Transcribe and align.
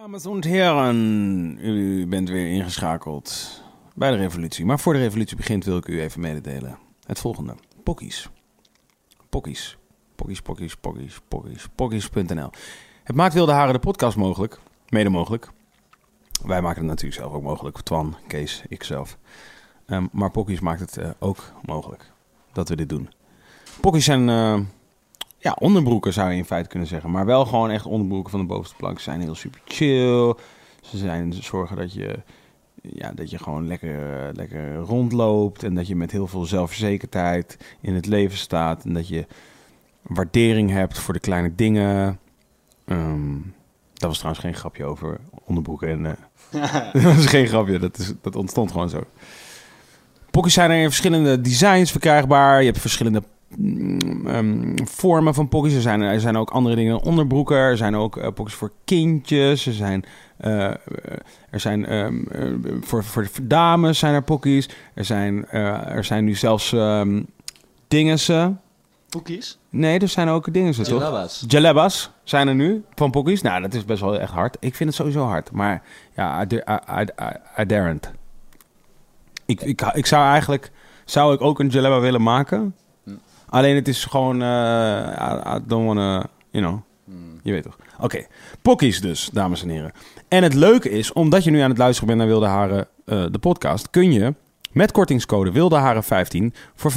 Dames 0.00 0.24
en 0.24 0.44
heren, 0.44 1.58
u 1.66 2.06
bent 2.06 2.28
weer 2.28 2.52
ingeschakeld 2.52 3.62
bij 3.94 4.10
de 4.10 4.16
revolutie. 4.16 4.64
Maar 4.64 4.78
voor 4.78 4.92
de 4.92 4.98
revolutie 4.98 5.36
begint 5.36 5.64
wil 5.64 5.76
ik 5.76 5.88
u 5.88 6.00
even 6.00 6.20
mededelen. 6.20 6.78
Het 7.06 7.18
volgende. 7.18 7.54
Pokkies. 7.82 8.30
Pokkies. 9.28 9.78
Pokkies, 10.14 10.40
pokkies, 10.42 10.76
pokkies, 10.76 11.20
pokkies, 11.28 11.68
pokkies.nl. 11.74 12.50
Het 13.04 13.16
maakt 13.16 13.34
Wilde 13.34 13.52
Haren 13.52 13.72
de 13.72 13.78
podcast 13.78 14.16
mogelijk. 14.16 14.60
Mede 14.88 15.08
mogelijk. 15.08 15.50
Wij 16.44 16.62
maken 16.62 16.80
het 16.80 16.88
natuurlijk 16.88 17.20
zelf 17.20 17.32
ook 17.32 17.42
mogelijk. 17.42 17.80
Twan, 17.80 18.16
Kees, 18.26 18.62
ikzelf. 18.68 19.18
Um, 19.86 20.08
maar 20.12 20.30
Pokkies 20.30 20.60
maakt 20.60 20.80
het 20.80 20.96
uh, 20.96 21.10
ook 21.18 21.52
mogelijk 21.62 22.12
dat 22.52 22.68
we 22.68 22.76
dit 22.76 22.88
doen. 22.88 23.10
Pokkies 23.80 24.04
zijn 24.04 24.28
uh, 24.28 24.60
ja, 25.46 25.56
onderbroeken 25.58 26.12
zou 26.12 26.30
je 26.30 26.36
in 26.36 26.44
feite 26.44 26.68
kunnen 26.68 26.88
zeggen. 26.88 27.10
Maar 27.10 27.26
wel 27.26 27.44
gewoon 27.44 27.70
echt 27.70 27.86
onderbroeken 27.86 28.30
van 28.30 28.40
de 28.40 28.46
bovenste 28.46 28.76
plank. 28.76 28.98
Ze 28.98 29.02
zijn 29.02 29.20
heel 29.20 29.34
super 29.34 29.60
chill. 29.64 30.34
Ze 30.80 30.98
zijn 30.98 31.32
zorgen 31.32 31.76
dat 31.76 31.92
je, 31.92 32.18
ja, 32.82 33.12
dat 33.12 33.30
je 33.30 33.38
gewoon 33.38 33.66
lekker, 33.66 34.30
lekker 34.32 34.74
rondloopt. 34.74 35.62
En 35.62 35.74
dat 35.74 35.86
je 35.86 35.96
met 35.96 36.10
heel 36.10 36.26
veel 36.26 36.44
zelfverzekerdheid 36.44 37.56
in 37.80 37.94
het 37.94 38.06
leven 38.06 38.38
staat. 38.38 38.84
En 38.84 38.92
dat 38.92 39.08
je 39.08 39.26
waardering 40.02 40.70
hebt 40.70 40.98
voor 40.98 41.14
de 41.14 41.20
kleine 41.20 41.54
dingen. 41.54 42.18
Um, 42.86 43.54
dat 43.94 44.08
was 44.08 44.18
trouwens 44.18 44.44
geen 44.44 44.54
grapje 44.54 44.84
over 44.84 45.20
onderbroeken. 45.44 45.88
En, 45.88 46.18
uh, 46.52 46.92
dat 47.02 47.14
was 47.14 47.26
geen 47.26 47.46
grapje, 47.46 47.78
dat, 47.78 47.98
is, 47.98 48.12
dat 48.20 48.36
ontstond 48.36 48.72
gewoon 48.72 48.88
zo. 48.88 49.04
Pokkies 50.30 50.54
zijn 50.54 50.70
er 50.70 50.82
in 50.82 50.86
verschillende 50.86 51.40
designs 51.40 51.90
verkrijgbaar. 51.90 52.60
Je 52.60 52.66
hebt 52.66 52.80
verschillende 52.80 53.22
um, 53.58 54.74
vormen 54.84 55.34
van 55.34 55.48
pokkies. 55.48 55.74
Er 55.74 55.80
zijn, 55.80 56.00
er 56.00 56.20
zijn 56.20 56.36
ook 56.36 56.50
andere 56.50 56.74
dingen 56.76 57.02
onderbroeken. 57.02 57.56
Er 57.56 57.76
zijn 57.76 57.96
ook 57.96 58.16
uh, 58.16 58.28
pokkies 58.34 58.54
voor 58.54 58.72
kindjes. 58.84 59.66
Er 59.66 59.72
zijn, 59.72 60.04
uh, 60.40 60.64
er 61.50 61.60
zijn 61.60 61.92
um, 61.94 62.28
voor, 62.80 63.04
voor 63.04 63.28
dames 63.42 63.98
zijn 63.98 64.14
er 64.14 64.22
pokkies. 64.22 64.68
Er 64.94 65.04
zijn, 65.04 65.48
er 65.48 66.04
zijn 66.04 66.24
nu 66.24 66.34
zelfs 66.34 66.72
um, 66.72 67.26
dingensen. 67.88 68.60
Pokkies? 69.08 69.58
Nee, 69.70 69.98
er 69.98 70.08
zijn 70.08 70.28
ook 70.28 70.52
dingen, 70.52 70.72
toch? 70.72 70.86
Jalabas. 70.86 71.44
Jalabas 71.48 72.10
zijn 72.24 72.48
er 72.48 72.54
nu 72.54 72.84
van 72.94 73.10
pokkies. 73.10 73.42
Nou, 73.42 73.62
dat 73.62 73.74
is 73.74 73.84
best 73.84 74.00
wel 74.00 74.18
echt 74.18 74.32
hard. 74.32 74.56
Ik 74.60 74.74
vind 74.74 74.88
het 74.88 74.98
sowieso 74.98 75.24
hard. 75.24 75.50
Maar 75.50 75.82
ja, 76.14 76.42
I, 76.42 76.54
I, 76.54 77.00
I, 77.00 77.62
I 77.62 77.66
daren't. 77.66 78.10
Ik, 79.46 79.60
ik, 79.60 79.80
ik 79.80 80.06
zou 80.06 80.24
eigenlijk... 80.24 80.70
Zou 81.04 81.34
ik 81.34 81.40
ook 81.40 81.58
een 81.58 81.68
jalaba 81.68 82.00
willen 82.00 82.22
maken? 82.22 82.74
Alleen 83.48 83.74
het 83.74 83.88
is 83.88 84.04
gewoon... 84.04 84.42
Uh, 84.42 84.48
I, 84.48 85.56
I 85.56 85.60
don't 85.66 85.86
wanna... 85.86 86.26
You 86.50 86.64
know... 86.64 86.80
Hmm. 87.04 87.40
Je 87.42 87.52
weet 87.52 87.62
toch. 87.62 87.76
Oké. 87.94 88.04
Okay. 88.04 88.26
Pokkies 88.62 89.00
dus, 89.00 89.28
dames 89.32 89.62
en 89.62 89.68
heren. 89.68 89.92
En 90.28 90.42
het 90.42 90.54
leuke 90.54 90.90
is, 90.90 91.12
omdat 91.12 91.44
je 91.44 91.50
nu 91.50 91.60
aan 91.60 91.70
het 91.70 91.78
luisteren 91.78 92.06
bent 92.06 92.18
naar 92.18 92.28
Wilde 92.28 92.46
Haren, 92.46 92.88
uh, 93.04 93.24
de 93.30 93.38
podcast... 93.38 93.90
kun 93.90 94.12
je 94.12 94.34
met 94.72 94.92
kortingscode 94.92 95.52
Wilde 95.52 95.76
Haren 95.76 96.04
15 96.04 96.54
voor 96.74 96.92
15% 96.92 96.94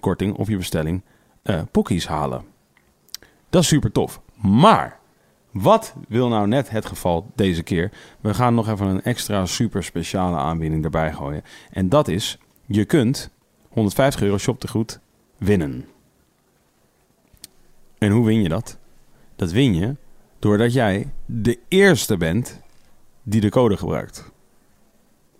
korting 0.00 0.34
op 0.34 0.48
je 0.48 0.56
bestelling 0.56 1.02
uh, 1.44 1.60
pokkies 1.70 2.06
halen. 2.06 2.44
Dat 3.50 3.62
is 3.62 3.68
super 3.68 3.92
tof. 3.92 4.20
Maar 4.34 4.98
wat 5.50 5.94
wil 6.08 6.28
nou 6.28 6.46
net 6.46 6.70
het 6.70 6.86
geval 6.86 7.30
deze 7.34 7.62
keer? 7.62 7.90
We 8.20 8.34
gaan 8.34 8.54
nog 8.54 8.68
even 8.68 8.86
een 8.86 9.02
extra 9.02 9.46
super 9.46 9.84
speciale 9.84 10.36
aanbieding 10.36 10.84
erbij 10.84 11.12
gooien. 11.12 11.42
En 11.70 11.88
dat 11.88 12.08
is, 12.08 12.38
je 12.66 12.84
kunt 12.84 13.30
150 13.68 14.22
euro 14.22 14.38
shoptegoed 14.38 15.00
winnen. 15.38 15.86
En 17.98 18.10
hoe 18.10 18.26
win 18.26 18.42
je 18.42 18.48
dat? 18.48 18.78
Dat 19.36 19.50
win 19.50 19.74
je 19.74 19.96
doordat 20.38 20.72
jij 20.72 21.12
de 21.26 21.58
eerste 21.68 22.16
bent 22.16 22.60
die 23.22 23.40
de 23.40 23.48
code 23.48 23.76
gebruikt. 23.76 24.30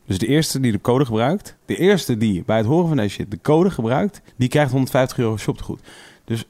Dus 0.07 0.19
de 0.19 0.27
eerste 0.27 0.61
die 0.61 0.73
de 0.73 0.81
code 0.81 1.05
gebruikt, 1.05 1.57
de 1.65 1.77
eerste 1.77 2.17
die 2.17 2.43
bij 2.45 2.57
het 2.57 2.67
horen 2.67 2.89
van 2.89 2.97
deze 2.97 3.15
shit 3.15 3.31
de 3.31 3.41
code 3.43 3.71
gebruikt, 3.71 4.21
die 4.37 4.49
krijgt 4.49 4.71
150 4.71 5.19
euro 5.19 5.37
shoptegoed. 5.37 5.81
Dus 6.25 6.45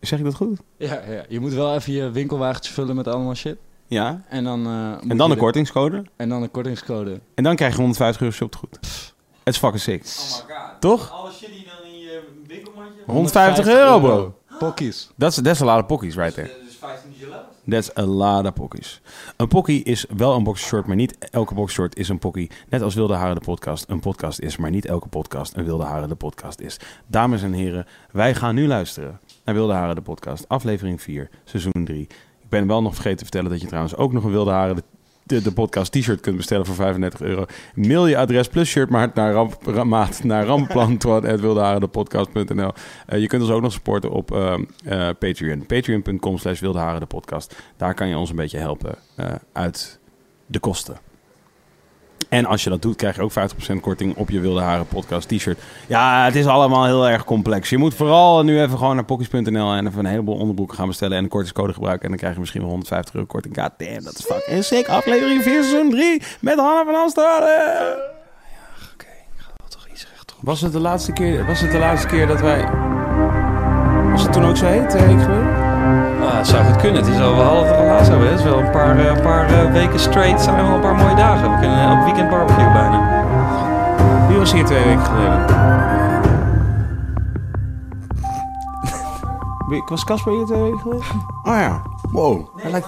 zeg 0.00 0.18
ik 0.18 0.24
dat 0.24 0.34
goed? 0.34 0.60
Ja, 0.76 1.02
ja, 1.08 1.24
je 1.28 1.40
moet 1.40 1.52
wel 1.52 1.74
even 1.74 1.92
je 1.92 2.10
winkelwagentje 2.10 2.72
vullen 2.72 2.96
met 2.96 3.08
allemaal 3.08 3.34
shit. 3.34 3.56
Ja. 3.86 4.22
En 4.28 4.44
dan, 4.44 4.66
uh, 4.66 5.10
en 5.10 5.16
dan 5.16 5.30
een 5.30 5.36
kortingscode. 5.36 6.04
En 6.16 6.28
dan 6.28 6.42
een 6.42 6.50
kortingscode. 6.50 7.20
En 7.34 7.44
dan 7.44 7.56
krijg 7.56 7.72
je 7.72 7.78
150 7.78 8.22
euro 8.22 8.34
shoptegoed. 8.34 8.78
Het 9.44 9.54
is 9.54 9.58
fucking 9.58 9.80
sick. 9.80 10.04
Oh 10.04 10.48
my 10.48 10.54
god. 10.54 10.80
Toch? 10.80 11.10
Alle 11.12 11.32
shit 11.32 11.48
die 11.48 11.66
winkelmandje... 12.52 13.02
150 13.06 13.66
euro, 13.66 14.00
bro. 14.00 14.34
Pokkies. 14.58 15.10
That's, 15.18 15.40
that's 15.42 15.60
a 15.60 15.64
lot 15.64 15.80
of 15.80 15.86
pokkies 15.86 16.14
right 16.14 16.34
there. 16.34 16.50
Dus 16.64 16.76
15 16.76 17.12
jalabas. 17.18 17.52
That's 17.68 17.96
a 17.96 18.02
lot 18.02 18.46
of 18.46 18.52
pokkies. 18.52 19.00
Een 19.36 19.48
pokkie 19.48 19.84
is 19.84 20.06
wel 20.16 20.34
een 20.34 20.42
boxershort, 20.42 20.86
maar 20.86 20.96
niet 20.96 21.18
elke 21.30 21.54
boxershort 21.54 21.96
is 21.96 22.08
een 22.08 22.18
pokkie. 22.18 22.50
Net 22.68 22.82
als 22.82 22.94
Wilde 22.94 23.14
Haren 23.14 23.34
de 23.34 23.40
podcast 23.40 23.84
een 23.88 24.00
podcast 24.00 24.40
is, 24.40 24.56
maar 24.56 24.70
niet 24.70 24.86
elke 24.86 25.08
podcast 25.08 25.56
een 25.56 25.64
Wilde 25.64 25.84
Haren 25.84 26.08
de 26.08 26.14
podcast 26.14 26.60
is. 26.60 26.76
Dames 27.06 27.42
en 27.42 27.52
heren, 27.52 27.86
wij 28.10 28.34
gaan 28.34 28.54
nu 28.54 28.66
luisteren 28.66 29.20
naar 29.44 29.54
Wilde 29.54 29.72
Haren 29.72 29.94
de 29.94 30.00
podcast, 30.00 30.48
aflevering 30.48 31.02
4, 31.02 31.28
seizoen 31.44 31.84
3. 31.84 32.00
Ik 32.40 32.48
ben 32.48 32.66
wel 32.66 32.82
nog 32.82 32.94
vergeten 32.94 33.18
te 33.18 33.24
vertellen 33.24 33.50
dat 33.50 33.60
je 33.60 33.66
trouwens 33.66 33.96
ook 33.96 34.12
nog 34.12 34.24
een 34.24 34.30
Wilde 34.30 34.50
Haren 34.50 34.76
de 34.76 34.82
de, 35.32 35.42
de 35.42 35.52
podcast 35.52 35.92
t-shirt 35.92 36.20
kunt 36.20 36.36
bestellen 36.36 36.66
voor 36.66 36.74
35 36.74 37.20
euro. 37.20 37.44
Mail 37.74 38.06
je 38.06 38.16
adres 38.16 38.48
plus 38.48 38.68
shirtmaat 38.68 39.14
naar, 39.14 39.32
ramp, 39.32 39.84
maat 39.84 40.24
naar 40.24 40.46
rampplan.wildeharendepodcast.nl 40.46 42.72
uh, 43.12 43.20
Je 43.20 43.26
kunt 43.26 43.42
ons 43.42 43.50
ook 43.50 43.62
nog 43.62 43.72
supporten 43.72 44.10
op 44.10 44.32
uh, 44.32 44.54
uh, 44.84 45.08
Patreon. 45.18 45.66
Patreon.com 45.66 46.38
slash 46.38 46.60
wildeharendepodcast. 46.60 47.56
Daar 47.76 47.94
kan 47.94 48.08
je 48.08 48.16
ons 48.16 48.30
een 48.30 48.36
beetje 48.36 48.58
helpen 48.58 48.94
uit 49.52 49.98
de 50.46 50.58
kosten. 50.58 51.11
En 52.28 52.46
als 52.46 52.64
je 52.64 52.70
dat 52.70 52.82
doet, 52.82 52.96
krijg 52.96 53.16
je 53.16 53.22
ook 53.22 53.32
50% 53.32 53.34
korting 53.80 54.16
op 54.16 54.30
je 54.30 54.40
Wilde 54.40 54.60
Haren 54.60 54.86
podcast 54.86 55.28
t-shirt. 55.28 55.58
Ja, 55.86 56.24
het 56.24 56.34
is 56.34 56.46
allemaal 56.46 56.84
heel 56.84 57.08
erg 57.08 57.24
complex. 57.24 57.70
Je 57.70 57.78
moet 57.78 57.94
vooral 57.94 58.42
nu 58.42 58.60
even 58.60 58.78
gewoon 58.78 58.94
naar 58.94 59.04
pokkies.nl 59.04 59.72
en 59.72 59.86
even 59.86 59.98
een 59.98 60.06
heleboel 60.06 60.36
onderbroeken 60.36 60.76
gaan 60.76 60.86
bestellen 60.86 61.16
en 61.16 61.22
een 61.22 61.28
kortingscode 61.28 61.72
gebruiken. 61.72 62.02
En 62.02 62.08
dan 62.08 62.18
krijg 62.18 62.34
je 62.34 62.40
misschien 62.40 62.60
wel 62.60 62.70
150 62.70 63.14
euro 63.14 63.26
korting. 63.26 63.60
God 63.60 63.70
damn, 63.76 64.04
dat 64.04 64.18
is 64.18 64.24
fucking 64.24 64.64
sick. 64.64 64.88
Aflevering 64.88 65.42
4, 65.42 65.52
seizoen 65.52 65.90
3 65.90 66.22
met 66.40 66.58
Hanna 66.58 66.84
van 66.84 66.94
Amsterdam. 66.94 67.40
Ja, 67.40 67.96
oké. 68.92 69.06
Ik 69.06 69.36
ga 69.36 69.50
wel 69.56 69.68
toch 69.68 69.88
iets 69.88 70.06
recht 70.10 70.34
Was 70.40 70.60
het 70.60 70.72
de 70.72 70.80
laatste 70.80 71.12
keer, 71.12 71.46
was 71.46 71.60
het 71.60 71.70
de 71.70 71.78
laatste 71.78 72.06
keer 72.06 72.26
dat 72.26 72.40
wij... 72.40 72.68
Was 74.10 74.22
het 74.22 74.32
toen 74.32 74.44
ook 74.44 74.56
zo 74.56 74.66
heet, 74.66 74.92
weken 74.92 75.20
geleden? 75.20 75.61
Ah, 76.32 76.38
het 76.38 76.46
zou 76.46 76.64
goed 76.64 76.76
kunnen. 76.76 77.04
Het 77.04 77.14
is 77.14 77.20
al 77.20 77.36
wel 77.36 77.44
half 77.44 77.70
relaas 77.70 78.08
hebben. 78.08 78.28
Het 78.30 78.38
is 78.38 78.44
wel 78.44 78.58
een 78.58 78.70
paar, 78.70 79.00
uh, 79.00 79.22
paar 79.22 79.50
uh, 79.50 79.72
weken 79.72 80.00
straight. 80.00 80.42
zijn 80.42 80.56
wel 80.56 80.74
een 80.74 80.80
paar 80.80 80.94
mooie 80.94 81.14
dagen. 81.14 81.50
We 81.50 81.58
kunnen 81.58 81.80
elk 81.80 82.04
weekend 82.04 82.30
barbecue 82.30 82.72
bijna. 82.72 83.26
Wie 84.28 84.38
was 84.38 84.52
hier 84.52 84.64
twee 84.64 84.84
weken 84.84 85.04
geleden? 85.04 85.60
was 89.88 90.04
Casper 90.04 90.32
hier 90.32 90.44
twee 90.44 90.62
weken 90.62 90.78
geleden? 90.78 91.04
Oh 91.42 91.54
ja. 91.56 91.82
Wow. 92.12 92.56
Nee, 92.62 92.70
lijkt... 92.70 92.86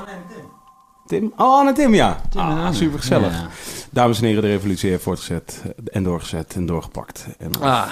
Tim. 1.07 1.21
Tim? 1.21 1.33
Oh, 1.37 1.59
Anne 1.59 1.73
Tim, 1.73 1.95
ja. 1.95 2.21
Tim 2.31 2.41
en 2.41 2.47
ah, 2.47 2.59
Anne. 2.59 2.73
super 2.73 2.99
gezellig. 2.99 3.33
Ja. 3.33 3.47
Dames 3.91 4.19
en 4.21 4.27
heren, 4.27 4.43
de 4.43 4.49
revolutie 4.49 4.91
heeft 4.91 5.03
voortgezet 5.03 5.63
en 5.85 6.03
doorgezet 6.03 6.55
en 6.55 6.67
doorgepakt 6.67 7.27
en 7.39 7.51
Ah. 7.61 7.87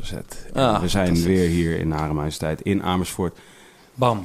gezet. 0.00 0.46
Ah, 0.54 0.80
we 0.80 0.88
zijn 0.88 1.22
weer 1.22 1.48
hier 1.48 1.78
in 1.78 1.90
Hare 1.90 2.12
Majesteit 2.12 2.60
in 2.60 2.82
Amersfoort. 2.82 3.38
Bam. 3.94 4.24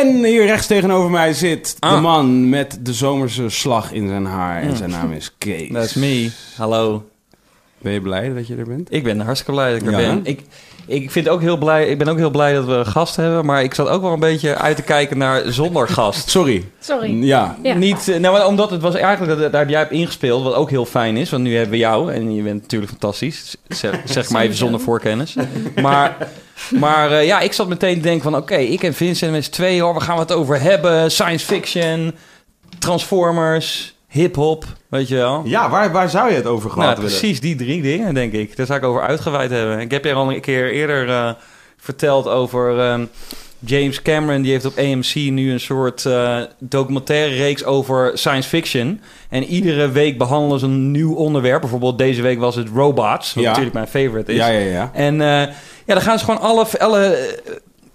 En 0.00 0.24
hier 0.24 0.44
rechts 0.46 0.66
tegenover 0.66 1.10
mij 1.10 1.32
zit 1.32 1.76
de 1.78 1.86
Ah. 1.86 2.02
man 2.02 2.48
met 2.48 2.78
de 2.80 2.92
zomerse 2.92 3.48
slag 3.48 3.92
in 3.92 4.08
zijn 4.08 4.24
haar. 4.24 4.62
En 4.62 4.76
zijn 4.76 4.90
naam 4.90 5.12
is 5.12 5.34
Kees. 5.38 5.72
That's 5.72 5.94
me. 5.94 6.30
Hallo. 6.56 7.08
Ben 7.78 7.92
je 7.92 8.00
blij 8.00 8.34
dat 8.34 8.46
je 8.46 8.56
er 8.56 8.66
bent? 8.66 8.92
Ik 8.92 9.02
ben 9.02 9.20
hartstikke 9.20 9.52
blij 9.52 9.72
dat 9.72 9.80
ik 9.80 9.86
er 9.86 9.92
Ja, 9.92 9.96
ben. 9.96 10.20
Ik, 10.24 10.40
ik, 10.86 11.10
vind 11.10 11.28
ook 11.28 11.40
heel 11.40 11.56
blij, 11.56 11.86
ik 11.86 11.98
ben 11.98 12.08
ook 12.08 12.16
heel 12.16 12.30
blij 12.30 12.54
dat 12.54 12.64
we 12.64 12.72
een 12.72 12.86
gast 12.86 13.16
hebben. 13.16 13.44
Maar 13.44 13.62
ik 13.62 13.74
zat 13.74 13.88
ook 13.88 14.02
wel 14.02 14.12
een 14.12 14.20
beetje 14.20 14.54
uit 14.54 14.76
te 14.76 14.82
kijken 14.82 15.18
naar 15.18 15.42
zonder 15.46 15.88
gast. 15.88 16.28
Sorry. 16.30 16.64
Sorry. 16.80 17.24
Ja. 17.24 17.56
Ja. 17.62 17.74
Niet, 17.74 18.08
eh, 18.08 18.18
nou, 18.18 18.34
maar 18.34 18.46
omdat 18.46 18.70
het 18.70 18.82
was 18.82 18.94
eigenlijk 18.94 19.38
dat 19.38 19.52
daar 19.52 19.60
heb 19.60 19.70
jij 19.70 19.78
hebt 19.78 19.92
ingespeeld, 19.92 20.42
wat 20.42 20.54
ook 20.54 20.70
heel 20.70 20.84
fijn 20.84 21.16
is. 21.16 21.30
Want 21.30 21.42
nu 21.42 21.52
hebben 21.52 21.70
we 21.70 21.76
jou 21.76 22.12
en 22.12 22.34
je 22.34 22.42
bent 22.42 22.62
natuurlijk 22.62 22.90
fantastisch. 22.90 23.56
Zeg, 23.68 24.00
zeg 24.04 24.30
maar 24.30 24.42
even 24.42 24.56
zonder 24.56 24.80
voorkennis. 24.80 25.34
Maar, 25.80 26.16
maar 26.70 27.12
eh, 27.12 27.26
ja, 27.26 27.40
ik 27.40 27.52
zat 27.52 27.68
meteen 27.68 27.94
te 27.94 28.00
denken 28.00 28.22
van... 28.22 28.36
Oké, 28.36 28.56
ik 28.56 28.82
en 28.82 28.94
Vincent 28.94 29.32
met 29.32 29.44
z'n 29.44 29.50
tweeën, 29.50 29.80
hoor, 29.80 29.92
waar 29.92 30.02
gaan 30.02 30.14
we 30.14 30.20
het 30.20 30.32
over 30.32 30.60
hebben? 30.60 31.10
Science 31.10 31.46
fiction, 31.46 32.14
Transformers, 32.78 33.94
hip-hop, 34.08 34.64
weet 34.92 35.08
je 35.08 35.14
wel. 35.16 35.42
Ja, 35.44 35.70
waar, 35.70 35.92
waar 35.92 36.08
zou 36.10 36.30
je 36.30 36.34
het 36.36 36.46
over 36.46 36.70
gehad 36.70 36.84
Nou, 36.88 37.00
willen? 37.00 37.18
precies 37.18 37.40
die 37.40 37.56
drie 37.56 37.82
dingen, 37.82 38.14
denk 38.14 38.32
ik. 38.32 38.56
Daar 38.56 38.66
zou 38.66 38.78
ik 38.78 38.84
over 38.84 39.02
uitgeweid 39.02 39.50
hebben. 39.50 39.80
Ik 39.80 39.90
heb 39.90 40.04
je 40.04 40.12
al 40.12 40.32
een 40.32 40.40
keer 40.40 40.70
eerder 40.72 41.08
eh, 41.08 41.30
verteld 41.76 42.28
over 42.28 42.78
ehm, 42.80 43.04
James 43.58 44.02
Cameron. 44.02 44.42
Die 44.42 44.50
heeft 44.52 44.64
op 44.64 44.78
AMC 44.78 45.14
nu 45.14 45.52
een 45.52 45.60
soort 45.60 46.06
eh, 46.06 46.38
documentaire 46.58 47.34
reeks 47.36 47.64
over 47.64 48.10
science 48.14 48.48
fiction. 48.48 49.00
En 49.28 49.44
iedere 49.44 49.90
week 49.90 50.18
behandelen 50.18 50.58
ze 50.58 50.66
een 50.66 50.90
nieuw 50.90 51.14
onderwerp. 51.14 51.60
Bijvoorbeeld 51.60 51.98
deze 51.98 52.22
week 52.22 52.38
was 52.38 52.56
het 52.56 52.68
robots, 52.74 53.34
wat 53.34 53.42
Ja. 53.42 53.48
natuurlijk 53.48 53.74
mijn 53.74 53.88
favorite 53.88 54.32
is. 54.32 54.38
Ja, 54.38 54.46
ja, 54.48 54.58
ja. 54.70 54.90
En 54.94 55.20
eh, 55.20 55.28
ja, 55.86 55.94
dan 55.94 56.00
gaan 56.02 56.18
ze 56.18 56.24
gewoon 56.24 56.40
alle, 56.40 56.66
alle 56.78 57.28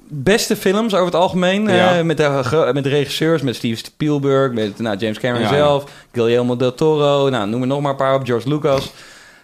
beste 0.10 0.56
films 0.56 0.94
over 0.94 1.06
het 1.06 1.16
algemeen. 1.16 1.68
eh, 1.68 1.76
Ja. 1.98 2.04
met, 2.04 2.18
de, 2.18 2.70
met 2.74 2.84
de 2.84 2.90
regisseurs, 2.90 3.42
met 3.42 3.56
Steven 3.56 3.78
Spielberg, 3.78 4.52
met 4.54 4.80
nou, 4.80 4.98
James 4.98 5.20
Cameron 5.20 5.44
Ja, 5.48 5.52
ja. 5.52 5.56
zelf, 5.58 5.84
Guillermo 6.12 6.56
del 6.56 6.74
Toro, 6.74 7.30
nou, 7.30 7.50
noem 7.50 7.62
er 7.62 7.68
nog 7.68 7.82
maar 7.82 7.92
een 7.92 7.98
paar 7.98 8.16
op, 8.16 8.26
George 8.26 8.50
Lucas. 8.50 8.92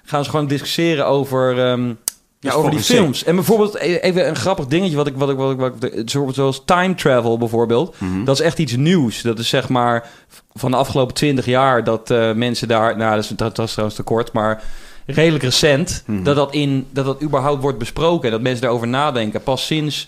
Gaan 0.06 0.24
ze 0.24 0.30
gewoon 0.30 0.48
discussiëren 0.48 1.08
over, 1.08 1.56
ja, 1.56 2.50
is 2.50 2.52
over 2.54 2.72
die 2.72 2.80
films. 2.80 3.24
En 3.24 3.36
bijvoorbeeld 3.36 3.76
e- 3.76 3.96
even 3.96 4.28
een 4.28 4.36
grappig 4.36 4.66
dingetje, 4.66 4.96
wat 4.96 5.08
ik, 5.08 5.14
wat 5.16 5.30
ik, 5.30 5.38
wat 5.38 5.52
ik, 5.52 5.58
wat 5.60 5.84
ik 5.84 6.10
zoals 6.34 6.62
time 6.66 6.96
travel 6.96 7.38
bijvoorbeeld. 7.38 7.96
Mhm. 7.98 8.24
Dat 8.24 8.40
is 8.40 8.46
echt 8.46 8.60
iets 8.60 8.76
nieuws. 8.76 9.22
Dat 9.22 9.40
is 9.40 9.50
zeg 9.50 9.70
maar 9.70 10.10
van 10.54 10.72
de 10.72 10.78
afgelopen 10.78 11.14
twintig 11.14 11.46
jaar 11.46 11.84
dat 11.84 12.12
eh, 12.12 12.32
mensen 12.34 12.68
daar... 12.68 12.98
Nou, 12.98 13.16
dat, 13.16 13.24
is, 13.24 13.30
dat 13.36 13.54
trouwens 13.56 13.96
te 13.96 14.04
kort, 14.04 14.32
maar 14.32 14.64
redelijk 15.06 15.44
recent... 15.44 16.04
Mhm. 16.06 16.24
dat, 16.24 16.36
dat, 16.36 16.54
in, 16.54 16.88
dat 16.92 17.06
dat 17.06 17.22
überhaupt 17.22 17.62
wordt 17.62 17.78
besproken. 17.78 18.32
Dat 18.32 18.42
mensen 18.42 18.62
daarover 18.62 18.88
nadenken. 18.88 19.44
Pas 19.44 19.66
sinds, 19.66 20.08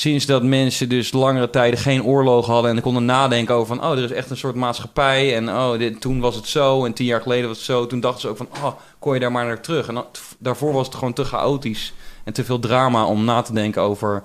sinds 0.00 0.26
dat 0.26 0.42
mensen 0.42 0.88
dus 0.88 1.12
langere 1.12 1.50
tijden 1.50 1.78
geen 1.78 2.04
oorlog 2.04 2.46
hadden... 2.46 2.76
en 2.76 2.82
konden 2.82 3.04
nadenken 3.04 3.54
over 3.54 3.76
van... 3.76 3.84
oh, 3.84 3.98
er 3.98 4.04
is 4.04 4.12
echt 4.12 4.30
een 4.30 4.36
soort 4.36 4.54
maatschappij... 4.54 5.36
en 5.36 5.48
oh, 5.48 5.78
dit, 5.78 6.00
toen 6.00 6.20
was 6.20 6.34
het 6.34 6.46
zo 6.46 6.84
en 6.84 6.92
tien 6.92 7.06
jaar 7.06 7.20
geleden 7.20 7.48
was 7.48 7.56
het 7.56 7.66
zo. 7.66 7.86
Toen 7.86 8.00
dachten 8.00 8.20
ze 8.20 8.28
ook 8.28 8.36
van... 8.36 8.48
oh, 8.62 8.72
kon 8.98 9.14
je 9.14 9.20
daar 9.20 9.32
maar 9.32 9.46
naar 9.46 9.60
terug. 9.60 9.88
En 9.88 10.04
daarvoor 10.38 10.72
was 10.72 10.86
het 10.86 10.94
gewoon 10.94 11.12
te 11.12 11.24
chaotisch... 11.24 11.92
en 12.24 12.32
te 12.32 12.44
veel 12.44 12.58
drama 12.58 13.06
om 13.06 13.24
na 13.24 13.42
te 13.42 13.52
denken 13.52 13.82
over 13.82 14.22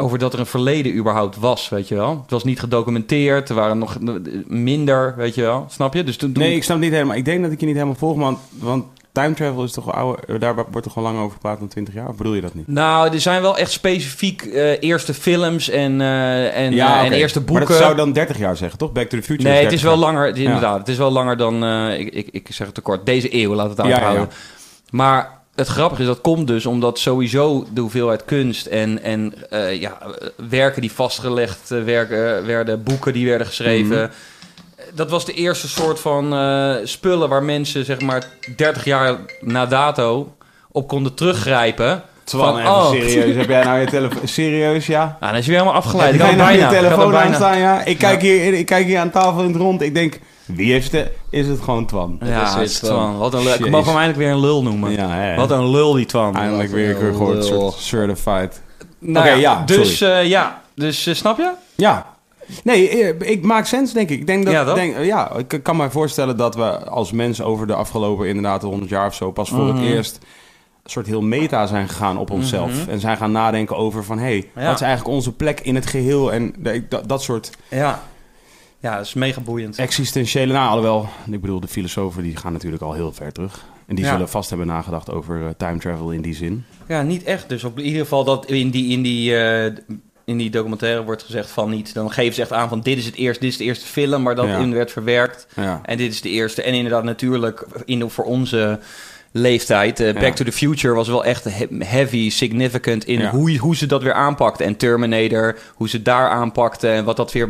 over 0.00 0.18
dat 0.18 0.32
er 0.32 0.38
een 0.38 0.46
verleden 0.46 0.96
überhaupt 0.96 1.36
was, 1.36 1.68
weet 1.68 1.88
je 1.88 1.94
wel. 1.94 2.18
Het 2.22 2.30
was 2.30 2.44
niet 2.44 2.60
gedocumenteerd, 2.60 3.48
er 3.48 3.54
waren 3.54 3.78
nog 3.78 3.98
minder, 4.46 5.14
weet 5.16 5.34
je 5.34 5.42
wel. 5.42 5.66
Snap 5.68 5.94
je? 5.94 6.04
Dus 6.04 6.16
toen, 6.16 6.32
Nee, 6.32 6.54
ik 6.54 6.64
snap 6.64 6.78
niet 6.78 6.92
helemaal. 6.92 7.16
Ik 7.16 7.24
denk 7.24 7.42
dat 7.42 7.52
ik 7.52 7.60
je 7.60 7.66
niet 7.66 7.74
helemaal 7.74 7.96
volg, 7.96 8.38
want 8.52 8.86
time 9.22 9.34
travel 9.34 9.64
is 9.64 9.72
toch 9.72 9.84
wel 9.84 9.94
ouder. 9.94 10.38
Daar 10.38 10.54
wordt 10.54 10.82
toch 10.82 10.96
al 10.96 11.02
lang 11.02 11.18
over 11.18 11.32
gepraat 11.32 11.58
dan 11.58 11.68
20 11.68 11.94
jaar? 11.94 12.08
Of 12.08 12.16
bedoel 12.16 12.34
je 12.34 12.40
dat 12.40 12.54
niet? 12.54 12.66
Nou, 12.68 13.12
er 13.12 13.20
zijn 13.20 13.42
wel 13.42 13.56
echt 13.56 13.70
specifiek 13.70 14.42
eh, 14.42 14.82
eerste 14.82 15.14
films 15.14 15.68
en, 15.68 16.00
eh, 16.00 16.56
en, 16.64 16.72
eh, 16.78 16.84
oké. 16.84 17.04
en 17.04 17.12
eerste 17.12 17.40
boeken. 17.40 17.66
Maar 17.66 17.76
dat 17.76 17.86
zou 17.86 17.96
dan 17.96 18.12
30 18.12 18.38
jaar 18.38 18.56
zeggen, 18.56 18.78
toch? 18.78 18.92
Back 18.92 19.08
to 19.08 19.16
the 19.16 19.22
Future 19.22 19.48
nee, 19.48 19.64
het 19.64 19.72
is 19.72 19.80
30 19.80 19.88
wel 19.90 19.98
jaar. 19.98 20.12
langer, 20.12 20.36
Ja. 20.36 20.42
inderdaad. 20.44 20.78
Het 20.78 20.88
is 20.88 20.96
wel 20.96 21.10
langer 21.10 21.36
dan, 21.36 21.64
eh, 21.64 21.98
ik, 21.98 22.14
ik, 22.14 22.28
ik 22.32 22.46
zeg 22.50 22.66
het 22.66 22.74
tekort, 22.74 23.06
deze 23.06 23.34
eeuw, 23.34 23.54
laat 23.54 23.68
het 23.68 23.78
Ja, 23.78 23.88
ja, 23.88 23.94
aanhouden. 23.96 24.28
ja. 24.30 24.36
Maar 24.90 25.38
het 25.58 25.66
grappige 25.68 26.00
is, 26.00 26.06
dat 26.06 26.20
komt 26.20 26.46
dus 26.46 26.66
omdat 26.66 26.98
sowieso 26.98 27.66
de 27.72 27.80
hoeveelheid 27.80 28.24
kunst 28.24 28.66
en, 28.66 29.02
en 29.02 29.34
eh, 29.50 29.80
ja, 29.80 29.98
eh, 30.00 30.28
werken 30.48 30.80
die 30.80 30.92
vastgelegd 30.92 31.70
eh, 31.70 31.82
werken, 31.82 32.46
werden, 32.46 32.82
boeken 32.82 33.12
die 33.12 33.26
werden 33.26 33.46
geschreven. 33.46 33.96
Mhm. 33.96 34.10
Dat 34.94 35.10
was 35.10 35.24
de 35.24 35.32
eerste 35.32 35.68
soort 35.68 36.00
van 36.00 36.34
eh, 36.34 36.74
spullen 36.84 37.28
waar 37.28 37.42
mensen 37.42 37.84
zeg 37.84 38.00
maar 38.00 38.24
30 38.56 38.84
jaar 38.84 39.16
na 39.40 39.66
dato 39.66 40.32
op 40.72 40.88
konden 40.88 41.14
teruggrijpen. 41.14 42.02
Twan, 42.24 42.52
Van, 42.52 42.58
even 42.58 42.70
oh. 42.70 42.90
serieus. 42.90 43.36
Heb 43.36 43.48
jij 43.48 43.64
nou 43.64 43.78
je 43.78 43.86
telefoon... 43.86 44.28
Serieus, 44.28 44.86
ja? 44.86 45.16
Nou, 45.20 45.32
dan 45.32 45.34
is 45.34 45.44
je 45.44 45.50
weer 45.50 45.60
helemaal 45.60 45.80
afgeleid. 45.80 46.14
Ik 46.14 46.20
had 46.20 46.36
nou 46.36 46.48
bijna. 46.48 46.70
je 46.70 46.76
telefoon 46.80 47.10
bijna. 47.10 47.26
aanstaan, 47.26 47.58
ja? 47.58 47.84
Ik 47.84 47.98
kijk, 47.98 48.20
hier, 48.20 48.54
ik 48.54 48.66
kijk 48.66 48.86
hier 48.86 48.98
aan 48.98 49.10
tafel 49.10 49.42
in 49.42 49.52
het 49.52 49.56
rond. 49.56 49.82
Ik 49.82 49.94
denk, 49.94 50.20
wie 50.44 50.72
heeft 50.72 50.92
het? 50.92 51.10
Is 51.30 51.46
het 51.46 51.60
gewoon 51.60 51.86
Twan? 51.86 52.18
Ja, 52.24 52.42
is 52.44 52.54
het 52.54 52.62
is 52.62 52.78
Twan. 52.78 53.18
Wat 53.18 53.34
een 53.34 53.42
leuk. 53.42 53.58
Ik 53.58 53.70
mag 53.70 53.84
hem 53.84 53.94
eindelijk 53.94 54.18
weer 54.18 54.30
een 54.30 54.40
lul 54.40 54.62
noemen. 54.62 54.92
Ja, 54.92 55.08
hè. 55.10 55.36
Wat 55.36 55.50
een 55.50 55.70
lul 55.70 55.92
die 55.92 56.06
Twan. 56.06 56.36
Eindelijk 56.36 56.70
weer 56.70 56.90
een 56.90 56.98
keer 56.98 57.12
gehoord. 57.12 57.44
soort 57.44 57.74
certified. 57.74 58.62
Nou 58.98 59.26
Oké, 59.26 59.34
ja, 59.34 59.40
ja, 59.40 59.62
dus 59.64 60.00
eh, 60.00 60.24
ja, 60.24 60.62
dus 60.74 61.06
eh, 61.06 61.14
snap 61.14 61.38
je? 61.38 61.50
Ja. 61.74 62.06
Nee, 62.64 62.88
eh, 62.88 63.30
ik 63.30 63.42
maak 63.44 63.66
sens, 63.66 63.92
denk 63.92 64.08
ik. 64.10 64.20
Ik 64.20 64.26
denk 64.26 64.44
dat, 64.44 64.52
Ja, 64.54 64.74
denk, 64.74 64.98
ja, 65.04 65.32
ik 65.48 65.60
kan 65.62 65.76
me 65.76 65.90
voorstellen 65.90 66.36
dat 66.36 66.54
we 66.54 66.84
als 66.88 67.12
mens 67.12 67.42
over 67.42 67.66
de 67.66 67.74
afgelopen 67.74 68.28
inderdaad 68.28 68.62
100 68.62 68.90
jaar 68.90 69.06
of 69.06 69.14
zo 69.14 69.30
pas 69.32 69.48
voor 69.48 69.64
Mhm. 69.64 69.76
het 69.76 69.84
eerst 69.84 70.18
een 70.82 70.90
soort 70.90 71.06
heel 71.06 71.22
meta 71.22 71.66
zijn 71.66 71.88
gegaan 71.88 72.18
op 72.18 72.30
onszelf. 72.30 72.80
Mhm. 72.80 72.90
En 72.90 73.00
zijn 73.00 73.16
gaan 73.16 73.32
nadenken 73.32 73.76
over 73.76 74.04
van, 74.04 74.18
hé, 74.18 74.24
hey, 74.24 74.48
Ja. 74.54 74.64
wat 74.66 74.74
is 74.74 74.80
eigenlijk 74.80 75.14
onze 75.16 75.32
plek 75.32 75.60
in 75.60 75.74
het 75.74 75.86
geheel? 75.86 76.32
En 76.32 76.54
dat, 76.88 77.08
dat 77.08 77.22
soort 77.22 77.50
Ja. 77.70 78.02
Ja, 78.80 78.96
dat 78.96 79.06
is 79.06 79.14
mega 79.14 79.40
boeiend. 79.40 79.78
existentiële, 79.78 80.52
nou, 80.52 80.68
alhoewel, 80.68 81.08
ik 81.30 81.40
bedoel, 81.40 81.60
de 81.60 81.68
filosofen 81.68 82.22
die 82.22 82.36
gaan 82.36 82.52
natuurlijk 82.52 82.82
al 82.82 82.92
heel 82.92 83.12
ver 83.12 83.32
terug. 83.32 83.64
En 83.86 83.94
die 83.94 84.04
Ja. 84.04 84.10
zullen 84.10 84.28
vast 84.28 84.48
hebben 84.48 84.66
nagedacht 84.66 85.10
over 85.12 85.42
eh, 85.44 85.48
time 85.56 85.78
travel 85.78 86.10
in 86.10 86.20
die 86.22 86.34
zin. 86.34 86.64
Ja, 86.88 87.02
niet 87.02 87.22
echt. 87.24 87.48
Dus 87.48 87.64
op 87.64 87.78
in 87.78 87.84
ieder 87.84 88.00
geval 88.00 88.24
dat 88.24 88.46
in 88.46 88.70
die, 88.70 88.90
in 88.92 89.02
die, 89.02 89.36
eh, 89.36 89.72
in 90.28 90.36
die 90.36 90.50
documentaire 90.50 91.02
wordt 91.04 91.22
gezegd 91.22 91.50
van 91.50 91.70
niet. 91.70 91.94
Dan 91.94 92.12
geven 92.12 92.34
ze 92.34 92.40
echt 92.40 92.52
aan 92.52 92.68
van 92.68 92.80
dit 92.80 92.98
is 92.98 93.06
het 93.06 93.14
eerste, 93.14 93.40
dit 93.42 93.50
is 93.52 93.56
de 93.58 93.64
eerste 93.64 93.86
film 93.86 94.24
waar 94.24 94.34
dat 94.34 94.46
Ja. 94.46 94.56
in 94.58 94.72
werd 94.74 94.92
verwerkt. 94.92 95.46
Ja. 95.56 95.80
En 95.84 95.96
dit 95.96 96.12
is 96.12 96.20
de 96.20 96.28
eerste. 96.30 96.62
En 96.62 96.74
inderdaad 96.74 97.04
natuurlijk 97.04 97.66
in, 97.84 98.10
voor 98.10 98.24
onze 98.24 98.78
leeftijd. 99.32 100.00
eh, 100.00 100.12
Back 100.14 100.22
Ja. 100.22 100.32
to 100.32 100.44
the 100.44 100.52
Future 100.52 100.94
was 100.94 101.08
wel 101.08 101.24
echt 101.24 101.44
he- 101.44 101.66
heavy, 101.84 102.30
significant 102.30 103.04
in 103.04 103.20
Ja. 103.20 103.30
hoe, 103.30 103.56
hoe 103.56 103.76
ze 103.76 103.86
dat 103.86 104.02
weer 104.02 104.12
aanpakten. 104.12 104.66
En 104.66 104.76
Terminator, 104.76 105.56
hoe 105.74 105.88
ze 105.88 106.02
daar 106.02 106.28
aanpakten. 106.30 106.90
En 106.90 107.04
wat 107.04 107.16
dat 107.16 107.32
weer 107.32 107.48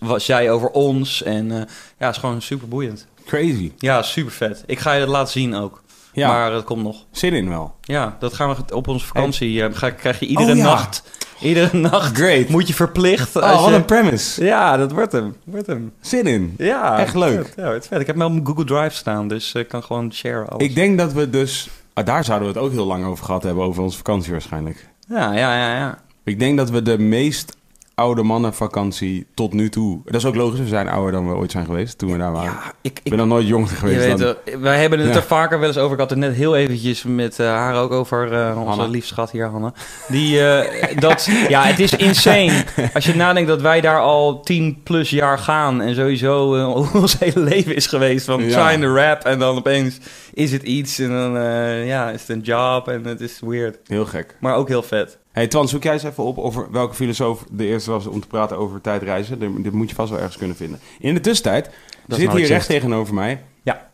was 0.00 0.24
zei 0.24 0.50
over 0.50 0.68
ons. 0.68 1.22
En 1.22 1.50
eh, 1.52 1.62
ja, 1.98 2.08
is 2.08 2.16
gewoon 2.16 2.42
super 2.42 2.68
boeiend. 2.68 3.06
Crazy. 3.26 3.72
Ja, 3.78 4.02
super 4.02 4.32
vet. 4.32 4.62
Ik 4.66 4.78
ga 4.78 4.92
je 4.92 5.00
dat 5.00 5.08
laten 5.08 5.32
zien 5.32 5.54
ook. 5.54 5.82
Ja, 6.14 6.28
Maar 6.28 6.50
dat 6.50 6.64
komt 6.64 6.82
nog. 6.82 7.04
zin 7.10 7.32
in 7.32 7.48
wel. 7.48 7.74
Ja, 7.80 8.16
dat 8.20 8.34
gaan 8.34 8.48
we 8.66 8.74
op 8.74 8.88
onze 8.88 9.06
vakantie. 9.06 9.62
eh, 9.62 9.68
ga, 9.72 9.90
krijg 9.90 10.20
je 10.20 10.26
iedere 10.26 10.50
Oh, 10.50 10.56
ja. 10.56 10.62
nacht. 10.62 11.02
Iedere 11.42 11.76
nacht 11.90 12.16
Great. 12.16 12.48
moet 12.48 12.68
je 12.68 12.74
verplicht. 12.74 13.36
Oh, 13.36 13.60
wat 13.60 13.68
je- 13.68 13.74
een 13.74 13.84
premise. 13.84 14.44
Ja, 14.44 14.76
dat 14.76 14.92
wordt 14.92 15.12
hem. 15.12 15.34
Wordt 15.44 15.66
hem. 15.66 15.92
Zin 16.00 16.26
in. 16.26 16.54
Ja, 16.58 16.98
Echt 16.98 17.14
leuk. 17.14 17.52
Ja, 17.56 17.72
het 17.72 17.82
is 17.82 17.88
vet. 17.88 18.00
Ik 18.00 18.06
heb 18.06 18.16
hem 18.16 18.24
op 18.24 18.32
mijn 18.32 18.46
Google 18.46 18.64
Drive 18.64 18.94
staan, 18.96 19.28
dus 19.28 19.52
ik 19.54 19.68
kan 19.68 19.82
gewoon 19.82 20.12
share 20.12 20.44
alles. 20.44 20.66
Ik 20.66 20.74
denk 20.74 20.98
dat 20.98 21.12
we 21.12 21.30
dus... 21.30 21.68
ah, 21.92 22.06
daar 22.06 22.24
zouden 22.24 22.48
we 22.48 22.54
het 22.54 22.62
ook 22.66 22.72
heel 22.72 22.86
lang 22.86 23.04
over 23.04 23.24
gehad 23.24 23.42
hebben, 23.42 23.64
over 23.64 23.82
onze 23.82 23.96
vakantie 23.96 24.32
waarschijnlijk. 24.32 24.88
Ja, 25.08 25.32
ja, 25.32 25.56
ja, 25.56 25.74
ja. 25.76 25.98
Ik 26.24 26.38
denk 26.38 26.56
dat 26.56 26.70
we 26.70 26.82
de 26.82 26.98
meest 26.98 27.56
oude 27.94 28.22
mannenvakantie 28.22 29.26
tot 29.34 29.52
nu 29.52 29.68
toe... 29.68 30.00
Dat 30.04 30.14
is 30.14 30.24
ook 30.24 30.34
logisch, 30.34 30.58
we 30.58 30.66
zijn 30.66 30.88
ouder 30.88 31.12
dan 31.12 31.28
we 31.28 31.34
ooit 31.34 31.50
zijn 31.50 31.64
geweest 31.64 31.98
toen 31.98 32.12
we 32.12 32.18
daar 32.18 32.32
waren. 32.32 32.52
Ja, 32.52 32.72
ik, 32.80 33.00
ben 33.04 33.18
nog 33.18 33.26
nooit 33.26 33.46
jonger 33.46 33.70
je 33.70 33.76
geweest 33.76 34.04
weet, 34.04 34.18
dan... 34.18 34.60
wij 34.60 34.80
hebben 34.80 34.98
het 34.98 35.08
Ja. 35.08 35.14
er 35.14 35.22
vaker 35.22 35.58
wel 35.58 35.68
eens 35.68 35.78
over. 35.78 35.92
Ik 35.92 35.98
had 35.98 36.10
het 36.10 36.18
net 36.18 36.34
heel 36.34 36.56
eventjes 36.56 37.02
met 37.02 37.38
eh, 37.38 37.46
haar 37.46 37.74
ook 37.74 37.92
over, 37.92 38.32
eh, 38.32 38.56
onze 38.56 38.68
Hanna. 38.68 38.86
lief 38.86 39.06
schat 39.06 39.30
hier, 39.30 39.46
Hanne. 39.46 39.72
Die, 40.08 40.46
eh, 40.48 40.98
dat, 40.98 41.28
ja, 41.48 41.62
het 41.62 41.78
is 41.78 41.94
insane. 41.94 42.64
Als 42.94 43.04
je 43.04 43.14
nadenkt 43.14 43.48
dat 43.48 43.60
wij 43.60 43.80
daar 43.80 44.00
al 44.00 44.40
tien 44.40 44.80
plus 44.82 45.10
jaar 45.10 45.38
gaan 45.38 45.80
en 45.80 45.94
sowieso 45.94 46.50
ons 46.94 47.18
hele 47.18 47.40
leven 47.40 47.74
is 47.76 47.86
geweest 47.86 48.24
van 48.26 48.44
Ja. 48.44 48.66
trying 48.66 48.82
to 48.84 48.94
rap 48.94 49.22
en 49.24 49.38
dan 49.38 49.56
opeens 49.56 49.98
is 50.34 50.52
het 50.52 50.62
iets 50.62 50.98
en 50.98 51.08
dan 51.08 51.36
eh, 51.36 51.86
ja, 51.86 52.10
is 52.10 52.20
het 52.20 52.28
een 52.28 52.40
job 52.40 52.88
en 52.88 53.04
het 53.04 53.20
is 53.20 53.40
weird. 53.40 53.78
Heel 53.86 54.04
gek. 54.06 54.36
Maar 54.40 54.54
ook 54.54 54.68
heel 54.68 54.82
vet. 54.82 55.18
Hey 55.32 55.46
Twan, 55.46 55.68
zoek 55.68 55.82
jij 55.82 55.92
eens 55.92 56.02
even 56.02 56.24
op 56.24 56.38
over 56.38 56.70
welke 56.70 56.94
filosoof 56.94 57.44
de 57.50 57.66
eerste 57.66 57.90
was 57.90 58.06
om 58.06 58.20
te 58.20 58.26
praten 58.26 58.56
over 58.56 58.80
tijdreizen. 58.80 59.38
Dit, 59.62 59.72
moet 59.72 59.88
je 59.88 59.94
vast 59.94 60.10
wel 60.10 60.18
ergens 60.18 60.36
kunnen 60.36 60.56
vinden. 60.56 60.80
In 60.98 61.14
de 61.14 61.20
tussentijd 61.20 61.70
zit 62.08 62.26
nooit 62.26 62.38
hier 62.38 62.46
recht 62.46 62.66
tegenover 62.66 63.14
mij... 63.14 63.42
Ja. 63.62 63.90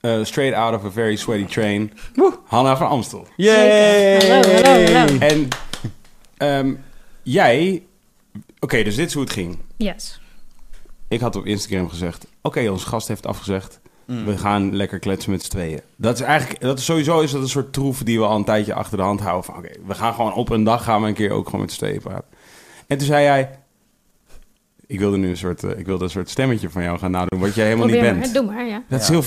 eh, 0.00 0.24
straight 0.24 0.56
out 0.56 0.74
of 0.74 0.84
a 0.84 0.90
very 0.90 1.16
sweaty 1.16 1.44
train. 1.44 1.92
Woe. 2.14 2.38
Hanna 2.46 2.76
van 2.76 2.88
Amstel. 2.88 3.26
Zeker. 3.36 4.30
Hallo, 4.32 4.62
hallo, 4.62 4.92
hallo. 4.92 5.18
En 5.18 5.48
ehm, 6.36 6.74
jij... 7.22 7.82
Oké, 8.60 8.82
dus 8.82 8.96
dit 8.96 9.06
is 9.06 9.14
hoe 9.14 9.22
het 9.22 9.32
ging. 9.32 9.58
Yes. 9.76 10.20
Ik 11.08 11.20
had 11.20 11.36
op 11.36 11.46
Instagram 11.46 11.88
gezegd... 11.88 12.26
Oké, 12.42 12.68
onze 12.70 12.86
gast 12.86 13.08
heeft 13.08 13.26
afgezegd. 13.26 13.80
We 14.06 14.38
gaan 14.38 14.76
lekker 14.76 14.98
kletsen 14.98 15.30
met 15.30 15.42
z'n 15.42 15.50
tweeën. 15.50 15.80
Dat 15.96 16.14
is 16.14 16.20
eigenlijk... 16.20 16.60
Dat 16.60 16.80
sowieso 16.80 17.20
is 17.20 17.30
dat 17.30 17.42
een 17.42 17.48
soort 17.48 17.72
troef 17.72 18.02
die 18.02 18.18
we 18.18 18.24
al 18.24 18.36
een 18.36 18.44
tijdje 18.44 18.74
achter 18.74 18.96
de 18.96 19.02
hand 19.02 19.20
houden. 19.20 19.44
Van 19.44 19.56
oké, 19.56 19.70
we 19.86 19.94
gaan 19.94 20.14
gewoon 20.14 20.34
op 20.34 20.50
een 20.50 20.64
dag 20.64 20.84
gaan 20.84 21.02
we 21.02 21.08
een 21.08 21.14
keer 21.14 21.30
ook 21.30 21.44
gewoon 21.44 21.60
met 21.60 21.72
z'n 21.72 21.78
tweeën 21.78 22.00
praten. 22.00 22.28
En 22.86 22.98
toen 22.98 23.06
zei 23.06 23.22
jij... 23.24 23.63
ik 24.94 25.00
wilde 25.00 25.16
nu 25.16 25.28
een 25.28 25.36
soort, 25.36 25.64
eh, 25.64 25.70
ik 25.78 25.86
wilde 25.86 26.04
een 26.04 26.10
soort 26.10 26.30
stemmetje 26.30 26.70
van 26.70 26.82
jou 26.82 26.98
gaan 26.98 27.10
nadoen, 27.10 27.40
wat 27.40 27.54
jij 27.54 27.64
helemaal 27.64 27.86
Probeer 27.86 28.04
niet 28.04 28.12
maar. 28.12 28.20
bent. 28.20 28.34
Doe 28.34 28.44
maar, 28.54 28.66
ja. 28.66 28.82
Dat 28.88 29.00
is 29.00 29.08
heel... 29.08 29.24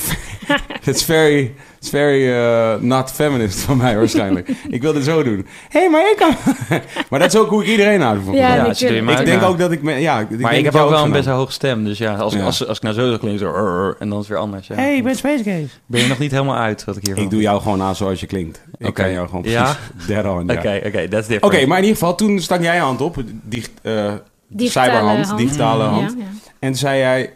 It's 0.86 1.04
very, 1.14 1.54
it's 1.80 1.90
very 1.90 2.28
uh, 2.30 2.76
not 2.80 3.12
feminist 3.12 3.60
van 3.60 3.78
mij 3.78 3.96
waarschijnlijk. 3.98 4.50
ik 4.70 4.82
wilde 4.82 4.98
het 4.98 5.08
zo 5.08 5.24
doen. 5.24 5.46
Hé, 5.70 5.80
hey, 5.80 5.90
maar 5.90 6.02
ik 6.12 6.16
kan... 6.18 6.36
maar 7.10 7.20
dat 7.20 7.34
is 7.34 7.40
ook 7.40 7.50
hoe 7.50 7.64
ik 7.64 7.70
iedereen 7.70 8.00
nadoe. 8.00 8.22
volgens 8.24 8.46
Ja, 8.80 9.20
ik 9.20 9.26
denk 9.26 9.42
ook 9.44 9.58
dat 9.60 9.72
ik... 9.72 9.82
Me, 9.82 9.92
ja, 9.94 10.20
ik 10.20 10.30
Maar 10.30 10.38
denk 10.40 10.52
ik 10.54 10.64
heb 10.64 10.74
dat 10.74 10.82
ook 10.82 10.90
wel 10.90 11.04
een 11.04 11.12
best 11.12 11.26
wel 11.26 11.38
hoge 11.38 11.52
stem. 11.52 11.84
Dus 11.84 11.98
ja, 11.98 12.16
als, 12.16 12.34
Ja. 12.34 12.44
als, 12.44 12.68
als 12.68 12.78
ik 12.78 12.84
nou 12.84 12.96
zo 12.96 13.06
zou 13.08 13.18
klinken, 13.18 13.40
zo... 13.40 13.52
"Rrr", 13.52 13.96
en 14.00 14.10
dan 14.10 14.20
is 14.20 14.28
het 14.28 14.28
weer 14.28 14.38
anders. 14.38 14.68
Ja. 14.68 14.76
Hey, 14.76 14.96
ik 14.96 15.04
ben 15.04 15.16
Space 15.16 15.44
Case. 15.44 15.68
Ben 15.86 16.02
je 16.02 16.08
nog 16.08 16.20
niet 16.20 16.32
helemaal 16.32 16.58
uit 16.58 16.84
wat 16.84 16.98
ik 16.98 17.06
hier 17.06 17.18
Ik 17.18 17.30
doe 17.30 17.42
jou 17.42 17.62
gewoon 17.62 17.82
aan 17.82 17.96
zoals 17.96 18.20
je 18.20 18.28
klinkt. 18.28 18.62
Ik 18.78 18.88
Oké. 18.88 19.02
kan 19.02 19.12
jou 19.12 19.28
gewoon 19.28 19.44
Ja? 19.44 19.64
precies 19.96 20.08
dead 20.08 20.26
on. 20.26 20.48
ja. 20.48 20.54
Oké, 20.54 20.82
oké, 20.86 21.08
that's 21.08 21.28
different. 21.28 21.44
Oké, 21.44 21.66
maar 21.66 21.78
in 21.78 21.84
ieder 21.84 21.98
geval, 22.00 22.16
toen 22.16 22.40
stak 22.40 22.62
jij 22.62 22.76
je 22.76 22.82
hand 22.82 23.02
op, 23.02 23.16
die 23.44 23.64
uh, 23.84 24.14
Digitale 24.48 24.92
cyberhand, 24.92 25.26
hand. 25.26 25.40
digitale 25.40 25.84
hand. 25.84 26.16
ja. 26.18 26.26
En 26.60 26.76
zei 26.76 27.00
jij, 27.00 27.34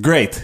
great, 0.00 0.42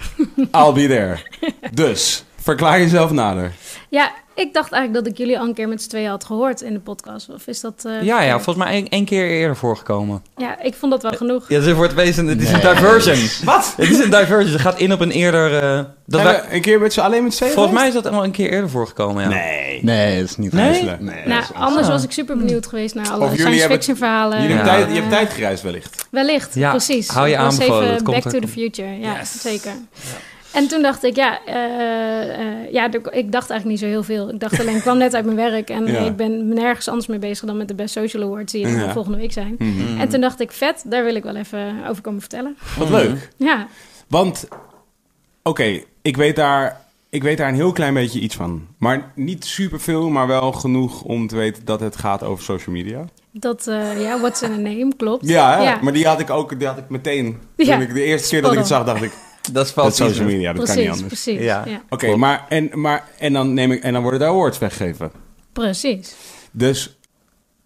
I'll 0.53 0.73
be 0.73 0.87
there. 0.87 1.19
Dus, 1.73 2.25
verklaar 2.37 2.79
jezelf 2.79 3.11
nader. 3.11 3.53
Ja, 3.89 4.13
ik 4.35 4.53
dacht 4.55 4.73
eigenlijk 4.73 5.05
dat 5.05 5.13
ik 5.13 5.19
jullie 5.19 5.39
al 5.39 5.47
een 5.47 5.55
keer 5.55 5.69
met 5.69 5.83
z'n 5.83 5.89
tweeën 5.89 6.09
had 6.11 6.25
gehoord 6.25 6.61
in 6.61 6.73
de 6.73 6.79
podcast. 6.81 7.29
Of 7.29 7.47
is 7.47 7.61
dat... 7.61 7.83
eh, 7.87 8.03
Ja, 8.03 8.23
ja, 8.23 8.35
volgens 8.41 8.65
mij 8.65 8.75
één, 8.75 8.89
één 8.89 9.05
keer 9.05 9.27
eerder 9.29 9.57
voorgekomen. 9.57 10.23
Ja, 10.37 10.61
ik 10.63 10.75
vond 10.75 10.93
dat 10.93 11.03
wel 11.03 11.13
genoeg. 11.13 11.49
Ja, 11.49 11.61
dus 11.61 11.75
voor 11.75 11.83
het 11.85 11.95
wezen, 11.95 12.27
het 12.27 12.41
is 12.43 12.51
Nee. 12.51 12.63
een 12.65 12.75
diversion. 12.75 13.17
Wat? 13.55 13.75
Het 13.77 13.91
is 13.91 13.99
een 13.99 14.11
diversion. 14.11 14.53
Het 14.53 14.61
gaat 14.61 14.79
in 14.79 14.93
op 14.93 15.01
een 15.01 15.11
eerder... 15.11 15.63
eh, 15.63 15.81
dat 16.07 16.23
wij- 16.23 16.43
een 16.51 16.61
keer 16.61 16.81
met 16.81 16.93
z'n 16.93 17.01
alleen 17.01 17.23
met 17.23 17.33
z'n 17.33 17.39
tweeën 17.39 17.55
volgens 17.55 17.75
mij 17.75 17.89
is 17.89 17.95
dat 17.95 18.07
al 18.07 18.25
een 18.25 18.31
keer 18.31 18.51
eerder 18.51 18.71
voorgekomen, 18.71 19.23
ja. 19.23 19.29
Nee. 19.29 19.79
Nee, 19.83 20.21
dat 20.21 20.29
is 20.31 20.37
niet 20.37 20.53
Nee? 20.53 20.83
Nee, 20.83 21.27
nou, 21.27 21.41
is- 21.43 21.53
anders 21.55 21.89
was 21.89 22.05
ik 22.05 22.13
super 22.13 22.37
benieuwd 22.37 22.67
geweest 22.67 22.95
naar 22.95 23.11
alle 23.11 23.31
science 23.35 23.67
fiction 23.69 23.97
verhalen. 23.97 24.41
Jullie 24.43 24.57
Ja. 24.57 24.63
hebben 24.63 24.75
tijd, 24.75 24.89
je 24.89 25.03
Eh, 25.03 25.09
hebt 25.09 25.11
tijd 25.11 25.31
gereisd 25.33 25.63
wellicht. 25.63 26.07
Wellicht, 26.11 26.55
Ja, 26.55 26.71
precies. 26.71 27.09
hou 27.09 27.29
je 27.29 27.37
aanbevolen, 27.37 28.05
Back 28.05 28.23
to 28.23 28.39
the 28.39 28.49
Future, 28.49 28.99
ja, 28.99 29.17
Yes. 29.19 29.41
zeker. 29.43 29.73
En 30.53 30.69
toen 30.69 30.83
dacht 30.83 31.05
ik, 31.05 31.17
ja, 31.17 31.45
eh, 31.45 32.39
eh, 32.41 32.73
ja, 32.73 32.85
ik 32.93 33.33
dacht 33.33 33.51
eigenlijk 33.51 33.65
niet 33.65 33.79
zo 33.79 33.87
heel 33.87 34.03
veel. 34.03 34.29
Ik 34.31 34.41
dacht 34.41 34.61
alleen, 34.61 34.77
ik 34.77 34.81
kwam 34.83 34.99
net 34.99 35.15
uit 35.15 35.25
mijn 35.25 35.37
werk 35.37 35.71
en 35.71 35.87
Ja. 35.87 35.99
ik 35.99 36.17
ben 36.17 36.49
nergens 36.49 36.89
anders 36.89 37.07
mee 37.07 37.19
bezig 37.19 37.47
dan 37.47 37.57
met 37.57 37.69
de 37.69 37.75
Best 37.75 37.93
Social 37.95 38.23
Awards 38.23 38.53
die 38.53 38.65
er 38.67 38.71
Ja. 38.79 38.93
volgende 38.93 39.19
week 39.19 39.33
zijn. 39.33 39.55
Mhm. 39.59 40.01
En 40.01 40.09
toen 40.09 40.21
dacht 40.21 40.41
ik, 40.41 40.53
vet, 40.53 40.83
daar 40.87 41.05
wil 41.05 41.15
ik 41.15 41.23
wel 41.23 41.37
even 41.37 41.75
over 41.89 42.03
komen 42.03 42.21
vertellen. 42.21 42.57
Wat 42.79 42.89
leuk. 42.91 43.29
Ja, 43.37 43.67
Want, 44.09 44.49
oké, 45.43 45.81
ik 46.03 46.17
weet 46.17 46.37
daar... 46.37 46.81
Ik 47.11 47.23
weet 47.23 47.39
daar 47.39 47.49
een 47.49 47.55
heel 47.55 47.73
klein 47.73 47.95
beetje 47.95 48.21
iets 48.21 48.35
van. 48.37 48.67
Maar 48.79 49.13
niet 49.15 49.45
superveel, 49.45 50.09
maar 50.11 50.27
wel 50.27 50.53
genoeg 50.53 51.03
om 51.03 51.27
te 51.27 51.37
weten 51.37 51.65
dat 51.65 51.81
het 51.81 51.97
gaat 51.97 52.23
over 52.23 52.45
social 52.45 52.75
media. 52.75 53.05
dat, 53.33 53.67
eh, 53.67 54.01
ja, 54.03 54.19
what's 54.21 54.43
in 54.43 54.51
a 54.53 54.57
name, 54.57 54.93
klopt. 54.97 55.29
Ja? 55.29 55.61
Ja. 55.63 55.79
maar 55.83 55.93
die 55.93 56.07
had 56.07 56.21
ik 56.21 56.31
ook 56.31 56.59
die 56.59 56.69
had 56.69 56.79
ik 56.79 56.89
meteen. 56.89 57.39
Ja. 57.57 57.73
Toen 57.73 57.83
ik 57.83 57.95
de 57.95 58.03
eerste 58.03 58.29
keer 58.29 58.43
dat 58.43 58.53
ik 58.53 58.59
het 58.59 58.67
zag, 58.67 58.85
dacht 58.85 59.03
ik, 59.03 59.13
Dat 59.53 59.67
is 59.67 59.73
valt 59.73 59.95
social 59.95 60.27
media, 60.27 60.53
dat 60.53 60.65
kan 60.67 60.77
niet 60.77 60.85
precies, 60.85 61.03
anders. 61.03 61.23
precies. 61.23 61.45
Ja. 61.45 61.65
Ja. 61.67 61.83
Oké, 61.89 62.17
maar, 62.17 62.47
en, 62.49 62.71
maar 62.81 63.09
en, 63.19 63.33
dan 63.33 63.55
neem 63.55 63.73
ik, 63.73 63.83
en 63.83 63.93
dan 63.93 64.03
worden 64.03 64.21
de 64.21 64.27
awards 64.27 64.59
weggegeven. 64.59 65.13
precies. 65.53 66.15
Dus 66.51 66.97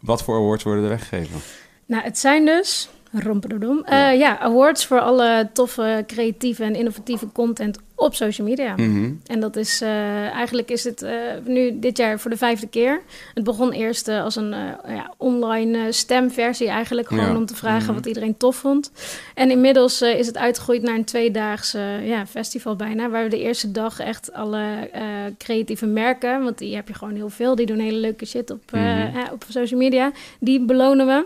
wat 0.00 0.22
voor 0.22 0.36
awards 0.36 0.64
worden 0.64 0.82
er 0.82 0.88
weggegeven? 0.90 1.40
Nou, 1.86 2.02
het 2.04 2.18
zijn 2.18 2.44
dus, 2.44 2.88
rompedoedom, 3.12 3.84
eh 3.84 4.18
ja, 4.18 4.38
awards 4.38 4.86
voor 4.86 5.00
alle 5.00 5.48
toffe, 5.52 6.04
creatieve 6.06 6.64
en 6.64 6.74
innovatieve 6.74 7.32
content 7.32 7.78
op 7.98 8.14
social 8.14 8.46
media. 8.48 8.72
Mhm. 8.76 9.12
En 9.26 9.40
dat 9.40 9.56
is, 9.56 9.80
eh, 9.80 10.28
eigenlijk 10.30 10.70
is 10.70 10.84
het 10.84 11.02
eh, 11.02 11.12
nu 11.44 11.78
dit 11.78 11.96
jaar 11.96 12.20
voor 12.20 12.30
de 12.30 12.36
vijfde 12.36 12.66
keer. 12.68 13.00
Het 13.34 13.44
begon 13.44 13.72
eerst 13.72 14.08
als 14.08 14.36
een 14.36 14.48
ja, 14.88 15.12
online 15.16 15.92
stemversie 15.92 16.68
eigenlijk. 16.68 17.08
Gewoon 17.08 17.24
Ja. 17.24 17.36
om 17.36 17.46
te 17.46 17.54
vragen 17.56 17.84
Mhm. 17.86 17.94
wat 17.94 18.06
iedereen 18.06 18.36
tof 18.36 18.56
vond. 18.56 18.92
En 19.34 19.50
inmiddels 19.50 20.02
is 20.02 20.26
het 20.26 20.36
uitgegroeid 20.36 20.82
naar 20.82 20.94
een 20.94 21.04
tweedaags 21.04 21.74
eh, 21.74 22.08
ja, 22.08 22.26
festival 22.26 22.76
bijna. 22.76 23.08
Waar 23.10 23.22
we 23.24 23.30
de 23.30 23.40
eerste 23.40 23.72
dag 23.72 23.98
echt 24.00 24.32
alle 24.32 24.64
creatieve 25.38 25.86
merken... 25.86 26.42
want 26.42 26.58
die 26.58 26.74
heb 26.74 26.88
je 26.88 26.94
gewoon 26.94 27.14
heel 27.14 27.28
veel. 27.30 27.54
Die 27.54 27.66
doen 27.66 27.78
hele 27.78 27.98
leuke 27.98 28.26
shit 28.26 28.50
op, 28.50 28.60
Mhm. 28.72 28.82
ja, 28.84 29.30
op 29.32 29.44
social 29.48 29.80
media. 29.80 30.10
Die 30.40 30.60
belonen 30.64 31.06
we. 31.06 31.24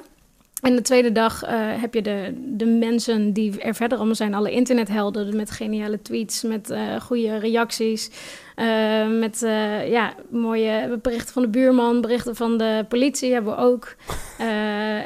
En 0.60 0.76
de 0.76 0.82
tweede 0.82 1.12
dag 1.12 1.42
eh, 1.42 1.52
heb 1.80 1.94
je 1.94 2.02
de, 2.02 2.32
de 2.56 2.66
mensen 2.66 3.32
die 3.32 3.60
er 3.60 3.74
verder 3.74 3.96
allemaal 3.98 4.14
zijn. 4.16 4.34
Alle 4.34 4.50
internethelden 4.50 5.36
met 5.36 5.50
geniale 5.50 6.02
tweets, 6.02 6.42
met 6.42 6.70
eh, 6.70 7.00
goede 7.00 7.38
reacties. 7.38 8.10
eh, 8.54 9.08
met 9.08 9.38
ja, 9.86 10.14
mooie 10.30 10.98
berichten 11.02 11.32
van 11.32 11.42
de 11.42 11.48
buurman, 11.48 12.00
berichten 12.00 12.36
van 12.36 12.58
de 12.58 12.84
politie 12.88 13.32
hebben 13.32 13.56
we 13.56 13.62
ook. 13.62 13.94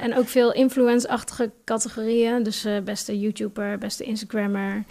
En 0.00 0.16
ook 0.16 0.28
veel 0.28 0.52
influence-achtige 0.52 1.50
categorieën. 1.64 2.42
Dus 2.42 2.66
beste 2.84 3.18
YouTuber, 3.18 3.78
beste 3.78 4.04
Instagrammer, 4.04 4.84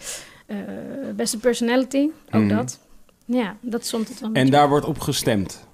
beste 1.15 1.37
personality, 1.37 2.09
ook 2.31 2.41
Mhm. 2.41 2.55
dat. 2.55 2.79
Ja, 3.25 3.55
dat 3.61 3.85
somt 3.85 4.09
het 4.09 4.19
wel 4.19 4.29
En 4.33 4.49
daar 4.49 4.69
wordt 4.69 4.85
op 4.85 4.99
gestemd. 4.99 5.67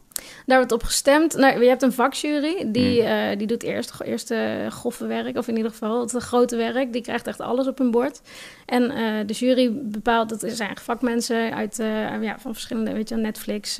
Daar 0.49 0.57
wordt 0.57 0.71
op 0.73 0.83
gestemd. 0.83 1.35
Nou, 1.35 1.61
je 1.63 1.67
hebt 1.67 1.81
een 1.81 1.93
vakjury, 1.93 2.65
die, 2.71 3.01
Hmm. 3.01 3.11
eh, 3.11 3.37
die 3.37 3.47
doet 3.47 3.63
eerst, 3.63 3.93
eerst 4.03 4.31
eh, 4.31 4.67
grove 4.69 5.05
werk, 5.07 5.37
of 5.37 5.47
in 5.47 5.55
ieder 5.57 5.71
geval 5.71 6.01
het 6.01 6.11
grote 6.11 6.55
werk. 6.55 6.93
Die 6.93 7.01
krijgt 7.01 7.27
echt 7.27 7.39
alles 7.39 7.67
op 7.67 7.77
hun 7.77 7.91
bord. 7.91 8.21
En 8.65 8.89
eh, 8.91 9.27
de 9.27 9.33
jury 9.33 9.71
bepaalt, 9.73 10.29
dat 10.29 10.43
zijn 10.47 10.77
vakmensen 10.81 11.55
uit, 11.55 11.79
eh, 11.79 12.21
ja, 12.21 12.39
van 12.39 12.53
verschillende, 12.53 12.93
weet 12.93 13.09
je, 13.09 13.15
Netflix, 13.15 13.79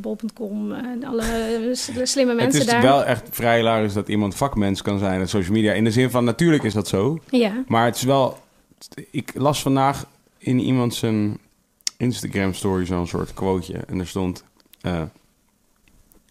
bol.com, 0.00 0.72
alle 1.04 1.22
slimme 2.02 2.32
Het 2.32 2.40
mensen 2.40 2.60
is 2.60 2.66
daar. 2.66 2.82
wel 2.82 3.04
echt 3.04 3.28
vrij 3.30 3.56
hilarisch 3.56 3.92
dat 3.92 4.08
iemand 4.08 4.34
vakmens 4.34 4.82
kan 4.82 4.98
zijn 4.98 5.20
op 5.20 5.28
social 5.28 5.52
media. 5.52 5.72
In 5.72 5.84
de 5.84 5.90
zin 5.90 6.10
van, 6.10 6.24
natuurlijk 6.24 6.62
is 6.62 6.74
dat 6.74 6.88
zo. 6.88 7.18
Ja, 7.30 7.52
Maar 7.66 7.84
het 7.84 7.96
is 7.96 8.02
wel... 8.02 8.38
Ik 9.10 9.30
las 9.34 9.62
vandaag 9.62 10.04
in 10.38 10.58
iemand 10.60 10.94
zijn 10.94 11.38
Instagram 11.96 12.54
story 12.54 12.86
zo'n 12.86 13.06
soort 13.06 13.34
quoteje. 13.34 13.78
En 13.86 13.98
er 14.00 14.06
stond... 14.06 14.44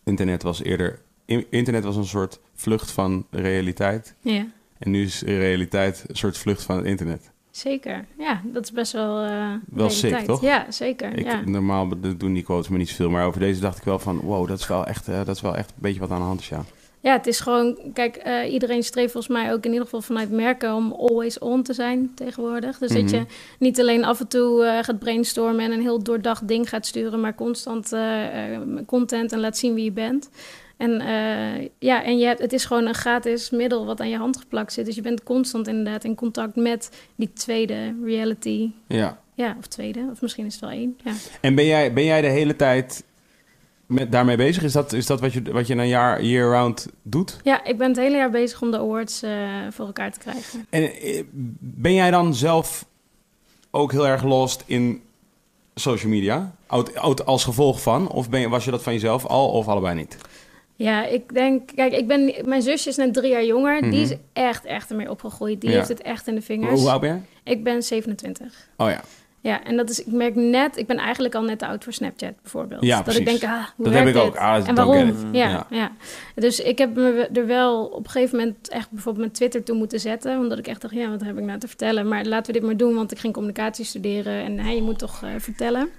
internet 0.08 0.44
was 0.44 0.64
eerder... 0.64 1.00
in- 1.26 1.46
Internet 1.50 1.84
was 1.84 1.96
een 1.96 2.06
soort 2.06 2.40
vlucht 2.56 2.92
van 2.92 3.26
realiteit. 3.32 4.16
ja, 4.22 4.46
En 4.78 4.92
nu 4.92 5.04
is 5.04 5.22
realiteit 5.22 6.04
een 6.08 6.16
soort 6.16 6.38
vlucht 6.38 6.64
van 6.64 6.78
het 6.78 6.86
internet. 6.86 7.32
zeker. 7.52 8.06
Ja, 8.18 8.42
dat 8.46 8.64
is 8.64 8.72
best 8.72 8.92
wel 8.92 9.24
eh 9.24 9.54
Wel 9.70 9.90
sick, 9.90 10.18
toch? 10.18 10.42
Ja, 10.42 10.72
zeker. 10.72 11.18
Ik, 11.18 11.26
ja. 11.26 11.42
Normaal 11.46 11.90
doen 12.18 12.34
die 12.34 12.44
quotes 12.44 12.70
me 12.70 12.78
niet 12.78 12.90
zoveel. 12.90 13.10
Maar 13.10 13.26
over 13.26 13.40
deze 13.40 13.62
dacht 13.62 13.78
ik 13.78 13.84
wel 13.84 14.00
van... 14.00 14.20
Wow, 14.20 14.48
dat 14.48 14.60
is 14.60 14.68
wel 14.68 14.86
echt, 14.86 15.08
eh, 15.08 15.16
dat 15.26 15.36
is 15.36 15.42
wel 15.42 15.56
echt 15.56 15.70
een 15.70 15.76
beetje 15.80 16.00
wat 16.00 16.12
aan 16.12 16.20
de 16.20 16.26
hand 16.26 16.40
is, 16.40 16.50
ja. 16.50 16.66
Ja, 17.08 17.14
het 17.14 17.28
is 17.28 17.40
gewoon, 17.40 17.78
kijk, 17.94 18.16
eh, 18.16 18.54
iedereen 18.54 18.84
streeft 18.84 19.12
volgens 19.12 19.34
mij 19.34 19.54
ook 19.54 19.64
in 19.66 19.70
ieder 19.72 19.84
geval 19.84 20.02
vanuit 20.02 20.32
merken 20.32 20.74
om 20.74 20.92
always 20.92 21.40
on 21.40 21.64
te 21.64 21.74
zijn 21.74 22.12
tegenwoordig. 22.16 22.78
Dus 22.78 22.92
dat 22.92 23.02
Mhm. 23.04 23.16
je 23.16 23.26
niet 23.60 23.80
alleen 23.80 24.06
af 24.06 24.20
en 24.20 24.28
toe 24.28 24.64
eh, 24.64 24.84
gaat 24.84 25.00
brainstormen 25.00 25.66
en 25.66 25.72
een 25.72 25.82
heel 25.82 26.04
doordacht 26.04 26.48
ding 26.48 26.70
gaat 26.70 26.86
sturen, 26.86 27.20
maar 27.20 27.36
constant 27.36 27.94
eh, 27.94 28.02
content 28.86 29.32
en 29.32 29.40
laat 29.40 29.58
zien 29.58 29.74
wie 29.74 29.84
je 29.84 29.92
bent. 29.92 30.30
En 30.78 30.92
ja, 31.80 32.04
en 32.04 32.18
je 32.18 32.26
hebt, 32.26 32.40
het 32.42 32.54
is 32.54 32.66
gewoon 32.66 32.86
een 32.86 32.94
gratis 32.96 33.50
middel 33.50 33.86
wat 33.86 34.00
aan 34.00 34.10
je 34.10 34.18
hand 34.18 34.38
geplakt 34.38 34.74
zit. 34.74 34.86
Dus 34.86 34.96
je 34.96 35.02
bent 35.02 35.24
constant 35.24 35.68
inderdaad 35.68 36.04
in 36.04 36.16
contact 36.16 36.56
met 36.56 36.90
die 37.16 37.34
tweede 37.34 37.94
reality. 38.04 38.72
Ja. 38.88 39.20
Ja, 39.34 39.56
of 39.60 39.68
tweede, 39.68 40.10
of 40.12 40.22
misschien 40.22 40.46
is 40.46 40.52
het 40.54 40.62
wel 40.62 40.70
één. 40.72 40.98
Ja. 41.04 41.12
En 41.42 41.56
ben 41.56 41.66
jij, 41.66 41.94
ben 41.94 42.04
jij 42.04 42.22
de 42.22 42.28
hele 42.28 42.56
tijd 42.56 43.04
met, 43.88 44.12
daarmee 44.12 44.38
bezig? 44.38 44.64
Is 44.64 44.72
dat, 44.72 44.94
is 44.94 45.06
dat 45.06 45.20
wat 45.20 45.34
je, 45.34 45.42
wat 45.52 45.68
je 45.68 45.76
een 45.76 45.88
jaar 45.88 46.24
year-round 46.24 46.88
doet? 47.02 47.38
ja, 47.44 47.64
ik 47.64 47.78
ben 47.78 47.88
het 47.88 47.98
hele 47.98 48.16
jaar 48.18 48.30
bezig 48.32 48.62
om 48.62 48.72
de 48.72 48.78
awards 48.78 49.22
eh, 49.24 49.32
voor 49.72 49.86
elkaar 49.86 50.12
te 50.12 50.20
krijgen. 50.20 50.66
En 50.70 50.84
eh, 50.94 51.24
ben 51.60 51.94
jij 51.94 52.12
dan 52.12 52.36
zelf 52.36 52.86
ook 53.72 53.92
heel 53.92 54.08
erg 54.08 54.24
lost 54.24 54.64
in 54.66 55.02
social 55.76 56.12
media? 56.12 56.56
Oud- 56.68 57.26
Als 57.26 57.44
gevolg 57.44 57.82
van? 57.82 58.10
Of 58.12 58.30
ben 58.30 58.40
je, 58.40 58.50
was 58.50 58.66
je 58.66 58.72
dat 58.72 58.84
van 58.84 58.94
jezelf 58.94 59.26
al 59.26 59.50
of 59.52 59.68
allebei 59.68 59.96
niet? 59.96 60.18
Ja, 60.76 61.06
ik 61.06 61.34
denk, 61.34 61.70
kijk, 61.76 61.94
ik 61.94 62.08
ben, 62.08 62.34
mijn 62.46 62.62
zusje 62.62 62.90
is 62.90 62.96
net 62.96 63.14
drie 63.14 63.32
jaar 63.32 63.46
jonger. 63.46 63.82
Mhm. 63.82 63.90
Die 63.90 64.02
is 64.02 64.14
echt, 64.34 64.66
echt 64.66 64.90
ermee 64.90 65.10
opgegroeid. 65.10 65.62
Die 65.62 65.70
Ja. 65.70 65.76
heeft 65.76 65.88
het 65.88 66.02
echt 66.02 66.28
in 66.28 66.36
de 66.36 66.42
vingers. 66.42 66.80
Hoe 66.80 66.90
oud 66.90 67.02
ben 67.02 67.14
je? 67.44 67.52
Ik 67.52 67.64
ben 67.64 67.84
27. 67.84 68.68
Oh 68.78 68.90
ja. 68.90 69.02
Ja, 69.42 69.64
en 69.64 69.78
dat 69.78 69.90
is, 69.90 70.00
ik 70.00 70.12
merk 70.12 70.36
net, 70.36 70.78
ik 70.78 70.88
ben 70.88 70.98
eigenlijk 70.98 71.36
al 71.36 71.42
net 71.44 71.60
te 71.60 71.68
oud 71.68 71.84
voor 71.84 71.94
Snapchat 71.94 72.34
bijvoorbeeld. 72.42 72.84
Ja, 72.84 72.96
dat 72.96 73.04
precies. 73.04 73.20
ik 73.22 73.26
denk, 73.26 73.44
ah, 73.54 73.64
hoe 73.76 73.86
Dat 73.86 73.94
werkt 73.94 73.98
heb 73.98 74.08
ik 74.08 74.14
dit? 74.14 74.24
ook. 74.24 74.36
Ah, 74.38 74.68
en 74.68 74.76
waarom? 74.76 75.14
Ja, 75.32 75.50
Ja. 75.50 75.68
ja. 75.70 75.92
Dus 76.36 76.60
ik 76.60 76.78
heb 76.78 76.96
me 76.96 77.30
er 77.34 77.48
wel 77.48 77.86
op 77.86 78.04
een 78.06 78.10
gegeven 78.12 78.38
moment 78.38 78.70
echt 78.70 78.90
bijvoorbeeld 78.90 79.24
mijn 79.26 79.32
Twitter 79.36 79.64
toe 79.64 79.76
moeten 79.78 80.00
zetten. 80.00 80.38
Omdat 80.40 80.58
ik 80.58 80.68
echt 80.68 80.82
dacht, 80.82 80.94
ja, 80.94 81.10
wat 81.10 81.22
heb 81.24 81.38
ik 81.38 81.44
nou 81.44 81.60
te 81.60 81.68
vertellen? 81.68 82.08
Maar 82.08 82.26
laten 82.26 82.54
we 82.54 82.60
dit 82.60 82.68
maar 82.68 82.78
doen, 82.78 82.96
want 82.96 83.12
ik 83.12 83.20
ging 83.20 83.34
communicatie 83.34 83.86
studeren. 83.86 84.44
En 84.44 84.60
hè, 84.60 84.70
je 84.72 84.82
moet 84.82 85.00
toch 85.00 85.24
eh, 85.24 85.30
vertellen. 85.38 85.90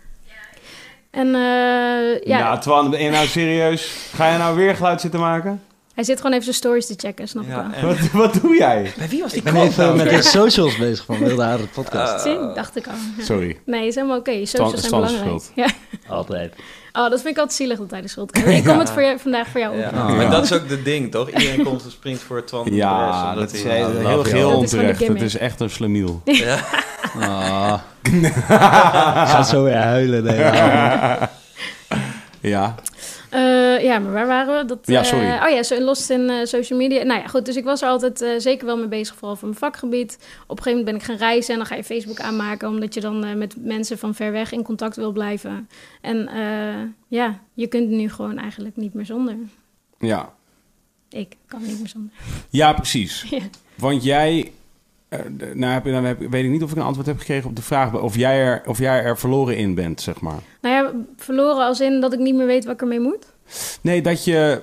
En 1.11 1.27
eh, 1.27 2.21
ja, 2.21 2.39
Nou, 2.39 2.61
Twan, 2.61 2.91
ben 2.91 3.03
je 3.03 3.11
nou 3.11 3.27
serieus? 3.27 4.11
Ga 4.15 4.33
je 4.33 4.39
nou 4.39 4.57
weer 4.57 4.77
geluid 4.77 5.01
zitten 5.01 5.21
maken? 5.21 5.63
Hij 5.99 6.07
zit 6.07 6.17
gewoon 6.17 6.33
even 6.33 6.45
zijn 6.45 6.57
stories 6.57 6.87
te 6.87 6.95
checken, 6.97 7.29
snap 7.29 7.43
ik 7.45 7.49
Ja, 7.51 7.71
wel. 7.71 7.73
en- 7.73 7.87
Wat, 7.87 8.11
wat 8.33 8.43
doe 8.43 8.57
jij? 8.57 8.93
Bij 8.97 9.09
wie 9.09 9.23
was 9.23 9.31
die 9.33 9.39
Ik 9.43 9.53
ben 9.53 9.63
even 9.63 9.97
met 9.97 10.11
de 10.11 10.23
socials 10.23 10.77
bezig 10.77 11.05
van 11.05 11.19
Wilde 11.19 11.43
Haren 11.43 11.69
podcast. 11.71 12.23
Zie, 12.23 12.39
dacht 12.55 12.77
ik 12.77 12.87
al. 12.87 12.93
Ja. 13.17 13.25
Sorry. 13.25 13.59
Nee, 13.65 13.87
is 13.87 13.95
helemaal 13.95 14.19
oké. 14.19 14.31
Stan- 14.31 14.47
Socials 14.47 14.71
zijn 14.71 14.85
Stan 14.85 15.01
belangrijk. 15.01 15.43
schuld. 15.43 15.53
Ja. 15.55 15.67
Altijd. 16.15 16.55
Oh, 16.93 17.03
dat 17.11 17.21
vind 17.21 17.27
ik 17.27 17.37
altijd 17.39 17.53
zielig 17.57 17.79
dat 17.79 17.91
hij 17.91 18.01
de 18.01 18.09
schuld 18.09 18.31
krijgt. 18.31 18.59
Ik 18.59 18.65
kom 18.65 18.79
het 18.79 18.91
voor 18.91 19.03
jou, 19.03 19.19
vandaag 19.19 19.49
voor 19.49 19.61
jou 19.61 19.75
op. 19.75 19.81
Ja. 19.81 19.89
Ah. 19.91 20.17
Maar 20.17 20.31
dat 20.31 20.45
is 20.45 20.53
ook 20.53 20.69
de 20.69 20.83
ding, 20.83 21.11
toch? 21.11 21.31
Iedereen 21.31 21.65
komt 21.65 21.85
en 21.85 21.91
springt 21.91 22.23
voor 22.23 22.45
Twan. 22.45 22.67
Ja, 22.71 23.35
dat 23.35 23.53
is 23.53 23.63
heel, 23.63 24.23
heel 24.25 24.51
de 24.51 24.57
onterecht. 24.57 25.07
Het 25.09 25.23
is 25.23 25.37
echt 25.37 25.61
een 25.61 25.71
slemiel. 25.71 26.21
Ja. 26.25 26.59
Ah. 27.21 27.75
Ik 28.13 28.33
ga 29.29 29.43
zo 29.43 29.63
weer 29.65 29.77
huilen. 29.77 30.27
hele 30.27 30.45
avond. 30.51 31.31
Ja. 32.41 32.75
Eh, 33.31 33.83
ja, 33.85 33.99
maar 33.99 34.13
waar 34.13 34.27
waren 34.27 34.59
we? 34.59 34.65
Dat, 34.65 34.79
Ja, 34.85 34.99
eh, 35.01 35.05
sorry. 35.07 35.25
oh 35.27 35.49
ja, 35.51 35.63
zo 35.63 35.81
lost 35.81 36.11
in 36.11 36.31
eh, 36.31 36.45
social 36.45 36.79
media. 36.79 37.03
Nou 37.05 37.21
ja, 37.21 37.27
goed. 37.27 37.45
Dus 37.47 37.57
ik 37.57 37.65
was 37.65 37.83
er 37.83 37.89
altijd 37.89 38.23
eh, 38.23 38.31
zeker 38.39 38.67
wel 38.67 38.77
mee 38.77 38.87
bezig, 38.89 39.15
vooral 39.17 39.37
voor 39.37 39.49
mijn 39.49 39.61
vakgebied. 39.61 40.15
Op 40.47 40.57
een 40.57 40.63
gegeven 40.63 40.71
moment 40.79 40.85
ben 40.85 40.95
ik 40.95 41.03
gaan 41.03 41.29
reizen 41.29 41.53
en 41.53 41.59
dan 41.59 41.67
ga 41.69 41.75
je 41.75 41.85
Facebook 41.85 42.21
aanmaken, 42.21 42.69
omdat 42.69 42.95
je 42.95 43.01
dan 43.01 43.25
eh, 43.25 43.35
met 43.35 43.55
mensen 43.59 43.99
van 43.99 44.15
ver 44.15 44.33
weg 44.33 44.53
in 44.53 44.63
contact 44.63 44.97
wil 44.97 45.13
blijven. 45.13 45.69
En 46.01 46.29
eh, 46.29 46.83
ja, 47.09 47.39
je 47.55 47.67
kunt 47.67 47.89
nu 47.89 48.11
gewoon 48.11 48.39
eigenlijk 48.39 48.77
niet 48.77 48.95
meer 48.95 49.07
zonder. 49.07 49.35
Ja. 49.99 50.33
Ik 51.11 51.37
kan 51.47 51.63
niet 51.63 51.79
meer 51.79 51.89
zonder. 51.89 52.11
Ja, 52.51 52.73
precies. 52.73 53.23
Ja. 53.31 53.39
Want 53.75 54.05
jij... 54.05 54.53
eh, 55.09 55.19
nou, 55.55 55.73
heb, 55.73 55.85
je- 55.85 55.91
nou 55.91 56.07
heb, 56.07 56.19
weet 56.31 56.45
ik 56.45 56.51
niet 56.51 56.63
of 56.63 56.71
ik 56.71 56.77
een 56.77 56.83
antwoord 56.83 57.07
heb 57.07 57.19
gekregen 57.19 57.49
op 57.51 57.57
de 57.57 57.63
vraag... 57.63 58.01
of 58.01 58.17
jij 58.17 58.41
er, 58.41 58.63
of 58.67 58.79
jij 58.79 59.03
er 59.03 59.19
verloren 59.19 59.57
in 59.57 59.75
bent, 59.75 60.01
zeg 60.01 60.21
maar. 60.21 60.39
Nou 60.61 60.75
ja, 60.75 60.78
verloren 61.17 61.65
als 61.67 61.81
in 61.81 62.01
dat 62.01 62.13
ik 62.13 62.19
niet 62.19 62.35
meer 62.35 62.47
weet 62.47 62.65
wat 62.65 62.75
ik 62.75 62.81
ermee 62.81 63.01
moet. 63.01 63.27
Nee, 63.81 64.03
dat 64.03 64.25
je... 64.25 64.63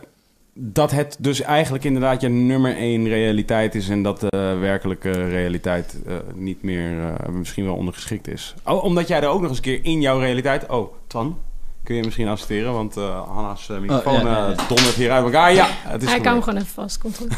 Dat 0.58 0.92
het 0.92 1.18
dus 1.20 1.42
eigenlijk 1.42 1.84
inderdaad 1.84 2.22
je 2.22 2.30
nummer 2.30 2.76
één 2.76 3.08
realiteit 3.08 3.76
is... 3.76 3.90
en 3.90 4.04
dat 4.04 4.20
de 4.20 4.58
werkelijke 4.60 5.12
realiteit 5.12 5.98
eh, 6.08 6.16
niet 6.36 6.62
meer 6.62 7.00
eh, 7.00 7.30
misschien 7.30 7.66
wel 7.66 7.76
ondergeschikt 7.76 8.28
is. 8.28 8.54
Oh, 8.64 8.84
omdat 8.84 9.08
jij 9.08 9.22
er 9.22 9.28
ook 9.28 9.40
nog 9.42 9.50
eens 9.50 9.58
een 9.58 9.64
keer 9.64 9.80
in 9.84 10.02
jouw 10.02 10.20
realiteit... 10.20 10.70
Oh, 10.70 10.94
Twan, 11.08 11.38
kun 11.86 11.96
je 11.96 12.04
misschien 12.04 12.28
assisteren? 12.28 12.74
Want 12.74 12.98
eh 12.98 13.28
Hanna's 13.28 13.70
eh, 13.70 13.78
microfoon 13.78 14.16
Oh, 14.16 14.22
ja, 14.22 14.38
ja, 14.38 14.50
ja. 14.50 14.68
dondert 14.68 14.96
hier 14.96 15.12
uit 15.12 15.24
elkaar. 15.24 15.54
Ja, 15.54 15.68
het 15.70 16.04
is 16.04 16.10
Hij 16.10 16.20
kan 16.20 16.44
gewoon 16.44 16.60
even 16.60 16.74
vast, 16.74 16.98
komt 16.98 17.18
goed. 17.18 17.34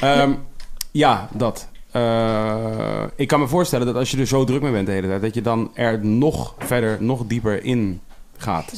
Ehm, 0.00 0.32
ja, 0.90 1.28
dat. 1.32 1.68
Eh, 1.96 3.02
ik 3.14 3.28
kan 3.28 3.40
me 3.40 3.46
voorstellen 3.46 3.86
dat 3.86 3.94
als 3.94 4.10
je 4.10 4.18
er 4.18 4.26
zo 4.26 4.44
druk 4.44 4.62
mee 4.62 4.72
bent 4.72 4.86
de 4.86 4.92
hele 4.92 5.06
tijd... 5.06 5.22
dat 5.22 5.34
je 5.34 5.42
dan 5.42 5.70
er 5.74 6.04
nog 6.04 6.54
verder, 6.58 6.96
nog 7.00 7.26
dieper 7.26 7.64
in 7.64 8.00
gaat. 8.36 8.70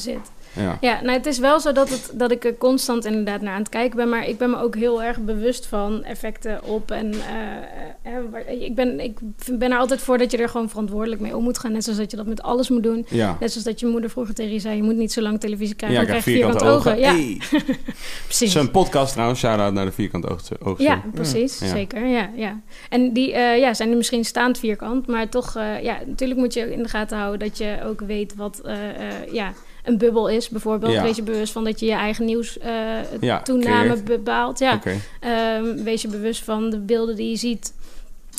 Ja. 0.53 0.77
Ja, 0.81 1.01
nou 1.01 1.11
het 1.17 1.25
is 1.25 1.39
wel 1.39 1.59
zo 1.59 1.71
dat, 1.71 1.89
het, 1.89 2.11
dat 2.13 2.31
ik 2.31 2.45
er 2.45 2.57
constant 2.57 3.05
inderdaad 3.05 3.41
naar 3.41 3.53
aan 3.53 3.59
het 3.59 3.69
kijken 3.69 3.95
ben. 3.97 4.09
Maar 4.09 4.27
ik 4.27 4.37
ben 4.37 4.49
me 4.49 4.57
ook 4.61 4.75
heel 4.75 5.03
erg 5.03 5.19
bewust 5.19 5.65
van 5.65 6.03
effecten 6.03 6.63
op. 6.63 6.91
En 6.91 7.13
eh, 7.13 8.13
eh, 8.13 8.23
waar- 8.31 8.47
ik, 8.47 8.75
ben, 8.75 8.99
ik 8.99 9.17
ben 9.51 9.71
er 9.71 9.77
altijd 9.77 10.01
voor 10.01 10.17
dat 10.17 10.31
je 10.31 10.37
er 10.37 10.49
gewoon 10.49 10.69
verantwoordelijk 10.69 11.21
mee 11.21 11.35
om 11.37 11.43
moet 11.43 11.59
gaan. 11.59 11.71
Net 11.71 11.83
zoals 11.83 11.99
dat 11.99 12.11
je 12.11 12.17
dat 12.17 12.25
met 12.25 12.41
alles 12.41 12.69
moet 12.69 12.83
doen. 12.83 13.05
Ja. 13.09 13.37
Net 13.39 13.49
zoals 13.51 13.65
dat 13.67 13.79
je 13.79 13.85
moeder 13.87 14.09
vroeger 14.09 14.33
tegen 14.35 14.53
je 14.53 14.59
zei... 14.59 14.75
je 14.75 14.83
moet 14.83 14.95
niet 14.95 15.11
zo 15.11 15.21
lang 15.21 15.39
televisie 15.39 15.75
kijken, 15.75 15.97
Ja, 15.99 16.03
dan 16.05 16.09
krijg 16.21 16.25
je 16.25 16.31
vierkante 16.31 16.57
vierkante 16.65 16.89
ogen. 16.89 16.91
ogen. 16.91 17.39
Ja, 17.51 17.57
Hey. 17.59 17.75
precies. 18.25 18.51
Zijn 18.51 18.71
podcast 18.71 19.11
trouwens, 19.13 19.39
shout-out 19.39 19.73
naar 19.73 19.85
de 19.85 19.91
vierkante 19.91 20.27
oog. 20.29 20.41
oog 20.63 20.79
Ja, 20.79 21.01
precies. 21.13 21.59
Ja. 21.59 21.67
Zeker, 21.67 22.05
ja, 22.07 22.29
ja. 22.35 22.59
En 22.89 23.13
die 23.13 23.33
eh, 23.33 23.59
ja, 23.59 23.73
zijn 23.73 23.89
nu 23.89 23.95
misschien 23.95 24.25
staand 24.25 24.57
vierkant, 24.59 25.07
maar 25.07 25.29
toch, 25.29 25.55
eh, 25.55 25.83
ja, 25.83 25.97
natuurlijk 26.05 26.39
moet 26.39 26.53
je 26.53 26.73
in 26.73 26.83
de 26.83 26.89
gaten 26.89 27.17
houden 27.17 27.39
dat 27.47 27.57
je 27.57 27.77
ook 27.85 27.99
weet 27.99 28.35
wat, 28.35 28.59
eh, 28.59 28.89
eh, 28.89 29.33
ja, 29.33 29.53
een 29.83 29.97
bubbel 29.97 30.27
is 30.29 30.49
bijvoorbeeld. 30.49 30.91
Ja. 30.93 31.03
Wees 31.03 31.15
je 31.15 31.23
bewust 31.23 31.51
van 31.51 31.63
dat 31.63 31.79
je 31.79 31.85
je 31.85 31.91
eigen 31.93 32.25
nieuws 32.25 32.57
eh, 32.57 32.71
Ja, 33.19 33.41
toename 33.41 33.83
creëert. 33.87 34.03
bepaalt. 34.05 34.59
Ja. 34.59 34.79
Ehm, 35.19 35.83
wees 35.83 36.01
je 36.01 36.07
bewust 36.07 36.43
van 36.43 36.69
de 36.69 36.79
beelden 36.79 37.15
die 37.15 37.29
je 37.29 37.35
ziet. 37.35 37.73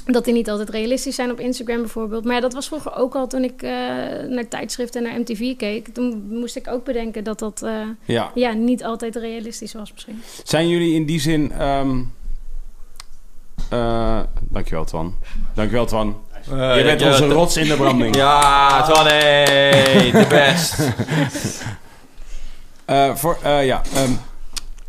Dat 0.05 0.25
die 0.25 0.35
niet 0.35 0.51
altijd 0.51 0.69
realistisch 0.69 1.15
zijn 1.15 1.31
op 1.31 1.41
Instagram 1.41 1.81
bijvoorbeeld. 1.81 2.25
Maar 2.25 2.35
ja, 2.35 2.41
dat 2.41 2.53
was 2.55 2.67
vroeger 2.67 2.95
ook 2.97 3.15
al 3.15 3.27
toen 3.27 3.45
ik 3.45 3.63
eh, 3.63 3.71
naar 4.29 4.49
tijdschriften 4.49 5.05
en 5.05 5.11
naar 5.11 5.21
MTV 5.21 5.57
keek. 5.57 5.89
Toen 5.89 6.27
moest 6.29 6.57
ik 6.57 6.69
ook 6.69 6.85
bedenken 6.85 7.25
dat 7.25 7.39
dat 7.39 7.63
eh, 7.63 7.81
Ja. 8.05 8.31
ja, 8.35 8.53
niet 8.53 8.85
altijd 8.85 9.17
realistisch 9.17 9.73
was 9.73 9.93
misschien. 9.93 10.23
Zijn 10.45 10.69
jullie 10.69 10.95
in 10.95 11.07
die 11.07 11.21
zin... 11.21 11.53
ehm 11.53 12.01
eh, 13.71 14.21
dankjewel, 14.41 14.85
Twan. 14.85 15.15
Dankjewel, 15.55 15.87
Twan. 15.87 16.17
Je 16.51 16.83
bent 16.85 17.03
onze 17.03 17.27
rots 17.29 17.57
in 17.57 17.69
de 17.69 17.75
branding. 17.77 18.17
Ja, 18.25 18.85
hey, 19.03 20.11
de 20.13 20.27
best. 20.29 20.75
Eh, 22.85 23.11
voor, 23.15 23.39
eh, 23.43 23.67
ja, 23.67 23.83
ehm, 23.95 24.11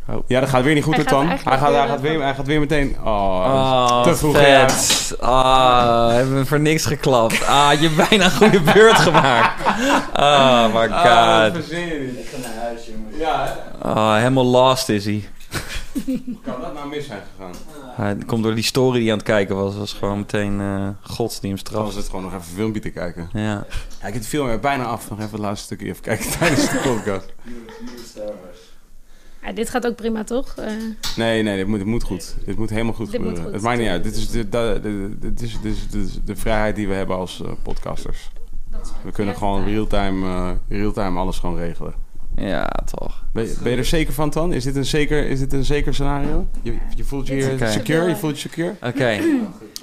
Oh. 0.09 0.23
ja, 0.27 0.39
dat 0.39 0.49
gaat 0.49 0.63
weer 0.63 0.73
niet 0.73 0.83
goed, 0.83 0.93
hè, 0.95 0.99
gaat 0.99 1.07
Twan. 1.07 1.27
Hij 1.27 1.37
gaat, 1.37 1.59
hij, 1.59 1.71
weer, 1.71 1.87
gaat 1.87 2.01
weer, 2.01 2.15
eh, 2.15 2.21
hij 2.23 2.33
gaat 2.33 2.45
weer 2.45 2.59
meteen... 2.59 2.97
Oh, 3.03 3.11
Oh, 3.13 4.03
te 4.03 4.15
vroeg. 4.15 4.37
vet. 4.37 5.15
Ah, 5.19 6.09
hebben 6.09 6.35
we 6.37 6.45
voor 6.45 6.59
niks 6.59 6.85
geklapt. 6.85 7.45
Ah, 7.47 7.71
je 7.79 7.89
hebt 7.89 8.09
bijna 8.09 8.25
een 8.25 8.31
goede 8.31 8.59
beurt 8.59 8.97
gemaakt. 9.07 9.65
Oh 10.15 10.65
my 10.73 10.87
god. 10.87 10.91
Ik 10.91 12.27
ga 12.31 12.37
naar 12.41 12.63
huis, 12.63 12.81
jongens. 12.85 13.15
Ja, 13.17 13.57
Oh, 13.85 14.15
helemaal 14.15 14.45
lost 14.45 14.89
is 14.89 15.05
hij. 15.05 15.23
Kan 16.43 16.61
dat 16.61 16.73
nou 16.73 16.89
mis 16.89 17.05
zijn 17.05 17.21
gegaan? 17.35 17.53
Hij 17.95 18.15
komt 18.25 18.43
door 18.43 18.55
die 18.55 18.63
story 18.63 18.93
die 18.93 19.01
hij 19.03 19.11
aan 19.11 19.17
het 19.17 19.27
kijken 19.27 19.55
was. 19.55 19.75
was 19.75 19.93
gewoon 19.93 20.17
meteen 20.17 20.59
eh 20.59 20.87
gods 21.01 21.39
die 21.39 21.53
hem 21.53 21.59
Dan 21.71 21.83
was 21.83 21.95
het 21.95 22.05
gewoon 22.05 22.21
nog 22.21 22.33
even 22.33 22.45
een 22.49 22.55
filmpje 22.55 22.81
te 22.81 22.89
kijken. 22.89 23.29
Ja. 23.33 23.41
Ja, 24.01 24.07
ik 24.07 24.13
heb 24.13 24.21
de 24.21 24.27
film 24.27 24.47
er 24.47 24.59
bijna 24.59 24.83
af. 24.85 25.09
Nog 25.09 25.19
even 25.19 25.31
het 25.31 25.39
laatste 25.39 25.65
stukje 25.65 25.85
even 25.87 26.01
kijken 26.01 26.29
tijdens 26.39 26.69
de 26.69 26.77
podcast. 26.83 27.33
Ja, 29.43 29.51
dit 29.51 29.69
gaat 29.69 29.85
ook 29.85 29.95
prima, 29.95 30.23
toch? 30.23 30.55
Eh, 30.55 30.71
Nee, 31.15 31.43
nee, 31.43 31.57
dit 31.57 31.67
moet, 31.67 31.77
dit 31.77 31.87
moet 31.87 32.03
goed. 32.03 32.35
Dit 32.45 32.57
moet 32.57 32.69
helemaal 32.69 32.93
goed 32.93 33.11
Dit 33.11 33.19
moet 33.19 33.27
gebeuren. 33.27 33.43
goed. 33.43 33.53
Het 33.53 33.61
maakt 33.63 33.79
niet 33.79 33.87
uit. 33.89 34.03
Dit 34.03 34.15
is 34.15 34.29
de, 34.29 34.49
de, 34.49 34.79
de, 34.81 35.15
dit 35.19 35.41
is, 35.41 35.57
dit 35.61 35.75
is, 35.75 35.87
dit 35.89 36.07
is 36.07 36.19
de 36.25 36.35
vrijheid 36.35 36.75
die 36.75 36.87
we 36.87 36.93
hebben 36.93 37.15
als 37.15 37.41
eh, 37.41 37.51
podcasters. 37.63 38.29
We 39.03 39.11
kunnen 39.11 39.35
gewoon 39.35 39.63
real-time 39.65 40.27
eh, 40.27 40.77
real-time 40.79 41.19
alles 41.19 41.39
gewoon 41.39 41.57
regelen. 41.57 41.93
Ja, 42.47 42.69
toch. 42.95 43.23
Ben 43.33 43.43
je, 43.47 43.55
ben 43.63 43.71
je 43.71 43.77
er 43.77 43.85
zeker 43.85 44.13
van, 44.13 44.29
Tan? 44.29 44.53
Is 44.53 44.63
dit 44.63 44.75
een 44.75 44.85
zeker, 44.85 45.27
is 45.29 45.39
dit 45.39 45.53
een 45.53 45.65
zeker 45.65 45.93
scenario? 45.93 46.47
Je, 46.61 46.77
je 46.95 47.03
voelt 47.03 47.27
je 47.27 47.33
hier 47.33 47.51
Oké. 47.53 47.71
secure? 47.71 48.07
Je 48.09 48.15
voelt 48.15 48.33
je 48.41 48.49
secure? 48.49 48.75
Oké. 48.81 49.19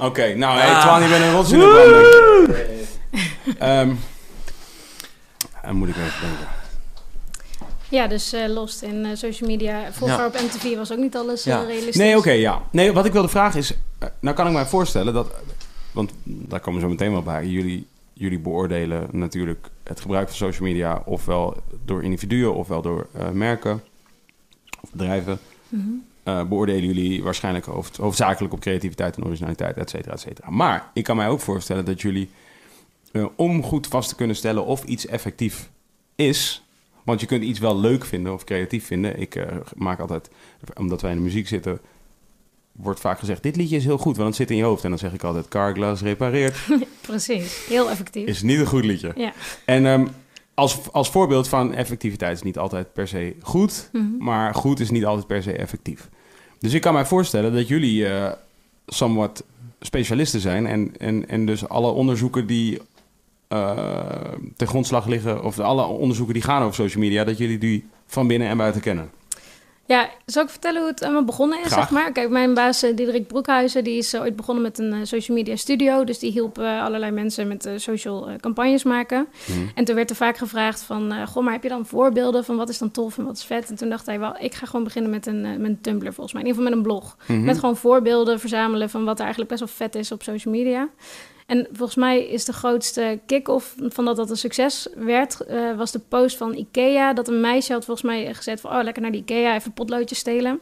Oké, 0.01 0.35
nou, 0.35 0.59
hey, 0.59 0.71
Ah. 0.71 0.81
Twan, 0.81 1.03
je 1.03 1.09
bent 1.09 1.23
een 1.25 1.33
rots 1.33 1.53
in 1.53 1.59
de 1.59 1.65
branding. 2.45 3.59
Ehm, 3.59 3.95
dan 5.63 5.77
moet 5.77 5.89
ik 5.89 5.97
even 5.97 6.21
denken. 6.21 6.47
ja, 7.89 8.07
dus 8.07 8.33
eh 8.33 8.49
Lost 8.49 8.83
in 8.83 9.05
eh, 9.05 9.11
social 9.17 9.49
media. 9.51 9.81
Vroeger 9.93 10.19
Ja. 10.19 10.27
op 10.27 10.33
MTV 10.35 10.77
was 10.77 10.93
ook 10.93 10.99
niet 10.99 11.17
alles 11.17 11.45
Ja. 11.45 11.61
eh, 11.61 11.67
realistisch. 11.67 11.97
Nee, 11.97 12.17
oké, 12.17 12.31
ja. 12.31 12.63
Nee, 12.71 12.93
wat 12.93 13.05
ik 13.05 13.13
wilde 13.13 13.29
vragen 13.29 13.59
is... 13.59 13.75
eh, 13.99 14.09
nou 14.21 14.37
kan 14.37 14.47
ik 14.47 14.53
mij 14.53 14.67
voorstellen 14.67 15.15
dat... 15.15 15.31
Want 15.93 16.11
daar 16.25 16.61
komen 16.61 16.81
we 16.81 16.87
zo 16.87 16.93
meteen 16.93 17.13
wel 17.13 17.23
bij. 17.23 17.47
Jullie, 17.47 17.87
jullie 18.13 18.39
beoordelen 18.39 19.09
natuurlijk 19.13 19.67
het 19.89 20.01
gebruik 20.01 20.29
van 20.29 20.37
social 20.37 20.69
media... 20.69 21.03
ofwel 21.05 21.57
door 21.85 22.03
individuen 22.03 22.55
ofwel 22.55 22.83
door 22.83 23.07
eh, 23.13 23.31
merken 23.31 23.83
of 24.81 24.91
bedrijven. 24.91 25.39
Mhm. 25.69 25.83
eh, 26.23 26.45
beoordelen 26.45 26.87
jullie 26.87 27.23
waarschijnlijk 27.23 27.65
hoofd, 27.65 27.97
hoofdzakelijk 27.97 28.53
op 28.55 28.61
creativiteit 28.61 29.17
en 29.17 29.25
originaliteit, 29.25 29.77
et 29.77 29.91
cetera, 29.91 30.13
et 30.13 30.21
cetera. 30.21 30.51
Maar 30.51 30.91
ik 30.95 31.05
kan 31.05 31.17
mij 31.17 31.29
ook 31.29 31.41
voorstellen 31.41 31.85
dat 31.85 32.01
jullie... 32.01 32.31
eh, 33.13 33.27
om 33.37 33.63
goed 33.63 33.87
vast 33.87 34.09
te 34.09 34.15
kunnen 34.15 34.37
stellen 34.37 34.65
of 34.65 34.85
iets 34.85 35.07
effectief 35.07 35.71
is... 36.15 36.63
Want 37.05 37.21
je 37.21 37.27
kunt 37.27 37.43
iets 37.43 37.59
wel 37.59 37.81
leuk 37.81 38.05
vinden 38.05 38.33
of 38.33 38.45
creatief 38.45 38.87
vinden. 38.87 39.21
Ik 39.21 39.47
maak 39.77 40.01
altijd, 40.01 40.31
omdat 40.75 41.01
wij 41.01 41.11
in 41.11 41.17
de 41.17 41.23
muziek 41.23 41.49
zitten, 41.49 41.81
wordt 42.83 43.01
vaak 43.01 43.19
gezegd: 43.19 43.43
Dit 43.43 43.57
liedje 43.57 43.77
is 43.77 43.85
heel 43.85 43.99
goed, 43.99 44.17
want 44.17 44.29
het 44.29 44.37
zit 44.37 44.51
in 44.51 44.57
je 44.57 44.63
hoofd. 44.63 44.85
En 44.85 44.91
dan 44.91 44.99
zeg 44.99 45.13
ik 45.13 45.23
altijd: 45.25 45.49
Carglass 45.49 46.03
repareert. 46.03 46.57
Precies, 47.01 47.67
heel 47.69 47.91
effectief. 47.91 48.27
Is 48.27 48.43
niet 48.43 48.59
een 48.59 48.67
goed 48.67 48.85
liedje. 48.85 49.13
Ja. 49.17 49.33
En 49.65 49.87
ehm, 49.87 50.07
als, 50.55 50.79
als 50.93 51.11
voorbeeld 51.11 51.49
van 51.49 51.75
effectiviteit 51.75 52.37
is 52.37 52.43
niet 52.43 52.59
altijd 52.59 52.93
per 52.93 53.09
se 53.09 53.35
goed, 53.41 53.89
Mhm. 53.93 54.05
maar 54.19 54.55
goed 54.55 54.81
is 54.81 54.91
niet 54.91 55.05
altijd 55.05 55.27
per 55.27 55.43
se 55.43 55.53
effectief. 55.53 56.09
Dus 56.59 56.73
ik 56.73 56.81
kan 56.81 56.93
mij 56.93 57.07
voorstellen 57.07 57.53
dat 57.55 57.69
jullie 57.69 58.07
eh 58.07 58.33
somewhat 58.87 59.45
specialisten 59.81 60.41
zijn 60.41 60.67
en, 60.67 60.93
en, 60.99 61.29
en 61.29 61.47
dus 61.47 61.69
alle 61.69 61.91
onderzoeken 61.91 62.47
die 62.47 62.79
eh 63.49 63.77
ten 64.57 64.67
grondslag 64.67 65.07
liggen, 65.07 65.43
of 65.45 65.59
alle 65.59 65.85
onderzoeken 65.85 66.35
die 66.35 66.43
gaan 66.43 66.63
over 66.63 66.75
social 66.75 67.03
media, 67.03 67.25
dat 67.25 67.39
jullie 67.39 67.59
die 67.59 67.87
van 68.07 68.27
binnen 68.27 68.49
en 68.49 68.57
buiten 68.57 68.81
kennen. 68.81 69.11
Ja, 69.89 70.11
zal 70.27 70.43
ik 70.43 70.49
vertellen 70.49 70.81
hoe 70.81 70.91
het 70.91 71.03
allemaal 71.03 71.25
begonnen 71.25 71.59
is, 71.59 71.67
Graag. 71.67 71.79
zeg 71.79 71.91
maar? 71.91 72.13
Kijk, 72.13 72.29
mijn 72.29 72.55
baas 72.55 72.83
eh, 72.83 72.97
Diederik 72.97 73.27
Broekhuizen, 73.27 73.85
die 73.85 73.97
is 73.99 74.13
eh, 74.13 74.21
ooit 74.21 74.37
begonnen 74.37 74.63
met 74.63 74.79
een 74.79 74.93
eh, 74.93 74.99
social 75.03 75.37
media 75.37 75.57
studio. 75.57 76.05
Dus 76.05 76.19
die 76.19 76.31
hielp 76.31 76.59
allerlei 76.59 77.13
mensen 77.13 77.49
met 77.49 77.71
social 77.77 78.29
campagnes 78.41 78.83
maken. 78.83 79.29
Mhm. 79.47 79.59
En 79.75 79.85
toen 79.85 79.95
werd 79.95 80.11
er 80.11 80.17
vaak 80.17 80.37
gevraagd 80.37 80.83
van, 80.83 81.27
goh, 81.27 81.45
maar 81.45 81.53
heb 81.53 81.63
je 81.63 81.69
dan 81.69 81.87
voorbeelden 81.87 82.45
van 82.45 82.57
wat 82.57 82.69
is 82.69 82.79
dan 82.79 82.91
tof 82.91 83.19
en 83.19 83.25
wat 83.25 83.37
is 83.37 83.45
vet? 83.45 83.71
En 83.71 83.77
toen 83.77 83.89
dacht 83.89 84.07
hij 84.07 84.19
wel, 84.19 84.37
ik 84.39 84.55
ga 84.55 84.67
gewoon 84.67 84.85
beginnen 84.85 85.11
met 85.11 85.27
een, 85.27 85.41
met 85.41 85.71
een 85.71 85.81
Tumblr 85.81 86.13
volgens 86.13 86.33
mij. 86.33 86.43
In 86.43 86.49
ieder 86.49 86.63
geval 86.63 86.77
met 86.77 86.87
een 86.87 86.93
blog. 86.93 87.17
Mhm. 87.27 87.45
Met 87.45 87.59
gewoon 87.59 87.77
voorbeelden 87.77 88.41
verzamelen 88.41 88.91
van 88.91 89.05
wat 89.05 89.17
er 89.17 89.25
eigenlijk 89.25 89.51
best 89.51 89.61
wel 89.61 89.89
vet 89.89 89.95
is 89.95 90.13
op 90.13 90.23
social 90.23 90.55
media. 90.55 90.89
En 91.49 91.67
volgens 91.73 91.99
mij 91.99 92.27
is 92.27 92.45
de 92.45 92.53
grootste 92.53 93.21
kick-off 93.27 93.75
van 93.79 94.05
dat 94.05 94.17
dat 94.17 94.31
een 94.31 94.37
succes 94.37 94.89
werd, 94.95 95.41
eh, 95.41 95.77
was 95.77 95.93
de 95.93 95.99
post 95.99 96.37
van 96.37 96.55
Ikea. 96.55 97.13
Dat 97.13 97.29
een 97.29 97.41
meisje 97.41 97.73
had 97.73 97.85
volgens 97.85 98.07
mij 98.07 98.35
gezegd 98.35 98.61
van, 98.61 98.71
oh, 98.71 98.83
lekker 98.83 99.03
naar 99.03 99.13
die 99.13 99.21
Ikea, 99.21 99.55
even 99.55 99.73
potloodjes 99.73 100.19
stelen. 100.19 100.61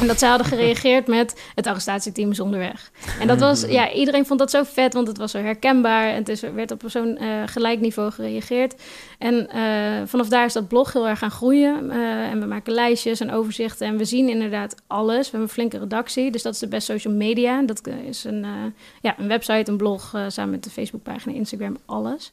En 0.00 0.06
dat 0.06 0.18
zij 0.18 0.28
hadden 0.28 0.46
gereageerd 0.56 1.06
met 1.06 1.40
het 1.54 1.66
arrestatieteam 1.66 2.30
is 2.30 2.40
onderweg. 2.40 2.90
En 3.20 3.26
dat 3.26 3.40
was, 3.40 3.60
ja, 3.60 3.92
iedereen 3.92 4.26
vond 4.26 4.38
dat 4.38 4.50
zo 4.50 4.62
vet, 4.62 4.94
want 4.94 5.08
het 5.08 5.18
was 5.18 5.30
zo 5.30 5.38
herkenbaar. 5.38 6.08
En 6.08 6.14
het 6.14 6.28
is, 6.28 6.40
werd 6.40 6.70
op 6.70 6.82
zo'n 6.86 7.16
eh, 7.16 7.28
gelijk 7.46 7.80
niveau 7.80 8.10
gereageerd. 8.10 8.82
En 9.18 9.48
eh, 9.48 10.06
vanaf 10.06 10.28
daar 10.28 10.44
is 10.44 10.52
dat 10.52 10.68
blog 10.68 10.92
heel 10.92 11.08
erg 11.08 11.18
gaan 11.18 11.30
groeien. 11.30 11.90
Eh, 11.90 12.30
en 12.30 12.40
we 12.40 12.46
maken 12.46 12.72
lijstjes 12.72 13.20
en 13.20 13.32
overzichten. 13.32 13.86
En 13.86 13.96
we 13.96 14.04
zien 14.04 14.28
inderdaad 14.28 14.74
alles. 14.86 15.16
We 15.16 15.22
hebben 15.22 15.40
een 15.40 15.48
flinke 15.48 15.78
redactie. 15.78 16.30
Dus 16.30 16.42
dat 16.42 16.52
is 16.54 16.60
de 16.60 16.68
Best 16.68 16.86
Social 16.86 17.14
Media. 17.14 17.62
Dat 17.62 17.86
is 18.06 18.24
een, 18.24 18.46
ja, 19.00 19.14
een 19.18 19.28
website, 19.28 19.70
een 19.70 19.76
blog, 19.76 20.14
samen 20.28 20.50
met 20.50 20.64
de 20.64 20.70
Facebookpagina, 20.70 21.34
Instagram, 21.34 21.76
alles. 21.86 22.30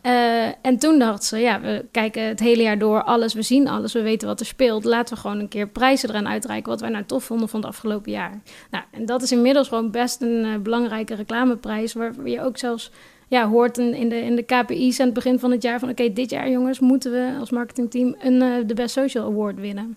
Eh, 0.00 0.46
en 0.62 0.78
toen 0.78 0.98
dacht 0.98 1.24
ze, 1.24 1.38
ja, 1.38 1.60
we 1.60 1.84
kijken 1.90 2.22
het 2.22 2.40
hele 2.40 2.62
jaar 2.62 2.78
door 2.78 3.02
alles, 3.02 3.34
we 3.34 3.42
zien 3.42 3.68
alles, 3.68 3.92
we 3.92 4.02
weten 4.02 4.28
wat 4.28 4.40
er 4.40 4.46
speelt. 4.46 4.84
Laten 4.84 5.14
we 5.14 5.20
gewoon 5.20 5.38
een 5.38 5.48
keer 5.48 5.68
prijzen 5.68 6.08
eraan 6.08 6.28
uitreiken 6.28 6.70
wat 6.70 6.80
wij 6.80 6.90
nou 6.90 7.04
tof 7.04 7.24
vonden 7.24 7.48
van 7.48 7.60
het 7.60 7.68
afgelopen 7.68 8.12
jaar. 8.12 8.40
Nou, 8.70 8.84
en 8.90 9.06
dat 9.06 9.22
is 9.22 9.32
inmiddels 9.32 9.68
gewoon 9.68 9.90
best 9.90 10.22
een 10.22 10.44
eh, 10.44 10.56
belangrijke 10.56 11.14
reclameprijs, 11.14 11.92
waar 11.92 12.12
je 12.24 12.42
ook 12.42 12.58
zelfs 12.58 12.90
ja, 13.28 13.48
hoort 13.48 13.78
in, 13.78 13.94
in, 13.94 14.08
de, 14.08 14.20
in 14.20 14.36
de 14.36 14.42
KPI's 14.42 15.00
aan 15.00 15.06
het 15.06 15.14
begin 15.14 15.38
van 15.38 15.50
het 15.50 15.62
jaar 15.62 15.78
van, 15.78 15.88
oké, 15.88 16.12
dit 16.12 16.30
jaar 16.30 16.50
jongens, 16.50 16.80
moeten 16.80 17.12
we 17.12 17.36
als 17.40 17.50
marketingteam 17.50 18.16
een, 18.18 18.42
eh, 18.42 18.52
de 18.66 18.74
Best 18.74 18.92
Social 18.94 19.26
Award 19.26 19.60
winnen. 19.60 19.96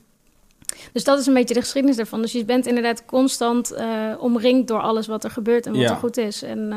Dus 0.94 1.04
dat 1.04 1.20
is 1.20 1.26
een 1.26 1.34
beetje 1.34 1.54
de 1.54 1.60
geschiedenis 1.60 1.98
daarvan. 1.98 2.22
Dus 2.22 2.32
je 2.32 2.46
bent 2.46 2.66
inderdaad 2.68 3.06
constant 3.06 3.76
omringd 4.20 4.68
door 4.68 4.82
alles 4.82 5.08
wat 5.08 5.24
er 5.24 5.30
gebeurt 5.30 5.66
en 5.66 5.72
wat 5.72 5.82
Ja. 5.82 5.90
er 5.90 5.96
goed 5.96 6.18
is. 6.18 6.44
En, 6.44 6.72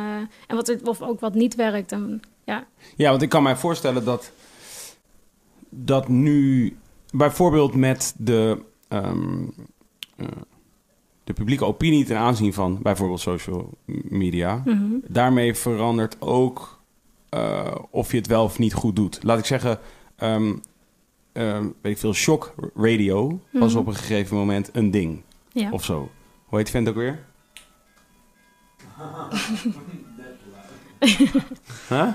en 0.46 0.56
wat 0.56 0.68
er, 0.68 0.78
of 0.84 1.02
ook 1.02 1.20
wat 1.20 1.34
niet 1.34 1.54
werkt. 1.54 1.92
En, 1.92 2.22
ja, 2.44 2.66
Ja, 2.96 3.10
want 3.10 3.22
ik 3.22 3.28
kan 3.28 3.42
mij 3.42 3.56
voorstellen 3.56 4.04
dat, 4.04 4.32
dat 5.68 6.08
nu 6.08 6.76
bijvoorbeeld 7.12 7.74
met 7.74 8.14
de, 8.18 8.62
ehm, 8.88 9.42
eh, 10.16 10.26
de 11.24 11.32
publieke 11.32 11.64
opinie 11.64 12.04
ten 12.04 12.16
aanzien 12.18 12.52
van 12.52 12.78
bijvoorbeeld 12.82 13.20
social 13.20 13.70
media, 14.08 14.62
Mhm. 14.64 14.84
daarmee 15.08 15.54
verandert 15.54 16.16
ook 16.20 16.72
eh, 17.28 17.74
of 17.90 18.10
je 18.10 18.16
het 18.16 18.26
wel 18.26 18.44
of 18.44 18.58
niet 18.58 18.74
goed 18.74 18.96
doet. 18.96 19.18
Laat 19.22 19.38
ik 19.38 19.44
zeggen, 19.44 19.78
ehm, 20.16 20.54
ehm, 21.32 21.62
weet 21.80 21.92
ik 21.92 21.98
veel, 21.98 22.12
shock 22.14 22.54
radio 22.74 23.40
was 23.50 23.70
Mhm. 23.72 23.80
op 23.80 23.86
een 23.86 23.94
gegeven 23.94 24.36
moment 24.36 24.70
een 24.72 24.90
ding 24.90 25.22
ja. 25.52 25.70
of 25.70 25.84
zo. 25.84 26.10
Hoe 26.44 26.58
heet 26.58 26.70
vent 26.70 26.88
ook 26.88 26.94
weer? 26.94 27.24
huh? 31.88 32.08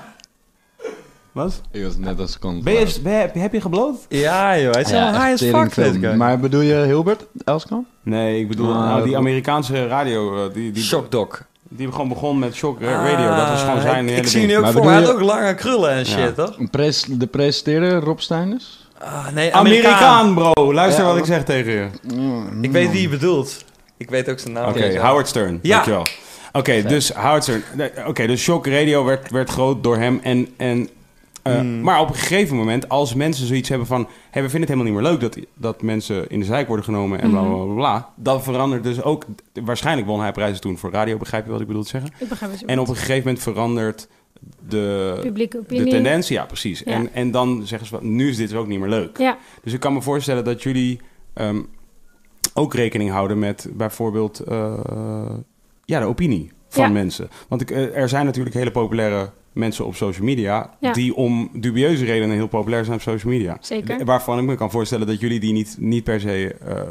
Wat? 1.40 1.62
Ik 1.72 1.84
was 1.84 1.98
net 1.98 2.20
als 2.20 2.40
kans. 2.40 2.64
Ben 2.64 2.74
je, 2.74 2.96
ben 3.04 3.12
je- 3.34 3.40
heb 3.40 3.54
je 3.54 3.62
gebloot? 3.62 3.96
Ja, 4.10 4.60
joh. 4.60 4.72
Hij 4.72 4.82
is 4.82 4.90
Ja, 4.90 5.12
high 5.12 5.32
as 5.54 5.72
fuck, 5.72 5.74
guy. 6.00 6.14
Maar 6.14 6.40
bedoel 6.40 6.62
je 6.62 6.74
Hilbert 6.74 7.26
Elskamp? 7.46 7.86
Nee, 8.04 8.40
ik 8.40 8.48
bedoel 8.48 8.74
Ah, 8.74 8.80
nou, 8.86 9.04
die 9.04 9.18
Amerikaanse 9.18 9.88
radio. 9.88 10.46
eh, 10.48 10.54
Die, 10.54 10.72
die, 10.72 10.84
Shock 10.84 11.12
Doc. 11.12 11.28
die 11.70 11.92
gewoon 11.92 12.08
begon 12.10 12.40
met 12.40 12.56
Shock 12.56 12.82
Radio. 12.82 13.36
dat 13.36 13.48
was 13.50 13.62
gewoon 13.62 13.82
zijn 13.82 13.96
Ah, 13.96 14.02
ik, 14.02 14.10
hele 14.10 14.22
ik 14.22 14.28
zie 14.28 14.46
nu 14.46 14.56
ook 14.58 14.64
Maar 14.64 14.72
voor. 14.72 14.84
Hij 14.84 14.94
had 15.02 15.12
ook 15.12 15.22
lange 15.22 15.56
krullen 15.56 15.90
en 15.92 15.98
Ja. 15.98 16.04
shit, 16.06 16.36
toch? 16.36 16.58
Een 16.60 16.70
pres 16.70 17.06
de 17.10 17.28
presenteerder, 17.28 18.00
Rob 18.04 18.20
Steiners? 18.20 18.88
Ah, 18.98 19.28
nee, 19.34 19.56
Amerikaan, 19.56 20.34
bro. 20.34 20.74
Luister 20.74 21.04
Ja, 21.04 21.10
wat 21.10 21.18
ik 21.20 21.26
zeg 21.26 21.44
tegen 21.44 21.72
je. 21.72 21.88
Ik 22.62 22.72
weet 22.72 22.92
wie 22.92 23.02
je 23.02 23.10
bedoelt. 23.10 23.64
Ik 23.98 24.10
weet 24.10 24.30
ook 24.30 24.40
zijn 24.40 24.54
naam. 24.54 24.70
Oké. 24.70 24.98
Howard 25.00 25.28
Stern. 25.28 25.60
Ja. 25.62 25.74
Dankjewel. 25.74 26.06
Oké, 26.52 26.82
dus 26.84 27.12
Howard 27.14 27.44
Stern. 27.44 27.64
Oké, 28.08 28.28
dus 28.28 28.42
Shock 28.42 28.68
Radio 28.68 29.04
werd, 29.06 29.32
werd 29.32 29.50
groot 29.50 29.84
door 29.84 29.98
hem. 29.98 30.20
En, 30.24 30.48
en, 30.58 30.90
eh, 31.42 31.60
Hmm. 31.60 31.82
Maar 31.82 32.00
op 32.02 32.10
een 32.10 32.16
gegeven 32.16 32.56
moment, 32.58 32.90
als 32.90 33.14
mensen 33.14 33.48
zoiets 33.48 33.70
hebben 33.70 33.88
van... 33.88 34.08
Hey, 34.32 34.42
we 34.42 34.50
vinden 34.50 34.70
het 34.70 34.70
helemaal 34.80 34.94
niet 34.94 35.02
meer 35.02 35.12
leuk 35.12 35.20
dat, 35.34 35.46
dat 35.56 35.82
mensen 35.82 36.30
in 36.30 36.40
de 36.40 36.46
zijk 36.46 36.68
worden 36.68 36.86
genomen 36.86 37.22
en 37.22 37.30
bla 37.30 37.42
bla 37.42 37.64
bla. 37.64 37.74
bla 37.74 38.10
dan 38.16 38.44
verandert 38.44 38.84
dus 38.84 39.02
ook... 39.04 39.26
Waarschijnlijk 39.64 40.08
won 40.08 40.20
hij 40.22 40.32
prijzen 40.32 40.62
toen 40.62 40.78
voor 40.78 40.92
radio, 40.92 41.18
begrijp 41.18 41.46
je 41.46 41.52
wat 41.52 41.62
ik 41.62 41.68
bedoel 41.68 41.84
te 41.84 41.90
zeggen? 41.90 42.12
Ik 42.20 42.30
begrijp 42.30 42.52
het. 42.52 42.66
En 42.66 42.80
op 42.80 42.88
een 42.88 42.96
gegeven 42.96 43.18
moment 43.24 43.40
verandert 43.44 44.08
de, 44.70 45.18
publieke 45.22 45.58
de 45.58 45.64
opinie. 45.64 45.90
tendens. 45.90 46.28
Ja, 46.28 46.46
precies. 46.46 46.80
Ja. 46.80 46.92
En, 46.92 47.14
en 47.14 47.32
dan 47.32 47.62
zeggen 47.66 47.88
ze, 47.88 47.96
van, 47.96 48.16
nu 48.16 48.30
is 48.30 48.38
dit 48.38 48.54
ook 48.54 48.68
niet 48.68 48.80
meer 48.80 48.90
leuk. 48.90 49.18
Ja, 49.18 49.38
Dus 49.64 49.74
ik 49.74 49.80
kan 49.80 49.94
me 49.94 50.02
voorstellen 50.02 50.44
dat 50.44 50.64
jullie 50.64 51.00
ehm, 51.34 51.62
ook 52.54 52.74
rekening 52.74 53.12
houden 53.12 53.40
met 53.40 53.70
bijvoorbeeld 53.74 54.40
eh, 54.40 54.74
ja, 55.86 56.00
de 56.00 56.06
opinie 56.06 56.52
van 56.68 56.84
Ja. 56.84 56.90
mensen. 56.90 57.30
Want 57.48 57.62
ik, 57.62 57.72
eh, 57.72 57.96
er 57.98 58.10
zijn 58.10 58.26
natuurlijk 58.26 58.56
hele 58.56 58.72
populaire 58.72 59.30
mensen 59.54 59.86
op 59.86 59.96
social 59.96 60.26
media... 60.26 60.70
Ja. 60.80 60.92
die 60.92 61.16
om 61.16 61.50
dubieuze 61.54 62.06
redenen 62.06 62.36
heel 62.36 62.48
populair 62.48 62.84
zijn 62.84 62.96
op 62.96 63.02
social 63.02 63.34
media. 63.34 63.58
zeker. 63.62 64.06
Waarvan 64.06 64.40
ik 64.40 64.46
me 64.46 64.56
kan 64.56 64.72
voorstellen 64.72 65.08
dat 65.08 65.20
jullie 65.20 65.40
die 65.40 65.54
niet, 65.54 65.76
niet 65.80 66.04
per 66.04 66.20
se... 66.20 66.56
eh, 66.66 66.82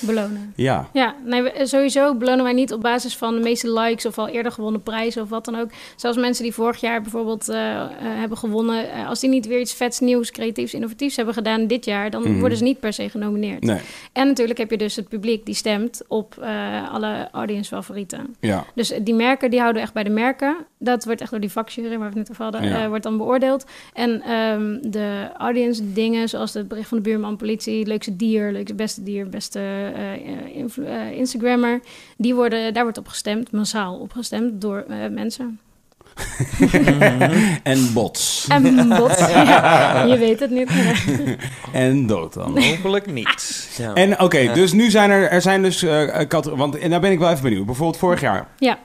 Belonen. 0.00 0.52
ja, 0.56 0.88
Ja, 0.92 1.14
nee, 1.24 1.42
we- 1.42 1.52
sowieso 1.66 2.14
belonen 2.14 2.44
wij 2.44 2.52
niet 2.52 2.72
op 2.72 2.80
basis 2.80 3.16
van 3.16 3.34
de 3.34 3.40
meeste 3.40 3.72
likes 3.72 4.06
of 4.06 4.18
al 4.18 4.28
eerder 4.28 4.52
gewonnen 4.52 4.82
prijzen 4.82 5.22
of 5.22 5.28
wat 5.28 5.44
dan 5.44 5.56
ook. 5.60 5.68
Zelfs 5.96 6.18
mensen 6.18 6.42
die 6.42 6.54
vorig 6.54 6.80
jaar 6.80 7.02
bijvoorbeeld 7.02 7.48
eh, 7.48 7.80
eh, 7.80 7.88
hebben 8.00 8.38
gewonnen, 8.38 8.90
eh, 8.92 9.08
als 9.08 9.20
die 9.20 9.30
niet 9.30 9.46
weer 9.46 9.60
iets 9.60 9.74
vets, 9.74 10.00
nieuws, 10.00 10.30
creatiefs, 10.30 10.74
innovatiefs 10.74 11.16
hebben 11.16 11.34
gedaan 11.34 11.66
dit 11.66 11.84
jaar, 11.84 12.10
dan 12.10 12.22
Mhm. 12.22 12.38
worden 12.38 12.58
ze 12.58 12.64
niet 12.64 12.80
per 12.80 12.92
se 12.92 13.08
genomineerd. 13.10 13.62
nee, 13.64 13.78
En 14.12 14.26
natuurlijk 14.26 14.58
heb 14.58 14.70
je 14.70 14.76
dus 14.78 14.96
het 14.96 15.08
publiek 15.08 15.46
die 15.46 15.54
stemt 15.54 16.02
op 16.08 16.36
eh, 16.40 16.92
alle 16.92 17.28
audience 17.32 17.74
favorieten. 17.74 18.34
ja. 18.40 18.64
Dus 18.74 18.92
die 19.02 19.14
merken, 19.14 19.50
die 19.50 19.60
houden 19.60 19.82
echt 19.82 19.92
bij 19.92 20.02
de 20.04 20.10
merken. 20.10 20.56
Dat 20.84 21.04
wordt 21.04 21.20
echt 21.20 21.30
door 21.30 21.40
die 21.40 21.50
vakjury, 21.50 21.88
waar 21.88 21.98
we 21.98 22.04
het 22.04 22.14
net 22.14 22.30
over 22.30 22.42
hadden, 22.42 22.64
Ja. 22.64 22.82
eh, 22.82 22.88
wordt 22.88 23.02
dan 23.02 23.16
beoordeeld. 23.16 23.64
En 23.92 24.22
ehm, 24.22 24.90
de 24.90 25.28
audience 25.38 25.92
dingen, 25.92 26.28
zoals 26.28 26.54
het 26.54 26.68
bericht 26.68 26.88
van 26.88 26.96
de 26.98 27.02
buurman, 27.02 27.36
politie, 27.36 27.86
leukste 27.86 28.16
dier, 28.16 28.52
leukste 28.52 28.74
beste 28.74 29.02
dier, 29.02 29.28
beste 29.28 29.58
eh, 29.58 31.02
eh, 31.08 31.10
Instagrammer, 31.18 31.80
die 32.16 32.34
worden, 32.34 32.74
daar 32.74 32.82
wordt 32.82 32.98
op 32.98 33.08
gestemd, 33.08 33.50
massaal 33.52 33.98
opgestemd 33.98 34.60
door 34.60 34.84
eh, 34.88 34.96
mensen. 35.10 35.58
En 37.62 37.92
bots. 37.92 38.46
En 38.48 38.88
bot, 38.88 39.18
ja, 39.30 40.04
je 40.04 40.18
weet 40.18 40.40
het 40.40 40.50
niet. 40.50 40.70
En 41.72 42.06
dood 42.06 42.34
dan. 42.34 42.62
Hopelijk 42.62 43.12
niet. 43.12 43.68
Ja. 43.78 43.94
En 43.94 44.20
oké, 44.20 44.52
dus 44.52 44.72
nu 44.72 44.90
zijn 44.90 45.10
er, 45.10 45.28
er 45.30 45.42
zijn 45.42 45.62
dus 45.62 45.82
eh 45.82 46.28
kat, 46.28 46.44
want 46.44 46.78
en 46.78 46.90
daar 46.90 47.00
ben 47.00 47.10
ik 47.12 47.18
wel 47.18 47.30
even 47.30 47.42
benieuwd. 47.42 47.66
Bijvoorbeeld 47.66 47.98
vorig 47.98 48.20
jaar. 48.20 48.46
Ja. 48.58 48.78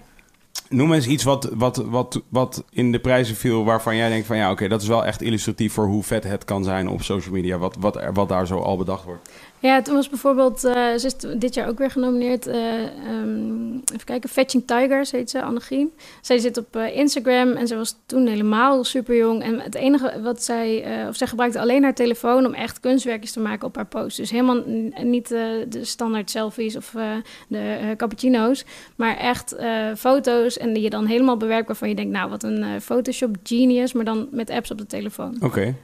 Noem 0.69 0.93
eens 0.93 1.07
iets 1.07 1.23
wat, 1.23 1.49
wat, 1.53 1.77
wat, 1.77 2.21
wat 2.29 2.63
in 2.69 2.91
de 2.91 2.99
prijzen 2.99 3.35
viel 3.35 3.63
waarvan 3.63 3.95
jij 3.95 4.09
denkt 4.09 4.27
van 4.27 4.37
ja, 4.37 4.51
oké, 4.51 4.67
dat 4.67 4.81
is 4.81 4.87
wel 4.87 5.05
echt 5.05 5.21
illustratief 5.21 5.73
voor 5.73 5.85
hoe 5.85 6.03
vet 6.03 6.23
het 6.23 6.45
kan 6.45 6.63
zijn 6.63 6.87
op 6.87 7.01
social 7.01 7.33
media. 7.33 7.57
Wat, 7.57 7.75
wat, 7.79 8.03
wat 8.13 8.29
daar 8.29 8.47
zo 8.47 8.59
al 8.59 8.77
bedacht 8.77 9.03
wordt. 9.03 9.29
Ja, 9.61 9.81
toen 9.81 9.95
was 9.95 10.09
bijvoorbeeld, 10.09 10.63
eh, 10.63 10.73
ze 10.73 11.05
is 11.05 11.15
dit 11.37 11.53
jaar 11.53 11.67
ook 11.67 11.77
weer 11.77 11.91
genomineerd. 11.91 12.47
eh, 12.47 12.83
ehm, 12.83 13.73
even 13.73 14.05
kijken, 14.05 14.29
Fetching 14.29 14.63
Tigers 14.67 15.11
heet 15.11 15.29
ze, 15.29 15.41
Annegien. 15.41 15.91
Zij 16.21 16.37
zit 16.37 16.57
op 16.57 16.75
eh, 16.75 16.95
Instagram 16.95 17.51
en 17.51 17.67
ze 17.67 17.75
was 17.75 17.95
toen 18.05 18.27
helemaal 18.27 18.83
super 18.83 19.15
jong. 19.15 19.43
En 19.43 19.59
het 19.59 19.75
enige 19.75 20.21
wat 20.21 20.43
zij, 20.43 20.83
eh, 20.83 21.07
of 21.07 21.15
zij 21.15 21.27
gebruikte 21.27 21.59
alleen 21.59 21.83
haar 21.83 21.93
telefoon 21.93 22.45
om 22.45 22.53
echt 22.53 22.79
kunstwerkjes 22.79 23.31
te 23.31 23.39
maken 23.39 23.67
op 23.67 23.75
haar 23.75 23.85
post. 23.85 24.17
Dus 24.17 24.29
helemaal 24.31 24.63
niet 25.03 25.31
eh, 25.31 25.39
de 25.69 25.85
standaard 25.85 26.29
selfies 26.29 26.75
of 26.75 26.95
eh, 26.95 27.03
de 27.47 27.93
cappuccino's, 27.97 28.65
maar 28.95 29.17
echt 29.17 29.55
eh, 29.55 29.85
foto's 29.97 30.57
en 30.57 30.73
die 30.73 30.83
je 30.83 30.89
dan 30.89 31.05
helemaal 31.05 31.37
bewerkt 31.37 31.67
waarvan 31.67 31.89
je 31.89 31.95
denkt, 31.95 32.11
nou 32.11 32.29
wat 32.29 32.43
een 32.43 32.63
eh, 32.63 32.69
Photoshop 32.81 33.35
genius, 33.43 33.93
maar 33.93 34.05
dan 34.05 34.27
met 34.31 34.49
apps 34.49 34.71
op 34.71 34.77
de 34.77 34.85
telefoon. 34.87 35.35
Oké. 35.39 35.75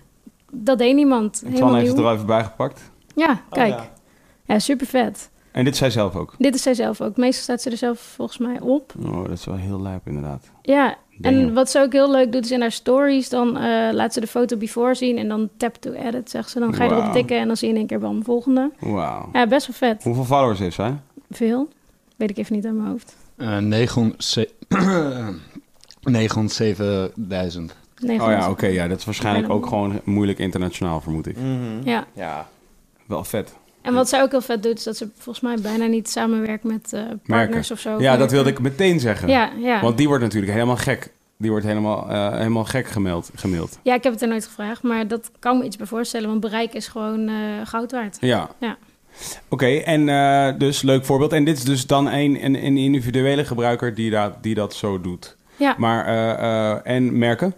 Dat 0.51 0.77
deed 0.77 0.95
niemand. 0.95 1.41
En 1.41 1.47
Helemaal 1.49 1.67
Twan 1.69 1.79
heeft 1.79 1.91
het 1.91 1.99
er 1.99 2.05
al 2.05 2.13
even 2.13 2.25
bijgepakt. 2.25 2.93
Ja, 3.15 3.41
kijk. 3.49 3.73
ja. 3.73 3.89
ja, 4.45 4.59
super 4.59 4.87
vet. 4.87 5.29
En 5.51 5.63
dit 5.63 5.77
zei 5.77 5.91
zelf 5.91 6.15
ook. 6.15 6.33
Dit 6.37 6.55
is 6.55 6.61
zij 6.61 6.73
zelf 6.73 7.01
ook. 7.01 7.17
Meestal 7.17 7.43
staat 7.43 7.61
ze 7.61 7.69
er 7.69 7.77
zelf 7.77 7.99
volgens 7.99 8.37
mij 8.37 8.59
op. 8.59 8.93
Oh, 9.05 9.21
dat 9.23 9.31
is 9.31 9.45
wel 9.45 9.55
heel 9.55 9.81
lijp 9.81 10.07
inderdaad. 10.07 10.49
Ja, 10.61 10.95
en 11.21 11.53
wat 11.53 11.69
ze 11.69 11.79
ook 11.79 11.91
heel 11.93 12.11
leuk 12.11 12.31
doet 12.31 12.45
is 12.45 12.51
in 12.51 12.61
haar 12.61 12.71
stories, 12.71 13.29
dan 13.29 13.57
eh, 13.57 13.93
laat 13.93 14.13
ze 14.13 14.19
de 14.19 14.27
foto 14.27 14.57
before 14.57 14.95
zien 14.95 15.17
en 15.17 15.27
dan 15.27 15.49
tap 15.57 15.75
to 15.75 15.91
edit, 15.91 16.29
zegt 16.29 16.49
ze. 16.49 16.59
Dan 16.59 16.73
ga 16.73 16.83
je 16.83 16.91
erop 16.91 17.13
tikken 17.13 17.39
en 17.39 17.47
dan 17.47 17.57
zie 17.57 17.67
je 17.67 17.73
in 17.73 17.79
één 17.79 17.89
keer 17.89 17.99
bam, 17.99 18.23
volgende. 18.23 18.71
Wauw. 18.79 19.29
Ja, 19.33 19.47
best 19.47 19.67
wel 19.67 19.75
vet. 19.91 20.03
Hoeveel 20.03 20.23
followers 20.25 20.59
heeft 20.59 20.75
zij? 20.75 20.95
Veel. 21.31 21.67
Weet 22.15 22.29
ik 22.29 22.37
even 22.37 22.55
niet 22.55 22.65
uit 22.65 22.75
mijn 22.75 22.87
hoofd. 22.87 23.15
Uh, 23.37 23.57
907.000. 23.59 23.65
Nee, 27.99 28.21
Oh 28.21 28.27
ja, 28.29 28.49
oké. 28.49 28.65
ja, 28.65 28.87
dat 28.87 28.97
is 28.99 29.05
waarschijnlijk 29.05 29.49
ook 29.49 29.65
gewoon 29.65 30.01
moeilijk 30.03 30.39
internationaal, 30.39 31.01
vermoed 31.01 31.27
ik. 31.27 31.37
Mhm. 31.37 31.81
Ja, 31.83 32.05
Ja. 32.13 32.47
Wel 33.05 33.23
vet. 33.23 33.53
en 33.81 33.93
wat 33.93 34.09
zij 34.09 34.21
ook 34.21 34.31
heel 34.31 34.41
vet 34.41 34.63
doet, 34.63 34.77
is 34.77 34.83
dat 34.83 34.97
ze 34.97 35.07
volgens 35.17 35.39
mij 35.39 35.57
bijna 35.61 35.85
niet 35.85 36.09
samenwerkt 36.09 36.63
met 36.63 36.93
eh, 36.93 37.01
partners 37.27 37.71
of 37.71 37.79
zo. 37.79 37.99
Ja, 37.99 38.17
dat 38.17 38.31
wilde 38.31 38.49
ik 38.49 38.59
meteen 38.59 38.99
zeggen. 38.99 39.27
Ja, 39.29 39.51
ja. 39.59 39.81
Want 39.81 39.97
die 39.97 40.07
wordt 40.07 40.23
natuurlijk 40.23 40.53
helemaal 40.53 40.77
gek. 40.77 41.11
Die 41.37 41.49
wordt 41.49 41.65
helemaal, 41.65 42.09
eh, 42.09 42.37
helemaal 42.37 42.65
gek 42.65 42.87
gemaild, 42.87 43.31
gemaild. 43.35 43.79
ja, 43.81 43.93
ik 43.93 44.03
heb 44.03 44.13
het 44.13 44.21
er 44.21 44.27
nooit 44.27 44.45
gevraagd, 44.45 44.83
maar 44.83 45.07
dat 45.07 45.31
kan 45.39 45.57
me 45.57 45.63
iets 45.63 45.77
bij 45.77 45.87
voorstellen, 45.87 46.29
want 46.29 46.39
bereik 46.39 46.73
is 46.73 46.87
gewoon 46.87 47.27
eh, 47.27 47.35
goud 47.63 47.91
waard. 47.91 48.17
Ja. 48.19 48.49
Ja. 48.59 48.77
Oké, 49.49 49.65
en 49.65 50.05
dus 50.57 50.81
leuk 50.81 51.05
voorbeeld. 51.05 51.33
En 51.33 51.43
dit 51.43 51.57
is 51.57 51.63
dus 51.63 51.87
dan 51.87 52.07
een, 52.07 52.45
een, 52.45 52.65
een 52.65 52.77
individuele 52.77 53.45
gebruiker 53.45 53.95
die 53.95 54.11
dat, 54.11 54.43
die 54.43 54.55
dat 54.55 54.73
zo 54.73 55.01
doet. 55.01 55.35
Ja. 55.57 55.75
Maar, 55.77 56.05
en 56.83 57.17
merken? 57.17 57.53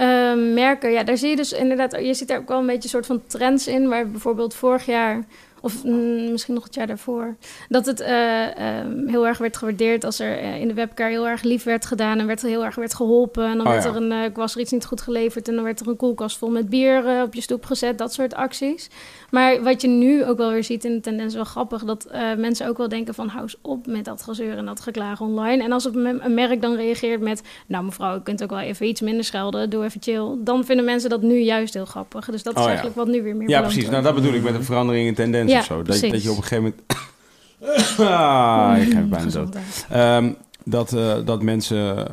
Eh, 0.00 0.34
merken, 0.34 0.90
ja, 0.90 1.02
daar 1.02 1.16
zie 1.16 1.28
je 1.28 1.36
dus 1.36 1.52
inderdaad, 1.52 1.92
je 1.92 2.14
ziet 2.14 2.28
daar 2.28 2.38
ook 2.38 2.48
wel 2.48 2.58
een 2.58 2.66
beetje 2.66 2.82
een 2.82 2.88
soort 2.88 3.06
van 3.06 3.22
trends 3.26 3.66
in, 3.66 3.88
waar 3.88 4.10
bijvoorbeeld 4.10 4.54
vorig 4.54 4.86
jaar, 4.86 5.24
of 5.60 5.84
mm, 5.84 6.30
misschien 6.30 6.54
nog 6.54 6.64
het 6.64 6.74
jaar 6.74 6.86
daarvoor, 6.86 7.36
dat 7.68 7.86
het 7.86 8.00
eh, 8.00 8.78
ehm, 8.78 9.08
heel 9.08 9.26
erg 9.26 9.38
werd 9.38 9.56
gewaardeerd 9.56 10.04
als 10.04 10.20
er 10.20 10.38
eh, 10.38 10.60
in 10.60 10.68
de 10.68 10.74
webcare 10.74 11.10
heel 11.10 11.28
erg 11.28 11.42
lief 11.42 11.64
werd 11.64 11.86
gedaan 11.86 12.18
en 12.18 12.26
werd 12.26 12.42
er 12.42 12.48
heel 12.48 12.64
erg 12.64 12.74
werd 12.74 12.94
geholpen. 12.94 13.44
En 13.44 13.56
dan 13.56 13.66
Oh, 13.66 13.72
werd 13.72 13.84
ja. 13.84 13.90
er 13.90 13.96
een, 13.96 14.12
eh, 14.12 14.34
was 14.34 14.54
er 14.54 14.60
iets 14.60 14.70
niet 14.72 14.84
goed 14.84 15.00
geleverd 15.00 15.48
en 15.48 15.54
dan 15.54 15.64
werd 15.64 15.80
er 15.80 15.88
een 15.88 15.96
koelkast 15.96 16.38
vol 16.38 16.50
met 16.50 16.68
bier 16.68 17.22
op 17.22 17.34
je 17.34 17.40
stoep 17.40 17.64
gezet, 17.64 17.98
dat 17.98 18.12
soort 18.12 18.34
acties. 18.34 18.88
Maar 19.30 19.62
wat 19.62 19.80
je 19.82 19.88
nu 19.88 20.24
ook 20.24 20.38
wel 20.38 20.50
weer 20.50 20.64
ziet 20.64 20.84
in 20.84 20.92
de 20.92 21.00
tendens, 21.00 21.26
is 21.28 21.34
wel 21.34 21.44
grappig, 21.44 21.84
dat 21.84 22.04
eh, 22.04 22.34
mensen 22.36 22.68
ook 22.68 22.76
wel 22.78 22.88
denken 22.88 23.14
van 23.14 23.28
hou 23.28 23.42
eens 23.42 23.56
op 23.62 23.86
met 23.86 24.04
dat 24.04 24.22
gezeur 24.22 24.56
en 24.56 24.66
dat 24.66 24.80
geklaag 24.80 25.20
online. 25.20 25.62
En 25.62 25.72
als 25.72 25.90
me- 25.90 26.18
een 26.20 26.34
merk 26.34 26.62
dan 26.62 26.76
reageert 26.76 27.20
met, 27.20 27.42
nou 27.66 27.84
mevrouw, 27.84 28.16
u 28.16 28.20
kunt 28.20 28.42
ook 28.42 28.50
wel 28.50 28.58
even 28.58 28.86
iets 28.86 29.00
minder 29.00 29.24
schelden, 29.24 29.70
doe 29.70 29.84
even 29.84 30.02
chill. 30.02 30.36
Dan 30.38 30.64
vinden 30.64 30.84
mensen 30.84 31.10
dat 31.10 31.22
nu 31.22 31.38
juist 31.38 31.74
heel 31.74 31.84
grappig. 31.84 32.30
Dus 32.30 32.42
dat 32.42 32.52
Oh, 32.54 32.58
is 32.58 32.64
ja. 32.64 32.70
eigenlijk 32.70 32.96
wat 32.96 33.08
nu 33.08 33.22
weer 33.22 33.36
meer 33.36 33.48
Ja, 33.48 33.60
precies. 33.60 33.88
Nou, 33.90 34.02
dat 34.02 34.14
bedoel 34.14 34.32
ik 34.32 34.42
met 34.42 34.54
een 34.54 34.64
verandering 34.64 35.06
in 35.06 35.14
tendens 35.14 35.52
Ja, 35.52 35.58
of 35.58 35.64
zo. 35.64 35.82
Dat, 35.82 36.00
dat 36.00 36.22
je 36.22 36.30
op 36.30 36.36
een 36.36 36.42
gegeven 36.42 36.62
moment... 36.62 36.82
ah, 37.98 38.76
ik 38.80 38.92
ga 38.92 39.00
bijna 39.00 39.30
dood. 39.30 39.56
Ehm, 39.90 40.32
dat, 40.64 40.92
eh, 40.92 41.16
dat 41.24 41.42
mensen 41.42 42.06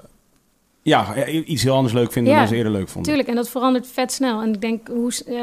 ja, 0.82 1.26
iets 1.28 1.64
heel 1.64 1.76
anders 1.76 1.94
leuk 1.94 2.12
vinden 2.12 2.34
Ja, 2.34 2.40
dan 2.40 2.48
ze 2.48 2.56
eerder 2.56 2.72
leuk 2.72 2.88
vonden. 2.88 3.04
Tuurlijk, 3.04 3.30
en 3.30 3.36
dat 3.36 3.50
verandert 3.50 3.88
vet 3.88 4.12
snel. 4.12 4.42
En 4.42 4.54
ik 4.54 4.62
denk, 4.62 4.88
hoe, 4.88 5.12
eh, 5.28 5.34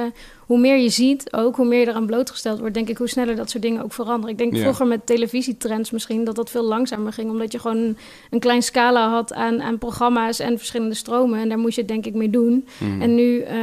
hoe 0.46 0.58
meer 0.58 0.76
je 0.76 0.88
ziet, 0.88 1.32
ook 1.32 1.56
hoe 1.56 1.66
meer 1.66 1.80
je 1.80 1.88
eraan 1.88 2.06
blootgesteld 2.06 2.58
wordt, 2.58 2.74
denk 2.74 2.88
ik, 2.88 2.98
hoe 2.98 3.08
sneller 3.08 3.36
dat 3.36 3.50
soort 3.50 3.62
dingen 3.62 3.82
ook 3.82 3.92
veranderen. 3.92 4.30
Ik 4.30 4.38
denk 4.38 4.54
Ja. 4.54 4.60
vroeger 4.60 4.86
met 4.86 5.06
televisietrends 5.06 5.90
misschien 5.90 6.24
dat 6.24 6.36
dat 6.36 6.50
veel 6.50 6.62
langzamer 6.64 7.12
ging, 7.12 7.30
omdat 7.30 7.52
je 7.52 7.58
gewoon 7.58 7.96
een, 8.30 8.38
klein 8.38 8.62
scala 8.62 9.08
had 9.10 9.32
aan, 9.32 9.62
aan 9.62 9.78
programma's 9.78 10.38
en 10.38 10.56
verschillende 10.58 10.94
stromen. 10.94 11.38
En 11.40 11.48
daar 11.48 11.58
moest 11.58 11.74
je 11.74 11.80
het 11.80 11.90
denk 11.90 12.06
ik 12.06 12.14
mee 12.14 12.30
doen. 12.30 12.66
Mhm. 12.78 13.02
En 13.02 13.14
nu, 13.14 13.40
eh, 13.40 13.58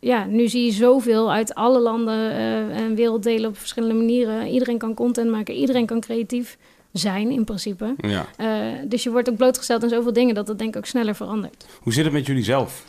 ja, 0.00 0.24
nu 0.24 0.48
zie 0.48 0.64
je 0.64 0.72
zoveel 0.72 1.32
uit 1.32 1.54
alle 1.54 1.78
landen 1.80 2.30
eh, 2.30 2.78
en 2.80 2.94
werelddelen 2.94 3.48
op 3.50 3.58
verschillende 3.58 3.94
manieren. 3.94 4.46
Iedereen 4.46 4.78
kan 4.78 4.94
content 4.94 5.30
maken, 5.30 5.54
iedereen 5.54 5.86
kan 5.86 6.00
creatief 6.00 6.58
zijn 6.92 7.30
in 7.30 7.44
principe. 7.44 7.94
ja. 7.98 8.26
Eh, 8.36 8.46
dus 8.88 9.02
je 9.02 9.10
wordt 9.10 9.30
ook 9.30 9.36
blootgesteld 9.36 9.82
aan 9.82 9.88
zoveel 9.88 10.12
dingen 10.12 10.34
dat 10.34 10.48
het 10.48 10.58
denk 10.58 10.70
ik 10.70 10.76
ook 10.76 10.86
sneller 10.86 11.14
verandert. 11.14 11.66
Hoe 11.82 11.92
zit 11.92 12.04
het 12.04 12.12
met 12.12 12.26
jullie 12.26 12.44
zelf? 12.44 12.84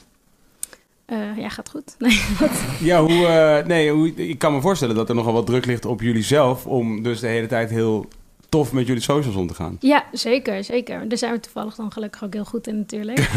Eh, 1.09 1.17
ja, 1.37 1.49
gaat 1.49 1.69
goed. 1.69 1.95
Nee, 1.97 2.21
wat? 2.39 2.51
Ja, 2.89 3.01
hoe, 3.01 3.25
eh, 3.25 3.65
nee, 3.67 3.91
hoe, 3.91 4.13
ik 4.15 4.39
kan 4.39 4.53
me 4.53 4.61
voorstellen 4.61 4.95
dat 4.95 5.09
er 5.09 5.15
nogal 5.15 5.33
wat 5.33 5.45
druk 5.45 5.65
ligt 5.65 5.85
op 5.85 6.01
jullie 6.01 6.23
zelf... 6.23 6.65
om 6.65 7.03
dus 7.03 7.19
de 7.19 7.27
hele 7.27 7.47
tijd 7.47 7.69
heel 7.69 8.07
tof 8.49 8.73
met 8.73 8.87
jullie 8.87 9.01
socials 9.01 9.35
om 9.35 9.47
te 9.47 9.53
gaan. 9.53 9.77
Ja, 9.79 10.03
zeker, 10.11 10.63
zeker. 10.63 11.07
Daar 11.09 11.17
zijn 11.17 11.33
we 11.33 11.39
toevallig 11.39 11.75
dan 11.75 11.91
gelukkig 11.91 12.23
ook 12.23 12.33
heel 12.33 12.45
goed 12.45 12.67
in 12.67 12.77
natuurlijk. 12.77 13.19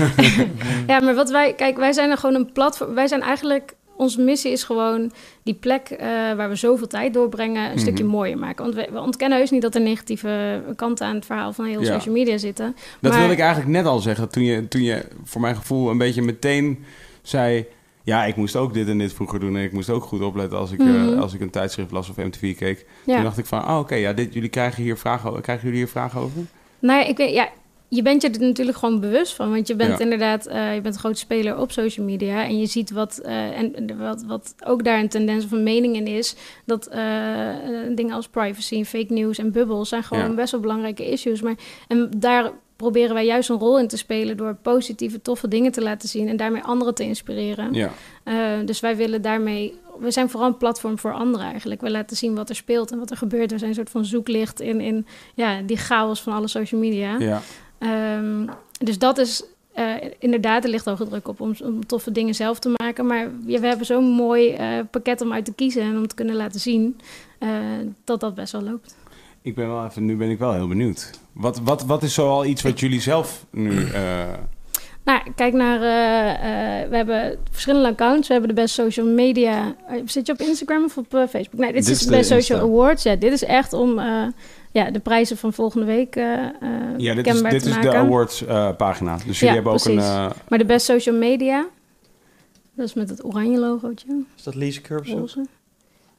ja, 0.87 1.01
maar 1.01 1.15
wat 1.15 1.31
wij... 1.31 1.55
Kijk, 1.55 1.77
wij 1.77 1.93
zijn 1.93 2.11
er 2.11 2.17
gewoon 2.19 2.35
een 2.35 2.53
platform... 2.53 2.95
Wij 2.95 3.07
zijn 3.07 3.21
eigenlijk... 3.23 3.75
Onze 3.97 4.21
missie 4.21 4.53
is 4.53 4.63
gewoon 4.65 5.13
die 5.43 5.55
plek 5.55 5.89
eh, 5.89 6.07
waar 6.09 6.49
we 6.49 6.55
zoveel 6.55 6.87
tijd 6.87 7.15
doorbrengen... 7.15 7.71
een 7.73 7.79
stukje 7.79 8.05
Mhm. 8.05 8.13
mooier 8.13 8.39
maken. 8.39 8.65
Want 8.65 8.75
we, 8.77 8.89
we 8.93 9.01
ontkennen 9.01 9.39
heus 9.39 9.51
niet 9.51 9.63
dat 9.63 9.75
er 9.75 9.81
negatieve 9.81 10.63
kanten 10.77 11.07
aan 11.07 11.15
het 11.15 11.27
verhaal 11.27 11.53
van 11.53 11.65
heel 11.65 11.81
Ja. 11.83 11.93
social 11.93 12.15
media 12.15 12.39
zitten. 12.39 12.77
Dat 13.01 13.11
Maar- 13.11 13.21
wilde 13.21 13.35
ik 13.35 13.41
eigenlijk 13.41 13.71
net 13.71 13.85
al 13.87 13.99
zeggen. 13.99 14.29
Toen 14.31 14.43
je, 14.43 14.69
toen 14.69 14.83
je 14.83 15.05
voor 15.25 15.41
mijn 15.41 15.57
gevoel 15.57 15.91
een 15.91 15.99
beetje 15.99 16.23
meteen 16.23 16.85
zei... 17.23 17.67
Ja, 18.05 18.25
ik 18.25 18.37
moest 18.37 18.57
ook 18.57 18.75
dit 18.75 18.89
en 18.89 18.99
dit 18.99 19.13
vroeger 19.13 19.41
doen. 19.41 19.57
En 19.57 19.63
ik 19.63 19.73
moest 19.73 19.91
ook 19.91 20.03
goed 20.05 20.23
opletten 20.23 20.59
als 20.59 20.71
ik, 20.73 20.79
eh, 20.81 20.87
Mhm. 20.87 21.19
als 21.19 21.35
ik 21.35 21.41
een 21.41 21.51
tijdschrift 21.51 21.91
las 21.91 22.09
of 22.11 22.17
MTV 22.17 22.57
keek. 22.57 22.87
Ja. 23.07 23.15
Toen 23.15 23.25
dacht 23.25 23.39
ik 23.39 23.47
van, 23.47 23.69
oh, 23.69 23.79
oké, 23.79 23.95
ja, 23.95 24.13
dit, 24.13 24.35
jullie 24.35 24.49
krijgen 24.49 24.83
hier 24.83 24.97
vragen, 24.99 25.41
krijgen 25.41 25.65
jullie 25.65 25.79
hier 25.79 25.89
vragen 25.89 26.21
over? 26.21 26.41
Nou 26.79 27.01
ja, 27.01 27.07
ik 27.07 27.17
weet, 27.17 27.35
ja, 27.35 27.49
je 27.89 28.03
bent 28.03 28.23
je 28.23 28.31
er 28.31 28.41
natuurlijk 28.41 28.77
gewoon 28.77 29.01
bewust 29.01 29.35
van. 29.35 29.51
Want 29.51 29.67
je 29.69 29.77
bent 29.77 29.99
Ja. 29.99 30.05
inderdaad, 30.05 30.47
eh, 30.47 30.75
je 30.75 30.81
bent 30.81 30.95
een 30.95 31.01
groot 31.01 31.19
speler 31.19 31.59
op 31.59 31.73
social 31.73 32.07
media. 32.07 32.45
En 32.45 32.59
je 32.59 32.67
ziet 32.67 32.91
wat, 32.91 33.19
eh, 33.19 33.59
en 33.59 33.75
en 33.77 33.99
wat, 33.99 34.25
wat 34.27 34.55
ook 34.65 34.85
daar 34.85 34.99
een 35.01 35.09
tendens 35.09 35.45
of 35.45 35.53
een 35.53 35.63
mening 35.63 35.97
in 35.97 36.07
is. 36.07 36.37
Dat 36.67 36.91
dingen 37.95 38.15
als 38.15 38.29
privacy, 38.29 38.85
fake 38.85 39.13
news 39.13 39.39
en 39.39 39.53
bubbels 39.53 39.89
zijn 39.89 40.03
gewoon 40.05 40.29
Ja. 40.29 40.35
best 40.35 40.53
wel 40.53 40.61
belangrijke 40.61 41.11
issues. 41.11 41.43
Maar 41.43 41.55
en 41.89 42.11
daar 42.17 42.51
proberen 42.83 43.15
wij 43.15 43.25
juist 43.27 43.49
een 43.49 43.59
rol 43.59 43.79
in 43.79 43.89
te 43.89 43.97
spelen 43.97 44.37
door 44.37 44.55
positieve, 44.63 45.23
toffe 45.23 45.49
dingen 45.49 45.73
te 45.73 45.83
laten 45.83 46.09
zien. 46.09 46.29
En 46.29 46.37
daarmee 46.37 46.63
anderen 46.63 46.95
te 46.95 47.05
inspireren. 47.05 47.73
Ja, 47.73 47.91
Eh, 48.25 48.35
dus 48.65 48.81
wij 48.81 48.97
willen 48.97 49.23
daarmee. 49.23 49.75
We 49.99 50.11
zijn 50.11 50.31
vooral 50.31 50.49
een 50.49 50.57
platform 50.57 50.99
voor 50.99 51.13
anderen 51.13 51.47
eigenlijk. 51.47 51.81
We 51.81 51.91
laten 51.91 52.17
zien 52.17 52.35
wat 52.35 52.49
er 52.49 52.55
speelt 52.55 52.91
en 52.91 52.99
wat 52.99 53.11
er 53.11 53.17
gebeurt. 53.17 53.51
We 53.51 53.59
zijn 53.59 53.71
een 53.71 53.77
soort 53.77 53.91
van 53.91 54.05
zoeklicht 54.05 54.61
in, 54.61 54.81
in 54.81 55.07
ja, 55.35 55.61
die 55.61 55.77
chaos 55.77 56.23
van 56.23 56.33
alle 56.33 56.49
social 56.49 56.81
media. 56.81 57.19
ja. 57.19 57.41
Ehm, 57.79 58.47
dus 58.79 58.99
dat 58.99 59.19
is 59.19 59.45
eh, 59.73 59.95
inderdaad, 60.19 60.65
er 60.65 60.71
ligt 60.71 60.85
hoge 60.85 61.09
druk 61.09 61.29
op 61.29 61.41
om, 61.41 61.55
om 61.65 61.87
toffe 61.87 62.13
dingen 62.13 62.35
zelf 62.35 62.59
te 62.59 62.75
maken. 62.83 63.07
Maar 63.07 63.31
ja, 63.47 63.61
we 63.61 63.67
hebben 63.67 63.87
zo'n 63.87 64.05
mooi 64.05 64.51
eh, 64.51 64.79
pakket 64.91 65.21
om 65.21 65.33
uit 65.33 65.45
te 65.45 65.55
kiezen 65.55 65.83
en 65.83 65.97
om 65.97 66.07
te 66.07 66.15
kunnen 66.15 66.35
laten 66.37 66.61
zien 66.61 67.01
dat 68.05 68.21
dat 68.21 68.35
best 68.35 68.53
wel 68.53 68.63
loopt. 68.63 68.97
Ik 69.43 69.55
ben 69.55 69.69
wel 69.69 69.85
even, 69.85 70.05
nu 70.05 70.17
ben 70.17 70.31
ik 70.31 70.39
wel 70.39 70.53
heel 70.53 70.69
benieuwd. 70.69 71.11
Wat, 71.33 71.61
wat, 71.61 71.83
wat 71.85 72.03
is 72.03 72.15
zoal 72.15 72.45
iets 72.45 72.63
wat 72.63 72.81
jullie 72.81 73.01
zelf 73.01 73.47
nu... 73.51 73.85
eh, 73.87 74.25
Nou, 75.05 75.21
kijk 75.35 75.53
naar. 75.55 75.81
eh, 75.83 76.83
eh, 76.83 76.89
we 76.91 76.97
hebben 76.97 77.39
verschillende 77.51 77.89
accounts. 77.89 78.27
We 78.29 78.33
hebben 78.35 78.55
de 78.55 78.61
Best 78.61 78.75
Social 78.75 79.07
Media. 79.07 79.75
Zit 80.05 80.27
je 80.27 80.33
op 80.33 80.39
Instagram 80.41 80.85
of 80.85 80.97
op 80.97 81.07
Facebook? 81.29 81.61
Nee, 81.61 81.73
dit, 81.73 81.85
Dit 81.87 81.95
is 81.95 81.99
de 82.01 82.11
de 82.11 82.17
Best 82.17 82.29
Social 82.29 82.59
Insta. 82.61 82.73
Awards. 82.75 83.03
Ja, 83.03 83.17
dit 83.17 83.33
is 83.33 83.45
echt 83.45 83.73
om 83.73 83.99
eh, 83.99 84.27
ja, 84.73 84.91
de 84.91 85.01
prijzen 85.01 85.37
van 85.37 85.53
volgende 85.53 85.87
week 85.87 86.17
eh 86.17 86.33
eh, 86.45 86.51
ja, 86.97 87.15
dit 87.15 87.27
is, 87.27 87.43
dit 87.43 87.63
te 87.63 87.69
is 87.69 87.81
de 87.81 87.93
awards 87.95 88.45
eh, 88.45 88.77
pagina. 88.77 89.17
Dus 89.27 89.41
jullie 89.41 89.47
Ja, 89.49 89.55
hebben 89.55 89.73
ook 89.73 89.85
een... 89.85 89.95
precies. 89.95 90.43
Maar 90.49 90.59
de 90.59 90.65
Best 90.65 90.87
Social 90.87 91.17
Media. 91.17 91.67
Dat 92.77 92.87
is 92.87 92.95
met 92.95 93.09
het 93.09 93.25
oranje 93.25 93.59
logootje. 93.59 94.07
Is 94.37 94.43
dat 94.43 94.55
Lise 94.55 94.81
Curbs? 94.81 95.15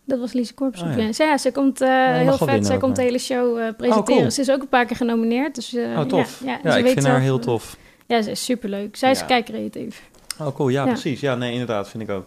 Dat 0.05 0.19
was 0.19 0.33
Lise 0.33 0.53
Korps. 0.53 0.81
Oh, 0.81 0.91
op 0.91 0.97
ja. 0.97 1.11
Zij- 1.11 1.25
ja, 1.27 1.37
ze 1.37 1.51
komt 1.51 1.81
eh, 1.81 1.89
heel 2.17 2.31
vet. 2.37 2.39
winnen 2.47 2.65
Zij 2.65 2.77
komt 2.77 2.95
de 2.95 3.01
hele 3.01 3.17
show 3.17 3.57
eh, 3.59 3.67
presenteren. 3.77 4.19
cool. 4.19 4.31
Ze 4.31 4.41
is 4.41 4.49
ook 4.51 4.61
een 4.61 4.67
paar 4.67 4.85
keer 4.85 4.95
genomineerd. 4.95 5.55
Dus, 5.55 5.73
eh, 5.73 5.83
Oh, 5.99 6.01
tof. 6.05 6.41
Ja, 6.45 6.51
ja, 6.51 6.59
Ja, 6.63 6.71
ze 6.71 6.77
ik 6.77 6.83
weet 6.83 6.93
vind 6.93 7.05
haar 7.05 7.19
heel 7.21 7.39
tof. 7.39 7.77
Ja, 8.07 8.21
ze 8.21 8.31
is 8.31 8.43
superleuk. 8.43 8.95
Zij 8.95 9.11
is 9.11 9.19
Ja. 9.19 9.25
kei 9.25 9.43
creatief. 9.43 10.01
Oh, 10.39 10.55
cool. 10.55 10.69
Ja, 10.69 10.85
Ja. 10.85 10.91
precies. 10.91 11.19
Ja, 11.19 11.35
nee, 11.35 11.51
inderdaad, 11.51 11.89
vind 11.89 12.03
ik 12.03 12.09
ook. 12.09 12.25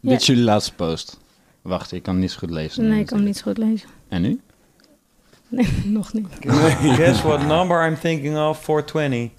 Ja. 0.00 0.10
Dit 0.10 0.20
is 0.20 0.26
jullie 0.26 0.42
laatste 0.44 0.74
post. 0.74 1.18
Wacht, 1.62 1.92
ik 1.92 2.02
kan 2.02 2.18
niet 2.18 2.30
zo 2.30 2.38
goed 2.38 2.50
lezen. 2.50 2.88
Nee, 2.88 3.00
ik 3.00 3.06
kan 3.06 3.16
hem 3.16 3.26
niet 3.26 3.36
zo 3.36 3.42
goed 3.42 3.58
lezen. 3.58 3.88
En 4.08 4.22
nu? 4.22 4.40
Nee, 5.48 5.68
nog 5.84 6.12
niet. 6.12 6.26
Guess 6.98 7.22
what 7.22 7.46
number 7.46 7.86
I'm 7.86 7.98
thinking 7.98 8.38
of? 8.38 8.64
420. 8.64 9.30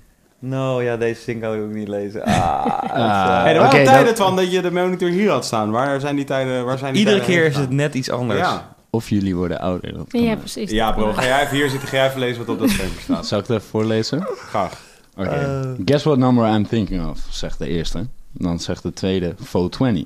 No, 0.46 0.82
ja, 0.82 0.98
deze 0.98 1.22
zin 1.22 1.40
kan 1.40 1.54
ik 1.56 1.62
ook 1.62 1.74
niet 1.74 1.88
lezen. 1.88 2.24
Ah, 2.24 2.66
is, 2.84 2.90
eh, 2.90 3.42
Hey, 3.44 3.54
er 3.54 3.60
waren 3.60 3.86
tijden 3.86 4.06
dan- 4.06 4.16
van 4.28 4.36
dat 4.36 4.52
je 4.52 4.62
de 4.62 4.72
monitor 4.72 5.10
hier 5.10 5.30
had 5.30 5.46
staan. 5.46 5.72
Waar 5.72 6.00
zijn 6.00 6.16
die 6.16 6.26
tijden? 6.26 6.66
Waar 6.66 6.78
zijn 6.78 6.92
die 6.94 7.02
Iedere 7.02 7.18
tijden 7.18 7.36
keer 7.36 7.46
is 7.50 7.56
het 7.58 7.70
net 7.70 7.94
iets 7.96 8.10
anders. 8.10 8.40
Ja. 8.40 8.76
Of 8.90 9.10
jullie 9.10 9.36
worden 9.36 9.60
ouder. 9.60 9.96
Ja, 10.08 10.36
precies. 10.36 10.72
ja, 10.72 10.92
bro. 10.92 11.14
Ga 11.14 11.24
jij 11.26 11.44
even 11.44 11.56
hier 11.56 11.70
zitten? 11.70 11.88
Ga 11.90 11.96
jij 11.96 12.08
even 12.08 12.20
lezen 12.20 12.38
wat 12.46 12.50
op 12.56 12.60
dat 12.60 12.70
scherm 12.70 12.90
staat? 13.02 13.28
Zal 13.28 13.40
ik 13.40 13.48
het 13.48 13.58
even 13.58 13.70
voorlezen? 13.70 14.28
Graag. 14.36 14.82
Oké. 15.18 15.30
Eh. 15.30 15.72
Guess 15.86 16.04
what 16.04 16.18
number 16.18 16.56
I'm 16.56 16.68
thinking 16.68 17.10
of, 17.10 17.20
zegt 17.30 17.60
de 17.60 17.68
eerste. 17.68 18.08
Dan 18.32 18.60
zegt 18.60 18.84
de 18.84 18.94
tweede 18.94 19.34
420. 19.40 20.04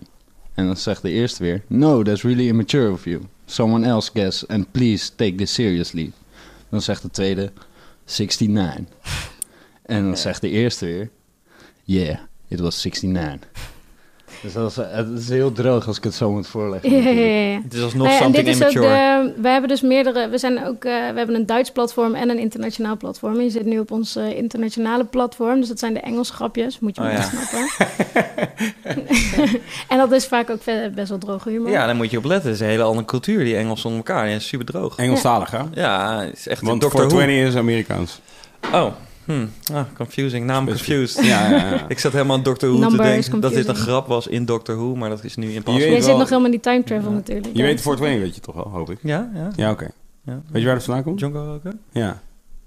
En 0.53 0.65
dan 0.65 0.77
zegt 0.77 1.01
de 1.01 1.09
eerste 1.09 1.43
weer, 1.43 1.61
no, 1.67 2.03
that's 2.03 2.21
really 2.21 2.47
immature 2.47 2.91
of 2.91 3.03
you. 3.05 3.21
Someone 3.45 3.87
else 3.87 4.09
guess 4.13 4.47
and 4.47 4.71
please 4.71 5.15
take 5.15 5.35
this 5.35 5.53
seriously. 5.53 6.11
Dan 6.69 6.81
zegt 6.81 7.01
de 7.01 7.09
tweede 7.09 7.51
69. 8.05 8.85
En 9.87 10.03
dan 10.03 10.17
zegt 10.17 10.41
de 10.41 10.49
eerste 10.49 10.85
weer, 10.85 11.09
yeah, 11.83 12.17
it 12.47 12.59
was 12.59 12.83
69. 12.83 13.49
Dus 14.41 14.53
dat 14.53 14.69
is, 14.69 14.75
het 14.75 15.19
is 15.19 15.29
heel 15.29 15.51
droog 15.51 15.87
als 15.87 15.97
ik 15.97 16.03
het 16.03 16.13
zo 16.13 16.31
moet 16.31 16.47
voorleggen. 16.47 16.91
Ja, 16.91 17.09
ja, 17.09 17.09
ja, 17.09 17.51
ja. 17.51 17.61
Het 17.63 17.73
is 17.73 17.81
alsnog 17.81 18.07
Nou 18.07 18.17
ja, 18.17 18.23
something 18.23 18.45
dit 18.45 18.55
is 18.55 18.63
ook 18.63 18.71
immature. 18.71 19.33
de, 19.35 19.41
we 19.41 19.47
hebben 19.49 19.69
dus 19.69 19.81
meerdere, 19.81 20.29
we 20.29 20.37
zijn 20.37 20.65
ook, 20.65 20.83
eh, 20.83 20.93
we 20.93 21.17
hebben 21.17 21.35
een 21.35 21.45
Duits 21.45 21.71
platform 21.71 22.15
en 22.15 22.29
een 22.29 22.39
internationaal 22.39 22.97
platform. 22.97 23.41
Je 23.41 23.49
zit 23.49 23.65
nu 23.65 23.79
op 23.79 23.91
ons 23.91 24.15
eh, 24.15 24.37
internationale 24.37 25.05
platform, 25.05 25.59
dus 25.59 25.67
dat 25.67 25.79
zijn 25.79 25.93
de 25.93 25.99
Engels 25.99 26.29
grapjes, 26.29 26.79
moet 26.79 26.95
je 26.95 27.01
Oh, 27.01 27.07
maar 27.07 27.17
ja. 27.17 27.21
snappen. 27.21 27.69
en 29.91 29.97
dat 29.97 30.11
is 30.11 30.25
vaak 30.25 30.49
ook 30.49 30.61
best 30.95 31.09
wel 31.09 31.17
droge 31.17 31.49
humor. 31.49 31.69
Ja, 31.69 31.85
daar 31.85 31.95
moet 31.95 32.11
je 32.11 32.17
op 32.17 32.25
letten. 32.25 32.49
Het 32.49 32.59
is 32.59 32.65
een 32.65 32.71
hele 32.71 32.83
andere 32.83 33.05
cultuur, 33.05 33.43
die 33.43 33.55
Engels 33.55 33.85
onder 33.85 33.97
elkaar. 33.97 34.25
Die 34.25 34.35
is 34.35 34.47
super 34.47 34.65
droog. 34.65 34.97
Engelstalig, 34.97 35.51
hè? 35.51 35.61
Ja, 35.73 36.21
is 36.21 36.47
echt 36.47 36.61
Want 36.61 36.81
Dr. 36.81 36.87
Who. 36.87 37.09
420 37.09 37.47
is 37.47 37.55
Amerikaans. 37.55 38.19
Oh, 38.73 38.91
hm. 39.27 39.45
ah, 39.73 39.83
confusing. 39.95 40.45
Naam 40.45 40.65
confused. 40.67 41.25
Ja, 41.25 41.49
ja, 41.49 41.57
ja. 41.69 41.85
Ik 41.93 41.99
zat 41.99 42.11
helemaal 42.11 42.37
aan 42.37 42.43
Doctor 42.43 42.69
Who 42.69 42.79
Number 42.79 43.05
te 43.05 43.11
denken 43.11 43.39
dat 43.39 43.53
dit 43.53 43.67
een 43.67 43.75
grap 43.75 44.07
was 44.07 44.27
in 44.27 44.45
Doctor 44.45 44.75
Who, 44.75 44.95
maar 44.95 45.09
dat 45.09 45.23
is 45.23 45.35
nu 45.35 45.45
in 45.45 45.61
Je 45.65 45.71
Jij 45.71 45.89
wel- 45.91 46.01
zit 46.01 46.17
nog 46.17 46.23
helemaal 46.29 46.45
in 46.45 46.51
die 46.51 46.59
time 46.59 46.83
travel 46.83 47.11
natuurlijk. 47.11 47.47
Je 47.53 47.57
ja. 47.59 47.63
weet 47.63 47.81
420 47.81 48.19
weet 48.25 48.35
je 48.35 48.41
toch 48.41 48.55
wel, 48.55 48.69
hoop 48.69 48.89
ik. 48.89 48.97
Ja, 49.01 49.29
ja. 49.33 49.49
Ja, 49.55 49.71
oké. 49.71 49.89
ja. 50.25 50.41
Weet 50.51 50.61
je 50.61 50.65
waar 50.67 50.75
dat 50.75 50.83
vandaan 50.83 51.03
komt? 51.03 51.19
John 51.19 51.35
Roker? 51.35 51.73
Ja. 51.91 52.21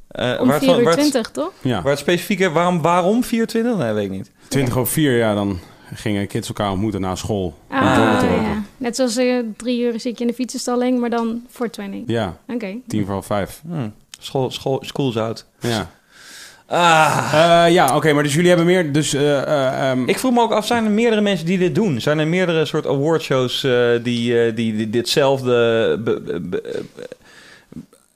Eh, 0.09 0.37
Om 0.41 0.47
waar 0.47 0.55
het 0.57 0.65
4 0.65 0.69
van- 0.69 0.79
uur 0.79 0.85
waar 0.85 0.93
het- 0.97 1.01
20, 1.11 1.31
toch? 1.31 1.53
Ja. 1.61 1.83
Waar 1.83 1.91
het 1.91 1.99
specifieke, 2.01 2.51
waarom, 2.51 2.83
waarom 2.83 3.25
24? 3.25 3.77
Nee, 3.77 3.93
weet 3.93 4.05
ik 4.05 4.11
niet. 4.11 4.31
20 4.49 4.77
over 4.77 4.93
4, 4.93 5.17
ja, 5.17 5.35
dan 5.35 5.59
gingen 5.95 6.27
kids 6.27 6.49
elkaar 6.49 6.71
ontmoeten 6.71 7.01
na 7.01 7.15
school. 7.15 7.55
Ah, 7.69 7.81
ja. 7.81 8.63
Net 8.77 8.97
zoals 8.97 9.17
eh, 9.17 9.39
drie 9.57 9.81
uur 9.83 10.01
zit 10.01 10.17
je 10.19 10.25
in 10.25 10.27
de 10.27 10.35
fietsenstalling, 10.37 11.01
maar 11.01 11.11
dan 11.11 11.43
voor 11.49 11.71
20. 11.71 12.01
Ja, 12.07 12.37
Oké. 12.49 12.75
tien 12.87 13.05
voor 13.05 13.13
half 13.13 13.27
vijf. 13.27 13.63
Hm. 13.69 13.89
School, 14.19 14.51
school, 14.51 14.79
school's 14.85 15.17
out. 15.17 15.47
Ja. 15.61 15.91
Ah. 16.73 17.31
Eh, 17.67 17.73
ja, 17.73 17.97
oké, 17.97 18.13
maar 18.13 18.23
dus 18.23 18.33
jullie 18.35 18.49
hebben 18.49 18.67
meer... 18.67 18.93
Dus, 18.93 19.15
eh, 19.15 19.43
eh, 19.43 19.91
ehm, 19.91 20.09
Ik 20.09 20.19
vroeg 20.19 20.33
me 20.33 20.41
ook 20.41 20.53
af, 20.53 20.67
zijn 20.67 20.85
er 20.85 20.91
meerdere 20.91 21.21
mensen 21.21 21.47
die 21.47 21.59
dit 21.59 21.75
doen? 21.75 22.01
Zijn 22.01 22.19
er 22.19 22.27
meerdere 22.29 22.65
soort 22.65 22.87
awardshows 22.87 23.65
eh 23.65 23.89
die, 24.03 24.43
eh, 24.45 24.55
die, 24.57 24.77
die 24.77 24.91
ditzelfde 24.91 25.51
be- 26.05 26.21
be- 26.21 26.41
be- 26.41 26.79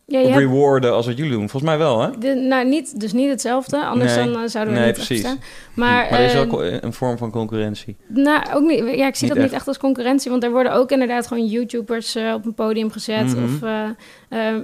Ja, 0.06 0.20
hebt 0.20 0.36
rewarden 0.36 0.92
als 0.92 1.06
wat 1.06 1.16
jullie 1.16 1.32
doen? 1.32 1.48
Volgens 1.48 1.62
mij 1.62 1.78
wel, 1.78 2.00
hè? 2.02 2.08
de, 2.18 2.34
nou, 2.34 2.68
niet, 2.68 3.00
dus 3.00 3.12
niet 3.12 3.28
hetzelfde, 3.30 3.84
anders 3.84 4.16
Nee. 4.16 4.30
dan 4.32 4.48
zouden 4.48 4.74
we 4.74 4.78
Nee, 4.80 4.88
niet 4.88 4.96
precies. 4.98 5.18
staan. 5.20 5.38
Maar, 5.74 6.08
Maar 6.10 6.18
er 6.20 6.24
is 6.24 6.32
eh, 6.32 6.38
wel 6.38 6.46
co- 6.46 6.62
een 6.80 6.92
vorm 6.92 7.18
van 7.18 7.30
concurrentie. 7.30 7.96
Nou, 8.08 8.42
ook 8.54 8.62
niet. 8.62 8.78
Ja, 8.78 8.84
ik 8.86 8.94
zie 8.94 9.02
Niet 9.06 9.20
dat 9.20 9.28
echt. 9.30 9.38
niet 9.38 9.52
echt 9.52 9.68
als 9.68 9.78
concurrentie, 9.78 10.30
want 10.30 10.42
er 10.44 10.50
worden 10.50 10.72
ook 10.72 10.90
inderdaad 10.90 11.26
gewoon 11.26 11.46
YouTubers 11.46 12.14
eh, 12.14 12.32
op 12.34 12.44
een 12.46 12.54
podium 12.54 12.90
gezet. 12.90 13.26
Mhm. 13.36 13.44
Of 13.44 13.62
eh, 13.62 13.82
eh, 14.28 14.54
eh, 14.54 14.60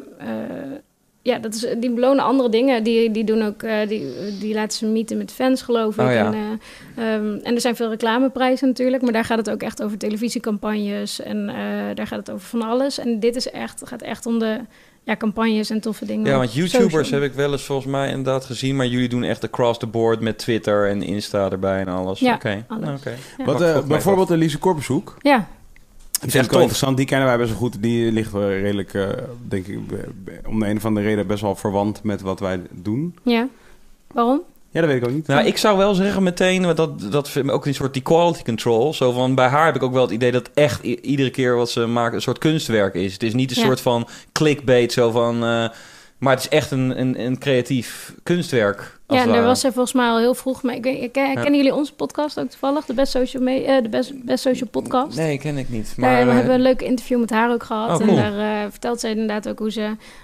ja, 1.22 1.38
dat 1.38 1.54
is, 1.54 1.66
die 1.78 1.90
belonen 1.90 2.24
andere 2.24 2.48
dingen. 2.48 2.82
Die, 2.82 3.10
die 3.10 3.24
doen 3.24 3.42
ook, 3.42 3.62
eh, 3.62 3.88
die, 3.88 4.06
die 4.40 4.54
laten 4.54 4.78
ze 4.78 4.86
meeten 4.86 5.18
met 5.18 5.32
fans, 5.32 5.62
geloof 5.62 5.98
ik. 5.98 6.06
Oh, 6.06 6.12
ja. 6.12 6.26
en, 6.26 6.34
eh, 6.34 7.14
ehm, 7.14 7.38
en 7.42 7.54
er 7.54 7.60
zijn 7.60 7.76
veel 7.76 7.88
reclameprijzen 7.88 8.68
natuurlijk, 8.68 9.02
maar 9.02 9.12
daar 9.12 9.24
gaat 9.24 9.38
het 9.38 9.50
ook 9.50 9.62
echt 9.62 9.82
over 9.82 9.98
televisiecampagnes 9.98 11.20
en 11.20 11.48
eh, 11.48 11.54
daar 11.94 12.06
gaat 12.06 12.18
het 12.18 12.30
over 12.30 12.46
van 12.46 12.62
alles. 12.62 12.98
En 12.98 13.20
dit 13.20 13.36
is 13.36 13.50
echt, 13.50 13.82
gaat 13.84 14.02
echt 14.02 14.26
om 14.26 14.38
de 14.38 14.60
ja, 15.04 15.16
campagnes 15.16 15.70
en 15.70 15.80
toffe 15.80 16.04
dingen. 16.04 16.26
Ja, 16.30 16.36
want 16.36 16.54
YouTubers 16.54 16.92
social. 16.92 17.20
heb 17.20 17.30
ik 17.30 17.36
wel 17.36 17.52
eens 17.52 17.64
volgens 17.64 17.88
mij 17.88 18.08
inderdaad 18.08 18.44
gezien. 18.44 18.76
Maar 18.76 18.86
jullie 18.86 19.08
doen 19.08 19.22
echt 19.22 19.44
across 19.44 19.78
the 19.78 19.86
board 19.86 20.20
met 20.20 20.38
Twitter 20.38 20.88
en 20.88 21.02
Insta 21.02 21.50
erbij 21.50 21.80
en 21.80 21.88
alles. 21.88 22.20
Ja, 22.20 22.34
Oké, 22.34 22.64
alles. 22.68 23.00
oké. 23.00 23.16
Ja. 23.38 23.44
wat, 23.44 23.60
eh, 23.60 23.86
bijvoorbeeld 23.86 24.30
Elise 24.30 24.58
Korpershoek. 24.58 25.16
Ja, 25.18 25.48
Die 26.20 26.30
vind 26.30 26.32
wel 26.32 26.42
tof. 26.52 26.60
interessant. 26.60 26.96
Die 26.96 27.06
kennen 27.06 27.26
wij 27.28 27.36
best 27.38 27.48
wel 27.50 27.58
goed. 27.58 27.82
Die 27.82 28.12
ligt 28.12 28.32
wel 28.32 28.48
redelijk, 28.48 28.94
eh, 28.94 29.08
denk 29.48 29.66
ik, 29.66 29.78
om 30.46 30.60
de 30.60 30.66
een 30.68 30.76
of 30.76 30.84
andere 30.84 31.06
reden 31.06 31.26
best 31.26 31.42
wel 31.42 31.56
verwant 31.56 32.02
met 32.02 32.20
wat 32.20 32.40
wij 32.40 32.60
doen. 32.70 33.16
ja. 33.22 33.48
Waarom? 34.12 34.40
Ja, 34.72 34.80
dat 34.80 34.90
weet 34.90 35.02
ik 35.02 35.08
ook 35.08 35.14
niet. 35.14 35.26
Nou, 35.26 35.46
ik 35.46 35.56
zou 35.56 35.78
wel 35.78 35.94
zeggen 35.94 36.22
meteen, 36.22 36.64
want 36.64 36.76
dat, 36.76 37.00
dat 37.12 37.28
vind 37.28 37.44
ik 37.46 37.50
ook 37.52 37.66
een 37.66 37.74
soort 37.74 37.92
die 37.92 38.02
quality 38.02 38.42
control. 38.42 38.94
Zo 38.94 39.12
van, 39.12 39.34
bij 39.34 39.48
haar 39.48 39.64
heb 39.66 39.74
ik 39.74 39.82
ook 39.82 39.92
wel 39.92 40.02
het 40.02 40.10
idee 40.10 40.32
dat 40.32 40.50
echt 40.54 40.82
iedere 40.84 41.30
keer 41.30 41.56
wat 41.56 41.70
ze 41.70 41.86
maakt 41.86 42.14
een 42.14 42.20
soort 42.22 42.38
kunstwerk 42.38 42.94
is. 42.94 43.12
Het 43.12 43.22
is 43.22 43.34
niet 43.34 43.50
een 43.50 43.56
Ja. 43.60 43.66
soort 43.66 43.80
van 43.80 44.08
clickbait, 44.32 44.92
zo 44.92 45.10
van... 45.10 45.34
eh, 45.34 45.68
maar 46.18 46.34
het 46.34 46.40
is 46.40 46.48
echt 46.48 46.70
een, 46.70 47.00
een, 47.00 47.20
een 47.20 47.38
creatief 47.38 48.14
kunstwerk. 48.22 48.99
Als 49.10 49.18
Ja, 49.18 49.24
en 49.24 49.26
daar 49.26 49.36
ware. 49.36 49.48
was 49.48 49.60
zij 49.60 49.72
volgens 49.72 49.94
mij 49.94 50.06
al 50.08 50.18
heel 50.18 50.34
vroeg 50.34 50.62
mee. 50.62 50.76
Ik 50.76 50.82
weet, 50.84 51.02
ik, 51.02 51.12
ken- 51.12 51.34
kennen 51.34 51.56
jullie 51.56 51.74
onze 51.74 51.94
podcast 51.94 52.40
ook 52.40 52.48
toevallig? 52.50 52.84
De 52.84 52.94
Best 52.94 53.12
Social, 53.12 53.42
Me- 53.42 53.62
eh, 53.64 53.82
de 53.82 53.88
Best, 53.88 54.24
Best 54.24 54.42
Social 54.42 54.68
Podcast? 54.70 55.16
Nee, 55.16 55.38
ken 55.38 55.56
ik 55.56 55.68
niet. 55.68 55.92
Daar 55.96 56.10
Maar, 56.10 56.24
we 56.24 56.30
eh, 56.30 56.36
hebben 56.36 56.54
een 56.54 56.60
leuk 56.60 56.82
interview 56.82 57.20
met 57.20 57.30
haar 57.30 57.52
ook 57.52 57.62
gehad. 57.62 58.00
Oh, 58.00 58.06
cool. 58.06 58.18
En 58.18 58.32
daar 58.32 58.62
eh, 58.64 58.70
vertelt 58.70 59.00
zij 59.00 59.10
inderdaad 59.10 59.48
ook 59.48 59.58
hoe 59.58 59.70
ze... 59.72 59.80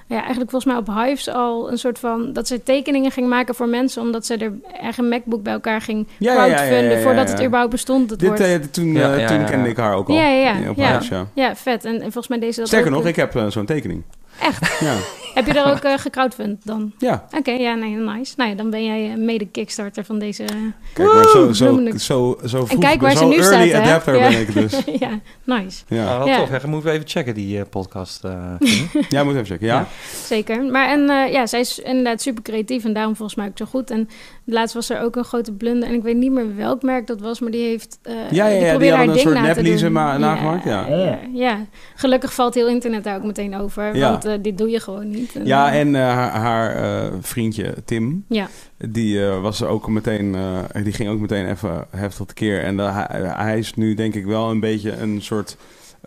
Ja, 0.08 0.18
eigenlijk 0.20 0.50
volgens 0.50 0.72
mij 0.72 0.76
op 0.82 0.94
Hives 1.04 1.28
al 1.28 1.70
een 1.70 1.78
soort 1.78 1.98
van... 1.98 2.32
Dat 2.32 2.46
ze 2.48 2.62
tekeningen 2.62 3.10
ging 3.10 3.28
maken 3.28 3.54
voor 3.54 3.68
mensen... 3.68 4.02
omdat 4.02 4.26
ze 4.26 4.36
er 4.36 4.52
eigen 4.80 5.08
MacBook 5.08 5.42
bij 5.42 5.52
elkaar 5.52 5.80
ging 5.80 6.06
Ja, 6.18 6.32
ja, 6.32 6.38
ja, 6.38 6.46
ja, 6.46 6.54
crowdfunden... 6.56 6.90
ja, 6.90 6.96
ja, 6.96 7.02
voordat 7.02 7.28
het 7.28 7.42
überhaupt 7.42 7.70
bestond, 7.70 8.10
het 8.10 8.18
Dit, 8.18 8.28
woord. 8.28 8.40
eh, 8.40 8.54
toen 8.54 8.92
Ja, 8.92 9.12
eh, 9.14 9.20
ja, 9.20 9.26
toen 9.26 9.38
ja, 9.40 9.44
kende 9.44 9.68
ik 9.68 9.76
haar 9.76 9.94
ook 9.94 10.08
al. 10.08 10.14
Ja, 10.14 10.26
ja, 10.28 10.56
ja. 10.56 10.68
op 10.70 10.76
Ja. 10.76 11.00
ja. 11.10 11.26
Ja, 11.34 11.56
vet. 11.56 11.84
En, 11.84 11.94
en 11.94 12.00
volgens 12.00 12.28
mij 12.28 12.38
deze 12.38 12.58
dat 12.58 12.68
Sterker 12.68 12.90
nog, 12.90 13.06
ik 13.06 13.16
heb 13.16 13.34
eh, 13.36 13.46
zo'n 13.46 13.66
tekening. 13.66 14.02
Echt? 14.40 14.80
Ja. 14.80 14.94
Heb 15.36 15.46
je 15.46 15.52
daar 15.52 15.70
ook 15.70 15.78
eh 15.92 15.98
gecrowdfund 15.98 16.60
dan? 16.64 16.92
ja. 16.98 17.26
Oké, 17.38 17.50
ja, 17.50 17.74
nee, 17.74 17.96
nice. 17.96 18.34
Nou 18.36 18.50
ja, 18.50 18.56
dan 18.56 18.70
ben 18.70 18.84
jij 18.84 19.10
eh, 19.12 19.16
mede 19.18 19.46
kickstarter 19.46 20.04
van 20.04 20.18
deze... 20.18 20.44
Kijk, 20.92 21.12
maar 21.14 21.24
zo, 21.28 21.52
zo, 21.52 21.80
zo, 21.96 22.38
zo 22.46 22.64
vroeg, 22.66 22.70
en 22.70 22.78
kijk 22.78 23.00
waar 23.00 23.12
zo 23.12 23.18
ze 23.18 23.24
nu 23.24 23.36
early 23.36 23.68
staat, 23.68 23.82
hè? 23.82 23.88
adapter 23.90 24.16
ja. 24.16 24.28
ben 24.28 24.40
ik 24.40 24.52
dus. 24.54 24.80
ja, 25.08 25.20
nice. 25.44 25.82
Ja, 25.88 26.06
Ah, 26.12 26.18
wat 26.18 26.28
Ja. 26.28 26.38
tof. 26.38 26.62
Ja, 26.62 26.68
moeten 26.68 26.90
we 26.90 26.96
even 26.96 27.08
checken, 27.08 27.34
die 27.34 27.58
eh, 27.58 27.64
podcast. 27.70 28.24
eh. 28.24 28.52
ja 29.08 29.24
moet 29.24 29.32
even 29.34 29.46
checken. 29.46 29.66
Ja. 29.66 29.74
Ja. 29.78 29.86
Zeker. 30.24 30.64
Maar 30.64 30.88
en 30.88 31.10
eh, 31.10 31.32
ja, 31.32 31.46
zij 31.46 31.60
is 31.60 31.78
inderdaad 31.78 32.20
super 32.22 32.42
creatief 32.42 32.84
en 32.84 32.92
daarom 32.92 33.16
volgens 33.16 33.38
mij 33.38 33.46
ook 33.46 33.58
zo 33.58 33.64
goed. 33.64 33.90
En 33.90 34.08
laatst 34.48 34.74
was 34.74 34.90
er 34.90 35.00
ook 35.00 35.16
een 35.16 35.24
grote 35.24 35.52
blunder 35.52 35.88
en 35.88 35.94
ik 35.94 36.02
weet 36.02 36.16
niet 36.16 36.32
meer 36.32 36.56
welk 36.56 36.82
merk 36.82 37.06
dat 37.06 37.20
was, 37.20 37.40
maar 37.40 37.50
die 37.50 37.66
heeft. 37.66 37.98
eh, 38.02 38.14
ja, 38.30 38.46
ja, 38.46 38.58
die 38.58 38.68
probeerde 38.68 38.68
hadden 38.68 38.90
haar 38.96 39.02
een 39.06 39.12
ding 39.12 39.20
soort 39.20 39.34
na 39.34 39.40
te 39.40 39.60
neplize 39.60 39.84
doen. 39.84 39.92
ma- 39.92 40.18
nagemaakt, 40.18 40.64
ja. 40.64 40.86
ja. 40.88 41.18
ja. 41.32 41.66
gelukkig 41.94 42.34
valt 42.34 42.54
heel 42.54 42.68
internet 42.68 43.04
daar 43.04 43.16
ook 43.16 43.24
meteen 43.24 43.56
over, 43.56 43.96
Ja. 43.96 44.10
want 44.10 44.24
eh, 44.24 44.32
dit 44.42 44.58
doe 44.58 44.68
je 44.70 44.80
gewoon 44.80 45.08
niet. 45.10 45.36
En, 45.36 45.46
Ja, 45.46 45.72
eh, 45.72 45.80
en 45.80 45.94
eh, 45.94 46.00
haar, 46.02 46.30
haar 46.30 46.74
eh, 46.74 47.12
vriendje 47.20 47.74
Tim, 47.84 48.24
ja. 48.28 48.48
die 48.76 49.26
eh, 49.26 49.40
was 49.40 49.62
ook 49.62 49.88
meteen, 49.88 50.34
eh, 50.34 50.58
die 50.84 50.92
ging 50.92 51.08
ook 51.08 51.20
meteen 51.20 51.50
even 51.50 51.86
heftig 51.90 52.26
tekeer. 52.26 52.62
En 52.62 52.78
hij, 52.78 53.20
hij 53.36 53.58
is 53.58 53.74
nu 53.74 53.94
denk 53.94 54.14
ik 54.14 54.24
wel 54.24 54.50
een 54.50 54.60
beetje 54.60 54.92
een 54.92 55.22
soort, 55.22 55.56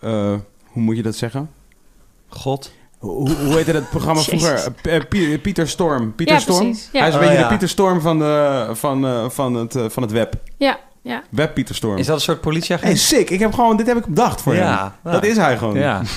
eh, 0.01 0.33
hoe 0.65 0.81
moet 0.83 0.95
je 0.95 1.03
dat 1.03 1.15
zeggen? 1.15 1.49
God. 2.27 2.71
Hoe, 2.99 3.29
hoe 3.29 3.55
heette 3.55 3.71
dat 3.71 3.89
programma 3.89 4.21
vroeger? 4.21 4.53
Eh, 4.53 4.97
P- 4.99 5.09
P- 5.09 5.41
Pieter 5.41 5.67
Storm. 5.67 6.13
Pieter 6.15 6.35
Ja, 6.35 6.41
Storm? 6.41 6.59
precies. 6.59 6.89
Ja. 6.91 6.99
Hij 6.99 7.07
is 7.07 7.13
een 7.13 7.19
Oh, 7.19 7.25
beetje 7.25 7.41
ja. 7.41 7.47
de 7.47 7.49
Pieter 7.53 7.69
Storm 7.69 8.01
van, 8.01 8.19
de, 8.19 8.67
van, 8.73 9.05
eh, 9.05 9.29
van, 9.29 9.53
het, 9.55 9.75
eh, 9.75 9.83
van 9.89 10.03
het 10.03 10.11
web. 10.11 10.33
ja, 10.57 10.77
ja. 11.01 11.23
Web 11.29 11.53
Pieter 11.53 11.75
Storm. 11.75 11.97
Is 11.97 12.05
dat 12.05 12.15
een 12.15 12.21
soort 12.21 12.41
politieagent? 12.41 12.89
Hey, 12.89 12.97
sick. 12.99 13.29
Ik 13.29 13.39
heb 13.39 13.53
gewoon, 13.53 13.77
dit 13.77 13.87
heb 13.87 13.97
ik 13.97 14.05
bedacht 14.05 14.41
voor 14.41 14.55
Ja, 14.55 14.93
hem. 15.03 15.11
Dat 15.13 15.23
ja. 15.23 15.29
is 15.31 15.37
hij 15.37 15.57
gewoon. 15.57 15.77
Ja. 15.77 16.01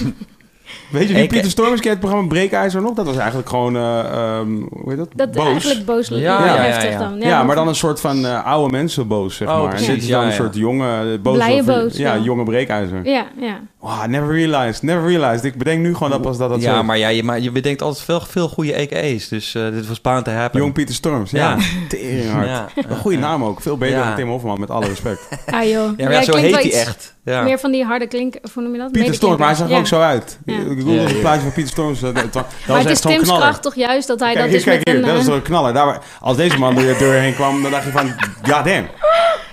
Weet 0.90 1.09
je 1.09 1.14
wie 1.14 1.23
Ik- 1.23 1.29
Pieter 1.29 1.51
Storm 1.51 1.73
is? 1.73 1.81
Ken 1.81 1.83
je 1.85 1.90
het 1.90 1.99
programma 2.01 2.29
Breekijzer 2.29 2.83
nog? 2.83 2.95
Dat 2.95 3.07
was 3.07 3.16
eigenlijk 3.16 3.49
gewoon, 3.49 3.77
eh, 3.77 3.99
ehm, 3.99 4.49
hoe 4.71 4.88
heet 4.88 4.97
dat? 4.97 5.09
Dat 5.14 5.31
boos. 5.33 5.47
eigenlijk 5.47 5.85
boos 5.87 6.09
Ja, 6.09 6.16
ja, 6.18 6.45
ja, 6.45 6.55
heftig 6.62 6.99
dan. 6.99 7.21
Ja, 7.21 7.42
maar 7.42 7.57
dan 7.57 7.68
een 7.68 7.75
soort 7.75 8.01
van 8.01 8.27
eh, 8.27 8.45
oude 8.45 8.71
mensen 8.73 9.09
boos, 9.09 9.37
zeg 9.37 9.49
Oh, 9.49 9.61
maar. 9.61 9.68
precies, 9.68 9.88
en 9.88 9.95
dit 9.95 10.03
is 10.03 10.09
ja, 10.09 10.18
dan 10.18 10.27
een 10.27 10.33
soort 10.33 10.55
jonge 10.55 11.12
eh, 11.12 11.21
boos. 11.21 11.37
Blije 11.37 11.61
over- 11.61 11.83
boos, 11.83 11.97
Ja, 11.97 12.14
ja. 12.14 12.23
jonge 12.23 12.45
breekijzer. 12.45 13.01
Ja, 13.09 13.27
ja. 13.40 13.61
Wow, 13.83 14.07
never 14.07 14.29
realized, 14.29 14.83
never 14.83 15.09
realized. 15.09 15.45
Ik 15.45 15.59
bedenk 15.59 15.81
nu 15.83 15.95
gewoon 15.95 16.11
dat 16.11 16.23
pas 16.23 16.38
dat 16.38 16.51
dat 16.51 16.62
ja, 16.62 16.77
zo... 16.77 16.83
maar 16.83 16.99
ja, 16.99 17.09
je, 17.09 17.23
maar 17.23 17.40
je 17.40 17.51
bedenkt 17.51 17.83
altijd 17.83 18.05
veel, 18.05 18.21
veel 18.21 18.49
goede 18.49 18.73
EK's. 18.73 19.29
Dus 19.29 19.55
eh, 19.55 19.71
dit 19.71 19.87
was 19.88 20.01
bound 20.01 20.25
to 20.25 20.31
happen. 20.31 20.61
Jong 20.61 20.73
Pieter 20.73 20.95
Storms, 20.95 21.31
ja. 21.31 21.51
Ja. 21.51 21.57
Teringhard. 21.88 22.47
Ja. 22.47 22.68
Een 22.88 22.97
goede 22.97 23.18
naam 23.18 23.45
ook. 23.45 23.61
Veel 23.61 23.77
beter 23.77 23.99
Ja. 23.99 24.07
dan 24.07 24.14
Tim 24.14 24.29
Hofman, 24.29 24.61
met 24.61 24.71
alle 24.71 24.87
respect. 24.87 25.29
Ah 25.47 25.62
joh. 25.62 25.71
Ja, 25.73 25.92
maar 25.97 25.97
ja, 25.97 26.11
Jij 26.11 26.23
zo 26.25 26.33
klinkt 26.33 26.40
heet 26.40 26.51
wel 26.51 26.53
hij 26.53 26.64
iets 26.64 26.77
echt. 26.77 27.14
Ja. 27.25 27.42
Meer 27.42 27.59
van 27.59 27.71
die 27.71 27.85
harde 27.85 28.07
klink, 28.07 28.35
hoe 28.55 28.62
noem 28.62 28.73
je 28.73 28.79
dat? 28.79 28.92
Pieter 28.92 29.14
Storms, 29.14 29.38
maar 29.38 29.47
hij 29.49 29.57
zag 29.57 29.71
er 29.71 29.77
ook 29.77 29.87
zo 29.87 30.01
uit. 30.01 30.38
Ja. 30.45 30.55
Ik 30.55 30.61
googelde 30.66 30.90
Ja, 30.92 31.01
ja, 31.03 31.09
een 31.09 31.14
ja. 31.14 31.21
plaatje 31.21 31.40
van 31.40 31.53
Pieter 31.53 31.73
Storms. 31.73 32.01
Dat, 32.01 32.14
dat, 32.14 32.33
dat 32.33 32.45
was 32.45 32.66
Maar 32.66 32.79
het 32.79 32.90
is 32.90 33.01
Tim's 33.01 33.23
knaller. 33.23 33.40
kracht 33.40 33.62
toch 33.62 33.75
juist 33.75 34.09
dat 34.09 34.21
hij 34.21 34.33
Kijk, 34.33 34.40
dat 34.40 34.49
hier, 34.49 34.57
dus 34.57 34.64
kijk 34.64 34.85
met 34.85 34.95
hier, 34.95 35.05
een... 35.05 35.14
dat 35.14 35.21
is 35.21 35.27
een 35.27 35.42
knaller. 35.42 35.73
Daar, 35.73 35.99
als 36.21 36.37
deze 36.37 36.59
man 36.59 36.75
door 36.75 36.85
je 36.85 36.97
deur 36.99 37.21
heen 37.21 37.35
kwam, 37.35 37.62
dan 37.62 37.71
dacht 37.71 37.85
je 37.85 37.90
van, 37.90 38.07
ja 38.51 38.62
damn. 38.62 38.87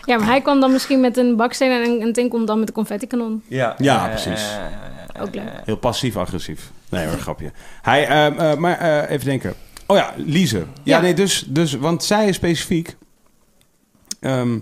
Ja, 0.10 0.18
maar 0.18 0.28
hij 0.28 0.42
kwam 0.42 0.60
dan 0.60 0.72
misschien 0.72 1.00
met 1.00 1.18
een 1.18 1.36
baksteen 1.36 1.84
en, 1.84 2.02
en 2.02 2.14
Tim 2.14 2.30
komt 2.30 2.48
dan 2.48 2.60
met 2.60 2.68
een 2.68 2.74
confetti-kanon. 2.74 3.44
Ja, 3.48 3.76
Ja, 3.78 4.08
precies. 4.08 4.58
Ook 5.20 5.36
leuk. 5.36 5.50
Heel 5.66 5.78
passief-agressief. 5.78 6.72
Nee 6.90 7.08
hoor, 7.08 7.18
grapje. 7.18 7.52
Hij, 7.82 8.08
ehm, 8.08 8.40
eh, 8.40 8.56
maar 8.58 8.78
eh, 8.78 9.10
even 9.12 9.26
denken. 9.26 9.54
Oh 9.86 9.98
ja, 9.98 10.14
Lize. 10.16 10.58
Ja, 10.58 10.66
Ja. 10.84 11.02
nee, 11.02 11.14
dus, 11.14 11.46
dus, 11.48 11.74
want 11.74 12.04
zij 12.04 12.28
is 12.28 12.36
specifiek... 12.36 12.96
ehm, 14.20 14.60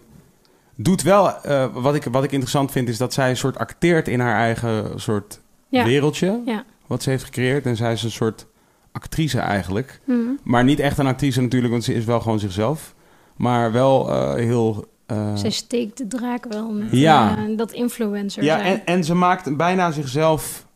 doet 0.76 1.02
wel, 1.02 1.42
eh, 1.42 1.66
wat, 1.74 1.96
ik, 1.96 2.04
wat 2.04 2.24
ik 2.24 2.32
interessant 2.32 2.72
vind, 2.72 2.90
is 2.90 2.98
dat 2.98 3.14
zij 3.14 3.30
een 3.30 3.38
soort 3.38 3.58
acteert 3.58 4.08
in 4.08 4.20
haar 4.20 4.36
eigen 4.40 5.00
soort 5.00 5.40
Ja. 5.70 5.84
wereldje. 5.84 6.42
Ja. 6.46 6.64
Wat 6.88 7.04
ze 7.04 7.10
heeft 7.10 7.24
gecreëerd. 7.24 7.66
En 7.66 7.76
zij 7.76 7.92
is 7.92 8.04
een 8.04 8.12
soort 8.12 8.46
actrice 8.92 9.40
eigenlijk. 9.40 10.00
Mhm. 10.06 10.20
Maar 10.44 10.64
niet 10.64 10.80
echt 10.80 10.98
een 10.98 11.08
actrice 11.08 11.42
natuurlijk, 11.42 11.72
want 11.72 11.84
ze 11.84 11.94
is 11.94 12.06
wel 12.06 12.20
gewoon 12.20 12.40
zichzelf. 12.40 12.96
Maar 13.36 13.72
wel 13.72 14.10
eh, 14.12 14.34
heel... 14.34 14.96
eh, 15.08 15.36
Zij 15.36 15.50
steekt 15.50 15.98
de 15.98 16.08
draak 16.08 16.46
wel 16.50 16.72
met 16.72 16.88
Ja. 16.91 17.38
eh, 17.38 17.58
dat 17.58 17.72
influencer 17.72 18.43
ja, 18.43 18.62
en, 18.62 18.86
en 18.86 19.04
ze 19.04 19.13
maakt 19.13 19.58
bijna 19.58 19.91
zichzelf... 19.91 20.67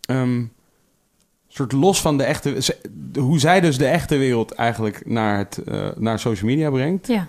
ehm, 0.00 0.44
soort 1.48 1.72
los 1.72 2.00
van 2.00 2.16
de 2.16 2.24
echte... 2.24 2.62
ze- 2.62 2.80
hoe 3.18 3.38
zij 3.38 3.60
dus 3.60 3.78
de 3.78 3.86
echte 3.86 4.16
wereld 4.16 4.52
eigenlijk 4.52 5.06
naar, 5.06 5.38
het, 5.38 5.58
eh, 5.64 5.88
naar 5.96 6.18
social 6.18 6.50
media 6.50 6.70
brengt. 6.70 7.06
Ja, 7.06 7.28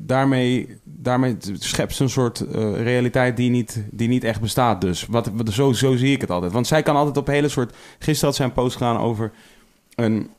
daarmee, 0.00 0.78
daarmee 0.84 1.36
schept 1.58 1.94
ze 1.94 2.02
een 2.02 2.10
soort 2.10 2.38
realiteit 2.74 3.36
die 3.36 3.50
niet, 3.50 3.82
die 3.90 4.08
niet 4.08 4.24
echt 4.24 4.40
bestaat 4.40 4.80
dus. 4.80 5.06
Wat, 5.06 5.30
wat, 5.32 5.52
zo, 5.52 5.72
zo 5.72 5.96
zie 5.96 6.12
ik 6.12 6.20
het 6.20 6.30
altijd. 6.30 6.52
Want 6.52 6.66
zij 6.66 6.82
kan 6.82 6.96
altijd 6.96 7.16
op 7.16 7.26
hele 7.26 7.48
soort... 7.48 7.74
Gisteren 7.98 8.26
had 8.28 8.34
zij 8.36 8.46
een 8.46 8.52
post 8.52 8.76
gedaan 8.76 8.98
over... 8.98 9.32
Een, 9.94 10.30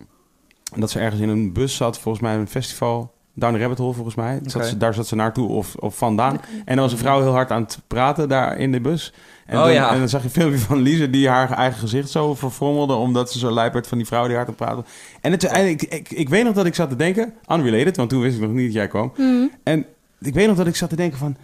dat 0.75 0.91
ze 0.91 0.99
ergens 0.99 1.21
in 1.21 1.29
een 1.29 1.53
bus 1.53 1.75
zat, 1.75 1.99
volgens 1.99 2.23
mij 2.23 2.35
een 2.35 2.47
festival... 2.47 3.13
Down 3.39 3.53
the 3.53 3.59
Rabbit 3.59 3.77
Hole, 3.77 3.93
volgens 3.93 4.15
mij. 4.15 4.39
Zat 4.45 4.65
ze, 4.65 4.77
daar 4.77 4.93
zat 4.93 5.07
ze 5.07 5.15
naartoe 5.15 5.49
of, 5.49 5.75
of 5.75 5.97
vandaan. 5.97 6.41
En 6.65 6.75
er 6.75 6.81
was 6.81 6.91
een 6.91 6.97
vrouw 6.97 7.21
heel 7.21 7.31
hard 7.31 7.51
aan 7.51 7.61
het 7.61 7.79
praten 7.87 8.29
daar 8.29 8.57
in 8.57 8.71
de 8.71 8.81
bus. 8.81 9.13
En, 9.45 9.57
Oh, 9.57 9.63
dan, 9.63 9.73
ja. 9.73 9.91
en 9.91 9.99
dan 9.99 10.09
zag 10.09 10.21
je 10.21 10.27
een 10.27 10.33
filmpje 10.33 10.59
van 10.59 10.77
Lise 10.77 11.09
die 11.09 11.29
haar 11.29 11.51
eigen 11.51 11.79
gezicht 11.79 12.09
zo 12.09 12.35
verfrommelde... 12.35 12.93
omdat 12.93 13.31
ze 13.31 13.39
zo 13.39 13.51
lijp 13.51 13.73
werd 13.73 13.87
van 13.87 13.97
die 13.97 14.07
vrouw 14.07 14.27
die 14.27 14.35
hard 14.35 14.47
aan 14.47 14.55
het 14.57 14.65
praten. 14.65 14.85
En 15.21 15.31
het, 15.31 15.43
en 15.43 15.67
ik, 15.67 15.83
ik, 15.83 16.11
ik 16.11 16.29
weet 16.29 16.43
nog 16.43 16.53
dat 16.53 16.65
ik 16.65 16.75
zat 16.75 16.89
te 16.89 16.95
denken... 16.95 17.33
Unrelated, 17.51 17.97
want 17.97 18.09
toen 18.09 18.21
wist 18.21 18.35
ik 18.35 18.41
nog 18.41 18.51
niet 18.51 18.65
dat 18.65 18.73
jij 18.73 18.87
kwam. 18.87 19.11
Mhm. 19.17 19.47
En 19.63 19.85
ik 20.19 20.33
weet 20.33 20.47
nog 20.47 20.57
dat 20.57 20.67
ik 20.67 20.75
zat 20.75 20.89
te 20.89 20.95
denken 20.95 21.17
van... 21.17 21.37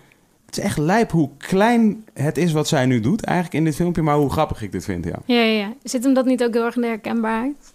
Het 0.46 0.58
is 0.58 0.64
echt 0.64 0.78
lijp 0.78 1.12
hoe 1.12 1.30
klein 1.38 2.06
het 2.14 2.38
is 2.38 2.52
wat 2.52 2.68
zij 2.68 2.86
nu 2.86 3.00
doet 3.00 3.24
eigenlijk 3.24 3.58
in 3.58 3.64
dit 3.64 3.76
filmpje... 3.76 4.02
maar 4.02 4.16
hoe 4.16 4.32
grappig 4.32 4.62
ik 4.62 4.72
dit 4.72 4.84
vind, 4.84 5.06
ja. 5.06 5.20
ja, 5.26 5.36
ja, 5.42 5.60
ja. 5.60 5.74
Zit 5.84 6.04
hem 6.04 6.14
dat 6.14 6.26
niet 6.26 6.44
ook 6.44 6.54
heel 6.54 6.66
erg 6.66 6.76
in 6.76 6.82
de 6.82 6.88
herkenbaarheid? 6.88 7.74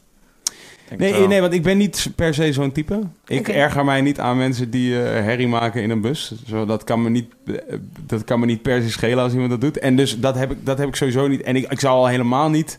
Nee, 0.97 1.27
nee, 1.27 1.41
want 1.41 1.53
ik 1.53 1.63
ben 1.63 1.77
niet 1.77 2.11
per 2.15 2.35
se 2.35 2.53
zo'n 2.53 2.73
type. 2.73 3.01
Ik 3.27 3.49
erger 3.49 3.85
mij 3.85 4.01
niet 4.01 4.21
aan 4.21 4.37
mensen 4.37 4.71
die 4.71 5.03
eh, 5.03 5.25
herrie 5.25 5.49
maken 5.49 5.83
in 5.83 5.91
een 5.91 6.01
bus. 6.01 6.33
Zo, 6.47 6.65
dat, 6.65 6.85
kan 6.85 7.03
me 7.03 7.11
niet, 7.11 7.35
eh, 7.47 7.55
dat 8.07 8.25
kan 8.25 8.41
me 8.41 8.47
niet 8.47 8.63
per 8.63 8.83
se 8.83 8.91
schelen 8.91 9.25
als 9.25 9.33
iemand 9.33 9.51
dat 9.51 9.61
doet. 9.61 9.79
En 9.79 9.97
dus 9.97 10.21
dat 10.21 10.35
heb 10.35 10.51
ik, 10.51 10.67
dat 10.67 10.79
heb 10.79 10.89
ik 10.89 10.97
sowieso 10.97 11.27
niet. 11.27 11.43
En 11.43 11.57
ik, 11.57 11.71
ik 11.71 11.81
zou 11.81 11.97
al 11.97 12.07
helemaal 12.07 12.51
niet 12.51 12.79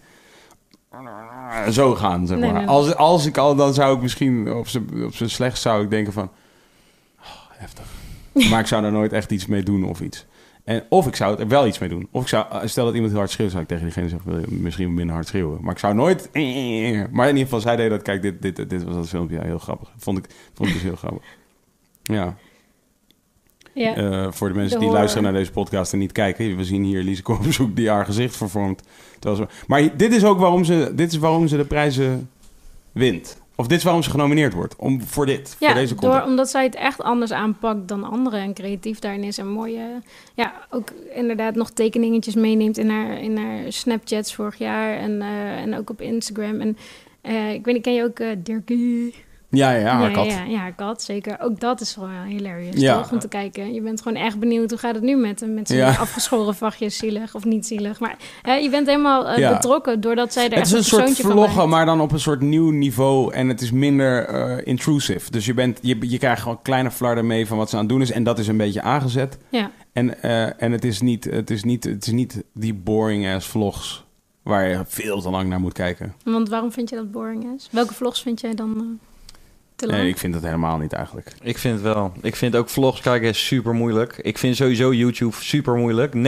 zo 1.72 1.96
gaan, 1.96 2.28
zeg 2.28 2.40
maar. 2.40 2.48
nee, 2.52 2.58
nee. 2.58 2.68
Als, 2.68 2.96
als 2.96 3.26
ik 3.26 3.38
al, 3.38 3.56
dan 3.56 3.74
zou 3.74 3.96
ik 3.96 4.02
misschien 4.02 4.54
op 4.54 4.68
zijn 4.68 5.06
op 5.06 5.16
zijn 5.16 5.30
slechtst 5.30 5.62
zou 5.62 5.84
ik 5.84 5.90
denken 5.90 6.14
van... 6.14 6.30
oh, 7.20 7.26
heftig. 7.50 7.86
maar 8.50 8.60
ik 8.60 8.68
zou 8.68 8.82
daar 8.82 8.92
nooit 8.92 9.14
echt 9.14 9.32
iets 9.32 9.46
mee 9.46 9.64
doen 9.64 9.84
of 9.84 10.02
iets. 10.02 10.26
En, 10.70 10.84
of 10.90 11.08
ik 11.08 11.16
zou 11.16 11.40
er 11.40 11.48
wel 11.48 11.68
iets 11.68 11.80
mee 11.80 11.90
doen. 11.90 12.08
Of 12.12 12.22
ik 12.22 12.28
zou, 12.28 12.68
stel 12.68 12.86
dat 12.86 12.94
iemand 12.94 13.12
heel 13.12 13.20
hard 13.20 13.32
schreeuwt, 13.32 13.52
zou 13.52 13.64
ik 13.64 13.70
tegen 13.70 13.84
diegene 13.84 14.10
zeggen, 14.10 14.32
wil 14.32 14.40
je 14.40 14.46
misschien 14.50 14.94
minder 14.94 15.16
hard 15.16 15.28
schreeuwen. 15.28 15.60
Maar 15.62 15.72
ik 15.72 15.80
zou 15.80 15.94
nooit... 15.94 16.30
Maar 17.12 17.28
in 17.28 17.36
ieder 17.36 17.44
geval, 17.44 17.60
zij 17.60 17.76
deed 17.76 17.90
dat, 17.90 18.02
kijk, 18.02 18.22
dit, 18.22 18.42
dit, 18.42 18.70
dit 18.70 18.84
was 18.84 18.96
dat 18.96 19.10
filmpje, 19.10 19.36
ja, 19.36 19.44
heel 19.44 19.60
grappig. 19.60 19.92
Vond 19.98 20.18
ik, 20.18 20.26
vond 20.54 20.68
ik 20.70 20.74
dus 20.76 20.84
heel 20.84 20.96
grappig. 20.96 21.24
Ja, 22.04 22.36
Ja. 23.74 23.96
eh, 23.96 24.32
voor 24.32 24.48
de 24.48 24.54
mensen 24.54 24.80
De 24.80 24.86
die 24.86 24.94
luisteren 24.94 25.24
naar 25.24 25.34
deze 25.34 25.52
podcast 25.52 25.94
en 25.94 26.00
niet 26.00 26.12
kijken. 26.12 26.58
We 26.58 26.64
zien 26.64 26.84
hier 26.84 27.04
Lise 27.04 27.22
Korpshoek 27.22 27.76
die 27.76 27.90
haar 27.90 28.06
gezicht 28.06 28.38
vervormt. 28.38 28.84
Ze, 29.22 29.48
maar 29.68 29.98
dit 29.98 30.14
is 30.14 30.24
ook 30.24 30.40
waarom 30.40 30.64
ze, 30.64 30.92
dit 30.96 31.12
is 31.12 31.18
waarom 31.18 31.48
ze 31.48 31.58
de 31.58 31.66
prijzen 31.66 32.30
wint. 32.92 33.38
Of 33.60 33.68
dit 33.68 33.78
is 33.78 33.84
waarom 33.84 34.04
ze 34.04 34.10
genomineerd 34.10 34.54
wordt. 34.54 34.76
Om, 34.76 35.02
voor 35.02 35.26
dit, 35.26 35.56
Ja, 35.60 35.68
voor 35.68 35.76
deze 35.80 35.96
door, 35.96 36.24
omdat 36.24 36.50
zij 36.50 36.64
het 36.64 36.76
echt 36.76 37.02
anders 37.02 37.32
aanpakt 37.32 37.88
dan 37.88 38.04
anderen 38.04 38.40
en 38.40 38.54
creatief 38.54 39.00
daarin 39.00 39.24
is. 39.24 39.38
En 39.38 39.48
mooie, 39.48 40.02
ja, 40.34 40.54
ook 40.70 40.92
inderdaad 41.14 41.56
nog 41.56 41.70
tekeningetjes 41.70 42.36
meeneemt 42.36 42.78
in 42.78 42.90
haar, 42.90 43.22
in 43.22 43.38
haar 43.38 43.72
Snapchats 43.72 44.36
vorig 44.36 44.58
jaar 44.58 44.98
en, 44.98 45.22
eh, 45.22 45.62
en 45.62 45.78
ook 45.78 45.90
op 45.90 46.02
Instagram. 46.02 46.60
En 46.60 46.78
eh, 47.22 47.54
ik 47.54 47.66
weet 47.66 47.74
niet, 47.74 47.84
ken 47.84 47.94
je 47.94 48.04
ook 48.04 48.20
eh 48.20 48.28
Dirkie? 48.38 49.16
Ja, 49.52 49.72
ja, 49.72 49.98
haar 49.98 50.12
kat. 50.12 50.26
Ja, 50.26 50.44
ja, 50.44 50.58
haar 50.58 50.74
kat, 50.74 51.02
zeker. 51.02 51.38
Ook 51.42 51.60
dat 51.60 51.82
is 51.82 51.94
gewoon 51.94 52.24
hilarious, 52.26 52.76
Ja. 52.76 52.98
toch? 52.98 53.12
Om 53.12 53.20
te 53.20 53.28
kijken. 53.28 53.74
Je 53.74 53.82
bent 53.82 54.02
gewoon 54.02 54.18
echt 54.18 54.40
benieuwd, 54.40 54.70
hoe 54.70 54.80
gaat 54.80 54.96
het 54.96 55.04
nu 55.04 55.16
met 55.16 55.40
hem? 55.40 55.54
Met 55.54 55.68
zijn 55.68 55.80
Ja. 55.80 55.90
afgeschoren 56.00 56.56
vachtjes, 56.56 56.98
zielig 56.98 57.36
of 57.36 57.44
niet 57.46 57.66
zielig. 57.68 58.00
Maar 58.00 58.18
hè, 58.42 58.54
je 58.54 58.70
bent 58.70 58.88
helemaal 58.88 59.28
eh, 59.28 59.38
Ja. 59.38 59.54
betrokken 59.54 60.02
doordat 60.02 60.34
zij 60.34 60.44
er 60.44 60.50
Het 60.50 60.60
echt 60.60 60.68
is 60.68 60.74
een 60.74 60.84
soort 60.84 61.16
vloggen, 61.20 61.70
maar 61.70 61.86
dan 61.86 62.02
op 62.02 62.12
een 62.12 62.20
soort 62.20 62.42
nieuw 62.42 62.70
niveau. 62.72 63.34
En 63.34 63.48
het 63.48 63.62
is 63.62 63.72
minder 63.72 64.26
eh, 64.26 64.68
intrusive. 64.68 65.32
Dus 65.32 65.46
je, 65.46 65.54
bent, 65.54 65.80
je, 65.82 65.98
je 66.10 66.18
krijgt 66.18 66.42
gewoon 66.42 66.62
kleine 66.62 66.92
flarden 66.92 67.28
mee 67.28 67.48
van 67.48 67.58
wat 67.58 67.70
ze 67.70 67.76
aan 67.76 67.82
het 67.82 67.92
doen 67.92 68.02
is. 68.02 68.12
En 68.12 68.24
dat 68.24 68.40
is 68.40 68.48
een 68.48 68.58
beetje 68.58 68.82
aangezet. 68.82 69.38
Ja. 69.50 69.72
En, 69.94 70.22
eh, 70.22 70.64
en 70.64 70.72
het, 70.72 70.84
is 70.86 71.02
niet, 71.02 71.24
het, 71.24 71.50
is 71.50 71.64
niet, 71.64 71.84
het 71.84 72.06
is 72.08 72.14
niet 72.14 72.44
die 72.54 72.74
boring 72.74 73.34
ass 73.34 73.48
vlogs. 73.48 74.04
Waar 74.44 74.68
je 74.68 74.80
veel 74.88 75.22
te 75.22 75.30
lang 75.30 75.50
naar 75.50 75.60
moet 75.60 75.74
kijken. 75.74 76.14
Want 76.24 76.50
waarom 76.50 76.72
vind 76.72 76.90
je 76.90 76.96
dat 76.96 77.12
boring 77.12 77.46
is? 77.56 77.68
Welke 77.72 77.94
vlogs 77.94 78.22
vind 78.22 78.42
jij 78.42 78.56
dan 78.56 79.00
te 79.80 79.86
lang? 79.88 80.00
Nee, 80.00 80.10
ik 80.10 80.18
vind 80.18 80.34
dat 80.34 80.44
helemaal 80.44 80.78
niet 80.78 80.94
eigenlijk. 80.94 81.32
Ik 81.44 81.58
vind 81.58 81.74
het 81.74 81.84
wel. 81.84 82.12
Ik 82.22 82.36
vind 82.36 82.56
ook 82.56 82.70
vlogs 82.70 83.02
kijken 83.02 83.36
super 83.36 83.74
moeilijk. 83.74 84.20
Ik 84.22 84.38
vind 84.38 84.56
sowieso 84.56 84.94
YouTube 84.94 85.36
super 85.40 85.76
moeilijk. 85.76 86.14
99% 86.16 86.20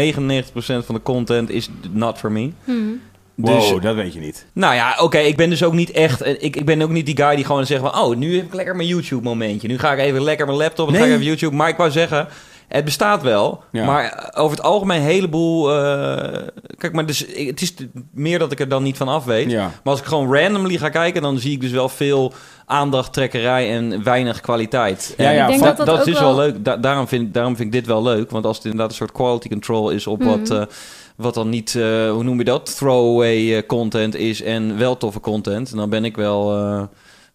van 0.86 0.96
de 0.96 1.02
content 1.04 1.50
is 1.50 1.70
not 1.92 2.18
for 2.18 2.32
me. 2.32 2.52
Hmm. 2.64 3.02
Dus, 3.36 3.70
Wow, 3.70 3.82
dat 3.82 3.96
weet 3.96 4.14
je 4.14 4.20
niet. 4.20 4.46
nou 4.54 4.76
ja, 4.76 4.96
oké, 5.00 5.18
ik 5.18 5.36
ben 5.38 5.50
dus 5.50 5.64
ook 5.64 5.74
niet 5.74 5.92
echt... 5.92 6.26
Ik, 6.26 6.56
ik 6.56 6.66
ben 6.66 6.82
ook 6.82 6.90
niet 6.90 7.06
die 7.06 7.18
guy 7.18 7.36
die 7.36 7.46
gewoon 7.46 7.66
zegt 7.66 7.82
van... 7.82 7.96
Oh, 8.00 8.16
nu 8.16 8.36
heb 8.36 8.46
ik 8.46 8.54
lekker 8.54 8.76
mijn 8.76 8.88
YouTube 8.88 9.24
momentje. 9.24 9.68
Nu 9.68 9.80
ga 9.80 9.94
ik 9.94 10.00
even 10.00 10.24
lekker 10.24 10.46
mijn 10.46 10.58
laptop 10.58 10.88
en 10.88 10.94
Nee. 10.94 11.02
ga 11.02 11.08
ik 11.08 11.14
even 11.14 11.26
YouTube. 11.26 11.56
Maar 11.56 11.70
ik 11.70 11.78
wou 11.78 11.92
zeggen, 11.92 12.28
het 12.76 12.86
bestaat 12.86 13.22
wel. 13.22 13.64
Ja. 13.72 13.86
Maar 13.86 14.32
over 14.38 14.58
het 14.58 14.66
algemeen 14.66 14.98
een 15.00 15.06
heleboel... 15.08 15.72
eh, 15.76 16.40
kijk, 16.78 16.94
maar 16.94 17.06
dus, 17.06 17.26
ik- 17.26 17.48
het 17.48 17.62
is 17.62 17.74
meer 18.14 18.40
dat 18.40 18.52
ik 18.52 18.60
er 18.60 18.70
dan 18.70 18.84
niet 18.84 18.98
van 18.98 19.08
af 19.08 19.26
weet. 19.26 19.52
Ja. 19.52 19.62
Maar 19.66 19.94
als 19.94 20.00
ik 20.00 20.06
gewoon 20.06 20.36
randomly 20.36 20.78
ga 20.78 20.90
kijken... 20.90 21.22
dan 21.22 21.38
zie 21.40 21.52
ik 21.52 21.62
dus 21.62 21.72
wel 21.72 21.90
veel 21.90 22.34
aandachttrekkerij 22.66 23.72
en 23.72 24.04
weinig 24.04 24.42
kwaliteit. 24.42 25.14
Ja, 25.18 25.30
ja, 25.30 25.44
ik 25.48 25.60
denk 25.60 25.78
dat 25.78 25.86
dat, 25.86 26.08
is 26.08 26.20
wel... 26.20 26.36
wel 26.36 26.46
leuk. 26.46 26.66
Da- 26.66 26.78
daarom, 26.78 27.08
vind, 27.08 27.34
daarom 27.34 27.56
vind 27.56 27.68
ik 27.68 27.74
dit 27.74 27.86
wel 27.88 28.04
leuk. 28.04 28.30
Want 28.32 28.46
als 28.46 28.56
het 28.56 28.66
inderdaad 28.66 28.90
een 28.90 28.96
soort 28.96 29.12
quality 29.12 29.50
control 29.50 29.90
is 29.90 30.08
op 30.08 30.24
wat, 30.24 30.40
Mhm. 30.50 30.54
eh, 30.54 30.62
wat 31.16 31.34
dan 31.34 31.50
niet, 31.50 31.76
eh, 31.76 32.12
hoe 32.12 32.24
noem 32.24 32.38
je 32.38 32.44
dat, 32.44 32.76
throwaway 32.78 33.66
content 33.66 34.16
is 34.16 34.42
en 34.42 34.78
wel 34.78 34.98
toffe 34.98 35.20
content, 35.20 35.76
dan 35.76 35.90
ben 35.90 36.06
ik 36.06 36.16
wel 36.16 36.58
eh, 36.58 36.82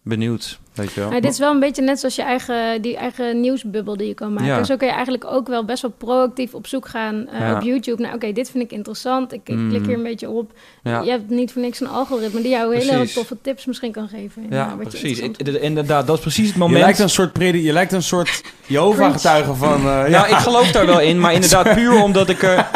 benieuwd. 0.01 0.59
Weet 0.77 0.93
je 0.93 0.99
wel. 0.99 1.09
Maar 1.11 1.21
dit 1.21 1.31
is 1.31 1.39
wel 1.39 1.51
een 1.51 1.59
beetje 1.59 1.81
net 1.81 1.99
zoals 1.99 2.15
je 2.15 2.21
eigen, 2.21 2.81
die 2.81 2.97
eigen 2.97 3.39
nieuwsbubbel 3.39 3.97
die 3.97 4.07
je 4.07 4.13
kan 4.13 4.33
maken. 4.33 4.47
Ja. 4.47 4.63
Zo 4.63 4.75
kun 4.77 4.87
je 4.87 4.93
eigenlijk 4.93 5.25
ook 5.25 5.47
wel 5.47 5.65
best 5.65 5.81
wel 5.81 5.93
proactief 5.97 6.53
op 6.53 6.67
zoek 6.67 6.87
gaan 6.87 7.27
eh, 7.27 7.39
Ja. 7.39 7.55
op 7.55 7.61
YouTube. 7.61 8.01
Nou, 8.01 8.15
oké, 8.15 8.31
dit 8.31 8.49
vind 8.49 8.63
ik 8.63 8.71
interessant. 8.71 9.33
Ik, 9.33 9.41
ik 9.45 9.55
Mm. 9.55 9.69
klik 9.69 9.85
hier 9.85 9.95
een 9.95 10.03
beetje 10.03 10.29
op. 10.29 10.51
ja. 10.83 11.01
Je 11.01 11.09
hebt 11.09 11.29
niet 11.29 11.51
voor 11.51 11.61
niks 11.61 11.79
een 11.79 11.89
algoritme 11.89 12.41
die 12.41 12.49
jou 12.49 12.75
hele 12.75 13.07
toffe 13.13 13.37
tips 13.41 13.65
misschien 13.65 13.91
kan 13.91 14.07
geven. 14.07 14.45
Ja, 14.49 14.75
je 14.79 14.87
precies. 14.87 15.19
inderdaad, 15.59 16.07
dat 16.07 16.15
is 16.15 16.21
precies 16.21 16.45
het 16.45 16.53
Je 16.53 16.59
moment. 16.59 16.81
lijkt 16.83 16.99
een 16.99 17.09
soort, 17.09 17.33
predi 17.33 17.63
je 17.63 17.73
lijkt 17.73 17.91
een 17.91 18.03
soort 18.03 18.41
Jehovah-getuige 18.67 19.53
van... 19.53 19.77
eh, 19.79 19.85
ja. 19.85 20.07
Nou, 20.07 20.27
ik 20.29 20.35
geloof 20.37 20.71
daar 20.71 20.85
wel 20.85 20.99
in, 20.99 21.19
maar 21.19 21.33
inderdaad 21.33 21.73
puur 21.73 22.01
omdat 22.03 22.29
ik 22.29 22.41
er... 22.49 22.67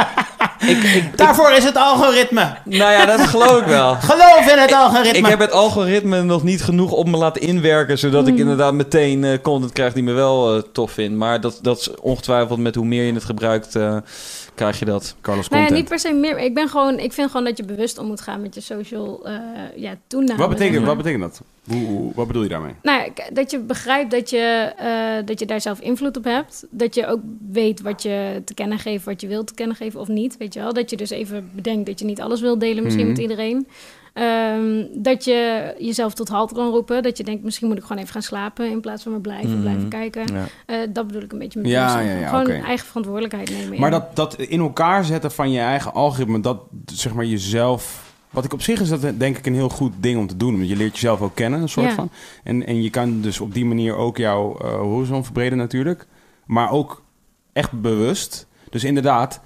ik, 0.68 0.84
ik, 0.84 1.18
Daarvoor 1.18 1.52
is 1.52 1.64
het 1.64 1.76
algoritme. 1.78 2.54
nou 2.66 2.91
ja, 2.91 3.06
dat 3.06 3.20
geloof 3.28 3.60
ik 3.60 3.66
wel. 3.66 3.95
Geloof 3.95 4.52
in 4.52 4.58
het 4.58 4.74
algoritme. 4.74 5.18
Ik 5.18 5.26
heb 5.26 5.39
het 5.39 5.52
algoritme 5.52 6.22
nog 6.22 6.43
niet 6.43 6.64
genoeg 6.64 6.91
op 6.91 7.08
me 7.08 7.18
laten 7.18 7.41
inwerken, 7.41 7.90
zodat 7.95 8.27
ik 8.27 8.37
inderdaad 8.37 8.73
meteen 8.73 9.23
eh, 9.23 9.37
content 9.41 9.71
krijg 9.71 9.93
die 9.93 10.03
me 10.03 10.11
wel 10.13 10.55
eh, 10.55 10.61
tof 10.71 10.91
vind. 10.91 11.15
Maar 11.15 11.41
dat, 11.41 11.59
dat 11.61 11.77
is 11.79 11.95
ongetwijfeld 11.99 12.59
met 12.59 12.75
hoe 12.75 12.85
meer 12.85 13.03
je 13.03 13.13
het 13.13 13.23
gebruikt, 13.23 13.75
eh, 13.75 13.97
krijg 14.55 14.79
je 14.79 14.85
dat. 14.85 15.15
Carlos 15.21 15.47
Nou 15.49 15.61
content. 15.61 15.79
niet 15.81 15.89
per 15.89 15.99
se 15.99 16.13
meer. 16.13 16.39
Ik 16.39 16.53
ben 16.53 16.69
gewoon, 16.69 16.99
ik 16.99 17.13
vind 17.13 17.29
gewoon 17.31 17.45
dat 17.45 17.57
je 17.57 17.63
bewust 17.63 17.97
om 17.97 18.07
moet 18.07 18.21
gaan 18.21 18.41
met 18.41 18.55
je 18.55 18.61
social 18.61 19.25
eh 19.27 19.33
ja, 19.75 19.95
toename. 20.07 20.39
wat, 20.39 20.49
betekent, 20.49 20.73
zeg 20.75 20.85
maar. 20.85 20.95
wat 20.95 21.03
betekent 21.03 21.21
dat? 21.23 21.41
Hoe, 21.67 21.85
hoe- 21.85 22.11
wat 22.15 22.27
bedoel 22.27 22.43
je 22.43 22.49
daarmee? 22.49 22.73
Nou, 22.81 23.09
dat 23.33 23.51
je 23.51 23.59
begrijpt 23.59 24.11
dat 24.11 24.29
je, 24.29 24.73
eh, 24.77 25.25
dat 25.25 25.39
je 25.39 25.45
daar 25.45 25.61
zelf 25.61 25.79
invloed 25.79 26.17
op 26.17 26.23
hebt. 26.23 26.65
Dat 26.69 26.95
je 26.95 27.07
ook 27.07 27.19
weet 27.51 27.81
wat 27.81 28.01
je 28.03 28.41
te 28.45 28.53
kennen 28.53 28.79
geeft, 28.79 29.05
wat 29.05 29.21
je 29.21 29.27
wilt 29.27 29.47
te 29.47 29.53
kennen 29.53 29.75
geven 29.75 29.99
of 29.99 30.07
niet. 30.07 30.37
Weet 30.37 30.53
je 30.53 30.59
wel? 30.59 30.73
Dat 30.73 30.89
je 30.89 30.97
dus 30.97 31.09
even 31.09 31.49
bedenkt 31.55 31.85
dat 31.85 31.99
je 31.99 32.05
niet 32.05 32.21
alles 32.21 32.41
wil 32.41 32.57
delen, 32.57 32.83
misschien 32.83 33.05
Mhm. 33.05 33.13
met 33.13 33.21
iedereen. 33.21 33.67
Ehm, 34.14 34.86
dat 34.93 35.24
je 35.24 35.74
jezelf 35.80 36.14
tot 36.14 36.30
halt 36.30 36.53
kan 36.53 36.70
roepen. 36.70 37.03
Dat 37.03 37.18
je 37.18 37.24
denkt, 37.24 37.43
misschien 37.43 37.68
moet 37.68 37.78
ik 37.78 37.84
gewoon 37.84 37.97
even 37.97 38.14
gaan 38.14 38.22
slapen 38.22 38.70
in 38.70 38.82
plaats 38.82 39.03
van 39.03 39.12
maar 39.12 39.22
blijven, 39.22 39.51
Mhm. 39.51 39.62
blijven 39.62 39.88
kijken. 39.89 40.34
Ja. 40.34 40.45
Eh, 40.66 40.78
dat 40.93 41.07
bedoel 41.07 41.22
ik 41.22 41.32
een 41.32 41.39
beetje 41.39 41.59
met 41.59 41.70
Ja, 41.70 41.99
ja, 41.99 42.16
ja, 42.20 42.28
Gewoon 42.28 42.64
eigen 42.64 42.86
verantwoordelijkheid 42.88 43.49
nemen. 43.49 43.80
Maar 43.80 43.91
dat, 43.91 44.16
dat 44.16 44.36
in 44.36 44.59
elkaar 44.59 45.03
zetten 45.05 45.32
van 45.32 45.51
je 45.51 45.59
eigen 45.59 45.93
algoritme, 45.93 46.39
dat 46.39 46.62
zeg 46.86 47.14
maar 47.14 47.26
jezelf. 47.26 48.09
Wat 48.30 48.43
ik 48.45 48.53
op 48.53 48.62
zich 48.62 48.82
is 48.82 48.89
dat 48.89 49.20
denk 49.20 49.38
ik 49.38 49.45
een 49.45 49.53
heel 49.53 49.70
goed 49.70 49.93
ding 49.99 50.20
om 50.20 50.28
te 50.28 50.38
doen. 50.38 50.55
Want 50.57 50.70
je 50.70 50.76
leert 50.76 50.93
jezelf 50.93 51.22
ook 51.22 51.36
kennen, 51.36 51.62
een 51.62 51.70
soort 51.70 51.88
Ja. 51.88 51.93
van. 51.95 52.09
En, 52.43 52.66
en 52.66 52.82
je 52.82 52.89
kan 52.89 53.22
dus 53.22 53.39
op 53.39 53.53
die 53.53 53.66
manier 53.66 53.95
ook 53.95 54.18
jouw 54.18 54.57
eh, 54.57 54.74
horizon 54.74 55.24
verbreden 55.24 55.57
natuurlijk. 55.57 56.07
Maar 56.45 56.72
ook 56.72 57.01
echt 57.53 57.82
bewust. 57.82 58.47
Dus 58.70 58.84
inderdaad, 58.84 59.41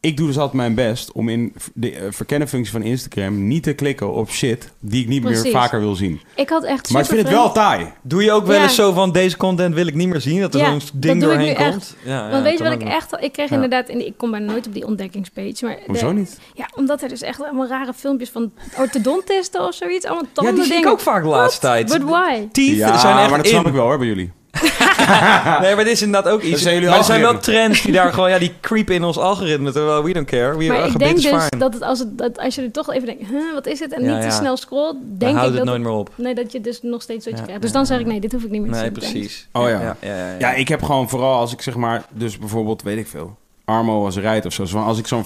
ik 0.00 0.16
doe 0.16 0.26
dus 0.26 0.36
altijd 0.36 0.56
mijn 0.56 0.74
best 0.74 1.12
om 1.12 1.28
in 1.28 1.52
de 1.74 1.92
eh, 1.92 2.02
verkennenfunctie 2.10 2.72
van 2.72 2.82
Instagram 2.82 3.46
niet 3.46 3.62
te 3.62 3.72
klikken 3.72 4.12
op 4.12 4.30
shit 4.30 4.72
die 4.80 5.02
ik 5.02 5.08
niet 5.08 5.22
meer 5.22 5.46
vaker 5.50 5.80
wil 5.80 5.94
zien. 5.94 6.20
Ik 6.34 6.48
had 6.48 6.64
echt 6.64 6.90
Maar 6.90 7.02
ik 7.02 7.08
vind 7.08 7.20
het 7.20 7.30
wel 7.30 7.52
taai. 7.52 7.86
Doe 8.02 8.22
je 8.24 8.32
ook 8.32 8.46
wel 8.46 8.56
Ja. 8.56 8.62
eens 8.62 8.74
zo 8.74 8.92
van 8.92 9.12
deze 9.12 9.36
content 9.36 9.74
wil 9.74 9.86
ik 9.86 9.94
niet 9.94 10.08
meer 10.08 10.20
zien? 10.20 10.40
Dat 10.40 10.54
er 10.54 10.60
Ja, 10.60 10.66
zo'n 10.70 10.78
dat 10.78 10.90
ding 10.94 11.20
doe 11.20 11.32
ik 11.32 11.38
doorheen 11.38 11.56
nu 11.58 11.64
echt. 11.64 11.70
komt? 11.70 11.96
Ja, 12.04 12.30
Want 12.30 12.42
weet 12.42 12.58
je 12.58 12.64
wat 12.64 12.72
ik 12.72 12.82
echt... 12.82 13.16
Ik 13.20 13.32
kreeg 13.32 13.48
Ja. 13.48 13.54
inderdaad... 13.54 13.88
In, 13.88 14.06
ik 14.06 14.14
kom 14.16 14.30
bijna 14.30 14.52
nooit 14.52 14.66
op 14.66 14.74
die 14.74 14.86
ontdekkingspage. 14.86 15.56
Maar 15.64 15.78
Hoezo 15.86 16.08
de- 16.08 16.14
niet? 16.18 16.38
Ja, 16.54 16.68
omdat 16.74 17.02
er 17.02 17.08
dus 17.08 17.22
echt 17.22 17.42
allemaal 17.42 17.66
rare 17.66 17.92
filmpjes 17.94 18.30
van 18.30 18.52
orthodontisten 18.78 19.66
of 19.66 19.74
zoiets. 19.74 20.04
Allemaal 20.06 20.24
Ja, 20.24 20.30
tanden 20.32 20.54
die 20.54 20.64
zie 20.64 20.76
ik 20.76 20.86
ook 20.86 21.00
vaak 21.00 21.22
de 21.22 21.28
laatste 21.28 21.60
tijd. 21.60 21.88
But 21.88 22.02
why? 22.02 22.48
Teeth 22.52 22.76
Ja, 22.76 22.98
zijn 22.98 23.16
echt 23.18 23.28
maar 23.28 23.36
dat 23.38 23.46
in. 23.46 23.52
snap 23.52 23.66
ik 23.66 23.72
wel 23.72 23.84
hoor 23.84 23.98
bij 23.98 24.06
jullie. 24.06 24.32
Nee, 25.60 25.74
maar 25.74 25.84
dit 25.84 25.92
is 25.92 26.02
inderdaad 26.02 26.32
ook 26.32 26.42
iets. 26.42 26.64
Maar 26.64 26.72
er 26.74 27.04
zijn 27.04 27.20
wel 27.20 27.38
trends 27.38 27.82
die 27.82 27.92
daar 27.92 28.12
gewoon, 28.12 28.30
ja, 28.30 28.38
die 28.38 28.52
creepen 28.60 28.94
in 28.94 29.04
ons 29.04 29.18
algoritme. 29.18 29.72
Terwijl 29.72 30.02
we 30.04 30.12
don't 30.12 30.26
care. 30.26 30.56
We 30.56 30.64
Maar 30.66 30.86
ik 30.86 30.98
denk 30.98 31.14
dus 31.16 31.24
fine. 31.24 31.48
dat, 31.58 31.72
het, 31.74 31.82
als, 31.82 31.98
het, 31.98 32.18
dat 32.18 32.38
als 32.38 32.54
je 32.54 32.62
er 32.62 32.70
toch 32.70 32.92
even 32.92 33.06
denkt, 33.06 33.22
huh, 33.28 33.52
wat 33.54 33.66
is 33.66 33.80
het? 33.80 33.92
En 33.92 34.04
Ja, 34.04 34.14
niet 34.14 34.22
te 34.30 34.36
snel 34.36 34.56
scrolt, 34.56 34.96
Dan 35.00 35.18
denk 35.18 35.36
houdt 35.36 35.50
ik 35.52 35.56
het 35.58 35.66
dat, 35.66 35.74
nooit 35.74 35.88
meer 35.88 35.98
op. 35.98 36.10
nee, 36.14 36.34
dat 36.34 36.52
je 36.52 36.60
dus 36.60 36.78
nog 36.82 37.02
steeds 37.02 37.24
wat 37.24 37.32
je 37.34 37.38
Ja, 37.38 37.44
krijgt. 37.44 37.62
Dus 37.62 37.72
dan 37.72 37.86
zeg 37.86 37.98
ik, 37.98 38.06
nee, 38.06 38.20
dit 38.20 38.32
hoef 38.32 38.42
ik 38.42 38.50
niet 38.50 38.60
meer 38.62 38.70
te 38.72 38.76
Nee, 38.76 38.84
zien. 38.84 38.92
thanks. 38.94 39.12
precies. 39.12 39.48
Oh 39.52 39.68
ja. 39.68 39.80
Ja, 39.80 39.96
ja, 40.00 40.16
ja, 40.16 40.26
ja. 40.28 40.34
Ja, 40.38 40.52
ik 40.54 40.68
heb 40.68 40.82
gewoon 40.82 41.08
vooral 41.08 41.38
als 41.38 41.52
ik 41.52 41.60
zeg 41.62 41.74
maar, 41.76 42.04
dus 42.10 42.38
bijvoorbeeld, 42.38 42.82
weet 42.82 42.98
ik 42.98 43.06
veel, 43.06 43.36
Armo 43.64 44.04
als 44.04 44.16
rijdt 44.16 44.46
of 44.46 44.52
zo. 44.52 44.78
Als 44.78 44.98
ik 44.98 45.06
zo'n 45.06 45.24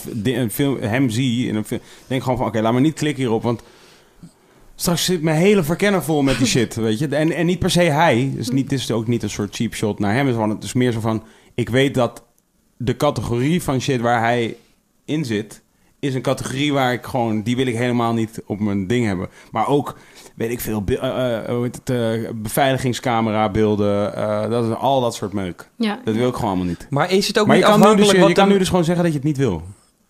film, 0.51 0.79
hem 0.81 1.11
zie 1.11 1.49
in 1.49 1.57
een 1.57 1.65
film, 1.65 1.81
denk 2.07 2.21
ik 2.21 2.23
gewoon 2.23 2.39
van, 2.39 2.47
oké, 2.47 2.61
laat 2.61 2.73
me 2.73 2.81
niet 2.81 2.95
klikken 2.95 3.23
hierop, 3.23 3.43
want 3.43 3.63
straks 4.75 5.05
zit 5.05 5.23
mijn 5.23 5.37
hele 5.37 5.63
verkenner 5.63 6.03
vol 6.03 6.23
met 6.23 6.39
die 6.39 6.47
shit, 6.57 6.75
weet 6.75 6.99
je. 6.99 7.09
En, 7.09 7.33
en 7.33 7.47
niet 7.47 7.59
per 7.59 7.71
se 7.71 7.81
hij, 7.83 8.33
dus 8.35 8.51
niet, 8.51 8.71
het 8.71 8.81
is 8.81 8.91
ook 8.91 9.07
niet 9.07 9.23
een 9.23 9.31
soort 9.31 9.55
cheap 9.57 9.75
shot 9.75 9.99
naar 9.99 10.11
hem, 10.15 10.27
het 10.27 10.29
is, 10.29 10.35
gewoon, 10.35 10.51
het 10.51 10.65
is 10.65 10.73
meer 10.73 10.93
zo 10.93 11.01
van, 11.01 11.23
ik 11.55 11.69
weet 11.69 11.95
dat 11.95 12.25
de 12.77 12.97
categorie 12.97 13.63
van 13.63 13.81
shit 13.81 14.01
waar 14.01 14.21
hij 14.21 14.57
in 15.05 15.25
zit, 15.25 15.63
is 16.01 16.15
een 16.15 16.23
categorie 16.23 16.73
waar 16.73 16.93
ik 16.93 17.05
gewoon, 17.05 17.43
die 17.43 17.57
wil 17.57 17.67
ik 17.67 17.77
helemaal 17.77 18.13
niet 18.13 18.43
op 18.47 18.61
mijn 18.61 18.87
ding 18.87 19.07
hebben. 19.07 19.29
Maar 19.51 19.69
ook, 19.69 19.99
weet 20.37 20.51
ik 20.51 20.61
veel, 20.61 20.83
be- 20.83 20.99
eh, 20.99 21.49
eh, 21.49 22.25
eh, 22.25 22.31
beveiligingscamera 22.35 23.51
beelden, 23.51 24.15
eh, 24.17 24.51
dat 24.51 24.65
is 24.65 24.75
al 24.75 25.01
dat 25.01 25.15
soort 25.15 25.33
meuk. 25.33 25.71
Ja. 25.77 26.01
Dat 26.05 26.15
wil 26.15 26.29
ik 26.29 26.35
gewoon 26.35 26.49
allemaal 26.51 26.67
niet. 26.67 26.87
Maar 26.91 27.11
is 27.13 27.27
het 27.27 27.39
ook 27.39 27.47
Maar 27.47 27.57
je 27.57 27.63
niet 27.63 27.71
kan, 27.71 27.81
nu 27.81 27.85
dus, 27.87 27.91
afhankelijk 27.93 28.19
je 28.29 28.35
wat 28.35 28.45
kan 28.45 28.49
nu 28.53 28.59
dus 28.59 28.69
gewoon 28.69 28.85
zeggen 28.85 29.05
dat 29.05 29.13
je 29.13 29.19
het 29.19 29.29
niet 29.29 29.37
wil. 29.37 29.63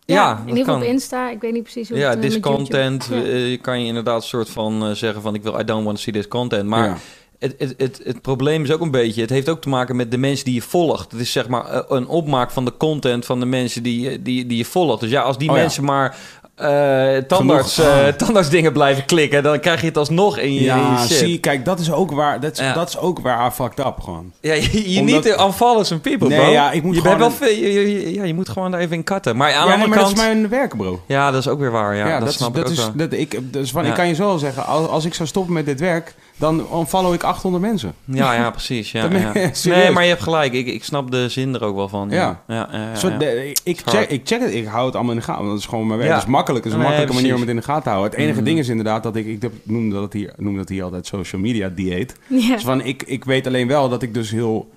Ja, 0.05 0.15
Ja, 0.15 0.39
in 0.41 0.49
ieder 0.49 0.65
geval 0.65 0.81
op 0.81 0.87
Insta. 0.87 1.31
Ik 1.31 1.41
weet 1.41 1.53
niet 1.53 1.63
precies 1.63 1.89
hoe 1.89 1.99
Ja, 1.99 2.09
het 2.11 2.19
eh, 2.19 2.25
this 2.31 2.41
content. 2.41 3.09
Ja. 3.11 3.17
eh, 3.23 3.51
je 3.51 3.57
kan 3.59 3.81
je 3.81 3.87
inderdaad 3.87 4.23
een 4.23 4.29
soort 4.29 4.51
van 4.51 4.85
eh, 4.87 4.91
zeggen 4.91 5.23
van 5.23 5.35
ik 5.35 5.43
wil 5.43 5.61
I 5.61 5.65
don't 5.65 5.85
want 5.85 5.97
to 5.97 6.03
see 6.03 6.13
this 6.13 6.29
content. 6.29 6.69
Maar 6.69 6.85
Ja. 6.89 6.97
het, 7.39 7.55
het, 7.59 7.75
het, 7.77 8.01
het 8.05 8.23
probleem 8.23 8.63
is 8.63 8.73
ook 8.73 8.81
een 8.81 8.91
beetje, 8.91 9.21
het 9.21 9.31
heeft 9.31 9.49
ook 9.49 9.61
te 9.61 9.69
maken 9.69 9.97
met 9.97 10.11
de 10.11 10.19
mensen 10.19 10.45
die 10.45 10.55
je 10.55 10.63
volgt. 10.63 11.13
Het 11.13 11.21
is 11.21 11.33
zeg 11.33 11.49
maar 11.49 11.85
een 11.91 12.07
opmaak 12.07 12.51
van 12.51 12.65
de 12.65 12.77
content 12.77 13.25
van 13.27 13.41
de 13.41 13.47
mensen 13.47 13.83
die, 13.83 14.01
je- 14.11 14.23
die, 14.23 14.47
die 14.47 14.57
je 14.59 14.65
volgt. 14.65 15.01
Dus 15.01 15.11
ja, 15.11 15.23
als 15.23 15.39
die 15.39 15.49
Oh 15.51 15.55
ja. 15.57 15.61
mensen 15.63 15.85
maar 15.85 16.17
eh, 16.63 17.23
tandarts, 17.23 17.75
Genoeg. 17.75 17.91
eh, 17.91 18.07
Ah. 18.07 18.13
tandartsdingen 18.13 18.73
blijven 18.73 19.05
klikken. 19.05 19.43
Dan 19.43 19.61
krijg 19.61 19.81
je 19.81 19.87
het 19.87 19.97
alsnog 19.99 20.39
in 20.39 20.53
je, 20.55 20.59
in 20.61 20.65
Ja, 20.65 20.91
je 21.01 21.07
shit. 21.07 21.17
zie, 21.19 21.39
kijk, 21.41 21.65
dat 21.65 21.79
is 21.81 21.93
ook 21.93 22.11
waar. 22.11 22.41
Dat 22.41 22.53
is, 22.53 22.59
Ja. 22.59 22.73
dat 22.73 22.89
is 22.89 22.99
ook 22.99 23.19
waar 23.21 23.47
I 23.47 23.51
fucked 23.51 23.79
up 23.87 23.95
gewoon. 24.01 24.33
Ja, 24.41 24.53
je, 24.55 24.93
je 24.93 25.01
Omdat- 25.01 25.25
niet 25.25 25.35
aanvallen 25.35 25.87
some 25.87 26.01
people, 26.01 26.29
Nee, 26.29 26.39
bro. 26.41 26.51
ja, 26.51 26.71
ik 26.73 26.83
moet 26.83 26.95
je 26.95 27.01
gewoon 27.01 27.19
bent 27.19 27.39
wel 27.39 27.49
een- 27.49 27.55
veel, 27.57 27.65
je, 27.65 27.91
je- 28.01 28.15
ja, 28.15 28.25
je 28.25 28.35
moet 28.35 28.49
gewoon 28.49 28.71
daar 28.71 28.81
even 28.81 28.97
in 28.97 29.05
katten. 29.05 29.37
Maar 29.37 29.49
aan 29.49 29.55
de 29.55 29.63
nee, 29.65 29.73
andere 29.73 29.89
maar 29.89 29.99
kant... 29.99 30.17
dat 30.17 30.25
is 30.27 30.33
mijn 30.33 30.49
werk, 30.49 30.77
bro. 30.77 31.01
Ja, 31.07 31.31
dat 31.31 31.41
is 31.41 31.49
ook 31.49 31.59
weer 31.59 31.71
waar. 31.71 31.97
Ja, 31.97 32.11
dat, 32.19 32.25
dat, 32.25 32.33
snap 32.35 32.51
is, 32.55 32.61
ik 32.61 32.63
dat 32.65 32.73
ook 32.73 32.79
is, 32.79 32.85
wel. 32.97 33.09
dat, 33.09 33.19
ik, 33.19 33.53
dus 33.53 33.71
van, 33.71 33.87
ik 33.87 33.95
kan 33.95 34.09
je 34.09 34.15
zo 34.15 34.27
wel 34.27 34.39
zeggen, 34.39 34.67
als, 34.67 34.89
als 34.89 35.05
ik 35.05 35.15
zou 35.15 35.29
stoppen 35.29 35.53
met 35.55 35.67
dit 35.67 35.81
werk, 35.81 36.15
dan 36.37 36.67
follow 36.89 37.15
ik 37.15 37.23
800 37.23 37.65
mensen. 37.65 37.95
Ja, 38.05 38.33
ja, 38.35 38.51
precies. 38.51 38.93
Ja, 38.93 39.09
ja. 39.11 39.33
Nee, 39.65 39.91
maar 39.91 40.03
je 40.03 40.09
hebt 40.09 40.23
gelijk. 40.23 40.53
Ik, 40.53 40.67
ik 40.67 40.85
snap 40.85 41.11
de 41.11 41.29
zin 41.29 41.55
er 41.55 41.65
ook 41.65 41.77
wel 41.77 41.89
van. 41.89 42.11
Ja. 42.11 42.43
ja, 42.47 42.69
ja, 42.73 42.79
ja, 42.79 42.95
Zo, 42.95 43.09
ja. 43.09 43.17
de- 43.19 43.57
ik, 43.65 43.81
check, 43.85 44.11
ik 44.11 44.21
check 44.25 44.41
het, 44.41 44.55
ik 44.55 44.67
hou 44.67 44.87
het 44.87 44.95
allemaal 44.95 45.13
in 45.13 45.19
de 45.19 45.25
gaten. 45.25 45.41
want 45.43 45.53
Dat 45.55 45.63
is 45.63 45.69
gewoon 45.69 45.87
mijn 45.87 45.99
werk. 45.99 46.11
Ja. 46.11 46.17
Dat 46.17 46.25
is 46.27 46.31
makkelijk. 46.33 46.65
Dat 46.65 46.73
is 46.73 46.79
een 46.79 46.85
Nee, 46.85 46.95
makkelijke 46.97 47.23
manier 47.23 47.35
om 47.35 47.41
het 47.41 47.51
in 47.51 47.57
de 47.57 47.63
gaten 47.63 47.83
te 47.83 47.89
houden. 47.89 48.11
Het 48.11 48.21
enige 48.21 48.37
Mhm. 48.37 48.45
ding 48.45 48.59
is 48.59 48.69
inderdaad 48.69 49.03
dat 49.03 49.17
ik, 49.17 49.27
ik 49.27 49.51
noem, 49.63 49.91
dat 49.91 50.13
hier, 50.13 50.33
noem 50.37 50.57
dat 50.57 50.69
hier 50.69 50.83
altijd 50.85 51.07
social 51.07 51.41
media 51.41 51.69
dieet. 51.69 52.15
Ja. 52.29 52.53
Dus 52.55 52.63
van, 52.65 52.81
ik, 52.85 53.03
ik 53.03 53.25
weet 53.25 53.47
alleen 53.47 53.69
wel 53.69 53.89
dat 53.89 54.03
ik 54.03 54.15
dus 54.15 54.31
heel 54.31 54.71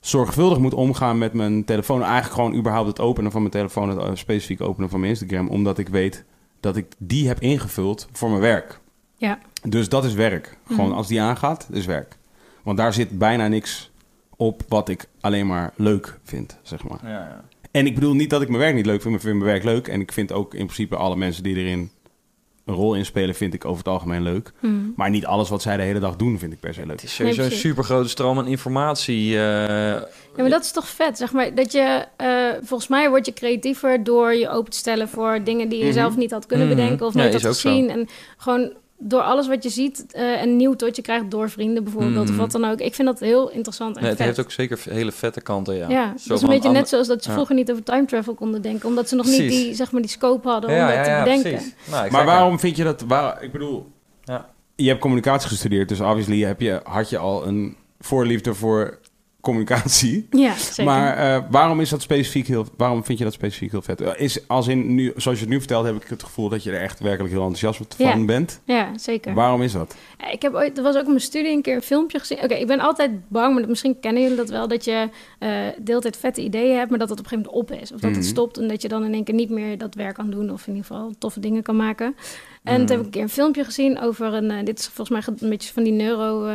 zorgvuldig 0.00 0.58
moet 0.58 0.74
omgaan 0.74 1.18
met 1.18 1.32
mijn 1.32 1.64
telefoon. 1.64 2.02
Eigenlijk 2.02 2.34
gewoon 2.34 2.54
überhaupt 2.54 2.88
het 2.88 3.00
openen 3.00 3.30
van 3.30 3.40
mijn 3.40 3.52
telefoon, 3.52 3.88
het 3.88 3.98
eh, 3.98 4.10
specifiek 4.14 4.60
openen 4.60 4.90
van 4.90 5.00
mijn 5.00 5.12
Instagram. 5.12 5.48
Omdat 5.48 5.78
ik 5.78 5.88
weet 5.88 6.24
dat 6.60 6.76
ik 6.76 6.86
die 6.98 7.28
heb 7.28 7.40
ingevuld 7.40 8.08
voor 8.12 8.28
mijn 8.28 8.40
werk. 8.40 8.80
Ja. 9.16 9.38
Dus 9.62 9.88
dat 9.88 10.04
is 10.04 10.14
werk. 10.14 10.56
Gewoon 10.66 10.88
Mhm. 10.88 10.96
als 10.96 11.06
die 11.08 11.20
aangaat, 11.20 11.68
is 11.72 11.86
werk. 11.86 12.16
Want 12.62 12.76
daar 12.76 12.92
zit 12.92 13.18
bijna 13.18 13.48
niks 13.48 13.90
op 14.36 14.62
wat 14.68 14.88
ik 14.88 15.08
alleen 15.20 15.46
maar 15.46 15.72
leuk 15.76 16.18
vind, 16.24 16.58
zeg 16.62 16.84
maar. 16.88 16.98
Ja, 17.02 17.10
ja. 17.10 17.44
En 17.70 17.86
ik 17.86 17.94
bedoel 17.94 18.14
niet 18.14 18.30
dat 18.30 18.42
ik 18.42 18.48
mijn 18.48 18.60
werk 18.60 18.74
niet 18.74 18.86
leuk 18.86 19.00
vind, 19.02 19.08
maar 19.14 19.20
ik 19.22 19.26
vind 19.26 19.34
mijn 19.38 19.50
werk 19.50 19.64
leuk. 19.64 19.88
En 19.88 20.00
ik 20.00 20.12
vind 20.12 20.32
ook 20.32 20.54
in 20.54 20.64
principe 20.64 20.96
alle 20.96 21.16
mensen 21.16 21.42
die 21.42 21.56
erin 21.56 21.90
een 22.64 22.74
rol 22.74 22.94
in 22.94 23.04
spelen, 23.04 23.34
vind 23.34 23.54
ik 23.54 23.64
over 23.64 23.78
het 23.78 23.88
algemeen 23.88 24.22
leuk. 24.22 24.52
Mm. 24.60 24.92
Maar 24.96 25.10
niet 25.10 25.26
alles 25.26 25.48
wat 25.48 25.62
zij 25.62 25.76
de 25.76 25.82
hele 25.82 25.98
dag 25.98 26.16
doen, 26.16 26.38
vind 26.38 26.52
ik 26.52 26.60
per 26.60 26.74
se 26.74 26.80
leuk. 26.80 26.90
Het 26.90 27.02
is 27.02 27.14
sowieso 27.14 27.42
een 27.42 27.50
super 27.50 27.84
grote 27.84 28.08
stroom 28.08 28.38
aan 28.38 28.46
informatie. 28.46 29.28
eh, 29.30 29.38
Ja, 29.38 30.06
maar 30.36 30.48
dat 30.50 30.62
is 30.64 30.72
toch 30.72 30.88
vet, 30.88 31.18
zeg 31.18 31.32
maar. 31.32 31.54
Dat 31.54 31.72
je, 31.72 32.06
eh, 32.16 32.48
volgens 32.62 32.88
mij 32.88 33.08
word 33.08 33.26
je 33.26 33.32
creatiever 33.32 34.04
door 34.04 34.34
je 34.34 34.48
open 34.48 34.70
te 34.70 34.76
stellen 34.78 35.08
voor 35.08 35.44
dingen 35.44 35.68
die 35.68 35.78
je 35.78 35.84
Mhm. 35.84 35.92
zelf 35.92 36.16
niet 36.16 36.30
had 36.30 36.46
kunnen 36.46 36.66
Mhm. 36.66 36.76
bedenken 36.76 37.06
of 37.06 37.14
nooit 37.14 37.32
had 37.32 37.42
zo. 37.42 37.48
gezien. 37.48 37.90
En 37.90 38.08
gewoon 38.36 38.72
door 39.04 39.20
alles 39.20 39.48
wat 39.48 39.62
je 39.62 39.68
ziet 39.68 40.04
eh 40.12 40.40
en 40.42 40.56
nieuw 40.56 40.74
tot 40.74 40.96
je 40.96 41.02
krijgt 41.02 41.30
door 41.30 41.50
vrienden 41.50 41.84
bijvoorbeeld 41.84 42.24
Mhm. 42.28 42.32
of 42.32 42.36
wat 42.36 42.50
dan 42.52 42.64
ook. 42.64 42.80
Ik 42.80 42.94
vind 42.94 43.08
dat 43.08 43.20
heel 43.20 43.50
interessant 43.50 43.94
en 43.96 44.00
nee, 44.00 44.10
het 44.10 44.18
vet. 44.18 44.26
heeft 44.26 44.40
ook 44.40 44.50
zeker 44.52 44.78
hele 44.90 45.12
vette 45.12 45.40
kanten, 45.40 45.74
ja. 45.76 45.88
ja, 45.88 46.06
Zo 46.16 46.28
dat 46.28 46.36
is 46.36 46.42
een 46.42 46.48
beetje 46.48 46.70
net 46.70 46.88
zoals 46.88 47.06
dat 47.06 47.22
ze 47.22 47.28
Ja. 47.28 47.34
vroeger 47.34 47.54
niet 47.54 47.70
over 47.70 47.82
time 47.82 48.04
travel 48.04 48.34
konden 48.34 48.62
denken, 48.62 48.88
omdat 48.88 49.08
ze 49.08 49.14
nog 49.14 49.26
niet 49.26 49.48
die, 49.48 49.74
zeg 49.74 49.92
maar, 49.92 50.00
die 50.00 50.10
scope 50.10 50.48
hadden 50.48 50.70
om 50.70 50.76
dat 50.76 50.88
ja, 50.88 51.02
te 51.02 51.10
ja, 51.10 51.22
bedenken. 51.22 51.50
precies. 51.52 51.74
Nou, 51.90 52.10
Maar 52.10 52.24
waarom 52.24 52.58
vind 52.58 52.76
je 52.76 52.84
dat... 52.84 53.00
Waar, 53.06 53.42
ik 53.42 53.52
bedoel, 53.52 53.86
Ja. 54.24 54.48
je 54.76 54.88
hebt 54.88 55.00
communicatie 55.00 55.48
gestudeerd, 55.48 55.88
dus 55.88 56.00
obviously 56.00 56.40
heb 56.40 56.60
je, 56.60 56.80
had 56.84 57.10
je 57.10 57.18
al 57.18 57.46
een 57.46 57.76
voorliefde 58.00 58.54
voor 58.54 58.98
communicatie. 59.42 60.26
Ja, 60.30 60.54
zeker. 60.54 60.84
Maar 60.84 61.16
eh, 61.16 61.42
waarom 61.50 61.80
is 61.80 61.88
dat 61.88 62.02
specifiek 62.02 62.46
heel... 62.46 62.66
Waarom 62.76 63.04
vind 63.04 63.18
je 63.18 63.24
dat 63.24 63.32
specifiek 63.32 63.70
heel 63.70 63.82
vet? 63.82 64.00
Eh, 64.00 64.10
Is 64.16 64.48
als 64.48 64.66
in 64.68 64.94
nu, 64.94 65.12
zoals 65.16 65.38
je 65.38 65.44
het 65.44 65.52
nu 65.54 65.58
vertelt, 65.58 65.84
heb 65.86 65.96
ik 66.02 66.08
het 66.08 66.22
gevoel 66.22 66.48
dat 66.48 66.62
je 66.62 66.70
er 66.72 66.80
echt 66.80 67.00
werkelijk 67.00 67.34
heel 67.34 67.42
enthousiast 67.46 67.94
van 67.96 68.06
Ja. 68.18 68.24
bent. 68.24 68.60
ja, 68.64 68.98
zeker. 68.98 69.34
Waarom 69.34 69.62
is 69.62 69.72
dat? 69.72 69.96
Ja, 70.18 70.30
Ik 70.30 70.42
heb 70.42 70.54
ooit, 70.54 70.76
er 70.76 70.82
was 70.82 70.94
ook 70.96 71.02
in 71.02 71.08
mijn 71.08 71.20
studie 71.20 71.52
een 71.52 71.62
keer 71.62 71.74
een 71.74 71.82
filmpje 71.82 72.18
gezien. 72.18 72.38
Oké, 72.42 72.54
ik 72.54 72.66
ben 72.66 72.80
altijd 72.80 73.28
bang, 73.28 73.54
maar 73.54 73.68
misschien 73.68 74.00
kennen 74.00 74.22
jullie 74.22 74.36
dat 74.36 74.48
wel, 74.50 74.68
dat 74.68 74.84
je 74.84 75.08
eh 75.38 75.48
de 75.58 75.82
hele 75.84 76.00
tijd 76.00 76.16
vette 76.16 76.42
ideeën 76.42 76.76
hebt, 76.76 76.90
maar 76.90 76.98
dat 76.98 77.08
het 77.08 77.18
op 77.18 77.24
een 77.24 77.30
gegeven 77.30 77.52
moment 77.52 77.70
op 77.72 77.80
is. 77.82 77.92
Of 77.92 78.00
dat 78.00 78.10
Mhm. 78.10 78.18
het 78.18 78.28
stopt 78.28 78.58
en 78.58 78.68
dat 78.68 78.82
je 78.82 78.88
dan 78.88 79.04
in 79.04 79.14
één 79.14 79.24
keer 79.24 79.34
niet 79.34 79.50
meer 79.50 79.78
dat 79.78 79.94
werk 79.94 80.14
kan 80.14 80.30
doen, 80.30 80.50
of 80.50 80.66
in 80.66 80.74
ieder 80.74 80.86
geval 80.86 81.12
toffe 81.18 81.40
dingen 81.40 81.62
kan 81.62 81.76
maken. 81.76 82.14
En 82.62 82.76
toen 82.86 82.86
heb 82.88 82.98
ik 82.98 83.04
een 83.04 83.10
keer 83.10 83.22
een 83.22 83.28
filmpje 83.28 83.64
gezien 83.64 84.00
over 84.00 84.32
een, 84.34 84.50
eh, 84.50 84.64
dit 84.64 84.78
is 84.78 84.86
volgens 84.86 85.26
mij 85.26 85.36
een 85.40 85.48
beetje 85.48 85.72
van 85.72 85.82
die 85.82 85.92
neuro 85.92 86.44
eh, 86.46 86.54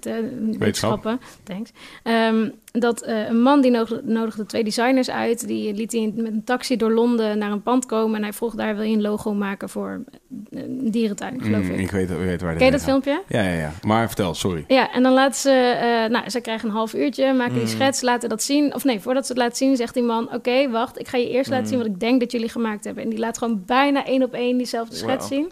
eh. 0.00 1.16
Thanks. 1.44 1.70
Ehm, 2.02 2.48
dat 2.72 3.02
een 3.06 3.42
man 3.42 3.60
die 3.60 3.70
nodigde, 3.70 4.00
nodigde 4.04 4.46
twee 4.46 4.64
designers 4.64 5.10
uit, 5.10 5.46
die 5.46 5.74
liet 5.74 5.92
hij 5.92 6.12
met 6.16 6.26
een 6.32 6.44
taxi 6.44 6.76
door 6.76 6.90
Londen 6.92 7.38
naar 7.38 7.52
een 7.52 7.62
pand 7.62 7.86
komen 7.86 8.16
en 8.16 8.22
hij 8.22 8.32
vroeg 8.32 8.54
daar 8.54 8.76
wil 8.76 8.84
je 8.84 8.94
een 8.94 9.00
logo 9.02 9.34
maken 9.34 9.68
voor 9.68 10.02
een 10.50 10.90
dierentuin, 10.90 11.40
geloof 11.42 11.62
Mm, 11.62 11.70
ik. 11.70 11.78
ik 11.80 11.90
weet, 11.90 12.08
weet 12.18 12.40
waar 12.40 12.54
Ken 12.56 12.64
je 12.64 12.70
dat 12.70 12.80
gaat. 12.80 12.88
filmpje? 12.90 13.22
Ja, 13.28 13.42
ja, 13.42 13.52
ja. 13.58 13.72
Maar 13.82 14.06
vertel, 14.06 14.34
sorry. 14.34 14.64
Ja, 14.68 14.92
en 14.92 15.02
dan 15.02 15.12
laten 15.12 15.40
ze, 15.40 15.50
eh, 15.50 16.10
nou, 16.10 16.28
ze 16.30 16.40
krijgen 16.40 16.68
een 16.68 16.74
half 16.74 16.94
uurtje, 16.94 17.32
maken 17.32 17.54
die 17.54 17.62
Mm. 17.62 17.68
schets, 17.68 18.00
laten 18.00 18.28
dat 18.28 18.42
zien. 18.42 18.74
Of 18.74 18.84
nee, 18.84 19.00
voordat 19.00 19.26
ze 19.26 19.32
het 19.32 19.40
laten 19.40 19.56
zien, 19.56 19.76
zegt 19.76 19.94
die 19.94 20.02
man: 20.02 20.34
Oké, 20.34 20.70
wacht, 20.70 20.98
ik 20.98 21.08
ga 21.08 21.16
je 21.18 21.30
eerst 21.30 21.50
laten 21.50 21.64
Mm. 21.64 21.70
zien 21.70 21.78
wat 21.78 21.86
ik 21.86 22.00
denk 22.00 22.20
dat 22.20 22.32
jullie 22.32 22.48
gemaakt 22.48 22.84
hebben. 22.84 23.02
En 23.04 23.10
die 23.10 23.18
laat 23.18 23.38
gewoon 23.38 23.62
bijna 23.66 24.06
één 24.06 24.22
op 24.22 24.32
één 24.32 24.56
diezelfde 24.56 24.96
schets 25.00 25.28
zien. 25.28 25.50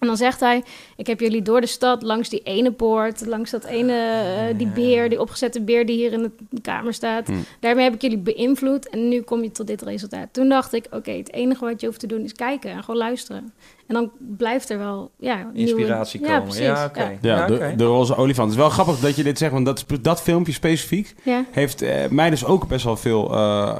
En 0.00 0.06
dan 0.06 0.16
zegt 0.16 0.40
hij: 0.40 0.62
Ik 0.96 1.06
heb 1.06 1.20
jullie 1.20 1.42
door 1.42 1.60
de 1.60 1.66
stad, 1.66 2.02
langs 2.02 2.28
die 2.28 2.40
ene 2.42 2.72
poort, 2.72 3.26
langs 3.26 3.50
dat 3.50 3.64
ene, 3.64 3.92
eh, 3.92 4.58
die 4.58 4.66
beer, 4.66 5.08
die 5.08 5.20
opgezette 5.20 5.60
beer 5.60 5.86
die 5.86 5.96
hier 5.96 6.12
in 6.12 6.22
de 6.50 6.60
kamer 6.60 6.94
staat. 6.94 7.28
Mm. 7.28 7.44
Daarmee 7.60 7.84
heb 7.84 7.94
ik 7.94 8.02
jullie 8.02 8.18
beïnvloed 8.18 8.88
en 8.88 9.08
nu 9.08 9.20
kom 9.20 9.42
je 9.42 9.50
tot 9.50 9.66
dit 9.66 9.82
resultaat. 9.82 10.28
Toen 10.32 10.48
dacht 10.48 10.72
ik: 10.72 10.86
Oké, 10.90 11.10
het 11.10 11.32
enige 11.32 11.64
wat 11.64 11.80
je 11.80 11.86
hoeft 11.86 12.00
te 12.00 12.06
doen 12.06 12.24
is 12.24 12.32
kijken 12.32 12.70
en 12.70 12.84
gewoon 12.84 13.00
luisteren. 13.00 13.52
En 13.86 13.94
dan 13.94 14.10
blijft 14.18 14.70
er 14.70 14.78
wel 14.78 15.10
ja, 15.18 15.50
Inspiratie 15.54 16.20
komen. 16.20 16.62
Ja, 16.62 16.84
oké. 16.84 17.02
Ja. 17.02 17.18
Ja, 17.20 17.46
Ja, 17.46 17.76
de, 17.76 17.84
roze 17.84 18.16
olifant. 18.16 18.48
Het 18.50 18.58
is 18.58 18.64
wel 18.64 18.72
grappig 18.72 19.00
dat 19.00 19.16
je 19.16 19.22
dit 19.22 19.38
zegt, 19.38 19.52
want 19.52 19.66
dat, 19.66 19.84
dat 20.00 20.22
filmpje 20.22 20.52
specifiek 20.52 21.14
Ja. 21.22 21.44
heeft 21.50 21.82
eh, 21.82 22.08
mij 22.08 22.30
dus 22.30 22.44
ook 22.44 22.68
best 22.68 22.84
wel 22.84 22.96
veel 22.96 23.34
eh, 23.34 23.76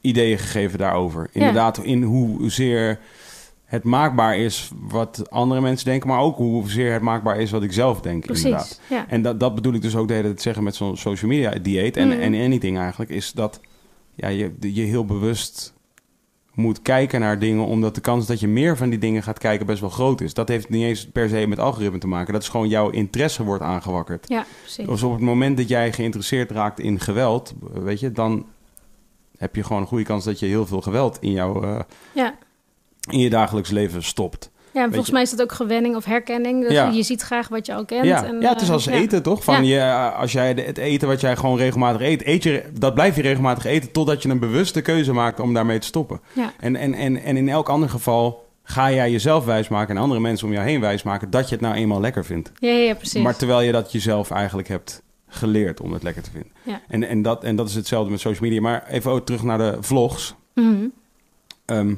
ideeën 0.00 0.38
gegeven 0.38 0.78
daarover. 0.78 1.28
Inderdaad, 1.32 1.78
in 1.78 2.02
hoezeer 2.02 2.98
het 3.66 3.84
maakbaar 3.84 4.36
is 4.38 4.70
wat 4.80 5.30
andere 5.30 5.60
mensen 5.60 5.86
denken, 5.86 6.08
maar 6.08 6.20
ook 6.20 6.36
hoezeer 6.36 6.92
het 6.92 7.02
maakbaar 7.02 7.40
is 7.40 7.50
wat 7.50 7.62
ik 7.62 7.72
zelf 7.72 8.00
denk, 8.00 8.26
inderdaad. 8.26 8.80
Ja. 8.90 9.08
En 9.08 9.22
dat, 9.22 9.40
dat 9.40 9.54
bedoel 9.54 9.72
ik 9.74 9.82
dus 9.82 9.96
ook 9.96 10.08
de 10.08 10.14
hele 10.14 10.26
tijd 10.26 10.42
zeggen 10.42 10.62
met 10.64 10.74
zo'n 10.74 10.96
social 10.96 11.30
media 11.30 11.50
dieet 11.62 11.96
en, 11.96 12.08
Mhm. 12.08 12.20
en 12.20 12.34
anything 12.34 12.78
eigenlijk, 12.78 13.10
is 13.10 13.32
dat 13.32 13.60
ja, 14.14 14.28
je, 14.28 14.52
je 14.60 14.82
heel 14.82 15.04
bewust 15.04 15.74
moet 16.54 16.82
kijken 16.82 17.20
naar 17.20 17.38
dingen, 17.38 17.64
omdat 17.66 17.94
de 17.94 18.00
kans 18.00 18.26
dat 18.26 18.40
je 18.40 18.48
meer 18.48 18.76
van 18.76 18.90
die 18.90 18.98
dingen 18.98 19.22
gaat 19.22 19.38
kijken 19.38 19.66
best 19.66 19.80
wel 19.80 19.90
groot 19.90 20.20
is. 20.20 20.34
Dat 20.34 20.48
heeft 20.48 20.68
niet 20.68 20.82
eens 20.82 21.06
per 21.06 21.28
se 21.28 21.46
met 21.46 21.58
algoritme 21.58 21.98
te 21.98 22.06
maken. 22.06 22.32
Dat 22.32 22.42
is 22.42 22.48
gewoon 22.48 22.68
jouw 22.68 22.90
interesse 22.90 23.44
wordt 23.44 23.62
aangewakkerd. 23.62 24.28
Ja, 24.28 24.44
precies. 24.62 24.86
Dus 24.86 25.02
op 25.02 25.12
het 25.12 25.20
moment 25.20 25.56
dat 25.56 25.68
jij 25.68 25.92
geïnteresseerd 25.92 26.50
raakt 26.50 26.80
in 26.80 27.00
geweld, 27.00 27.54
weet 27.72 28.00
je, 28.00 28.12
dan 28.12 28.46
heb 29.38 29.56
je 29.56 29.62
gewoon 29.62 29.82
een 29.82 29.88
goede 29.88 30.04
kans 30.04 30.24
dat 30.24 30.38
je 30.38 30.46
heel 30.46 30.66
veel 30.66 30.80
geweld 30.80 31.18
in, 31.20 31.30
jouw, 31.32 31.62
eh, 31.62 31.80
Ja. 32.14 32.34
In 33.08 33.18
je 33.18 33.30
dagelijks 33.30 33.70
leven 33.70 34.02
stopt. 34.02 34.50
Ja, 34.72 34.82
en 34.82 34.88
volgens 34.88 35.10
mij 35.10 35.22
is 35.22 35.30
dat 35.30 35.42
ook 35.42 35.52
gewenning 35.52 35.96
of 35.96 36.04
herkenning. 36.04 36.62
Dus 36.62 36.72
Ja. 36.72 36.90
je 36.90 37.02
ziet 37.02 37.22
graag 37.22 37.48
wat 37.48 37.66
je 37.66 37.74
al 37.74 37.84
kent. 37.84 38.04
Ja, 38.04 38.24
en, 38.24 38.40
ja, 38.40 38.52
het 38.52 38.60
is 38.60 38.68
eh, 38.68 38.74
als 38.74 38.86
eten, 38.86 39.22
toch? 39.22 39.44
Van 39.44 39.64
je, 39.66 39.78
eh, 39.78 40.18
als 40.18 40.32
jij 40.32 40.48
het 40.48 40.78
eten 40.78 41.08
wat 41.08 41.20
jij 41.20 41.36
gewoon 41.36 41.56
regelmatig 41.56 42.00
eet, 42.00 42.26
eet 42.26 42.42
je, 42.42 42.64
dat 42.78 42.94
blijf 42.94 43.16
je 43.16 43.22
regelmatig 43.22 43.64
eten 43.64 43.92
totdat 43.92 44.22
je 44.22 44.28
een 44.28 44.38
bewuste 44.38 44.82
keuze 44.82 45.12
maakt 45.12 45.40
om 45.40 45.54
daarmee 45.54 45.78
te 45.78 45.86
stoppen. 45.86 46.20
Ja. 46.32 46.52
En, 46.58 46.76
en, 46.76 46.94
en, 46.94 47.22
en 47.22 47.36
in 47.36 47.48
elk 47.48 47.68
ander 47.68 47.88
geval 47.88 48.44
ga 48.62 48.92
jij 48.92 49.10
jezelf 49.10 49.44
wijsmaken 49.44 49.96
en 49.96 50.02
andere 50.02 50.20
mensen 50.20 50.46
om 50.46 50.52
jou 50.52 50.66
heen 50.66 50.80
wijsmaken 50.80 51.30
dat 51.30 51.48
je 51.48 51.54
het 51.54 51.64
nou 51.64 51.74
eenmaal 51.74 52.00
lekker 52.00 52.24
vindt. 52.24 52.52
Ja, 52.58 52.70
ja, 52.70 52.94
precies. 52.94 53.22
Maar 53.22 53.36
terwijl 53.36 53.60
je 53.60 53.72
dat 53.72 53.92
jezelf 53.92 54.30
eigenlijk 54.30 54.68
hebt 54.68 55.02
geleerd 55.28 55.80
om 55.80 55.92
het 55.92 56.02
lekker 56.02 56.22
te 56.22 56.30
vinden. 56.30 56.50
Ja. 56.62 56.80
En, 56.88 57.02
en, 57.08 57.22
dat, 57.22 57.44
en 57.44 57.56
dat 57.56 57.68
is 57.68 57.74
hetzelfde 57.74 58.10
met 58.10 58.20
social 58.20 58.42
media. 58.48 58.60
Maar 58.60 58.86
even 58.88 59.10
ook 59.10 59.26
terug 59.26 59.42
naar 59.42 59.58
de 59.58 59.76
vlogs. 59.80 60.34
Mhm. 60.54 60.86
Ehm, 61.64 61.94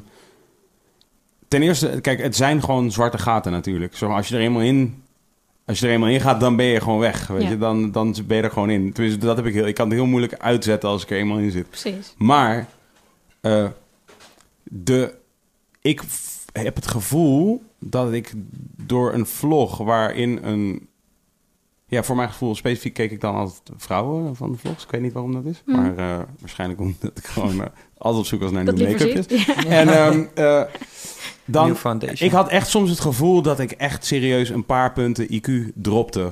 ten 1.49 1.61
eerste, 1.61 1.99
kijk, 2.01 2.21
het 2.21 2.35
zijn 2.35 2.63
gewoon 2.63 2.91
zwarte 2.91 3.17
gaten 3.17 3.51
natuurlijk. 3.51 3.95
Zo, 3.95 4.09
als 4.09 4.27
je 4.27 4.35
er 4.35 4.41
eenmaal 4.41 4.61
in, 4.61 5.03
als 5.65 5.79
je 5.79 5.85
er 5.87 5.93
eenmaal 5.93 6.09
in 6.09 6.21
gaat, 6.21 6.39
dan 6.39 6.55
ben 6.55 6.65
je 6.65 6.81
gewoon 6.81 6.99
weg. 6.99 7.27
Weet 7.27 7.41
Ja. 7.43 7.49
je? 7.49 7.57
Dan, 7.57 7.91
dan 7.91 8.15
ben 8.27 8.37
je 8.37 8.43
er 8.43 8.51
gewoon 8.51 8.69
in. 8.69 8.93
Tenminste, 8.93 9.25
dat 9.25 9.35
heb 9.37 9.45
ik 9.45 9.53
heel. 9.53 9.67
Ik 9.67 9.75
kan 9.75 9.87
het 9.87 9.97
heel 9.97 10.05
moeilijk 10.05 10.33
uitzetten 10.37 10.89
als 10.89 11.03
ik 11.03 11.09
er 11.09 11.17
eenmaal 11.17 11.37
in 11.37 11.51
zit. 11.51 11.69
Precies. 11.69 12.13
Maar 12.17 12.67
eh, 13.41 13.67
de, 14.63 15.13
ik 15.81 16.01
heb 16.51 16.75
het 16.75 16.87
gevoel 16.87 17.63
dat 17.79 18.13
ik 18.13 18.33
door 18.85 19.13
een 19.13 19.25
vlog 19.25 19.77
waarin 19.77 20.39
een. 20.43 20.87
Ja, 21.87 22.03
voor 22.03 22.15
mijn 22.15 22.29
gevoel 22.29 22.55
specifiek 22.55 22.93
keek 22.93 23.11
ik 23.11 23.21
dan 23.21 23.35
altijd 23.35 23.61
vrouwen 23.77 24.35
van 24.35 24.51
de 24.51 24.57
vlogs. 24.57 24.83
Ik 24.83 24.91
weet 24.91 25.01
niet 25.01 25.13
waarom 25.13 25.33
dat 25.33 25.45
is. 25.45 25.61
Mhm. 25.65 25.81
Maar 25.81 25.97
eh, 25.97 26.25
waarschijnlijk 26.39 26.79
omdat 26.79 27.11
ik 27.17 27.25
gewoon 27.25 27.61
eh, 27.61 27.67
altijd 27.97 28.21
op 28.23 28.29
zoek 28.29 28.41
was 28.41 28.51
naar 28.51 28.63
nieuwe 28.73 28.91
make-upjes. 28.91 29.45
Ja. 29.45 29.65
En 29.81 29.87
ehm, 29.87 30.23
eh, 30.35 30.61
dan, 31.51 31.67
New 31.67 31.75
foundation. 31.75 32.27
ik 32.29 32.31
had 32.31 32.49
echt 32.49 32.67
soms 32.69 32.89
het 32.89 32.99
gevoel 32.99 33.41
dat 33.41 33.59
ik 33.59 33.71
echt 33.71 34.05
serieus 34.05 34.49
een 34.49 34.65
paar 34.65 34.93
punten 34.93 35.27
IQ 35.33 35.51
dropte. 35.75 36.31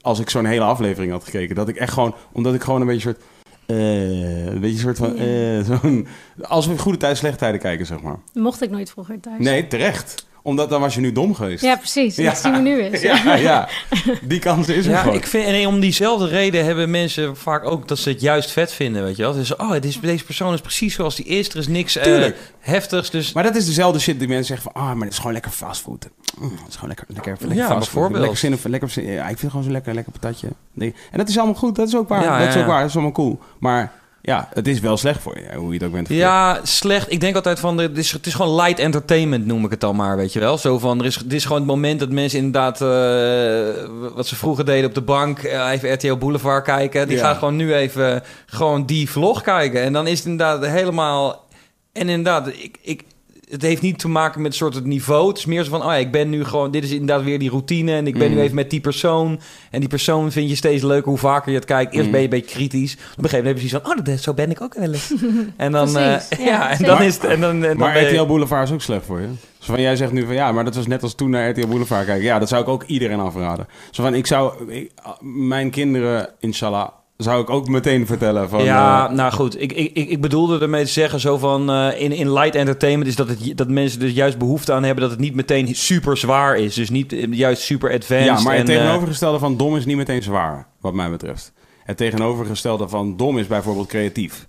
Als 0.00 0.18
ik 0.20 0.30
zo'n 0.30 0.44
hele 0.44 0.64
aflevering 0.64 1.12
had 1.12 1.24
gekeken. 1.24 1.54
Dat 1.54 1.68
ik 1.68 1.76
echt 1.76 1.92
gewoon, 1.92 2.14
omdat 2.32 2.54
ik 2.54 2.62
gewoon 2.62 2.80
een 2.80 2.86
beetje 2.86 3.00
soort. 3.02 3.20
eh, 3.66 4.46
een 4.46 4.60
beetje 4.60 4.78
soort 4.78 4.96
van. 4.98 5.16
Eh, 5.16 5.60
zo'n, 5.70 6.06
als 6.42 6.66
we 6.66 6.78
goede 6.78 6.98
tijden, 6.98 7.18
slechte 7.18 7.38
tijden 7.38 7.60
kijken, 7.60 7.86
zeg 7.86 8.00
maar. 8.00 8.18
Mocht 8.34 8.62
ik 8.62 8.70
nooit 8.70 8.90
vroeger 8.90 9.20
thuis. 9.20 9.38
Nee, 9.44 9.66
terecht. 9.66 10.26
Omdat 10.48 10.70
dan 10.70 10.80
was 10.80 10.94
je 10.94 11.00
nu 11.00 11.12
dom 11.12 11.34
geweest. 11.34 11.62
Ja, 11.62 11.76
precies. 11.76 12.16
Ja. 12.16 12.24
Dat 12.30 12.38
zien 12.38 12.52
we 12.52 12.58
nu 12.58 12.80
eens. 12.82 13.00
ja, 13.24 13.34
ja. 13.34 13.68
Die 14.22 14.38
kans 14.38 14.68
is 14.68 14.84
er 14.86 14.90
Ja, 14.92 15.00
gewoon. 15.00 15.14
ik 15.16 15.26
vind, 15.26 15.44
en 15.46 15.66
om 15.66 15.80
diezelfde 15.80 16.26
reden 16.26 16.64
hebben 16.64 16.90
mensen 16.90 17.36
vaak 17.36 17.64
ook 17.64 17.88
dat 17.88 17.98
ze 17.98 18.08
het 18.08 18.20
juist 18.20 18.50
vet 18.50 18.72
vinden, 18.72 19.02
weet 19.04 19.16
je 19.16 19.22
wel. 19.22 19.32
Dus, 19.32 19.56
oh, 19.56 19.70
dit 19.72 19.84
is, 19.84 20.00
deze 20.00 20.24
persoon 20.24 20.52
is 20.54 20.60
precies 20.60 20.94
zoals 20.94 21.16
die 21.16 21.26
is. 21.26 21.48
Er 21.48 21.56
is 21.56 21.68
niks 21.68 21.96
eh, 21.96 22.02
Tuurlijk. 22.02 22.36
heftigs, 22.60 23.10
dus... 23.10 23.32
Maar 23.32 23.42
dat 23.42 23.56
is 23.56 23.66
dezelfde 23.66 23.98
shit 23.98 24.18
die 24.18 24.28
mensen 24.28 24.46
zeggen 24.46 24.70
van... 24.72 24.82
Ah, 24.82 24.92
maar 24.92 25.02
het 25.04 25.12
is 25.12 25.16
gewoon 25.18 25.32
lekker 25.32 25.50
fastfood. 25.50 26.08
Mm, 26.38 26.50
het 26.50 26.68
is 26.68 26.74
gewoon 26.74 26.88
lekker, 26.88 27.06
lekker, 27.08 27.32
lekker 27.38 27.48
Ja, 27.56 27.62
fastfood. 27.66 27.78
bijvoorbeeld. 27.92 28.20
Lekker 28.20 28.38
zin, 28.38 28.52
of- 28.54 28.64
lekker 28.64 28.90
zin, 28.90 29.04
ja, 29.04 29.20
ik 29.20 29.26
vind 29.26 29.40
het 29.40 29.50
gewoon 29.50 29.66
zo 29.66 29.72
lekker, 29.72 29.94
lekker 29.94 30.12
patatje. 30.12 30.48
Nee. 30.72 30.94
En 31.10 31.18
dat 31.18 31.28
is 31.28 31.36
allemaal 31.36 31.54
goed. 31.54 31.76
Dat 31.76 31.88
is 31.88 31.96
ook 31.96 32.08
waar. 32.08 32.22
Ja, 32.22 32.30
dat 32.38 32.42
ja, 32.42 32.48
is 32.48 32.54
ook 32.54 32.60
ja. 32.60 32.66
waar. 32.66 32.78
Dat 32.80 32.88
is 32.88 32.94
allemaal 32.94 33.12
cool. 33.12 33.38
Maar 33.58 33.92
ja, 34.28 34.48
het 34.54 34.68
is 34.68 34.80
wel 34.80 34.96
slecht 34.96 35.22
voor 35.22 35.38
je. 35.38 35.56
Hoe 35.56 35.68
je 35.72 35.78
het 35.78 35.86
ook 35.86 35.92
bent. 35.92 36.08
Ja, 36.08 36.60
slecht. 36.62 37.12
Ik 37.12 37.20
denk 37.20 37.34
altijd 37.36 37.60
van, 37.60 37.78
het 37.78 37.98
is, 37.98 38.12
het 38.12 38.26
is 38.26 38.34
gewoon 38.34 38.54
light 38.54 38.78
entertainment, 38.78 39.46
noem 39.46 39.64
ik 39.64 39.70
het 39.70 39.80
dan 39.80 39.96
maar, 39.96 40.16
weet 40.16 40.32
je 40.32 40.40
wel. 40.40 40.58
Zo 40.58 40.78
van, 40.78 40.98
er 40.98 41.04
is, 41.04 41.16
dit 41.16 41.32
is 41.32 41.44
gewoon 41.44 41.58
het 41.60 41.66
moment 41.70 42.00
dat 42.00 42.10
mensen 42.10 42.38
inderdaad, 42.38 42.80
eh, 42.80 43.84
wat 44.14 44.26
ze 44.26 44.36
vroeger 44.36 44.64
deden 44.64 44.88
op 44.88 44.94
de 44.94 45.00
bank, 45.02 45.38
eh, 45.38 45.70
even 45.70 45.92
RTL 45.92 46.14
Boulevard 46.16 46.64
kijken. 46.64 47.08
Die 47.08 47.16
Ja. 47.16 47.22
gaan 47.24 47.36
gewoon 47.36 47.56
nu 47.56 47.74
even 47.74 48.22
gewoon 48.46 48.86
die 48.86 49.10
vlog 49.10 49.42
kijken. 49.42 49.82
En 49.82 49.92
dan 49.92 50.06
is 50.06 50.18
het 50.18 50.26
inderdaad 50.28 50.66
helemaal... 50.66 51.46
En 51.92 52.08
inderdaad, 52.08 52.48
ik, 52.48 52.78
ik, 52.82 53.02
het 53.50 53.62
heeft 53.62 53.82
niet 53.82 53.98
te 53.98 54.08
maken 54.08 54.42
met 54.42 54.50
een 54.50 54.56
soort 54.56 54.74
het 54.74 54.84
niveau. 54.84 55.28
Het 55.28 55.38
is 55.38 55.44
meer 55.46 55.64
zo 55.64 55.70
van, 55.70 55.80
oh 55.80 55.86
ja, 55.86 55.94
ik 55.94 56.10
ben 56.12 56.28
nu 56.30 56.44
gewoon... 56.44 56.70
Dit 56.70 56.84
is 56.84 56.90
inderdaad 56.90 57.22
weer 57.24 57.38
die 57.38 57.50
routine 57.50 57.92
en 57.92 58.06
ik 58.06 58.18
ben 58.18 58.28
Mm. 58.28 58.34
nu 58.34 58.40
even 58.40 58.54
met 58.54 58.70
die 58.70 58.80
persoon. 58.80 59.40
En 59.70 59.80
die 59.80 59.88
persoon 59.88 60.32
vind 60.32 60.48
je 60.48 60.54
steeds 60.56 60.82
leuker 60.82 61.08
hoe 61.08 61.18
vaker 61.18 61.50
je 61.50 61.56
het 61.56 61.66
kijkt. 61.66 61.92
Eerst 61.92 62.04
Mm. 62.06 62.10
ben 62.12 62.20
je 62.20 62.26
een 62.26 62.32
beetje 62.32 62.54
kritisch. 62.56 62.92
Op 62.92 62.98
een 62.98 63.06
gegeven 63.30 63.36
moment 63.36 63.44
heb 63.46 63.62
je 63.62 63.68
zoiets 63.68 63.88
van, 63.88 63.98
oh, 63.98 64.04
dat, 64.04 64.20
zo 64.22 64.34
ben 64.34 64.50
ik 64.50 64.60
ook 64.60 64.74
wel 64.74 64.92
eens. 64.92 65.12
en 65.56 65.72
dan, 65.72 65.92
Precies, 65.92 66.28
eh, 66.28 66.38
ja, 66.46 66.46
ja, 66.46 66.70
en 66.70 66.84
dan 66.84 67.02
is 67.02 67.14
het... 67.14 67.24
En 67.24 67.40
dan, 67.40 67.50
en 67.50 67.60
dan 67.60 67.76
Maar 67.76 68.00
je- 68.00 68.06
RTL 68.08 68.26
Boulevard 68.26 68.68
is 68.68 68.74
ook 68.74 68.82
slecht 68.82 69.04
voor 69.06 69.20
je. 69.20 69.28
Zo 69.58 69.72
van, 69.72 69.82
jij 69.82 69.96
zegt 69.96 70.12
nu 70.12 70.24
van 70.26 70.34
ja, 70.34 70.52
maar 70.52 70.64
dat 70.64 70.74
was 70.74 70.86
net 70.86 71.02
als 71.02 71.14
toen 71.14 71.30
naar 71.30 71.48
RTL 71.50 71.66
Boulevard 71.66 72.06
kijken. 72.06 72.24
Ja, 72.24 72.38
dat 72.38 72.48
zou 72.48 72.62
ik 72.62 72.68
ook 72.68 72.82
iedereen 72.82 73.20
afraden. 73.20 73.66
Zo 73.90 74.02
van, 74.02 74.14
ik 74.14 74.26
zou 74.26 74.72
ik- 74.72 74.90
mijn 75.20 75.70
kinderen, 75.70 76.28
inshallah, 76.40 76.88
zou 77.18 77.42
ik 77.42 77.50
ook 77.50 77.68
meteen 77.68 78.06
vertellen 78.06 78.48
van... 78.48 78.64
ja, 78.64 79.08
eh, 79.08 79.14
nou 79.14 79.32
goed. 79.32 79.60
Ik, 79.60 79.72
ik, 79.72 79.94
ik 79.94 80.20
bedoelde 80.20 80.58
ermee 80.58 80.84
te 80.84 80.90
zeggen 80.90 81.20
zo 81.20 81.38
van... 81.38 81.70
eh, 81.70 82.00
in, 82.00 82.12
in 82.12 82.32
light 82.32 82.54
entertainment 82.54 83.08
is 83.08 83.16
dat, 83.16 83.28
het, 83.28 83.56
dat 83.56 83.68
mensen 83.68 84.00
dus 84.00 84.12
juist 84.12 84.38
behoefte 84.38 84.72
aan 84.72 84.82
hebben... 84.84 85.02
dat 85.02 85.10
het 85.10 85.20
niet 85.20 85.34
meteen 85.34 85.74
super 85.74 86.16
zwaar 86.16 86.56
is. 86.56 86.74
Dus 86.74 86.90
niet 86.90 87.12
eh, 87.12 87.32
juist 87.32 87.62
super 87.62 87.92
advanced. 87.92 88.26
ja, 88.26 88.40
maar 88.40 88.56
het 88.56 88.68
en, 88.68 88.74
tegenovergestelde 88.76 89.38
van 89.38 89.56
dom 89.56 89.76
is 89.76 89.84
niet 89.84 89.96
meteen 89.96 90.22
zwaar, 90.22 90.66
wat 90.80 90.94
mij 90.94 91.10
betreft. 91.10 91.52
Het 91.84 91.96
tegenovergestelde 91.96 92.88
van 92.88 93.16
dom 93.16 93.38
is 93.38 93.46
bijvoorbeeld 93.46 93.86
creatief. 93.88 94.46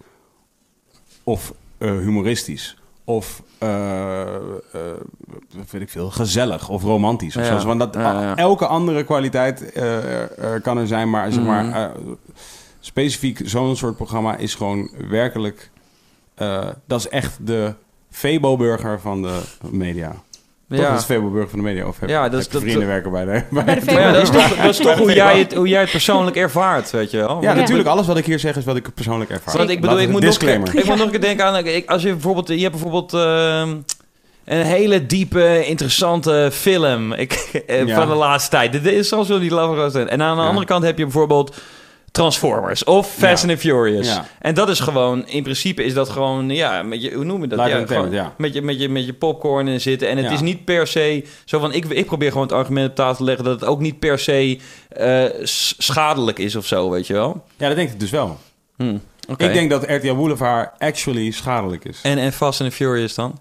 Of 1.23 1.53
humoristisch. 1.79 2.77
Of, 3.03 3.41
wat 5.57 5.71
weet 5.71 5.81
ik 5.81 5.89
veel, 5.89 6.09
gezellig 6.09 6.69
of 6.69 6.83
romantisch. 6.83 7.37
Of 7.37 7.45
Ja, 7.47 7.59
zo. 7.59 7.67
Van 7.67 7.77
dat, 7.77 7.93
ja, 7.93 8.21
ja. 8.21 8.35
Elke 8.35 8.65
andere 8.67 9.03
kwaliteit 9.03 9.71
kan 10.61 10.77
er 10.77 10.87
zijn, 10.87 11.09
maar, 11.09 11.31
zeg 11.31 11.43
maar 11.43 11.63
Mhm. 11.63 11.73
eh, 11.75 11.89
specifiek 12.79 13.39
zo'n 13.45 13.75
soort 13.75 13.95
programma 13.95 14.37
is 14.37 14.55
gewoon 14.55 14.89
werkelijk... 15.09 15.69
eh, 16.35 16.67
dat 16.87 16.99
is 16.99 17.09
echt 17.09 17.37
de 17.41 17.73
Febo-burger 18.11 18.99
van 18.99 19.21
de 19.21 19.39
media. 19.61 20.15
Toch, 20.69 20.79
ja. 20.79 20.89
dat 20.89 20.99
is 20.99 21.05
Febo-burger 21.05 21.49
van 21.49 21.59
de 21.59 21.65
media. 21.65 21.87
Of 21.87 21.99
heb, 21.99 22.09
Ja, 22.09 22.29
dat 22.29 22.39
is- 22.39 22.47
dat- 22.49 22.61
vrienden 22.61 22.81
dat- 22.81 22.89
werken 22.89 23.11
bij 23.11 23.25
de... 23.25 23.43
Bij 23.63 23.75
de 23.79 23.85
Maar 23.85 24.01
ja, 24.01 24.11
dat 24.11 24.21
is 24.21 24.29
toch, 24.29 24.55
dat 24.55 24.69
is 24.69 24.77
toch 24.77 24.97
hoe, 24.97 25.13
jij 25.13 25.39
het, 25.39 25.53
hoe 25.53 25.67
jij 25.67 25.81
het 25.81 25.91
persoonlijk 25.91 26.35
ervaart, 26.35 26.91
weet 26.91 27.11
je 27.11 27.17
wel? 27.17 27.41
Ja, 27.41 27.49
Ja. 27.51 27.55
natuurlijk. 27.59 27.87
Alles 27.89 28.07
wat 28.07 28.17
ik 28.17 28.25
hier 28.25 28.39
zeg 28.39 28.55
is 28.55 28.65
wat 28.65 28.75
ik 28.75 28.93
persoonlijk 28.93 29.29
ervaar. 29.29 29.57
Want 29.57 29.69
ik 29.69 29.81
bedoel, 29.81 29.99
ik 29.99 30.09
moet, 30.09 30.21
nog, 30.21 30.29
disclaimer. 30.29 30.67
ik 30.75 30.85
moet 30.85 30.95
nog 30.95 31.05
een 31.05 31.11
keer 31.11 31.21
denken 31.21 31.45
aan... 31.45 31.55
Ik, 31.65 31.89
als 31.89 32.01
je 32.01 32.09
bijvoorbeeld... 32.11 32.47
Je 32.47 32.57
hebt 32.59 32.71
bijvoorbeeld... 32.71 33.13
ehm, 33.13 33.75
een 34.45 34.65
hele 34.65 35.05
diepe, 35.05 35.65
interessante 35.65 36.49
film 36.53 37.13
ik, 37.13 37.33
eh, 37.67 37.85
Ja. 37.85 37.95
van 37.95 38.07
de 38.07 38.13
laatste 38.15 38.49
tijd. 38.49 38.71
Dit 38.71 38.85
is 38.85 39.07
zoals 39.07 39.27
wel 39.27 39.39
die 39.39 39.51
Love 39.53 39.89
zijn. 39.89 40.09
En 40.09 40.21
aan 40.21 40.35
de 40.35 40.41
Ja. 40.41 40.47
andere 40.47 40.65
kant 40.65 40.83
heb 40.83 40.97
je 40.97 41.03
bijvoorbeeld 41.03 41.55
Transformers 42.11 42.83
of 42.83 43.13
Fast 43.13 43.43
Ja. 43.43 43.49
and 43.49 43.59
Furious. 43.59 44.07
Ja. 44.07 44.25
En 44.39 44.53
dat 44.53 44.69
is 44.69 44.79
gewoon, 44.79 45.27
in 45.27 45.43
principe 45.43 45.83
is 45.83 45.93
dat 45.93 46.09
gewoon, 46.09 46.49
ja, 46.49 46.83
met 46.83 47.01
je, 47.01 47.13
hoe 47.13 47.23
noem 47.23 47.41
je 47.41 47.47
dat? 47.47 47.59
Ja, 47.59 47.65
entertainment, 47.65 48.13
gewoon 48.13 48.25
ja. 48.25 48.33
Met, 48.37 48.53
je, 48.53 48.61
met, 48.61 48.79
je, 48.79 48.89
met 48.89 49.05
je 49.05 49.13
popcorn 49.13 49.67
in 49.67 49.81
zitten. 49.81 50.09
En 50.09 50.17
het 50.17 50.31
is 50.31 50.41
niet 50.41 50.65
per 50.65 50.87
se 50.87 51.25
zo 51.45 51.59
van, 51.59 51.73
ik, 51.73 51.85
ik 51.85 52.05
probeer 52.05 52.31
gewoon 52.31 52.47
het 52.47 52.55
argument 52.55 52.89
op 52.89 52.95
tafel 52.95 53.15
te 53.15 53.23
leggen 53.23 53.43
dat 53.43 53.59
het 53.59 53.69
ook 53.69 53.79
niet 53.79 53.99
per 53.99 54.19
se 54.19 54.59
eh, 54.89 55.23
schadelijk 55.77 56.39
is 56.39 56.55
of 56.55 56.65
zo, 56.65 56.89
weet 56.89 57.07
je 57.07 57.13
wel. 57.13 57.43
Ja, 57.57 57.67
dat 57.67 57.75
denk 57.75 57.89
ik 57.91 57.99
dus 57.99 58.11
wel. 58.11 58.37
Hm, 58.77 58.97
oké. 59.29 59.45
Ik 59.45 59.53
denk 59.53 59.69
dat 59.69 59.83
RTL 59.89 60.15
Boulevard 60.15 60.69
actually 60.77 61.31
schadelijk 61.31 61.85
is. 61.85 61.99
En, 62.03 62.17
en 62.17 62.33
Fast 62.33 62.61
and 62.61 62.73
Furious 62.73 63.13
dan? 63.15 63.39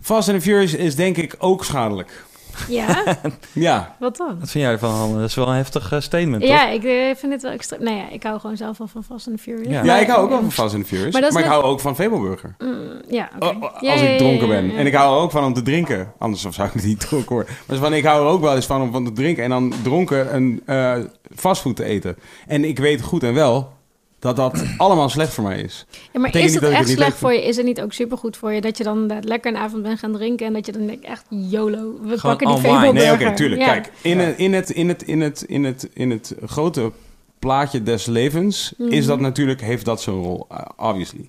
Fast 0.00 0.28
and 0.28 0.42
Furious 0.42 0.74
is 0.74 0.94
denk 0.94 1.16
ik 1.16 1.34
ook 1.38 1.64
schadelijk. 1.64 2.24
Ja, 2.68 3.04
Ja. 3.52 3.96
wat 3.98 4.16
dan? 4.16 4.38
Wat 4.38 4.50
vind 4.50 4.64
jij 4.64 4.72
ervan, 4.72 4.90
Hanne? 4.90 5.20
Dat 5.20 5.28
is 5.28 5.34
wel 5.34 5.48
een 5.48 5.54
heftig 5.54 5.92
eh, 5.92 6.00
statement, 6.00 6.42
toch? 6.42 6.50
Ja, 6.50 6.68
ik 6.68 6.84
eh, 6.84 7.16
vind 7.16 7.32
het 7.32 7.42
wel 7.42 7.52
extra... 7.52 7.76
Nou 7.80 7.96
ja, 7.96 8.10
ik 8.10 8.22
hou 8.22 8.40
gewoon 8.40 8.56
zelf 8.56 8.78
wel 8.78 8.86
van 8.86 9.04
Fast 9.04 9.26
and 9.28 9.36
the 9.36 9.42
Furious. 9.42 9.68
Ja. 9.68 9.84
Ja, 9.84 9.96
ik 9.98 10.08
hou 10.08 10.22
ook 10.22 10.28
wel 10.30 10.40
van 10.40 10.52
Fast 10.52 10.74
and 10.74 10.82
the 10.82 10.94
Furious. 10.94 11.14
Maar 11.14 11.40
ik 11.40 11.44
hou 11.44 11.64
ook 11.64 11.80
van 11.80 11.96
Fabelburger. 11.96 12.54
Mm, 12.58 13.02
ja, 13.08 13.30
oké. 13.36 13.46
Oh, 13.46 13.62
oh, 13.62 13.72
als 13.72 13.80
ja, 13.80 13.92
ik 13.92 14.10
ja, 14.10 14.16
dronken 14.16 14.46
ja, 14.46 14.52
ben. 14.52 14.70
ja. 14.70 14.76
En 14.76 14.86
ik 14.86 14.94
hou 14.94 15.16
er 15.16 15.22
ook 15.22 15.30
van 15.30 15.44
om 15.44 15.54
te 15.54 15.62
drinken. 15.62 16.12
Anders 16.18 16.40
zou 16.48 16.68
ik 16.74 16.84
niet 16.84 17.00
dronken 17.00 17.32
worden. 17.32 17.54
Maar 17.66 17.76
van, 17.76 17.94
ik 17.94 18.04
hou 18.04 18.24
er 18.26 18.32
ook 18.32 18.40
wel 18.40 18.54
eens 18.54 18.66
van 18.66 18.82
om 18.82 18.92
van 18.92 19.04
te 19.04 19.12
drinken. 19.12 19.44
En 19.44 19.50
dan 19.50 19.72
dronken 19.82 20.34
een 20.34 20.62
eh 20.66 20.94
fastfood 21.36 21.76
te 21.76 21.84
eten. 21.84 22.16
En 22.46 22.64
ik 22.64 22.78
weet 22.78 23.02
goed 23.02 23.22
en 23.22 23.34
wel 23.34 23.72
dat 24.20 24.36
dat 24.36 24.64
allemaal 24.76 25.08
slecht 25.08 25.32
voor 25.32 25.44
mij 25.44 25.60
is. 25.60 25.86
Ja, 25.90 26.20
maar 26.20 26.30
betekent 26.30 26.44
is 26.48 26.54
het 26.54 26.62
dat 26.62 26.72
echt 26.72 26.88
het 26.88 26.98
slecht 26.98 27.16
voor 27.16 27.32
je? 27.32 27.46
Is 27.46 27.56
het 27.56 27.66
niet 27.66 27.80
ook 27.80 27.92
supergoed 27.92 28.36
voor 28.36 28.52
je 28.52 28.60
dat 28.60 28.78
je 28.78 28.84
dan 28.84 29.00
inderdaad 29.00 29.24
lekker 29.24 29.52
een 29.52 29.58
avond 29.58 29.82
bent 29.82 29.98
gaan 29.98 30.12
drinken 30.12 30.46
en 30.46 30.52
dat 30.52 30.66
je 30.66 30.72
dan 30.72 30.86
denkt 30.86 31.04
echt 31.04 31.24
YOLO, 31.28 31.98
we 32.02 32.18
Gewoon 32.18 32.36
pakken 32.36 32.46
die. 32.46 32.58
Febo 32.58 32.92
Nee, 32.92 33.12
oké, 33.12 33.34
tuurlijk. 33.34 33.60
Ja. 33.60 33.66
Kijk, 33.66 33.92
in, 34.02 34.18
het, 34.18 34.38
in, 34.38 34.52
het, 34.52 34.70
in, 34.70 34.88
het, 34.88 35.02
in, 35.02 35.20
het, 35.20 35.42
in, 35.42 35.64
het, 35.64 35.88
in 35.92 36.10
het 36.10 36.34
grote 36.44 36.92
plaatje 37.38 37.82
des 37.82 38.06
levens 38.06 38.74
Mhm. 38.76 38.92
is 38.92 39.06
dat 39.06 39.20
natuurlijk, 39.20 39.60
heeft 39.60 39.84
dat 39.84 40.00
zo'n 40.00 40.22
rol, 40.22 40.46
uh, 40.52 40.58
obviously. 40.76 41.28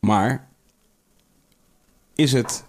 Maar 0.00 0.48
is 2.14 2.32
het 2.32 2.64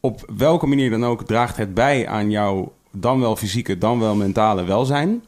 op 0.00 0.30
welke 0.36 0.66
manier 0.66 0.90
dan 0.90 1.04
ook, 1.04 1.22
draagt 1.26 1.56
het 1.56 1.74
bij 1.74 2.08
aan 2.08 2.30
jouw 2.30 2.72
dan 2.92 3.20
wel 3.20 3.36
fysieke, 3.36 3.78
dan 3.78 4.00
wel 4.00 4.14
mentale 4.14 4.64
welzijn? 4.64 5.24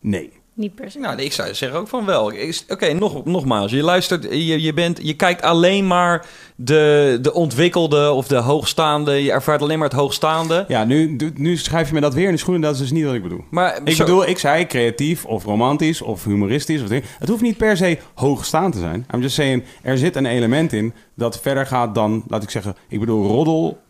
Nee. 0.00 0.32
Niet 0.56 0.74
per 0.74 0.90
se. 0.90 0.98
Nou, 0.98 1.16
ik 1.22 1.32
zou 1.32 1.54
zeggen 1.54 1.78
ook 1.78 1.88
van 1.88 2.04
wel. 2.04 2.30
Is- 2.30 2.64
Oké, 2.68 2.92
nog, 2.92 3.24
nogmaals. 3.24 3.70
Je 3.70 3.82
luistert, 3.82 4.22
je, 4.30 4.62
je, 4.62 4.72
bent, 4.72 4.98
je 5.02 5.14
kijkt 5.14 5.42
alleen 5.42 5.86
maar 5.86 6.26
de, 6.56 7.18
de 7.22 7.32
ontwikkelde 7.34 8.10
of 8.12 8.26
de 8.26 8.36
hoogstaande. 8.36 9.12
Je 9.22 9.32
ervaart 9.32 9.62
alleen 9.62 9.78
maar 9.78 9.88
het 9.88 9.96
hoogstaande. 9.98 10.64
Ja, 10.68 10.84
nu, 10.84 11.16
nu 11.34 11.56
schrijf 11.56 11.88
je 11.88 11.94
me 11.94 12.00
dat 12.00 12.14
weer 12.14 12.26
in 12.26 12.32
de 12.32 12.38
schoenen, 12.38 12.62
dat 12.62 12.74
is 12.74 12.80
dus 12.80 12.90
niet 12.90 13.04
wat 13.04 13.14
ik 13.14 13.22
bedoel. 13.22 13.44
Maar 13.50 13.80
Ik 13.84 13.94
zo- 13.94 14.04
bedoel, 14.04 14.26
ik 14.28 14.38
zei 14.38 14.66
creatief 14.66 15.24
of 15.24 15.44
romantisch 15.44 16.02
of 16.02 16.24
humoristisch. 16.24 16.82
Of 16.82 16.88
ding. 16.88 17.04
het 17.18 17.28
hoeft 17.28 17.42
niet 17.42 17.56
per 17.56 17.76
se 17.76 17.98
hoogstaand 18.14 18.72
te 18.72 18.78
zijn. 18.80 19.06
I'm 19.14 19.20
just 19.20 19.34
saying, 19.34 19.64
er 19.82 19.98
zit 19.98 20.16
een 20.16 20.26
element 20.26 20.72
in 20.72 20.92
dat 21.16 21.40
verder 21.40 21.66
gaat 21.66 21.94
dan, 21.94 22.24
laat 22.28 22.42
ik 22.42 22.50
zeggen, 22.50 22.76
ik 22.88 23.00
bedoel 23.00 23.26
roddel, 23.26 23.68
de 23.70 23.83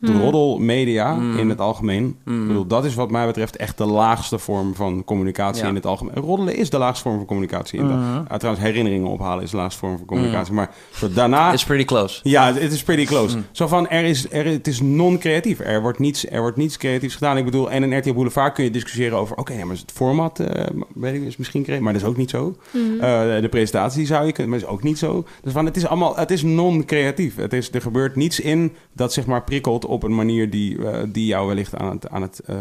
Hmm. 0.00 0.20
roddelmedia 0.20 1.14
Hmm. 1.14 1.38
in 1.38 1.48
het 1.48 1.60
algemeen. 1.60 2.16
Mm. 2.24 2.40
Ik 2.42 2.46
bedoel, 2.46 2.66
dat 2.66 2.84
is 2.84 2.94
wat 2.94 3.10
mij 3.10 3.26
betreft 3.26 3.56
echt 3.56 3.78
de 3.78 3.84
laagste 3.84 4.38
vorm 4.38 4.74
van 4.74 5.04
communicatie 5.04 5.62
Ja. 5.62 5.68
in 5.68 5.74
het 5.74 5.86
algemeen. 5.86 6.14
Roddelen 6.14 6.56
is 6.56 6.70
de 6.70 6.78
laagste 6.78 7.02
vorm 7.02 7.16
van 7.16 7.26
communicatie. 7.26 7.80
De-. 7.80 8.22
Ah, 8.28 8.36
trouwens, 8.38 8.64
herinneringen 8.64 9.08
ophalen 9.08 9.44
is 9.44 9.50
de 9.50 9.56
laagste 9.56 9.78
vorm 9.78 9.96
van 9.96 10.06
communicatie. 10.06 10.52
Maar 10.52 10.70
zo 10.94 11.12
daarna... 11.12 11.52
It's 11.52 11.64
pretty 11.64 11.84
close. 11.84 12.20
Ja, 12.22 12.52
het 12.54 12.72
is 12.72 12.82
pretty 12.82 13.04
close. 13.04 13.38
Zo 13.50 13.66
van, 13.66 13.88
er 13.88 14.04
is, 14.04 14.30
er, 14.32 14.44
het 14.46 14.66
is 14.66 14.80
non-creatief. 14.80 15.60
Er 15.60 15.80
wordt, 15.82 15.98
niets, 15.98 16.30
er 16.30 16.40
wordt 16.40 16.56
niets 16.56 16.76
creatiefs 16.76 17.14
gedaan. 17.14 17.36
Ik 17.36 17.44
bedoel, 17.44 17.70
en 17.70 17.82
in 17.82 17.98
RTL 17.98 18.12
Boulevard 18.12 18.54
kun 18.54 18.64
je 18.64 18.70
discussiëren 18.70 19.18
over... 19.18 19.36
oké, 19.36 19.52
ja, 19.52 19.64
maar 19.64 19.74
is 19.74 19.80
het 19.80 19.92
format 19.92 20.38
eh, 20.40 20.64
weet 20.94 21.14
ik, 21.14 21.22
is 21.22 21.36
misschien 21.36 21.62
creatief, 21.62 21.84
maar 21.84 21.92
dat 21.92 22.02
is 22.02 22.08
ook 22.08 22.16
niet 22.16 22.30
zo. 22.30 22.56
Eh, 22.72 23.40
de 23.40 23.48
presentatie 23.50 24.06
zou 24.06 24.26
je 24.26 24.32
kunnen, 24.32 24.50
maar 24.50 24.60
dat 24.60 24.68
is 24.68 24.74
ook 24.74 24.82
niet 24.82 24.98
zo. 24.98 25.24
Dus 25.42 25.52
van, 25.52 25.64
het 25.64 25.76
is 25.76 25.86
allemaal, 25.86 26.16
het 26.16 26.30
is 26.30 26.42
non-creatief. 26.42 27.36
Het 27.36 27.52
is, 27.52 27.72
er 27.72 27.80
gebeurt 27.80 28.16
niets 28.16 28.40
in 28.40 28.72
dat 28.92 29.12
zeg 29.12 29.26
maar 29.26 29.44
prikkelt 29.44 29.77
op 29.84 30.02
een 30.02 30.14
manier 30.14 30.50
die, 30.50 30.86
eh, 30.86 31.02
die 31.08 31.26
jou 31.26 31.46
wellicht 31.46 31.74
aan 31.74 31.90
het, 31.90 32.08
aan 32.08 32.22
het 32.22 32.38
eh, 32.38 32.56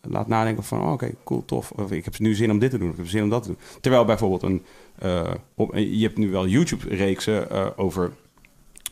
laat 0.00 0.28
nadenken 0.28 0.64
van... 0.64 0.80
oh, 0.80 0.92
oké, 0.92 1.10
cool, 1.24 1.44
tof. 1.44 1.70
Of 1.70 1.92
ik 1.92 2.04
heb 2.04 2.18
nu 2.18 2.34
zin 2.34 2.50
om 2.50 2.58
dit 2.58 2.70
te 2.70 2.78
doen, 2.78 2.86
of 2.86 2.92
ik 2.92 3.00
heb 3.00 3.08
zin 3.08 3.22
om 3.22 3.28
dat 3.28 3.42
te 3.42 3.48
doen. 3.48 3.58
Terwijl 3.80 4.04
bijvoorbeeld 4.04 4.42
een... 4.42 4.62
eh, 4.98 5.34
op, 5.54 5.74
je 5.74 6.02
hebt 6.02 6.18
nu 6.18 6.30
wel 6.30 6.46
YouTube-reeksen 6.46 7.78
over 7.78 8.12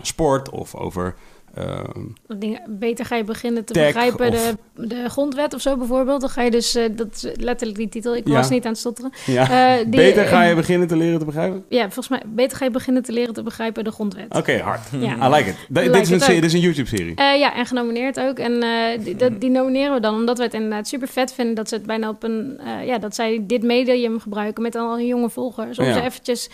sport 0.02 0.50
of 0.50 0.74
over... 0.74 1.14
eh, 1.58 1.80
Dingen, 2.38 2.60
beter 2.68 3.04
ga 3.04 3.16
je 3.16 3.24
beginnen 3.24 3.64
te 3.64 3.72
begrijpen 3.72 4.28
of- 4.28 4.54
de, 4.74 4.86
de 4.86 5.08
grondwet 5.08 5.54
of 5.54 5.60
zo 5.60 5.76
bijvoorbeeld. 5.76 6.20
Dan 6.20 6.30
ga 6.30 6.42
je 6.42 6.50
dus, 6.50 6.74
eh, 6.74 6.84
dat 6.92 7.06
is 7.14 7.26
letterlijk 7.40 7.78
die 7.78 7.88
titel, 7.88 8.16
ik 8.16 8.28
Ja. 8.28 8.32
was 8.34 8.48
niet 8.50 8.64
aan 8.64 8.70
het 8.70 8.78
stotteren. 8.80 9.12
ja. 9.26 9.50
Eh, 9.76 9.76
die- 9.84 9.90
Beter 10.00 10.24
ga 10.24 10.42
je 10.42 10.54
beginnen 10.54 10.88
te 10.88 10.96
leren 10.96 11.18
te 11.18 11.24
begrijpen? 11.24 11.64
Ja, 11.68 11.82
volgens 11.82 12.08
mij, 12.08 12.22
beter 12.26 12.56
ga 12.56 12.64
je 12.64 12.70
beginnen 12.70 13.02
te 13.02 13.12
leren 13.12 13.34
te 13.34 13.42
begrijpen 13.42 13.84
de 13.84 13.90
grondwet. 13.90 14.34
Oké, 14.36 14.58
hard. 14.58 14.80
Ja. 15.00 15.26
I 15.28 15.34
like 15.34 15.48
it. 15.50 15.56
Like 15.68 15.90
dit, 15.90 16.10
is 16.10 16.10
een, 16.10 16.34
dit 16.34 16.44
is 16.44 16.52
een 16.52 16.60
YouTube-serie. 16.60 17.14
Eh, 17.14 17.38
ja, 17.38 17.54
en 17.54 17.66
genomineerd 17.66 18.20
ook. 18.20 18.38
En 18.38 18.64
die, 19.04 19.16
dat- 19.16 19.40
die 19.40 19.50
nomineren 19.50 19.94
we 19.94 20.00
dan 20.00 20.14
omdat 20.14 20.38
we 20.38 20.44
het 20.44 20.54
inderdaad 20.54 20.88
super 20.88 21.08
vet 21.08 21.32
vinden 21.32 21.54
dat 21.54 21.68
ze 21.68 21.74
het 21.74 21.86
bijna 21.86 22.08
op 22.08 22.22
een, 22.22 22.60
ja, 22.84 22.98
dat 22.98 23.14
zij 23.14 23.44
dit 23.46 23.62
medium 23.62 24.20
gebruiken 24.20 24.62
met 24.62 24.74
al 24.74 24.96
hun 24.96 25.06
jonge 25.06 25.30
volgers. 25.30 25.78
Om 25.78 25.84
Ja. 25.84 25.92
ze 25.92 26.00
eventjes 26.02 26.48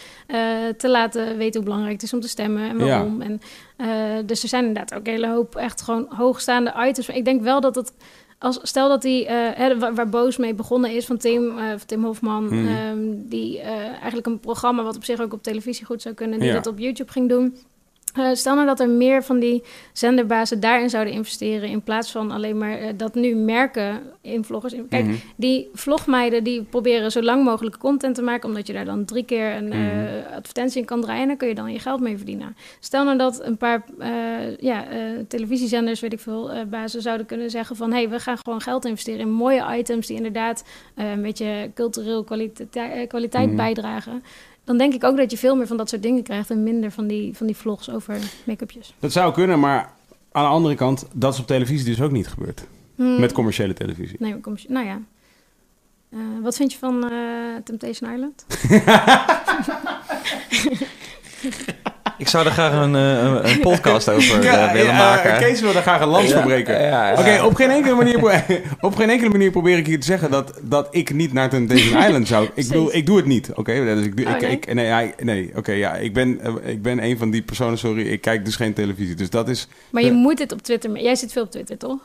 te 0.77 0.89
laten 0.89 1.37
weten 1.37 1.55
hoe 1.55 1.63
belangrijk 1.65 1.93
het 1.93 2.03
is 2.03 2.13
om 2.13 2.21
te 2.21 2.29
stemmen 2.29 2.69
en 2.69 2.79
waarom. 2.79 3.21
En, 3.21 3.41
eh, 3.77 3.89
dus 4.27 4.43
er 4.43 4.49
zijn 4.49 4.65
inderdaad 4.67 4.99
ook 4.99 5.07
een 5.07 5.13
hele 5.13 5.29
hoop 5.29 5.57
echt 5.57 5.83
gewoon 5.83 6.07
hoogstaande 6.09 6.75
items. 6.89 7.07
Maar 7.07 7.17
ik 7.17 7.25
denk 7.25 7.43
wel 7.43 7.61
dat 7.61 7.75
het... 7.75 7.93
Als, 8.39 8.59
stel 8.63 8.89
dat 8.89 9.03
die, 9.03 9.27
eh, 9.27 9.79
waar, 9.79 9.95
waar 9.95 10.09
Boos 10.09 10.37
mee 10.37 10.55
begonnen 10.55 10.91
is 10.91 11.07
van 11.07 11.17
Tim, 11.17 11.59
eh, 11.59 11.69
van 11.69 11.87
Tim 11.87 12.05
Hofman, 12.05 12.45
Mhm. 12.45 12.67
ehm, 12.67 12.99
die 13.17 13.61
eigenlijk 13.61 14.27
een 14.27 14.41
programma 14.41 14.83
wat 14.83 14.97
op 14.97 15.05
zich 15.05 15.21
ook 15.21 15.33
op 15.33 15.43
televisie 15.43 15.85
goed 15.87 16.03
zou 16.03 16.15
kunnen, 16.15 16.39
die 16.39 16.49
Ja. 16.49 16.55
dat 16.55 16.67
op 16.67 16.79
YouTube 16.79 17.13
ging 17.13 17.29
doen. 17.29 17.57
Eh, 18.15 18.29
stel 18.33 18.55
nou 18.55 18.67
dat 18.67 18.81
er 18.81 18.89
meer 18.89 19.23
van 19.25 19.39
die 19.39 19.63
zenderbazen 19.93 20.61
daarin 20.61 20.91
zouden 20.91 21.13
investeren... 21.15 21.69
in 21.69 21.83
plaats 21.83 22.11
van 22.11 22.31
alleen 22.31 22.59
maar 22.59 22.79
eh, 22.79 22.89
dat 22.97 23.15
nu 23.15 23.35
merken 23.35 24.03
in 24.21 24.45
vloggers. 24.45 24.75
Kijk, 24.89 25.05
Mhm. 25.05 25.15
die 25.37 25.69
vlogmeiden 25.73 26.45
die 26.45 26.63
proberen 26.63 27.11
zo 27.13 27.23
lang 27.23 27.45
mogelijk 27.45 27.79
content 27.79 28.15
te 28.15 28.23
maken... 28.23 28.49
omdat 28.49 28.67
je 28.67 28.73
daar 28.73 28.85
dan 28.85 29.05
drie 29.05 29.25
keer 29.25 29.57
een 29.57 29.67
Mhm. 29.69 29.73
eh, 29.73 30.37
advertentie 30.37 30.81
in 30.81 30.87
kan 30.87 31.01
draaien... 31.01 31.23
en 31.23 31.29
dan 31.29 31.37
kun 31.37 31.49
je 31.49 31.55
dan 31.55 31.73
je 31.73 31.79
geld 31.79 32.01
mee 32.01 32.17
verdienen. 32.17 32.57
Stel 32.81 33.05
nou 33.05 33.19
dat 33.19 33.45
een 33.45 33.57
paar 33.57 33.85
ja, 34.59 34.85
televisiezenders, 35.29 36.01
weet 36.01 36.13
ik 36.13 36.21
veel, 36.21 36.51
bazen 36.71 37.03
zouden 37.03 37.27
kunnen 37.27 37.51
zeggen 37.51 37.77
van... 37.77 37.91
hé, 37.91 37.97
hey, 37.97 38.09
we 38.09 38.19
gaan 38.21 38.39
gewoon 38.43 38.61
geld 38.61 38.85
investeren 38.85 39.21
in 39.21 39.31
mooie 39.33 39.77
items... 39.77 40.07
die 40.07 40.17
inderdaad 40.17 40.65
een 40.95 41.23
beetje 41.23 41.71
cultureel 41.75 42.25
kwalite- 42.25 42.67
kwaliteit 43.09 43.47
Mhm. 43.47 43.57
bijdragen... 43.57 44.23
Dan 44.65 44.79
denk 44.79 44.95
ik 44.95 45.05
ook 45.05 45.17
dat 45.17 45.31
je 45.31 45.37
veel 45.37 45.57
meer 45.57 45.67
van 45.67 45.77
dat 45.77 45.89
soort 45.89 46.03
dingen 46.03 46.23
krijgt 46.23 46.51
en 46.51 46.63
minder 46.63 46.91
van 46.91 47.07
die, 47.07 47.37
van 47.37 47.47
die 47.47 47.57
vlogs 47.57 47.91
over 47.91 48.19
make-upjes. 48.45 48.95
Dat 48.99 49.13
zou 49.13 49.33
kunnen, 49.33 49.61
maar 49.61 49.93
aan 50.33 50.45
de 50.45 50.51
andere 50.51 50.75
kant, 50.75 51.07
dat 51.13 51.33
is 51.33 51.41
op 51.41 51.47
televisie 51.47 51.85
dus 51.85 52.01
ook 52.01 52.11
niet 52.11 52.29
gebeurd. 52.29 52.67
Hmm. 52.95 53.21
Met 53.21 53.33
commerciële 53.33 53.73
televisie. 53.73 54.17
Nee, 54.19 54.31
maar 54.31 54.41
kom, 54.41 54.55
nou 54.69 54.87
ja. 54.87 55.01
Eh, 56.11 56.19
wat 56.43 56.57
vind 56.57 56.73
je 56.73 56.79
van 56.79 57.11
eh, 57.11 57.57
Temptation 57.65 58.13
Island? 58.13 58.47
Ik 62.25 62.31
zou 62.31 62.47
er 62.47 62.53
graag 62.53 62.73
een, 62.73 62.95
eh, 62.97 63.23
een, 63.23 63.49
een 63.49 63.61
podcast 63.61 64.09
over 64.09 64.47
eh, 64.47 64.73
willen 64.73 64.93
ja, 64.93 64.99
maken. 64.99 65.39
Kees 65.39 65.61
wil 65.61 65.73
daar 65.73 65.83
graag 65.83 66.01
een 66.01 66.09
lans 66.09 66.33
voor 66.33 66.43
breken. 66.43 66.81
ja, 66.81 67.11
ja. 67.11 67.19
Oké, 67.19 67.45
op 67.45 67.55
geen 67.55 67.71
enkele 67.71 67.95
manier 67.95 68.43
op 68.81 68.97
geen 68.97 69.11
enkele 69.11 69.31
manier 69.31 69.51
probeer 69.51 69.79
ik 69.79 69.87
hier 69.87 70.01
te 70.01 70.07
zeggen 70.07 70.31
dat, 70.31 70.59
dat 70.63 70.89
ik 70.91 71.15
niet 71.15 71.33
naar 71.33 71.49
Temptation 71.49 71.99
Island 72.05 72.29
zou. 72.29 72.49
Ik 72.55 72.69
bedoel, 72.69 72.95
ik 72.95 73.07
doe 73.07 73.17
het 73.17 73.27
niet. 73.27 73.53
Oké, 73.55 73.85
dus 73.85 74.05
ik 74.05 74.17
doe, 74.17 74.27
Oh, 74.27 74.33
ik, 74.35 74.41
nee? 74.41 74.51
ik, 74.51 74.75
nee, 74.75 75.13
nee, 75.23 75.53
oké, 75.57 75.73
ja, 75.73 75.95
ik 75.95 76.13
ben, 76.13 76.41
eh, 76.41 76.73
ik 76.73 76.83
ben 76.83 77.05
een 77.05 77.19
van 77.19 77.31
die 77.31 77.43
personen. 77.43 77.79
Sorry, 77.79 78.07
ik 78.07 78.21
kijk 78.21 78.45
dus 78.45 78.57
geen 78.57 78.73
televisie. 78.75 79.15
Dus 79.15 79.31
dat 79.31 79.49
is. 79.49 79.69
Maar 79.91 80.03
je 80.03 80.13
moet 80.13 80.37
dit 80.37 80.53
op 80.53 80.63
Twitter... 80.63 81.01
Jij 81.01 81.15
zit 81.15 81.33
veel 81.33 81.43
op 81.43 81.51
Twitter, 81.51 81.79
toch? 81.79 81.99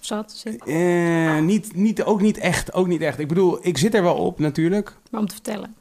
Zat, 0.00 0.32
zit. 0.36 0.64
eh, 0.64 1.38
niet, 1.38 1.74
niet, 1.76 2.02
ook 2.02 2.20
niet 2.20 2.38
echt. 2.38 2.72
Ook 2.72 2.86
niet 2.86 3.00
echt. 3.02 3.18
Ik 3.18 3.28
bedoel, 3.28 3.58
ik 3.62 3.78
zit 3.78 3.94
er 3.94 4.02
wel 4.02 4.14
op 4.16 4.38
natuurlijk. 4.38 4.92
Maar 5.10 5.20
om 5.20 5.26
te 5.26 5.34
vertellen. 5.34 5.74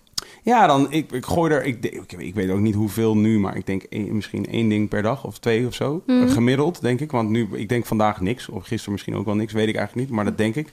Ja, 0.44 0.68
dan, 0.68 0.92
ik, 0.92 1.12
ik 1.12 1.26
gooi 1.26 1.52
er, 1.54 1.64
ik, 1.64 1.86
ik, 1.86 2.12
ik 2.18 2.34
weet 2.36 2.50
ook 2.50 2.60
niet 2.60 2.76
hoeveel 2.76 3.18
nu, 3.18 3.40
maar 3.40 3.56
ik 3.58 3.66
denk 3.66 3.84
één- 3.84 4.16
misschien 4.16 4.46
één 4.46 4.70
ding 4.70 4.90
per 4.90 5.02
dag 5.02 5.24
of 5.26 5.38
twee 5.40 5.68
of 5.68 5.74
zo. 5.74 6.04
Mhm. 6.08 6.28
Gemiddeld, 6.28 6.82
denk 6.82 7.00
ik. 7.00 7.12
Want 7.12 7.30
nu, 7.30 7.48
ik 7.52 7.70
denk 7.70 7.86
vandaag 7.86 8.22
niks, 8.22 8.50
of 8.50 8.64
gisteren 8.66 8.92
misschien 8.92 9.16
ook 9.16 9.26
wel 9.26 9.36
niks, 9.36 9.54
weet 9.54 9.68
ik 9.68 9.76
eigenlijk 9.76 10.08
niet, 10.08 10.16
maar 10.16 10.26
dat 10.26 10.38
denk 10.38 10.56
ik. 10.56 10.68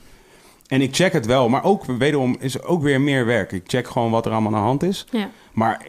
En 0.66 0.80
ik 0.80 0.94
check 0.94 1.12
het 1.12 1.26
wel, 1.26 1.48
maar 1.48 1.64
ook 1.64 1.84
wederom 1.84 2.36
is 2.40 2.62
ook 2.62 2.82
weer 2.82 3.00
meer 3.00 3.26
werk. 3.26 3.52
Ik 3.52 3.62
check 3.66 3.88
gewoon 3.88 4.10
wat 4.10 4.26
er 4.26 4.32
allemaal 4.32 4.52
aan 4.54 4.60
de 4.60 4.64
hand 4.66 4.82
is. 4.82 5.06
Ja. 5.10 5.30
Maar 5.52 5.86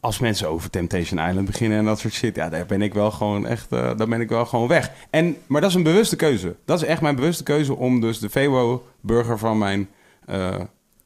als 0.00 0.18
mensen 0.18 0.48
over 0.48 0.70
Temptation 0.70 1.28
Island 1.28 1.46
beginnen 1.46 1.78
en 1.78 1.84
dat 1.84 1.98
soort 1.98 2.12
shit, 2.14 2.36
ja, 2.36 2.48
daar 2.48 2.66
ben 2.66 2.82
ik 2.82 2.94
wel 2.94 3.10
gewoon 3.10 3.46
echt, 3.46 3.72
eh 3.72 3.90
daar 3.96 4.08
ben 4.08 4.20
ik 4.20 4.28
wel 4.28 4.46
gewoon 4.46 4.68
weg. 4.68 4.90
En, 5.10 5.36
maar 5.46 5.60
dat 5.60 5.70
is 5.70 5.76
een 5.76 5.82
bewuste 5.82 6.16
keuze. 6.16 6.56
Dat 6.64 6.82
is 6.82 6.88
echt 6.88 7.00
mijn 7.00 7.16
bewuste 7.16 7.42
keuze 7.42 7.76
om 7.76 8.00
dus 8.00 8.18
de 8.18 8.30
Febo-burger 8.30 9.38
van 9.38 9.58
mijn... 9.58 9.88
eh, 10.26 10.54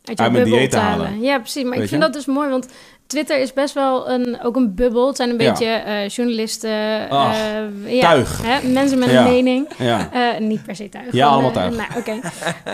Uit 0.05 0.19
je 0.19 0.31
bubbel 0.31 0.59
dieet 0.59 0.75
halen. 0.75 1.07
halen. 1.07 1.21
Ja, 1.21 1.39
precies. 1.39 1.63
Maar 1.63 1.73
Weet 1.73 1.83
ik 1.83 1.89
vind 1.89 2.03
je? 2.03 2.07
dat 2.09 2.13
dus 2.17 2.27
mooi, 2.35 2.49
want 2.49 2.69
Twitter 3.07 3.39
is 3.41 3.53
best 3.53 3.75
wel 3.75 4.11
een, 4.11 4.41
ook 4.43 4.57
een 4.57 4.75
bubbel. 4.75 5.07
Het 5.07 5.17
zijn 5.17 5.31
een 5.31 5.39
Ja. 5.41 5.51
beetje 5.51 5.67
eh, 5.67 6.09
journalisten, 6.09 7.09
Ach, 7.11 7.35
eh, 7.37 7.95
ja, 7.95 8.01
tuig. 8.01 8.41
Hè, 8.43 8.69
mensen 8.69 8.99
met 8.99 9.11
Ja. 9.11 9.27
een 9.27 9.33
mening. 9.33 9.69
Eh, 9.79 10.39
niet 10.39 10.63
per 10.63 10.77
se 10.77 10.89
tuig. 10.89 11.13
Ja, 11.13 11.27
allemaal 11.29 11.53
tuig. 11.53 11.75
nou. 11.77 12.21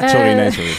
Sorry, 0.09 0.33
nee, 0.33 0.51
sorry. 0.51 0.71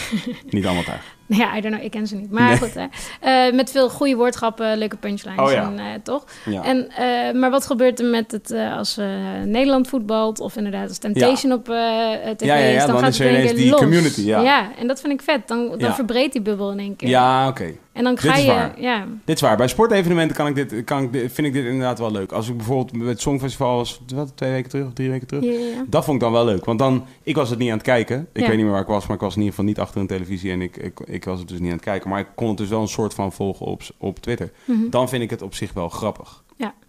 Niet 0.50 0.64
allemaal 0.66 0.84
Ja, 1.40 1.56
I 1.56 1.60
don't 1.60 1.74
know, 1.74 1.84
ik 1.84 1.90
ken 1.90 2.06
ze 2.06 2.16
niet. 2.16 2.30
Maar 2.30 2.48
Nee. 2.48 2.58
goed, 2.58 2.74
hè. 2.74 2.86
Eh, 3.20 3.54
met 3.54 3.70
veel 3.70 3.88
goede 3.90 4.14
woordgrappen, 4.16 4.78
leuke 4.78 4.96
punchlines. 4.96 5.40
Oh 5.44 5.50
ja. 5.52 5.62
en, 5.62 5.78
eh, 5.78 5.84
toch? 6.02 6.24
Ja. 6.44 6.62
En, 6.64 6.88
eh, 6.90 7.34
maar 7.40 7.50
wat 7.50 7.66
gebeurt 7.66 7.98
er 8.00 8.06
met 8.06 8.32
het 8.32 8.54
als 8.76 8.96
Nederland 9.44 9.88
voetbalt 9.88 10.40
of 10.40 10.56
inderdaad 10.56 10.88
als 10.88 10.98
Temptation 10.98 11.52
op 11.52 11.64
tv 11.64 11.70
Ja, 11.70 12.36
ja, 12.38 12.54
ja, 12.56 12.56
is, 12.56 12.76
dan, 12.78 12.86
dan 12.90 12.98
gaat 12.98 13.12
het 13.18 13.20
in 13.20 13.34
één 13.34 13.46
keer 13.46 13.54
die 13.56 13.70
los. 13.70 13.80
community, 13.80 14.20
ja. 14.22 14.68
en 14.78 14.86
dat 14.86 15.00
vind 15.00 15.12
ik 15.12 15.22
vet. 15.22 15.48
Dan, 15.48 15.68
dan 15.68 15.78
Ja. 15.78 15.94
verbreedt 15.94 16.32
die 16.32 16.42
bubbel 16.42 16.70
in 16.72 16.78
één 16.78 16.96
keer. 16.96 17.08
ja, 17.08 17.48
oké. 17.48 17.72
En 17.98 18.04
dan 18.04 18.14
Dit 18.14 18.24
ga 18.24 18.34
is 18.34 18.40
je, 18.44 18.46
waar. 18.50 18.80
ja, 18.80 19.06
Dit 19.24 19.36
is 19.36 19.42
waar. 19.42 19.56
Bij 19.56 19.68
sportevenementen 19.68 20.36
kan 20.36 20.46
ik 20.46 20.54
dit, 20.54 20.84
kan 20.84 21.02
ik 21.02 21.12
dit, 21.12 21.32
vind 21.32 21.46
ik 21.46 21.52
dit 21.52 21.64
inderdaad 21.64 21.98
wel 21.98 22.10
leuk. 22.12 22.32
Als 22.32 22.48
ik 22.48 22.56
bijvoorbeeld 22.56 22.92
met 22.96 23.06
het 23.06 23.20
Songfestival 23.20 23.76
was, 23.76 24.00
wat, 24.14 24.32
twee 24.36 24.50
weken 24.50 24.70
terug 24.70 24.86
of 24.86 24.92
drie 24.92 25.10
weken 25.10 25.26
terug. 25.26 25.44
Dat 25.86 26.04
vond 26.04 26.16
ik 26.16 26.22
dan 26.22 26.32
wel 26.32 26.44
leuk. 26.44 26.64
Want 26.64 26.78
dan, 26.78 27.04
ik 27.22 27.36
was 27.36 27.50
het 27.50 27.58
niet 27.58 27.68
aan 27.70 27.76
het 27.76 27.86
kijken. 27.86 28.28
Ik 28.32 28.40
Ja. 28.42 28.46
weet 28.48 28.56
niet 28.56 28.64
meer 28.64 28.72
waar 28.74 28.82
ik 28.82 28.86
was, 28.88 29.06
maar 29.06 29.16
ik 29.16 29.22
was 29.22 29.32
in 29.34 29.38
ieder 29.38 29.54
geval 29.54 29.68
niet 29.68 29.78
achter 29.78 30.00
een 30.00 30.06
televisie. 30.06 30.50
En 30.50 30.62
ik, 30.62 30.76
ik, 30.76 31.00
ik 31.04 31.24
was 31.24 31.38
het 31.38 31.48
dus 31.48 31.58
niet 31.58 31.68
aan 31.70 31.76
het 31.76 31.84
kijken. 31.84 32.10
Maar 32.10 32.20
ik 32.20 32.26
kon 32.34 32.48
het 32.48 32.56
dus 32.56 32.68
wel 32.68 32.80
een 32.80 32.88
soort 32.88 33.14
van 33.14 33.32
volgen 33.32 33.66
op, 33.66 33.82
op 33.98 34.18
Twitter. 34.18 34.50
Mhm. 34.64 34.90
Dan 34.90 35.08
vind 35.08 35.22
ik 35.22 35.30
het 35.30 35.42
op 35.42 35.54
zich 35.54 35.72
wel 35.72 35.88
grappig. 35.88 36.42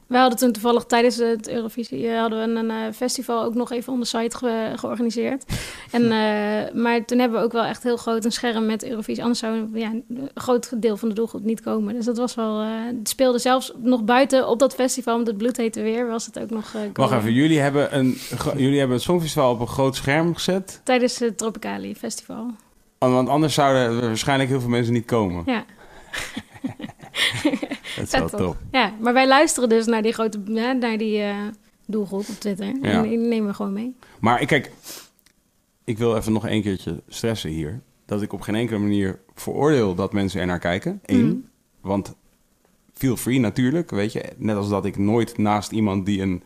We 0.10 0.18
hadden 0.18 0.38
toen 0.40 0.52
toevallig 0.52 0.84
tijdens 0.84 1.16
het 1.16 1.50
Eurovisie 1.50 2.08
eh, 2.08 2.20
hadden 2.20 2.54
we 2.54 2.60
een 2.60 2.70
eh, 2.70 2.78
festival 2.94 3.44
ook 3.44 3.54
nog 3.54 3.72
even 3.72 3.94
on 3.94 4.00
the 4.00 4.06
site 4.06 4.38
ge- 4.38 4.74
georganiseerd. 4.76 5.44
En, 5.92 6.02
eh, 6.04 6.74
maar 6.74 7.06
toen 7.06 7.20
hebben 7.20 7.40
we 7.40 7.46
ook 7.46 7.52
wel 7.52 7.64
echt 7.64 7.84
heel 7.84 7.98
groot 7.98 8.26
een 8.26 8.32
scherm 8.32 8.66
met 8.66 8.84
Eurovisie. 8.84 9.22
Anders 9.22 9.40
zou 9.40 9.68
ja, 9.74 9.90
een 9.90 10.30
groot 10.34 10.82
deel 10.82 10.98
van 10.98 11.10
de 11.10 11.16
doelgroep 11.16 11.44
niet 11.44 11.62
komen. 11.62 11.94
Dus 11.94 12.06
dat 12.06 12.18
was 12.18 12.36
wel. 12.36 12.62
eh, 12.62 12.68
het 12.98 13.10
speelde 13.10 13.40
zelfs 13.40 13.72
nog 13.82 14.04
buiten 14.04 14.48
op 14.48 14.60
dat 14.60 14.76
festival 14.76 15.18
met 15.18 15.28
het 15.28 15.38
bloedhete 15.38 15.82
weer 15.82 16.08
was 16.08 16.26
het 16.26 16.40
ook 16.40 16.50
nog. 16.50 16.74
eh, 16.76 16.82
Wacht 16.94 17.14
even, 17.14 17.34
jullie 17.34 17.60
hebben, 17.60 17.98
een, 17.98 18.18
jullie 18.56 18.78
hebben 18.80 18.96
het 18.96 19.06
Songfestival 19.06 19.52
op 19.52 19.60
een 19.60 19.68
groot 19.68 19.96
scherm 19.96 20.34
gezet. 20.36 20.82
Tijdens 20.84 21.20
het 21.20 21.38
Tropicali 21.38 21.96
Festival. 21.96 22.46
Want 22.98 23.30
anders 23.30 23.54
zouden 23.54 23.82
er 23.82 24.02
waarschijnlijk 24.08 24.50
heel 24.50 24.60
veel 24.60 24.70
mensen 24.70 24.94
niet 24.94 25.06
komen. 25.06 25.44
Ja. 25.46 25.66
Dat 27.96 28.06
is 28.06 28.12
wel 28.20 28.30
top. 28.30 28.58
Ja, 28.72 28.94
maar 29.02 29.14
wij 29.14 29.28
luisteren 29.28 29.70
dus 29.70 29.86
naar 29.86 30.02
die 30.02 30.14
grote, 30.14 30.40
ja, 30.46 30.72
naar 30.72 30.98
die 30.98 31.22
eh, 31.22 31.36
doelgroep 31.86 32.30
op 32.30 32.36
Twitter. 32.40 32.66
Ja. 32.66 32.74
En 32.82 33.02
die 33.02 33.18
nemen 33.18 33.48
we 33.48 33.54
gewoon 33.54 33.74
mee. 33.74 33.96
Maar 34.20 34.42
ik- 34.42 34.48
kijk, 34.48 34.72
ik 35.84 35.98
wil 35.98 36.16
even 36.18 36.34
nog 36.34 36.48
een 36.48 36.62
keertje 36.62 37.02
stressen 37.08 37.50
hier. 37.50 37.82
Dat 38.06 38.22
ik 38.22 38.34
op 38.34 38.42
geen 38.42 38.56
enkele 38.56 38.80
manier 38.80 39.20
veroordeel 39.36 39.96
dat 39.96 40.14
mensen 40.14 40.40
er 40.42 40.46
naar 40.48 40.60
kijken. 40.60 41.00
Eén, 41.06 41.26
Mhm. 41.26 41.36
want 41.82 42.16
feel 42.94 43.16
free 43.18 43.40
natuurlijk, 43.40 43.90
weet 43.92 44.12
je. 44.14 44.24
Net 44.38 44.56
als 44.56 44.70
dat 44.70 44.86
ik 44.86 44.98
nooit 44.98 45.38
naast 45.38 45.72
iemand 45.72 46.06
die 46.06 46.22
een... 46.22 46.44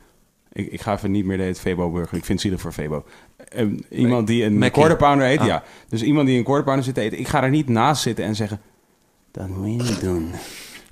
Ik, 0.52 0.72
ik 0.72 0.82
ga 0.82 0.94
even 0.94 1.12
niet 1.12 1.26
meer 1.26 1.38
de 1.38 1.44
het 1.44 1.60
Febo-burger. 1.60 2.18
Ik 2.18 2.26
vind 2.26 2.28
het 2.28 2.42
zielig 2.42 2.62
voor 2.62 2.72
Febo. 2.72 3.06
Eh, 3.48 3.68
iemand 3.90 4.28
die 4.28 4.44
een 4.44 4.54
Mackie. 4.58 4.72
quarter 4.72 4.98
pounder 4.98 5.28
eet, 5.28 5.40
Ah. 5.40 5.46
ja. 5.46 5.64
Dus 5.90 6.02
iemand 6.04 6.28
die 6.28 6.38
een 6.38 6.44
quarter 6.44 6.64
pounder 6.66 6.86
zit 6.86 6.96
te 6.96 7.02
eten. 7.02 7.20
Ik 7.20 7.28
ga 7.28 7.44
er 7.44 7.50
niet 7.50 7.68
naast 7.70 8.02
zitten 8.02 8.26
en 8.26 8.36
zeggen... 8.36 8.62
Dat 9.32 9.48
moet 9.48 9.66
je 9.68 9.90
niet 9.90 10.02
doen. 10.02 10.32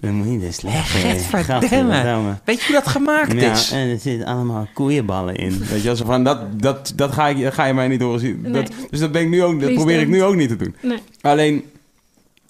Dat 0.01 0.11
moet 0.11 0.31
je 0.31 0.39
dus 0.39 0.61
lekker. 0.61 1.43
Gadverdamme. 1.43 2.37
Weet 2.43 2.59
je 2.59 2.65
hoe 2.65 2.75
dat 2.75 2.87
gemaakt 2.87 3.33
Ja, 3.33 3.51
is? 3.51 3.71
en 3.71 3.89
er 3.89 3.99
zitten 3.99 4.27
allemaal 4.27 4.67
koeienballen 4.73 5.35
in. 5.35 5.59
Weet 5.69 5.81
je, 5.81 5.89
als 5.89 6.01
van 6.01 6.23
dat, 6.23 6.61
dat, 6.61 6.93
dat, 6.95 7.11
ga 7.11 7.27
ik, 7.27 7.41
dat 7.41 7.53
ga 7.53 7.65
je 7.65 7.73
mij 7.73 7.87
niet 7.87 8.01
horen 8.01 8.19
zien. 8.19 8.41
Nee. 8.41 8.51
Dat, 8.51 8.71
dus 8.89 8.99
dat, 8.99 9.11
ben 9.11 9.21
ik 9.21 9.29
nu 9.29 9.43
ook, 9.43 9.61
dat 9.61 9.73
probeer 9.73 9.99
ik 9.99 10.07
nu 10.07 10.23
ook 10.23 10.35
niet 10.35 10.49
te 10.49 10.55
doen. 10.55 10.75
Nee. 10.81 10.97
Alleen, 11.21 11.63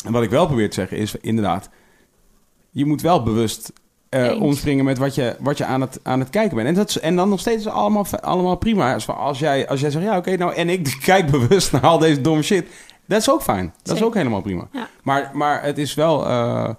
wat 0.05 0.23
ik 0.23 0.29
wel 0.29 0.45
probeer 0.45 0.69
te 0.69 0.75
zeggen 0.75 0.97
is 0.97 1.15
inderdaad... 1.21 1.69
Je 2.71 2.85
moet 2.85 3.01
wel 3.01 3.23
bewust 3.23 3.73
eh, 4.09 4.41
omspringen 4.41 4.85
met 4.85 4.97
wat 4.97 5.15
je, 5.15 5.35
wat 5.39 5.57
je 5.57 5.65
aan, 5.65 5.81
het, 5.81 5.99
aan 6.03 6.19
het 6.19 6.29
kijken 6.29 6.55
bent. 6.55 6.67
En, 6.67 6.73
dat 6.73 6.95
en 6.95 7.15
dan 7.15 7.29
nog 7.29 7.39
steeds 7.39 7.67
allemaal, 7.67 8.05
allemaal 8.21 8.55
prima. 8.55 8.93
Als, 8.93 9.07
als, 9.07 9.39
jij, 9.39 9.67
als 9.67 9.79
jij 9.79 9.91
zegt, 9.91 10.05
ja 10.05 10.17
oké, 10.17 10.37
nou 10.37 10.53
en 10.53 10.69
ik 10.69 10.97
kijk 11.03 11.31
bewust 11.31 11.71
naar 11.71 11.81
al 11.81 11.97
deze 11.97 12.21
domme 12.21 12.43
shit. 12.43 12.67
Dat 13.05 13.19
is 13.19 13.29
ook 13.29 13.41
fijn. 13.41 13.73
Dat 13.83 13.95
is 13.95 14.03
ook 14.03 14.13
helemaal 14.13 14.41
prima. 14.41 14.67
Ja. 14.71 14.87
Maar, 15.03 15.31
maar 15.33 15.63
het 15.63 15.77
is 15.77 15.93
wel, 15.93 16.27
eh, 16.27 16.69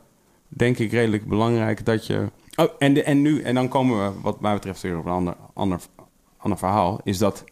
denk 0.57 0.79
ik, 0.79 0.91
redelijk 0.91 1.27
belangrijk 1.27 1.85
dat 1.85 2.07
je... 2.07 2.31
Oh, 2.57 2.69
en, 2.79 2.95
de, 2.95 3.03
en 3.03 3.23
nu, 3.23 3.43
en 3.43 3.55
dan 3.55 3.69
komen 3.69 4.05
we 4.05 4.21
wat 4.21 4.41
mij 4.41 4.55
betreft 4.55 4.83
weer 4.83 4.99
op 4.99 5.05
een 5.05 5.13
ander, 5.13 5.37
ander, 5.55 5.81
ander 6.37 6.59
verhaal. 6.59 7.01
Is 7.05 7.19
dat 7.19 7.45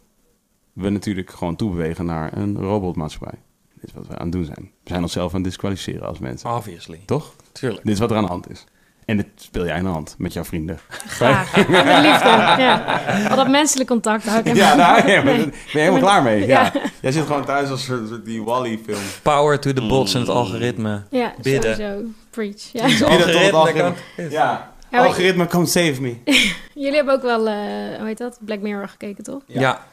we 0.72 0.88
natuurlijk 0.88 1.30
gewoon 1.30 1.57
toebewegen 1.57 2.05
naar 2.05 2.36
een 2.36 2.59
robotmaatschappij. 2.59 3.38
Dit 3.74 3.84
is 3.84 3.92
wat 3.92 4.07
we 4.07 4.16
aan 4.16 4.22
het 4.22 4.32
doen 4.32 4.44
zijn. 4.44 4.70
We 4.82 4.88
zijn 4.90 5.03
onszelf 5.03 5.30
aan 5.30 5.40
het 5.40 5.48
disqualificeren 5.48 6.07
als 6.07 6.18
mensen. 6.18 6.51
Obviously. 6.51 7.01
Toch? 7.07 7.34
Tuurlijk. 7.53 7.84
Dit 7.84 7.92
is 7.92 8.01
wat 8.01 8.11
er 8.11 8.16
aan 8.16 8.22
de 8.22 8.28
hand 8.28 8.51
is. 8.51 8.64
En 9.05 9.16
dit 9.16 9.26
speel 9.36 9.64
jij 9.64 9.74
aan 9.74 9.82
de 9.82 9.88
hand 9.88 10.14
met 10.18 10.32
jouw 10.32 10.44
vrienden. 10.44 10.78
Graag. 10.88 11.57
Met 11.57 11.66
liefde. 11.66 12.28
Ja. 12.62 13.01
Al 13.30 13.36
dat 13.36 13.48
menselijk 13.48 13.88
contact 13.88 14.24
hou 14.26 14.42
ik 14.44 14.55
Ja, 14.57 14.76
daar 14.76 15.05
ben 15.05 15.12
je, 15.14 15.22
ben 15.22 15.53
je 15.72 15.78
helemaal 15.78 16.01
klaar 16.01 16.22
mee. 16.22 16.46
Ja. 16.46 16.70
Ja. 16.74 16.80
Jij 17.01 17.12
zit 17.12 17.26
gewoon 17.26 17.44
thuis 17.44 17.70
als 17.70 17.90
die 18.24 18.42
Wally-film. 18.42 19.01
Power 19.22 19.61
to 19.61 19.72
the 19.72 19.86
bots 19.86 20.14
en 20.14 20.20
het 20.20 20.28
algoritme. 20.28 21.03
Ja, 21.11 21.32
Bidden. 21.42 21.76
sowieso. 21.76 22.03
Preach. 22.30 22.72
Ja. 22.72 22.82
Het 22.82 22.98
Bidden 22.98 23.32
tot 23.32 23.42
het 23.42 23.53
algoritme 23.53 23.82
algoritme. 23.82 24.30
Ja. 24.30 24.72
Algoritme, 24.90 25.46
come 25.46 25.66
save 25.66 26.01
me. 26.01 26.16
Jullie 26.74 26.94
hebben 26.94 27.14
ook 27.14 27.22
wel, 27.22 27.48
eh, 27.48 27.55
hoe 27.98 28.07
heet 28.07 28.18
dat? 28.18 28.38
Black 28.40 28.61
Mirror 28.61 28.88
gekeken, 28.88 29.24
toch? 29.24 29.42
Ja. 29.46 29.84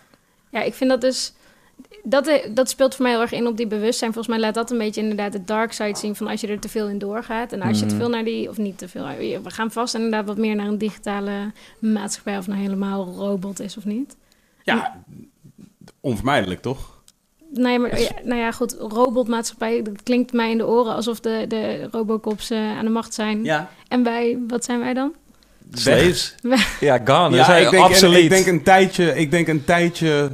Ja, 0.49 0.61
ik 0.61 0.73
vind 0.73 0.89
dat 0.89 1.01
dus... 1.01 1.33
dat, 2.03 2.27
eh, 2.27 2.35
dat 2.53 2.69
speelt 2.69 2.95
voor 2.95 3.03
mij 3.03 3.11
heel 3.13 3.21
erg 3.21 3.31
in 3.31 3.47
op 3.47 3.57
die 3.57 3.67
bewustzijn. 3.67 4.13
Volgens 4.13 4.35
mij 4.35 4.43
laat 4.45 4.53
dat 4.53 4.71
een 4.71 4.77
beetje 4.77 5.01
inderdaad 5.01 5.31
de 5.31 5.43
dark 5.43 5.71
side 5.73 5.97
zien 5.97 6.15
van 6.15 6.27
als 6.27 6.41
je 6.41 6.47
er 6.47 6.59
te 6.59 6.69
veel 6.69 6.87
in 6.87 6.97
doorgaat. 6.97 7.51
En 7.51 7.61
als 7.61 7.79
je 7.79 7.85
te 7.85 7.93
Mhm. 7.93 8.01
veel 8.01 8.09
naar 8.11 8.23
die, 8.23 8.49
of 8.49 8.57
niet 8.57 8.77
te 8.77 8.87
veel, 8.87 9.05
we 9.43 9.49
gaan 9.49 9.71
vast 9.71 9.95
inderdaad 9.95 10.25
wat 10.25 10.37
meer 10.37 10.55
naar 10.55 10.67
een 10.67 10.77
digitale 10.77 11.51
maatschappij 11.79 12.37
of 12.37 12.47
nou 12.47 12.59
helemaal 12.61 13.13
robot 13.17 13.59
is 13.59 13.77
of 13.77 13.85
niet. 13.85 14.15
Ja, 14.63 15.03
onvermijdelijk 16.01 16.61
toch? 16.61 16.95
Nou 17.53 17.69
ja, 17.71 17.79
maar, 17.79 17.99
ja, 18.01 18.11
nou 18.23 18.39
ja, 18.39 18.51
goed, 18.51 18.75
robotmaatschappij, 18.79 19.81
dat 19.81 20.03
klinkt 20.03 20.33
mij 20.33 20.51
in 20.51 20.57
de 20.57 20.65
oren 20.67 20.95
alsof 20.95 21.19
de, 21.19 21.45
de 21.47 21.87
robocops 21.91 22.49
eh, 22.49 22.77
aan 22.77 22.85
de 22.85 22.91
macht 22.91 23.13
zijn. 23.13 23.43
Ja. 23.43 23.69
En 23.87 24.03
wij, 24.03 24.37
wat 24.47 24.65
zijn 24.65 24.79
wij 24.79 24.93
dan? 24.93 25.13
Slaves? 25.73 26.35
ja, 26.79 26.97
gone. 27.05 27.35
Ja, 27.35 27.51
Ja, 27.51 27.55
ik 27.65 27.69
denk, 27.69 27.83
absoluut. 27.83 28.23
ik 28.23 28.29
denk 28.29 28.45
een 28.45 28.63
tijdje, 28.63 29.15
ik 29.15 29.31
denk 29.31 29.47
een 29.47 29.63
tijdje, 29.63 30.29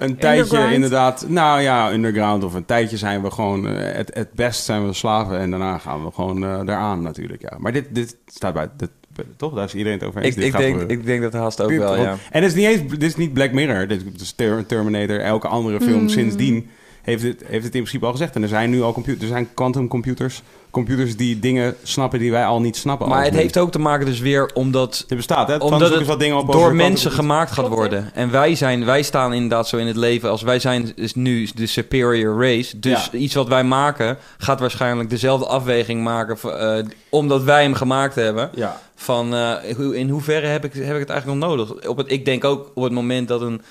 een 0.00 0.16
tijdje 0.16 0.72
inderdaad. 0.72 1.24
Nou 1.28 1.60
ja, 1.60 1.92
underground 1.92 2.44
of 2.44 2.54
een 2.54 2.64
tijdje 2.64 2.96
zijn 2.96 3.22
we 3.22 3.30
gewoon, 3.30 3.68
eh, 3.68 3.94
het, 3.96 4.10
het 4.14 4.32
best 4.32 4.64
zijn 4.64 4.86
we 4.86 4.92
slaven 4.92 5.38
en 5.38 5.50
daarna 5.50 5.78
gaan 5.78 6.04
we 6.04 6.10
gewoon 6.12 6.44
eh 6.44 6.50
eraan 6.50 7.02
natuurlijk. 7.02 7.42
Ja. 7.42 7.56
Maar 7.58 7.72
dit, 7.72 7.86
dit 7.90 8.16
staat 8.26 8.54
bij, 8.54 8.68
dit, 8.76 8.90
toch? 9.36 9.54
Daar 9.54 9.64
is 9.64 9.74
iedereen 9.74 9.98
het 9.98 10.08
over 10.08 10.22
eens. 10.22 10.36
ik, 10.36 10.56
denk, 10.56 10.90
ik 10.90 11.04
denk 11.04 11.22
dat 11.22 11.32
haast 11.32 11.60
ook 11.62 11.70
wel, 11.70 11.96
ja. 11.96 12.16
En 12.30 12.42
het 12.42 12.50
is 12.50 12.54
niet 12.54 12.66
eens, 12.66 12.90
dit 12.90 13.02
is 13.02 13.16
niet 13.16 13.32
Black 13.32 13.52
Mirror, 13.52 13.86
dit 13.86 14.04
is 14.20 14.32
Ter- 14.32 14.66
Terminator, 14.66 15.20
elke 15.20 15.48
andere 15.48 15.80
film 15.80 16.00
Mm. 16.00 16.08
sindsdien 16.08 16.70
heeft 17.02 17.22
het, 17.22 17.42
heeft 17.46 17.64
het 17.64 17.74
in 17.74 17.80
principe 17.80 18.04
al 18.06 18.12
gezegd. 18.12 18.34
En 18.34 18.42
er 18.42 18.48
zijn 18.48 18.70
nu 18.70 18.82
al 18.82 18.92
computers, 18.92 19.22
er 19.22 19.28
zijn 19.28 19.48
quantum 19.54 19.88
computers, 19.88 20.42
computers 20.70 21.16
die 21.16 21.38
dingen 21.38 21.76
snappen 21.82 22.18
die 22.18 22.30
wij 22.30 22.44
al 22.44 22.60
niet 22.60 22.76
snappen. 22.76 23.08
Maar 23.08 23.24
het 23.24 23.34
heeft 23.34 23.58
ook 23.58 23.72
te 23.72 23.78
maken 23.78 24.06
dus 24.06 24.18
weer 24.20 24.50
omdat 24.54 25.04
Het 25.08 25.16
bestaat, 25.16 25.48
hè? 25.48 25.56
Omdat 25.56 25.94
het 25.94 26.06
wat 26.06 26.18
dingen 26.18 26.36
op 26.36 26.48
over 26.48 26.60
door 26.60 26.74
mensen 26.74 27.10
gemaakt 27.10 27.50
gaat 27.50 27.68
worden. 27.68 28.10
En 28.14 28.30
wij, 28.30 28.54
zijn, 28.54 28.84
wij 28.84 29.02
staan 29.02 29.32
inderdaad 29.32 29.68
zo 29.68 29.76
in 29.76 29.86
het 29.86 29.96
leven 29.96 30.30
als 30.30 30.42
wij 30.42 30.58
zijn 30.58 30.92
is 30.96 31.14
nu 31.14 31.48
de 31.54 31.66
superior 31.66 32.42
race. 32.42 32.78
Dus 32.78 33.08
Ja. 33.12 33.18
iets 33.18 33.34
wat 33.34 33.48
wij 33.48 33.64
maken 33.64 34.18
gaat 34.38 34.60
waarschijnlijk 34.60 35.10
dezelfde 35.10 35.46
afweging 35.46 36.02
maken 36.02 36.36
eh, 36.58 36.84
omdat 37.08 37.42
wij 37.42 37.62
hem 37.62 37.74
gemaakt 37.74 38.14
hebben. 38.14 38.50
Ja. 38.54 38.80
Van 38.94 39.34
eh, 39.34 39.78
in 39.92 40.08
hoeverre 40.08 40.46
heb 40.46 40.64
ik, 40.64 40.72
heb 40.72 40.94
ik 40.94 41.00
het 41.00 41.10
eigenlijk 41.10 41.40
nog 41.40 41.48
nodig? 41.48 41.88
Op 41.88 41.96
het, 41.96 42.10
ik 42.10 42.24
denk 42.24 42.44
ook 42.44 42.70
op 42.74 42.82
het 42.82 42.92
moment 42.92 43.28
dat 43.28 43.40
een, 43.40 43.62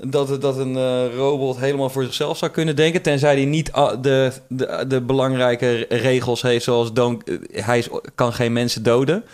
dat, 0.00 0.40
dat 0.40 0.56
een 0.56 0.76
eh, 0.76 1.14
robot 1.14 1.58
helemaal 1.58 1.90
voor 1.90 2.04
zichzelf 2.04 2.38
zou 2.38 2.50
kunnen 2.50 2.76
denken, 2.76 3.02
tenzij 3.02 3.34
hij 3.34 3.44
niet 3.44 3.72
ah, 3.72 4.02
de, 4.02 4.32
de, 4.48 4.84
de 4.88 5.00
belangrijke 5.00 5.86
regels 5.88 6.42
heeft, 6.42 6.64
zoals 6.64 6.92
don't, 6.92 7.24
eh, 7.24 7.64
hij 7.64 7.78
is, 7.78 7.88
kan 8.14 8.32
geen 8.32 8.52
mensen 8.52 8.82
doden. 8.82 9.24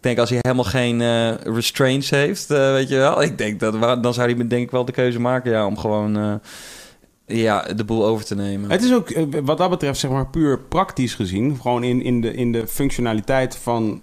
Ik 0.00 0.06
denk 0.06 0.18
als 0.18 0.30
hij 0.30 0.38
helemaal 0.42 0.64
geen 0.64 1.00
eh, 1.00 1.34
restraints 1.54 2.10
heeft, 2.10 2.50
eh, 2.50 2.72
weet 2.72 2.88
je 2.88 2.96
wel. 2.96 3.22
Ik 3.22 3.38
denk 3.38 3.60
dat 3.60 4.02
dan 4.02 4.14
zou 4.14 4.34
hij 4.34 4.46
denk 4.46 4.62
ik 4.62 4.70
wel 4.70 4.84
de 4.84 4.92
keuze 4.92 5.20
maken, 5.20 5.50
ja, 5.50 5.66
om 5.66 5.78
gewoon 5.78 6.16
eh, 6.16 6.34
ja, 7.26 7.62
de 7.62 7.84
boel 7.84 8.06
over 8.06 8.24
te 8.24 8.34
nemen. 8.34 8.70
Het 8.70 8.82
is 8.82 8.92
ook 8.92 9.12
wat 9.44 9.58
dat 9.58 9.70
betreft, 9.70 9.98
zeg 9.98 10.10
maar, 10.10 10.26
puur 10.26 10.58
praktisch 10.58 11.14
gezien. 11.14 11.56
Gewoon 11.60 11.82
in, 11.82 12.02
in, 12.02 12.20
de, 12.20 12.34
in 12.34 12.52
de 12.52 12.66
functionaliteit 12.66 13.56
van 13.56 14.02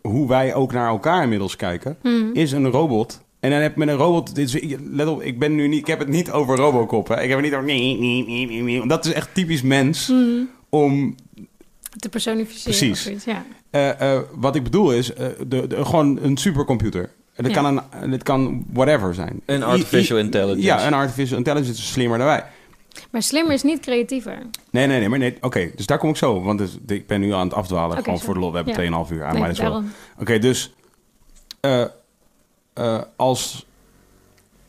hoe 0.00 0.28
wij 0.28 0.54
ook 0.54 0.72
naar 0.72 0.88
elkaar 0.88 1.22
inmiddels 1.22 1.56
kijken. 1.56 1.96
Hmm. 2.02 2.30
Is 2.32 2.52
een 2.52 2.70
robot. 2.70 3.24
En 3.40 3.50
dan 3.50 3.60
heb 3.60 3.72
je 3.72 3.78
met 3.78 3.88
een 3.88 3.94
robot. 3.94 4.34
Dit 4.34 4.54
is, 4.54 4.76
let 4.90 5.06
op, 5.06 5.22
ik 5.22 5.38
ben 5.38 5.54
nu 5.54 5.68
niet. 5.68 5.78
Ik 5.78 5.86
heb 5.86 5.98
het 5.98 6.08
niet 6.08 6.30
over 6.30 6.56
Robocop. 6.56 7.08
Hè. 7.08 7.14
Ik 7.22 7.28
heb 7.28 7.38
het 7.38 7.46
niet 7.46 7.54
over. 7.54 7.66
Nee, 7.66 7.98
nee, 7.98 8.24
nee, 8.26 8.46
nee, 8.46 8.62
nee. 8.62 8.86
Dat 8.86 9.04
is 9.04 9.12
echt 9.12 9.28
typisch 9.34 9.62
mens. 9.62 10.06
Hmm. 10.06 10.48
Om. 10.68 11.14
Te 11.96 12.08
personificeren. 12.08 12.62
Precies. 12.78 12.90
of 12.90 12.98
zoiets, 12.98 13.24
ja. 13.24 13.44
eh, 13.70 14.14
eh, 14.14 14.22
wat 14.34 14.56
ik 14.56 14.62
bedoel 14.62 14.92
is. 14.92 15.12
eh, 15.14 15.26
de, 15.46 15.66
de, 15.66 15.84
gewoon 15.84 16.18
een 16.22 16.36
supercomputer. 16.36 17.10
En 17.34 17.44
Dat, 17.44 17.54
Ja. 17.54 17.60
kan 17.62 17.82
een, 18.00 18.10
het 18.10 18.22
kan 18.22 18.64
whatever 18.72 19.14
zijn. 19.14 19.40
Een 19.46 19.62
artificial 19.62 20.18
I- 20.18 20.20
intelligence. 20.20 20.62
Ja, 20.66 20.86
een 20.86 20.94
artificial 20.94 21.38
intelligence 21.38 21.72
is 21.80 21.92
slimmer 21.92 22.18
dan 22.18 22.26
wij. 22.26 22.44
Maar 23.10 23.22
slimmer 23.22 23.52
is 23.54 23.62
niet 23.62 23.80
creatiever. 23.80 24.38
Nee, 24.70 24.86
nee, 24.86 24.98
nee, 24.98 25.08
maar 25.08 25.18
nee. 25.18 25.36
Oké, 25.40 25.70
dus 25.76 25.86
daar 25.86 25.98
kom 25.98 26.10
ik 26.10 26.16
zo. 26.16 26.42
Want 26.42 26.58
dus, 26.58 26.78
ik 26.86 27.06
ben 27.06 27.20
nu 27.20 27.32
aan 27.32 27.46
het 27.46 27.54
afdwalen. 27.56 27.90
Oké, 27.90 28.02
gewoon 28.02 28.18
sorry. 28.18 28.24
voor 28.24 28.34
de 28.34 28.40
lol. 28.40 28.50
We 28.50 28.56
hebben 28.56 28.74
Ja. 28.74 29.04
2,5 29.04 29.10
uur 29.12 29.24
aan. 29.24 29.30
Nee, 29.30 29.38
maar 29.40 29.48
dat 29.48 29.56
is 29.56 29.62
wel. 29.62 29.72
daarom. 29.72 29.90
Oké, 30.20 30.38
dus 30.38 30.74
eh, 31.60 31.80
eh, 31.82 31.88
als... 33.26 33.66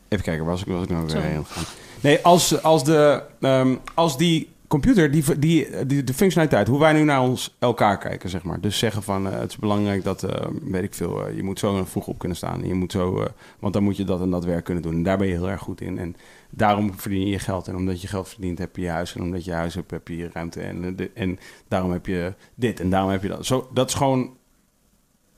Even 0.08 0.24
kijken, 0.24 0.44
was 0.44 0.60
ik, 0.60 0.66
was 0.66 0.82
ik 0.82 0.88
nou 0.88 1.00
weer 1.02 1.10
Sorry. 1.10 1.26
gegaan? 1.44 1.64
Nee, 2.00 2.18
als, 2.22 2.62
als, 2.62 2.84
de, 2.84 3.22
ehm, 3.40 3.76
als 3.94 4.16
die 4.18 4.48
computer, 4.68 5.10
die, 5.10 5.38
die, 5.38 5.86
die, 5.86 6.04
de 6.04 6.14
functionaliteit, 6.14 6.68
hoe 6.68 6.78
wij 6.78 6.92
nu 6.92 7.02
naar 7.02 7.20
ons 7.22 7.54
elkaar 7.58 7.98
kijken, 7.98 8.30
zeg 8.30 8.42
maar. 8.42 8.60
Dus 8.60 8.78
zeggen 8.78 9.02
van, 9.02 9.26
eh, 9.30 9.38
het 9.40 9.50
is 9.50 9.56
belangrijk 9.56 10.04
dat, 10.04 10.22
eh, 10.22 10.46
weet 10.62 10.82
ik 10.82 10.94
veel, 10.94 11.26
eh, 11.26 11.36
je 11.36 11.42
moet 11.42 11.58
zo 11.58 11.84
vroeg 11.84 12.06
op 12.06 12.18
kunnen 12.18 12.36
staan. 12.36 12.66
Je 12.66 12.74
moet 12.74 12.92
zo, 12.92 13.20
eh, 13.20 13.26
want 13.58 13.72
dan 13.72 13.82
moet 13.82 13.96
je 13.96 14.04
dat 14.04 14.20
en 14.20 14.30
dat 14.30 14.44
werk 14.44 14.64
kunnen 14.64 14.82
doen. 14.82 14.94
En 14.94 15.02
daar 15.02 15.18
ben 15.18 15.26
je 15.26 15.32
heel 15.32 15.48
erg 15.50 15.60
goed 15.60 15.80
in. 15.80 15.98
En 15.98 16.16
daarom 16.50 16.98
verdien 16.98 17.20
je 17.20 17.26
je 17.30 17.38
geld. 17.38 17.68
En 17.68 17.76
omdat 17.76 18.00
je 18.02 18.08
geld 18.08 18.28
verdient, 18.28 18.58
heb 18.58 18.76
je 18.76 18.82
je 18.82 18.88
huis. 18.88 19.14
En 19.14 19.22
omdat 19.22 19.44
je 19.44 19.52
huis 19.52 19.74
hebt, 19.74 19.90
heb 19.90 20.08
je 20.08 20.16
je 20.16 20.30
ruimte. 20.32 20.60
En, 20.60 20.96
de- 20.96 21.10
en 21.14 21.38
daarom 21.68 21.90
heb 21.92 22.06
je 22.06 22.32
dit 22.54 22.80
en 22.80 22.90
daarom 22.90 23.10
heb 23.10 23.22
je 23.22 23.28
dat. 23.28 23.46
Zo, 23.46 23.68
dat 23.74 23.88
is 23.88 23.94
gewoon 23.94 24.36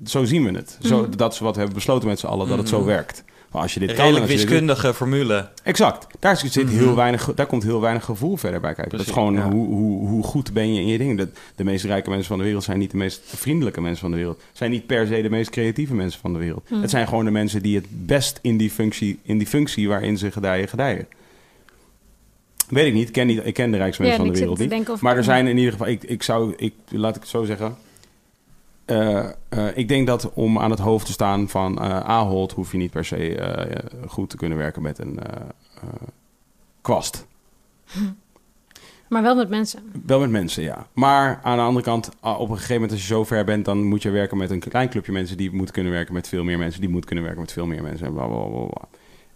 zo 0.07 0.25
zien 0.25 0.45
we 0.45 0.51
het. 0.51 0.79
Zo, 0.83 1.01
Mhm. 1.03 1.17
Dat 1.17 1.33
is 1.33 1.39
wat 1.39 1.53
we 1.53 1.59
hebben 1.59 1.77
besloten 1.79 2.09
met 2.09 2.19
z'n 2.19 2.27
allen, 2.27 2.49
dat 2.49 2.59
het 2.59 2.69
zo 2.69 2.79
Mhm. 2.79 2.87
werkt. 2.87 3.25
Maar 3.51 3.63
als 3.63 3.75
je 3.75 3.81
dit 3.81 3.93
kan... 3.93 4.07
Als 4.07 4.19
dit 4.19 4.27
wiskundige 4.29 4.95
formule. 4.95 5.49
exact. 5.63 6.07
Daar, 6.19 6.37
zit 6.37 6.55
heel 6.55 6.87
Mhm. 6.87 6.95
weinig, 6.95 7.33
daar 7.35 7.47
komt 7.47 7.63
heel 7.63 7.81
weinig 7.81 8.05
gevoel 8.05 8.37
verder 8.37 8.61
bij 8.61 8.75
kijken. 8.75 8.99
dat 8.99 9.07
is 9.07 9.13
gewoon 9.13 9.35
ja. 9.35 9.51
hoe, 9.51 9.67
hoe, 9.67 10.09
hoe 10.09 10.23
goed 10.23 10.53
ben 10.53 10.75
je 10.75 10.81
in 10.81 10.87
je 10.87 10.99
dingen. 10.99 11.17
De, 11.17 11.29
de 11.57 11.65
meest 11.65 11.85
rijke 11.85 12.09
mensen 12.11 12.29
van 12.29 12.39
de 12.39 12.45
wereld 12.45 12.65
zijn 12.65 12.79
niet 12.79 12.91
de 12.91 12.97
meest 12.97 13.21
vriendelijke 13.25 13.81
mensen 13.81 14.01
van 14.01 14.11
de 14.11 14.17
wereld. 14.17 14.43
Zijn 14.53 14.71
niet 14.71 14.87
per 14.87 15.07
se 15.07 15.23
de 15.23 15.31
meest 15.31 15.51
creatieve 15.51 15.95
mensen 15.95 16.21
van 16.21 16.33
de 16.33 16.39
wereld. 16.39 16.69
Het 16.75 16.91
zijn 16.91 17.09
gewoon 17.09 17.25
de 17.25 17.31
mensen 17.31 17.63
die 17.63 17.77
het 17.77 17.87
best 17.89 18.39
in 18.43 18.57
die 18.57 18.71
functie, 18.71 19.19
in 19.23 19.39
die 19.39 19.47
functie 19.47 19.89
waarin 19.89 20.19
ze 20.19 20.31
gedijen, 20.31 20.69
gedijen. 20.69 21.07
Weet 22.69 22.87
ik 22.87 22.95
niet. 22.95 23.07
Ik 23.07 23.13
ken, 23.13 23.27
niet, 23.27 23.41
ik 23.45 23.55
ken 23.55 23.71
de 23.71 23.77
rijkste 23.77 24.03
mensen 24.03 24.21
Ja, 24.21 24.27
van 24.27 24.35
de 24.35 24.41
wereld 24.41 24.59
niet. 24.61 24.71
denken 24.71 24.97
Maar 25.01 25.17
er 25.17 25.25
zijn 25.25 25.47
in 25.47 25.57
ieder 25.57 25.73
geval, 25.73 25.87
ik, 25.89 26.03
ik 26.03 26.23
zou, 26.23 26.53
ik, 26.57 26.73
laat 26.89 27.15
ik 27.17 27.21
het 27.21 27.31
zo 27.31 27.45
zeggen. 27.45 27.77
Eh, 28.91 29.25
eh, 29.49 29.77
ik 29.77 29.89
denk 29.89 30.07
dat 30.07 30.33
om 30.35 30.59
aan 30.59 30.71
het 30.71 30.79
hoofd 30.79 31.07
te 31.07 31.13
staan 31.13 31.49
van 31.49 31.79
eh 31.79 32.01
Ahold 32.01 32.53
hoef 32.53 32.73
je 32.73 32.79
niet 32.79 32.91
per 32.91 33.05
se 33.05 33.83
goed 34.07 34.31
te 34.31 34.37
kunnen 34.37 34.59
werken 34.59 34.83
met 34.83 34.99
een 34.99 35.19
kwast. 36.81 37.27
Maar 39.09 39.23
wel 39.23 39.35
met 39.35 39.49
mensen. 39.49 39.81
Wel 40.07 40.21
met 40.21 40.31
mensen, 40.31 40.63
ja. 40.63 40.87
Maar 40.93 41.41
aan 41.43 41.57
de 41.57 41.63
andere 41.63 41.85
kant, 41.85 42.11
ah, 42.21 42.41
op 42.41 42.49
een 42.49 42.55
gegeven 42.55 42.75
moment 42.75 42.93
als 42.93 43.01
je 43.01 43.07
zo 43.07 43.25
ver 43.25 43.45
bent, 43.45 43.65
dan 43.65 43.85
moet 43.85 44.03
je 44.03 44.11
werken 44.11 44.37
met 44.37 44.51
een 44.51 44.59
klein 44.61 44.89
clubje 44.89 45.13
mensen 45.13 45.37
die 45.37 45.53
moet 45.53 45.71
kunnen 45.71 45.93
werken 45.93 46.15
met 46.15 46.29
veel 46.29 46.45
meer 46.45 46.59
mensen, 46.59 46.81
die 46.81 46.91
moet 46.91 47.05
kunnen 47.05 47.25
werken 47.25 47.43
met 47.43 47.53
veel 47.53 47.67
meer 47.67 47.83
mensen. 47.83 48.07
En 48.07 48.13
bla, 48.13 48.27
bla, 48.27 48.45
bla, 48.45 48.65
bla. 48.65 48.89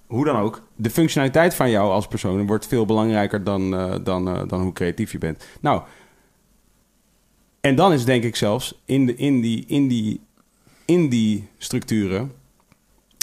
Hoe 0.07 0.25
dan 0.25 0.37
ook, 0.37 0.63
de 0.77 0.91
functionaliteit 0.91 1.55
van 1.55 1.71
jou 1.71 1.91
als 1.91 2.07
persoon 2.07 2.47
wordt 2.47 2.67
veel 2.67 2.87
belangrijker 2.87 3.45
dan, 3.45 3.71
dan, 4.05 4.49
dan 4.49 4.61
hoe 4.61 4.73
creatief 4.73 5.13
je 5.13 5.19
bent. 5.19 5.45
Nou, 5.61 5.83
en 7.65 7.75
dan 7.75 7.93
is 7.93 8.05
denk 8.05 8.25
ik 8.25 8.37
zelfs 8.37 8.81
in, 8.85 9.07
de, 9.07 9.15
in, 9.17 9.41
die, 9.41 9.65
in, 9.67 9.89
die, 9.89 10.21
in 10.85 11.09
die 11.09 11.49
structuren 11.59 12.33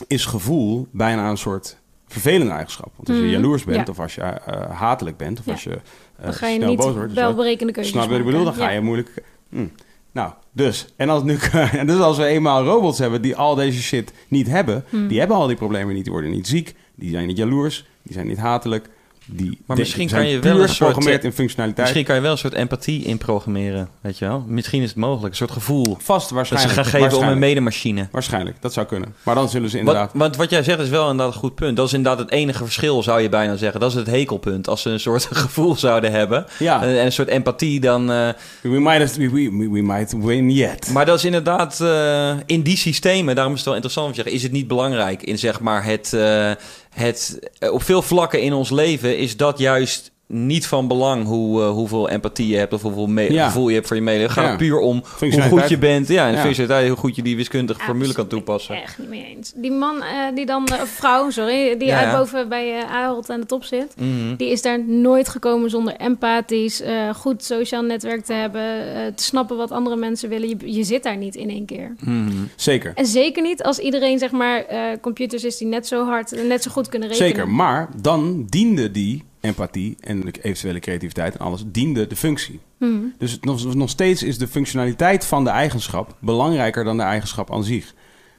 is 0.08 0.26
gevoel 0.26 0.88
bijna 0.92 1.30
een 1.30 1.38
soort 1.38 1.78
vervelende 2.08 2.52
eigenschap. 2.52 2.92
Want 2.96 3.08
als 3.10 3.18
je 3.18 3.24
Mhm, 3.24 3.32
jaloers 3.32 3.64
bent, 3.64 3.86
ja. 3.88 3.92
of 3.92 4.00
als 4.00 4.16
je 4.16 4.22
eh, 4.22 4.80
hatelijk 4.80 5.18
bent, 5.18 5.40
of 5.40 5.46
Ja. 5.46 5.52
als 5.52 5.64
je 5.64 5.70
eh, 6.16 6.24
Dan 6.24 6.34
ga 6.34 6.48
je 6.48 6.56
snel 6.56 6.70
niet 6.70 6.78
boos 6.78 6.94
wordt. 6.94 7.14
wel 7.14 7.28
wat. 7.28 7.36
berekende 7.36 7.74
keuzes 7.74 7.92
Snap 7.92 8.04
je 8.04 8.10
wat 8.10 8.20
ik 8.20 8.26
bedoel? 8.26 8.44
Dan 8.44 8.54
ga 8.54 8.64
Ja. 8.64 8.70
je 8.70 8.82
moeilijk... 8.82 9.24
Hm. 9.50 9.68
Nou, 10.12 10.32
dus. 10.52 10.88
En 10.96 11.10
als, 11.10 11.24
nu, 11.24 11.38
en 11.80 11.88
dus 11.88 12.00
als 12.00 12.18
we 12.18 12.26
eenmaal 12.26 12.64
robots 12.64 13.00
hebben 13.00 13.22
die 13.22 13.36
al 13.36 13.56
deze 13.56 13.82
shit 13.82 14.14
niet 14.28 14.48
hebben... 14.48 14.84
Hmm. 14.90 15.08
die 15.08 15.20
hebben 15.20 15.38
al 15.38 15.48
die 15.48 15.56
problemen 15.56 15.94
niet, 15.94 16.04
die 16.04 16.12
worden 16.14 16.32
niet 16.32 16.48
ziek... 16.48 16.76
die 16.96 17.10
zijn 17.10 17.28
niet 17.28 17.38
jaloers, 17.38 17.86
die 18.04 18.14
zijn 18.14 18.28
niet 18.28 18.38
hatelijk... 18.38 18.90
die 19.26 19.60
Maar 19.66 19.78
misschien 19.78 20.08
kan 20.08 20.28
je 20.28 20.40
wel 20.40 20.62
een 20.62 20.70
soort, 20.70 21.24
in 21.24 21.34
functionaliteit. 21.34 21.78
Misschien 21.78 22.06
kan 22.06 22.16
je 22.16 22.22
wel 22.22 22.32
een 22.32 22.38
soort 22.38 22.54
empathie 22.54 23.04
in 23.04 23.18
programmeren, 23.18 23.90
weet 24.02 24.18
je 24.18 24.26
wel? 24.26 24.44
Misschien 24.48 24.82
is 24.82 24.88
het 24.90 24.98
mogelijk, 24.98 25.30
een 25.32 25.36
soort 25.36 25.52
gevoel. 25.52 25.98
Vast 26.00 26.08
Dat 26.08 26.28
ze 26.28 26.34
waarschijnlijk. 26.34 26.74
gaan 26.74 26.86
geven 26.86 26.98
om 26.98 27.04
een 27.04 27.10
waarschijnlijk, 27.10 27.40
medemachine. 27.40 28.08
waarschijnlijk, 28.12 28.58
dat 28.60 28.74
zou 28.74 28.86
kunnen. 28.86 29.16
Maar 29.24 29.36
dan 29.36 29.50
zullen 29.50 29.70
ze 29.70 29.78
inderdaad... 29.78 30.12
Want 30.14 30.36
wat 30.36 30.50
jij 30.50 30.64
zegt 30.64 30.80
is 30.80 30.90
wel 30.90 31.10
inderdaad 31.10 31.34
een 31.34 31.40
goed 31.40 31.56
punt. 31.56 31.76
Dat 31.78 31.86
is 31.88 31.94
inderdaad 31.94 32.20
het 32.20 32.32
enige 32.32 32.64
verschil, 32.64 33.04
zou 33.04 33.22
je 33.22 33.30
bijna 33.30 33.56
zeggen. 33.56 33.80
Dat 33.80 33.90
is 33.90 33.96
het 33.96 34.08
hekelpunt. 34.08 34.68
Als 34.68 34.82
ze 34.82 34.90
een 34.90 35.00
soort 35.00 35.26
gevoel 35.44 35.76
zouden 35.76 36.12
hebben 36.12 36.46
ja, 36.60 36.84
en 36.84 37.06
een 37.06 37.12
soort 37.12 37.28
empathie, 37.28 37.80
dan... 37.80 38.12
eh, 38.12 38.30
we, 38.62 38.80
might, 38.80 39.16
we, 39.16 39.30
we, 39.30 39.70
we 39.72 39.82
might 39.82 40.14
win 40.18 40.52
yet. 40.52 40.90
maar 40.94 41.06
dat 41.06 41.18
is 41.18 41.26
inderdaad 41.26 41.80
eh, 41.80 42.32
in 42.46 42.62
die 42.62 42.78
systemen, 42.78 43.36
daarom 43.36 43.54
is 43.54 43.60
het 43.60 43.68
wel 43.68 43.76
interessant 43.78 44.08
om 44.08 44.14
te 44.14 44.22
zeggen, 44.22 44.38
is 44.38 44.44
het 44.44 44.52
niet 44.52 44.68
belangrijk 44.68 45.24
in 45.24 45.38
zeg 45.38 45.60
maar 45.60 45.84
het, 45.86 46.14
eh, 46.14 46.52
het 46.94 47.40
eh, 47.60 47.74
op 47.74 47.84
veel 47.84 48.02
vlakken 48.02 48.42
in 48.42 48.54
ons 48.54 48.70
leven 48.70 49.18
is 49.18 49.38
dat 49.38 49.60
juist 49.60 50.11
niet 50.34 50.68
van 50.68 50.88
belang 50.88 51.26
hoe, 51.26 51.62
eh, 51.62 51.70
hoeveel 51.70 52.10
empathie 52.10 52.48
je 52.48 52.58
hebt 52.58 52.74
of 52.74 52.82
hoeveel 52.82 53.08
me- 53.08 53.34
Ja. 53.34 53.46
gevoel 53.46 53.68
je 53.70 53.76
hebt 53.76 53.88
voor 53.88 53.96
je 53.96 54.02
mede. 54.02 54.22
Het 54.22 54.32
gaat 54.32 54.46
Ja. 54.50 54.56
puur 54.56 54.80
om 54.80 55.04
hoe 55.20 55.42
goed 55.42 55.70
je 55.70 55.78
bent. 55.78 56.08
Ja, 56.08 56.28
en 56.28 56.38
functionaliteit, 56.38 56.88
hoe 56.90 56.98
goed 56.98 57.16
je 57.16 57.22
die 57.22 57.36
wiskundige 57.36 57.80
Ja, 57.80 57.86
formule 57.86 58.14
kan 58.14 58.28
toepassen. 58.28 58.76
Echt 58.82 58.98
niet 58.98 59.10
mee 59.10 59.36
eens. 59.36 59.52
Die 59.56 59.72
man 59.72 59.96
eh, 60.02 60.36
die 60.36 60.46
dan, 60.46 60.64
of 60.64 60.90
vrouw, 61.00 61.30
sorry, 61.30 61.78
die 61.78 61.88
Ja, 61.88 61.98
uit 62.00 62.12
ja. 62.12 62.18
boven 62.18 62.50
bij 62.50 62.78
eh 62.80 62.92
Ahold 62.92 63.30
aan 63.30 63.40
de 63.40 63.46
top 63.46 63.64
zit. 63.64 63.94
Mhm. 63.98 64.36
Die 64.36 64.50
is 64.52 64.62
daar 64.62 64.84
nooit 64.86 65.30
gekomen 65.30 65.70
zonder 65.70 65.96
empathisch, 65.96 66.82
eh, 66.82 67.10
goed 67.16 67.44
sociaal 67.44 67.82
netwerk 67.84 68.26
te 68.26 68.34
hebben, 68.34 68.62
eh, 68.96 69.06
te 69.16 69.24
snappen 69.24 69.58
wat 69.58 69.72
andere 69.72 69.96
mensen 69.96 70.30
willen. 70.30 70.50
Je, 70.50 70.74
je 70.74 70.84
zit 70.84 71.04
daar 71.04 71.18
niet 71.18 71.36
in 71.36 71.50
één 71.50 71.66
keer. 71.66 71.96
Mhm. 72.00 72.30
Zeker. 72.56 72.92
En 72.96 73.06
zeker 73.06 73.44
niet 73.44 73.64
als 73.64 73.80
iedereen, 73.80 74.20
zeg 74.20 74.32
maar, 74.32 74.66
eh, 74.66 74.80
computers 75.02 75.44
is 75.44 75.58
die 75.58 75.68
net 75.68 75.88
zo 75.88 76.06
hard 76.06 76.34
en 76.34 76.48
net 76.48 76.64
zo 76.64 76.72
goed 76.72 76.90
kunnen 76.90 77.08
rekenen. 77.10 77.30
Zeker, 77.30 77.50
maar 77.50 77.90
dan 78.02 78.46
diende 78.50 78.92
die 78.92 79.24
empathie 79.42 79.98
en 80.00 80.24
eventuele 80.42 80.80
creativiteit 80.80 81.34
en 81.34 81.46
alles 81.46 81.64
diende 81.68 82.08
de 82.08 82.16
functie. 82.16 82.60
Mhm. 82.78 82.92
Dus 83.18 83.38
nog, 83.42 83.74
nog 83.76 83.90
steeds 83.90 84.24
is 84.24 84.38
de 84.38 84.48
functionaliteit 84.48 85.26
van 85.26 85.44
de 85.44 85.50
eigenschap 85.50 86.16
belangrijker 86.20 86.84
dan 86.84 86.98
de 86.98 87.04
eigenschap 87.04 87.52
aan 87.52 87.64
zich. 87.64 87.94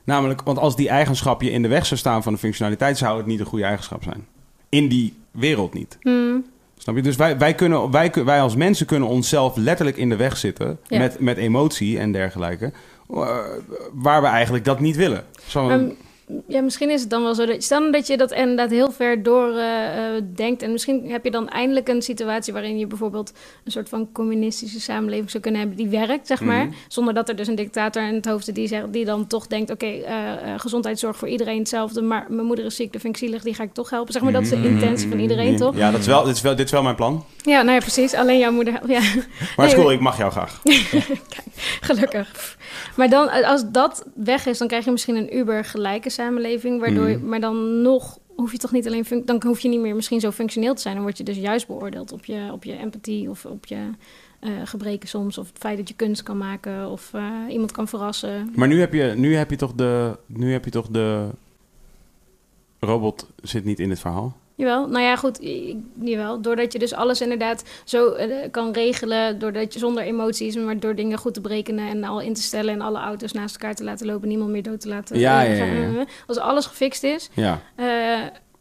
Namelijk, 0.04 0.42
want 0.42 0.58
als 0.58 0.76
die 0.76 0.88
eigenschap 0.88 1.42
je 1.42 1.50
in 1.50 1.62
de 1.62 1.68
weg 1.68 1.86
zou 1.86 2.00
staan 2.00 2.22
van 2.22 2.32
de 2.32 2.38
functionaliteit, 2.38 2.98
zou 2.98 3.16
het 3.16 3.26
niet 3.26 3.40
een 3.40 3.46
goede 3.46 3.64
eigenschap 3.64 4.02
zijn. 4.02 4.26
In 4.68 4.88
die 4.88 5.14
wereld 5.30 5.74
niet. 5.74 5.98
Mhm. 6.02 6.36
Snap 6.78 6.96
je? 6.96 7.02
Dus 7.02 7.16
wij, 7.16 7.38
wij, 7.38 7.54
kunnen, 7.54 7.90
wij, 7.90 8.10
wij 8.24 8.40
als 8.40 8.56
mensen 8.56 8.86
kunnen 8.86 9.08
onszelf 9.08 9.56
letterlijk 9.56 9.96
in 9.96 10.08
de 10.08 10.16
weg 10.16 10.36
zitten 10.36 10.78
Ja. 10.86 10.98
met, 10.98 11.20
met 11.20 11.36
emotie 11.36 11.98
en 11.98 12.12
dergelijke. 12.12 12.72
eh, 13.14 13.38
Waar 13.92 14.22
we 14.22 14.26
eigenlijk 14.28 14.64
dat 14.64 14.80
niet 14.80 14.96
willen. 14.96 15.24
Zo, 15.46 15.66
Maar, 15.66 15.80
ja, 16.48 16.60
misschien 16.60 16.90
is 16.90 17.00
het 17.00 17.10
dan 17.10 17.22
wel 17.22 17.34
zo 17.34 17.46
dat 17.46 17.62
stel 17.62 17.90
dat 17.92 18.06
je 18.06 18.16
dat 18.16 18.32
inderdaad 18.32 18.70
heel 18.70 18.90
ver 18.92 19.22
door 19.22 19.48
eh, 19.56 20.16
eh, 20.16 20.22
denkt 20.34 20.62
en 20.62 20.72
misschien 20.72 21.10
heb 21.10 21.24
je 21.24 21.30
dan 21.30 21.48
eindelijk 21.48 21.88
een 21.88 22.02
situatie 22.02 22.52
waarin 22.52 22.78
je 22.78 22.86
bijvoorbeeld 22.86 23.32
een 23.64 23.72
soort 23.72 23.88
van 23.88 24.08
communistische 24.12 24.80
samenleving 24.80 25.30
zou 25.30 25.42
kunnen 25.42 25.60
hebben 25.60 25.78
die 25.78 25.88
werkt, 25.88 26.26
zeg 26.26 26.40
maar, 26.40 26.64
Mhm. 26.64 26.74
zonder 26.88 27.14
dat 27.14 27.28
er 27.28 27.36
dus 27.36 27.46
een 27.48 27.54
dictator 27.54 28.02
in 28.02 28.14
het 28.14 28.24
hoofd 28.26 28.44
zit 28.44 28.54
die, 28.54 28.68
zegt, 28.68 28.92
die 28.92 29.04
dan 29.04 29.26
toch 29.26 29.46
denkt, 29.46 29.70
oké, 29.70 29.86
eh, 29.86 30.14
gezondheidszorg 30.56 31.16
voor 31.16 31.28
iedereen 31.28 31.58
hetzelfde, 31.58 32.02
maar 32.02 32.26
mijn 32.28 32.46
moeder 32.46 32.64
is 32.64 32.76
ziek, 32.76 32.92
dat 32.92 33.00
vind 33.00 33.16
ik 33.16 33.22
zielig, 33.22 33.42
die 33.42 33.54
ga 33.54 33.62
ik 33.62 33.72
toch 33.72 33.90
helpen. 33.90 34.12
Zeg 34.12 34.22
maar, 34.22 34.32
dat 34.32 34.42
is 34.42 34.48
de 34.48 34.56
intentie 34.68 35.08
van 35.08 35.18
iedereen, 35.18 35.56
toch? 35.56 35.76
Ja, 35.76 35.90
dat 35.90 36.00
is 36.00 36.06
wel, 36.06 36.24
dit, 36.24 36.34
is 36.36 36.40
wel, 36.42 36.56
dit 36.56 36.66
is 36.66 36.72
wel 36.72 36.82
mijn 36.82 36.94
plan. 36.96 37.24
Ja, 37.44 37.62
nou 37.62 37.72
ja, 37.74 37.78
precies. 37.78 38.14
Alleen 38.14 38.38
jouw 38.38 38.52
moeder. 38.52 38.80
Ja, 38.86 39.00
Maar 39.56 39.66
Nee, 39.66 39.74
cool, 39.74 39.92
ik 39.92 40.00
mag 40.00 40.18
jou 40.18 40.30
graag. 40.30 40.60
gelukkig. 41.80 42.56
Maar 42.96 43.08
dan, 43.08 43.28
als 43.44 43.62
dat 43.70 44.04
weg 44.14 44.46
is, 44.46 44.58
dan 44.58 44.68
krijg 44.68 44.84
je 44.84 44.90
misschien 44.90 45.16
een 45.16 45.36
uber 45.36 45.64
gelijke 45.64 46.10
samenleving. 46.10 46.20
Waardoor, 46.78 47.08
je- 47.08 47.16
Mhm. 47.16 47.28
Maar 47.28 47.40
dan 47.40 47.82
nog 47.82 48.18
hoef 48.36 48.52
je 48.52 48.58
toch 48.58 48.72
niet 48.72 48.86
alleen... 48.86 49.22
Dan 49.24 49.42
hoef 49.46 49.60
je 49.60 49.68
niet 49.68 49.80
meer 49.80 49.94
misschien 49.94 50.20
zo 50.20 50.30
functioneel 50.30 50.74
te 50.74 50.80
zijn. 50.80 50.94
Dan 50.94 51.02
word 51.04 51.18
je 51.18 51.24
dus 51.24 51.36
juist 51.36 51.66
beoordeeld 51.66 52.12
op 52.12 52.24
je, 52.24 52.48
op 52.52 52.64
je 52.64 52.76
empathie 52.78 53.30
of 53.30 53.44
op 53.44 53.66
je 53.66 53.88
eh, 54.40 54.50
gebreken 54.64 55.08
soms. 55.08 55.38
Of 55.38 55.48
het 55.48 55.58
feit 55.58 55.76
dat 55.78 55.88
je 55.88 55.94
kunst 55.94 56.22
kan 56.22 56.38
maken 56.38 56.90
of 56.90 57.10
eh, 57.14 57.30
iemand 57.48 57.72
kan 57.72 57.88
verrassen. 57.88 58.52
Maar 58.54 58.68
nu 58.68 58.80
heb 58.80 58.92
je, 58.92 59.12
nu 59.16 59.34
heb 59.36 59.50
je 59.50 59.56
toch 59.56 59.72
de. 59.72 60.16
Nu 60.26 60.52
heb 60.52 60.64
je 60.64 60.70
toch 60.70 60.88
de. 60.88 61.28
Robot 62.80 63.26
zit 63.42 63.64
niet 63.64 63.80
in 63.80 63.90
het 63.90 64.00
verhaal. 64.00 64.36
Jawel, 64.54 64.88
nou 64.88 65.04
ja, 65.04 65.16
goed, 65.16 65.38
jawel. 66.00 66.40
Doordat 66.42 66.72
je 66.72 66.78
dus 66.78 66.94
alles 66.94 67.20
inderdaad 67.20 67.64
zo 67.84 68.12
eh, 68.12 68.50
kan 68.50 68.72
regelen, 68.72 69.38
doordat 69.38 69.72
je 69.72 69.78
zonder 69.78 70.02
emoties, 70.02 70.56
maar 70.56 70.80
door 70.80 70.94
dingen 70.94 71.18
goed 71.18 71.34
te 71.34 71.40
berekenen 71.40 71.88
en 71.88 72.04
al 72.04 72.20
in 72.20 72.34
te 72.34 72.42
stellen 72.42 72.74
en 72.74 72.80
alle 72.80 72.98
auto's 72.98 73.32
naast 73.32 73.54
elkaar 73.54 73.74
te 73.74 73.84
laten 73.84 74.06
lopen, 74.06 74.28
niemand 74.28 74.50
meer 74.50 74.62
dood 74.62 74.80
te 74.80 74.88
laten. 74.88 75.18
Ja, 75.18 75.40
ja, 75.42 75.52
ja, 75.52 75.64
gaan. 75.66 75.92
ja. 75.92 76.04
Als 76.26 76.38
alles 76.38 76.66
gefixt 76.66 77.02
is, 77.02 77.30
Ja. 77.34 77.60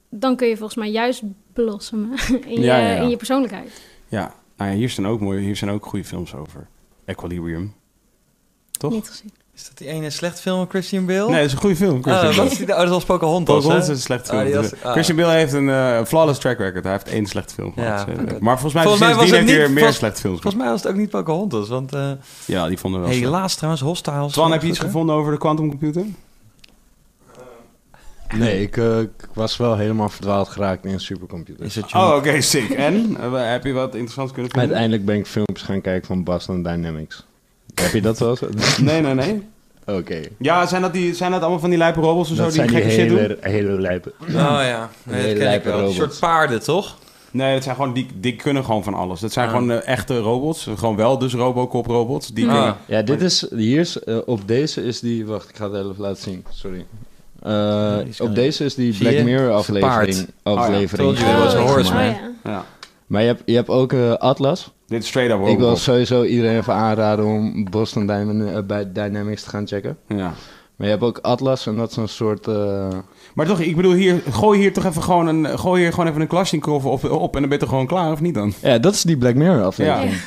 dan 0.09 0.35
kun 0.35 0.47
je 0.47 0.57
volgens 0.57 0.77
mij 0.79 0.89
juist 0.91 1.21
blossomen 1.53 2.09
in 2.45 2.61
je. 2.61 2.97
In 3.01 3.09
je 3.09 3.17
persoonlijkheid. 3.17 3.81
Ja. 4.07 4.33
Nou 4.57 4.71
ja, 4.71 4.77
hier 4.77 4.89
zijn 4.89 5.07
ook 5.07 5.19
mooie, 5.19 5.39
hier 5.39 5.55
zijn 5.55 5.71
ook 5.71 5.85
goede 5.85 6.05
films 6.05 6.35
over. 6.35 6.67
Equilibrium. 7.05 7.73
Toch? 8.71 8.91
Niet 8.91 9.07
gezien. 9.09 9.31
Is 9.62 9.68
dat 9.68 9.78
die 9.78 9.88
ene 9.88 10.09
slechte 10.09 10.41
film 10.41 10.57
van 10.57 10.70
Christian 10.70 11.05
Bale? 11.05 11.26
Nee, 11.30 11.36
dat 11.38 11.45
is 11.45 11.51
een 11.53 11.57
goede 11.59 11.76
film. 11.76 11.95
Oh, 11.97 12.01
Christian 12.03 12.26
dat 12.28 12.36
Bale. 12.36 12.49
is, 12.51 12.57
die, 12.57 12.68
oh, 12.72 12.78
dat 12.80 12.89
was 12.89 13.03
Pocahontas 13.03 13.66
hè? 13.68 13.78
is 13.78 13.88
een 13.88 13.97
slechte 13.97 14.32
Ah, 14.32 14.39
film. 14.41 14.53
was- 14.62 14.72
ah. 14.84 14.91
Christian 14.91 15.18
Bale 15.18 15.32
heeft 15.32 15.53
een 15.53 15.70
eh, 15.70 16.03
flawless 16.05 16.39
track 16.39 16.57
record. 16.57 16.84
Hij 16.84 16.93
heeft 16.93 17.07
één 17.07 17.26
slechte 17.26 17.53
film 17.53 17.72
Ja, 17.76 17.97
gemaakt. 17.97 18.22
oké. 18.22 18.38
Maar 18.39 18.59
volgens 18.59 18.74
mij, 18.74 18.84
Volgens 18.84 19.03
mij 19.03 19.16
was 19.16 19.30
het 19.30 19.39
niet- 19.45 19.49
weer 19.55 19.72
meer 19.72 19.93
slechte 19.93 20.22
films 20.22 20.41
Volgens 20.41 20.64
mij 20.64 20.72
was 20.72 20.84
het 20.84 20.91
ook 20.91 20.97
niet 20.97 21.09
Pocahontas, 21.09 21.68
want... 21.70 21.93
eh 21.93 22.12
Ja, 22.45 22.68
die 22.68 22.78
vonden 22.78 22.99
we 23.01 23.05
wel 23.07 23.16
slecht. 23.16 23.32
helaas 23.32 23.55
trouwens, 23.55 23.82
Hostiles. 23.84 24.32
Twan, 24.32 24.51
heb 24.51 24.62
je 24.62 24.68
iets 24.68 24.80
gevonden 24.80 25.16
over 25.16 25.32
de 25.32 25.38
quantumcomputer? 25.38 26.05
Nee, 28.38 28.62
ik, 28.62 28.78
eh, 28.78 28.99
ik 28.99 29.28
was 29.34 29.57
wel 29.57 29.78
helemaal 29.78 30.09
verdwaald 30.09 30.47
geraakt 30.49 30.86
in 30.86 30.93
een 30.93 30.99
supercomputer. 30.99 31.66
Is 31.66 31.76
het 31.76 31.93
Oh, 31.93 32.14
oké, 32.16 32.41
sick. 32.41 32.70
En? 32.70 33.18
Eh, 33.20 33.51
heb 33.51 33.64
je 33.64 33.72
wat 33.72 33.93
interessants 33.95 34.32
kunnen 34.34 34.51
vinden? 34.51 34.70
Uiteindelijk 34.70 35.05
ben 35.05 35.16
ik 35.16 35.26
filmpjes 35.28 35.62
gaan 35.62 35.82
kijken 35.82 36.07
van 36.07 36.24
Boston 36.24 36.64
Dynamics. 36.64 37.26
Heb 37.76 37.91
je 37.91 38.01
dat 38.01 38.19
wel 38.19 38.38
eens? 38.55 38.78
Nee, 38.89 39.01
nee, 39.01 39.13
nee. 39.13 39.47
Oké. 39.86 40.19
Ja, 40.38 40.65
zijn 40.65 40.82
dat, 40.82 40.93
die, 40.93 41.13
zijn 41.15 41.32
dat 41.32 41.41
allemaal 41.41 41.59
van 41.59 41.69
die 41.69 41.78
lijpe 41.80 41.99
robots 41.99 42.30
en 42.30 42.36
zo 42.36 42.43
die 42.43 42.51
zijn 42.51 42.67
die 42.67 42.76
gekke 42.76 42.91
shit 42.91 43.09
doen? 43.09 43.17
hele, 43.17 43.38
hele 43.41 43.82
lijpe. 43.82 44.11
Oh 44.28 44.34
ja, 44.36 44.89
nee, 45.03 45.22
Hele 45.22 45.28
dat 45.28 45.34
ken 45.34 45.53
ik 45.53 45.63
lijpe 45.63 45.69
wel. 45.69 45.88
Een 45.88 45.93
soort 45.93 46.19
paarden, 46.19 46.63
toch? 46.63 46.97
Nee, 47.32 47.53
dat 47.53 47.63
zijn 47.63 47.76
gewoon, 47.76 47.93
die, 47.93 48.07
die 48.15 48.36
kunnen 48.36 48.65
gewoon 48.65 48.84
van 48.84 48.93
alles. 48.93 49.19
Dat 49.19 49.32
zijn 49.32 49.45
Ah. 49.47 49.51
gewoon 49.53 49.72
eh, 49.72 49.88
echte 49.88 50.19
robots. 50.19 50.67
Gewoon 50.76 50.95
wel 50.95 51.17
dus 51.17 51.34
Robocop 51.34 51.86
robots. 51.86 52.28
Die 52.28 52.45
Ah. 52.47 52.53
kunnen... 52.53 52.76
Ja, 52.86 53.01
dit 53.01 53.22
is, 53.22 53.45
hier 53.55 53.80
is, 53.80 53.99
eh, 54.03 54.17
op 54.26 54.47
deze 54.47 54.84
is 54.86 54.99
die, 54.99 55.26
wacht, 55.26 55.49
ik 55.49 55.55
ga 55.55 55.72
het 55.72 55.74
even 55.86 55.95
laten 55.97 56.22
zien, 56.24 56.45
sorry. 56.49 56.86
Eh, 57.41 57.97
op 58.19 58.36
deze 58.36 58.63
is 58.65 58.76
die 58.76 58.93
Zie 58.93 59.01
Black 59.03 59.17
je? 59.17 59.24
Mirror 59.24 59.51
aflevering. 59.53 60.15
ja. 60.43 60.51
aflevering 60.51 61.17
Told 61.17 61.19
you 61.19 61.32
it 61.32 61.43
was 61.43 61.53
a 61.55 61.61
Oh, 61.63 61.69
horse, 61.72 61.89
oh, 61.89 61.95
man. 61.95 62.05
ja. 62.05 62.19
Ja. 62.43 62.65
Maar 63.07 63.22
je 63.22 63.28
hebt, 63.28 63.41
je 63.45 63.55
hebt 63.55 63.69
ook 63.69 63.93
Atlas. 64.17 64.72
Dit 64.91 65.01
is 65.01 65.07
straight 65.07 65.39
up 65.41 65.47
Ik 65.47 65.57
wil 65.57 65.75
sowieso 65.75 66.23
iedereen 66.23 66.57
even 66.57 66.73
aanraden 66.73 67.25
om 67.25 67.69
Boston 67.69 68.09
eh, 68.09 68.63
bij 68.63 68.91
Dynamics 68.91 69.43
te 69.43 69.49
gaan 69.49 69.67
checken. 69.67 69.97
Ja. 70.07 70.33
Maar 70.75 70.87
je 70.89 70.93
hebt 70.95 71.03
ook 71.03 71.17
Atlas 71.17 71.67
en 71.67 71.75
dat 71.75 71.89
is 71.89 71.95
een 71.95 72.07
soort... 72.09 72.47
eh, 72.47 72.87
Maar 73.33 73.45
toch, 73.45 73.59
ik 73.59 73.75
bedoel, 73.75 73.93
hier, 73.93 74.21
gooi 74.31 74.59
hier 74.59 74.73
toch 74.73 74.85
even 74.85 75.03
gewoon 75.03 75.27
een, 75.27 75.59
gooi 75.59 75.81
hier 75.81 75.91
gewoon 75.91 76.07
even 76.07 76.21
een 76.21 76.27
Klasnikov 76.27 76.85
op, 76.85 77.03
op 77.03 77.35
en 77.35 77.39
dan 77.39 77.49
ben 77.49 77.51
je 77.51 77.57
toch 77.57 77.69
gewoon 77.69 77.87
klaar, 77.87 78.11
of 78.11 78.21
niet 78.21 78.33
dan? 78.33 78.53
ja, 78.61 78.77
dat 78.77 78.93
is 78.93 79.01
die 79.01 79.17
Black 79.17 79.35
Mirror 79.35 79.63
aflevering. 79.63 80.11
Ja. 80.11 80.17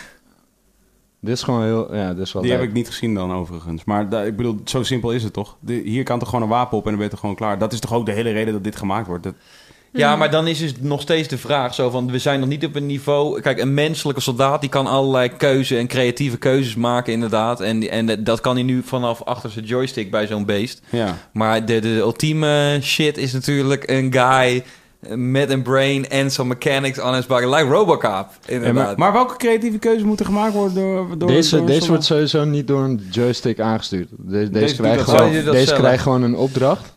Dit 1.20 1.34
is 1.34 1.42
gewoon 1.42 1.62
heel... 1.64 1.94
Ja, 1.96 2.08
dit 2.14 2.18
is 2.26 2.32
wel 2.32 2.42
Die 2.42 2.52
heb 2.52 2.62
ik 2.62 2.72
niet 2.72 2.86
gezien 2.86 3.14
dan 3.14 3.32
overigens. 3.32 3.84
Maar 3.84 4.08
da- 4.08 4.22
ik 4.22 4.36
bedoel, 4.36 4.60
zo 4.64 4.82
simpel 4.82 5.12
is 5.12 5.22
het 5.22 5.32
toch? 5.32 5.56
De- 5.60 5.82
hier 5.84 6.02
kan 6.04 6.18
toch 6.18 6.28
gewoon 6.28 6.44
een 6.44 6.50
wapen 6.50 6.76
op 6.78 6.82
en 6.84 6.88
dan 6.88 6.94
ben 6.96 7.04
je 7.04 7.10
toch 7.10 7.20
gewoon 7.20 7.34
klaar. 7.34 7.58
Dat 7.58 7.72
is 7.72 7.80
toch 7.80 7.92
ook 7.92 8.06
de 8.06 8.12
hele 8.12 8.30
reden 8.30 8.52
dat 8.52 8.64
dit 8.64 8.76
gemaakt 8.76 9.06
wordt. 9.06 9.22
Dat, 9.22 9.34
Ja, 9.96 10.16
maar 10.16 10.30
dan 10.30 10.46
is 10.46 10.58
dus 10.58 10.72
nog 10.80 11.00
steeds 11.00 11.28
de 11.28 11.38
vraag 11.38 11.74
zo 11.74 11.90
van... 11.90 12.10
we 12.10 12.18
zijn 12.18 12.40
nog 12.40 12.48
niet 12.48 12.64
op 12.64 12.74
een 12.74 12.86
niveau... 12.86 13.40
Kijk, 13.40 13.60
een 13.60 13.74
menselijke 13.74 14.20
soldaat 14.20 14.60
die 14.60 14.70
kan 14.70 14.86
allerlei 14.86 15.28
keuze 15.28 15.76
en 15.76 15.86
creatieve 15.86 16.36
keuzes 16.36 16.74
maken 16.74 17.12
inderdaad. 17.12 17.60
En, 17.60 17.90
en 17.90 18.24
dat 18.24 18.40
kan 18.40 18.54
hij 18.54 18.64
nu 18.64 18.82
vanaf 18.84 19.22
achter 19.22 19.50
zijn 19.50 19.64
joystick 19.64 20.10
bij 20.10 20.26
zo'n 20.26 20.44
beest. 20.44 20.80
ja. 20.90 21.16
Maar 21.32 21.66
de, 21.66 21.78
de 21.78 21.88
ultieme 21.88 22.78
shit 22.82 23.18
is 23.18 23.32
natuurlijk 23.32 23.90
een 23.90 24.12
guy 24.12 24.64
met 25.08 25.50
een 25.50 25.62
brain 25.62 26.08
en 26.08 26.30
some 26.30 26.48
mechanics 26.48 27.00
on 27.00 27.14
his 27.14 27.26
body. 27.26 27.44
Like 27.44 27.62
Robocop, 27.68 28.02
Ja, 28.02 28.28
inderdaad. 28.46 28.74
maar, 28.74 28.98
maar 28.98 29.12
welke 29.12 29.36
creatieve 29.36 29.78
keuze 29.78 30.04
moet 30.04 30.20
er 30.20 30.26
gemaakt 30.26 30.54
worden 30.54 30.74
door... 30.74 31.18
door 31.18 31.28
Deze, 31.28 31.56
door 31.56 31.66
deze 31.66 31.88
wordt 31.88 32.04
sowieso 32.04 32.44
niet 32.44 32.66
door 32.66 32.82
een 32.84 33.06
joystick 33.10 33.60
aangestuurd. 33.60 34.08
Deze, 34.10 34.50
deze, 34.50 34.74
krijgt, 34.76 35.02
gewoon, 35.02 35.32
deze 35.32 35.66
zelf. 35.66 35.78
krijgt 35.78 36.02
gewoon 36.02 36.22
een 36.22 36.36
opdracht. 36.36 36.93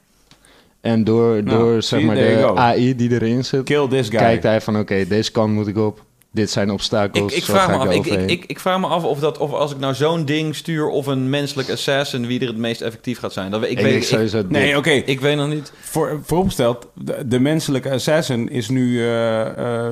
En 0.87 1.03
door, 1.03 1.43
Nou, 1.43 1.57
door 1.57 1.81
zeg 1.83 2.01
maar, 2.01 2.15
de. 2.15 2.51
AI 2.55 2.95
die 2.95 3.11
erin 3.11 3.45
zit, 3.45 3.63
Kill 3.63 3.87
this 3.87 4.07
guy. 4.09 4.17
kijkt 4.19 4.43
hij 4.43 4.61
van 4.61 4.79
oké, 4.79 5.07
deze 5.07 5.31
kant 5.31 5.53
moet 5.53 5.67
ik 5.67 5.77
op. 5.77 6.05
Dit 6.31 6.49
zijn 6.49 6.71
obstakels. 6.71 7.31
Ik, 7.31 7.37
ik 7.37 7.43
vraag 7.43 7.67
me 7.67 7.75
af, 7.75 7.91
ik, 7.93 8.05
ik, 8.05 8.29
ik, 8.29 8.45
ik 8.45 8.59
vraag 8.59 8.79
me 8.79 8.87
af 8.87 9.03
of, 9.03 9.19
dat, 9.19 9.37
of 9.37 9.51
als 9.51 9.71
ik 9.71 9.79
nou 9.79 9.93
zo'n 9.93 10.25
ding 10.25 10.55
stuur 10.55 10.87
of 10.87 11.05
een 11.07 11.29
menselijk 11.29 11.69
assassin, 11.69 12.27
wie 12.27 12.39
er 12.39 12.47
het 12.47 12.57
meest 12.57 12.81
effectief 12.81 13.19
gaat 13.19 13.33
zijn. 13.33 13.51
Dat, 13.51 13.63
ik, 13.63 13.69
Ik 13.69 13.79
weet, 13.79 14.05
sowieso 14.05 14.43
Nee, 14.49 14.77
oké. 14.77 14.89
ik 14.89 15.19
weet 15.19 15.35
nog 15.35 15.47
niet. 15.47 15.71
Voor, 15.79 16.19
vooropgesteld, 16.23 16.87
de, 16.93 17.27
de 17.27 17.39
menselijke 17.39 17.89
assassin 17.91 18.49
is 18.49 18.69
nu 18.69 18.99
eh, 19.01 19.41
eh, 19.47 19.91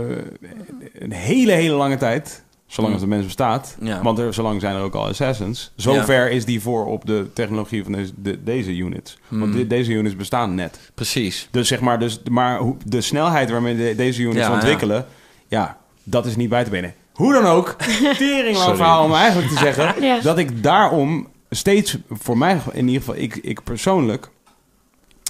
een 1.00 1.12
hele, 1.12 1.52
hele 1.52 1.76
lange 1.76 1.98
tijd, 1.98 2.43
zolang 2.76 2.93
als 2.93 3.01
de 3.01 3.07
mens 3.09 3.26
bestaat, 3.26 3.78
Ja. 3.82 4.01
want 4.01 4.19
er, 4.19 4.34
zolang 4.34 4.61
zijn 4.61 4.76
er 4.76 4.82
ook 4.82 4.93
al 4.95 5.07
assassins, 5.07 5.71
zover 5.76 6.32
is 6.32 6.45
die 6.45 6.61
voor 6.61 6.86
op 6.86 7.05
de 7.05 7.28
technologie 7.34 7.84
van 7.84 7.91
deze, 7.91 8.11
de- 8.15 8.43
deze 8.43 8.76
units. 8.76 9.17
Want 9.28 9.43
Hmm. 9.43 9.53
de- 9.59 9.67
deze 9.67 9.91
units 9.91 10.15
bestaan 10.15 10.55
net. 10.55 10.91
Precies. 10.93 11.47
Dus 11.51 11.67
zeg 11.67 11.80
maar, 11.80 11.99
dus, 11.99 12.21
maar 12.30 12.59
de 12.86 13.01
snelheid 13.01 13.49
waarmee 13.49 13.76
de- 13.76 13.93
deze 13.95 14.21
units 14.21 14.38
Ja, 14.47 14.53
ontwikkelen, 14.53 15.05
ja. 15.47 15.78
dat 16.03 16.26
is 16.26 16.36
niet 16.36 16.49
bij 16.49 16.63
te 16.63 16.69
benen. 16.69 16.93
Hoe 17.13 17.34
dan 17.34 17.45
ook, 17.45 17.76
Sorry. 17.84 18.55
verhaal 18.55 19.03
om 19.05 19.13
eigenlijk 19.13 19.49
te 19.51 19.57
zeggen 19.57 19.95
dat 20.23 20.38
ik 20.38 20.63
daarom 20.63 21.28
steeds, 21.49 21.97
voor 22.09 22.38
mij 22.38 22.59
in 22.73 22.88
ieder 22.88 23.01
geval, 23.03 23.21
ik, 23.21 23.36
ik 23.36 23.63
persoonlijk 23.63 24.30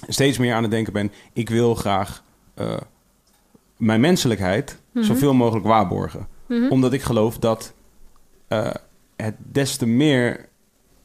steeds 0.08 0.38
meer 0.38 0.54
aan 0.54 0.62
het 0.62 0.70
denken 0.70 0.92
ben. 0.92 1.12
Ik 1.32 1.48
wil 1.48 1.74
graag 1.74 2.22
eh, 2.54 2.76
mijn 3.76 4.00
menselijkheid 4.00 4.78
zoveel 4.94 5.34
mogelijk 5.34 5.66
waarborgen. 5.66 6.26
Mhm. 6.46 6.68
Omdat 6.68 6.92
ik 6.92 7.02
geloof 7.02 7.38
dat 7.38 7.74
eh, 8.48 8.74
het 9.16 9.34
des 9.38 9.76
te 9.76 9.86
meer 9.86 10.48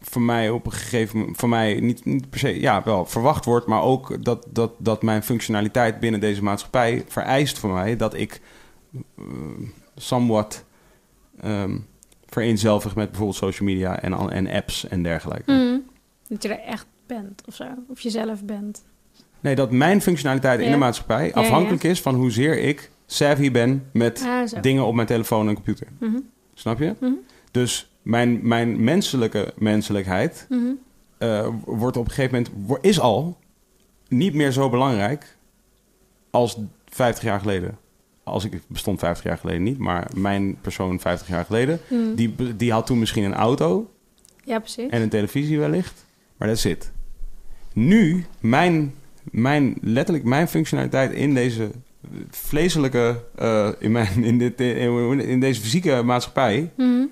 van 0.02 0.26
mij 0.26 0.50
op 0.50 0.66
een 0.66 0.72
gegeven 0.72 1.20
moment, 1.20 1.38
van 1.38 1.50
mij 1.50 1.80
niet, 1.80 2.06
niet 2.06 2.30
per 2.30 2.40
se, 2.40 2.60
ja, 2.60 2.84
wel 2.84 3.06
verwacht 3.06 3.46
wordt, 3.46 3.66
maar 3.66 3.82
ook 3.82 4.24
dat, 4.24 4.48
dat, 4.50 4.72
dat 4.78 5.02
mijn 5.02 5.24
functionaliteit 5.24 6.00
binnen 6.00 6.20
deze 6.20 6.44
maatschappij 6.44 7.04
vereist 7.08 7.60
voor 7.60 7.70
mij 7.70 7.96
dat 7.96 8.14
ik 8.14 8.42
eh, 9.18 9.24
somewhat 9.96 10.66
ehm 11.42 11.78
vereenzelvig 12.32 12.96
met 12.96 13.08
bijvoorbeeld 13.08 13.38
social 13.38 13.70
media 13.70 14.02
en, 14.02 14.30
en 14.30 14.48
apps 14.48 14.88
en 14.88 15.04
dergelijke. 15.04 15.52
Mhm. 15.52 15.78
Dat 16.28 16.44
je 16.44 16.50
er 16.50 16.60
echt 16.60 16.86
bent 17.08 17.42
of 17.48 17.56
zo. 17.56 17.66
Of 17.88 18.00
jezelf 18.00 18.46
bent. 18.46 18.84
Nee, 19.40 19.56
dat 19.56 19.72
mijn 19.72 20.02
functionaliteit 20.02 20.60
in 20.60 20.72
de 20.72 20.78
maatschappij 20.78 21.26
ja. 21.26 21.34
afhankelijk 21.34 21.84
is 21.84 22.02
van 22.02 22.16
hoezeer 22.16 22.60
ik 22.60 22.92
savvy 23.14 23.52
ben 23.52 23.90
met 23.94 24.24
Ah, 24.26 24.62
dingen 24.62 24.86
op 24.86 24.94
mijn 24.96 25.08
telefoon 25.08 25.48
en 25.48 25.54
computer. 25.56 25.88
Mhm. 26.00 26.16
Snap 26.54 26.80
je? 26.80 26.96
Mhm. 27.00 27.12
Dus 27.52 27.92
mijn, 28.02 28.40
mijn 28.48 28.84
menselijke 28.84 29.54
menselijkheid 29.58 30.46
Mhm. 30.50 30.72
eh, 31.18 31.48
wordt 31.66 31.98
op 31.98 32.06
een 32.08 32.12
gegeven 32.12 32.46
moment, 32.56 32.84
is 32.86 33.00
al 33.00 33.38
niet 34.08 34.34
meer 34.34 34.52
zo 34.52 34.70
belangrijk 34.70 35.38
als 36.30 36.58
50 36.86 37.24
jaar 37.24 37.40
geleden. 37.40 37.78
als 38.24 38.46
ik 38.46 38.62
bestond 38.68 39.00
50 39.00 39.26
jaar 39.26 39.38
geleden 39.38 39.64
niet, 39.64 39.78
maar 39.78 40.10
mijn 40.16 40.58
persoon 40.62 41.00
50 41.00 41.28
jaar 41.28 41.46
geleden, 41.46 41.80
die, 42.16 42.56
die 42.56 42.72
had 42.72 42.86
toen 42.86 43.00
misschien 43.00 43.24
een 43.24 43.34
auto 43.34 43.92
Ja, 44.44 44.60
precies. 44.60 44.90
en 44.90 45.02
een 45.02 45.10
televisie 45.10 45.60
wellicht, 45.60 46.06
maar 46.38 46.48
dat 46.48 46.60
zit. 46.60 46.92
Nu, 47.74 48.26
mijn, 48.40 48.94
mijn, 49.24 49.78
letterlijk 49.82 50.26
mijn 50.26 50.48
functionaliteit 50.48 51.12
in 51.12 51.34
deze 51.34 51.72
vleeselijke, 52.30 53.24
eh, 53.36 53.70
in, 53.80 53.92
mijn, 53.92 54.24
in, 54.24 54.38
dit, 54.38 54.62
in, 54.62 55.40
deze 55.40 55.62
fysieke 55.62 56.02
maatschappij, 56.04 56.72
Mhm. 56.78 57.04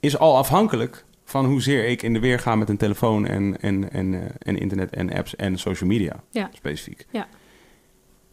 is 0.00 0.18
al 0.18 0.36
afhankelijk 0.36 1.04
van 1.24 1.44
hoezeer 1.46 1.88
ik 1.88 2.02
in 2.02 2.12
de 2.12 2.18
weer 2.20 2.38
ga 2.38 2.56
met 2.56 2.68
een 2.68 2.76
telefoon 2.76 3.26
en, 3.26 3.60
en, 3.60 3.92
en, 3.92 4.14
eh, 4.14 4.20
en 4.38 4.58
internet 4.58 4.90
en 4.90 5.12
apps 5.12 5.36
en 5.36 5.58
social 5.58 5.88
media 5.88 6.22
Ja. 6.30 6.50
specifiek. 6.52 7.06
Ja. 7.10 7.26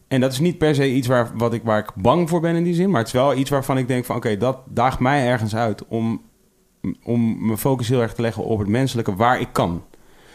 En 0.08 0.20
dat 0.20 0.32
is 0.32 0.38
niet 0.38 0.58
per 0.58 0.74
se 0.74 0.90
iets 0.92 1.06
waar, 1.06 1.30
wat 1.34 1.52
ik, 1.54 1.62
waar 1.62 1.78
ik 1.78 1.90
bang 1.94 2.28
voor 2.28 2.40
ben 2.40 2.54
in 2.56 2.62
die 2.64 2.74
zin, 2.74 2.90
maar 2.90 2.98
het 2.98 3.06
is 3.06 3.12
wel 3.14 3.34
iets 3.36 3.50
waarvan 3.50 3.78
ik 3.78 3.88
denk 3.88 4.04
van 4.04 4.16
oké, 4.16 4.36
dat 4.36 4.58
daagt 4.68 4.98
mij 4.98 5.26
ergens 5.26 5.54
uit 5.56 5.86
om, 5.86 6.22
om 7.02 7.46
mijn 7.46 7.58
focus 7.58 7.88
heel 7.88 8.02
erg 8.02 8.14
te 8.14 8.22
leggen 8.22 8.44
op 8.44 8.58
het 8.58 8.68
menselijke 8.68 9.14
waar 9.16 9.40
ik 9.40 9.48
kan. 9.52 9.84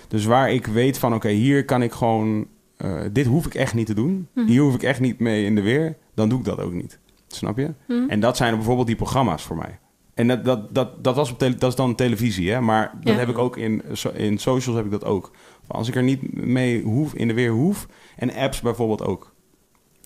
Dus 0.07 0.25
waar 0.25 0.51
ik 0.51 0.65
weet 0.65 0.97
van 0.97 1.13
oké, 1.13 1.29
hier 1.29 1.65
kan 1.65 1.81
ik 1.81 1.91
gewoon, 1.91 2.47
eh, 2.79 3.01
dit 3.11 3.25
hoef 3.25 3.45
ik 3.45 3.53
echt 3.55 3.73
niet 3.73 3.85
te 3.85 3.93
doen, 3.93 4.27
Mhm. 4.33 4.47
hier 4.47 4.61
hoef 4.61 4.73
ik 4.73 4.83
echt 4.83 4.99
niet 4.99 5.19
mee 5.19 5.45
in 5.45 5.55
de 5.55 5.61
weer, 5.61 5.97
dan 6.15 6.29
doe 6.29 6.39
ik 6.39 6.45
dat 6.45 6.59
ook 6.59 6.73
niet. 6.73 6.99
Snap 7.27 7.57
je? 7.57 7.73
Mhm. 7.87 8.09
En 8.09 8.19
dat 8.19 8.37
zijn 8.37 8.55
bijvoorbeeld 8.55 8.87
die 8.87 8.95
programma's 8.95 9.43
voor 9.43 9.55
mij. 9.57 9.79
En 10.13 10.27
dat, 10.27 10.45
dat, 10.45 10.73
dat, 10.75 11.03
dat, 11.03 11.15
was 11.15 11.31
op 11.31 11.39
tele- 11.39 11.55
dat 11.55 11.69
is 11.69 11.75
dan 11.75 11.95
televisie, 11.95 12.51
hè? 12.51 12.61
maar 12.61 12.91
dat 13.03 13.13
Ja. 13.13 13.19
heb 13.19 13.29
ik 13.29 13.37
ook 13.37 13.57
in, 13.57 13.83
in 14.13 14.37
socials 14.37 14.75
heb 14.77 14.85
ik 14.85 14.91
dat 14.91 15.05
ook. 15.05 15.31
Als 15.67 15.87
ik 15.87 15.95
er 15.95 16.03
niet 16.03 16.35
mee 16.45 16.81
hoef, 16.83 17.13
in 17.13 17.27
de 17.27 17.33
weer 17.33 17.51
hoef. 17.51 17.87
En 18.15 18.33
apps 18.33 18.61
bijvoorbeeld 18.61 19.03
ook. 19.03 19.33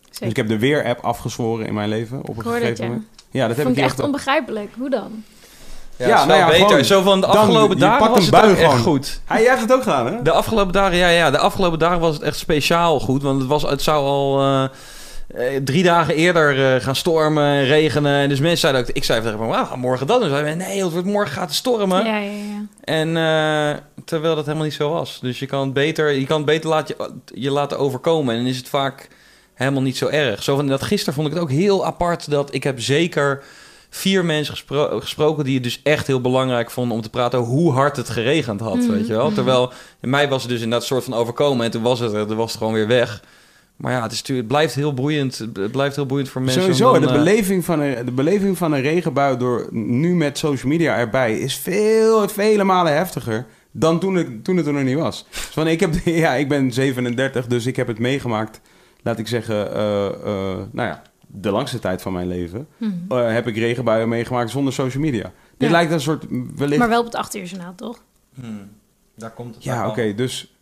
Dus 0.09 0.19
ik 0.29 0.35
heb 0.35 0.47
de 0.47 0.59
weer-app 0.59 0.99
afgezworen 0.99 1.65
in 1.67 1.73
mijn 1.73 1.89
leven 1.89 2.19
op 2.27 2.37
een 2.37 2.43
gegeven 2.43 2.85
moment. 2.85 3.05
Ja, 3.31 3.47
dat 3.47 3.55
heb 3.55 3.65
Vond 3.65 3.77
ik 3.77 3.83
ik 3.83 3.89
echt... 3.89 3.97
echt 3.99 4.05
onbegrijpelijk. 4.07 4.69
Hoe 4.77 4.89
dan? 4.89 5.23
Ja, 5.97 6.25
nou 6.25 6.39
ja, 6.39 6.47
beter. 6.47 6.67
gewoon- 6.67 6.85
Zo 6.85 7.01
van 7.01 7.21
de 7.21 7.27
afgelopen 7.27 7.77
dagen 7.77 8.09
was 8.09 8.27
een 8.27 8.33
het 8.35 8.45
ook 8.51 8.57
echt 8.57 8.79
goed. 8.81 9.21
Hij 9.25 9.39
jij 9.41 9.49
hebt 9.49 9.61
het 9.61 9.73
ook 9.73 9.83
gedaan, 9.83 10.05
hè? 10.05 10.21
De 10.21 10.31
afgelopen 10.31 10.73
dagen, 10.73 10.97
ja, 10.97 11.07
ja, 11.09 11.31
de 11.31 11.37
afgelopen 11.37 11.79
dagen 11.79 11.99
was 11.99 12.13
het 12.13 12.23
echt 12.23 12.37
speciaal 12.37 12.99
goed. 12.99 13.21
Want 13.23 13.39
het, 13.39 13.49
was, 13.49 13.61
het 13.61 13.81
zou 13.81 14.05
al 14.05 14.39
eh, 14.39 14.63
eh, 15.55 15.61
drie 15.63 15.83
dagen 15.83 16.15
eerder 16.15 16.75
eh, 16.75 16.81
gaan 16.83 16.95
stormen 16.95 17.43
en 17.45 17.65
regenen. 17.65 18.15
En 18.21 18.29
dus 18.29 18.39
mensen 18.39 18.59
zeiden 18.59 18.81
ook, 18.81 18.87
ik 18.95 19.03
zei 19.03 19.21
tegen 19.21 19.39
me, 19.39 19.45
"Wauw, 19.45 19.75
morgen 19.75 20.07
dat. 20.07 20.21
Ze 20.23 20.29
zeiden, 20.29 20.57
nee, 20.57 20.83
het 20.83 20.91
wordt 20.91 21.07
morgen 21.07 21.33
gaat 21.33 21.45
het 21.47 21.55
stormen. 21.55 22.05
Ja, 22.05 22.17
ja, 22.17 22.29
ja. 22.29 22.65
En 22.83 23.17
eh, 23.17 23.77
terwijl 24.05 24.35
dat 24.35 24.45
helemaal 24.45 24.65
niet 24.67 24.75
zo 24.75 24.89
was. 24.89 25.19
Dus 25.21 25.39
je 25.39 25.45
kan 25.45 25.59
het 25.61 25.73
beter, 25.73 26.11
je 26.11 26.25
kan 26.25 26.37
het 26.37 26.45
beter 26.45 26.69
laat 26.69 26.87
je, 26.87 26.95
je 27.33 27.51
laten 27.51 27.79
overkomen. 27.79 28.33
En 28.35 28.39
dan 28.41 28.49
is 28.49 28.57
het 28.57 28.69
vaak 28.69 29.07
helemaal 29.53 29.81
niet 29.81 29.97
zo 29.97 30.07
erg. 30.07 30.43
Zo 30.43 30.55
van 30.55 30.67
dat 30.67 30.81
gisteren 30.81 31.13
vond 31.13 31.27
ik 31.27 31.33
het 31.33 31.41
ook 31.41 31.51
heel 31.51 31.85
apart 31.85 32.29
dat 32.29 32.53
ik 32.53 32.63
heb 32.63 32.79
zeker 32.81 33.43
vier 33.95 34.25
mensen 34.25 34.53
gespro- 34.53 34.99
gesproken 34.99 35.43
die 35.43 35.53
het 35.53 35.63
dus 35.63 35.79
echt 35.83 36.07
heel 36.07 36.21
belangrijk 36.21 36.71
vonden 36.71 36.95
om 36.97 37.03
te 37.03 37.09
praten 37.09 37.39
over 37.39 37.51
hoe 37.51 37.71
hard 37.71 37.97
het 37.97 38.09
geregend 38.09 38.59
had, 38.59 38.75
Mhm. 38.75 38.91
weet 38.91 39.07
je 39.07 39.13
wel. 39.13 39.31
Terwijl 39.33 39.71
in 40.01 40.09
mij 40.09 40.29
was 40.29 40.41
het 40.41 40.51
dus 40.51 40.61
in 40.61 40.69
dat 40.69 40.83
soort 40.85 41.03
van 41.03 41.13
overkomen 41.13 41.65
en 41.65 41.71
toen 41.71 41.81
was 41.81 41.99
het 41.99 42.13
er, 42.13 42.35
was 42.35 42.49
het 42.51 42.57
gewoon 42.57 42.73
weer 42.73 42.87
weg. 42.87 43.23
Maar 43.75 43.91
ja, 43.91 44.01
het, 44.03 44.11
is, 44.11 44.17
natuurlijk- 44.17 44.47
het 44.47 44.57
blijft 44.57 44.75
heel 44.75 44.93
boeiend. 44.93 45.37
Het 45.53 45.71
blijft 45.71 45.95
heel 45.95 46.05
boeiend 46.05 46.29
voor 46.29 46.41
mensen. 46.41 46.61
Sowieso, 46.61 46.91
dan, 46.91 47.01
de, 47.01 47.07
eh, 47.07 47.13
beleving 47.13 47.65
van 47.65 47.79
een, 47.79 48.05
de 48.05 48.11
beleving 48.11 48.57
van 48.57 48.71
een 48.73 48.81
regenbui 48.81 49.37
door 49.37 49.67
nu 49.71 50.15
met 50.15 50.37
social 50.37 50.71
media 50.71 50.95
erbij 50.97 51.39
is 51.39 51.55
veel, 51.55 52.29
vele 52.29 52.63
malen 52.63 52.93
heftiger 52.95 53.45
dan 53.71 53.99
toen 53.99 54.15
het, 54.15 54.43
toen 54.43 54.57
het 54.57 54.67
er 54.67 54.73
nog 54.73 54.83
niet 54.83 54.97
was. 54.97 55.25
Dus 55.29 55.39
van, 55.39 55.67
ik, 55.67 55.79
heb, 55.79 55.93
ja, 56.05 56.33
ik 56.33 56.47
ben 56.49 56.71
37, 56.71 57.47
dus 57.47 57.65
ik 57.65 57.75
heb 57.75 57.87
het 57.87 57.99
meegemaakt, 57.99 58.61
laat 59.03 59.19
ik 59.19 59.27
zeggen, 59.27 59.73
eh, 59.73 60.05
eh, 60.05 60.13
nou 60.71 60.87
ja, 60.87 61.01
de 61.35 61.51
langste 61.51 61.79
tijd 61.79 62.01
van 62.01 62.13
mijn 62.13 62.27
leven. 62.27 62.67
Mhm. 62.77 62.91
eh, 63.07 63.31
heb 63.33 63.47
ik 63.47 63.55
regenbuien 63.55 64.09
meegemaakt 64.09 64.49
zonder 64.51 64.73
social 64.73 65.03
media. 65.03 65.31
Dit 65.57 65.69
Ja. 65.69 65.75
lijkt 65.75 65.91
een 65.91 66.01
soort 66.01 66.25
wellicht... 66.55 66.79
Maar 66.79 66.89
wel 66.89 66.99
op 66.99 67.05
het 67.05 67.15
8 67.15 67.35
uur 67.35 67.43
journaal, 67.43 67.75
toch? 67.75 68.03
hmm, 68.39 68.69
daar 69.15 69.31
komt 69.31 69.55
het. 69.55 69.63
ja, 69.63 69.87
oké, 69.87 70.13
dus 70.15 70.55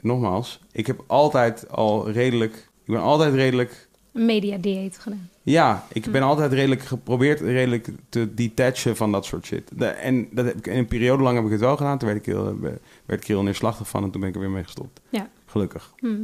nogmaals, 0.00 0.60
ik 0.72 0.86
heb 0.86 1.04
altijd 1.06 1.68
al 1.70 2.10
redelijk, 2.10 2.54
ik 2.84 2.92
ben 2.92 3.00
altijd 3.00 3.34
redelijk 3.34 3.88
Een 4.12 4.24
media-dieet 4.26 4.98
gedaan. 4.98 5.28
Ja, 5.42 5.84
ik 5.92 6.04
Hm. 6.04 6.10
ben 6.10 6.22
altijd 6.22 6.52
redelijk 6.52 6.80
geprobeerd 6.82 7.40
redelijk 7.40 7.88
te 8.08 8.34
detachen 8.34 8.96
van 8.96 9.12
dat 9.12 9.24
soort 9.24 9.46
shit. 9.46 9.70
De- 9.74 9.86
en 9.86 10.28
dat 10.30 10.44
heb 10.44 10.56
ik, 10.56 10.66
in 10.66 10.78
een 10.78 10.86
periode 10.86 11.22
lang 11.22 11.36
heb 11.36 11.44
ik 11.44 11.50
het 11.50 11.60
wel 11.60 11.76
gedaan. 11.76 11.98
Toen 11.98 12.08
werd 12.08 12.20
ik 12.20 12.26
heel, 12.32 12.58
werd 13.06 13.20
ik 13.20 13.26
heel 13.26 13.42
neerslachtig 13.42 13.88
van 13.88 14.04
en 14.04 14.10
toen 14.10 14.20
ben 14.20 14.28
ik 14.30 14.34
er 14.34 14.40
weer 14.40 14.50
mee 14.50 14.64
gestopt. 14.64 15.00
Ja. 15.08 15.28
Gelukkig. 15.46 15.92
Mhm. 16.00 16.16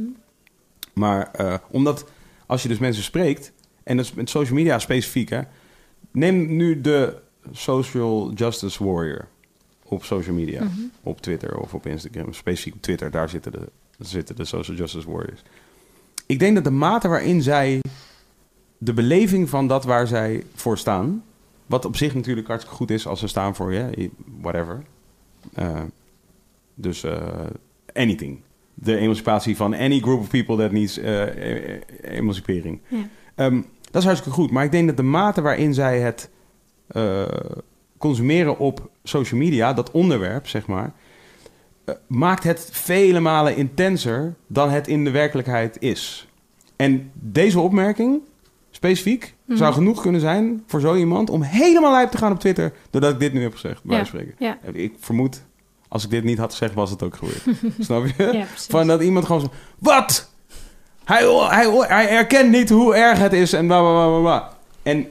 Maar 0.93 1.31
eh, 1.31 1.53
omdat 1.71 2.05
als 2.45 2.61
je 2.63 2.67
dus 2.69 2.77
mensen 2.79 3.03
spreekt, 3.03 3.51
en 3.87 3.97
dat 3.97 4.05
is 4.05 4.13
met 4.13 4.29
social 4.29 4.55
media 4.55 4.79
specifiek, 4.79 5.29
hè, 5.29 5.41
neem 6.11 6.55
nu 6.55 6.81
de 6.81 7.17
social 7.51 8.31
justice 8.33 8.83
warrior 8.83 9.27
op 9.83 10.03
social 10.03 10.35
media, 10.35 10.63
Mhm. 10.63 10.71
op 11.03 11.21
Twitter 11.21 11.57
of 11.59 11.73
op 11.73 11.85
Instagram, 11.85 12.33
specifiek 12.33 12.73
op 12.75 12.81
Twitter, 12.81 13.11
daar 13.11 13.29
zitten 13.29 13.51
de, 13.51 13.69
zitten 13.99 14.35
de 14.35 14.45
social 14.45 14.77
justice 14.77 15.11
warriors. 15.11 15.41
Ik 16.25 16.39
denk 16.39 16.55
dat 16.55 16.63
de 16.63 16.69
mate 16.71 17.07
waarin 17.07 17.41
zij 17.41 17.81
de 18.77 18.93
beleving 18.93 19.49
van 19.49 19.67
dat 19.67 19.83
waar 19.83 20.07
zij 20.07 20.43
voor 20.55 20.77
staan, 20.77 21.23
wat 21.65 21.85
op 21.85 21.95
zich 21.95 22.13
natuurlijk 22.15 22.47
hartstikke 22.47 22.77
goed 22.77 22.91
is 22.91 23.07
als 23.07 23.19
ze 23.19 23.27
staan 23.27 23.55
voor, 23.55 23.73
ja, 23.73 23.89
whatever. 24.41 24.83
Eh, 25.53 25.81
dus 26.73 27.03
eh, 27.03 27.45
anything. 27.93 28.39
De 28.73 28.97
emancipatie 28.97 29.55
van 29.55 29.73
any 29.73 29.99
group 29.99 30.19
of 30.19 30.29
people 30.29 30.57
that 30.57 30.71
needs 30.71 30.97
eh, 30.97 31.73
eh, 31.75 31.81
emancipering. 32.01 32.79
Ja. 32.87 32.97
Ehm, 33.35 33.61
dat 33.97 34.05
is 34.05 34.11
hartstikke 34.17 34.41
goed. 34.41 34.51
Maar 34.51 34.63
ik 34.63 34.71
denk 34.71 34.87
dat 34.87 34.97
de 34.97 35.03
mate 35.03 35.41
waarin 35.41 35.73
zij 35.73 35.99
het 35.99 36.29
eh, 36.87 37.21
consumeren 37.97 38.59
op 38.59 38.89
social 39.03 39.39
media, 39.39 39.73
dat 39.73 39.91
onderwerp, 39.91 40.47
zeg 40.47 40.67
maar, 40.67 40.93
eh, 41.85 41.95
maakt 42.07 42.43
het 42.43 42.69
vele 42.71 43.19
malen 43.19 43.55
intenser 43.55 44.35
dan 44.47 44.69
het 44.69 44.87
in 44.87 45.03
de 45.03 45.11
werkelijkheid 45.11 45.77
is. 45.79 46.27
En 46.75 47.11
deze 47.13 47.59
opmerking, 47.59 48.19
specifiek, 48.71 49.35
Mhm. 49.45 49.57
zou 49.57 49.73
genoeg 49.73 50.01
kunnen 50.01 50.21
zijn 50.21 50.63
voor 50.67 50.79
zo 50.79 50.95
iemand 50.95 51.29
om 51.29 51.41
helemaal 51.41 51.91
lijp 51.91 52.11
te 52.11 52.17
gaan 52.17 52.31
op 52.31 52.39
Twitter, 52.39 52.73
doordat 52.89 53.11
ik 53.13 53.19
dit 53.19 53.33
nu 53.33 53.41
heb 53.41 53.53
gezegd, 53.53 53.83
bij 53.83 53.97
Ja. 53.97 54.03
spreken. 54.03 54.35
Ja. 54.39 54.57
Ik 54.73 54.93
vermoed, 54.99 55.43
als 55.87 56.03
ik 56.03 56.09
dit 56.09 56.23
niet 56.23 56.37
had 56.37 56.51
gezegd, 56.51 56.73
was 56.73 56.89
het 56.89 57.03
ook 57.03 57.15
gebeurd. 57.15 57.43
Snap 57.79 58.05
je? 58.17 58.29
Ja. 58.33 58.45
Van 58.55 58.87
dat 58.87 59.01
iemand 59.01 59.25
gewoon 59.25 59.41
zo... 59.41 59.47
Wat? 59.79 60.31
Hij, 61.07 61.25
hij, 61.27 61.69
hij 61.87 62.09
erkent 62.09 62.51
niet 62.51 62.69
hoe 62.69 62.95
erg 62.95 63.19
het 63.19 63.33
is 63.33 63.53
en 63.53 63.67
bla 63.67 63.79
bla 63.79 64.07
bla 64.07 64.19
bla. 64.19 64.57
En 64.83 65.07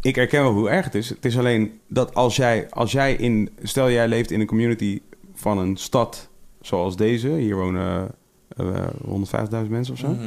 ik 0.00 0.16
erken 0.16 0.42
wel 0.42 0.52
hoe 0.52 0.68
erg 0.68 0.84
het 0.84 0.94
is. 0.94 1.08
Het 1.08 1.24
is 1.24 1.38
alleen 1.38 1.80
dat 1.88 2.14
als 2.14 2.36
jij, 2.36 2.66
als 2.70 2.92
jij 2.92 3.14
in... 3.14 3.50
Stel 3.62 3.90
jij 3.90 4.08
leeft 4.08 4.30
in 4.30 4.40
een 4.40 4.46
community 4.46 5.00
van 5.34 5.58
een 5.58 5.76
stad 5.76 6.28
zoals 6.60 6.96
deze. 6.96 7.28
Hier 7.28 7.56
wonen 7.56 8.10
eh 8.56 8.86
150.000 9.06 9.68
mensen 9.68 9.92
of 9.92 9.98
zo. 9.98 10.08
Mhm. 10.08 10.22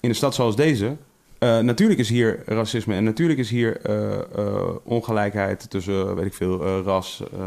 In 0.00 0.08
een 0.08 0.14
stad 0.14 0.34
zoals 0.34 0.56
deze... 0.56 0.96
eh, 1.38 1.58
natuurlijk 1.58 2.00
is 2.00 2.08
hier 2.08 2.42
racisme 2.44 2.94
en 2.94 3.04
natuurlijk 3.04 3.38
is 3.38 3.50
hier 3.50 3.80
eh, 3.80 4.74
ongelijkheid 4.82 5.70
tussen, 5.70 6.14
weet 6.14 6.26
ik 6.26 6.34
veel, 6.34 6.82
ras, 6.82 7.22
eh, 7.32 7.46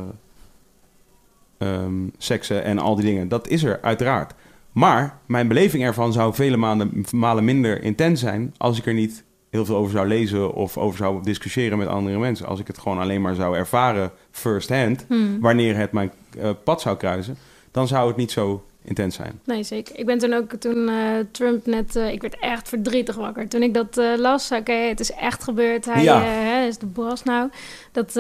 ehm, 1.58 2.08
seksen 2.18 2.64
en 2.64 2.80
al 2.80 2.96
die 2.96 3.06
dingen. 3.06 3.28
Dat 3.28 3.48
is 3.48 3.64
er 3.64 3.80
uiteraard. 3.82 4.34
Maar 4.72 5.20
mijn 5.28 5.48
beleving 5.48 5.84
ervan 5.84 6.14
zou 6.14 6.34
vele 6.34 6.58
maanden, 6.58 7.06
malen 7.12 7.46
minder 7.46 7.84
intens 7.84 8.20
zijn 8.20 8.54
als 8.58 8.78
ik 8.78 8.86
er 8.86 8.94
niet 8.94 9.24
heel 9.50 9.66
veel 9.66 9.76
over 9.76 9.92
zou 9.92 10.08
lezen 10.08 10.54
of 10.54 10.78
over 10.78 10.98
zou 10.98 11.24
discussiëren 11.24 11.78
met 11.78 11.88
andere 11.88 12.18
mensen. 12.20 12.46
Als 12.48 12.60
ik 12.60 12.68
het 12.68 12.78
gewoon 12.78 13.00
alleen 13.00 13.22
maar 13.22 13.36
zou 13.36 13.58
ervaren 13.58 14.12
first 14.32 14.70
hand, 14.70 15.06
Mhm. 15.10 15.40
wanneer 15.40 15.76
het 15.78 15.92
mijn 15.92 16.12
eh, 16.40 16.50
pad 16.64 16.82
zou 16.82 16.98
kruisen, 16.98 17.38
dan 17.72 17.88
zou 17.88 18.08
het 18.08 18.18
niet 18.18 18.32
zo 18.32 18.64
intens 18.90 19.16
zijn. 19.16 19.40
Nee, 19.46 19.64
zeker. 19.64 19.98
Ik 20.00 20.06
ben 20.06 20.18
toen 20.18 20.34
ook, 20.34 20.54
toen 20.54 20.90
eh, 20.90 20.96
Trump 21.32 21.66
net... 21.66 21.96
eh, 21.96 22.12
ik 22.12 22.22
werd 22.22 22.40
echt 22.40 22.70
verdrietig 22.70 23.16
wakker. 23.16 23.48
Toen 23.48 23.62
ik 23.64 23.74
dat 23.74 23.98
eh, 23.98 24.06
las, 24.18 24.52
oké, 24.52 24.72
het 24.74 25.00
is 25.00 25.12
echt 25.12 25.44
gebeurd. 25.44 25.86
Hij 25.86 26.04
Ja. 26.04 26.22
hè, 26.24 26.66
is 26.68 26.78
de 26.78 26.86
boss 26.86 27.24
nou. 27.24 27.50
Dat, 27.92 28.16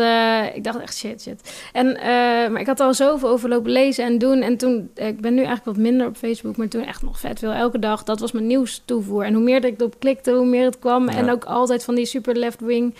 ik 0.56 0.64
dacht 0.64 0.80
echt, 0.80 0.98
shit, 0.98 1.22
shit. 1.22 1.70
En, 1.74 1.92
maar 2.52 2.60
ik 2.62 2.68
had 2.68 2.80
al 2.80 2.94
zoveel 2.94 3.30
over 3.30 3.50
lopen 3.50 3.72
lezen 3.72 4.06
en 4.06 4.18
doen. 4.18 4.42
En 4.42 4.58
toen, 4.58 4.90
ik 4.96 5.22
ben 5.22 5.32
nu 5.34 5.38
eigenlijk 5.44 5.66
wat 5.66 5.78
minder 5.86 6.08
op 6.08 6.18
Facebook, 6.18 6.58
maar 6.58 6.68
toen 6.68 6.86
echt 6.86 7.02
nog 7.02 7.20
vet 7.20 7.40
veel. 7.40 7.52
Elke 7.52 7.80
dag, 7.80 8.04
dat 8.04 8.20
was 8.20 8.32
mijn 8.32 8.48
nieuws 8.48 8.82
toevoer. 8.86 9.24
En 9.24 9.34
hoe 9.34 9.44
meer 9.44 9.62
dat 9.62 9.72
ik 9.72 9.80
erop 9.80 10.00
klikte, 10.00 10.32
hoe 10.32 10.46
meer 10.46 10.66
het 10.66 10.80
kwam. 10.80 11.10
Ja. 11.10 11.18
En 11.18 11.30
ook 11.30 11.44
altijd 11.46 11.84
van 11.84 11.96
die 11.96 12.06
super 12.06 12.36
left-wing. 12.36 12.96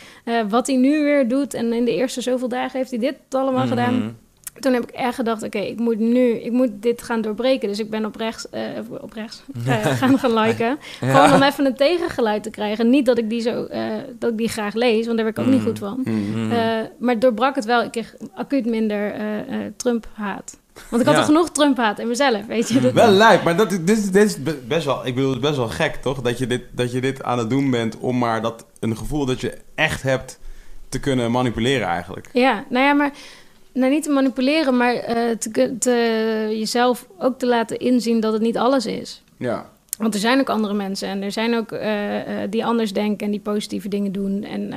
wat 0.50 0.68
hij 0.68 0.76
nu 0.76 1.04
weer 1.04 1.28
doet. 1.28 1.54
En 1.54 1.74
in 1.74 1.86
de 1.86 1.96
eerste 1.96 2.22
zoveel 2.22 2.48
dagen 2.50 2.78
heeft 2.78 2.90
hij 2.90 3.00
dit 3.00 3.16
allemaal 3.30 3.60
Mhm. 3.66 3.70
gedaan 3.70 4.18
toen 4.60 4.74
heb 4.74 4.84
ik 4.84 4.90
echt 4.90 5.16
gedacht, 5.16 5.44
oké, 5.44 5.58
ik 5.60 5.80
moet 5.80 6.00
nu, 6.00 6.30
ik 6.30 6.52
moet 6.52 6.70
dit 6.74 7.02
gaan 7.02 7.22
doorbreken. 7.22 7.68
Dus 7.68 7.80
ik 7.80 7.90
ben 7.90 8.06
op 8.06 8.16
rechts, 8.16 8.50
eh, 8.50 8.62
op 9.02 9.14
rechts 9.14 9.44
eh, 9.68 9.86
gaan 9.86 10.20
gaan 10.20 10.34
liken. 10.34 10.78
Gewoon 11.00 11.34
om 11.34 11.42
even 11.44 11.66
een 11.66 11.76
tegengeluid 11.76 12.44
te 12.44 12.50
krijgen. 12.50 12.90
Niet 12.90 13.06
dat 13.06 13.18
ik 13.18 13.30
die 13.30 13.42
zo, 13.42 13.64
eh, 13.66 13.84
dat 14.20 14.32
ik 14.32 14.38
die 14.38 14.50
graag 14.50 14.74
lees, 14.74 15.06
want 15.06 15.18
daar 15.18 15.26
werd 15.26 15.38
ik 15.38 15.44
ook 15.46 15.50
niet 15.52 15.60
Mm. 15.60 15.66
goed 15.66 15.80
van. 15.80 16.00
Mhm. 16.04 16.52
Eh, 16.52 16.78
maar 17.00 17.20
doorbrak 17.20 17.56
het 17.56 17.66
wel. 17.66 17.84
Ik 17.84 17.92
kreeg 17.92 18.16
acuut 18.36 18.66
minder 18.66 19.12
eh, 19.14 19.40
eh, 19.40 19.46
Trump-haat. 19.78 20.58
Want 20.90 21.02
ik 21.02 21.08
had 21.08 21.16
Ja. 21.16 21.22
er 21.22 21.28
genoeg 21.28 21.50
Trump-haat 21.52 22.00
in 22.00 22.08
mezelf, 22.08 22.46
weet 22.46 22.70
je. 22.70 22.80
Dat- 22.82 22.94
Wel 22.94 23.12
lijp, 23.12 23.44
maar 23.44 23.56
dat, 23.58 23.70
dit, 23.70 23.90
is- 23.90 24.12
dit 24.12 24.26
is 24.26 24.44
be- 24.44 24.60
best 24.68 24.86
wel, 24.86 25.06
ik 25.08 25.16
bedoel, 25.16 25.40
best 25.40 25.56
wel 25.56 25.68
gek, 25.68 25.96
toch? 25.96 26.22
Dat 26.22 26.38
je, 26.38 26.48
dit, 26.48 26.62
dat 26.72 26.92
je 26.92 27.02
dit 27.02 27.24
aan 27.24 27.38
het 27.38 27.50
doen 27.50 27.72
bent 27.72 27.98
om 27.98 28.18
maar 28.18 28.42
dat, 28.42 28.66
een 28.80 28.98
gevoel 28.98 29.26
dat 29.26 29.42
je 29.42 29.58
echt 29.76 30.02
hebt 30.02 30.40
te 30.90 31.00
kunnen 31.00 31.32
manipuleren 31.32 31.88
eigenlijk. 31.88 32.30
Ja, 32.34 32.64
nou 32.70 32.86
ja, 32.86 32.94
maar 32.94 33.12
nou, 33.74 33.92
niet 33.92 34.04
te 34.04 34.10
manipuleren, 34.10 34.78
maar 34.78 34.94
eh, 34.94 35.36
te, 35.38 35.78
te, 35.80 36.48
jezelf 36.50 37.08
ook 37.18 37.40
te 37.40 37.48
laten 37.48 37.80
inzien 37.80 38.20
dat 38.20 38.34
het 38.34 38.42
niet 38.42 38.58
alles 38.58 38.86
is. 38.86 39.24
Ja. 39.38 39.70
Want 39.98 40.14
er 40.14 40.20
zijn 40.20 40.40
ook 40.40 40.50
andere 40.50 40.74
mensen 40.74 41.08
en 41.08 41.22
er 41.22 41.32
zijn 41.32 41.56
ook 41.56 41.72
eh, 41.72 42.44
eh, 42.44 42.52
die 42.52 42.66
anders 42.66 42.94
denken 42.94 43.26
en 43.26 43.32
die 43.32 43.40
positieve 43.40 43.88
dingen 43.88 44.12
doen. 44.12 44.44
En 44.44 44.74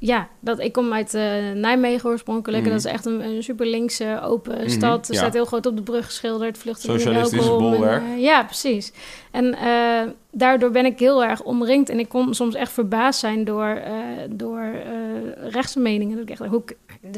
ja, 0.00 0.28
dat, 0.40 0.58
ik 0.60 0.72
kom 0.72 0.92
uit 0.92 1.12
Nijmegen 1.54 2.10
oorspronkelijk. 2.10 2.62
Mhm. 2.62 2.72
En 2.72 2.76
dat 2.76 2.86
is 2.86 2.92
echt 2.92 3.06
een, 3.06 3.20
een 3.20 3.42
super 3.42 3.66
linkse, 3.66 4.20
open 4.22 4.58
Mhm, 4.58 4.68
stad. 4.68 5.08
Er 5.08 5.14
ja. 5.14 5.20
staat 5.20 5.32
heel 5.32 5.44
groot 5.44 5.66
op 5.66 5.76
de 5.76 5.82
brug 5.82 6.04
geschilderd, 6.04 6.58
vluchtelingen 6.58 7.00
Socialistische. 7.00 7.52
En, 7.52 7.58
bolwerk. 7.58 8.02
ja, 8.16 8.44
precies. 8.44 8.92
En 9.30 9.56
daardoor 10.32 10.70
ben 10.70 10.84
ik 10.84 10.98
heel 10.98 11.24
erg 11.24 11.42
omringd. 11.42 11.88
En 11.88 11.98
ik 11.98 12.08
kon 12.08 12.34
soms 12.34 12.54
echt 12.54 12.72
verbaasd 12.72 13.20
zijn 13.20 13.44
door, 13.44 13.82
door 14.30 14.70
rechtse 15.40 15.80
meningen. 15.80 16.16
Dat 16.16 16.28
ik 16.28 16.30
echt, 16.30 16.50
hoe, 16.50 16.62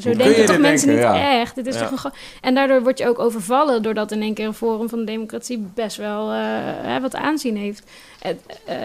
zo 0.00 0.14
denken 0.14 0.46
toch 0.46 0.58
mensen 0.58 0.88
denken? 0.88 1.12
niet 1.12 1.20
Ja. 1.20 1.40
echt? 1.40 1.54
Dit 1.54 1.66
is 1.66 1.74
Ja. 1.78 1.88
toch 1.88 2.04
een 2.04 2.10
en 2.40 2.54
daardoor 2.54 2.82
word 2.82 2.98
je 2.98 3.08
ook 3.08 3.18
overvallen... 3.18 3.82
doordat 3.82 4.12
in 4.12 4.22
één 4.22 4.34
keer 4.34 4.46
een 4.46 4.54
Forum 4.54 4.88
van 4.88 4.98
de 4.98 5.04
Democratie 5.04 5.58
best 5.74 5.96
wel 5.96 6.32
eh, 6.32 6.96
wat 7.00 7.14
aanzien 7.14 7.56
heeft. 7.56 7.90
Eh, 8.20 8.76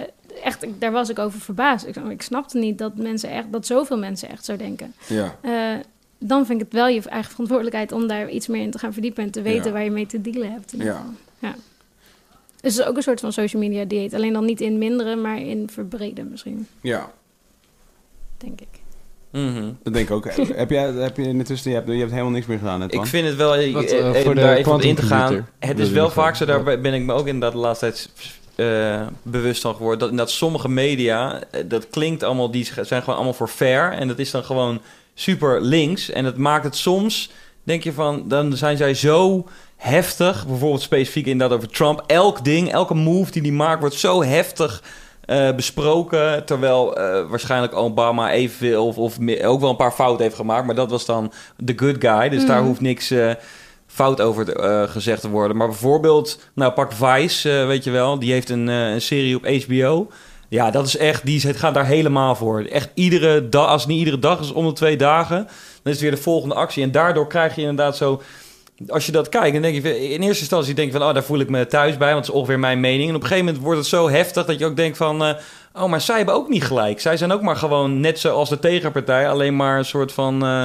echt, 0.43 0.65
daar 0.79 0.91
was 0.91 1.09
ik 1.09 1.19
over 1.19 1.39
verbaasd. 1.39 1.87
Ik, 1.87 1.95
ik 1.95 2.21
snapte 2.21 2.57
niet 2.57 2.77
dat, 2.77 2.95
mensen 2.95 3.29
echt, 3.29 3.51
dat 3.51 3.65
zoveel 3.65 3.97
mensen 3.97 4.29
echt 4.29 4.45
zo 4.45 4.55
denken. 4.55 4.93
Ja. 5.07 5.35
Eh, 5.41 5.51
dan 6.19 6.45
vind 6.45 6.59
ik 6.59 6.65
het 6.65 6.73
wel 6.75 6.87
je 6.87 7.01
eigen 7.09 7.31
verantwoordelijkheid... 7.31 7.91
om 7.91 8.07
daar 8.07 8.29
iets 8.29 8.47
meer 8.47 8.61
in 8.61 8.71
te 8.71 8.79
gaan 8.79 8.93
verdiepen... 8.93 9.23
en 9.23 9.31
te 9.31 9.41
weten 9.41 9.65
Ja. 9.65 9.71
waar 9.71 9.83
je 9.83 9.91
mee 9.91 10.05
te 10.05 10.21
dealen 10.21 10.51
hebt. 10.51 10.73
Ja. 10.77 11.03
ja. 11.39 11.55
Dus 12.61 12.73
het 12.73 12.83
is 12.83 12.89
ook 12.89 12.95
een 12.95 13.03
soort 13.03 13.19
van 13.19 13.33
social 13.33 13.61
media 13.61 13.85
dieet. 13.85 14.13
Alleen 14.13 14.33
dan 14.33 14.45
niet 14.45 14.61
in 14.61 14.77
minderen, 14.77 15.21
maar 15.21 15.39
in 15.39 15.69
verbreden 15.71 16.29
misschien, 16.29 16.67
Ja, 16.81 17.11
denk 18.37 18.61
ik. 18.61 18.67
Mhm. 19.35 19.71
dat 19.83 19.93
denk 19.93 20.09
ik 20.09 20.15
ook. 20.15 20.25
heb, 20.55 20.69
jij, 20.69 20.91
heb 20.91 21.17
je 21.17 21.23
intussen, 21.23 21.71
je 21.71 21.77
hebt, 21.77 21.91
je 21.91 21.97
hebt 21.97 22.11
helemaal 22.11 22.31
niks 22.31 22.45
meer 22.45 22.57
gedaan? 22.57 22.89
Ik 22.89 23.05
vind 23.05 23.27
het 23.27 23.35
wel, 23.35 23.55
eh, 23.55 23.73
Wat, 23.73 23.83
eh, 23.83 24.09
eh, 24.09 24.23
voor 24.23 24.35
de 24.35 24.41
daar 24.41 24.55
even 24.55 24.73
op 24.73 24.81
in 24.81 24.95
te 24.95 25.01
gaan. 25.01 25.47
Het 25.59 25.79
is 25.79 25.89
wel 25.89 26.09
vaak 26.09 26.35
zo, 26.35 26.45
daar 26.45 26.63
ben 26.63 26.93
ik 26.93 27.01
me 27.01 27.13
ook 27.13 27.27
inderdaad 27.27 27.51
de 27.51 27.57
laatste 27.57 27.85
tijd 27.85 28.09
eh, 28.55 29.07
bewust 29.21 29.61
van 29.61 29.75
geworden. 29.75 29.99
Dat 29.99 30.09
inderdaad 30.09 30.33
sommige 30.33 30.69
media, 30.69 31.41
dat 31.65 31.89
klinkt 31.89 32.23
allemaal, 32.23 32.51
die 32.51 32.69
zijn 32.81 33.01
gewoon 33.01 33.15
allemaal 33.15 33.33
voor 33.33 33.47
fair. 33.47 33.91
En 33.91 34.07
dat 34.07 34.19
is 34.19 34.31
dan 34.31 34.43
gewoon 34.43 34.81
super 35.13 35.61
links. 35.61 36.09
En 36.09 36.23
dat 36.23 36.37
maakt 36.37 36.63
het 36.63 36.75
soms, 36.75 37.31
denk 37.63 37.83
je 37.83 37.93
van, 37.93 38.27
dan 38.27 38.57
zijn 38.57 38.77
zij 38.77 38.93
zo 38.93 39.47
heftig. 39.75 40.47
Bijvoorbeeld 40.47 40.81
specifiek 40.81 41.25
inderdaad 41.25 41.57
over 41.57 41.69
Trump. 41.69 42.03
Elk 42.07 42.43
ding, 42.43 42.71
elke 42.71 42.93
move 42.93 43.31
die 43.31 43.41
die 43.41 43.53
maakt 43.53 43.79
wordt 43.79 43.95
zo 43.95 44.23
heftig 44.23 44.83
eh, 45.25 45.51
besproken. 45.55 46.45
Terwijl 46.45 46.97
eh, 46.97 47.29
waarschijnlijk 47.29 47.75
Obama 47.75 48.31
evenveel 48.31 48.85
of, 48.87 48.97
of 48.97 49.19
meer- 49.19 49.45
ook 49.45 49.59
wel 49.59 49.69
een 49.69 49.75
paar 49.75 49.91
fouten 49.91 50.23
heeft 50.23 50.35
gemaakt. 50.35 50.65
Maar 50.65 50.75
dat 50.75 50.89
was 50.89 51.05
dan 51.05 51.31
de 51.57 51.73
good 51.75 51.95
guy. 51.99 52.29
Dus 52.29 52.45
daar 52.45 52.57
Mhm. 52.59 52.67
hoeft 52.67 52.81
niks 52.81 53.11
eh, 53.11 53.31
fout 53.87 54.21
over 54.21 54.45
te- 54.45 54.85
gezegd 54.89 55.21
te 55.21 55.29
worden. 55.29 55.57
Maar 55.57 55.67
bijvoorbeeld, 55.67 56.39
nou 56.53 56.71
pak 56.71 56.91
Vice, 56.91 57.49
weet 57.49 57.83
je 57.83 57.91
wel. 57.91 58.19
Die 58.19 58.31
heeft 58.31 58.49
een, 58.49 58.67
een 58.67 59.01
serie 59.01 59.35
op 59.35 59.45
HBO. 59.47 60.07
Ja, 60.49 60.71
dat 60.71 60.85
is 60.87 60.97
echt, 60.97 61.25
die 61.25 61.39
zit- 61.39 61.57
gaat 61.57 61.73
daar 61.73 61.85
helemaal 61.85 62.35
voor. 62.35 62.61
Echt 62.61 62.89
iedere 62.93 63.49
dag, 63.49 63.67
als 63.67 63.81
het 63.81 63.89
niet 63.89 63.99
iedere 63.99 64.19
dag 64.19 64.39
is, 64.39 64.51
om 64.51 64.65
de 64.65 64.73
twee 64.73 64.97
dagen. 64.97 65.37
Dan 65.37 65.45
is 65.83 65.91
het 65.91 65.99
weer 65.99 66.11
de 66.11 66.17
volgende 66.17 66.55
actie. 66.55 66.83
En 66.83 66.91
daardoor 66.91 67.27
krijg 67.27 67.55
je 67.55 67.61
inderdaad 67.61 67.97
zo... 67.97 68.21
Als 68.87 69.05
je 69.05 69.11
dat 69.11 69.29
kijkt, 69.29 69.53
dan 69.53 69.61
denk 69.61 69.83
je... 69.83 70.09
In 70.09 70.21
eerste 70.21 70.39
instantie 70.39 70.73
denk 70.73 70.91
je 70.91 70.97
van... 70.97 71.07
Oh, 71.07 71.13
daar 71.13 71.23
voel 71.23 71.39
ik 71.39 71.49
me 71.49 71.65
thuis 71.67 71.97
bij, 71.97 72.13
want 72.13 72.25
het 72.25 72.33
is 72.35 72.39
ongeveer 72.39 72.59
mijn 72.59 72.79
mening. 72.79 73.09
En 73.09 73.15
op 73.15 73.21
een 73.21 73.27
gegeven 73.27 73.45
moment 73.45 73.63
wordt 73.63 73.79
het 73.79 73.87
zo 73.89 74.09
heftig... 74.09 74.45
dat 74.45 74.59
je 74.59 74.65
ook 74.65 74.75
denkt 74.75 74.97
van... 74.97 75.23
eh, 75.25 75.33
oh, 75.73 75.85
maar 75.89 76.01
zij 76.01 76.15
hebben 76.17 76.35
ook 76.35 76.49
niet 76.49 76.63
gelijk. 76.63 77.01
Zij 77.01 77.17
zijn 77.17 77.31
ook 77.31 77.41
maar 77.41 77.55
gewoon 77.55 77.99
net 77.99 78.19
zoals 78.19 78.49
de 78.49 78.59
tegenpartij... 78.59 79.29
alleen 79.29 79.55
maar 79.55 79.77
een 79.77 79.85
soort 79.85 80.11
van... 80.11 80.43
eh, 80.45 80.63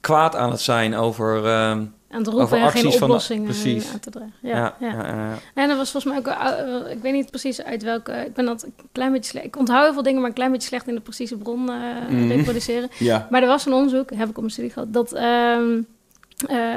kwaad 0.00 0.36
aan 0.36 0.50
het 0.50 0.60
zijn 0.60 0.94
over... 0.96 1.44
eh, 1.44 1.52
Aan 1.70 1.92
het 2.10 2.28
Over 2.28 2.40
roepen 2.40 2.58
en 2.58 2.70
geen 2.70 2.82
acties 2.84 2.90
van 2.98 3.08
de- 3.08 3.14
oplossingen 3.14 3.44
precies. 3.44 3.92
aan 3.92 4.00
te 4.00 4.10
dragen. 4.10 4.32
ja, 4.42 4.56
Ja, 4.56 4.74
ja. 4.80 4.88
ja. 4.88 5.06
ja, 5.06 5.14
ja. 5.30 5.38
En 5.54 5.68
dat 5.68 5.76
was 5.76 5.90
volgens 5.90 6.12
mij 6.24 6.34
ook... 6.34 6.86
ik 6.90 7.02
weet 7.02 7.12
niet 7.12 7.30
precies 7.30 7.62
uit 7.62 7.82
welke... 7.82 8.12
Ik 8.12 8.34
ben 8.34 8.44
dat 8.44 8.62
een 8.62 8.74
klein 8.92 9.12
beetje 9.12 9.30
slecht... 9.30 9.46
Ik 9.46 9.56
onthoud 9.58 9.82
heel 9.84 9.92
veel 9.92 10.02
dingen, 10.02 10.20
maar 10.20 10.28
een 10.28 10.34
klein 10.34 10.52
beetje 10.52 10.68
slecht 10.68 10.88
in 10.88 10.94
de 10.94 11.00
precieze 11.00 11.36
bron 11.36 11.68
eh, 11.70 11.74
Mhm. 12.10 12.28
reproduceren. 12.28 12.88
Ja. 12.98 13.26
Maar 13.30 13.42
er 13.42 13.48
was 13.48 13.66
een 13.66 13.72
onderzoek, 13.72 14.10
heb 14.10 14.28
ik 14.28 14.34
op 14.36 14.40
mijn 14.40 14.50
studie 14.50 14.70
gehad, 14.70 14.92
dat, 14.92 15.12
ehm, 15.12 15.80
eh, 16.46 16.74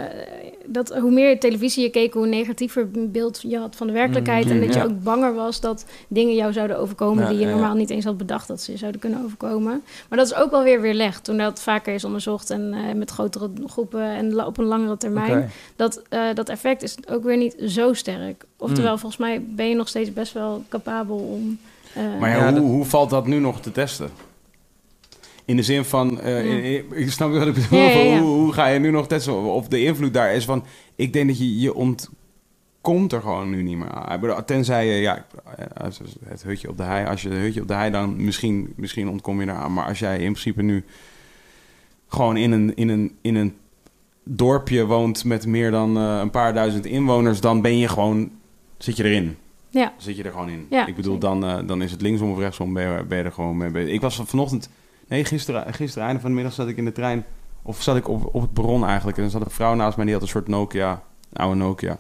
dat 0.65 0.89
hoe 0.97 1.11
meer 1.11 1.39
televisie 1.39 1.83
je 1.83 1.89
keek, 1.89 2.13
hoe 2.13 2.27
negatiever 2.27 2.89
beeld 3.11 3.41
je 3.47 3.57
had 3.57 3.75
van 3.75 3.87
de 3.87 3.93
werkelijkheid. 3.93 4.49
en 4.49 4.59
dat 4.59 4.73
je 4.73 4.83
ook 4.83 5.03
banger 5.03 5.33
was 5.33 5.59
dat 5.61 5.85
dingen 6.07 6.35
jou 6.35 6.53
zouden 6.53 6.79
overkomen 6.79 7.23
Ja, 7.23 7.29
die 7.29 7.37
je 7.37 7.43
ja, 7.43 7.49
ja. 7.49 7.55
normaal 7.55 7.75
niet 7.75 7.89
eens 7.89 8.05
had 8.05 8.17
bedacht 8.17 8.47
dat 8.47 8.61
ze 8.61 8.71
je 8.71 8.77
zouden 8.77 9.01
kunnen 9.01 9.23
overkomen. 9.23 9.81
Maar 10.09 10.17
dat 10.17 10.27
is 10.27 10.35
ook 10.35 10.51
wel 10.51 10.63
weer 10.63 10.81
weerlegd 10.81 11.23
toen 11.23 11.37
dat 11.37 11.61
vaker 11.61 11.93
is 11.93 12.03
onderzocht 12.03 12.49
en 12.49 12.73
eh, 12.73 12.95
met 12.95 13.09
grotere 13.11 13.49
groepen 13.65 14.03
en 14.03 14.45
op 14.45 14.57
een 14.57 14.65
langere 14.65 14.97
termijn. 14.97 15.49
Dat, 15.75 16.01
eh, 16.09 16.21
dat 16.33 16.49
effect 16.49 16.83
is 16.83 16.95
ook 17.09 17.23
weer 17.23 17.37
niet 17.37 17.55
zo 17.67 17.93
sterk. 17.93 18.45
Oftewel, 18.57 18.89
Hmm. 18.89 18.99
volgens 18.99 19.21
mij 19.21 19.41
ben 19.49 19.69
je 19.69 19.75
nog 19.75 19.87
steeds 19.87 20.13
best 20.13 20.33
wel 20.33 20.63
capabel 20.69 21.15
om. 21.17 21.57
eh, 21.93 22.03
Maar 22.19 22.29
ja, 22.29 22.35
Ja, 22.35 22.43
hoe, 22.43 22.53
dat- 22.53 22.63
hoe 22.63 22.85
valt 22.85 23.09
dat 23.09 23.27
nu 23.27 23.39
nog 23.39 23.61
te 23.61 23.71
testen? 23.71 24.09
In 25.45 25.55
de 25.55 25.63
zin 25.63 25.84
van, 25.85 26.22
eh, 26.22 26.45
Ja. 26.45 26.51
in- 26.53 26.63
in- 26.63 26.85
ik 27.01 27.11
snap 27.11 27.31
wat 27.31 27.47
ik 27.47 27.53
bedoel, 27.53 27.80
Ja, 27.80 27.89
ja, 27.89 27.99
ja. 27.99 28.19
Hoe, 28.19 28.27
hoe 28.39 28.53
ga 28.53 28.67
je 28.67 28.80
nu 28.80 28.91
nog 28.91 29.07
testen? 29.07 29.34
Of 29.43 29.67
de 29.67 29.84
invloed 29.84 30.13
daar 30.13 30.34
is 30.35 30.45
van, 30.45 30.63
ik 30.95 31.13
denk 31.13 31.27
dat 31.27 31.38
je, 31.38 31.59
je 31.59 31.73
ontkomt 31.73 33.11
er 33.13 33.22
gewoon 33.22 33.49
nu 33.49 33.63
niet 33.63 33.77
meer 33.77 33.89
aan. 33.91 34.45
Tenzij 34.45 34.88
je, 34.88 35.01
ja, 35.01 35.26
eh, 35.57 35.85
het 36.26 36.43
hutje 36.43 36.69
op 36.69 36.77
de 36.77 36.84
hei, 36.84 37.07
als 37.07 37.22
je 37.22 37.30
het 37.30 37.38
hutje 37.38 37.61
op 37.61 37.67
de 37.67 37.73
hei, 37.73 37.91
dan 37.91 38.23
misschien, 38.23 38.73
misschien 38.76 39.09
ontkom 39.09 39.41
je 39.41 39.47
eraan. 39.47 39.73
Maar 39.73 39.85
als 39.85 39.99
jij 39.99 40.15
in 40.15 40.31
principe 40.31 40.61
nu 40.61 40.84
gewoon 42.07 42.38
in 42.38 42.51
een, 42.51 42.76
in 42.76 42.89
een, 42.89 43.15
in 43.22 43.35
een 43.35 43.53
dorpje 44.23 44.85
woont 44.85 45.23
met 45.26 45.45
meer 45.47 45.72
dan 45.72 45.97
eh, 45.97 46.17
een 46.22 46.30
paar 46.30 46.53
duizend 46.53 46.85
inwoners, 46.85 47.41
dan 47.41 47.61
ben 47.61 47.77
je 47.77 47.88
gewoon, 47.88 48.31
zit 48.77 48.97
je 48.97 49.03
erin. 49.03 49.38
ja, 49.69 49.93
Zit 49.97 50.17
je 50.17 50.23
er 50.23 50.31
gewoon 50.31 50.49
in. 50.49 50.65
Ja, 50.69 50.85
ik 50.88 50.95
bedoel, 50.95 51.17
dan, 51.17 51.65
dan 51.67 51.81
is 51.81 51.91
het 51.91 52.01
linksom 52.01 52.31
of 52.31 52.38
rechtsom, 52.39 52.73
ben 52.73 52.91
je, 52.97 53.03
ben 53.03 53.17
je 53.17 53.23
er 53.23 53.31
gewoon 53.31 53.57
mee 53.57 53.69
bezig. 53.69 53.93
Ik 53.93 54.01
was 54.01 54.15
van- 54.15 54.27
vanochtend, 54.27 54.69
nee, 55.07 55.26
gisteren, 55.26 55.73
gisteren 55.73 56.07
einde 56.07 56.22
van 56.22 56.30
de 56.30 56.36
middag 56.36 56.53
zat 56.53 56.68
ik 56.68 56.77
in 56.77 56.86
de 56.86 56.91
trein, 56.91 57.26
of 57.61 57.82
zat 57.82 57.95
ik 57.95 58.07
op, 58.07 58.30
op 58.36 58.41
het 58.41 58.53
bron 58.53 58.86
eigenlijk. 58.86 59.18
En 59.18 59.23
er 59.23 59.30
zat 59.30 59.45
een 59.45 59.52
vrouw 59.52 59.73
naast 59.73 59.95
mij, 59.95 60.06
die 60.06 60.14
had 60.14 60.23
een 60.23 60.30
soort 60.30 60.48
Nokia, 60.48 61.03
een 61.34 61.38
oude 61.41 61.56
Nokia. 61.56 61.98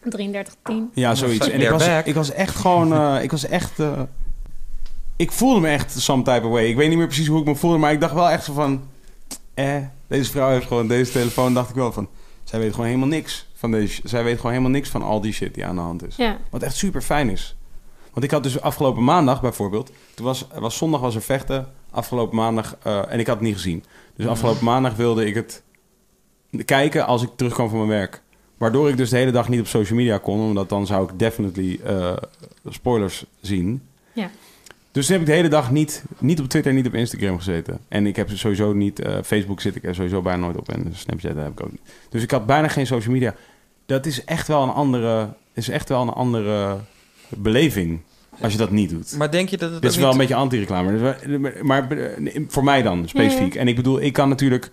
3310. 0.00 0.90
Ja, 0.94 1.14
zoiets. 1.14 1.48
En 1.48 1.60
ik 1.60 1.70
was, 1.70 1.86
ik 2.04 2.14
was 2.14 2.32
echt 2.32 2.56
gewoon, 2.56 2.92
eh, 2.92 3.22
ik 3.22 3.30
was 3.30 3.46
echt, 3.46 3.78
eh, 3.78 4.02
ik 5.16 5.32
voelde 5.32 5.60
me 5.60 5.68
echt 5.68 6.00
some 6.00 6.22
type 6.22 6.46
of 6.46 6.52
way. 6.52 6.64
Ik 6.64 6.76
weet 6.76 6.88
niet 6.88 6.98
meer 6.98 7.06
precies 7.06 7.26
hoe 7.26 7.40
ik 7.40 7.46
me 7.46 7.54
voelde, 7.54 7.78
maar 7.78 7.92
ik 7.92 8.00
dacht 8.00 8.14
wel 8.14 8.30
echt 8.30 8.44
zo 8.44 8.52
van, 8.52 8.82
eh, 9.54 9.76
deze 10.06 10.30
vrouw 10.30 10.50
heeft 10.50 10.66
gewoon 10.66 10.88
deze 10.88 11.12
telefoon, 11.12 11.54
dacht 11.54 11.68
ik 11.68 11.74
wel 11.74 11.92
van, 11.92 12.08
zij 12.44 12.58
weet 12.58 12.70
gewoon 12.70 12.86
helemaal 12.86 13.08
niks 13.08 13.48
van 13.54 13.70
deze, 13.70 14.00
zij 14.04 14.24
weet 14.24 14.36
gewoon 14.36 14.50
helemaal 14.50 14.72
niks 14.72 14.88
van 14.88 15.02
al 15.02 15.20
die 15.20 15.32
shit 15.32 15.54
die 15.54 15.66
aan 15.66 15.74
de 15.74 15.80
hand 15.80 16.06
is. 16.06 16.16
Ja, 16.16 16.38
Wat 16.50 16.62
echt 16.62 16.76
super 16.76 17.02
fijn 17.02 17.30
is. 17.30 17.56
Want 18.18 18.30
ik 18.30 18.36
had 18.36 18.46
dus 18.46 18.60
afgelopen 18.60 19.04
maandag 19.04 19.40
bijvoorbeeld. 19.40 19.90
Toen 20.14 20.26
was, 20.26 20.46
was 20.54 20.76
zondag 20.76 21.00
was 21.00 21.14
er 21.14 21.22
vechten. 21.22 21.68
Afgelopen 21.90 22.36
maandag. 22.36 22.76
eh, 22.82 23.12
en 23.12 23.18
ik 23.18 23.26
had 23.26 23.36
het 23.36 23.44
niet 23.44 23.54
gezien. 23.54 23.84
Dus 24.16 24.26
afgelopen 24.26 24.64
maandag 24.64 24.94
wilde 24.96 25.26
ik 25.26 25.34
het 25.34 25.62
kijken 26.64 27.06
als 27.06 27.22
ik 27.22 27.28
terugkwam 27.36 27.68
van 27.68 27.78
mijn 27.78 27.90
werk. 27.90 28.22
Waardoor 28.56 28.88
ik 28.88 28.96
dus 28.96 29.10
de 29.10 29.16
hele 29.16 29.30
dag 29.30 29.48
niet 29.48 29.60
op 29.60 29.66
social 29.66 29.98
media 29.98 30.18
kon. 30.18 30.40
Omdat 30.40 30.68
dan 30.68 30.86
zou 30.86 31.04
ik 31.10 31.18
definitely 31.18 31.80
eh, 31.84 32.16
spoilers 32.68 33.24
zien. 33.40 33.82
Ja. 34.12 34.30
Dus 34.92 35.06
toen 35.06 35.12
heb 35.12 35.24
ik 35.24 35.30
de 35.30 35.36
hele 35.36 35.48
dag 35.48 35.70
niet, 35.70 36.04
niet 36.18 36.40
op 36.40 36.48
Twitter, 36.48 36.72
niet 36.72 36.86
op 36.86 36.94
Instagram 36.94 37.36
gezeten. 37.36 37.78
En 37.88 38.06
ik 38.06 38.16
heb 38.16 38.30
sowieso 38.30 38.72
niet... 38.72 39.00
eh, 39.00 39.18
Facebook 39.24 39.60
zit 39.60 39.76
ik 39.76 39.84
er 39.84 39.94
sowieso 39.94 40.22
bijna 40.22 40.44
nooit 40.44 40.56
op. 40.56 40.68
En 40.68 40.92
Snapchat 40.94 41.36
heb 41.36 41.50
ik 41.52 41.62
ook 41.62 41.70
niet. 41.70 41.82
Dus 42.08 42.22
ik 42.22 42.30
had 42.30 42.46
bijna 42.46 42.68
geen 42.68 42.86
social 42.86 43.12
media. 43.12 43.34
Dat 43.86 44.06
is 44.06 44.24
echt 44.24 44.48
wel 44.48 44.62
een 44.62 44.72
andere... 44.72 45.28
Is 45.52 45.68
echt 45.68 45.88
wel 45.88 46.02
een 46.02 46.08
andere 46.08 46.78
beleving. 47.28 48.00
Als 48.40 48.52
je 48.52 48.58
dat 48.58 48.70
niet 48.70 48.90
doet. 48.90 49.16
Maar 49.16 49.30
denk 49.30 49.48
je 49.48 49.56
dat 49.56 49.70
het 49.72 49.82
Dit 49.82 49.90
is 49.90 49.96
wel 49.96 50.10
een 50.12 50.18
beetje 50.18 50.34
anti-reclame. 50.34 50.98
Dus 50.98 51.62
Maar 51.62 51.90
eh, 51.90 52.44
voor 52.48 52.64
mij 52.64 52.82
dan, 52.82 53.08
specifiek. 53.08 53.54
En 53.54 53.68
ik 53.68 53.76
bedoel, 53.76 54.00
ik 54.00 54.12
kan 54.12 54.28
natuurlijk... 54.28 54.70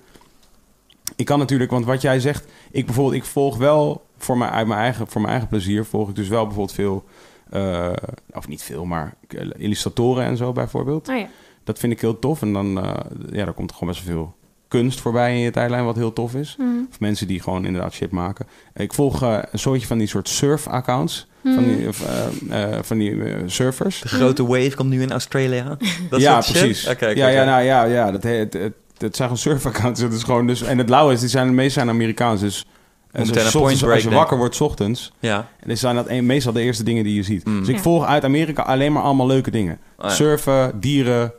Ik 1.16 1.26
kan 1.26 1.40
natuurlijk, 1.40 1.72
want 1.72 1.86
wat 1.86 2.02
jij 2.02 2.20
zegt... 2.20 2.46
Ik 2.72 2.86
bijvoorbeeld, 2.86 3.16
ik 3.16 3.26
volg 3.30 3.58
wel 3.58 4.06
voor 4.18 4.38
mijn, 4.38 4.52
uit 4.52 4.68
mijn 4.68 4.80
eigen, 4.80 5.08
voor 5.08 5.22
mijn 5.22 5.32
eigen 5.32 5.50
plezier... 5.50 5.86
volg 5.86 6.10
ik 6.10 6.16
dus 6.16 6.28
wel 6.28 6.46
bijvoorbeeld 6.46 6.76
veel... 6.76 7.04
eh, 7.50 7.94
of 8.34 8.48
niet 8.48 8.64
veel, 8.64 8.86
maar 8.86 9.16
eh, 9.28 9.42
illustratoren 9.58 10.26
en 10.26 10.38
zo 10.38 10.52
bijvoorbeeld. 10.52 11.10
oh 11.10 11.18
ja. 11.18 11.28
Dat 11.64 11.80
vind 11.80 11.94
ik 11.94 12.02
heel 12.02 12.20
tof. 12.20 12.42
En 12.42 12.54
dan, 12.54 12.80
eh, 12.80 12.94
ja, 13.32 13.46
daar 13.46 13.54
komt 13.54 13.72
gewoon 13.72 13.90
best 13.90 14.06
wel 14.06 14.16
veel 14.16 14.36
kunst 14.68 15.00
voorbij 15.02 15.34
in 15.34 15.40
je 15.40 15.52
tijdlijn... 15.52 15.86
wat 15.86 15.96
heel 15.96 16.14
tof 16.14 16.36
is. 16.36 16.56
Mhm. 16.60 16.68
Of 16.92 17.00
mensen 17.00 17.28
die 17.28 17.42
gewoon 17.42 17.66
inderdaad 17.66 17.94
shit 17.94 18.12
maken. 18.12 18.46
Ik 18.74 18.94
volg 18.94 19.22
eh, 19.24 19.38
een 19.52 19.60
soortje 19.60 19.88
van 19.88 19.98
die 19.98 20.08
soort 20.08 20.30
surf-accounts. 20.30 21.28
Van 21.44 21.64
die, 21.64 21.88
of, 21.88 22.02
eh, 22.50 22.64
eh, 22.74 22.84
van 22.84 22.98
die 22.98 23.22
surfers. 23.46 24.02
De 24.02 24.08
grote 24.08 24.46
wave 24.46 24.76
komt 24.76 24.90
nu 24.90 25.02
in 25.02 25.12
Australië. 25.12 25.64
Dat 26.10 26.22
ja, 26.28 26.40
precies. 26.40 26.84
Ja, 27.00 27.28
ja, 27.28 27.44
nou, 27.44 27.64
ja, 27.64 27.84
ja, 27.84 28.12
dat 28.12 28.24
heet, 28.24 28.54
het, 28.54 28.74
het 28.98 29.16
zijn 29.16 29.30
gewoon 29.30 29.38
surfaccounts. 29.38 30.02
Het 30.02 30.14
is 30.14 30.24
gewoon 30.24 30.48
dus, 30.48 30.62
en 30.62 30.78
het 30.78 30.90
lauwe 30.90 31.14
is, 31.14 31.20
die 31.20 31.30
zijn, 31.30 31.48
de 31.48 31.54
meeste 31.54 31.72
zijn 31.74 31.90
Amerikaans. 31.90 32.42
Dus 32.42 32.66
zo- 33.14 33.60
ochtends, 33.60 33.84
als 33.86 34.04
je 34.04 34.10
wakker 34.10 34.38
wordt 34.38 34.56
's 34.56 34.62
ochtends, 34.62 35.12
Ja. 35.20 35.48
dan 35.66 35.78
zijn 35.78 35.96
dat 35.96 36.10
een- 36.10 36.26
meestal 36.26 36.54
de 36.54 36.62
eerste 36.62 36.84
dingen 36.84 37.04
die 37.04 37.16
je 37.16 37.24
ziet. 37.24 37.46
Mm. 37.46 37.60
Dus 37.60 37.68
ik 37.68 37.76
Ja. 37.76 37.82
volg 37.82 38.06
uit 38.06 38.24
Amerika 38.24 38.62
alleen 38.62 38.92
maar 38.94 39.04
allemaal 39.04 39.28
leuke 39.28 39.52
dingen. 39.52 39.80
Oh 39.98 40.06
ja. 40.06 40.10
Surfen, 40.10 40.80
dieren, 40.80 41.34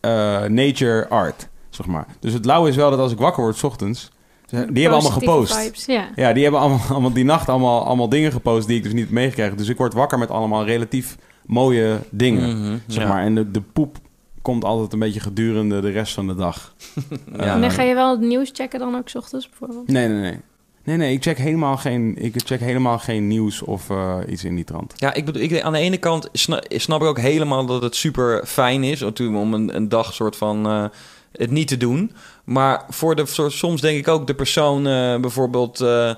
eh, 0.00 0.42
nature, 0.44 1.08
art, 1.08 1.48
zeg 1.74 1.86
maar. 1.86 2.06
Dus 2.20 2.32
het 2.32 2.44
lauwe 2.44 2.68
is 2.68 2.76
wel 2.76 2.90
dat 2.90 2.98
als 2.98 3.12
ik 3.12 3.18
wakker 3.18 3.42
word 3.42 3.56
's 3.56 3.62
ochtends, 3.62 4.10
die 4.46 4.58
hebben 4.60 4.90
allemaal 4.90 5.10
gepost. 5.10 5.56
vibes, 5.56 5.84
ja. 5.84 6.08
Ja, 6.14 6.32
die 6.32 6.42
hebben 6.42 6.60
allemaal, 6.60 6.80
allemaal 6.92 7.12
die 7.12 7.24
nacht 7.24 7.48
allemaal, 7.48 7.84
allemaal 7.86 8.08
dingen 8.08 8.32
gepost 8.32 8.66
die 8.66 8.76
ik 8.76 8.82
dus 8.82 8.92
niet 8.92 9.04
heb 9.04 9.12
meegekregen. 9.12 9.56
Dus 9.56 9.68
ik 9.68 9.76
word 9.76 9.92
wakker 9.94 10.18
met 10.18 10.30
allemaal 10.30 10.64
relatief 10.64 11.16
mooie 11.46 11.98
dingen, 12.10 12.58
Mhm, 12.58 12.76
zeg 12.86 13.02
ja. 13.02 13.08
maar. 13.08 13.22
En 13.22 13.34
de, 13.34 13.50
de 13.50 13.60
poep 13.60 13.96
komt 14.42 14.64
altijd 14.64 14.92
een 14.92 14.98
beetje 14.98 15.20
gedurende 15.20 15.80
de 15.80 15.90
rest 15.90 16.14
van 16.14 16.26
de 16.26 16.34
dag. 16.34 16.74
Ja. 17.36 17.54
En 17.54 17.60
dan 17.60 17.70
ga 17.70 17.82
je 17.82 17.94
wel 17.94 18.10
het 18.10 18.20
nieuws 18.20 18.50
checken 18.52 18.78
dan 18.78 18.94
ook 18.96 19.08
's 19.08 19.14
ochtends 19.14 19.48
bijvoorbeeld? 19.48 19.88
Nee, 19.88 20.08
nee, 20.08 20.20
nee. 20.20 20.38
Nee, 20.84 20.96
nee, 20.96 21.12
ik 21.12 21.22
check 21.22 21.38
helemaal 21.38 21.76
geen, 21.76 22.14
ik 22.18 22.32
check 22.44 22.60
helemaal 22.60 22.98
geen 22.98 23.26
nieuws 23.26 23.62
of 23.62 23.90
eh, 23.90 24.16
iets 24.28 24.44
in 24.44 24.54
die 24.54 24.64
trant. 24.64 24.92
Ja, 24.96 25.14
ik 25.14 25.24
bedoel, 25.24 25.42
ik, 25.42 25.62
aan 25.62 25.72
de 25.72 25.78
ene 25.78 25.96
kant 25.96 26.28
sna- 26.32 26.62
snap 26.68 27.00
ik 27.00 27.06
ook 27.06 27.18
helemaal 27.20 27.66
dat 27.66 27.82
het 27.82 27.96
super 27.96 28.46
fijn 28.46 28.84
is 28.84 29.02
om 29.18 29.54
een, 29.54 29.76
een 29.76 29.88
dag 29.88 30.12
soort 30.14 30.36
van 30.36 30.66
eh, 30.66 30.84
het 31.32 31.50
niet 31.50 31.68
te 31.68 31.76
doen. 31.76 32.12
Maar 32.44 32.84
voor 32.88 33.16
de 33.16 33.24
soms 33.48 33.80
denk 33.80 33.98
ik 33.98 34.08
ook 34.08 34.26
de 34.26 34.34
persoon, 34.34 34.86
eh, 34.86 35.16
bijvoorbeeld, 35.16 35.80
eh, 35.80 36.14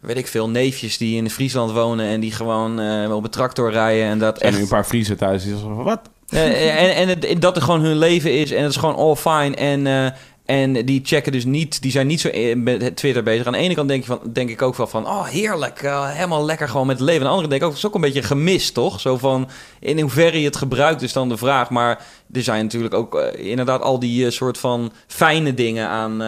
weet 0.00 0.16
ik 0.16 0.26
veel, 0.26 0.48
neefjes 0.48 0.98
die 0.98 1.16
in 1.16 1.30
Friesland 1.30 1.72
wonen 1.72 2.06
en 2.06 2.20
die 2.20 2.32
gewoon 2.32 2.80
eh, 2.80 3.14
op 3.14 3.24
een 3.24 3.30
tractor 3.30 3.70
rijden 3.70 4.06
en 4.06 4.18
dat 4.18 4.42
nu 4.42 4.48
echt. 4.48 4.60
een 4.60 4.68
paar 4.68 4.84
Friesen 4.84 5.16
thuis 5.16 5.42
die 5.42 5.52
zeggen 5.52 5.74
van, 5.74 5.84
wat? 5.84 6.00
En 6.28 6.94
en 6.94 7.08
het, 7.08 7.40
dat 7.40 7.56
er 7.56 7.62
gewoon 7.62 7.80
hun 7.80 7.98
leven 7.98 8.32
is 8.32 8.50
en 8.50 8.62
het 8.62 8.70
is 8.70 8.76
gewoon 8.76 8.96
all 8.96 9.14
fine. 9.14 9.56
En, 9.56 10.14
en 10.46 10.84
die 10.84 11.00
checken 11.04 11.32
dus 11.32 11.44
niet, 11.44 11.82
die 11.82 11.90
zijn 11.90 12.06
niet 12.06 12.20
zo 12.20 12.28
in- 12.28 12.62
met 12.62 12.96
Twitter 12.96 13.22
bezig. 13.22 13.46
Aan 13.46 13.52
de 13.52 13.58
ene 13.58 13.74
kant 13.74 13.88
denk, 13.88 14.00
je 14.00 14.06
van, 14.08 14.20
denk 14.32 14.50
ik 14.50 14.62
ook 14.62 14.76
wel 14.76 14.86
van, 14.86 15.06
oh 15.06 15.24
heerlijk, 15.26 15.82
eh, 15.82 16.10
helemaal 16.10 16.44
lekker 16.44 16.68
gewoon 16.68 16.86
met 16.86 16.98
het 16.98 17.06
leven. 17.06 17.20
Aan 17.22 17.26
de 17.26 17.32
andere 17.34 17.48
denk 17.48 17.60
ik 17.60 17.66
ook, 17.66 17.72
het 17.74 17.82
is 17.84 17.88
ook 17.88 17.94
een 17.94 18.00
beetje 18.00 18.22
gemist, 18.22 18.74
toch? 18.74 19.00
Zo 19.00 19.16
van, 19.18 19.48
in 19.80 20.00
hoeverre 20.00 20.38
je 20.40 20.46
het 20.46 20.56
gebruikt 20.56 21.02
is 21.02 21.12
dan 21.12 21.28
de 21.28 21.36
vraag. 21.36 21.70
Maar 21.70 22.04
er 22.32 22.42
zijn 22.42 22.62
natuurlijk 22.64 22.94
ook 22.94 23.14
eh, 23.14 23.50
inderdaad 23.50 23.82
al 23.82 23.98
die 23.98 24.24
eh, 24.26 24.30
soort 24.30 24.58
van 24.58 24.92
fijne 25.06 25.54
dingen 25.54 25.88
aan... 25.88 26.20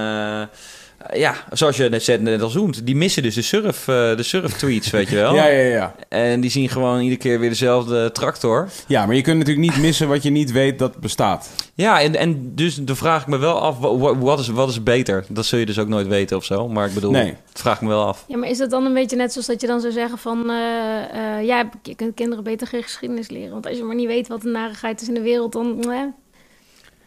eh, 0.98 1.20
ja, 1.20 1.34
zoals 1.52 1.76
je 1.76 1.88
net 1.88 2.02
zei, 2.04 2.18
net 2.22 2.42
al 2.42 2.48
zoent. 2.48 2.86
Die 2.86 2.96
missen 2.96 3.22
dus 3.22 3.34
de 3.34 3.42
surf, 3.42 3.88
eh, 3.88 4.16
de 4.16 4.22
surf 4.22 4.52
tweets, 4.52 4.90
weet 4.90 5.08
je 5.08 5.14
wel. 5.16 5.34
Ja, 5.38 5.46
ja, 5.46 5.62
ja. 5.62 5.94
En 6.08 6.40
die 6.40 6.50
zien 6.50 6.68
gewoon 6.68 7.00
iedere 7.00 7.20
keer 7.20 7.40
weer 7.40 7.48
dezelfde 7.48 8.12
tractor. 8.12 8.68
Ja, 8.86 9.06
maar 9.06 9.14
je 9.14 9.22
kunt 9.22 9.38
natuurlijk 9.38 9.66
niet 9.70 9.82
missen 9.82 10.08
wat 10.08 10.22
je 10.22 10.30
niet 10.30 10.52
weet 10.52 10.78
dat 10.78 10.96
bestaat. 10.96 11.50
Ja, 11.74 12.00
en, 12.00 12.14
en 12.16 12.54
dus 12.54 12.74
dan 12.74 12.96
vraag 12.96 13.20
ik 13.22 13.26
me 13.28 13.38
wel 13.38 13.60
af, 13.60 13.78
wa- 13.78 13.96
wa- 13.96 14.16
wat 14.18 14.38
is, 14.38 14.48
wat 14.48 14.68
is 14.68 14.82
beter? 14.82 15.24
Dat 15.28 15.46
zul 15.46 15.58
je 15.58 15.66
dus 15.66 15.78
ook 15.78 15.88
nooit 15.88 16.06
weten 16.06 16.36
of 16.36 16.44
zo. 16.44 16.68
Maar 16.68 16.88
ik 16.88 16.94
bedoel, 16.94 17.10
Nee. 17.10 17.34
het 17.48 17.60
vraag 17.60 17.74
ik 17.76 17.80
me 17.82 17.88
wel 17.88 18.04
af. 18.06 18.24
Ja, 18.28 18.36
maar 18.36 18.48
is 18.48 18.58
dat 18.58 18.70
dan 18.70 18.84
een 18.84 18.94
beetje 18.94 19.16
net 19.16 19.32
zoals 19.32 19.46
dat 19.46 19.60
je 19.60 19.66
dan 19.66 19.80
zou 19.80 19.92
zeggen 19.92 20.18
van... 20.18 20.50
eh, 20.50 21.36
eh, 21.38 21.44
ja, 21.46 21.68
je 21.82 21.94
kunt 21.94 22.14
kinderen 22.14 22.44
beter 22.44 22.66
geen 22.66 22.82
geschiedenis 22.82 23.28
leren. 23.28 23.50
Want 23.52 23.66
als 23.66 23.76
je 23.76 23.82
maar 23.82 23.94
niet 23.94 24.06
weet 24.06 24.28
wat 24.28 24.42
de 24.42 24.48
narigheid 24.48 25.00
is 25.02 25.08
in 25.08 25.14
de 25.14 25.20
wereld, 25.22 25.52
dan... 25.52 25.84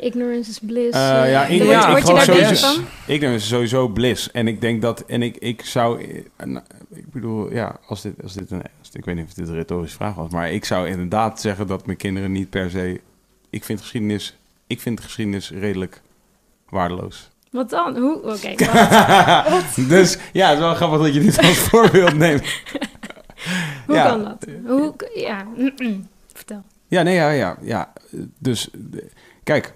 ignorance 0.02 0.50
is 0.50 0.60
bliss. 0.60 0.98
Eh, 0.98 1.32
ja, 1.32 1.46
ik, 1.46 1.64
word 1.64 1.84
je, 1.84 1.90
word 1.90 2.06
daar 2.06 2.22
sowieso, 2.22 2.74
van? 2.74 2.86
ik 3.08 3.20
denk 3.20 3.34
is 3.34 3.48
sowieso 3.48 3.88
bliss. 3.88 4.32
En 4.32 4.48
ik 4.48 4.62
denk 4.62 4.82
dat, 4.82 5.06
en 5.06 5.22
ik, 5.22 5.38
ik 5.38 5.66
zou, 5.66 6.04
eh, 6.38 6.46
nou, 6.46 6.66
ik 6.94 7.12
bedoel, 7.12 7.54
ja, 7.54 7.80
als 7.88 8.02
dit, 8.02 8.14
als 8.24 8.34
dit 8.34 8.52
een, 8.52 8.62
als, 8.80 8.90
ik 8.94 9.06
weet 9.06 9.16
niet 9.16 9.26
of 9.26 9.34
dit 9.34 9.48
een 9.48 9.54
retorische 9.56 9.96
vraag 9.96 10.16
was, 10.16 10.32
maar 10.32 10.52
ik 10.52 10.66
zou 10.66 10.88
inderdaad 10.88 11.42
zeggen 11.42 11.68
dat 11.68 11.86
mijn 11.86 11.98
kinderen 11.98 12.32
niet 12.32 12.50
per 12.50 12.70
se, 12.70 13.02
ik 13.50 13.64
vind 13.64 13.80
geschiedenis, 13.82 14.38
ik 14.68 14.82
vind 14.82 15.02
geschiedenis 15.02 15.52
redelijk 15.52 16.02
waardeloos. 16.70 17.30
Wat 17.52 17.70
dan? 17.70 17.98
Hoe? 17.98 18.16
Oké, 18.22 18.56
wacht. 19.50 19.90
dus 19.90 20.18
ja, 20.34 20.48
het 20.48 20.58
is 20.58 20.64
wel 20.64 20.76
grappig 20.76 21.00
dat 21.00 21.14
je 21.14 21.20
dit 21.20 21.38
als 21.38 21.58
voorbeeld 21.58 22.14
neemt. 22.18 22.44
hoe 23.86 23.96
Ja. 23.96 24.08
kan 24.08 24.24
dat? 24.24 24.46
Hoe, 24.66 24.94
ja, 25.16 25.46
vertel. 26.34 26.64
Ja, 26.88 27.02
nee, 27.02 27.16
ja, 27.16 27.30
ja, 27.30 27.58
ja. 27.62 27.94
Dus, 28.40 28.70
kijk. 29.44 29.74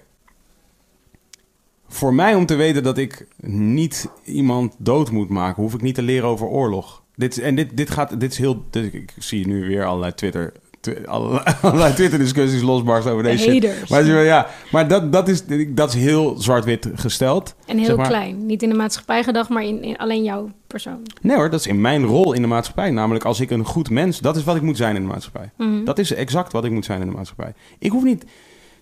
Voor 1.96 2.14
mij 2.14 2.34
om 2.34 2.46
te 2.46 2.54
weten 2.54 2.82
dat 2.82 2.98
ik 2.98 3.26
niet 3.40 4.08
iemand 4.24 4.74
dood 4.78 5.10
moet 5.10 5.28
maken, 5.28 5.62
hoef 5.62 5.74
ik 5.74 5.82
niet 5.82 5.94
te 5.94 6.02
leren 6.02 6.28
over 6.28 6.46
oorlog. 6.46 7.02
Dit, 7.14 7.38
en 7.38 7.54
dit, 7.54 7.76
dit 7.76 7.90
gaat, 7.90 8.20
dit 8.20 8.32
is 8.32 8.38
heel, 8.38 8.64
dit- 8.70 8.94
ik 8.94 9.12
zie 9.18 9.46
nu 9.46 9.66
weer 9.66 9.84
allerlei 9.84 10.14
Twitter, 10.14 10.52
twi- 10.80 11.04
allerlei, 11.06 11.42
allerlei 11.62 11.94
Twitter 11.94 12.18
discussies 12.18 12.62
losbarsten 12.62 13.12
over 13.12 13.24
De 13.24 13.30
deze 13.30 13.50
shit. 13.50 13.88
Maar, 13.90 14.04
ja, 14.24 14.46
maar 14.72 14.88
dat, 14.88 15.12
dat, 15.12 15.28
is, 15.28 15.42
dat 15.68 15.88
is 15.88 16.00
heel 16.00 16.36
zwart-wit 16.38 16.88
gesteld. 16.94 17.54
En 17.66 17.76
heel 17.76 17.86
zeg 17.86 17.96
maar. 17.96 18.06
klein. 18.06 18.46
Niet 18.46 18.62
in 18.62 18.68
de 18.68 18.74
maatschappij 18.74 19.22
gedacht, 19.22 19.48
maar 19.48 19.64
in, 19.64 19.82
in 19.82 19.96
alleen 19.96 20.22
jouw 20.22 20.50
persoon. 20.66 21.02
Nee 21.20 21.36
hoor, 21.36 21.50
dat 21.50 21.60
is 21.60 21.66
in 21.66 21.80
mijn 21.80 22.04
rol 22.04 22.32
in 22.32 22.40
de 22.42 22.48
maatschappij. 22.48 22.90
Namelijk 22.90 23.24
als 23.24 23.40
ik 23.40 23.50
een 23.50 23.64
goed 23.64 23.90
mens, 23.90 24.20
dat 24.20 24.36
is 24.36 24.44
wat 24.44 24.56
ik 24.56 24.62
moet 24.62 24.76
zijn 24.76 24.96
in 24.96 25.02
de 25.02 25.08
maatschappij. 25.08 25.50
Mhm. 25.56 25.84
Dat 25.84 25.98
is 25.98 26.14
exact 26.14 26.52
wat 26.52 26.64
ik 26.64 26.70
moet 26.70 26.84
zijn 26.84 27.00
in 27.00 27.06
de 27.08 27.14
maatschappij. 27.16 27.52
Ik 27.78 27.90
hoef 27.90 28.04
niet. 28.04 28.24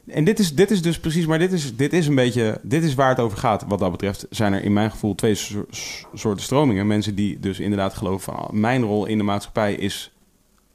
En 0.07 0.25
dit 0.25 0.39
is, 0.39 0.55
dit 0.55 0.71
is 0.71 0.83
dus 0.83 1.01
precies, 1.01 1.27
maar 1.27 1.39
dit 1.39 1.53
is, 1.53 1.77
dit 1.77 1.93
is 1.93 2.07
een 2.07 2.15
beetje. 2.15 2.59
Dit 2.63 2.83
is 2.83 2.95
waar 2.95 3.09
het 3.09 3.21
over 3.21 3.39
gaat. 3.39 3.65
Wat 3.69 3.79
dat 3.79 3.91
betreft 3.91 4.27
zijn 4.31 4.53
er 4.53 4.65
in 4.65 4.73
mijn 4.73 4.91
gevoel 4.91 5.15
twee 5.15 5.35
so- 5.35 5.65
so- 5.71 6.09
soorten 6.15 6.43
stromingen. 6.45 6.87
Mensen 6.87 7.15
die 7.15 7.39
dus 7.41 7.61
inderdaad 7.61 7.95
geloven 7.95 8.21
van. 8.33 8.35
ah, 8.45 8.51
Mijn 8.51 8.83
rol 8.83 9.07
in 9.07 9.19
de 9.19 9.25
maatschappij 9.25 9.75
is 9.75 10.13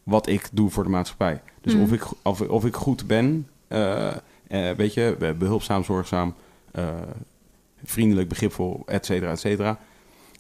wat 0.04 0.28
ik 0.28 0.50
doe 0.52 0.70
voor 0.70 0.84
de 0.84 0.90
maatschappij. 0.90 1.42
Dus 1.62 1.74
Mhm. 1.74 1.84
of, 1.84 1.92
ik, 1.94 2.04
of, 2.24 2.42
of 2.42 2.66
ik 2.66 2.76
goed 2.76 3.08
ben, 3.08 3.48
eh, 3.68 4.08
eh, 4.48 4.76
weet 4.78 4.94
je, 4.94 5.36
behulpzaam, 5.40 5.84
zorgzaam, 5.84 6.34
eh, 6.72 6.88
vriendelijk, 7.84 8.28
begripvol, 8.30 8.84
et 8.86 9.06
cetera, 9.06 9.32
et 9.32 9.40
cetera. 9.40 9.80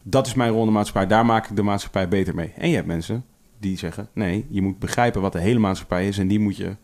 Dat 0.03 0.27
is 0.27 0.33
mijn 0.33 0.51
rol 0.51 0.59
in 0.59 0.65
de 0.65 0.71
maatschappij. 0.73 1.07
Daar 1.07 1.25
maak 1.25 1.49
ik 1.49 1.55
de 1.55 1.61
maatschappij 1.63 2.07
beter 2.07 2.35
mee. 2.35 2.51
En 2.57 2.69
je 2.69 2.75
hebt 2.75 2.87
mensen 2.87 3.25
die 3.59 3.77
zeggen: 3.77 4.09
nee, 4.13 4.45
je 4.49 4.61
moet 4.61 4.79
begrijpen 4.79 5.21
wat 5.21 5.31
de 5.33 5.39
hele 5.39 5.59
maatschappij 5.59 6.07
is 6.07 6.17
en 6.17 6.27
die 6.27 6.39
moet 6.39 6.57
je, 6.57 6.75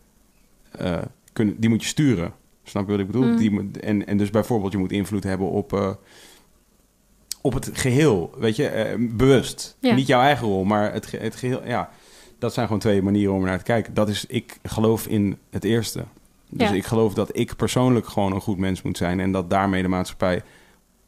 eh, 0.70 0.98
kunnen, 1.36 1.60
die 1.60 1.70
moet 1.70 1.82
je 1.82 1.88
sturen. 1.88 2.32
Snap 2.64 2.84
je 2.86 2.90
wat 2.90 3.00
ik 3.00 3.06
bedoel? 3.06 3.24
Mm. 3.24 3.36
Die 3.36 3.70
en, 3.80 4.06
en 4.06 4.16
dus 4.16 4.30
bijvoorbeeld, 4.30 4.72
je 4.72 4.78
moet 4.78 4.92
invloed 4.92 5.24
hebben 5.24 5.50
op, 5.50 5.72
eh, 5.72 5.90
op 7.40 7.52
het 7.54 7.70
geheel, 7.72 8.30
weet 8.38 8.56
je, 8.56 8.66
eh, 8.68 8.94
bewust. 8.98 9.76
Ja. 9.80 9.94
Niet 9.94 10.06
jouw 10.06 10.20
eigen 10.20 10.46
rol, 10.46 10.64
maar 10.64 10.92
het, 10.92 11.06
ge- 11.06 11.16
het 11.16 11.36
geheel. 11.36 11.66
Ja, 11.66 11.90
dat 12.38 12.52
zijn 12.54 12.66
gewoon 12.66 12.80
twee 12.80 13.02
manieren 13.02 13.34
om 13.34 13.44
naar 13.44 13.58
te 13.58 13.64
kijken. 13.64 13.94
Dat 13.94 14.08
is, 14.08 14.24
ik 14.26 14.58
geloof 14.62 15.06
in 15.06 15.38
het 15.50 15.64
eerste. 15.64 16.04
Dus 16.50 16.68
Ja. 16.68 16.74
ik 16.74 16.84
geloof 16.84 17.14
dat 17.14 17.36
ik 17.38 17.56
persoonlijk 17.56 18.06
gewoon 18.06 18.32
een 18.32 18.40
goed 18.40 18.58
mens 18.58 18.82
moet 18.82 18.96
zijn 18.96 19.20
en 19.20 19.32
dat 19.32 19.50
daarmee 19.50 19.82
de 19.82 19.88
maatschappij 19.88 20.42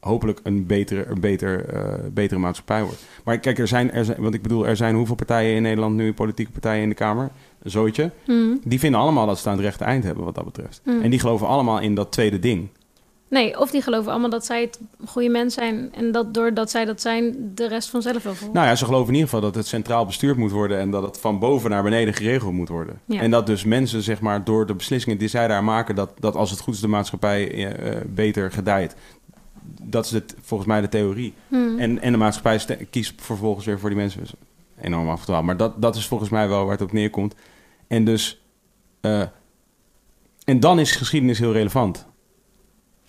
hopelijk 0.00 0.40
een 0.42 0.66
betere, 0.66 1.06
een 1.06 1.20
beter, 1.20 1.64
eh, 1.64 1.94
betere 2.12 2.40
maatschappij 2.40 2.82
wordt. 2.82 3.04
Maar 3.24 3.38
kijk, 3.38 3.58
er 3.58 3.68
zijn, 3.68 3.92
er 3.92 4.04
zijn, 4.04 4.20
want 4.20 4.34
ik 4.34 4.42
bedoel, 4.42 4.66
er 4.66 4.76
zijn 4.76 4.94
hoeveel 4.94 5.14
partijen 5.14 5.56
in 5.56 5.62
Nederland 5.62 5.94
nu, 5.94 6.14
politieke 6.14 6.52
partijen 6.52 6.82
in 6.82 6.88
de 6.88 6.94
Kamer, 6.94 7.30
een 7.62 7.70
zootje. 7.70 8.10
Mhm. 8.26 8.56
Die 8.64 8.78
vinden 8.78 9.00
allemaal 9.00 9.26
dat 9.26 9.38
ze 9.38 9.48
aan 9.48 9.56
het 9.56 9.64
rechte 9.64 9.84
eind 9.84 10.04
hebben, 10.04 10.24
wat 10.24 10.34
dat 10.34 10.44
betreft. 10.44 10.80
Mm. 10.84 11.02
En 11.02 11.10
die 11.10 11.20
geloven 11.20 11.46
allemaal 11.46 11.80
in 11.80 11.94
dat 11.94 12.12
tweede 12.12 12.38
ding. 12.38 12.68
Nee, 13.30 13.60
of 13.60 13.70
die 13.70 13.82
geloven 13.82 14.10
allemaal 14.10 14.30
dat 14.30 14.44
zij 14.44 14.60
het 14.60 14.80
goede 15.06 15.28
mens 15.28 15.54
zijn. 15.54 15.94
En 15.94 16.12
dat 16.12 16.34
doordat 16.34 16.70
zij 16.70 16.84
dat 16.84 17.00
zijn, 17.00 17.52
de 17.54 17.68
rest 17.68 17.90
vanzelf 17.90 18.22
wel 18.22 18.34
volgt. 18.34 18.54
Nou 18.54 18.66
ja, 18.66 18.74
ze 18.74 18.84
geloven 18.84 19.08
in 19.08 19.14
ieder 19.14 19.28
geval 19.28 19.44
dat 19.44 19.54
het 19.54 19.66
centraal 19.66 20.06
bestuurd 20.06 20.36
moet 20.36 20.50
worden 20.50 20.78
en 20.78 20.90
dat 20.90 21.02
het 21.02 21.18
van 21.18 21.38
boven 21.38 21.70
naar 21.70 21.82
beneden 21.82 22.14
geregeld 22.14 22.52
moet 22.52 22.68
worden. 22.68 23.00
Ja. 23.04 23.20
En 23.20 23.30
dat 23.30 23.46
dus 23.46 23.64
mensen, 23.64 24.02
zeg 24.02 24.20
maar, 24.20 24.44
door 24.44 24.66
de 24.66 24.74
beslissingen 24.74 25.18
die 25.18 25.28
zij 25.28 25.48
daar 25.48 25.64
maken, 25.64 25.94
dat, 25.94 26.10
dat 26.18 26.34
als 26.34 26.50
het 26.50 26.60
goed 26.60 26.74
is 26.74 26.80
de 26.80 26.88
maatschappij 26.88 27.52
eh, 27.52 27.92
eh, 27.92 28.04
beter 28.06 28.52
gedijt. 28.52 28.94
Dat 29.82 30.04
is 30.04 30.10
het, 30.10 30.34
volgens 30.40 30.68
mij 30.68 30.80
de 30.80 30.88
theorie. 30.88 31.34
Mhm. 31.48 31.78
En, 31.78 32.00
en 32.02 32.12
de 32.12 32.18
maatschappij 32.18 32.86
kiest 32.90 33.12
vervolgens 33.16 33.66
weer 33.66 33.78
voor 33.78 33.88
die 33.88 33.98
mensen. 33.98 34.20
Dus 34.20 34.32
enorm 34.80 35.08
afgedwaald. 35.08 35.44
Maar 35.44 35.56
dat, 35.56 35.82
dat 35.82 35.96
is 35.96 36.06
volgens 36.06 36.30
mij 36.30 36.48
wel 36.48 36.62
waar 36.62 36.72
het 36.72 36.82
op 36.82 36.92
neerkomt. 36.92 37.34
En 37.86 38.04
dus... 38.04 38.40
eh, 39.00 39.22
en 40.44 40.60
dan 40.60 40.78
is 40.78 40.90
geschiedenis 40.92 41.38
heel 41.38 41.52
relevant. 41.52 42.06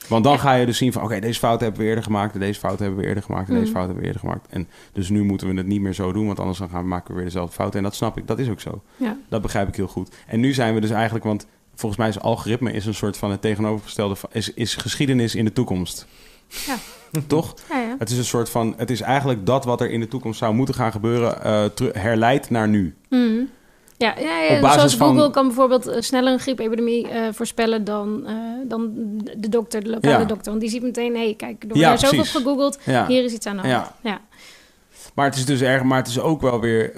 Want 0.08 0.24
dan 0.24 0.40
ga 0.40 0.54
je 0.54 0.66
dus 0.66 0.78
zien 0.78 0.92
van... 0.94 1.04
Oké, 1.04 1.20
deze 1.20 1.40
fout 1.40 1.60
hebben 1.60 1.80
we 1.80 1.86
eerder 1.86 2.04
gemaakt. 2.04 2.34
en 2.34 2.40
Deze 2.40 2.60
fout 2.60 2.80
hebben 2.80 3.00
we 3.00 3.06
eerder 3.06 3.24
gemaakt. 3.24 3.48
En 3.50 3.54
deze 3.54 3.66
Mhm. 3.66 3.74
fout 3.74 3.86
hebben 3.86 4.02
we 4.02 4.08
eerder 4.08 4.22
gemaakt. 4.22 4.48
En 4.50 4.68
dus 4.94 5.10
nu 5.10 5.24
moeten 5.24 5.48
we 5.48 5.54
het 5.56 5.66
niet 5.68 5.82
meer 5.82 5.94
zo 5.94 6.12
doen. 6.12 6.26
Want 6.26 6.40
anders 6.40 6.58
dan 6.58 6.70
gaan 6.70 6.82
we, 6.82 6.88
maken 6.88 7.08
we 7.10 7.16
weer 7.16 7.24
dezelfde 7.24 7.54
fouten. 7.56 7.78
En 7.78 7.84
dat 7.86 7.96
snap 7.96 8.18
ik. 8.18 8.28
Dat 8.28 8.40
is 8.40 8.50
ook 8.50 8.60
zo. 8.60 8.82
Ja. 8.98 9.18
Dat 9.30 9.42
begrijp 9.42 9.68
ik 9.68 9.76
heel 9.76 9.88
goed. 9.88 10.16
En 10.28 10.40
nu 10.40 10.54
zijn 10.54 10.74
we 10.74 10.80
dus 10.82 10.90
eigenlijk... 10.90 11.26
Want 11.26 11.48
volgens 11.76 12.00
mij 12.00 12.10
is 12.10 12.20
algoritme 12.20 12.72
is 12.72 12.86
een 12.86 12.94
soort 12.94 13.18
van 13.18 13.32
het 13.32 13.42
tegenovergestelde... 13.42 14.16
Is, 14.32 14.54
is 14.54 14.76
geschiedenis 14.76 15.36
in 15.36 15.46
de 15.46 15.54
toekomst. 15.54 16.08
Ja. 16.50 16.76
Toch? 17.28 17.54
Ja, 17.70 17.80
ja. 17.80 17.96
Het 18.00 18.10
is 18.10 18.18
een 18.18 18.26
soort 18.26 18.50
van. 18.50 18.74
Het 18.78 18.90
is 18.90 19.02
eigenlijk 19.02 19.46
dat 19.46 19.66
wat 19.66 19.82
er 19.82 19.90
in 19.92 20.00
de 20.00 20.08
toekomst 20.08 20.40
zou 20.40 20.54
moeten 20.54 20.76
gaan 20.76 20.92
gebeuren, 20.92 21.74
teru- 21.74 21.92
herleid 22.00 22.50
naar 22.50 22.68
nu. 22.68 22.96
Mhm. 23.10 23.40
Ja, 23.98 24.14
ja, 24.20 24.40
ja 24.42 24.56
Op 24.56 24.62
basis 24.62 24.76
zoals 24.78 24.96
van- 24.96 25.16
Google 25.16 25.32
kan 25.32 25.46
bijvoorbeeld 25.48 25.88
eh, 25.88 26.02
sneller 26.02 26.34
een 26.34 26.40
griepepidemie 26.40 27.08
eh, 27.10 27.22
voorspellen 27.34 27.84
dan, 27.84 28.28
dan 28.68 28.92
de 29.38 29.50
dokter, 29.50 29.84
de 29.84 29.90
lokale 29.90 30.20
Ja. 30.20 30.26
dokter. 30.26 30.50
Want 30.50 30.62
die 30.62 30.70
ziet 30.70 30.82
meteen, 30.82 31.14
hé, 31.16 31.24
hey, 31.24 31.34
kijk, 31.38 31.62
er 31.62 31.68
wordt 31.68 31.82
Ja, 31.82 31.98
zoveel 31.98 32.24
gegoogeld, 32.26 32.80
hier 33.08 33.24
is 33.24 33.34
iets 33.34 33.46
aan 33.46 33.56
de 33.58 33.62
hand. 33.68 33.74
Ja. 33.74 34.10
Ja. 34.12 34.22
Maar 35.14 35.26
het 35.26 35.36
is 35.36 35.46
dus 35.46 35.62
erg, 35.62 35.84
maar 35.84 35.98
het 35.98 36.08
is 36.08 36.20
ook 36.20 36.42
wel 36.42 36.60
weer. 36.60 36.92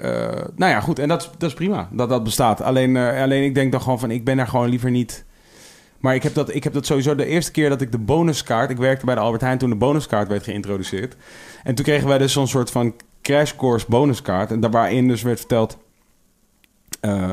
nou 0.56 0.72
ja, 0.72 0.80
goed. 0.80 0.98
En 0.98 1.08
dat 1.08 1.22
is, 1.22 1.30
dat 1.38 1.48
is 1.48 1.54
prima 1.56 1.88
dat 1.92 2.08
dat 2.08 2.24
bestaat. 2.24 2.60
Alleen, 2.62 2.96
alleen 2.96 3.44
ik 3.44 3.54
denk 3.54 3.72
dan 3.72 3.80
gewoon 3.82 3.98
van, 4.00 4.10
ik 4.10 4.24
ben 4.24 4.36
daar 4.36 4.48
gewoon 4.48 4.68
liever 4.68 4.90
niet. 4.90 5.24
Maar 6.02 6.14
ik 6.14 6.22
heb, 6.22 6.34
dat, 6.34 6.54
ik 6.54 6.64
heb 6.64 6.72
dat 6.72 6.86
sowieso 6.86 7.14
de 7.14 7.26
eerste 7.26 7.50
keer 7.50 7.68
dat 7.68 7.80
ik 7.80 7.92
de 7.92 7.98
bonuskaart... 7.98 8.70
Ik 8.70 8.76
werkte 8.76 9.04
bij 9.04 9.14
de 9.14 9.20
Albert 9.20 9.42
Heijn 9.42 9.58
toen 9.58 9.70
de 9.70 9.76
bonuskaart 9.76 10.28
werd 10.28 10.44
geïntroduceerd. 10.44 11.16
En 11.64 11.74
toen 11.74 11.84
kregen 11.84 12.08
wij 12.08 12.18
dus 12.18 12.32
zo'n 12.32 12.48
soort 12.48 12.70
van 12.70 12.94
crash 13.22 13.52
course 13.56 13.86
bonuskaart. 13.88 14.50
En 14.50 14.60
daar 14.60 14.70
waarin 14.70 15.08
dus 15.08 15.22
werd 15.22 15.38
verteld... 15.38 15.78
eh, 17.00 17.30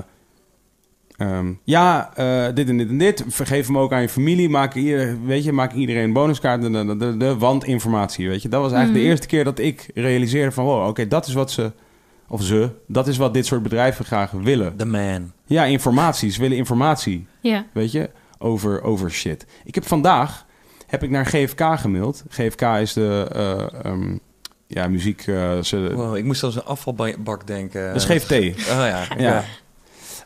ehm, 1.17 1.53
ja, 1.63 2.11
eh, 2.15 2.45
dit 2.55 2.69
en 2.69 2.77
dit 2.77 2.89
en 2.89 2.97
dit. 2.97 3.23
Vergeef 3.27 3.67
hem 3.67 3.77
ook 3.77 3.93
aan 3.93 4.01
je 4.01 4.09
familie. 4.09 4.49
Maak, 4.49 4.73
ieder, 4.75 5.17
weet 5.25 5.43
je, 5.43 5.51
maak 5.51 5.73
iedereen 5.73 6.03
een 6.03 6.13
bonuskaart. 6.13 6.61
De, 6.61 6.69
de, 6.71 6.97
de, 6.97 7.17
de 7.17 7.37
wandinformatie, 7.37 8.27
weet 8.29 8.41
je. 8.41 8.49
Dat 8.49 8.61
was 8.61 8.71
eigenlijk 8.71 9.03
de 9.03 9.09
eerste 9.09 9.27
keer 9.27 9.43
dat 9.43 9.59
ik 9.59 9.89
realiseerde 9.93 10.51
van... 10.51 10.65
Wow, 10.65 10.87
oké, 10.87 11.07
dat 11.07 11.27
is 11.27 11.33
wat 11.33 11.51
ze... 11.51 11.71
Of 12.31 12.43
ze, 12.43 12.69
dat 12.87 13.07
is 13.07 13.17
wat 13.17 13.33
dit 13.33 13.45
soort 13.45 13.63
bedrijven 13.63 14.05
graag 14.05 14.31
willen. 14.31 14.75
The 14.77 14.85
man. 14.85 15.31
Ja, 15.45 15.63
informatie. 15.65 16.31
Ze 16.31 16.41
willen 16.41 16.57
informatie, 16.57 17.27
Ja. 17.41 17.65
weet 17.73 17.91
je, 17.91 18.09
over, 18.39 18.81
over 18.83 19.11
shit. 19.11 19.45
Ik 19.63 19.75
heb 19.75 19.87
vandaag, 19.87 20.45
heb 20.87 21.03
ik 21.03 21.09
naar 21.09 21.25
GFK 21.25 21.61
gemaild. 21.75 22.23
GFK 22.29 22.61
is 22.61 22.93
de 22.93 23.27
eh, 23.33 23.85
ehm, 23.85 24.17
ja, 24.67 24.87
muziek... 24.87 25.23
eh, 25.27 25.59
ze, 25.61 25.91
Wow, 25.95 26.15
ik 26.15 26.23
moest 26.23 26.43
aan 26.43 26.51
een 26.55 26.63
afvalbak 26.63 27.47
denken. 27.47 27.93
Dat 27.93 27.95
is 27.95 28.05
GFT. 28.17 28.31
Oh 28.31 28.55
ja. 28.67 29.07
Ja. 29.17 29.43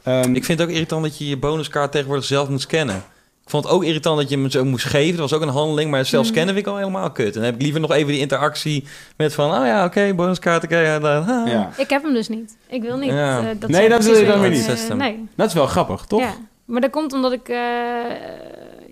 Ehm, 0.04 0.36
Ik 0.36 0.44
vind 0.46 0.60
het 0.60 0.68
ook 0.68 0.74
irritant 0.74 1.04
dat 1.04 1.18
je 1.18 1.28
je 1.28 1.38
bonuskaart 1.38 1.92
tegenwoordig 1.92 2.26
zelf 2.26 2.50
moet 2.50 2.62
scannen. 2.62 3.04
Ik 3.44 3.50
vond 3.50 3.64
het 3.64 3.74
ook 3.74 3.84
irritant 3.84 4.18
dat 4.20 4.30
je 4.30 4.36
hem 4.38 4.50
zo 4.50 4.66
moest 4.66 4.86
geven. 4.86 5.18
Dat 5.18 5.30
was 5.30 5.34
ook 5.40 5.46
een 5.48 5.54
handeling, 5.54 5.92
maar 5.92 6.06
zelf 6.06 6.24
Mhm. 6.24 6.34
scannen 6.34 6.54
vind 6.56 6.68
ik 6.68 6.72
al 6.74 6.78
helemaal 6.80 7.12
kut. 7.12 7.26
En 7.28 7.34
dan 7.34 7.44
heb 7.44 7.56
ik 7.56 7.62
liever 7.62 7.82
nog 7.82 7.92
even 7.92 8.12
die 8.12 8.20
interactie 8.20 8.84
met 9.18 9.34
van... 9.34 9.52
Oh 9.60 9.66
ja, 9.66 9.86
oké, 9.86 10.14
bonuskaart, 10.14 10.64
oké. 10.64 10.78
ja. 10.80 11.70
Ik 11.78 11.90
heb 11.90 12.04
hem 12.04 12.14
dus 12.14 12.28
niet. 12.30 12.58
Ik 12.68 12.82
wil 12.82 12.98
niet. 12.98 13.10
Ja. 13.12 13.40
eh, 13.40 13.46
dat 13.60 13.70
Nee, 13.70 13.90
dat 13.90 14.04
wil 14.04 14.16
je 14.18 14.26
dan 14.26 14.40
weer 14.40 14.50
niet. 14.50 14.94
nee. 14.98 15.28
Dat 15.36 15.48
is 15.48 15.54
wel 15.54 15.68
grappig, 15.68 16.06
toch? 16.06 16.20
Ja, 16.20 16.34
maar 16.66 16.82
dat 16.82 16.92
komt 16.92 17.14
omdat 17.14 17.32
ik 17.32 17.48
eh, 17.50 17.58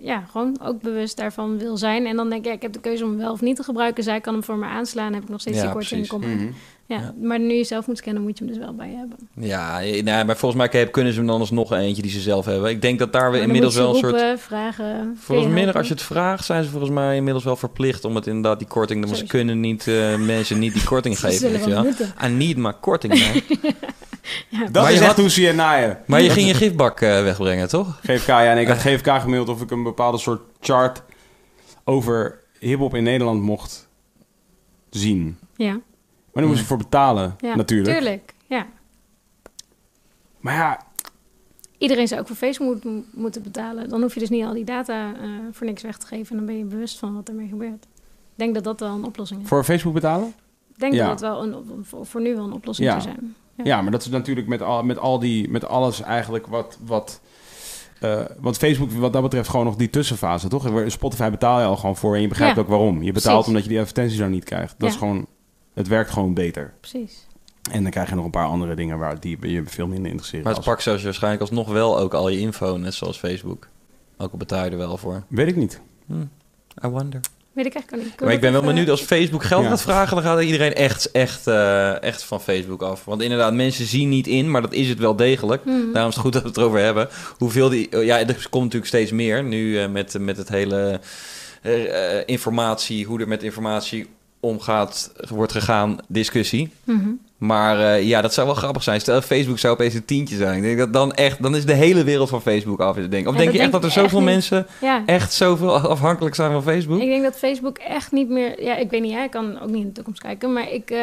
ja, 0.02 0.24
gewoon 0.30 0.56
ook 0.62 0.80
bewust 0.82 1.16
daarvan 1.16 1.58
wil 1.58 1.76
zijn. 1.76 2.06
En 2.06 2.16
dan 2.16 2.28
denk 2.30 2.40
ik, 2.40 2.46
ja, 2.46 2.52
ik 2.52 2.62
heb 2.62 2.72
de 2.72 2.80
keuze 2.80 3.04
om 3.04 3.10
hem 3.10 3.18
wel 3.18 3.32
of 3.32 3.40
niet 3.40 3.56
te 3.56 3.62
gebruiken. 3.62 4.04
Zij 4.04 4.20
kan 4.20 4.32
hem 4.34 4.44
voor 4.44 4.56
me 4.56 4.66
aanslaan, 4.66 5.12
heb 5.14 5.22
ik 5.22 5.28
nog 5.28 5.40
steeds 5.40 5.56
Ja, 5.56 5.62
die 5.62 5.72
korting. 5.72 6.10
maar. 6.10 6.20
Mhm. 6.28 6.46
ja, 6.86 6.96
Ja. 6.98 7.14
Maar 7.22 7.40
nu 7.40 7.52
je 7.54 7.64
zelf 7.64 7.86
moet 7.86 7.96
scannen, 7.98 8.22
moet 8.22 8.38
je 8.38 8.44
hem 8.44 8.52
dus 8.54 8.62
wel 8.62 8.74
bij 8.74 8.88
je 8.90 8.96
hebben. 8.96 9.16
Ja, 9.34 9.78
nee, 9.78 10.02
maar 10.24 10.36
volgens 10.36 10.70
mij 10.72 10.90
kunnen 10.90 11.12
ze 11.12 11.18
hem 11.18 11.28
dan 11.28 11.40
alsnog 11.40 11.72
eentje 11.72 12.02
die 12.02 12.10
ze 12.10 12.20
zelf 12.20 12.44
hebben. 12.44 12.70
Ik 12.70 12.82
denk 12.82 12.98
dat 12.98 13.12
daar 13.12 13.22
we 13.30 13.38
Maar 13.38 13.46
dan 13.46 13.46
inmiddels 13.46 13.74
moet 13.74 14.00
wel 14.00 14.12
een 14.12 14.18
soort... 14.28 14.40
vragen. 14.40 15.16
Volgens 15.20 15.52
mij, 15.52 15.72
als 15.72 15.86
je 15.88 15.92
het 15.94 16.02
vraagt, 16.02 16.44
zijn 16.44 16.64
ze 16.64 16.70
volgens 16.70 16.90
mij 16.92 17.16
inmiddels 17.16 17.44
wel 17.44 17.56
verplicht 17.56 18.04
om 18.04 18.14
het 18.14 18.26
inderdaad 18.26 18.58
die 18.58 18.68
korting. 18.68 19.06
Maar 19.06 19.16
ze 19.16 19.26
kunnen 19.26 19.60
niet 19.60 19.86
eh, 19.88 20.16
mensen 20.16 20.58
niet 20.58 20.72
die 20.72 20.84
korting 20.84 21.16
Ze 21.18 21.20
geven. 21.26 21.38
zullen 21.38 21.54
Weet 21.56 21.64
je 21.64 21.70
wel 21.74 21.82
wel. 21.82 21.90
moeten. 21.92 22.14
I 22.24 22.28
need 22.28 22.56
my 22.56 22.72
korting, 22.80 23.12
man. 23.18 23.42
Ja, 24.48 24.58
Dat 24.64 24.82
Maar 24.82 24.92
is 24.92 24.98
je 24.98 25.04
echt 25.04 25.16
had- 25.16 25.30
ze 25.30 25.40
je 25.40 25.52
naaien. 25.52 25.98
maar 26.06 26.22
je 26.22 26.30
ging 26.30 26.46
je 26.48 26.54
gifbak 26.54 27.00
eh, 27.00 27.22
wegbrengen, 27.22 27.68
toch? 27.68 27.98
GFK, 28.02 28.26
ja. 28.26 28.44
En 28.50 28.58
ik 28.58 28.68
had 28.68 28.76
GFK 28.78 29.06
gemaild 29.20 29.48
of 29.48 29.62
ik 29.62 29.70
een 29.70 29.82
bepaalde 29.82 30.18
soort 30.18 30.40
chart 30.60 31.02
over 31.84 32.40
hiphop 32.58 32.94
in 32.94 33.02
Nederland 33.02 33.42
mocht 33.42 33.88
zien. 34.90 35.38
ja, 35.56 35.72
Maar 35.72 35.82
daar 36.42 36.46
moest 36.46 36.60
ik 36.60 36.66
voor 36.66 36.76
betalen, 36.76 37.34
ja. 37.40 37.54
natuurlijk. 37.56 37.96
Tuurlijk, 37.98 38.34
ja. 38.46 38.66
Maar 40.40 40.54
ja, 40.54 40.80
Iedereen 41.78 42.08
zou 42.08 42.20
ook 42.20 42.26
voor 42.26 42.36
Facebook 42.36 42.84
moet, 42.84 43.04
moeten 43.14 43.42
betalen. 43.42 43.88
Dan 43.88 44.00
hoef 44.02 44.14
je 44.14 44.20
dus 44.20 44.28
niet 44.28 44.44
al 44.44 44.52
die 44.52 44.64
data 44.64 45.14
eh, 45.14 45.28
voor 45.52 45.66
niks 45.66 45.82
weg 45.82 45.98
te 45.98 46.06
geven. 46.06 46.30
En 46.30 46.36
dan 46.36 46.46
ben 46.46 46.58
je 46.58 46.64
bewust 46.64 46.98
van 46.98 47.14
wat 47.14 47.28
ermee 47.28 47.48
gebeurt. 47.48 47.84
Ik 47.84 48.38
denk 48.38 48.54
dat 48.54 48.64
dat 48.64 48.80
wel 48.80 48.94
een 48.94 49.04
oplossing 49.04 49.42
is. 49.42 49.48
voor 49.48 49.64
Facebook 49.64 49.94
betalen? 49.94 50.34
Ik 50.74 50.78
denk 50.80 50.92
Ja. 50.94 51.00
dat 51.02 51.10
het 51.10 51.20
wel 51.20 51.42
een, 51.42 51.84
voor, 51.84 52.06
voor 52.06 52.20
nu 52.20 52.34
wel 52.34 52.44
een 52.44 52.52
oplossing 52.52 52.88
Ja. 52.88 53.00
zou 53.00 53.14
zijn. 53.14 53.34
Ja, 53.64 53.82
maar 53.82 53.90
dat 53.92 54.00
is 54.02 54.08
natuurlijk 54.08 54.46
met, 54.46 54.62
al, 54.62 54.82
met, 54.82 54.98
al 54.98 55.18
die, 55.18 55.50
met 55.50 55.64
alles 55.64 56.00
eigenlijk 56.02 56.46
wat... 56.46 56.78
wat 56.84 57.20
eh, 58.00 58.20
want 58.40 58.56
Facebook, 58.56 58.90
wat 58.92 59.12
dat 59.12 59.22
betreft, 59.22 59.48
gewoon 59.48 59.66
nog 59.66 59.76
die 59.76 59.90
tussenfase, 59.90 60.48
toch? 60.48 60.70
Spotify 60.86 61.30
betaal 61.30 61.60
je 61.60 61.66
al 61.66 61.76
gewoon 61.76 61.96
voor 61.96 62.14
en 62.14 62.20
je 62.20 62.28
begrijpt 62.28 62.56
Ja, 62.56 62.62
ook 62.62 62.68
waarom. 62.68 63.02
Je 63.02 63.12
betaalt 63.12 63.22
precies. 63.34 63.46
omdat 63.46 63.62
je 63.62 63.68
die 63.68 63.78
advertenties 63.78 64.18
dan 64.18 64.30
niet 64.30 64.44
krijgt. 64.44 64.74
Dat 64.78 64.88
Ja. 64.88 64.94
is 64.94 65.00
gewoon... 65.00 65.26
Het 65.74 65.88
werkt 65.88 66.10
gewoon 66.10 66.34
beter. 66.34 66.74
Precies. 66.80 67.26
En 67.70 67.82
dan 67.82 67.90
krijg 67.90 68.08
je 68.08 68.14
nog 68.14 68.24
een 68.24 68.30
paar 68.30 68.46
andere 68.46 68.74
dingen 68.74 68.98
waar 68.98 69.20
die 69.20 69.48
je 69.48 69.62
veel 69.66 69.86
minder 69.86 70.10
interesseren. 70.10 70.44
Maar 70.44 70.54
het 70.54 70.64
pakt 70.64 70.82
zelfs 70.82 71.02
waarschijnlijk 71.02 71.42
alsnog 71.42 71.68
wel 71.68 71.98
ook 71.98 72.14
al 72.14 72.28
je 72.28 72.38
info, 72.38 72.76
net 72.76 72.94
zoals 72.94 73.18
Facebook. 73.18 73.68
Ook 74.18 74.32
al 74.32 74.38
betaal 74.38 74.64
je 74.64 74.70
er 74.70 74.76
wel 74.76 74.96
voor. 74.96 75.22
Weet 75.28 75.46
ik 75.48 75.56
niet. 75.56 75.80
I 76.84 76.88
wonder. 76.88 77.20
Weet 77.52 77.66
ik 77.66 77.74
eigenlijk 77.74 78.04
niet. 78.10 78.20
Maar 78.20 78.32
ik 78.32 78.40
ben 78.40 78.52
wel 78.52 78.62
benieuwd, 78.62 78.88
als 78.88 79.00
Facebook 79.02 79.44
geld 79.44 79.62
Ja. 79.62 79.68
gaat 79.68 79.82
vragen, 79.82 80.16
dan 80.16 80.24
gaat 80.24 80.42
iedereen 80.42 80.74
echt, 80.74 81.10
echt, 81.10 81.46
eh, 81.46 82.02
echt 82.02 82.24
van 82.24 82.40
Facebook 82.40 82.82
af. 82.82 83.04
Want 83.04 83.22
inderdaad, 83.22 83.54
mensen 83.54 83.86
zien 83.86 84.08
niet 84.08 84.26
in, 84.26 84.50
maar 84.50 84.62
dat 84.62 84.72
is 84.72 84.88
het 84.88 84.98
wel 84.98 85.16
degelijk. 85.16 85.64
Mhm. 85.64 85.92
Daarom 85.92 86.10
is 86.10 86.14
het 86.14 86.24
goed 86.24 86.32
dat 86.32 86.42
we 86.42 86.48
het 86.48 86.56
erover 86.56 86.80
hebben. 86.80 87.08
Hoeveel 87.38 87.68
die, 87.68 87.96
oh 87.98 88.04
ja, 88.04 88.18
er 88.18 88.46
komt 88.50 88.62
natuurlijk 88.64 88.86
steeds 88.86 89.10
meer 89.10 89.44
nu 89.44 89.78
eh, 89.78 89.88
met, 89.88 90.16
met 90.18 90.36
het 90.36 90.48
hele 90.48 91.00
eh, 91.62 91.72
informatie, 92.26 93.04
hoe 93.06 93.20
er 93.20 93.28
met 93.28 93.42
informatie 93.42 94.06
omgaat, 94.40 95.12
wordt 95.28 95.52
gegaan, 95.52 95.98
discussie. 96.08 96.70
Mhm. 96.84 97.08
Maar 97.42 97.80
eh, 97.80 98.02
ja, 98.02 98.20
dat 98.20 98.34
zou 98.34 98.46
wel 98.46 98.56
grappig 98.56 98.82
zijn. 98.82 99.00
Stel, 99.00 99.20
Facebook 99.22 99.58
zou 99.58 99.72
opeens 99.74 99.94
een 99.94 100.04
tientje 100.04 100.36
zijn. 100.36 100.56
Ik 100.56 100.62
denk 100.62 100.78
dat 100.78 100.92
dan 100.92 101.12
echt, 101.14 101.42
dan 101.42 101.56
is 101.56 101.64
de 101.66 101.72
hele 101.72 102.04
wereld 102.04 102.28
van 102.28 102.42
Facebook 102.42 102.80
af. 102.80 102.94
Denk. 102.94 103.12
ik. 103.12 103.26
Of 103.26 103.32
Ja, 103.32 103.38
denk 103.40 103.52
je 103.52 103.58
echt 103.58 103.72
dat 103.72 103.82
er 103.84 103.88
ik 103.90 103.94
echt 103.96 104.04
zoveel 104.04 104.20
mensen 104.20 104.66
Ja, 104.80 105.02
echt 105.06 105.32
zoveel 105.32 105.76
afhankelijk 105.76 106.34
zijn 106.34 106.52
van 106.52 106.62
Facebook? 106.62 107.00
ik 107.00 107.08
denk 107.08 107.22
dat 107.22 107.36
Facebook 107.36 107.78
echt 107.78 108.12
niet 108.12 108.28
meer... 108.28 108.62
Ja, 108.64 108.76
ik 108.76 108.90
weet 108.90 109.00
niet, 109.02 109.10
jij 109.10 109.28
kan 109.28 109.60
ook 109.62 109.68
niet 109.68 109.80
in 109.80 109.86
de 109.86 109.92
toekomst 109.92 110.20
kijken. 110.20 110.52
Maar 110.52 110.72
ik 110.72 110.90
eh, 110.90 110.98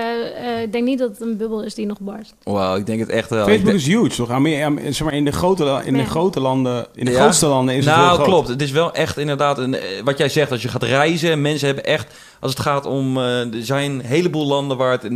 eh, 0.64 0.72
denk 0.72 0.84
niet 0.86 1.00
dat 1.00 1.10
het 1.10 1.22
een 1.22 1.38
bubbel 1.38 1.64
is 1.64 1.76
die 1.76 1.86
nog 1.86 2.00
barst. 2.00 2.34
Wauw, 2.44 2.76
ik 2.76 2.86
denk 2.86 3.00
het 3.00 3.10
echt 3.10 3.30
wel. 3.30 3.48
Ik 3.48 3.54
Facebook 3.54 3.74
is 3.74 3.86
huge, 3.88 4.16
toch? 4.16 4.28
Zeg 4.90 5.04
maar 5.04 5.14
in 5.14 5.26
de 5.26 5.32
grote, 5.32 5.82
in 5.86 5.94
de 5.94 6.00
Ja. 6.00 6.06
grote 6.06 6.40
landen, 6.40 6.86
in 6.96 7.06
de 7.06 7.12
Ja. 7.12 7.20
grootste 7.20 7.48
landen 7.48 7.76
is 7.76 7.86
het 7.86 7.94
heel 7.94 8.04
nou, 8.04 8.16
groot. 8.16 8.28
klopt. 8.28 8.48
Het 8.48 8.62
is 8.62 8.72
wel 8.72 8.94
echt 8.94 9.18
inderdaad 9.18 9.58
een, 9.58 9.76
wat 10.04 10.18
jij 10.18 10.30
zegt. 10.30 10.52
Als 10.52 10.62
je 10.62 10.68
gaat 10.68 10.84
reizen, 10.84 11.42
mensen 11.42 11.66
hebben 11.68 11.86
echt, 11.86 12.14
als 12.40 12.52
het 12.52 12.60
gaat 12.60 12.86
om, 12.86 13.18
eh, 13.18 13.40
er 13.40 13.66
zijn 13.66 13.92
een 13.92 14.02
heleboel 14.06 14.48
landen 14.48 14.78
waar 14.78 14.92
het 14.92 15.08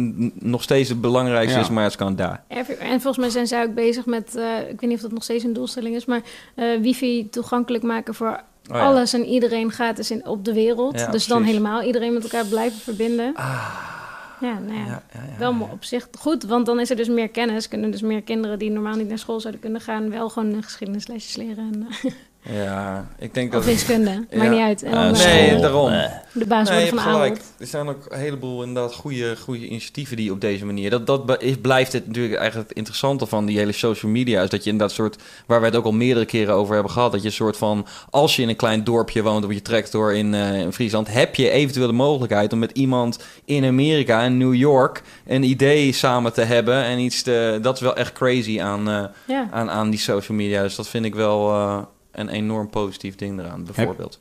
nog 0.43 0.63
steeds 0.63 0.89
het 0.89 1.01
belangrijkste 1.13 1.57
Ja. 1.57 1.63
is, 1.63 1.69
maar 1.69 1.83
het 1.83 1.95
kan 1.95 2.15
daar. 2.15 2.43
En 2.79 3.01
volgens 3.01 3.17
mij 3.17 3.29
zijn 3.29 3.47
zij 3.47 3.63
ook 3.63 3.73
bezig 3.73 4.05
met... 4.05 4.35
eh, 4.35 4.59
ik 4.59 4.79
weet 4.79 4.89
niet 4.89 4.95
of 4.95 5.01
dat 5.01 5.11
nog 5.11 5.23
steeds 5.23 5.43
een 5.43 5.53
doelstelling 5.53 5.95
is... 5.95 6.05
maar 6.05 6.21
eh, 6.55 6.65
wifi 6.81 7.29
toegankelijk 7.29 7.83
maken 7.83 8.13
voor 8.13 8.41
Oh 8.69 8.75
ja. 8.75 8.83
alles 8.85 9.13
en 9.13 9.25
iedereen 9.25 9.71
gratis 9.71 10.11
in, 10.11 10.27
op 10.27 10.45
de 10.45 10.53
wereld. 10.53 10.99
Ja, 10.99 11.11
dus 11.11 11.27
dan 11.27 11.43
helemaal 11.43 11.81
iedereen 11.81 12.13
met 12.13 12.23
elkaar 12.23 12.45
blijven 12.45 12.79
verbinden. 12.79 13.33
Ja, 13.35 14.59
nou 14.59 14.73
ja. 14.73 14.85
Ja, 14.85 15.03
ja, 15.13 15.19
ja, 15.31 15.37
Wel 15.39 15.55
op 15.71 15.83
zich 15.83 16.07
goed, 16.19 16.43
want 16.43 16.65
dan 16.65 16.79
is 16.79 16.89
er 16.89 16.95
dus 16.95 17.07
meer 17.09 17.29
kennis. 17.29 17.67
Kunnen 17.67 17.91
dus 17.91 18.01
meer 18.01 18.21
kinderen 18.21 18.59
die 18.59 18.71
normaal 18.71 18.95
niet 18.95 19.07
naar 19.07 19.17
school 19.17 19.39
zouden 19.39 19.61
kunnen 19.61 19.81
gaan... 19.81 20.09
wel 20.09 20.29
gewoon 20.29 20.63
geschiedenislesjes 20.63 21.35
leren. 21.35 21.69
En, 21.73 21.87
eh, 21.89 22.11
Ja, 22.51 23.07
ik 23.19 23.33
denk 23.33 23.47
of 23.47 23.53
dat... 23.53 23.65
wiskunde, 23.65 24.25
Ja. 24.29 24.37
maakt 24.37 24.49
niet 24.49 24.59
uit. 24.59 24.83
Eh, 24.83 25.11
Nee, 25.11 25.59
daarom. 25.59 25.91
De 26.33 26.45
baas 26.47 26.69
Nee, 26.69 26.89
van 26.89 26.99
gelijk. 26.99 27.41
Er 27.59 27.67
zijn 27.67 27.87
ook 27.87 28.05
een 28.09 28.19
heleboel 28.19 28.63
inderdaad 28.63 28.93
goede, 28.93 29.35
goede 29.37 29.67
initiatieven 29.67 30.17
die 30.17 30.31
op 30.31 30.41
deze 30.41 30.65
manier... 30.65 30.89
Dat, 30.89 31.07
dat 31.07 31.41
is, 31.41 31.55
blijft 31.61 31.93
het 31.93 32.07
natuurlijk 32.07 32.35
eigenlijk 32.35 32.67
het 32.69 32.77
interessante 32.77 33.25
van 33.25 33.45
die 33.45 33.57
hele 33.57 33.71
social 33.71 34.11
media... 34.11 34.41
is 34.41 34.49
dat 34.49 34.63
je 34.63 34.69
inderdaad 34.69 34.95
soort... 34.95 35.17
waar 35.45 35.59
we 35.59 35.65
het 35.65 35.75
ook 35.75 35.85
al 35.85 35.91
meerdere 35.91 36.25
keren 36.25 36.53
over 36.55 36.73
hebben 36.73 36.91
gehad... 36.91 37.11
dat 37.11 37.21
je 37.21 37.27
een 37.27 37.33
soort 37.33 37.57
van... 37.57 37.85
als 38.09 38.35
je 38.35 38.41
in 38.41 38.49
een 38.49 38.55
klein 38.55 38.83
dorpje 38.83 39.23
woont 39.23 39.45
of 39.45 39.53
je 39.53 39.61
trekt 39.61 39.91
door 39.91 40.13
in, 40.13 40.33
eh, 40.33 40.59
in 40.59 40.73
Friesland... 40.73 41.13
heb 41.13 41.35
je 41.35 41.49
eventueel 41.49 41.87
de 41.87 41.93
mogelijkheid 41.93 42.53
om 42.53 42.59
met 42.59 42.71
iemand 42.71 43.19
in 43.45 43.65
Amerika... 43.65 44.21
in 44.21 44.37
New 44.37 44.53
York 44.53 45.01
een 45.25 45.43
idee 45.43 45.91
samen 45.91 46.33
te 46.33 46.41
hebben... 46.41 46.83
en 46.83 46.99
iets 46.99 47.21
te... 47.21 47.59
Dat 47.61 47.75
is 47.75 47.81
wel 47.81 47.95
echt 47.95 48.13
crazy 48.13 48.61
aan, 48.61 48.89
eh, 48.89 49.03
Ja. 49.27 49.47
aan, 49.51 49.69
aan 49.69 49.89
die 49.89 49.99
social 49.99 50.37
media. 50.37 50.61
Dus 50.61 50.75
dat 50.75 50.87
vind 50.87 51.05
ik 51.05 51.15
wel 51.15 51.49
eh, 51.49 51.77
een 52.13 52.29
enorm 52.29 52.69
positief 52.69 53.15
ding 53.15 53.39
eraan, 53.39 53.63
bijvoorbeeld. 53.63 54.19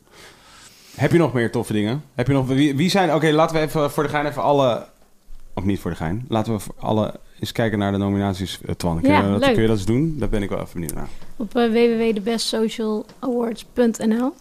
Heb 0.95 1.13
je 1.13 1.19
nog 1.19 1.33
meer 1.33 1.51
toffe 1.51 1.73
dingen? 1.73 2.03
Heb 2.15 2.27
je 2.27 2.33
nog, 2.33 2.47
wie, 2.47 2.77
wie 2.77 2.91
zijn... 2.91 3.15
Oké, 3.15 3.31
laten 3.31 3.57
we 3.57 3.63
even 3.63 3.91
voor 3.91 4.03
de 4.03 4.09
gein 4.09 4.27
even 4.27 4.43
alle... 4.43 4.87
Of 5.55 5.65
niet 5.65 5.81
voor 5.81 5.91
de 5.91 5.97
gein. 5.97 6.25
Laten 6.29 6.53
we 6.53 6.59
voor 6.59 6.75
alle 6.79 7.15
eens 7.41 7.53
kijken 7.53 7.79
naar 7.79 7.93
de 7.93 7.99
nominaties, 7.99 8.59
uh, 8.65 8.75
Twan. 8.75 9.01
Kun, 9.01 9.11
Ja, 9.11 9.17
je, 9.17 9.23
dat, 9.31 9.41
leuk. 9.41 9.53
kun 9.53 9.63
je 9.63 9.69
dat 9.69 9.77
eens 9.77 9.87
doen? 9.87 10.15
Daar 10.19 10.29
ben 10.29 10.43
ik 10.43 10.49
wel 10.49 10.59
even 10.61 10.73
benieuwd 10.73 10.95
naar. 10.95 11.09
Op 11.37 11.57
uh, 11.57 11.71
www.thebestsocialawards.nl 11.71 14.35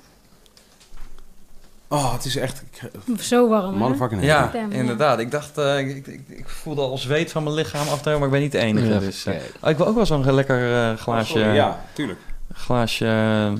Oh, 1.87 2.13
het 2.13 2.25
is 2.25 2.35
echt... 2.35 2.63
Zo 3.19 3.49
warm? 3.49 3.75
Motherfucking 3.77 4.23
Ja, 4.23 4.51
inderdaad. 4.69 5.19
Ik 5.19 5.31
dacht, 5.31 5.57
eh, 5.57 5.79
ik, 5.79 6.07
ik, 6.07 6.21
ik 6.27 6.49
voelde 6.49 6.81
al 6.81 6.97
zweet 6.97 7.31
van 7.31 7.43
mijn 7.43 7.55
lichaam 7.55 7.87
afnemen, 7.87 8.19
maar 8.19 8.27
ik 8.27 8.33
ben 8.33 8.41
niet 8.41 8.51
de 8.51 8.57
enige. 8.57 8.87
Ja, 8.87 8.99
dus, 8.99 9.25
eh, 9.25 9.35
oh, 9.63 9.69
ik 9.69 9.77
wil 9.77 9.87
ook 9.87 9.95
wel 9.95 10.05
zo'n 10.05 10.33
lekker 10.33 10.73
eh, 10.73 10.93
glaasje, 10.97 11.33
Oh, 11.33 11.39
sorry, 11.39 11.55
ja, 11.55 11.81
tuurlijk. 11.93 12.19
Glaasje 12.53 13.05
eh, 13.05 13.51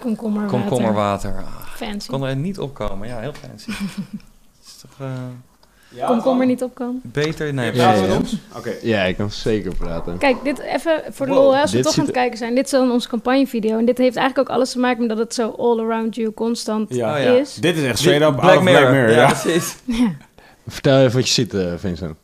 Komkommerwater. 0.00 0.58
komkommerwater. 0.60 1.34
Ah, 1.38 1.44
Fancy. 1.74 2.06
ik 2.12 2.18
kon 2.18 2.28
er 2.28 2.36
niet 2.36 2.58
opkomen. 2.58 3.08
Ja, 3.08 3.18
heel 3.18 3.32
fancy. 3.48 3.70
is 4.66 4.76
toch 4.80 5.06
eh, 5.06 5.12
Ja, 5.88 6.06
Komkommer 6.06 6.46
niet 6.46 6.62
opkomen. 6.62 7.00
beter? 7.04 7.54
Nee, 7.54 7.74
Ja, 7.74 7.92
Ja. 7.92 8.18
Oké. 8.56 8.72
Ja, 8.82 9.02
ik 9.02 9.16
kan 9.16 9.30
zeker 9.30 9.74
praten. 9.74 10.18
Kijk, 10.18 10.36
dit 10.44 10.58
even 10.58 11.02
voor 11.10 11.26
de 11.26 11.32
Wow, 11.32 11.42
lol, 11.42 11.54
hè, 11.54 11.60
als 11.60 11.70
we 11.70 11.76
dit 11.76 11.86
toch 11.86 11.98
aan 11.98 12.04
het 12.04 12.12
kijken 12.12 12.38
zijn. 12.38 12.54
Dit 12.54 12.64
is 12.64 12.70
dan 12.70 12.90
onze 12.90 13.08
campagnevideo. 13.08 13.78
En 13.78 13.84
dit 13.84 13.98
heeft 13.98 14.16
eigenlijk 14.16 14.48
ook 14.50 14.56
alles 14.56 14.70
te 14.72 14.78
maken 14.78 14.98
met 15.00 15.08
dat 15.08 15.18
het 15.18 15.34
zo 15.34 15.54
all 15.58 15.78
around 15.80 16.14
you 16.14 16.32
constant 16.32 16.94
Ja. 16.94 17.16
Oh, 17.16 17.22
ja. 17.22 17.30
is. 17.30 17.54
Dit 17.54 17.76
is 17.76 17.82
echt 17.84 17.98
straight 17.98 18.28
up 18.30 18.40
Black 18.40 18.62
Mirror. 18.62 18.80
Black 18.80 18.92
Mirror. 18.92 19.10
Ja, 19.10 19.16
Ja. 19.20 19.26
precies. 19.32 19.76
Ja. 20.00 20.10
Vertel 20.66 20.98
even 21.00 21.14
wat 21.18 21.26
je 21.28 21.32
ziet, 21.34 21.54
eh, 21.54 21.72
Vincent. 21.76 22.14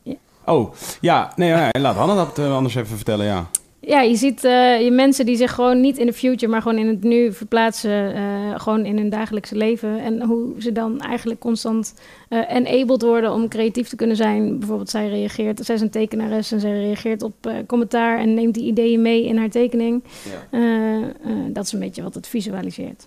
Oh, 0.45 0.73
ja. 1.01 1.31
Nee, 1.35 1.49
ja, 1.49 1.69
laat 1.79 1.95
Hanna 1.95 2.15
dat 2.15 2.39
eh, 2.39 2.55
anders 2.55 2.75
even 2.75 2.95
vertellen, 2.95 3.25
ja. 3.25 3.45
Ja, 3.79 4.01
je 4.01 4.15
ziet 4.15 4.43
eh, 4.43 4.81
je 4.81 4.91
mensen 4.91 5.25
die 5.25 5.35
zich 5.35 5.53
gewoon 5.53 5.81
niet 5.81 5.97
in 5.97 6.05
de 6.05 6.13
future, 6.13 6.51
maar 6.51 6.61
gewoon 6.61 6.77
in 6.77 6.87
het 6.87 7.03
nu 7.03 7.33
verplaatsen. 7.33 8.15
eh, 8.15 8.59
gewoon 8.59 8.85
in 8.85 8.97
hun 8.97 9.09
dagelijkse 9.09 9.55
leven. 9.55 9.99
En 9.99 10.21
hoe 10.21 10.53
ze 10.57 10.71
dan 10.71 10.99
eigenlijk 10.99 11.39
constant 11.39 11.93
eh 12.29 12.39
enabled 12.49 13.01
worden 13.01 13.33
om 13.33 13.47
creatief 13.47 13.87
te 13.87 13.95
kunnen 13.95 14.15
zijn. 14.15 14.59
Bijvoorbeeld, 14.59 14.89
zij 14.89 15.09
reageert, 15.09 15.65
zij 15.65 15.75
is 15.75 15.81
een 15.81 15.89
tekenares 15.89 16.51
en 16.51 16.59
zij 16.59 16.71
reageert 16.71 17.21
op 17.21 17.51
commentaar 17.67 18.19
en 18.19 18.33
neemt 18.33 18.53
die 18.53 18.65
ideeën 18.65 19.01
mee 19.01 19.25
in 19.25 19.37
haar 19.37 19.49
tekening. 19.49 20.03
Ja. 20.51 21.47
Dat 21.49 21.65
is 21.65 21.71
een 21.71 21.79
beetje 21.79 22.03
wat 22.03 22.13
het 22.13 22.27
visualiseert. 22.27 23.05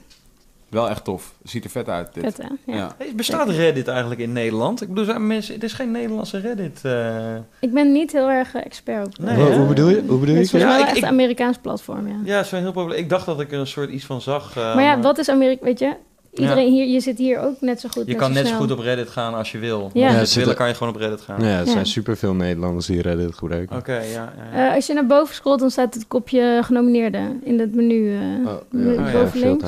Wel 0.71 0.89
echt 0.89 1.05
tof. 1.05 1.33
Ziet 1.43 1.65
er 1.65 1.71
vet 1.71 1.89
uit, 1.89 2.15
dit. 2.15 2.23
Vet, 2.25 2.37
hè? 2.37 2.73
Ja. 2.73 2.77
Ja. 2.79 2.95
Hey, 2.99 3.13
Bestaat 3.17 3.49
Reddit 3.49 3.89
eigenlijk 3.89 4.21
in 4.21 4.33
Nederland? 4.33 4.83
Ik 4.83 4.89
bedoel, 4.89 5.05
zijn 5.05 5.27
mensen, 5.27 5.55
het 5.55 5.63
is 5.63 5.73
geen 5.73 5.91
Nederlandse 5.91 6.39
Reddit. 6.41 6.81
eh. 6.83 7.35
Ik 7.61 7.73
ben 7.73 7.93
niet 7.93 8.13
heel 8.13 8.31
erg 8.31 8.55
eh, 8.55 8.65
expert 8.65 9.07
op. 9.07 9.19
Nee, 9.25 9.37
Hoe- 9.57 9.67
bedoel 9.67 9.89
je? 9.89 10.03
Hoe 10.07 10.19
bedoel 10.19 10.35
Het 10.35 10.45
is 10.45 10.51
je? 10.51 10.59
Ja, 10.59 10.67
wel 10.67 10.79
ik- 10.79 10.87
echt 10.87 10.97
ik- 10.97 11.03
een 11.03 11.09
Amerikaans 11.09 11.57
platform, 11.59 12.09
ja. 12.09 12.17
Ja, 12.25 12.37
het 12.37 12.45
is 12.45 12.51
wel 12.51 12.61
heel 12.61 12.73
populair. 12.73 13.01
Ik 13.01 13.09
dacht 13.09 13.27
dat 13.27 13.41
ik 13.41 13.53
er 13.53 13.59
een 13.59 13.67
soort 13.67 13.91
iets 13.91 14.05
van 14.05 14.21
zag. 14.21 14.57
eh, 14.57 14.75
maar 14.75 14.85
ja, 14.85 15.01
wat 15.01 15.19
is 15.19 15.29
Amerika, 15.29 15.65
weet 15.65 15.79
je? 15.79 15.95
Iedereen 16.33 16.65
Ja. 16.65 16.71
hier, 16.71 16.87
je 16.87 17.01
zit 17.01 17.19
hier 17.19 17.41
ook 17.41 17.61
net 17.61 17.81
zo 17.81 17.89
goed. 17.89 18.07
Je 18.07 18.15
kan 18.15 18.33
net 18.33 18.41
zo 18.43 18.47
snel. 18.47 18.59
goed 18.61 18.71
op 18.71 18.79
Reddit 18.79 19.09
gaan 19.09 19.35
als 19.35 19.53
je 19.53 19.59
wil. 19.59 19.91
Ja. 19.93 20.05
Als 20.07 20.15
Ja, 20.15 20.21
je 20.21 20.27
zit 20.27 20.45
wil, 20.45 20.55
kan 20.55 20.69
je 20.69 20.75
gewoon 20.75 20.95
op 20.95 21.01
Reddit 21.01 21.21
gaan. 21.21 21.41
Ja, 21.41 21.59
er 21.59 21.65
Ja. 21.67 21.73
zijn 21.73 21.87
superveel 21.87 22.35
Nederlanders 22.35 22.87
die 22.87 23.03
Reddit 23.03 23.35
gebruiken. 23.35 23.77
Oké, 23.77 23.93
ja. 23.97 24.03
ja, 24.03 24.33
ja. 24.59 24.69
Eh, 24.69 24.75
als 24.75 24.87
je 24.87 24.95
naar 24.95 25.07
boven 25.07 25.35
scrolt, 25.35 25.59
dan 25.61 25.71
staat 25.71 25.95
het 25.95 26.07
kopje 26.09 26.61
genomineerden 26.65 27.41
in 27.45 27.59
het 27.61 27.75
menu. 27.75 28.15
eh, 28.15 28.21
Oh, 28.47 28.53
nu- 28.71 28.93
ja, 28.95 29.13
boven 29.13 29.31
veel 29.31 29.41
links. 29.49 29.65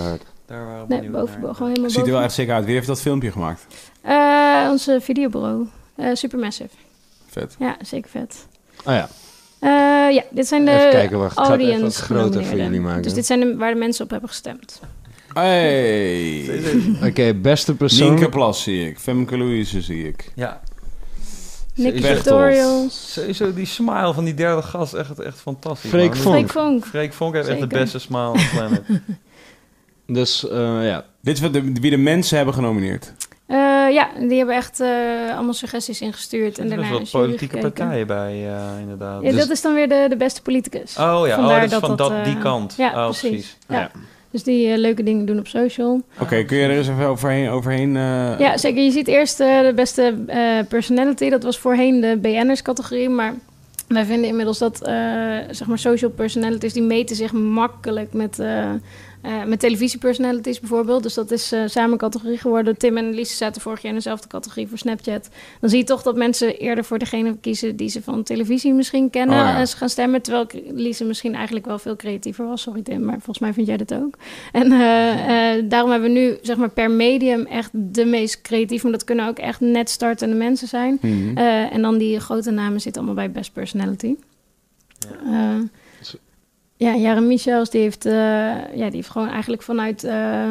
Daar 0.46 0.64
waren 0.66 0.80
we 0.80 0.86
Nee, 0.88 1.00
benieuwd 1.00 1.20
boven, 1.20 1.40
naar. 1.40 1.54
gewoon 1.54 1.68
helemaal 1.68 1.90
Ziet 1.90 2.06
er 2.06 2.12
wel 2.12 2.22
echt 2.22 2.32
sick 2.32 2.50
uit. 2.50 2.64
Wie 2.64 2.74
heeft 2.74 2.86
dat 2.86 3.00
filmpje 3.00 3.32
gemaakt? 3.32 3.66
Eh, 4.02 4.66
onze 4.70 4.98
videobureau. 5.00 5.66
Eh 5.96 6.06
Supermassive. 6.14 6.68
Vet. 7.28 7.56
Ja, 7.58 7.76
zeker 7.82 8.10
vet. 8.10 8.46
Oh 8.84 8.92
ja, 8.94 9.08
Eh, 9.58 10.14
ja, 10.14 10.22
dit 10.30 10.46
zijn 10.46 10.64
de 10.64 10.70
Even 10.70 10.90
kijken, 10.90 11.18
wacht. 11.18 11.38
Ik 11.38 11.44
ga 11.44 11.50
het 11.52 11.60
even 11.60 11.72
audience 11.72 12.00
wat 12.00 12.18
groter 12.18 12.44
voor 12.44 12.58
jullie 12.58 12.80
maken. 12.80 13.02
Dus 13.02 13.14
dit 13.14 13.26
zijn 13.26 13.40
de, 13.40 13.56
waar 13.56 13.72
de 13.72 13.78
mensen 13.78 14.04
op 14.04 14.10
hebben 14.10 14.28
gestemd. 14.28 14.80
Hey. 15.32 16.62
oké, 17.08 17.34
beste 17.34 17.74
persoon. 17.74 18.08
Nienke 18.14 18.28
Plas 18.28 18.62
zie 18.62 18.88
ik. 18.88 18.98
Femke 18.98 19.38
Louise 19.38 19.80
zie 19.80 20.08
ik. 20.08 20.32
Ja, 20.34 20.60
Nick 21.74 21.96
Sowieso. 21.96 22.14
Tutorials. 22.22 23.12
sowieso 23.12 23.54
die 23.54 23.66
smile 23.66 24.14
van 24.14 24.24
die 24.24 24.34
derde 24.34 24.62
gast, 24.62 24.92
echt, 24.94 25.18
echt 25.18 25.38
fantastisch. 25.40 25.90
Freek. 25.90 26.16
Vonk. 26.16 26.34
Freek 26.36 26.50
Vonk. 26.50 26.84
Freek 26.86 27.12
Vonk 27.12 27.34
heeft 27.34 27.48
echt 27.48 27.56
de 27.60 27.62
Zeker. 27.62 27.78
beste 27.78 27.98
smile 27.98 28.32
the 28.32 28.48
planet. 28.54 28.82
Dus 30.06 30.48
eh, 30.48 30.86
ja, 30.86 31.04
Dit 31.20 31.34
is 31.36 31.40
wat 31.40 31.52
de, 31.52 31.72
wie 31.72 31.90
de 31.90 31.96
mensen 31.96 32.36
hebben 32.36 32.54
genomineerd. 32.54 33.12
Eh, 33.46 33.58
ja, 33.90 34.08
die 34.18 34.36
hebben 34.36 34.56
echt 34.56 34.80
eh, 34.80 34.88
allemaal 35.34 35.54
suggesties 35.54 36.00
ingestuurd. 36.00 36.58
En 36.58 36.64
er 36.64 36.70
daarna 36.70 36.86
zijn 36.86 37.00
is 37.02 37.10
politieke 37.10 37.58
partijen 37.58 38.06
bij, 38.06 38.48
eh, 38.48 38.80
inderdaad. 38.80 39.22
Ja, 39.22 39.30
Dus- 39.30 39.40
dat 39.40 39.50
is 39.50 39.62
dan 39.62 39.74
weer 39.74 39.88
de, 39.88 40.06
de 40.08 40.16
beste 40.16 40.42
politicus. 40.42 40.96
Oh 40.98 41.22
ja, 41.26 41.38
oh, 41.38 41.48
dat 41.48 41.62
is 41.62 41.70
dat 41.70 41.80
van 41.80 41.96
dat, 41.96 42.10
dat, 42.10 42.24
die 42.24 42.38
kant. 42.38 42.74
ja, 42.76 42.88
oh, 42.88 43.04
precies. 43.04 43.56
Ja. 43.68 43.78
Ja. 43.78 43.90
Dus 44.32 44.42
die 44.42 44.78
leuke 44.78 45.02
dingen 45.02 45.26
doen 45.26 45.38
op 45.38 45.46
social. 45.46 46.02
Oké, 46.20 46.44
kun 46.44 46.56
je 46.56 46.64
er 46.64 46.70
eens 46.70 46.88
even 46.88 47.06
overheen... 47.06 47.48
overheen 47.48 47.96
eh, 47.96 48.38
Ja, 48.38 48.56
zeker. 48.58 48.82
Je 48.82 48.90
ziet 48.90 49.08
eerst 49.08 49.40
eh, 49.40 49.60
de 49.60 49.72
beste 49.74 50.14
eh, 50.26 50.66
personality. 50.68 51.28
Dat 51.28 51.42
was 51.42 51.58
voorheen 51.58 52.00
de 52.00 52.18
BN'ers-categorie. 52.20 53.08
Maar 53.08 53.34
wij 53.88 54.04
vinden 54.04 54.28
inmiddels 54.28 54.58
dat 54.58 54.82
eh, 54.82 54.94
zeg 55.50 55.66
maar 55.66 55.78
social 55.78 56.10
personalities... 56.10 56.72
die 56.72 56.82
meten 56.82 57.16
zich 57.16 57.32
makkelijk 57.32 58.12
met, 58.12 58.38
eh 59.22 59.44
met 59.44 59.60
televisiepersonalities 59.60 60.60
bijvoorbeeld. 60.60 61.02
Dus 61.02 61.14
dat 61.14 61.30
is 61.30 61.52
eh, 61.52 61.62
samen 61.66 61.92
een 61.92 61.98
categorie 61.98 62.38
geworden. 62.38 62.76
Tim 62.78 62.96
en 62.96 63.14
Lise 63.14 63.36
zaten 63.36 63.60
vorig 63.60 63.82
jaar 63.82 63.90
in 63.90 63.96
dezelfde 63.96 64.28
categorie 64.28 64.68
voor 64.68 64.78
Snapchat. 64.78 65.28
Dan 65.60 65.70
zie 65.70 65.78
je 65.78 65.84
toch 65.84 66.02
dat 66.02 66.16
mensen 66.16 66.58
eerder 66.58 66.84
voor 66.84 66.98
degene 66.98 67.36
kiezen... 67.40 67.76
die 67.76 67.88
ze 67.88 68.02
van 68.02 68.22
televisie 68.22 68.72
misschien 68.72 69.10
kennen 69.10 69.36
Oh 69.36 69.42
ja. 69.42 69.58
en 69.58 69.68
ze 69.68 69.76
gaan 69.76 69.88
stemmen. 69.88 70.22
Terwijl 70.22 70.46
Lise 70.74 71.04
misschien 71.04 71.34
eigenlijk 71.34 71.66
wel 71.66 71.78
veel 71.78 71.96
creatiever 71.96 72.46
was. 72.46 72.62
Sorry 72.62 72.82
Tim, 72.82 73.04
maar 73.04 73.14
volgens 73.14 73.38
mij 73.38 73.52
vind 73.52 73.66
jij 73.66 73.76
dat 73.76 73.94
ook. 73.94 74.14
En 74.52 74.72
eh, 74.72 75.56
eh, 75.56 75.64
daarom 75.68 75.90
hebben 75.90 76.12
we 76.12 76.18
nu 76.18 76.38
zeg 76.42 76.56
maar 76.56 76.70
per 76.70 76.90
medium 76.90 77.46
echt 77.46 77.70
de 77.72 78.04
meest 78.04 78.42
creatief. 78.42 78.82
Maar 78.82 78.92
dat 78.92 79.04
kunnen 79.04 79.28
ook 79.28 79.38
echt 79.38 79.60
net 79.60 79.90
startende 79.90 80.36
mensen 80.36 80.68
zijn. 80.68 80.98
mhm. 81.00 81.36
Eh, 81.36 81.74
en 81.74 81.82
dan 81.82 81.98
die 81.98 82.20
grote 82.20 82.50
namen 82.50 82.80
zitten 82.80 83.02
allemaal 83.02 83.24
bij 83.24 83.32
Best 83.32 83.52
Personality. 83.52 84.14
Ja, 85.24 85.60
ja 86.76 86.94
Jaren 86.94 87.26
Michels, 87.26 87.70
die 87.70 87.80
heeft, 87.80 88.06
eh, 88.06 88.12
ja, 88.74 88.86
die 88.86 88.96
heeft 88.96 89.10
gewoon 89.10 89.28
eigenlijk 89.28 89.62
vanuit 89.62 90.04
eh, 90.04 90.50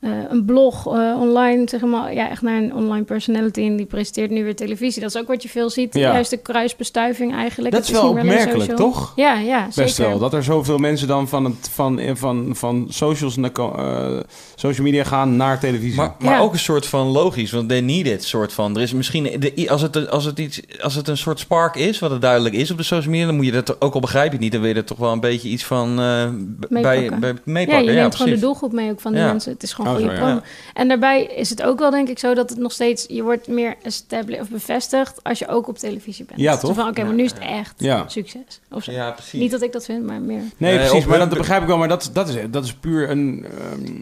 een 0.00 0.44
blog 0.44 0.86
eh, 0.86 1.16
online, 1.20 1.62
zeg 1.68 1.80
maar, 1.80 2.14
ja, 2.14 2.30
echt 2.30 2.42
naar 2.42 2.56
een 2.62 2.74
online 2.74 3.04
personality. 3.04 3.60
En 3.60 3.76
die 3.76 3.86
presenteert 3.86 4.30
nu 4.30 4.44
weer 4.44 4.56
televisie. 4.56 5.02
Dat 5.02 5.14
is 5.14 5.20
ook 5.20 5.26
wat 5.28 5.42
je 5.42 5.48
veel 5.48 5.70
ziet. 5.70 5.94
Ja. 5.94 6.12
Juist 6.12 6.30
de 6.30 6.36
kruisbestuiving 6.36 7.34
eigenlijk. 7.34 7.74
Dat 7.74 7.82
is 7.82 7.88
Het 7.90 8.00
wel 8.00 8.08
opmerkelijk, 8.10 8.76
toch? 8.76 9.12
Ja, 9.16 9.34
ja, 9.38 9.68
Best 9.74 9.94
zeker. 9.94 10.10
wel. 10.10 10.20
Dat 10.20 10.34
er 10.34 10.42
zoveel 10.44 10.78
mensen 10.78 11.08
dan 11.08 11.28
van, 11.28 11.44
het, 11.44 11.68
van, 11.72 11.98
eh, 11.98 12.10
van, 12.14 12.50
van 12.56 12.86
socials 12.88 13.36
naar, 13.36 13.50
eh, 13.52 14.20
social 14.54 14.86
media 14.86 15.04
gaan 15.04 15.36
naar 15.36 15.58
televisie. 15.58 15.96
Maar, 15.96 16.14
maar 16.18 16.34
Ja. 16.34 16.40
ook 16.40 16.52
een 16.52 16.58
soort 16.58 16.86
van 16.86 17.06
logisch, 17.06 17.50
want 17.50 17.68
they 17.68 17.80
need 17.80 18.06
it, 18.06 18.24
soort 18.24 18.52
van. 18.52 18.76
Er 18.76 18.82
is 18.82 18.92
misschien, 18.92 19.22
de, 19.40 19.66
als, 19.70 19.82
het, 19.82 20.10
als, 20.10 20.24
het 20.24 20.38
iets, 20.38 20.60
als 20.82 20.94
het 20.94 21.08
een 21.08 21.16
soort 21.16 21.38
spark 21.38 21.74
is, 21.76 21.98
wat 21.98 22.10
het 22.10 22.20
duidelijk 22.20 22.54
is 22.54 22.70
op 22.70 22.76
de 22.76 22.82
social 22.82 23.10
media, 23.10 23.26
dan 23.26 23.36
moet 23.36 23.44
je 23.46 23.52
dat 23.52 23.80
ook 23.80 23.94
al 23.94 24.00
begrijp 24.00 24.26
je 24.26 24.32
het 24.32 24.40
niet, 24.40 24.52
dan 24.52 24.60
wil 24.60 24.70
je 24.70 24.76
er 24.76 24.84
toch 24.84 24.98
wel 24.98 25.12
een 25.12 25.20
beetje 25.20 25.48
iets 25.48 25.64
van 25.64 26.00
eh, 26.00 26.28
b- 26.60 26.66
bij, 26.68 26.80
Meepakken. 26.80 27.40
Ja, 27.44 27.78
je 27.78 27.84
Ja, 27.84 28.00
neemt 28.00 28.14
gewoon 28.14 28.32
de 28.32 28.38
doelgroep 28.40 28.72
mee 28.72 28.90
ook 28.90 29.00
van 29.00 29.12
die 29.12 29.20
Ja. 29.20 29.26
mensen. 29.26 29.52
Het 29.52 29.62
is 29.62 29.72
gewoon 29.72 29.89
Oh, 29.90 29.96
goede 29.96 30.16
zo, 30.16 30.20
ja. 30.22 30.26
promo. 30.26 30.40
En 30.74 30.88
daarbij 30.88 31.24
is 31.24 31.50
het 31.50 31.62
ook 31.62 31.78
wel 31.78 31.90
denk 31.90 32.08
ik 32.08 32.18
zo 32.18 32.34
dat 32.34 32.50
het 32.50 32.58
nog 32.58 32.72
steeds... 32.72 33.04
je 33.08 33.22
wordt 33.22 33.48
meer 33.48 33.74
established 33.82 34.42
of 34.42 34.48
bevestigd 34.50 35.22
als 35.22 35.38
je 35.38 35.48
ook 35.48 35.68
op 35.68 35.78
televisie 35.78 36.24
bent. 36.24 36.40
Ja, 36.40 36.56
toch? 36.56 36.74
van, 36.74 36.88
oké, 36.88 37.04
maar 37.04 37.14
nu 37.14 37.24
is 37.24 37.30
het 37.30 37.40
echt 37.40 37.74
Ja. 37.78 38.08
succes. 38.08 38.60
Of 38.70 38.84
zo. 38.84 38.92
Ja, 38.92 39.10
precies. 39.10 39.40
Niet 39.40 39.50
dat 39.50 39.62
ik 39.62 39.72
dat 39.72 39.84
vind, 39.84 40.06
maar 40.06 40.20
meer. 40.20 40.42
Nee, 40.56 40.76
precies. 40.78 41.04
op 41.04 41.10
Maar 41.10 41.18
dat 41.18 41.28
begrijp 41.28 41.62
ik 41.62 41.68
wel. 41.68 41.78
Maar 41.78 41.88
dat, 41.88 42.10
dat, 42.12 42.28
is, 42.28 42.34
dat 42.50 42.64
is 42.64 42.74
puur 42.74 43.10
een, 43.10 43.46
ehm, 43.58 43.92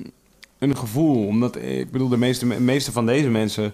een 0.58 0.76
gevoel. 0.76 1.26
Omdat, 1.26 1.56
eh, 1.56 1.78
ik 1.78 1.90
bedoel, 1.90 2.08
de 2.08 2.16
meeste, 2.16 2.46
meeste 2.46 2.92
van 2.92 3.06
deze 3.06 3.28
mensen 3.28 3.72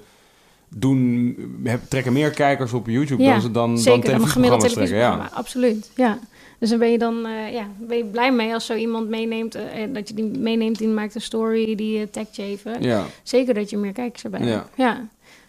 doen, 0.68 1.36
heb- 1.64 1.80
trekken 1.88 2.12
meer 2.12 2.30
kijkers 2.30 2.72
op 2.72 2.86
YouTube 2.86 3.22
Ja, 3.22 3.32
dan 3.32 3.40
ze 3.40 3.50
dan, 3.50 3.74
dan 3.74 4.00
televisieprogramma's 4.00 4.72
trekken. 4.72 4.96
Ja. 4.96 5.30
Absoluut, 5.32 5.90
ja. 5.96 6.18
Dus 6.58 6.70
dan 6.70 6.78
ben 6.78 6.90
je 6.90 6.98
dan 6.98 7.26
eh, 7.26 7.52
ja, 7.52 7.66
ben 7.78 7.96
je 7.96 8.04
blij 8.04 8.32
mee 8.32 8.52
als 8.54 8.66
zo 8.66 8.74
iemand 8.74 9.08
meeneemt... 9.08 9.54
eh, 9.54 9.82
en 9.82 9.92
dat 9.92 10.08
je 10.08 10.14
die 10.14 10.24
meeneemt, 10.24 10.78
die 10.78 10.88
maakt 10.88 11.14
een 11.14 11.20
story, 11.20 11.74
die 11.74 11.98
uh, 11.98 12.06
tagt 12.10 12.36
je 12.36 12.42
even. 12.42 12.82
Ja. 12.82 13.04
Zeker 13.22 13.54
dat 13.54 13.70
je 13.70 13.76
meer 13.76 13.92
kijkers 13.92 14.24
erbij 14.24 14.40
Ja. 14.40 14.46
hebt. 14.46 14.68
Ja. 14.76 14.96
En 14.96 15.08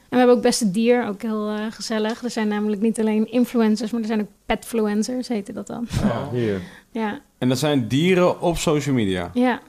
we 0.10 0.18
hebben 0.18 0.36
ook 0.36 0.42
Beste 0.42 0.72
Dier, 0.72 1.08
ook 1.08 1.22
heel 1.22 1.50
eh, 1.50 1.66
gezellig. 1.70 2.24
Er 2.24 2.30
zijn 2.30 2.48
namelijk 2.48 2.82
niet 2.82 3.00
alleen 3.00 3.32
influencers, 3.32 3.92
maar 3.92 4.02
er 4.02 4.08
zijn 4.08 4.22
ook 4.22 4.28
petfluencers, 4.46 5.28
heette 5.28 5.54
dat 5.54 5.68
dan. 5.68 5.88
hier. 6.32 6.62
Ja, 6.92 7.20
En 7.38 7.50
dat 7.50 7.60
zijn 7.60 7.88
dieren 7.88 8.42
op 8.42 8.58
social 8.58 8.96
media. 8.96 9.32
ja. 9.34 9.60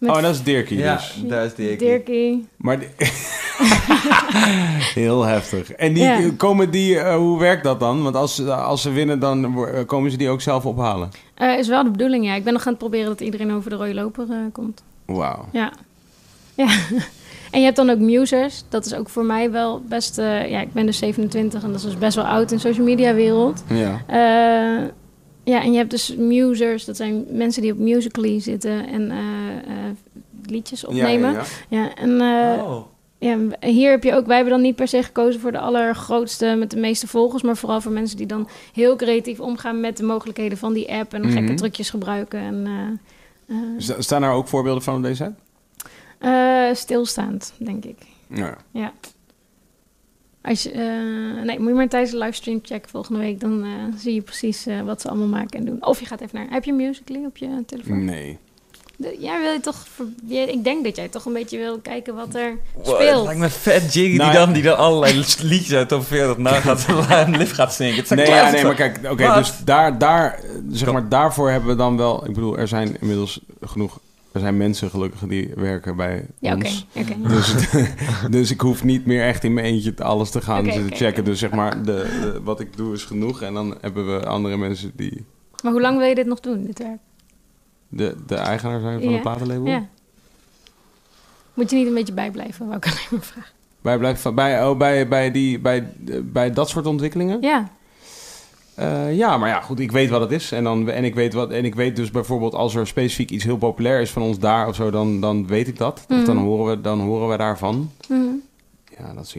Met 0.00 0.10
Oh, 0.10 0.22
dat 0.22 0.34
is 0.34 0.42
Dirkie 0.42 0.78
Ja, 0.78 0.94
dus. 0.96 1.22
daar 1.26 1.44
is. 1.44 1.54
Dirkie. 1.54 2.46
Maar 2.56 2.78
die- 2.78 2.88
heel 4.94 5.22
heftig. 5.24 5.72
En 5.72 5.92
die, 5.92 6.02
Ja. 6.02 6.18
komen 6.36 6.70
die, 6.70 6.98
eh, 6.98 7.14
hoe 7.16 7.38
werkt 7.38 7.64
dat 7.64 7.80
dan? 7.80 8.02
Want 8.02 8.14
als, 8.16 8.34
ze- 8.34 8.54
als 8.54 8.82
ze 8.82 8.90
winnen, 8.90 9.18
dan 9.18 9.66
eh, 9.66 9.86
komen 9.86 10.10
ze 10.10 10.16
die 10.16 10.28
ook 10.28 10.40
zelf 10.40 10.66
ophalen. 10.66 11.08
Eh, 11.34 11.58
is 11.58 11.68
wel 11.68 11.84
de 11.84 11.90
bedoeling, 11.90 12.24
ja. 12.24 12.34
Ik 12.34 12.44
ben 12.44 12.52
nog 12.52 12.62
aan 12.62 12.68
het 12.72 12.78
proberen 12.78 13.06
dat 13.06 13.20
iedereen 13.20 13.52
over 13.52 13.70
de 13.70 13.76
rode 13.76 13.94
loper 13.94 14.26
eh, 14.30 14.36
komt. 14.52 14.82
Wauw. 15.06 15.44
Ja. 15.52 15.72
ja. 16.54 16.68
En 17.50 17.58
je 17.58 17.64
hebt 17.64 17.76
dan 17.76 17.90
ook 17.90 17.98
musers. 17.98 18.64
Dat 18.68 18.86
is 18.86 18.94
ook 18.94 19.08
voor 19.08 19.24
mij 19.24 19.50
wel 19.50 19.82
best... 19.88 20.18
eh, 20.18 20.50
ja, 20.50 20.60
ik 20.60 20.72
ben 20.72 20.86
dus 20.86 20.98
27 20.98 21.62
en 21.62 21.68
dat 21.68 21.76
is 21.78 21.84
dus 21.86 21.98
best 21.98 22.14
wel 22.16 22.24
oud 22.24 22.50
in 22.50 22.56
de 22.56 22.62
social 22.62 22.84
media 22.86 23.14
wereld. 23.14 23.62
Ja. 23.68 24.00
Ja, 25.44 25.62
en 25.62 25.70
je 25.72 25.78
hebt 25.78 25.90
dus 25.90 26.14
musers. 26.16 26.84
Dat 26.84 26.96
zijn 26.96 27.24
mensen 27.30 27.62
die 27.62 27.72
op 27.72 27.78
Musical.ly 27.78 28.40
zitten 28.40 28.86
en 28.88 29.10
eh, 29.10 29.18
eh, 29.18 29.94
liedjes 30.46 30.84
opnemen. 30.84 31.32
Ja, 31.32 31.38
Ja, 31.68 31.78
ja, 31.78 31.82
ja. 31.82 31.94
en 31.94 32.20
eh, 32.20 32.62
Oh. 32.64 32.86
ja, 33.18 33.38
hier 33.60 33.90
heb 33.90 34.02
je 34.04 34.14
ook... 34.14 34.26
Wij 34.26 34.34
hebben 34.36 34.54
dan 34.54 34.62
niet 34.62 34.76
per 34.76 34.88
se 34.88 35.02
gekozen 35.02 35.40
voor 35.40 35.52
de 35.52 35.58
allergrootste 35.58 36.54
met 36.58 36.70
de 36.70 36.76
meeste 36.80 37.06
volgers... 37.06 37.42
maar 37.42 37.56
vooral 37.56 37.80
voor 37.80 37.92
mensen 37.92 38.16
die 38.16 38.26
dan 38.26 38.48
heel 38.72 38.96
creatief 38.96 39.40
omgaan... 39.40 39.80
met 39.80 39.96
de 39.96 40.02
mogelijkheden 40.04 40.58
van 40.58 40.72
die 40.72 40.92
app 40.92 41.14
en 41.14 41.24
gekke 41.24 41.40
Mhm. 41.40 41.56
trucjes 41.56 41.90
gebruiken. 41.90 42.40
En, 42.40 43.00
Sta- 43.78 44.00
Staan 44.00 44.20
daar 44.20 44.32
ook 44.34 44.48
voorbeelden 44.48 44.82
van 44.82 44.96
op 44.96 45.02
deze 45.02 45.32
eh, 46.18 46.64
stilstaand, 46.72 47.52
denk 47.58 47.84
ik. 47.84 47.98
Ja. 48.34 48.56
Ja. 48.70 48.92
Als 50.42 50.62
je, 50.62 50.70
eh, 50.70 51.44
nee, 51.44 51.58
moet 51.58 51.68
je 51.68 51.74
maar 51.74 51.88
tijdens 51.88 52.10
de 52.12 52.18
livestream 52.18 52.60
checken 52.62 52.90
volgende 52.90 53.20
week. 53.20 53.40
Dan 53.40 53.64
eh, 53.64 53.70
zie 53.98 54.14
je 54.14 54.20
precies 54.22 54.66
eh, 54.66 54.80
wat 54.80 55.00
ze 55.00 55.08
allemaal 55.08 55.26
maken 55.26 55.58
en 55.58 55.64
doen. 55.64 55.84
Of 55.86 56.00
je 56.00 56.06
gaat 56.06 56.20
even 56.20 56.38
naar... 56.38 56.46
Heb 56.50 56.64
je 56.64 56.72
Musical.ly 56.72 57.24
op 57.24 57.36
je 57.36 57.62
telefoon? 57.66 58.04
Nee. 58.04 58.38
De- 58.96 59.16
jij 59.20 59.40
wil 59.40 59.52
je 59.52 59.60
toch... 59.60 59.86
jij- 60.26 60.46
ik 60.48 60.64
denk 60.64 60.84
dat 60.84 60.96
jij 60.96 61.08
toch 61.08 61.24
een 61.24 61.32
beetje 61.32 61.58
wil 61.58 61.78
kijken 61.78 62.14
wat 62.14 62.34
er 62.34 62.56
Wow, 62.74 62.84
speelt. 62.94 63.14
Het 63.16 63.24
lijkt 63.24 63.40
me 63.40 63.48
vet 63.48 63.94
Jiggy 63.94 64.16
Nou, 64.16 64.30
die, 64.30 64.38
dan, 64.38 64.52
die 64.52 64.62
dan 64.62 64.76
allerlei 64.76 65.14
liedjes 65.42 65.72
uit 65.72 65.88
top 65.88 66.06
40 66.06 66.36
na 66.38 66.50
gaat 66.60 66.86
een 67.10 67.36
lift 67.36 67.52
gaat 67.52 67.74
zingen. 67.74 67.94
Het 67.96 68.06
zijn 68.06 68.18
Nee, 68.18 68.28
ja, 68.28 68.50
nee, 68.50 68.64
maar 68.64 68.74
kijk, 68.74 68.98
oké, 69.10 69.34
dus 69.34 69.52
daar, 69.64 69.98
daar, 69.98 70.40
zeg 70.70 70.92
maar, 70.92 71.08
daarvoor 71.08 71.50
hebben 71.50 71.70
we 71.70 71.76
dan 71.76 71.96
wel... 71.96 72.26
Ik 72.26 72.34
bedoel, 72.34 72.58
er 72.58 72.68
zijn 72.68 72.96
inmiddels 73.00 73.40
genoeg... 73.60 73.98
Er 74.32 74.40
zijn 74.40 74.56
mensen 74.56 74.90
gelukkig 74.90 75.20
die 75.20 75.50
werken 75.56 75.96
bij 75.96 76.26
Ja, 76.38 76.54
ons. 76.54 76.86
Dus, 77.28 77.54
dus 78.30 78.50
ik 78.50 78.60
hoef 78.60 78.84
niet 78.84 79.06
meer 79.06 79.22
echt 79.22 79.44
in 79.44 79.54
mijn 79.54 79.66
eentje 79.66 79.94
alles 79.96 80.30
te 80.30 80.40
gaan 80.40 80.66
oké, 80.66 80.86
checken. 80.90 81.24
Dus 81.24 81.38
zeg 81.38 81.50
maar, 81.50 81.82
de, 81.82 82.18
de- 82.20 82.40
wat 82.42 82.60
ik 82.60 82.76
doe 82.76 82.94
is 82.94 83.04
genoeg. 83.04 83.42
En 83.42 83.54
dan 83.54 83.76
hebben 83.80 84.14
we 84.18 84.26
andere 84.26 84.56
mensen 84.56 84.92
die 84.96 85.24
Maar 85.62 85.72
hoe 85.72 85.80
lang 85.80 85.98
wil 85.98 86.06
je 86.08 86.14
dit 86.14 86.26
nog 86.26 86.40
doen, 86.40 86.64
dit 86.64 86.78
werk? 86.78 86.98
De, 87.88 88.16
de 88.26 88.34
eigenaar 88.34 88.80
zijn 88.80 88.98
van 88.98 89.08
Ja. 89.08 89.12
het 89.12 89.22
platenlabel? 89.22 89.66
Ja. 89.66 89.86
Moet 91.54 91.70
je 91.70 91.76
niet 91.76 91.86
een 91.86 91.94
beetje 91.94 92.12
bijblijven, 92.14 92.64
wou 92.66 92.76
ik 92.76 92.84
alleen 92.86 93.06
maar 93.10 93.20
vragen. 93.22 93.50
Bij, 93.80 93.98
blijft 93.98 94.20
van, 94.20 94.34
bij, 94.34 94.66
oh, 94.66 94.78
bij, 94.78 95.08
bij, 95.08 95.30
die, 95.30 95.58
bij, 95.58 95.92
bij 96.24 96.52
dat 96.52 96.68
soort 96.68 96.86
ontwikkelingen? 96.86 97.40
Ja, 97.42 97.70
Eh, 98.80 99.16
ja, 99.16 99.36
maar 99.36 99.48
ja, 99.48 99.60
goed, 99.60 99.80
ik 99.80 99.92
weet 99.92 100.10
wat 100.10 100.20
het 100.20 100.30
is. 100.30 100.52
En, 100.52 100.64
dan, 100.64 100.90
en, 100.90 101.04
ik 101.04 101.14
weet 101.14 101.32
wat, 101.32 101.50
en 101.50 101.64
ik 101.64 101.74
weet 101.74 101.96
dus 101.96 102.10
bijvoorbeeld 102.10 102.54
als 102.54 102.74
er 102.74 102.86
specifiek 102.86 103.30
iets 103.30 103.44
heel 103.44 103.56
populair 103.56 104.00
is 104.00 104.10
van 104.10 104.22
ons 104.22 104.38
daar 104.38 104.68
of 104.68 104.74
zo, 104.74 104.90
dan, 104.90 105.20
dan 105.20 105.46
weet 105.46 105.68
ik 105.68 105.78
dat. 105.78 106.04
Of 106.08 106.24
dan, 106.24 106.36
Mhm. 106.36 106.44
horen 106.44 106.76
we, 106.76 106.80
dan 106.80 107.00
horen 107.00 107.28
we 107.28 107.36
daarvan. 107.36 107.90
Mhm. 108.08 108.20
Ja, 108.98 109.14
dat 109.14 109.24
is. 109.24 109.34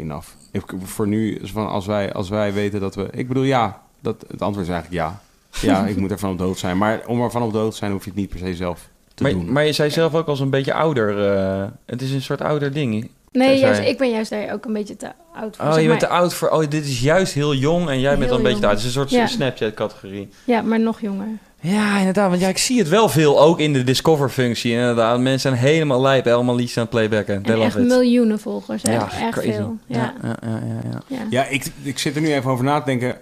Ik, 0.52 0.64
voor 0.84 1.08
nu 1.08 1.36
is 1.36 1.52
van 1.52 1.68
als 1.70 1.86
wij, 1.86 2.14
als 2.14 2.30
wij 2.30 2.54
weten 2.54 2.80
dat 2.80 2.96
we... 2.96 3.08
Ik 3.12 3.28
bedoel, 3.28 3.44
ja. 3.44 3.82
Dat, 4.00 4.26
het 4.28 4.42
antwoord 4.42 4.68
is 4.68 4.74
eigenlijk 4.74 5.04
ja. 5.04 5.22
Ja, 5.62 5.86
ik 5.86 5.98
moet 5.98 6.12
ervan 6.12 6.32
op 6.32 6.38
de 6.38 6.44
hoogte 6.44 6.60
zijn. 6.60 6.78
Maar 6.78 7.02
om 7.08 7.22
ervan 7.22 7.42
op 7.42 7.52
de 7.52 7.58
hoogte 7.58 7.72
te 7.72 7.78
zijn, 7.78 7.92
hoef 7.92 8.04
je 8.04 8.10
het 8.10 8.20
niet 8.20 8.30
per 8.30 8.40
se 8.40 8.56
zelf 8.56 8.90
te 9.14 9.24
Maar, 9.24 9.32
doen. 9.32 9.52
maar 9.52 9.66
je 9.66 9.74
zei 9.74 9.90
zelf 9.90 10.16
ook 10.16 10.28
als 10.28 10.40
een 10.40 10.50
beetje 10.50 10.74
ouder. 10.74 11.34
eh, 11.36 11.64
het 11.86 12.02
is 12.02 12.12
een 12.12 12.22
soort 12.22 12.42
ouder 12.42 12.74
ding. 12.74 13.10
Nee, 13.32 13.60
juist, 13.60 13.82
ik 13.82 13.98
ben 13.98 14.10
juist 14.10 14.30
daar 14.30 14.54
ook 14.54 14.66
een 14.66 14.74
beetje 14.74 14.96
te 14.96 15.12
oud 15.36 15.56
voor. 15.56 15.66
Oh, 15.66 15.74
zeg 15.74 15.82
je 15.82 15.88
bent 15.88 16.00
te 16.00 16.08
oud 16.08 16.34
voor... 16.34 16.50
Oh, 16.50 16.70
dit 16.70 16.86
is 16.86 17.02
juist 17.02 17.34
heel 17.34 17.56
jong 17.56 17.90
en 17.90 18.00
jij 18.00 18.18
bent 18.18 18.30
dan 18.30 18.38
een 18.38 18.44
beetje 18.44 18.60
te 18.60 18.66
oud. 18.68 18.76
Het 18.76 18.86
is 18.86 18.96
een 18.96 19.02
soort 19.02 19.10
Ja. 19.10 19.28
Snapchat-categorie. 19.28 20.30
Ja, 20.44 20.62
maar 20.62 20.80
nog 20.80 21.02
jonger. 21.02 21.28
Ja, 21.60 21.98
inderdaad. 21.98 22.30
Want 22.30 22.42
ja, 22.42 22.48
ik 22.48 22.58
zie 22.58 22.80
het 22.80 22.90
wel 22.90 23.10
veel 23.10 23.42
ook 23.42 23.60
in 23.60 23.74
de 23.74 23.84
Discover-functie. 23.84 24.72
Inderdaad, 24.72 25.20
mensen 25.20 25.40
zijn 25.40 25.54
helemaal 25.54 26.02
lijp. 26.02 26.26
Helemaal 26.26 26.56
liedjes 26.56 26.78
aan 26.78 26.84
het 26.84 26.92
playbacken. 26.92 27.36
En 27.36 27.44
echt 27.46 27.58
love 27.58 27.80
it. 27.80 27.88
miljoenen 27.88 28.40
volgers. 28.40 28.84
hè. 28.84 28.94
Ja, 28.94 29.12
echt 29.12 29.32
crazy. 29.32 29.52
veel. 29.52 29.78
Ja. 29.86 30.14
Ja, 30.22 30.38
ja, 30.42 30.62
ja, 30.84 31.02
ja, 31.08 31.26
ja. 31.30 31.46
Ik, 31.46 31.66
ik 31.84 32.00
zit 32.00 32.16
er 32.16 32.22
nu 32.22 32.34
even 32.34 32.52
over 32.52 32.66
na 32.66 32.80
te 32.80 32.86
denken. 32.86 33.18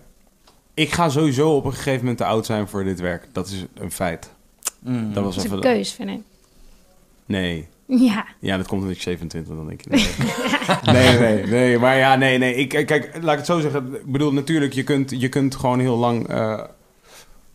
Ik 0.74 0.92
ga 0.92 1.10
sowieso 1.10 1.56
op 1.56 1.66
een 1.66 1.74
gegeven 1.74 2.00
moment 2.00 2.18
te 2.18 2.26
oud 2.26 2.46
zijn 2.46 2.68
voor 2.68 2.84
dit 2.84 3.00
werk. 3.00 3.28
Dat 3.32 3.48
is 3.48 3.66
een 3.80 3.92
feit. 3.92 4.30
Mm. 4.80 5.14
Dat 5.14 5.24
was 5.24 5.36
Dat 5.36 5.46
is 5.46 5.52
een 5.52 5.60
keus, 5.60 5.92
vind 5.92 6.10
ik. 6.10 6.20
Nee. 7.26 7.68
Ja, 8.08 8.26
Ja, 8.40 8.58
dat 8.58 8.68
komt 8.68 8.82
omdat 8.82 8.96
ik 8.96 9.02
27 9.02 9.56
dan 9.56 9.68
denk 9.68 9.82
je. 9.82 9.90
Nee. 10.92 10.94
nee, 10.94 11.20
nee, 11.20 11.46
nee. 11.46 11.80
Maar 11.80 11.98
ja, 11.98 12.16
nee, 12.16 12.38
nee. 12.38 12.56
Ik, 12.56 12.70
kijk, 12.70 13.10
laat 13.22 13.32
ik 13.32 13.38
het 13.38 13.46
zo 13.46 13.60
zeggen. 13.60 13.94
Ik 13.96 14.12
bedoel, 14.12 14.34
natuurlijk, 14.34 14.74
je 14.74 14.84
kunt, 14.84 15.14
je 15.22 15.30
kunt 15.30 15.56
gewoon 15.56 15.80
heel 15.80 15.98
lang... 15.98 16.28
eh, 16.28 16.64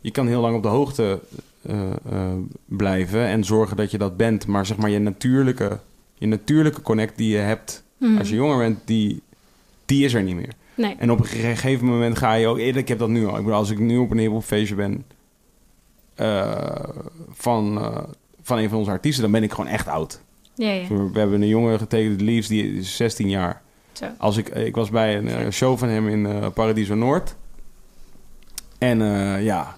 je 0.01 0.11
kan 0.11 0.27
heel 0.27 0.41
lang 0.41 0.57
op 0.57 0.63
de 0.63 0.69
hoogte 0.69 1.21
eh, 1.63 1.91
eh, 2.11 2.33
blijven 2.65 3.27
en 3.27 3.45
zorgen 3.45 3.77
dat 3.77 3.91
je 3.91 3.99
dat 3.99 4.17
bent. 4.17 4.47
Maar 4.47 4.67
zeg 4.67 4.77
maar, 4.77 4.91
je 4.91 4.99
natuurlijke, 4.99 5.79
je 6.15 6.27
natuurlijke 6.27 6.83
connect 6.83 7.17
die 7.17 7.31
je 7.31 7.39
hebt 7.39 7.83
Mhm. 7.99 8.19
als 8.19 8.29
je 8.29 8.35
jonger 8.35 8.59
bent, 8.59 8.79
die, 8.85 9.23
die 9.87 10.05
is 10.05 10.15
er 10.15 10.23
niet 10.23 10.35
meer. 10.35 10.53
nee. 10.75 10.97
En 10.99 11.11
op 11.11 11.19
een 11.19 11.25
gegeven 11.27 11.87
moment 11.87 12.19
ga 12.19 12.33
je 12.33 12.47
ook... 12.47 12.59
Ik 12.59 12.89
heb 12.89 12.99
dat 12.99 13.09
nu 13.09 13.27
al. 13.27 13.37
Ik 13.37 13.43
bedoel, 13.45 13.59
als 13.59 13.71
ik 13.71 13.79
nu 13.79 13.97
op 13.99 14.11
een 14.11 14.19
hiphop 14.19 14.45
feestje 14.45 14.75
ben... 14.75 15.05
eh, 16.15 16.85
van, 17.33 17.79
eh, 17.79 18.03
van 18.43 18.59
een 18.59 18.69
van 18.69 18.79
onze 18.79 18.91
artiesten, 18.91 19.23
dan 19.23 19.33
ben 19.33 19.43
ik 19.43 19.51
gewoon 19.51 19.67
echt 19.71 19.89
oud. 19.89 20.21
Ja, 20.55 20.71
ja. 20.71 20.87
We 20.89 21.19
hebben 21.19 21.43
een 21.43 21.49
jongen 21.49 21.79
getekend, 21.79 22.21
Leaves, 22.21 22.47
die 22.49 22.75
is 22.75 22.97
16 22.97 23.29
jaar. 23.29 23.63
Zo. 23.93 24.07
Als 24.19 24.37
ik, 24.37 24.49
ik 24.49 24.75
was 24.75 24.91
bij 24.91 25.17
een 25.17 25.29
eh, 25.29 25.51
show 25.51 25.79
van 25.79 25.89
hem 25.89 26.09
in 26.09 26.27
eh, 26.27 26.47
Paradiso 26.55 26.95
Noord. 26.95 27.35
En 28.79 29.03
eh, 29.03 29.45
ja, 29.45 29.77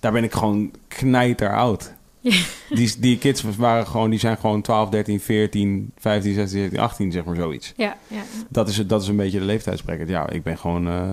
daar 0.00 0.12
ben 0.12 0.24
ik 0.24 0.32
gewoon 0.32 0.70
knijter 0.88 1.56
oud. 1.56 1.94
Ja. 2.20 2.36
Die, 2.70 2.94
die 2.98 3.18
kids 3.18 3.42
waren 3.56 3.86
gewoon, 3.86 4.10
die 4.10 4.18
zijn 4.18 4.36
gewoon 4.36 4.62
12, 4.62 4.88
13, 4.88 5.20
14, 5.20 5.92
15, 5.98 6.34
16, 6.34 6.58
17, 6.58 6.78
18, 6.80 7.12
zeg 7.12 7.24
maar 7.24 7.36
zoiets. 7.36 7.72
Ja, 7.76 7.96
ja. 8.06 8.22
Dat 8.48 8.68
is, 8.68 8.76
het- 8.76 8.88
dat 8.88 9.02
is 9.02 9.08
een 9.08 9.16
beetje 9.16 9.38
de 9.38 9.44
leeftijdsbracket. 9.44 10.08
Ja, 10.08 10.28
ik 10.30 10.42
ben 10.42 10.58
gewoon 10.58 10.88
eh, 10.88 11.10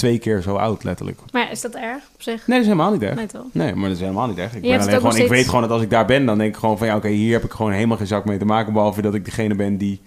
twee 0.00 0.18
keer 0.18 0.42
zo 0.42 0.54
oud, 0.54 0.84
letterlijk. 0.84 1.18
Maar 1.32 1.50
is 1.50 1.60
dat 1.60 1.74
erg 1.74 2.02
op 2.14 2.22
zich? 2.22 2.46
Nee, 2.46 2.58
dat 2.58 2.66
is 2.66 2.72
helemaal 2.72 2.92
niet 2.92 3.02
erg. 3.02 3.14
Nee, 3.14 3.26
toch? 3.26 3.44
Nee, 3.52 3.74
maar 3.74 3.88
dat 3.88 3.96
is 3.96 4.02
helemaal 4.02 4.26
niet 4.26 4.38
erg. 4.38 4.54
Ik, 4.54 4.62
ben 4.62 4.80
alleen 4.80 4.94
gewoon, 4.94 5.16
ik 5.16 5.28
weet 5.28 5.46
gewoon 5.46 5.60
dat 5.60 5.70
als 5.70 5.82
ik 5.82 5.90
daar 5.90 6.06
ben, 6.06 6.26
dan 6.26 6.38
denk 6.38 6.54
ik 6.54 6.60
gewoon 6.60 6.78
van 6.78 6.86
ja, 6.86 6.96
oké, 6.96 7.08
hier 7.08 7.32
heb 7.32 7.44
ik 7.44 7.50
gewoon 7.50 7.72
helemaal 7.72 7.96
geen 7.96 8.06
zak 8.06 8.24
mee 8.24 8.38
te 8.38 8.44
maken. 8.44 8.72
Behalve 8.72 9.02
dat 9.02 9.14
ik 9.14 9.24
degene 9.24 9.54
ben 9.54 9.76
die 9.76 10.00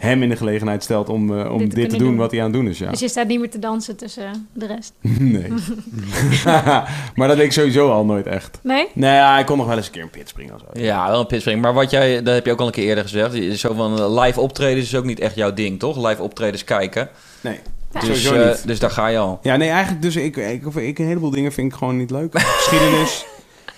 hem 0.00 0.22
in 0.22 0.28
de 0.28 0.36
gelegenheid 0.36 0.82
stelt 0.82 1.08
om, 1.08 1.38
eh, 1.38 1.52
om 1.52 1.58
Dit 1.58 1.74
dit, 1.74 1.90
te 1.90 1.96
doen, 1.96 2.08
doen. 2.08 2.16
wat 2.16 2.30
hij 2.30 2.40
aan 2.40 2.46
het 2.46 2.54
doen 2.54 2.68
is. 2.68 2.78
Ja. 2.78 2.90
Dus 2.90 3.00
je 3.00 3.08
staat 3.08 3.26
niet 3.26 3.38
meer 3.38 3.50
te 3.50 3.58
dansen 3.58 3.96
tussen 3.96 4.48
de 4.52 4.66
rest? 4.66 4.92
nee. 5.34 5.52
maar 7.16 7.28
dat 7.28 7.36
deed 7.36 7.46
ik 7.46 7.52
sowieso 7.52 7.90
al 7.90 8.04
nooit 8.04 8.26
echt. 8.26 8.58
Nee? 8.62 8.86
Nee, 8.94 9.14
ja, 9.14 9.38
ik 9.38 9.46
kon 9.46 9.56
nog 9.56 9.66
wel 9.66 9.76
eens 9.76 9.86
een 9.86 9.92
keer 9.92 10.02
een 10.02 10.10
pit 10.10 10.28
springen 10.28 10.54
of 10.54 10.60
zo. 10.60 10.80
Ja, 10.80 11.08
wel 11.08 11.20
een 11.20 11.26
pitspring. 11.26 11.60
Maar 11.60 11.74
wat 11.74 11.90
jij, 11.90 12.22
dat 12.22 12.34
heb 12.34 12.46
je 12.46 12.52
ook 12.52 12.60
al 12.60 12.66
een 12.66 12.72
keer 12.72 12.86
eerder 12.86 13.04
gezegd. 13.04 13.58
Zo 13.58 13.74
van 13.74 13.98
eh, 13.98 14.22
live 14.22 14.40
optreden 14.40 14.82
is 14.82 14.94
ook 14.94 15.04
niet 15.04 15.20
echt 15.20 15.34
jouw 15.34 15.54
ding, 15.54 15.78
toch? 15.78 16.08
Live 16.08 16.22
optredens 16.22 16.64
kijken. 16.64 17.08
Nee, 17.40 17.58
Ja. 17.92 18.00
Dus, 18.00 18.24
eh, 18.24 18.50
dus 18.64 18.78
daar 18.78 18.90
ga 18.90 19.06
je 19.06 19.18
al. 19.18 19.38
Ja, 19.42 19.56
nee, 19.56 19.68
eigenlijk 19.68 20.02
dus 20.02 20.16
ik, 20.16 20.36
ik, 20.36 20.66
of 20.66 20.76
ik, 20.76 20.98
een 20.98 21.06
heleboel 21.06 21.30
dingen 21.30 21.52
vind 21.52 21.72
ik 21.72 21.78
gewoon 21.78 21.96
niet 21.96 22.10
leuk. 22.10 22.38
Geschiedenis, 22.58 23.26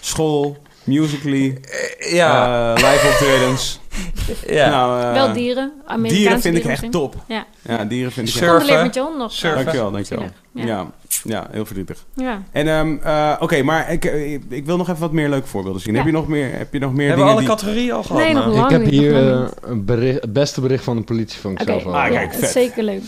school, 0.00 0.56
musically, 0.84 1.60
Ja, 1.98 2.74
eh, 2.74 2.90
live 2.90 3.08
optredens. 3.08 3.80
ja. 4.46 4.70
Nou, 4.70 5.02
eh, 5.02 5.12
Wel 5.12 5.32
dieren. 5.32 5.72
Amerikaanse 5.84 6.20
dieren 6.20 6.40
vind 6.40 6.56
ik 6.56 6.64
echt 6.64 6.90
top. 6.90 7.14
Ja. 7.28 7.46
Ja, 7.62 7.84
dieren 7.84 8.12
vind 8.12 8.28
ik 8.28 8.34
echt 8.34 8.44
Surfen. 8.44 8.58
Condoleer 8.58 8.82
met 8.84 8.94
je 8.94 9.00
hond 9.00 9.16
nog. 9.16 9.32
Surfen. 9.32 9.64
Dankjewel, 9.64 9.90
dankjewel. 9.90 10.28
Ja. 10.52 10.64
Ja. 10.64 10.90
Ja, 11.24 11.46
heel 11.50 11.64
verdrietig. 11.64 12.04
Ja. 12.14 12.42
En 12.52 12.68
ehm, 12.68 12.96
eh, 13.02 13.36
oké, 13.40 13.62
maar 13.62 13.92
ik, 13.92 14.04
eh, 14.04 14.32
ik 14.32 14.64
wil 14.64 14.76
nog 14.76 14.88
even 14.88 15.00
wat 15.00 15.12
meer 15.12 15.28
leuke 15.28 15.46
voorbeelden 15.46 15.80
zien. 15.80 15.92
Ja. 15.92 15.98
Heb 15.98 16.08
je 16.08 16.14
nog 16.14 16.28
meer, 16.28 16.58
heb 16.58 16.72
je 16.72 16.78
nog 16.78 16.92
meer 16.92 17.06
Hebben 17.08 17.24
we 17.24 17.30
alle 17.30 17.40
die... 17.40 17.48
categorieën 17.48 17.92
al 17.92 18.02
gehad? 18.02 18.22
Nee, 18.22 18.32
nog 18.32 18.44
nou? 18.44 18.56
lang 18.56 18.70
Ik 18.70 18.78
heb 18.78 18.90
hier 18.90 19.32
eh, 19.32 19.48
een 19.60 19.84
bericht, 19.84 20.20
het 20.20 20.32
beste 20.32 20.60
bericht 20.60 20.84
van 20.84 20.96
de 20.96 21.02
politie 21.02 21.40
van 21.40 21.52
ik 21.52 21.60
Oké, 21.60 21.70
zelf 21.70 21.84
al. 21.84 21.96
Ah, 21.96 22.06
ja, 22.06 22.18
kijk, 22.18 22.32
dat 22.32 22.42
is 22.42 22.50
vet. 22.50 22.62
zeker 22.62 22.82
leuk. 22.82 23.02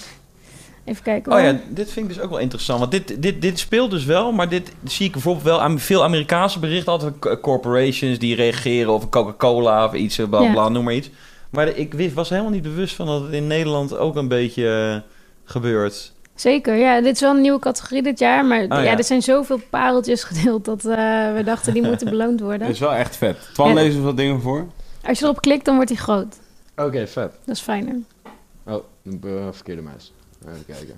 Even 0.85 1.03
kijken 1.03 1.33
Oh 1.33 1.41
ja, 1.41 1.61
dit 1.69 1.91
vind 1.93 2.09
ik 2.09 2.15
dus 2.15 2.23
ook 2.25 2.31
wel 2.31 2.39
interessant. 2.39 2.79
Want 2.79 2.91
dit, 2.91 3.23
dit, 3.23 3.43
dit 3.43 3.59
speelt 3.59 3.91
dus 3.91 4.05
wel, 4.05 4.33
maar 4.33 4.49
dit 4.49 4.73
zie 4.85 5.07
ik 5.07 5.13
bijvoorbeeld 5.13 5.45
wel 5.45 5.61
aan 5.61 5.79
veel 5.79 6.03
Amerikaanse 6.03 6.59
berichten. 6.59 6.93
Altijd 6.93 7.19
co- 7.19 7.37
corporations 7.41 8.19
die 8.19 8.35
reageren 8.35 8.93
of 8.93 9.03
een 9.03 9.09
Coca-Cola 9.09 9.85
of 9.85 9.93
iets, 9.95 10.17
bla 10.31 10.41
Ja. 10.41 10.53
bla, 10.53 10.69
noem 10.69 10.85
maar 10.85 10.95
iets. 10.95 11.11
Maar 11.51 11.69
ik 11.69 11.95
wist, 11.95 12.15
was 12.15 12.29
helemaal 12.29 12.51
niet 12.51 12.63
bewust 12.63 12.95
van 12.95 13.07
dat 13.07 13.23
het 13.23 13.33
in 13.33 13.47
Nederland 13.47 13.97
ook 13.97 14.17
een 14.17 14.29
beetje 14.29 15.03
eh, 15.05 15.11
gebeurt. 15.51 16.13
Zeker, 16.35 16.75
ja. 16.75 17.01
Dit 17.01 17.15
is 17.15 17.21
wel 17.21 17.35
een 17.35 17.41
nieuwe 17.41 17.59
categorie 17.59 18.03
dit 18.03 18.19
jaar. 18.19 18.45
Maar 18.45 18.63
ja, 18.63 18.79
Oh, 18.79 18.85
ja. 18.85 18.97
er 18.99 19.05
zijn 19.05 19.23
zoveel 19.23 19.61
pareltjes 19.71 20.25
gedeeld 20.31 20.65
dat 20.65 20.85
eh, 20.85 20.95
we 21.35 21.43
dachten 21.45 21.73
die 21.73 21.83
moeten 21.83 22.09
beloond 22.11 22.39
Dat 22.39 22.47
worden. 22.49 22.69
is 22.75 22.79
wel 22.79 22.95
echt 22.95 23.17
vet. 23.17 23.49
Twan, 23.53 23.69
Ja. 23.69 23.75
lees 23.75 23.95
eens 23.95 24.03
wat 24.05 24.17
dingen 24.17 24.41
voor. 24.41 24.67
Als 25.07 25.19
je 25.19 25.25
erop 25.25 25.41
klikt, 25.41 25.65
dan 25.65 25.75
wordt 25.75 25.91
hij 25.91 25.99
groot. 25.99 26.37
Oké, 26.77 27.07
vet. 27.07 27.33
Dat 27.45 27.55
is 27.57 27.61
fijner. 27.61 27.97
Oh, 28.67 28.85
verkeerde 29.51 29.83
muis. 29.83 30.13
Even 30.49 30.65
kijken. 30.67 30.95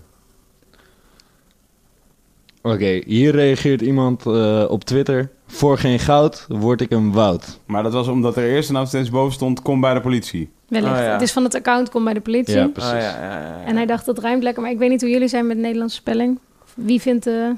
Oké, 2.62 3.00
hier 3.06 3.32
reageert 3.34 3.80
iemand 3.80 4.26
eh, 4.26 4.64
op 4.68 4.84
Twitter. 4.84 5.30
Voor 5.46 5.78
geen 5.78 5.98
goud 5.98 6.44
word 6.48 6.80
ik 6.80 6.90
een 6.90 7.12
woud. 7.12 7.58
Maar 7.66 7.82
dat 7.82 7.92
was 7.92 8.08
omdat 8.08 8.36
er 8.36 8.44
eerst 8.44 8.68
een 8.68 8.76
advertentie 8.76 9.12
boven 9.12 9.32
stond, 9.32 9.62
kom 9.62 9.80
bij 9.80 9.94
de 9.94 10.00
politie. 10.00 10.50
Wellicht. 10.68 10.92
Oh, 10.92 10.98
ja. 10.98 11.12
Het 11.12 11.22
is 11.22 11.32
van 11.32 11.44
het 11.44 11.54
account, 11.54 11.90
kom 11.90 12.04
bij 12.04 12.14
de 12.14 12.20
politie. 12.20 12.54
Ja, 12.54 12.66
precies. 12.68 12.92
Ah, 12.92 13.00
ja, 13.00 13.16
ja, 13.22 13.40
ja, 13.40 13.46
ja. 13.58 13.62
En 13.64 13.76
hij 13.76 13.86
dacht, 13.86 14.06
dat 14.06 14.18
ruimt 14.18 14.42
lekker. 14.42 14.62
Maar 14.62 14.70
ik 14.70 14.78
weet 14.78 14.90
niet 14.90 15.00
hoe 15.00 15.10
jullie 15.10 15.28
zijn 15.28 15.46
met 15.46 15.56
Nederlandse 15.58 15.96
spelling. 15.96 16.38
Wie 16.74 17.00
vindt 17.00 17.24
de, 17.24 17.52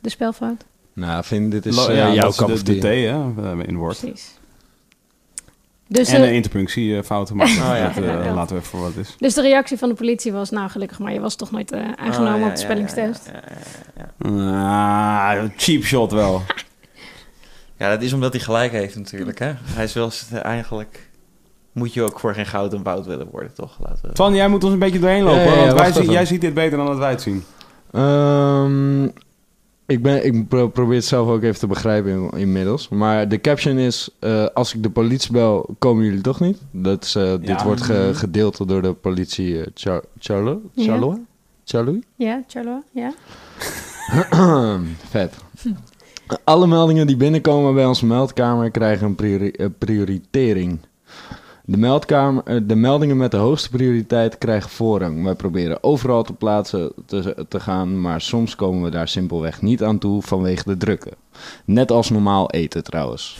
de 0.00 0.08
spelfout? 0.08 0.64
Nou, 0.92 1.24
vind 1.24 1.50
dit 1.52 1.66
is 1.66 1.76
Lo- 1.76 1.86
eh, 1.88 1.96
ja, 1.96 2.12
jouw 2.12 2.30
kap 2.30 2.46
de, 2.46 2.52
of 2.52 2.62
de 2.62 2.72
hè, 2.72 3.08
eh, 3.52 3.58
in 3.68 3.76
woord. 3.76 3.98
Precies. 3.98 4.38
Dus, 5.94 6.08
en 6.08 6.22
eh, 6.22 6.28
een 6.28 6.34
interpunctiefouten, 6.34 7.36
maar 7.36 7.46
Oh, 7.50 7.54
ja. 7.56 7.88
dat, 7.94 8.04
eh, 8.04 8.24
Ja. 8.24 8.34
laten 8.34 8.56
we 8.56 8.62
even 8.62 8.70
voor 8.78 8.80
wat 8.80 8.96
is. 8.96 9.14
dus 9.18 9.34
de 9.34 9.40
reactie 9.42 9.78
van 9.78 9.88
de 9.88 9.94
politie 9.94 10.32
was, 10.32 10.50
nou 10.50 10.70
gelukkig 10.70 10.98
maar, 10.98 11.12
je 11.12 11.20
was 11.20 11.36
toch 11.36 11.50
nooit 11.50 11.72
eh, 11.72 11.80
aangenomen 11.96 12.34
Oh, 12.34 12.40
ja, 12.40 12.46
op 12.46 12.54
de 12.54 12.60
ja, 12.60 12.64
spellingstest. 12.64 13.30
Ja, 13.32 13.42
ja, 13.96 14.12
ja, 14.26 14.32
ja. 14.34 15.36
Ah, 15.36 15.48
cheap 15.56 15.82
shot 15.82 16.12
wel. 16.12 16.42
Ja, 17.78 17.90
dat 17.90 18.02
is 18.02 18.12
omdat 18.12 18.32
hij 18.32 18.42
gelijk 18.42 18.72
heeft 18.72 18.96
natuurlijk. 18.96 19.38
Hè? 19.38 19.52
Hij 19.62 19.84
is 19.84 19.92
wel 19.92 20.04
eens, 20.04 20.26
eigenlijk... 20.32 21.10
Moet 21.72 21.94
je 21.94 22.02
ook 22.02 22.20
voor 22.20 22.34
geen 22.34 22.46
goud 22.46 22.72
en 22.74 22.82
woud 22.82 23.06
willen 23.06 23.28
worden, 23.30 23.54
toch? 23.54 23.76
Laten 23.80 24.08
we... 24.08 24.12
Twan, 24.12 24.34
jij 24.34 24.48
moet 24.48 24.64
ons 24.64 24.72
een 24.72 24.78
beetje 24.78 24.98
doorheen 24.98 25.22
lopen, 25.22 25.40
Ja, 25.40 25.46
ja, 25.46 25.54
hoor, 25.54 25.58
ja, 25.58 25.74
want 25.74 25.80
wij 25.80 25.92
zien, 26.02 26.10
jij 26.10 26.26
ziet 26.26 26.40
dit 26.40 26.54
beter 26.54 26.76
dan 26.78 26.86
dat 26.86 26.98
wij 26.98 27.10
het 27.10 27.22
zien. 27.22 27.44
Ehm, 27.92 29.08
ik, 29.86 30.02
ben, 30.02 30.24
ik 30.26 30.48
pro- 30.48 30.68
probeer 30.68 30.94
het 30.96 31.04
zelf 31.04 31.28
ook 31.28 31.42
even 31.42 31.58
te 31.60 31.66
begrijpen 31.66 32.10
in- 32.12 32.30
inmiddels. 32.38 32.88
Maar 32.88 33.28
de 33.28 33.40
caption 33.40 33.76
is: 33.78 34.08
eh, 34.18 34.46
Als 34.54 34.74
ik 34.74 34.82
de 34.82 34.90
politie 34.90 35.32
bel, 35.32 35.74
komen 35.78 36.04
jullie 36.04 36.20
toch 36.20 36.40
niet? 36.40 36.58
Dat 36.70 37.04
is, 37.04 37.14
eh, 37.14 37.34
Dit 37.40 37.62
wordt 37.62 37.82
ge- 37.82 38.10
gedeeld 38.14 38.68
door 38.68 38.82
de 38.82 38.92
politie 38.92 39.54
uh, 39.54 39.66
Charlo. 40.18 40.60
Ja. 40.72 40.84
Charlo? 40.84 41.18
Charlo? 41.64 41.98
Ja, 42.16 42.42
Charlo? 42.46 42.82
Ja? 42.92 43.12
Vet. 45.10 45.34
Alle 46.44 46.66
meldingen 46.66 47.06
die 47.06 47.16
binnenkomen 47.16 47.74
bij 47.74 47.86
onze 47.86 48.06
meldkamer 48.06 48.70
krijgen 48.70 49.06
een 49.06 49.14
priori- 49.14 49.50
eh, 49.50 49.66
prioritering. 49.78 50.78
De, 51.66 51.76
meldkamer, 51.76 52.42
eh, 52.44 52.56
de 52.64 52.74
meldingen 52.74 53.16
met 53.16 53.30
de 53.30 53.36
hoogste 53.36 53.68
prioriteit 53.70 54.38
krijgen 54.38 54.70
voorrang. 54.70 55.24
Wij 55.24 55.34
proberen 55.34 55.82
overal 55.82 56.22
te 56.22 56.32
plaatsen 56.32 56.92
te, 57.06 57.46
te 57.48 57.60
gaan, 57.60 58.00
maar 58.00 58.20
soms 58.20 58.56
komen 58.56 58.82
we 58.82 58.90
daar 58.90 59.08
simpelweg 59.08 59.62
niet 59.62 59.82
aan 59.82 59.98
toe 59.98 60.22
vanwege 60.22 60.64
de 60.64 60.76
drukke. 60.76 61.10
Net 61.64 61.90
als 61.90 62.10
normaal 62.10 62.50
eten 62.50 62.82
trouwens. 62.84 63.38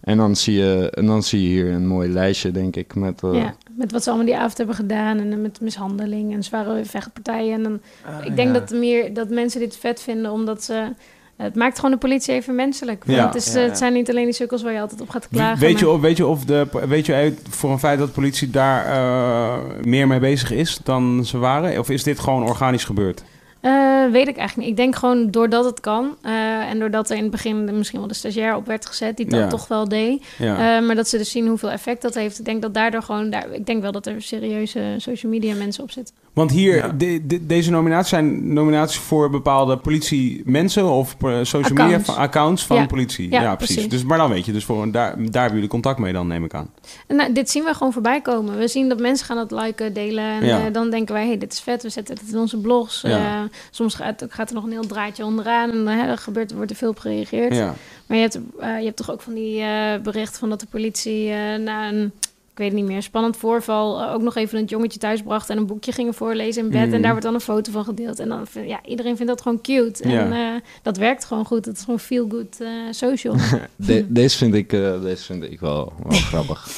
En, 0.00 0.16
dan 0.16 0.36
zie 0.36 0.54
je, 0.56 0.90
en 0.90 1.06
dan 1.06 1.22
zie 1.22 1.42
je 1.42 1.48
hier 1.48 1.72
een 1.72 1.86
mooi 1.86 2.08
lijstje, 2.08 2.50
denk 2.50 2.76
ik, 2.76 2.94
met... 2.94 3.22
eh, 3.22 3.34
ja, 3.34 3.54
met 3.76 3.92
wat 3.92 4.02
ze 4.02 4.08
allemaal 4.08 4.26
die 4.26 4.36
avond 4.36 4.56
hebben 4.56 4.76
gedaan 4.76 5.18
en 5.18 5.42
met 5.42 5.60
mishandeling 5.60 6.32
en 6.32 6.42
zware 6.44 6.84
vechtpartijen. 6.84 7.52
En 7.54 7.62
dan, 7.62 7.80
Ah, 8.04 8.24
ik 8.24 8.36
denk 8.36 8.54
ja. 8.54 8.60
dat, 8.60 8.70
meer, 8.70 9.14
dat 9.14 9.28
mensen 9.28 9.60
dit 9.60 9.76
vet 9.76 10.00
vinden 10.00 10.30
omdat 10.30 10.64
ze 10.64 10.92
Het 11.36 11.54
maakt 11.54 11.76
gewoon 11.76 11.90
de 11.90 11.96
politie 11.96 12.34
even 12.34 12.54
menselijk. 12.54 13.04
Want 13.04 13.18
Ja. 13.18 13.26
het, 13.26 13.34
is, 13.34 13.52
Ja, 13.52 13.60
ja. 13.60 13.66
het 13.66 13.78
zijn 13.78 13.92
niet 13.92 14.10
alleen 14.10 14.24
die 14.24 14.32
sukkels 14.34 14.62
waar 14.62 14.72
je 14.72 14.80
altijd 14.80 15.00
op 15.00 15.08
gaat 15.08 15.28
klagen. 15.28 15.58
Weet 15.58 15.78
je, 15.78 15.84
maar- 15.84 15.94
of, 15.94 16.00
weet, 16.00 16.16
je 16.16 16.26
of 16.26 16.44
de, 16.44 16.66
weet 16.88 17.06
je 17.06 17.14
uit 17.14 17.40
voor 17.50 17.70
een 17.70 17.78
feit 17.78 17.98
dat 17.98 18.08
de 18.08 18.14
politie 18.14 18.50
daar 18.50 18.86
eh, 18.86 19.58
meer 19.84 20.06
mee 20.06 20.18
bezig 20.18 20.50
is 20.52 20.78
dan 20.84 21.24
ze 21.24 21.38
waren? 21.38 21.78
Of 21.78 21.90
is 21.90 22.02
dit 22.02 22.18
gewoon 22.18 22.42
organisch 22.42 22.84
gebeurd? 22.84 23.22
Eh, 23.60 23.72
weet 24.12 24.28
ik 24.28 24.36
eigenlijk 24.36 24.56
niet. 24.56 24.68
Ik 24.68 24.76
denk 24.76 24.96
gewoon 24.96 25.30
doordat 25.30 25.64
het 25.64 25.80
kan. 25.80 26.16
eh, 26.22 26.32
en 26.70 26.78
doordat 26.78 27.10
er 27.10 27.16
in 27.16 27.22
het 27.22 27.30
begin 27.30 27.76
misschien 27.76 27.98
wel 27.98 28.08
de 28.08 28.14
stagiair 28.14 28.56
op 28.56 28.66
werd 28.66 28.86
gezet, 28.86 29.16
die 29.16 29.26
dat 29.26 29.40
Ja. 29.40 29.46
toch 29.48 29.68
wel 29.68 29.88
deed. 29.88 30.24
Ja. 30.38 30.76
Eh, 30.78 30.86
maar 30.86 30.94
dat 30.96 31.08
ze 31.08 31.16
dus 31.18 31.30
zien 31.30 31.46
hoeveel 31.48 31.70
effect 31.70 32.02
dat 32.02 32.14
heeft. 32.14 32.38
Ik 32.38 32.44
denk 32.44 32.62
dat 32.62 32.74
daardoor 32.74 33.02
gewoon. 33.02 33.30
Daar, 33.30 33.50
ik 33.52 33.66
denk 33.66 33.82
wel 33.82 33.92
dat 33.92 34.06
er 34.06 34.22
serieuze 34.22 34.94
social 34.96 35.32
media 35.32 35.54
mensen 35.54 35.82
op 35.82 35.90
zitten. 35.90 36.14
Want 36.36 36.50
hier, 36.50 36.76
Ja. 36.76 36.88
de- 36.88 37.26
de- 37.26 37.46
deze 37.46 37.70
nominaties 37.70 38.08
zijn 38.08 38.52
nominaties 38.52 38.98
voor 38.98 39.30
bepaalde 39.30 39.76
politiemensen 39.76 40.84
of 40.88 41.16
eh, 41.22 41.38
social 41.42 41.62
media 41.62 41.84
Accounts. 41.84 42.06
van- 42.06 42.16
accounts 42.16 42.66
van 42.66 42.76
Ja. 42.76 42.86
politie. 42.86 43.30
Ja, 43.30 43.42
Ja, 43.42 43.54
precies. 43.56 43.74
precies. 43.74 43.92
Dus, 43.92 44.04
maar 44.04 44.18
dan 44.18 44.30
weet 44.30 44.44
je, 44.46 44.52
dus 44.52 44.64
voor, 44.64 44.90
daar, 44.90 45.14
daar 45.16 45.32
hebben 45.42 45.52
jullie 45.54 45.68
contact 45.68 45.98
mee 45.98 46.12
dan, 46.12 46.26
neem 46.26 46.44
ik 46.44 46.54
aan. 46.54 46.70
En 47.06 47.16
nou, 47.16 47.32
dit 47.32 47.50
zien 47.50 47.64
we 47.64 47.74
gewoon 47.74 47.92
voorbij 47.92 48.20
komen. 48.20 48.58
We 48.58 48.68
zien 48.68 48.88
dat 48.88 48.98
mensen 49.00 49.26
gaan 49.26 49.38
het 49.38 49.50
liken, 49.50 49.92
delen. 49.92 50.24
En 50.24 50.46
Ja. 50.46 50.66
eh, 50.66 50.72
dan 50.72 50.90
denken 50.90 51.14
wij, 51.14 51.26
hey, 51.26 51.38
dit 51.38 51.52
is 51.52 51.60
vet. 51.60 51.82
We 51.82 51.88
zetten 51.88 52.14
het 52.20 52.32
in 52.32 52.38
onze 52.38 52.58
blogs. 52.58 53.00
Ja. 53.00 53.18
Eh, 53.18 53.40
soms 53.70 53.94
gaat, 53.94 54.24
gaat 54.28 54.48
er 54.48 54.54
nog 54.54 54.64
een 54.64 54.70
heel 54.70 54.86
draadje 54.86 55.24
onderaan. 55.24 55.70
En 55.70 55.88
eh, 55.88 56.08
er 56.08 56.18
gebeurt, 56.18 56.52
wordt 56.52 56.70
er 56.70 56.76
veel 56.76 56.90
op 56.90 56.98
gereageerd. 56.98 57.54
Ja. 57.54 57.74
Maar 58.06 58.16
je 58.16 58.22
hebt, 58.22 58.38
eh, 58.58 58.78
je 58.78 58.84
hebt 58.84 58.96
toch 58.96 59.10
ook 59.12 59.20
van 59.20 59.34
die 59.34 59.60
eh 59.62 60.00
berichten 60.02 60.38
van 60.38 60.48
dat 60.48 60.60
de 60.60 60.66
politie 60.70 61.30
eh, 61.30 61.58
na 61.58 61.88
een, 61.88 62.12
ik 62.56 62.62
weet 62.62 62.70
het 62.72 62.80
niet 62.80 62.90
meer, 62.90 63.02
spannend 63.02 63.36
voorval 63.36 64.00
eh, 64.02 64.14
ook 64.14 64.22
nog 64.22 64.36
even 64.36 64.58
een 64.58 64.64
jongetje 64.64 64.98
thuis 64.98 65.22
bracht 65.22 65.50
en 65.50 65.56
een 65.56 65.66
boekje 65.66 65.92
gingen 65.92 66.14
voorlezen 66.14 66.62
in 66.64 66.70
bed. 66.70 66.84
Mhm. 66.84 66.94
En 66.94 67.00
daar 67.02 67.10
wordt 67.10 67.24
dan 67.26 67.34
een 67.34 67.40
foto 67.40 67.72
van 67.72 67.84
gedeeld. 67.84 68.18
En 68.18 68.28
dan, 68.28 68.46
vind- 68.46 68.68
ja, 68.68 68.78
iedereen 68.84 69.16
vindt 69.16 69.30
dat 69.32 69.40
gewoon 69.42 69.60
cute. 69.60 70.08
Ja. 70.08 70.20
En 70.20 70.32
eh, 70.32 70.60
dat 70.82 70.96
werkt 70.96 71.24
gewoon 71.24 71.44
goed. 71.44 71.64
Het 71.64 71.76
is 71.76 71.82
gewoon 71.84 72.00
feel 72.00 72.26
good 72.28 72.60
eh, 72.60 72.68
social. 72.90 73.34
De- 73.76 74.06
deze, 74.08 74.36
vind 74.36 74.54
ik, 74.54 74.72
eh, 74.72 75.02
deze 75.02 75.24
vind 75.24 75.42
ik 75.42 75.60
wel, 75.60 75.92
wel 76.08 76.18
grappig. 76.18 76.68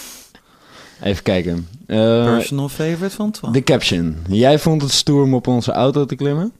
Even 1.02 1.22
kijken. 1.22 1.68
Eh, 1.86 1.96
Personal 2.24 2.68
favorite 2.68 3.14
van 3.16 3.30
Twan. 3.30 3.52
de 3.52 3.62
caption. 3.62 4.16
Jij 4.28 4.58
vond 4.58 4.82
het 4.82 4.90
stoer 4.90 5.22
om 5.22 5.34
op 5.34 5.46
onze 5.46 5.72
auto 5.72 6.04
te 6.06 6.14
klimmen. 6.16 6.52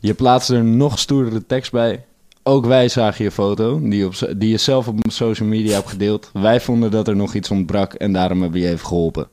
Je 0.00 0.14
plaatste 0.14 0.54
er 0.56 0.64
nog 0.64 0.98
stoerdere 0.98 1.46
tekst 1.46 1.72
bij. 1.72 2.04
Ook 2.46 2.66
wij 2.66 2.88
zagen 2.88 3.24
je 3.24 3.30
foto, 3.30 3.80
die, 3.82 3.96
je 3.98 4.06
op, 4.06 4.14
die 4.36 4.48
je 4.50 4.56
zelf 4.56 4.88
op 4.88 4.98
social 5.06 5.48
media 5.48 5.74
hebt 5.74 5.88
gedeeld. 5.88 6.30
Wij 6.32 6.60
vonden 6.60 6.90
dat 6.90 7.08
er 7.08 7.16
nog 7.16 7.34
iets 7.34 7.50
ontbrak 7.50 7.94
en 7.94 8.12
daarom 8.12 8.40
hebben 8.42 8.60
we 8.60 8.66
je 8.66 8.72
even 8.72 8.86
geholpen. 8.86 9.28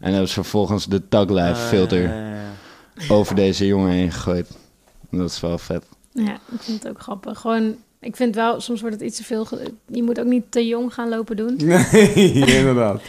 En 0.00 0.10
hebben 0.10 0.28
ze 0.28 0.34
vervolgens 0.34 0.86
de 0.86 1.08
taglife 1.08 1.54
filter 1.60 2.04
Eh, 2.04 3.10
over 3.10 3.34
deze 3.34 3.66
jongen 3.66 3.90
heen 3.90 4.12
gegooid. 4.12 4.50
Dat 5.10 5.30
is 5.30 5.40
wel 5.40 5.58
vet. 5.58 5.84
ja, 6.12 6.32
ik 6.32 6.60
vind 6.60 6.82
het 6.82 6.92
ook 6.92 7.00
grappig. 7.00 7.38
Gewoon, 7.40 7.74
ik 8.00 8.16
vind 8.16 8.34
wel, 8.34 8.60
soms 8.60 8.80
wordt 8.80 8.96
het 8.96 9.04
iets 9.04 9.16
te 9.16 9.24
veel. 9.24 9.46
Je 9.86 10.02
moet 10.02 10.20
ook 10.20 10.26
niet 10.26 10.44
te 10.48 10.66
jong 10.66 10.94
gaan 10.94 11.08
lopen 11.08 11.36
doen. 11.36 11.56
Nee, 11.64 12.32
inderdaad. 12.58 13.02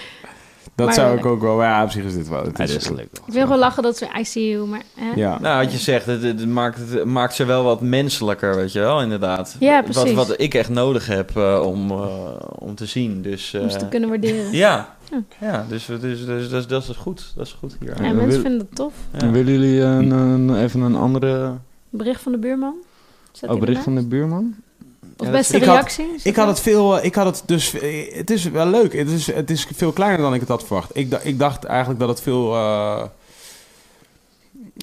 Dat 0.75 0.85
Maar 0.85 0.95
zou 0.95 1.07
wel 1.09 1.17
ik 1.17 1.25
ook 1.25 1.41
wel... 1.41 1.61
Ja, 1.61 1.83
op 1.83 1.89
zich 1.89 2.03
is 2.03 2.13
dit 2.13 2.29
wel... 2.29 2.43
Het 2.43 2.57
Ja, 2.57 2.63
is, 2.63 2.71
dit 2.71 2.81
is 2.81 2.89
leuk. 2.89 3.09
Ik 3.25 3.33
wil 3.33 3.41
gewoon 3.41 3.57
lachen 3.57 3.83
dat 3.83 3.97
ze 3.97 4.07
ICU, 4.19 4.65
maar... 4.65 4.81
Hè? 4.95 5.11
Ja. 5.15 5.39
Nou, 5.39 5.63
wat 5.63 5.71
je 5.73 5.77
zegt, 5.77 6.05
het, 6.05 6.23
het 6.23 6.47
maakt, 6.47 6.77
het 6.91 7.05
maakt 7.05 7.33
ze 7.35 7.45
wel 7.45 7.63
wat 7.63 7.81
menselijker, 7.81 8.55
weet 8.55 8.71
je 8.71 8.79
wel, 8.79 9.01
inderdaad. 9.01 9.55
Ja, 9.59 9.81
wat, 9.83 9.91
precies. 9.91 10.13
wat 10.13 10.39
ik 10.39 10.53
echt 10.53 10.69
nodig 10.69 11.07
heb 11.07 11.35
eh, 11.37 11.61
om, 11.65 11.91
eh, 11.91 12.07
om 12.59 12.75
te 12.75 12.85
zien. 12.85 13.21
Dus, 13.21 13.53
eh, 13.53 13.61
Om 13.61 13.69
ze 13.69 13.77
te 13.77 13.87
kunnen 13.87 14.09
waarderen. 14.09 14.51
ja. 14.65 14.93
Ja. 15.11 15.23
ja, 15.39 15.65
dus, 15.69 15.85
dus, 15.85 16.25
dus, 16.25 16.49
dus 16.49 16.67
dat 16.67 16.87
is 16.89 16.95
goed. 16.95 17.33
Dat 17.35 17.45
is 17.45 17.55
goed 17.59 17.75
hier. 17.79 17.89
Ja, 17.97 18.05
Ja, 18.07 18.13
mensen 18.13 18.27
wil- 18.29 18.39
vinden 18.41 18.59
het 18.59 18.75
tof. 18.75 18.93
Ja. 19.17 19.29
Willen 19.31 19.51
jullie 19.53 19.81
een, 19.81 20.11
een- 20.11 20.55
even 20.63 20.81
een 20.81 20.95
andere 20.95 21.51
Bericht 21.89 22.21
van 22.21 22.31
de 22.31 22.37
buurman. 22.37 22.73
Zet 23.31 23.49
oh, 23.49 23.59
bericht 23.59 23.83
van 23.83 23.95
de 23.95 24.05
buurman? 24.07 24.55
Of 25.17 25.29
beste 25.31 25.55
Ik 25.57 25.63
had- 25.63 25.75
reactie? 25.75 26.07
Ik 26.23 26.35
had 26.35 26.47
het 26.47 26.59
veel, 26.59 27.03
ik 27.03 27.15
had 27.15 27.25
het 27.25 27.43
dus, 27.45 27.71
het 28.13 28.29
is 28.29 28.43
wel 28.43 28.65
leuk. 28.67 28.93
Het 28.93 29.09
is, 29.09 29.27
het 29.33 29.49
is 29.49 29.67
veel 29.75 29.91
kleiner 29.91 30.21
dan 30.21 30.33
ik 30.33 30.39
het 30.39 30.49
had 30.49 30.65
verwacht. 30.65 30.89
Ik, 30.97 31.19
ik 31.23 31.39
dacht 31.39 31.63
eigenlijk 31.63 31.99
dat 31.99 32.09
het 32.09 32.21
veel, 32.21 32.53
eh, 32.55 33.01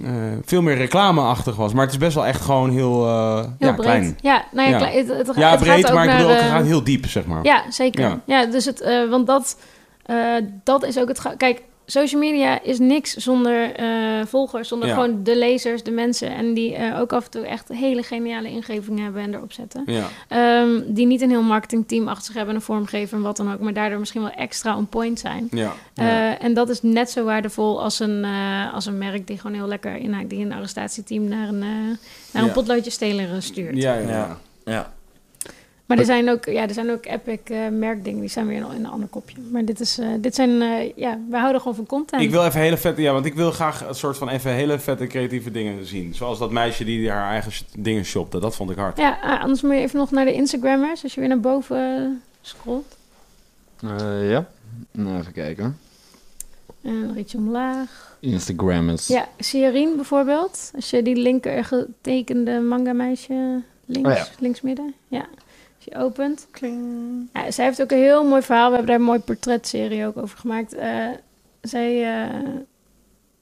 eh, 0.05 0.11
veel 0.45 0.63
meer 0.63 0.77
reclameachtig 0.77 1.57
was. 1.57 1.73
Maar 1.73 1.83
het 1.85 1.93
is 1.93 1.99
best 1.99 2.15
wel 2.15 2.27
echt 2.27 2.41
gewoon 2.41 2.71
heel, 2.71 3.07
eh, 3.07 3.35
Heel 3.37 3.47
ja, 3.59 3.73
breed. 3.73 3.77
klein. 3.87 4.19
Ja, 4.21 4.45
nou 4.53 4.69
ja, 4.69 4.73
Ja. 4.79 4.79
klei- 4.79 4.97
het, 5.07 5.27
het, 5.27 5.37
Ja, 5.37 5.51
het 5.51 5.61
breed, 5.61 5.85
gaat 5.85 5.95
maar 5.95 6.05
ik 6.05 6.09
naar, 6.11 6.19
bedoel, 6.19 6.33
het 6.33 6.41
eh, 6.43 6.49
gaat 6.51 6.65
heel 6.65 6.85
diep, 6.85 7.07
zeg 7.07 7.27
maar. 7.27 7.45
Ja, 7.45 7.63
zeker. 7.71 8.01
Ja. 8.03 8.21
Ja, 8.27 8.47
dus 8.47 8.65
het, 8.65 8.81
eh, 8.81 9.09
want 9.11 9.27
dat, 9.27 9.57
eh, 10.03 10.17
dat 10.65 10.85
is 10.85 10.99
ook 10.99 11.09
het. 11.09 11.21
Kijk, 11.37 11.63
social 11.87 12.21
media 12.21 12.63
is 12.63 12.79
niks 12.79 13.15
zonder 13.17 13.75
eh, 13.75 13.87
volgers, 14.27 14.69
zonder 14.69 14.89
Ja. 14.89 14.95
gewoon 14.95 15.23
de 15.23 15.37
lezers, 15.39 15.83
de 15.83 15.91
mensen. 15.91 16.31
En 16.35 16.55
die 16.55 16.75
eh, 16.75 17.01
ook 17.01 17.13
af 17.13 17.25
en 17.25 17.31
toe 17.31 17.47
echt 17.47 17.69
hele 17.69 18.03
geniale 18.03 18.49
ingevingen 18.49 19.05
hebben 19.05 19.23
en 19.23 19.35
erop 19.35 19.53
zetten. 19.53 19.83
Ja. 19.87 20.09
Ehm, 20.29 20.81
die 20.87 21.07
niet 21.07 21.21
een 21.21 21.31
heel 21.31 21.43
marketingteam 21.43 22.09
achter 22.09 22.25
zich 22.25 22.35
hebben, 22.35 22.55
een 22.55 22.61
vormgever 22.61 23.17
en 23.17 23.23
wat 23.23 23.37
dan 23.37 23.53
ook, 23.53 23.61
maar 23.61 23.73
daardoor 23.73 23.99
misschien 23.99 24.23
wel 24.23 24.31
extra 24.31 24.77
on 24.77 24.87
point 24.87 25.19
zijn. 25.21 25.49
Ja. 25.51 25.73
Eh, 25.95 26.45
en 26.45 26.55
dat 26.55 26.69
is 26.69 26.83
net 26.83 27.11
zo 27.11 27.25
waardevol 27.25 27.83
als 27.83 27.99
een, 28.01 28.25
eh, 28.25 28.75
als 28.75 28.87
een 28.87 28.99
merk 28.99 29.27
die 29.27 29.39
gewoon 29.39 29.57
heel 29.57 29.69
lekker 29.69 29.97
inhaakt, 29.97 30.31
die 30.31 30.45
een 30.45 30.53
arrestatieteam 30.53 31.29
naar 31.29 31.49
een, 31.49 31.59
naar 31.59 31.97
Ja. 32.33 32.41
een 32.43 32.53
potloodje 32.53 32.91
steler 32.91 33.43
stuurt. 33.43 33.77
Ja, 33.77 33.95
ja, 33.95 34.39
ja. 34.65 34.93
Maar 35.87 35.99
er 35.99 36.05
zijn 36.05 36.31
ook, 36.31 36.45
ja, 36.45 36.63
er 36.69 36.75
zijn 36.75 36.91
ook 36.91 37.07
epic 37.07 37.39
eh, 37.45 37.69
merkdingen, 37.69 38.21
die 38.21 38.29
zijn 38.29 38.47
weer 38.47 38.57
in 38.57 38.65
een 38.65 38.87
ander 38.87 39.09
kopje. 39.09 39.37
Maar 39.51 39.65
dit, 39.65 39.81
is, 39.81 39.99
eh, 39.99 40.09
dit 40.19 40.35
zijn, 40.35 40.63
eh, 40.63 40.97
ja, 40.97 41.19
wij 41.31 41.41
houden 41.41 41.61
gewoon 41.61 41.77
van 41.77 41.87
content. 41.87 42.23
Ik 42.23 42.31
wil 42.31 42.45
even 42.45 42.61
hele 42.61 42.77
vette, 42.77 43.03
ja, 43.03 43.13
want 43.13 43.25
ik 43.27 43.35
wil 43.35 43.51
graag 43.51 43.89
een 43.89 43.95
soort 43.95 44.17
van 44.17 44.29
even 44.29 44.51
hele 44.51 44.79
vette 44.79 45.07
creatieve 45.07 45.51
dingen 45.51 45.87
zien. 45.87 46.15
Zoals 46.15 46.39
dat 46.39 46.51
meisje 46.51 46.85
die 46.85 47.11
haar 47.11 47.31
eigen 47.31 47.53
dingen 47.79 48.05
shopte. 48.05 48.39
Dat 48.39 48.57
vond 48.57 48.71
ik 48.71 48.77
hard. 48.77 48.99
Ja, 48.99 49.39
anders 49.41 49.63
moet 49.63 49.73
je 49.73 49.79
even 49.81 49.99
nog 49.99 50.11
naar 50.11 50.25
de 50.25 50.33
Instagrammers, 50.33 51.03
als 51.03 51.15
je 51.15 51.21
weer 51.21 51.29
naar 51.29 51.41
boven 51.41 52.23
scrolt. 52.41 52.97
Eh, 53.83 54.31
ja. 54.31 54.49
Nou, 54.91 55.19
even 55.21 55.33
kijken. 55.33 55.79
En 56.83 57.25
je 57.27 57.37
omlaag. 57.37 58.17
Instagrammers. 58.21 59.07
Ja, 59.07 59.29
Sierrine 59.39 59.95
bijvoorbeeld. 59.97 60.71
Als 60.75 60.91
je 60.91 61.03
die 61.03 61.17
linker 61.17 61.65
getekende 61.65 62.61
manga 62.61 62.93
meisje 62.93 63.61
links, 63.87 64.09
Oh 64.09 64.17
ja. 64.17 64.27
linksmidden. 64.39 64.95
Ja, 65.09 65.27
als 65.85 65.95
je 65.95 66.05
opent. 66.05 66.47
Ja, 67.33 67.51
zij 67.51 67.65
heeft 67.65 67.83
ook 67.83 67.91
een 67.91 67.99
heel 67.99 68.25
mooi 68.25 68.43
verhaal. 68.43 68.69
We 68.71 68.75
hebben 68.77 68.91
daar 68.91 69.01
een 69.01 69.07
mooi 69.07 69.19
portretserie 69.19 70.07
ook 70.07 70.17
over 70.17 70.39
gemaakt. 70.39 70.75
Eh, 70.75 71.07
zij, 71.61 72.03
eh, 72.03 72.39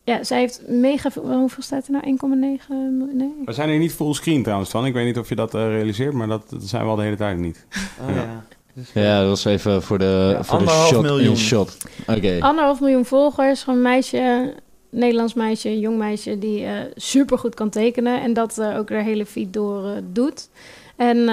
ja, 0.04 0.24
zij 0.24 0.38
heeft 0.38 0.62
mega 0.68 1.10
veel... 1.10 1.32
Hoeveel 1.32 1.62
staat 1.62 1.86
er 1.86 1.92
nou? 1.92 2.04
1,9 2.04 2.68
miljoen? 2.68 3.16
Nee. 3.16 3.32
We 3.44 3.52
zijn 3.52 3.68
hier 3.68 3.78
niet 3.78 3.92
fullscreen 3.92 4.42
trouwens 4.42 4.70
van. 4.70 4.86
Ik 4.86 4.92
weet 4.92 5.04
niet 5.06 5.18
of 5.18 5.28
je 5.28 5.34
dat 5.34 5.54
eh, 5.54 5.66
realiseert, 5.66 6.12
maar 6.14 6.26
dat, 6.28 6.50
dat 6.50 6.62
zijn 6.62 6.82
we 6.84 6.88
al 6.90 6.96
de 6.96 7.02
hele 7.02 7.16
tijd 7.16 7.38
niet. 7.38 7.66
Oh, 8.00 8.14
Ja. 8.14 8.14
ja. 8.14 8.44
Ja, 8.94 9.20
dat 9.20 9.28
was 9.28 9.44
even 9.44 9.82
voor 9.82 9.98
de, 9.98 10.30
Ja, 10.36 10.44
voor 10.44 10.58
de 10.58 10.68
shot 10.68 11.02
miljoen. 11.02 11.30
in 11.30 11.36
shot. 11.36 11.76
Oké. 12.06 12.36
Anderhalf 12.40 12.80
miljoen 12.80 13.04
volgers. 13.04 13.62
Gewoon 13.62 13.78
een 13.78 13.84
meisje, 13.84 14.54
Nederlands 14.90 15.34
meisje, 15.34 15.78
jong 15.80 15.98
meisje... 15.98 16.38
die 16.38 16.64
eh 16.64 16.72
super 16.94 17.38
goed 17.38 17.54
kan 17.54 17.70
tekenen. 17.70 18.22
En 18.22 18.32
dat 18.32 18.58
eh, 18.58 18.78
ook 18.78 18.90
haar 18.90 19.02
hele 19.02 19.26
feed 19.26 19.52
door 19.52 20.00
doet. 20.12 20.48
En 21.00 21.18
eh, 21.18 21.24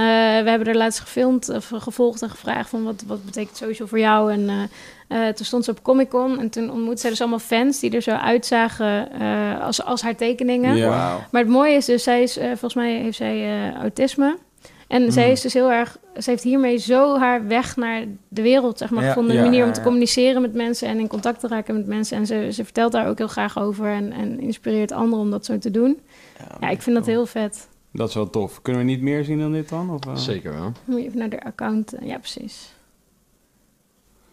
we 0.43 0.49
hebben 0.49 0.67
er 0.67 0.75
laatst 0.75 0.99
gefilmd, 0.99 1.49
of 1.49 1.71
gevolgd 1.73 2.21
en 2.21 2.29
gevraagd... 2.29 2.69
van 2.69 2.83
wat, 2.83 3.03
wat 3.07 3.25
betekent 3.25 3.57
social 3.57 3.87
voor 3.87 3.99
jou? 3.99 4.31
En 4.31 4.49
eh, 4.49 5.27
eh, 5.27 5.33
toen 5.35 5.45
stond 5.45 5.65
ze 5.65 5.71
op 5.71 5.83
Comic 5.83 6.09
Con. 6.09 6.39
En 6.39 6.49
toen 6.49 6.71
ontmoette 6.71 7.01
zij 7.01 7.09
dus 7.09 7.19
allemaal 7.21 7.39
fans... 7.39 7.79
die 7.79 7.91
er 7.91 8.01
zo 8.01 8.11
uitzagen 8.11 9.11
eh, 9.11 9.63
als, 9.65 9.83
als 9.83 10.01
haar 10.01 10.15
tekeningen. 10.15 10.75
Ja. 10.75 11.27
Maar 11.31 11.41
het 11.41 11.51
mooie 11.51 11.73
is 11.75 11.85
dus, 11.85 12.03
zij 12.03 12.21
is, 12.23 12.37
eh, 12.37 12.47
volgens 12.47 12.73
mij 12.73 12.91
heeft 12.95 13.17
zij 13.17 13.43
eh, 13.45 13.75
autisme. 13.75 14.37
En 14.87 15.01
Mm. 15.03 15.11
zij 15.11 15.31
is 15.31 15.41
dus 15.41 15.53
heel 15.53 15.71
erg, 15.71 15.97
ze 16.17 16.29
heeft 16.29 16.43
hiermee 16.43 16.77
zo 16.77 17.17
haar 17.17 17.47
weg 17.47 17.75
naar 17.75 18.03
de 18.27 18.41
wereld, 18.41 18.77
zeg 18.77 18.89
maar, 18.89 19.03
Ja, 19.03 19.07
gevonden. 19.09 19.33
ja, 19.33 19.39
een 19.39 19.45
manier 19.45 19.61
ja, 19.61 19.67
om 19.67 19.73
te 19.73 19.81
communiceren 19.81 20.41
met 20.41 20.53
mensen 20.53 20.87
en 20.87 20.99
in 20.99 21.07
contact 21.07 21.39
te 21.39 21.47
raken 21.47 21.75
met 21.75 21.87
mensen. 21.87 22.17
En 22.17 22.25
ze, 22.25 22.49
ze 22.51 22.63
vertelt 22.63 22.91
daar 22.91 23.07
ook 23.07 23.17
heel 23.17 23.27
graag 23.27 23.59
over 23.59 23.87
en, 23.91 24.11
en 24.11 24.39
inspireert 24.39 24.91
anderen 24.91 25.25
om 25.25 25.31
dat 25.31 25.45
zo 25.45 25.57
te 25.57 25.71
doen. 25.71 25.99
Ja, 26.59 26.69
ik 26.69 26.81
vind 26.81 26.95
dat 26.95 27.05
heel 27.05 27.25
vet. 27.25 27.67
Dat 27.97 28.09
is 28.09 28.15
wel 28.15 28.29
tof. 28.29 28.61
Kunnen 28.61 28.81
we 28.81 28.87
niet 28.87 29.01
meer 29.01 29.23
zien 29.23 29.39
dan 29.39 29.51
dit 29.51 29.69
dan? 29.69 29.89
Of, 29.89 30.05
eh? 30.05 30.15
Zeker 30.15 30.53
wel. 30.53 30.71
Moet 30.85 30.99
je 30.99 31.05
even 31.05 31.17
naar 31.19 31.29
de 31.29 31.43
account. 31.43 31.93
eh, 31.93 32.07
ja, 32.07 32.17
precies. 32.17 32.73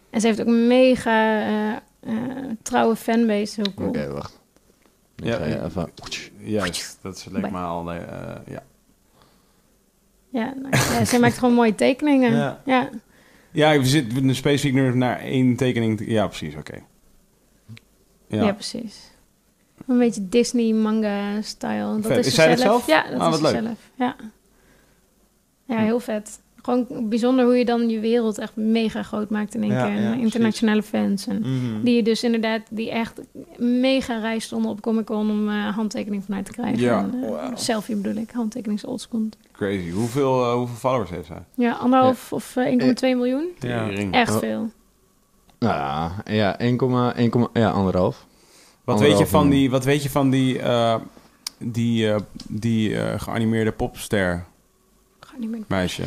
En 0.09 0.21
ze 0.21 0.27
heeft 0.27 0.41
ook 0.41 0.47
een 0.47 0.67
mega 0.67 1.41
eh, 1.41 1.75
eh, 1.99 2.51
trouwe 2.61 2.95
fanbase, 2.95 3.61
heel 3.61 3.73
cool. 3.73 3.87
Oké, 3.89 4.11
wacht. 4.11 4.39
Ja, 5.15 5.45
ja. 5.45 5.65
even... 5.65 5.89
Juist, 6.39 6.99
dat 7.01 7.15
is 7.17 7.25
lijkt 7.25 7.51
me 7.51 7.57
al... 7.59 7.91
eh, 7.91 8.35
ja. 8.47 8.63
Ja, 10.29 10.53
nou, 10.61 10.75
ja, 10.75 11.05
zij 11.05 11.19
maakt 11.19 11.37
gewoon 11.37 11.53
mooie 11.53 11.75
tekeningen. 11.75 12.31
Ja. 12.31 12.61
ja. 12.65 12.89
ja, 13.51 13.79
we 13.79 13.85
zitten 13.85 14.35
specifiek 14.35 14.73
nu 14.73 14.95
naar 14.95 15.19
één 15.19 15.55
tekening. 15.55 15.97
te- 15.97 16.09
Ja, 16.11 16.27
precies, 16.27 16.55
oké. 16.55 16.75
Ja, 18.27 18.43
Ja. 18.43 18.53
precies. 18.53 19.11
Een 19.87 19.97
beetje 19.97 20.29
Disney 20.29 20.73
manga 20.73 21.41
style. 21.41 21.99
Dat 22.01 22.11
is, 22.17 22.27
Is 22.27 22.33
zij 22.35 22.47
dat 22.49 22.59
zelf? 22.59 22.87
Ja, 22.87 23.03
dat 23.11 23.19
Ah, 23.19 23.33
is 23.33 23.39
wat 23.39 23.51
leuk. 23.51 23.61
zelf. 23.63 23.77
Ja. 23.95 24.15
ja, 25.65 25.77
heel 25.77 25.99
vet. 25.99 26.43
gewoon 26.61 27.09
bijzonder 27.09 27.45
hoe 27.45 27.55
je 27.57 27.65
dan 27.65 27.89
je 27.89 27.99
wereld 27.99 28.37
echt 28.37 28.55
mega 28.55 29.03
groot 29.03 29.29
maakt 29.29 29.55
in 29.55 29.63
één 29.63 29.71
Ja, 29.71 29.85
keer. 29.87 30.01
ja, 30.01 30.13
internationale 30.13 30.83
fans. 30.83 31.27
En 31.27 31.39
Mhm. 31.39 31.83
die 31.83 31.95
je 31.95 32.03
dus 32.03 32.23
inderdaad, 32.23 32.61
die 32.69 32.91
echt 32.91 33.21
mega 33.57 34.17
rij 34.19 34.39
stonden 34.39 34.71
op 34.71 34.81
Comic 34.81 35.05
Con 35.05 35.29
om 35.29 35.49
eh 35.49 35.75
handtekening 35.75 36.23
vanuit 36.23 36.45
te 36.45 36.51
krijgen. 36.51 36.79
Ja. 36.79 36.99
En, 36.99 37.23
eh, 37.23 37.29
Wauw. 37.29 37.51
Selfie 37.55 37.95
bedoel 37.95 38.21
ik, 38.21 38.31
handtekening 38.31 38.79
is 38.79 38.85
oldschool. 38.85 39.29
Crazy. 39.51 39.89
Hoeveel, 39.91 40.43
eh, 40.43 40.53
hoeveel 40.53 40.75
followers 40.75 41.09
heeft 41.09 41.25
zij? 41.27 41.43
Ja, 41.55 41.71
anderhalf 41.71 42.33
of 42.33 42.55
eh, 42.55 42.65
1,2 42.65 43.15
miljoen. 43.15 43.45
Ja. 43.59 43.89
Echt 44.11 44.33
Oh. 44.33 44.39
veel. 44.39 44.71
Ja, 45.59 46.11
ja 46.25 46.59
1,1, 46.59 47.47
ja, 47.53 47.69
anderhalf. 47.69 48.25
Wat 48.85 48.99
weet 48.99 49.17
je 49.17 49.27
van 49.27 49.49
die, 49.49 49.69
wat 49.69 49.83
weet 49.83 50.03
je 50.03 50.09
van 50.09 50.29
die, 50.29 50.59
eh, 50.59 50.95
die, 51.57 52.11
eh, 52.11 52.19
die 52.49 52.97
eh, 53.01 53.19
geanimeerde 53.19 53.71
popster 53.71 54.45
Ga 55.19 55.33
niet 55.37 55.49
meer. 55.49 55.61
meisje? 55.67 56.03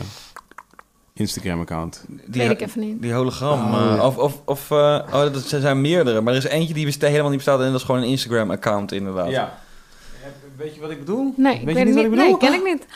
Instagram-account. 1.12 2.04
Die, 2.08 2.42
Weet 2.42 2.50
ik 2.50 2.60
even 2.60 2.80
niet. 2.80 3.02
Die 3.02 3.12
hologram. 3.12 3.74
Oh, 3.74 3.94
ja. 3.96 4.06
Of, 4.06 4.16
of, 4.18 4.40
of 4.44 4.70
eh, 4.70 4.76
oh, 5.06 5.12
dat 5.12 5.42
zijn 5.42 5.60
zijn 5.62 5.80
meerdere. 5.80 6.20
Maar 6.20 6.32
er 6.34 6.38
is 6.44 6.50
eentje 6.50 6.74
die 6.74 6.84
besta- 6.84 7.06
helemaal 7.06 7.28
niet 7.28 7.36
bestaat. 7.36 7.60
En 7.60 7.66
dat 7.66 7.74
is 7.80 7.82
gewoon 7.86 8.00
een 8.02 8.08
Instagram-account, 8.08 8.92
inderdaad. 8.92 9.30
Ja. 9.30 9.58
Weet 10.56 10.74
je 10.74 10.80
wat 10.80 10.90
ik 10.90 10.98
bedoel? 10.98 11.34
Nee, 11.36 11.54
ik 11.58 11.64
Weet 11.64 11.74
weet 11.74 11.76
je 11.78 11.84
niet 11.84 11.94
wat 11.94 12.04
ik 12.04 12.10
Nee, 12.10 12.24
bedoel? 12.24 12.36
ken 12.36 12.52
ik 12.54 12.64
niet. 12.64 12.86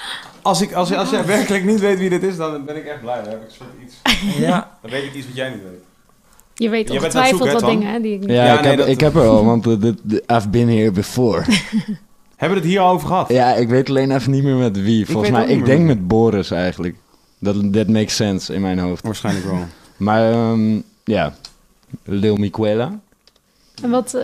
Als, 0.43 0.61
ik, 0.61 0.73
als, 0.73 0.93
als 0.93 1.11
jij 1.11 1.27
werkelijk 1.27 1.65
niet 1.65 1.81
weet 1.81 1.99
wie 1.99 2.09
dit 2.11 2.23
is, 2.23 2.37
dan 2.37 2.65
ben 2.65 2.77
ik 2.77 2.85
echt 2.87 3.01
blij. 3.01 3.23
Dan 3.23 3.31
heb 3.31 3.43
ik 3.43 3.51
soort 3.51 3.69
iets. 3.85 3.95
Ja. 4.39 4.79
Dan 4.83 4.91
weet 4.91 5.05
ik 5.05 5.15
iets 5.15 5.27
wat 5.27 5.37
jij 5.37 5.51
niet 5.51 5.63
weet. 5.63 5.83
Je 6.63 6.69
weet 6.69 6.89
Je 6.89 6.95
ongetwijfeld 6.95 7.53
wat 7.53 7.65
dingen 7.65 7.93
hè, 7.93 8.01
die 8.01 8.13
ik 8.15 8.21
niet 8.21 8.29
Ja, 8.29 8.45
Ja, 8.45 8.55
ik, 8.55 8.61
nee, 8.61 8.69
heb, 8.69 8.79
dat- 8.79 8.89
ik 8.89 9.01
heb 9.01 9.15
er 9.15 9.27
al, 9.27 9.45
want 9.45 9.67
uh, 9.67 9.73
I've 10.27 10.49
been 10.51 10.69
here 10.69 10.91
before. 10.91 11.45
Hebben 12.37 12.59
we 12.59 12.65
het 12.65 12.73
hier 12.75 12.81
al 12.81 12.93
over 12.93 13.07
gehad? 13.09 13.29
ja, 13.29 13.55
ik 13.55 13.69
weet 13.69 13.89
alleen 13.89 14.11
even 14.11 14.31
niet 14.31 14.43
meer 14.43 14.55
met 14.57 14.83
wie. 14.83 15.07
Volgens 15.07 15.31
mij, 15.33 15.47
ik 15.47 15.65
denk 15.65 15.87
met 15.87 16.09
Boris 16.09 16.51
eigenlijk. 16.51 16.95
Dat 17.39 17.73
that 17.73 17.89
makes 17.89 18.17
sense 18.17 18.55
in 18.55 18.61
mijn 18.61 18.79
hoofd. 18.79 19.03
Waarschijnlijk 19.05 19.47
wel. 19.47 19.59
Maar 19.97 20.33
ehm, 20.33 20.79
ja, 21.05 21.35
Lil 22.05 22.37
Miquela. 22.37 23.01
En 23.83 23.91
wat, 23.91 24.15
eh, 24.15 24.23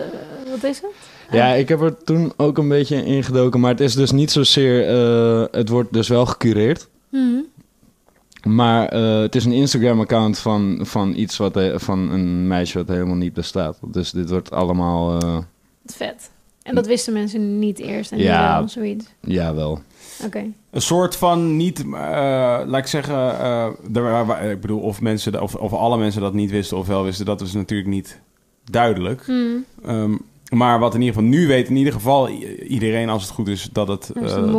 wat 0.49 0.63
is 0.63 0.81
het? 0.81 0.91
Ja, 1.31 1.47
ik 1.53 1.69
heb 1.69 1.81
er 1.81 2.03
toen 2.03 2.33
ook 2.37 2.57
een 2.57 2.67
beetje 2.67 3.05
ingedoken, 3.05 3.59
maar 3.59 3.71
het 3.71 3.79
is 3.79 3.93
dus 3.95 4.11
niet 4.11 4.31
zozeer... 4.31 4.87
eh, 4.87 5.43
het 5.51 5.69
wordt 5.69 5.93
dus 5.93 6.07
wel 6.07 6.25
gecureerd. 6.25 6.87
Mhm. 7.09 7.23
Maar 8.43 8.87
eh, 8.87 9.19
het 9.19 9.35
is 9.35 9.45
een 9.45 9.51
Instagram-account 9.51 10.39
van, 10.39 10.79
van 10.81 11.13
iets 11.15 11.37
wat... 11.37 11.59
van 11.75 12.11
een 12.11 12.47
meisje 12.47 12.77
wat 12.77 12.87
helemaal 12.87 13.15
niet 13.15 13.33
bestaat. 13.33 13.77
Dus 13.81 14.11
dit 14.11 14.29
wordt 14.29 14.51
allemaal... 14.51 15.19
eh 15.21 15.37
vet. 15.85 16.29
En 16.63 16.75
dat 16.75 16.87
wisten 16.87 17.13
mensen 17.13 17.59
niet 17.59 17.79
eerst 17.79 18.11
en 18.11 18.17
Ja. 18.17 18.57
wel, 18.59 18.67
zoiets. 18.69 19.05
jawel. 19.21 19.79
Oké. 20.25 20.43
Een 20.71 20.81
soort 20.81 21.15
van 21.15 21.55
niet, 21.57 21.79
eh, 21.79 21.89
laat 22.65 22.77
ik 22.77 22.87
zeggen, 22.87 23.15
eh, 23.15 23.65
er, 23.93 24.49
ik 24.51 24.61
bedoel, 24.61 24.79
of, 24.79 25.01
mensen, 25.01 25.41
of, 25.41 25.55
of 25.55 25.73
alle 25.73 25.97
mensen 25.97 26.21
dat 26.21 26.33
niet 26.33 26.51
wisten 26.51 26.77
of 26.77 26.87
wel 26.87 27.03
wisten, 27.03 27.25
dat 27.25 27.41
is 27.41 27.53
natuurlijk 27.53 27.89
niet 27.89 28.19
duidelijk. 28.63 29.27
Mhm. 29.27 29.37
Ehm, 29.85 30.15
maar 30.49 30.79
wat 30.79 30.93
in 30.93 31.01
ieder 31.01 31.15
geval 31.15 31.29
nu 31.29 31.47
weet, 31.47 31.69
in 31.69 31.75
ieder 31.75 31.93
geval 31.93 32.29
iedereen 32.67 33.09
als 33.09 33.21
het 33.23 33.31
goed 33.31 33.47
is, 33.47 33.69
dat, 33.71 33.87
het, 33.87 34.11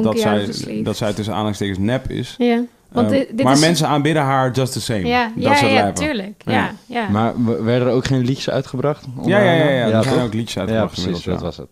Dat 0.03 0.15
eh, 0.15 0.43
zij, 0.49 0.83
dat 0.83 0.97
zij 0.97 1.13
tussen 1.13 1.33
aanhalingstekens 1.35 1.79
nep 1.79 2.11
is. 2.11 2.35
Ja. 2.39 2.63
Want 2.93 3.11
Ehm, 3.11 3.19
dit, 3.19 3.29
dit 3.37 3.43
maar 3.45 3.53
is... 3.55 3.61
mensen 3.61 3.89
aanbidden 3.89 4.23
haar 4.23 4.51
just 4.51 4.73
the 4.73 4.81
same. 4.81 5.07
Ja, 5.07 5.33
dat 5.37 5.61
ja, 5.61 5.67
ja, 5.67 5.93
tuurlijk. 5.93 6.43
Ja. 6.45 6.53
Ja, 6.53 6.71
ja. 6.87 7.09
Maar 7.09 7.33
werden 7.65 7.89
er 7.89 7.95
ook 7.95 8.05
geen 8.07 8.25
liedjes 8.25 8.51
uitgebracht? 8.51 9.05
Ja, 9.25 9.39
ja, 9.43 9.53
ja, 9.53 9.71
ja, 9.71 9.91
er 9.91 10.05
zijn 10.05 10.21
ook 10.25 10.35
liedjes 10.35 10.55
Ja, 10.55 10.61
uitgebracht 10.61 10.93
precies, 10.95 11.05
inmiddels, 11.05 11.25
dat 11.25 11.39
ja. 11.41 11.47
was 11.47 11.57
het. 11.57 11.69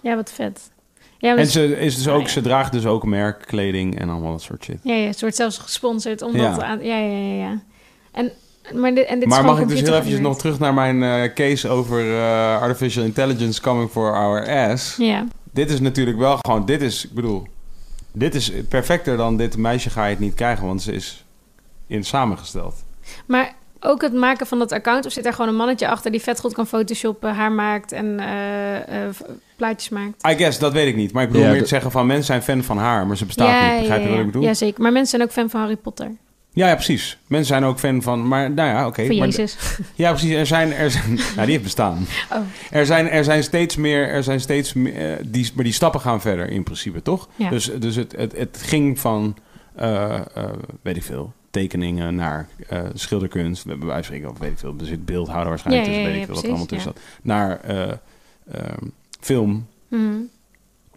ja 0.00 0.16
wat 0.16 0.32
vet. 0.32 0.70
Ja, 1.18 1.36
En 1.36 1.46
ze, 1.46 1.78
is 1.80 1.96
dus 1.96 2.08
ook, 2.08 2.14
Ah, 2.20 2.22
ja. 2.22 2.28
ze 2.28 2.40
draagt 2.40 2.72
dus 2.72 2.86
ook 2.86 3.04
merkkleding 3.04 3.98
en 3.98 4.08
allemaal 4.08 4.30
dat 4.30 4.42
soort 4.42 4.64
shit. 4.64 4.78
ja, 4.82 4.94
ja, 4.94 5.06
het 5.06 5.20
wordt 5.20 5.36
zelfs 5.36 5.58
gesponsord. 5.58 6.22
Omdat 6.22 6.40
Ja. 6.56 6.62
Aan, 6.62 6.78
ja, 6.84 6.98
ja, 6.98 7.16
ja, 7.18 7.34
ja. 7.34 7.60
En, 8.12 8.30
maar 8.80 8.94
dit, 8.94 9.06
en 9.06 9.18
dit 9.20 9.28
is 9.28 9.34
maar 9.34 9.44
mag 9.44 9.60
ik 9.60 9.68
dus 9.68 9.80
heel 9.80 9.88
eventjes 9.88 10.18
computergeanimeerd. 10.20 10.22
nog 10.22 10.38
terug 10.38 10.58
naar 10.58 10.74
mijn 10.74 11.02
eh, 11.02 11.34
case 11.34 11.68
over 11.68 12.14
eh, 12.18 12.60
artificial 12.62 13.04
intelligence 13.04 13.60
coming 13.60 13.90
for 13.90 14.14
our 14.14 14.48
ass. 14.70 14.96
Ja. 14.96 15.26
Dit 15.52 15.70
is 15.70 15.80
natuurlijk 15.80 16.18
wel 16.18 16.36
gewoon, 16.40 16.64
dit 16.64 16.82
is, 16.82 17.04
ik 17.04 17.12
bedoel, 17.14 17.46
dit 18.12 18.34
is 18.34 18.52
perfecter 18.68 19.16
dan 19.16 19.36
dit 19.36 19.56
meisje 19.56 19.90
ga 19.90 20.04
je 20.04 20.10
het 20.10 20.18
niet 20.18 20.34
krijgen, 20.34 20.66
want 20.66 20.82
ze 20.82 20.92
is 20.92 21.24
in 21.86 22.04
samengesteld. 22.04 22.74
Maar 23.26 23.54
ook 23.80 24.02
het 24.02 24.12
maken 24.12 24.46
van 24.46 24.58
dat 24.58 24.72
account, 24.72 25.06
of 25.06 25.12
zit 25.12 25.24
daar 25.24 25.32
gewoon 25.32 25.50
een 25.50 25.56
mannetje 25.56 25.88
achter 25.88 26.10
die 26.10 26.20
vet 26.20 26.40
goed 26.40 26.52
kan 26.52 26.66
photoshoppen, 26.66 27.34
haar 27.34 27.52
maakt 27.52 27.92
en 27.92 28.20
eh, 28.20 29.04
eh, 29.04 29.14
plaatjes 29.56 29.88
maakt? 29.88 30.26
I 30.28 30.36
guess, 30.36 30.58
dat 30.58 30.72
weet 30.72 30.88
ik 30.88 30.96
niet. 30.96 31.12
Maar 31.12 31.22
ik 31.22 31.28
bedoel 31.28 31.44
Ja, 31.44 31.52
meer 31.52 31.62
te 31.62 31.68
zeggen 31.68 31.90
van 31.90 32.06
mensen 32.06 32.24
zijn 32.24 32.42
fan 32.42 32.62
van 32.62 32.78
haar, 32.78 33.06
maar 33.06 33.16
ze 33.16 33.26
bestaat 33.26 33.70
niet. 33.70 33.80
Begrijp 33.80 34.02
je 34.02 34.08
ja, 34.08 34.12
wat 34.12 34.20
ik 34.20 34.26
bedoel? 34.26 34.42
ja, 34.42 34.54
zeker. 34.54 34.82
Maar 34.82 34.92
mensen 34.92 35.10
zijn 35.10 35.22
ook 35.22 35.34
fan 35.34 35.50
van 35.50 35.60
Harry 35.60 35.76
Potter. 35.76 36.10
Ja, 36.52 36.68
ja, 36.68 36.74
precies. 36.74 37.18
Mensen 37.26 37.46
zijn 37.46 37.64
ook 37.64 37.78
fan 37.78 38.02
van, 38.02 38.28
maar 38.28 38.50
nou 38.50 38.68
ja, 38.68 38.86
oké. 38.86 39.06
van 39.06 39.16
maar- 39.16 39.26
Jezus. 39.26 39.56
Ja, 39.94 40.10
precies. 40.10 40.32
Er 40.32 40.46
zijn, 40.46 40.72
er 40.72 40.90
zijn, 40.90 41.14
nou, 41.36 41.40
die 41.40 41.50
heeft 41.50 41.62
bestaan. 41.62 42.06
Oh. 42.32 42.38
Er 42.70 42.86
zijn, 42.86 43.08
er 43.08 43.24
zijn 43.24 43.42
steeds 43.42 43.76
meer, 43.76 44.08
er 44.08 44.22
zijn 44.22 44.40
steeds 44.40 44.72
meer, 44.72 45.12
eh, 45.12 45.24
die, 45.26 45.50
maar 45.54 45.64
die 45.64 45.72
stappen 45.72 46.00
gaan 46.00 46.20
verder 46.20 46.50
in 46.50 46.62
principe, 46.62 47.02
toch? 47.02 47.28
Ja. 47.36 47.50
Dus, 47.50 47.70
dus 47.78 47.96
het, 47.96 48.16
het, 48.16 48.36
het 48.36 48.58
ging 48.62 48.98
van, 48.98 49.36
eh, 49.74 50.14
eh, 50.14 50.24
weet 50.82 50.96
ik 50.96 51.02
veel, 51.02 51.32
tekeningen 51.50 52.14
naar 52.14 52.48
schilderkunst, 52.94 53.66
bij 53.66 53.76
wijze 53.78 53.92
van 53.92 54.04
spreken, 54.04 54.30
of 54.30 54.38
weet 54.38 54.50
ik 54.50 54.58
veel, 54.58 54.74
er 54.80 54.86
zit 54.86 55.04
beeldhouder 55.04 55.48
waarschijnlijk 55.48 55.86
Ja, 55.86 55.92
ja, 55.92 55.98
tussen, 55.98 56.18
ja, 56.18 56.20
weet 56.20 56.28
ik 56.28 56.34
veel 56.34 56.34
wat 56.34 56.44
er 56.44 56.50
allemaal 56.50 56.66
tussen 56.66 56.92
zat, 56.94 57.02
naar 57.22 57.60
eh, 57.60 57.90
ehm, 58.52 58.84
film, 59.20 59.66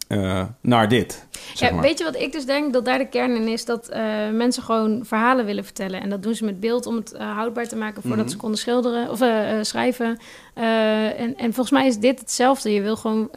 Eh, 0.08 0.44
naar 0.62 0.88
dit, 0.90 1.26
zeg 1.54 1.70
Ja, 1.70 1.76
maar. 1.76 1.84
weet 1.84 1.98
je 1.98 2.04
wat 2.04 2.16
ik 2.16 2.32
dus 2.32 2.46
denk 2.46 2.74
dat 2.74 2.86
daar 2.86 2.98
de 2.98 3.08
kern 3.08 3.36
in 3.36 3.48
is? 3.48 3.66
Dat 3.66 3.88
eh, 3.90 4.30
mensen 4.32 4.64
gewoon 4.64 5.06
verhalen 5.06 5.46
willen 5.46 5.64
vertellen. 5.64 6.02
En 6.02 6.10
dat 6.10 6.24
doen 6.24 6.36
ze 6.36 6.46
met 6.46 6.60
beeld 6.60 6.86
om 6.86 6.96
het 6.96 7.12
eh, 7.14 7.36
houdbaar 7.36 7.68
te 7.68 7.76
maken 7.76 8.02
voordat 8.02 8.20
Mhm. 8.20 8.30
ze 8.30 8.38
konden 8.38 8.58
schilderen 8.60 9.10
of 9.10 9.22
schrijven. 9.66 10.18
En, 10.54 11.38
en 11.38 11.54
volgens 11.54 11.72
mij 11.72 11.88
is 11.88 11.98
dit 11.98 12.20
hetzelfde. 12.20 12.74
Je 12.74 12.82
wil 12.82 12.96
gewoon, 12.96 13.30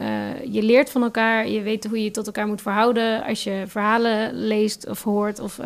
je 0.49 0.61
leert 0.63 0.89
van 0.89 1.03
elkaar. 1.03 1.47
Je 1.47 1.61
weet 1.61 1.85
hoe 1.85 1.97
je 1.97 2.03
je 2.03 2.11
tot 2.11 2.25
elkaar 2.25 2.47
moet 2.47 2.61
verhouden 2.61 3.23
als 3.23 3.43
je 3.43 3.63
verhalen 3.67 4.33
leest 4.47 4.87
of 4.89 5.03
hoort. 5.03 5.39
Of, 5.39 5.59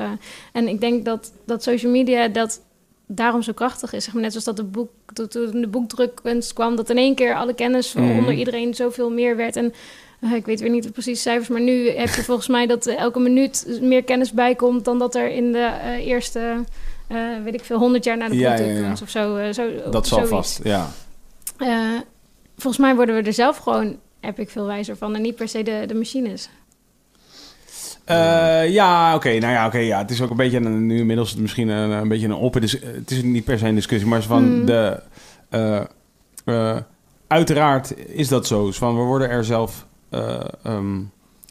en 0.54 0.68
ik 0.68 0.82
denk 0.82 1.06
dat, 1.06 1.32
dat 1.46 1.64
social 1.64 1.92
media 1.92 2.28
dat 2.28 2.62
daarom 3.08 3.42
zo 3.42 3.54
krachtig 3.54 3.94
is. 3.94 4.04
Zeg 4.04 4.14
maar, 4.14 4.22
net 4.22 4.32
zoals 4.32 4.46
dat 4.46 4.56
de 4.58 4.64
boek, 4.64 4.90
toen 5.30 5.62
de 5.62 5.68
boekdrukkunst 5.68 6.54
kwam, 6.54 6.76
dat 6.76 6.90
in 6.90 6.98
één 6.98 7.16
keer 7.16 7.36
alle 7.36 7.54
kennis 7.54 7.94
Mhm. 7.94 8.18
onder 8.18 8.34
iedereen 8.34 8.74
zoveel 8.74 9.10
meer 9.12 9.36
werd. 9.36 9.56
En 9.56 9.74
ik 10.40 10.46
weet 10.46 10.60
weer 10.60 10.70
niet 10.70 10.84
de 10.84 10.92
precieze 10.92 11.22
cijfers, 11.22 11.48
maar 11.48 11.62
nu 11.62 11.90
heb 11.90 12.10
je 12.10 12.24
volgens 12.24 12.48
mij 12.48 12.68
dat 12.68 12.86
eh, 12.86 12.98
elke 13.00 13.20
minuut 13.20 13.80
meer 13.82 14.04
kennis 14.04 14.32
bijkomt 14.32 14.86
dan 14.86 15.00
dat 15.00 15.16
er 15.16 15.30
in 15.30 15.52
de 15.52 15.58
eh, 15.84 16.08
eerste, 16.08 16.64
eh, 17.08 17.18
weet 17.44 17.54
ik 17.54 17.64
veel, 17.64 17.78
honderd 17.78 18.04
jaar 18.04 18.18
na 18.18 18.30
de 18.30 18.36
Ja, 18.36 18.42
ja, 18.42 18.50
ja. 18.52 18.64
boekdrukkunst 18.64 19.02
of 19.02 19.10
zo. 19.10 19.52
zo 19.52 19.90
dat 19.92 20.08
zal 20.08 20.26
vast, 20.26 20.60
ja. 20.64 20.90
Volgens 22.58 22.84
mij 22.84 22.96
worden 22.96 23.16
we 23.16 23.22
er 23.22 23.34
zelf 23.34 23.58
gewoon, 23.58 23.98
heb 24.20 24.40
ik 24.40 24.50
veel 24.50 24.66
wijzer 24.66 24.98
van, 24.98 25.16
en 25.16 25.22
niet 25.22 25.36
per 25.36 25.48
se 25.48 25.64
de, 25.64 25.84
de 25.88 25.94
machines. 25.96 26.50
Ja, 28.68 29.16
oké. 29.16 29.30
nou 29.30 29.54
ja, 29.54 29.66
oké. 29.66 29.78
ja. 29.78 29.98
Het 29.98 30.12
is 30.12 30.22
ook 30.22 30.30
een 30.30 30.36
beetje, 30.36 30.58
een, 30.58 30.86
nu 30.86 30.98
inmiddels 30.98 31.36
misschien 31.36 31.68
een, 31.70 31.90
een 31.90 32.08
beetje 32.08 32.26
een 32.28 32.38
open... 32.38 32.62
dis- 32.62 32.80
Het 32.82 33.12
is 33.12 33.22
niet 33.24 33.44
per 33.44 33.58
se 33.60 33.68
een 33.68 33.76
discussie, 33.76 34.10
maar 34.10 34.22
van 34.24 34.44
Hmm. 34.44 34.66
de... 34.66 35.00
uiteraard 37.28 37.94
is 38.08 38.28
dat 38.28 38.48
zo. 38.48 38.66
Dus 38.66 38.78
van, 38.78 38.96
we 38.98 39.02
worden 39.04 39.30
er 39.30 39.46
zelf... 39.46 39.88
eh, 40.12 40.40
ehm, 40.64 40.98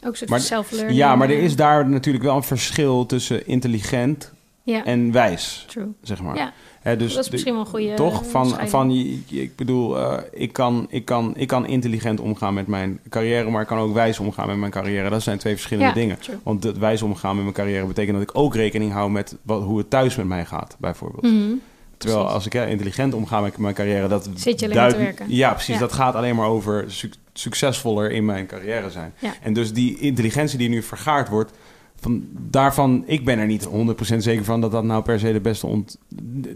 Ook 0.05 0.15
een 0.21 0.27
soort 0.27 0.41
self-learning. 0.41 0.97
ja, 0.97 1.15
maar 1.15 1.29
er 1.29 1.37
eh, 1.37 1.43
is 1.43 1.55
daar 1.55 1.89
natuurlijk 1.89 2.23
wel 2.23 2.35
een 2.35 2.43
verschil 2.43 3.05
tussen 3.05 3.47
intelligent 3.47 4.33
Ja, 4.63 4.85
en 4.85 5.11
wijs, 5.11 5.65
true. 5.67 5.87
zeg 6.01 6.21
maar. 6.21 6.35
Ja, 6.83 6.95
dus 6.95 7.13
dat 7.13 7.25
is 7.25 7.29
misschien 7.31 7.53
wel 7.53 7.61
een 7.61 7.67
goede 7.67 7.93
toch? 7.93 8.29
Van, 8.29 8.67
van 8.69 8.91
ik 9.29 9.55
bedoel, 9.55 9.97
eh, 9.99 10.17
ik, 10.31 10.53
kan, 10.53 10.87
ik, 10.89 11.05
kan, 11.05 11.33
ik 11.37 11.47
kan 11.47 11.65
intelligent 11.67 12.19
omgaan 12.19 12.53
met 12.53 12.67
mijn 12.67 12.99
carrière, 13.09 13.49
maar 13.49 13.61
ik 13.61 13.67
kan 13.67 13.77
ook 13.77 13.93
wijs 13.93 14.19
omgaan 14.19 14.47
met 14.47 14.57
mijn 14.57 14.71
carrière. 14.71 15.09
Dat 15.09 15.21
zijn 15.21 15.37
twee 15.37 15.53
verschillende 15.53 15.89
Ja, 15.89 15.95
dingen. 15.95 16.19
true. 16.19 16.35
Want 16.43 16.63
het 16.63 16.77
wijs 16.77 17.01
omgaan 17.01 17.33
met 17.35 17.43
mijn 17.43 17.55
carrière 17.55 17.85
betekent 17.85 18.17
dat 18.17 18.29
ik 18.29 18.37
ook 18.37 18.55
rekening 18.55 18.91
hou 18.91 19.11
met 19.11 19.37
wat, 19.41 19.63
hoe 19.63 19.77
het 19.77 19.89
thuis 19.89 20.15
met 20.15 20.25
mij 20.25 20.45
gaat, 20.45 20.75
bijvoorbeeld. 20.79 21.23
Mhm. 21.23 21.53
Terwijl 22.01 22.25
precies. 22.25 22.43
als 22.53 22.63
ik 22.63 22.69
intelligent 22.69 23.13
omga 23.13 23.39
met 23.41 23.57
mijn 23.57 23.73
carrière, 23.73 24.07
dat 24.07 24.29
Zit 24.35 24.59
je 24.59 24.69
alleen 24.71 24.89
te 24.91 24.97
werken. 24.97 25.25
Ja, 25.29 25.51
precies. 25.53 25.73
Ja. 25.73 25.79
Dat 25.79 25.93
gaat 25.93 26.15
alleen 26.15 26.35
maar 26.35 26.47
over 26.47 26.83
suc- 26.91 27.19
succesvoller 27.33 28.11
in 28.11 28.25
mijn 28.25 28.45
carrière 28.45 28.89
zijn. 28.89 29.13
Ja. 29.19 29.33
En 29.41 29.53
dus 29.53 29.73
die 29.73 29.99
intelligentie 29.99 30.57
die 30.57 30.69
nu 30.69 30.83
vergaard 30.83 31.29
wordt, 31.29 31.51
van, 31.99 32.23
daarvan, 32.31 33.03
ik 33.05 33.25
ben 33.25 33.39
er 33.39 33.45
niet 33.45 33.67
100% 33.67 34.17
zeker 34.17 34.43
van 34.43 34.61
dat 34.61 34.71
dat 34.71 34.83
nou 34.83 35.03
per 35.03 35.19
se 35.19 35.31
de 35.33 35.39
beste 35.39 35.67
ont... 35.67 35.97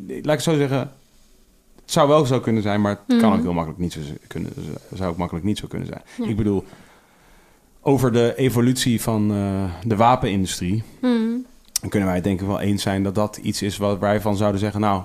Laat 0.08 0.16
ik 0.18 0.26
het 0.26 0.42
zo 0.44 0.56
zeggen, 0.56 0.78
het 1.82 1.92
zou 1.94 2.08
wel 2.08 2.26
zo 2.26 2.40
kunnen 2.40 2.62
zijn, 2.62 2.82
maar 2.82 3.00
het 3.08 3.18
kan 3.20 3.30
Mhm. 3.30 3.38
ook 3.38 3.44
heel 3.44 3.54
makkelijk 3.54 3.82
niet 3.82 3.94
zo 3.94 4.00
kunnen, 4.28 4.52
zou 4.94 5.10
ook 5.12 5.18
makkelijk 5.18 5.46
niet 5.46 5.58
zo 5.58 5.68
kunnen 5.68 5.88
zijn. 5.88 6.02
Ja. 6.18 6.26
Ik 6.28 6.36
bedoel, 6.36 6.64
over 7.82 8.12
de 8.12 8.34
evolutie 8.36 9.02
van 9.02 9.32
eh, 9.32 9.64
de 9.88 9.96
wapenindustrie, 9.96 10.84
Mhm. 11.02 11.12
dan 11.82 11.90
kunnen 11.90 12.08
wij 12.08 12.18
het 12.18 12.24
denk 12.26 12.42
ik 12.42 12.48
wel 12.48 12.60
eens 12.60 12.82
zijn 12.84 13.04
dat 13.04 13.16
dat 13.16 13.38
iets 13.38 13.62
is 13.62 13.78
wat 13.78 14.00
wij 14.00 14.22
van 14.22 14.38
zouden 14.38 14.60
zeggen, 14.60 14.82
nou, 14.82 15.04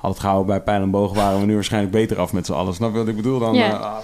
had 0.00 0.10
het 0.10 0.20
gehouden 0.20 0.46
bij 0.46 0.60
pijl 0.62 0.82
en 0.82 0.90
boog, 0.90 1.14
waren 1.14 1.40
we 1.40 1.46
nu 1.46 1.54
waarschijnlijk 1.54 1.92
beter 1.92 2.18
af 2.18 2.32
met 2.32 2.46
z'n 2.46 2.52
allen. 2.52 2.74
Snap 2.74 2.92
je 2.92 2.98
wat 2.98 3.08
ik 3.08 3.16
bedoel? 3.16 3.38
Dan 3.38 3.54
Ja. 3.54 3.70
eh, 3.70 3.80
ah, 3.80 3.96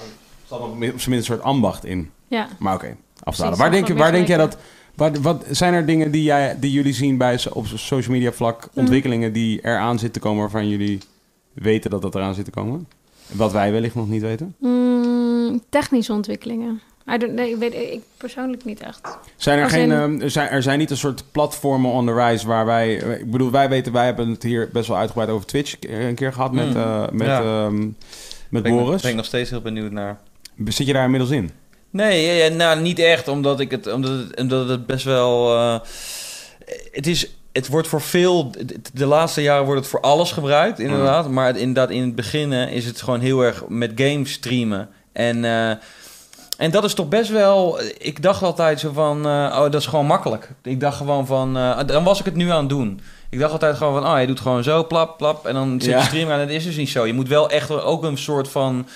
er 0.51 0.63
op 0.63 0.77
zijn 0.79 0.89
minst 0.91 1.09
een 1.11 1.23
soort 1.23 1.43
ambacht 1.43 1.85
in. 1.85 2.11
Ja. 2.29 2.49
Maar 2.59 2.75
oké, 2.75 2.97
afdalen. 3.23 3.57
Precies, 3.57 3.59
Waar, 3.59 3.71
denk, 3.71 3.99
waar 3.99 4.13
denk 4.13 4.27
jij 4.27 4.37
dat... 4.37 4.57
Wat, 4.95 5.19
wat 5.19 5.45
zijn 5.51 5.75
er 5.75 5.87
dingen 5.87 6.11
die, 6.11 6.23
jij, 6.23 6.57
die 6.61 6.73
jullie 6.73 6.93
zien 6.93 7.17
bij 7.17 7.41
op 7.53 7.67
social 7.67 8.15
media 8.15 8.33
vlak, 8.33 8.69
ontwikkelingen 8.75 9.33
die 9.33 9.61
eraan 9.63 9.99
zitten 9.99 10.21
te 10.21 10.27
komen 10.27 10.41
waarvan 10.41 10.69
jullie 10.69 10.99
weten 11.53 11.91
dat 11.91 12.03
dat 12.03 12.15
eraan 12.15 12.35
zit 12.35 12.45
te 12.45 12.51
komen? 12.51 12.89
Wat 13.33 13.53
wij 13.53 13.73
wellicht 13.73 13.95
nog 13.95 14.09
niet 14.09 14.23
weten? 14.23 14.55
Mm, 14.59 15.61
technische 15.69 16.13
ontwikkelingen. 16.13 16.81
I 17.15 17.19
don't, 17.19 17.33
nee, 17.33 17.51
ik 17.51 17.57
weet 17.57 17.75
ik 17.75 18.01
persoonlijk 18.17 18.65
niet 18.65 18.81
echt. 18.81 19.19
Zijn 19.37 19.59
er, 19.59 19.65
Als 19.65 19.73
geen, 19.73 19.91
in- 19.91 19.93
ehm, 19.97 20.21
er, 20.21 20.31
zijn, 20.31 20.49
er 20.49 20.63
zijn 20.63 20.79
niet 20.79 20.91
een 20.91 20.97
soort 20.97 21.25
platformen 21.33 21.91
on 21.91 22.07
the 22.07 22.15
rise 22.15 22.47
waar 22.47 22.67
wij... 22.67 22.95
Ik 22.95 23.31
bedoel, 23.31 23.51
wij 23.51 23.69
weten, 23.69 23.93
wij 23.93 24.05
hebben 24.05 24.29
het 24.29 24.43
hier 24.43 24.69
best 24.73 24.89
wel 24.89 24.97
uitgebreid 24.97 25.29
over 25.31 25.47
Twitch 25.47 25.75
een 25.81 26.15
keer 26.15 26.33
gehad 26.33 26.53
met, 26.53 26.69
Mm. 26.69 26.77
eh, 26.77 27.09
met, 27.13 27.27
Ja. 27.27 27.41
ehm, 27.41 27.79
met 28.49 28.63
Ben 28.63 28.65
ik- 28.73 28.79
Boris. 28.79 29.03
Ben 29.03 29.11
ik 29.11 29.17
nog 29.17 29.25
steeds 29.27 29.51
heel 29.51 29.61
benieuwd 29.61 29.93
naar. 29.93 30.19
Zit 30.65 30.87
je 30.87 30.93
daar 30.93 31.05
inmiddels 31.05 31.31
in? 31.31 31.51
Nee, 31.91 32.27
ja, 32.27 32.45
ja, 32.45 32.55
nou 32.55 32.81
niet 32.81 32.99
echt, 32.99 33.29
omdat, 33.29 33.61
ik 33.61 33.71
het, 33.71 33.93
omdat, 33.93 34.11
het, 34.11 34.41
omdat 34.41 34.69
het 34.69 34.87
best 34.87 35.05
wel. 35.05 35.55
eh, 35.57 35.79
het 36.93 37.07
is. 37.07 37.29
Het 37.53 37.69
wordt 37.69 37.89
voor 37.89 38.01
veel. 38.01 38.51
de- 38.93 39.07
laatste 39.07 39.43
jaren 39.43 39.65
wordt 39.65 39.81
het 39.81 39.91
voor 39.91 40.01
alles 40.01 40.33
gebruikt, 40.33 40.79
inderdaad. 40.79 41.31
Maar 41.31 41.47
het, 41.47 41.57
inderdaad, 41.57 41.91
in 41.91 42.03
het 42.03 42.15
begin 42.15 42.53
eh, 42.53 42.73
is 42.73 42.85
het 42.85 43.03
gewoon 43.03 43.21
heel 43.21 43.41
erg 43.45 43.65
met 43.69 43.93
games 43.95 44.33
streamen. 44.33 44.89
En, 45.13 45.45
eh, 45.45 45.77
en 46.57 46.71
dat 46.71 46.85
is 46.85 46.95
toch 46.95 47.09
best 47.09 47.31
wel. 47.31 47.81
Ik 47.99 48.23
dacht 48.23 48.43
altijd 48.43 48.81
zo 48.81 48.91
van. 48.93 49.27
eh, 49.27 49.31
oh, 49.33 49.61
dat 49.61 49.75
is 49.75 49.87
gewoon 49.87 50.07
makkelijk. 50.07 50.51
Ik 50.63 50.81
dacht 50.81 50.97
gewoon 50.97 51.27
van. 51.27 51.57
eh, 51.57 51.79
dan 51.87 52.05
was 52.05 52.19
ik 52.19 52.25
het 52.25 52.35
nu 52.35 52.51
aan 52.51 52.61
het 52.61 52.69
doen. 52.69 53.01
Ik 53.31 53.39
dacht 53.39 53.53
altijd 53.53 53.77
gewoon 53.77 54.03
van. 54.03 54.13
Oh, 54.15 54.21
je 54.21 54.27
doet 54.27 54.41
gewoon 54.41 54.63
zo, 54.63 54.85
plap, 54.87 55.19
plap. 55.19 55.47
En 55.47 55.55
dan 55.55 55.81
zit 55.81 55.91
Ja. 55.91 55.99
je 55.99 56.05
streamen 56.05 56.35
aan. 56.35 56.41
En 56.41 56.47
dat 56.47 56.57
is 56.57 56.65
dus 56.65 56.77
niet 56.77 56.89
zo. 56.89 57.07
Je 57.07 57.13
moet 57.13 57.29
wel 57.29 57.51
echt 57.51 57.71
ook 57.71 58.03
een 58.05 58.19
soort 58.19 58.49
van. 58.49 58.87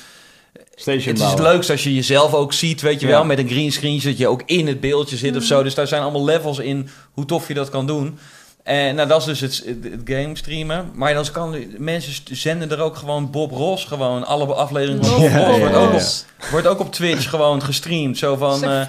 Station 0.74 1.08
Het 1.08 1.18
is 1.18 1.24
het 1.24 1.34
bouwen. 1.34 1.42
leukst 1.54 1.70
als 1.70 1.82
je 1.84 1.94
jezelf 1.94 2.34
ook 2.34 2.52
ziet, 2.52 2.80
weet 2.80 3.00
je 3.00 3.06
Ja. 3.06 3.12
wel, 3.12 3.24
met 3.24 3.38
een 3.38 3.48
green 3.48 3.72
screen, 3.72 4.00
zodat 4.00 4.18
je 4.18 4.28
ook 4.28 4.42
in 4.46 4.66
het 4.66 4.80
beeldje 4.80 5.16
zit 5.16 5.36
of 5.36 5.42
zo. 5.42 5.62
Dus 5.62 5.74
daar 5.74 5.86
zijn 5.86 6.02
allemaal 6.02 6.24
levels 6.24 6.58
in 6.58 6.88
hoe 7.12 7.24
tof 7.24 7.48
je 7.48 7.54
dat 7.54 7.68
kan 7.70 7.86
doen. 7.86 8.18
En 8.62 8.94
nou, 8.94 9.08
dat 9.08 9.20
is 9.20 9.24
dus 9.26 9.40
het, 9.40 9.62
het, 9.66 9.92
het 9.92 10.00
game 10.04 10.36
streamen. 10.36 10.90
Maar 10.94 11.14
dan 11.14 11.26
kan 11.32 11.64
mensen 11.78 12.36
zenden 12.36 12.70
er 12.70 12.80
ook 12.80 12.96
gewoon 12.96 13.30
Bob 13.30 13.50
Ross 13.50 13.84
gewoon 13.84 14.26
alle 14.26 14.54
afleveringen 14.54 15.04
van 15.04 15.20
Bob 15.20 15.32
Ross 15.32 15.58
wordt, 15.60 15.74
ook 15.74 15.92
op, 15.92 16.50
wordt 16.50 16.66
ook 16.66 16.80
op 16.80 16.92
Twitch 16.92 17.30
gewoon 17.30 17.62
gestreamd. 17.62 18.18
Zo 18.18 18.36
van. 18.36 18.64
Eh, 18.64 18.86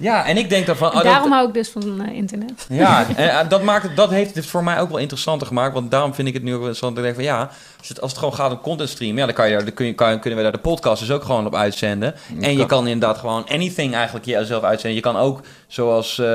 ja, 0.00 0.26
en 0.26 0.36
ik 0.36 0.48
denk 0.48 0.66
dan 0.66 0.76
van. 0.76 0.88
oh, 0.88 0.94
dat- 0.94 1.04
Daarom 1.04 1.32
hou 1.32 1.48
ik 1.48 1.54
dus 1.54 1.68
van 1.68 2.00
eh, 2.06 2.16
internet. 2.16 2.66
ja, 2.68 3.06
en 3.16 3.30
eh, 3.40 3.48
dat, 3.48 3.62
maakt 3.62 3.82
het, 3.82 3.96
dat 3.96 4.10
heeft 4.10 4.34
het 4.34 4.46
voor 4.46 4.64
mij 4.64 4.80
ook 4.80 4.88
wel 4.88 4.98
interessanter 4.98 5.46
gemaakt. 5.46 5.74
Want 5.74 5.90
daarom 5.90 6.14
vind 6.14 6.28
ik 6.28 6.34
het 6.34 6.42
nu 6.42 6.48
ook 6.54 6.58
wel 6.60 6.68
interessant. 6.68 6.96
Ik 6.96 7.02
denk 7.02 7.14
van 7.14 7.24
ja, 7.24 7.50
als 7.78 7.88
het, 7.88 8.00
als 8.00 8.10
het 8.10 8.18
gewoon 8.20 8.34
gaat 8.34 8.50
om 8.50 8.60
content 8.60 8.88
stream, 8.88 9.16
ja, 9.18 9.24
dan, 9.26 9.34
kan 9.34 9.48
je, 9.48 9.54
daar- 9.54 9.64
dan 9.64 9.74
kun 9.74 9.86
je, 9.86 9.94
kan, 9.94 10.20
kunnen 10.20 10.36
we 10.38 10.42
daar 10.44 10.52
de 10.52 10.58
podcast 10.58 11.00
dus 11.00 11.10
ook 11.10 11.24
gewoon 11.24 11.46
op 11.46 11.54
uitzenden. 11.54 12.14
En 12.40 12.56
je 12.56 12.66
kan 12.66 12.86
inderdaad 12.88 13.18
gewoon 13.18 13.46
anything 13.48 13.94
eigenlijk 13.94 14.26
jezelf 14.26 14.62
uitzenden. 14.62 14.94
Je 14.96 15.02
kan 15.02 15.16
ook, 15.16 15.40
zoals 15.66 16.18
eh, 16.18 16.26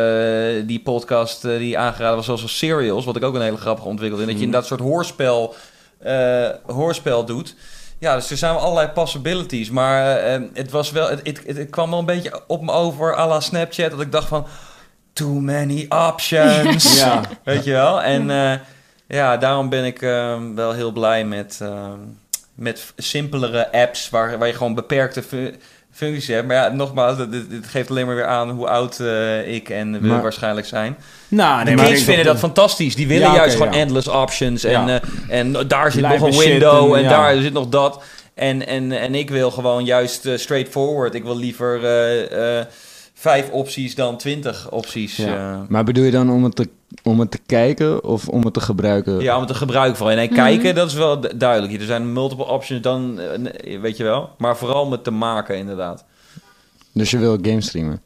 die 0.66 0.80
podcast 0.80 1.46
eh, 1.46 1.58
die 1.58 1.78
aangeraden 1.78 2.16
was, 2.16 2.26
zoals 2.26 2.42
als 2.42 2.58
Serials, 2.58 3.06
wat 3.06 3.16
ik 3.16 3.24
ook 3.24 3.36
een 3.36 3.42
hele 3.42 3.58
grappige 3.58 3.88
ontwikkeld 3.88 4.20
vind. 4.22 4.32
Dat 4.32 4.40
je 4.40 4.46
inderdaad 4.46 4.72
een 4.72 4.78
soort 4.78 4.90
hoorspel, 4.90 5.56
eh, 6.00 6.50
hoorspel 6.66 7.26
doet. 7.26 7.56
Ja, 8.00 8.16
dus 8.16 8.32
er 8.32 8.38
zijn 8.38 8.54
wel 8.54 8.64
allerlei 8.64 8.88
possibilities. 8.88 9.70
Maar 9.70 10.18
eh, 10.18 10.42
het, 10.54 10.72
was 10.72 10.92
wel, 10.92 11.10
het, 11.10 11.22
het, 11.24 11.42
het 11.46 11.70
kwam 11.70 11.90
wel 11.90 12.00
een 12.00 12.06
beetje 12.06 12.42
op 12.48 12.62
me 12.62 12.72
over 12.72 13.18
à 13.18 13.28
la 13.28 13.40
Snapchat. 13.40 13.92
Dat 13.92 14.02
ik 14.02 14.12
dacht 14.12 14.28
van, 14.28 14.46
too 15.16 15.40
many 15.40 15.86
options. 15.90 16.84
Ja. 17.00 17.22
Weet 17.44 17.64
je 17.64 17.72
wel? 17.72 18.02
En 18.02 18.30
eh, 18.30 18.60
ja, 19.08 19.38
daarom 19.38 19.70
ben 19.70 19.86
ik 19.86 20.02
eh, 20.02 20.38
wel 20.56 20.72
heel 20.72 20.92
blij 20.92 21.26
met, 21.26 21.60
eh, 21.62 21.92
met 22.54 22.94
simpelere 22.98 23.72
apps 23.72 24.10
waar, 24.10 24.38
waar 24.38 24.48
je 24.48 24.54
gewoon 24.54 24.74
beperkte 24.74 25.24
functies 25.96 26.28
hebt. 26.28 26.48
Maar 26.48 26.56
ja, 26.56 26.70
nogmaals, 26.70 27.18
dit, 27.18 27.32
dit- 27.32 27.50
dit 27.50 27.66
geeft 27.66 27.90
alleen 27.90 28.06
maar 28.06 28.16
weer 28.16 28.26
aan 28.26 28.50
hoe 28.50 28.68
oud 28.68 29.00
eh, 29.00 29.54
ik 29.54 29.70
en 29.70 30.02
we 30.02 30.08
Maar- 30.08 30.22
waarschijnlijk 30.22 30.68
zijn. 30.68 30.98
Nou, 31.28 31.60
De 31.60 31.66
nee, 31.66 31.76
maar 31.76 31.86
kids 31.86 32.00
ik 32.00 32.06
vinden 32.06 32.26
dat 32.26 32.38
fantastisch. 32.40 32.96
Die 32.96 33.08
willen 33.08 33.28
Ja, 33.28 33.36
juist 33.36 33.56
gewoon 33.58 33.74
ja. 33.74 33.80
endless 33.80 34.08
options. 34.08 34.64
En, 34.64 34.88
Ja. 34.88 35.00
eh, 35.28 35.40
en 35.40 35.68
daar 35.68 35.92
zit 35.92 36.02
nog 36.02 36.22
een 36.22 36.38
window 36.38 36.92
en- 36.94 36.98
en, 36.98 37.04
ja. 37.04 37.10
daar 37.10 37.42
zit 37.42 37.54
nog 37.54 37.68
dat. 37.70 38.04
En, 38.34 38.68
en, 38.68 38.92
en 38.92 39.16
ik 39.16 39.30
wil 39.30 39.52
gewoon 39.52 39.86
juist 39.86 40.26
eh, 40.26 40.38
straightforward. 40.38 41.14
Ik 41.16 41.24
wil 41.24 41.38
liever 41.38 41.84
eh, 41.84 42.60
eh, 42.60 42.66
vijf 43.14 43.50
opties 43.50 43.96
dan 43.96 44.18
twintig 44.18 44.72
opties. 44.72 45.16
Ja. 45.16 45.66
Maar 45.70 45.84
bedoel 45.84 46.04
je 46.04 46.12
dan 46.12 46.30
om 46.32 46.44
het, 46.44 46.56
te, 46.56 46.70
om 47.04 47.20
het 47.20 47.32
te 47.32 47.40
kijken 47.46 48.04
of 48.04 48.28
om 48.28 48.44
het 48.46 48.54
te 48.54 48.60
gebruiken? 48.60 49.20
Ja, 49.20 49.34
om 49.34 49.40
het 49.40 49.50
te 49.50 49.56
gebruiken 49.56 49.98
vooral. 49.98 50.16
En 50.16 50.20
nee, 50.22 50.30
Mhm. 50.32 50.42
kijken, 50.44 50.76
dat 50.76 50.88
is 50.88 50.94
wel 50.94 51.20
du- 51.20 51.38
duidelijk. 51.38 51.74
Er 51.80 51.86
zijn 51.86 52.14
multiple 52.14 52.46
options 52.48 52.82
dan, 52.82 53.20
eh, 53.20 53.38
nee, 53.38 53.80
weet 53.80 53.98
je 53.98 54.04
wel. 54.04 54.30
Maar 54.38 54.58
vooral 54.58 54.82
om 54.84 54.92
het 54.92 55.04
te 55.04 55.12
maken, 55.12 55.58
inderdaad. 55.58 56.06
Dus 56.92 57.12
je 57.12 57.18
wil 57.18 57.38
game 57.42 57.62
streamen? 57.62 58.02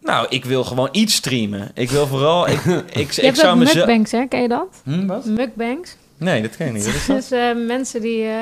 Nou, 0.00 0.26
ik 0.28 0.44
wil 0.44 0.64
gewoon 0.64 0.88
iets 0.92 1.14
streamen. 1.14 1.70
Ik 1.74 1.90
wil 1.90 2.06
vooral... 2.06 2.48
Ik, 2.48 2.60
ik, 2.64 2.94
ik, 3.02 3.10
Je 3.12 3.22
hebt 3.24 3.38
zou 3.38 3.52
ook 3.52 3.58
mezelf... 3.58 3.76
mukbangs, 3.86 4.10
hè? 4.12 4.26
Ken 4.26 4.42
je 4.42 4.48
dat? 4.48 4.80
Hm, 4.84 5.06
wat? 5.06 5.24
Mukbangs. 5.24 5.96
Nee, 6.22 6.42
dat 6.42 6.56
ken 6.56 6.66
ik 6.66 6.72
niet. 6.72 6.86
Is 6.86 7.06
dat? 7.06 7.16
Dus 7.16 7.30
eh, 7.30 7.54
mensen 7.66 8.00
die... 8.00 8.24
eh, 8.24 8.34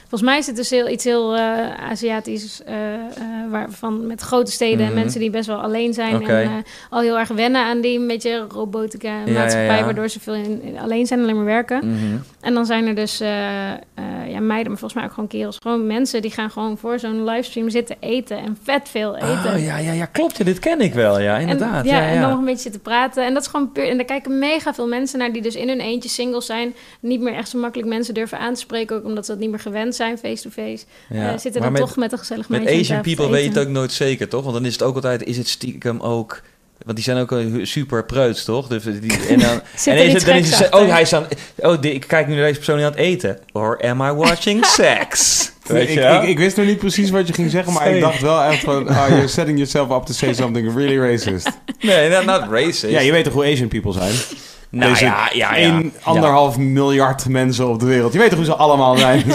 volgens 0.00 0.22
mij 0.22 0.38
is 0.38 0.46
het 0.46 0.56
dus 0.56 0.70
heel, 0.70 0.88
iets 0.88 1.04
heel 1.04 1.34
eh, 1.36 1.74
Aziatisch... 1.90 2.60
waarvan 3.50 4.06
met 4.06 4.20
grote 4.20 4.50
steden 4.50 4.86
en 4.86 4.92
Mhm. 4.92 5.00
mensen 5.00 5.20
die 5.20 5.30
best 5.30 5.46
wel 5.46 5.60
alleen 5.62 5.94
zijn... 5.94 6.26
En 6.28 6.64
al 6.90 7.00
heel 7.00 7.18
erg 7.18 7.28
wennen 7.28 7.64
aan 7.64 7.80
die 7.80 7.98
een 7.98 8.06
beetje 8.06 8.46
robotica 8.48 9.08
Ja, 9.24 9.32
maatschappij... 9.32 9.76
ja, 9.78 9.84
waardoor 9.84 10.08
ze 10.08 10.20
veel 10.20 10.34
in, 10.34 10.62
in- 10.62 10.78
alleen 10.78 11.06
zijn, 11.06 11.20
alleen 11.20 11.36
maar 11.36 11.44
werken. 11.44 11.78
Mhm. 11.88 12.16
En 12.40 12.54
dan 12.54 12.66
zijn 12.66 12.86
er 12.86 12.94
dus 12.94 13.18
ja, 14.28 14.40
meiden, 14.40 14.68
maar 14.70 14.78
volgens 14.78 14.94
mij 14.94 15.04
ook 15.04 15.12
gewoon 15.12 15.28
kerels... 15.28 15.58
gewoon 15.62 15.86
mensen 15.86 16.22
die 16.22 16.30
gaan 16.30 16.50
gewoon 16.50 16.78
voor 16.78 16.98
zo'n 16.98 17.24
livestream 17.24 17.70
zitten 17.70 17.96
eten... 18.00 18.38
en 18.38 18.58
vet 18.62 18.88
veel 18.88 19.16
eten. 19.16 19.28
Oh, 19.54 19.64
ja, 19.64 19.76
ja, 19.78 19.92
ja, 19.92 20.04
klopt. 20.04 20.44
Dit 20.44 20.58
ken 20.58 20.80
ik 20.80 20.94
wel, 20.94 21.20
ja, 21.20 21.36
inderdaad. 21.36 21.84
En, 21.84 21.90
ja, 21.90 21.98
ja, 22.00 22.06
en 22.08 22.20
dan 22.20 22.30
nog 22.30 22.38
een 22.38 22.44
beetje 22.44 22.62
zitten 22.62 22.80
praten. 22.80 23.24
En 23.26 23.34
dat 23.34 23.42
is 23.42 23.48
gewoon 23.48 23.72
puur. 23.72 23.88
En 23.88 23.96
daar 23.96 24.06
kijken 24.06 24.38
mega 24.38 24.74
veel 24.74 24.86
mensen 24.88 25.18
naar 25.18 25.32
die 25.32 25.42
dus 25.42 25.54
in 25.54 25.68
hun 25.68 25.80
eentje 25.80 26.08
singles 26.08 26.46
zijn. 26.46 26.74
Niet 27.00 27.20
meer 27.24 27.34
echt 27.34 27.48
zo 27.48 27.58
makkelijk 27.58 27.88
mensen 27.88 28.14
durven 28.14 28.38
aan 28.38 28.54
te 28.54 28.60
spreken. 28.60 28.96
Ook 28.96 29.04
omdat 29.04 29.24
ze 29.24 29.30
dat 29.30 29.40
niet 29.40 29.50
meer 29.50 29.58
gewend 29.60 29.94
zijn, 29.94 30.18
face-to-face. 30.18 30.84
Ja. 31.10 31.32
Eh, 31.32 31.38
zitten 31.38 31.52
Maar 31.52 31.60
dan 31.62 31.72
met, 31.72 31.80
toch 31.80 31.96
met 31.96 32.12
een 32.12 32.18
gezellig 32.18 32.48
met 32.48 32.64
meisje 32.64 32.74
aan 32.76 32.80
Asian 32.80 33.00
people 33.16 33.30
weet 33.30 33.42
je 33.44 33.48
het 33.58 33.68
ook 33.68 33.72
nooit 33.72 33.92
zeker, 33.92 34.28
toch? 34.28 34.42
Want 34.42 34.54
dan 34.54 34.64
is 34.64 34.72
het 34.72 34.82
ook 34.82 34.94
altijd... 34.94 35.24
Is 35.24 35.36
het 35.36 35.48
stiekem 35.48 36.00
ook... 36.00 36.42
Want 36.84 36.96
die 36.96 37.04
zijn 37.04 37.18
ook 37.18 37.32
eh, 37.32 37.46
super 37.62 38.04
preuts, 38.04 38.44
toch? 38.44 38.68
Dus 38.68 38.82
die, 38.84 39.18
en 39.28 39.38
dan, 39.38 39.60
en 39.84 39.92
er 39.92 40.04
is 40.04 40.12
het, 40.12 40.24
dan 40.24 40.36
is 40.36 40.58
het, 40.58 40.74
oh, 40.74 40.88
hij 40.88 41.00
is 41.00 41.12
aan, 41.12 41.26
oh, 41.56 41.80
die- 41.80 41.92
ik 41.92 42.04
kijk 42.06 42.26
nu 42.26 42.34
naar 42.34 42.44
deze 42.44 42.54
persoon 42.56 42.76
die 42.76 42.84
aan 42.84 42.90
het 42.90 43.00
eten. 43.00 43.38
Or 43.52 43.80
am 43.82 44.00
I 44.00 44.12
watching 44.12 44.66
sex? 44.80 45.52
Weet 45.66 45.92
je 45.92 46.00
ik, 46.00 46.22
ik 46.28 46.38
wist 46.38 46.56
nog 46.56 46.66
niet 46.66 46.78
precies 46.78 47.10
wat 47.10 47.26
je 47.26 47.32
ging 47.32 47.50
zeggen, 47.50 47.72
maar 47.72 47.88
ik 47.94 48.00
dacht 48.00 48.20
wel 48.20 48.42
echt 48.42 48.64
van... 48.64 48.88
Oh, 48.88 49.06
you're 49.08 49.28
setting 49.28 49.56
yourself 49.56 49.90
up 49.90 50.02
to 50.04 50.12
say 50.12 50.34
something 50.34 50.74
really 50.76 50.98
racist. 51.10 51.48
Nee, 51.80 52.08
not, 52.08 52.24
not 52.24 52.42
racist. 52.50 52.82
Ja, 52.92 53.00
je 53.00 53.12
weet 53.12 53.24
toch 53.24 53.32
hoe 53.32 53.44
Asian 53.44 53.68
people 53.68 53.92
zijn? 53.92 54.14
Nou 54.74 54.90
Deze 54.90 55.04
ja, 55.04 55.28
ja, 55.32 55.82
anderhalf 56.02 56.58
miljard 56.58 57.28
mensen 57.28 57.68
op 57.68 57.80
de 57.80 57.86
wereld. 57.86 58.12
Je 58.12 58.18
weet 58.18 58.28
toch 58.28 58.38
hoe 58.38 58.46
ze 58.46 58.54
allemaal 58.54 58.96
zijn? 58.96 59.22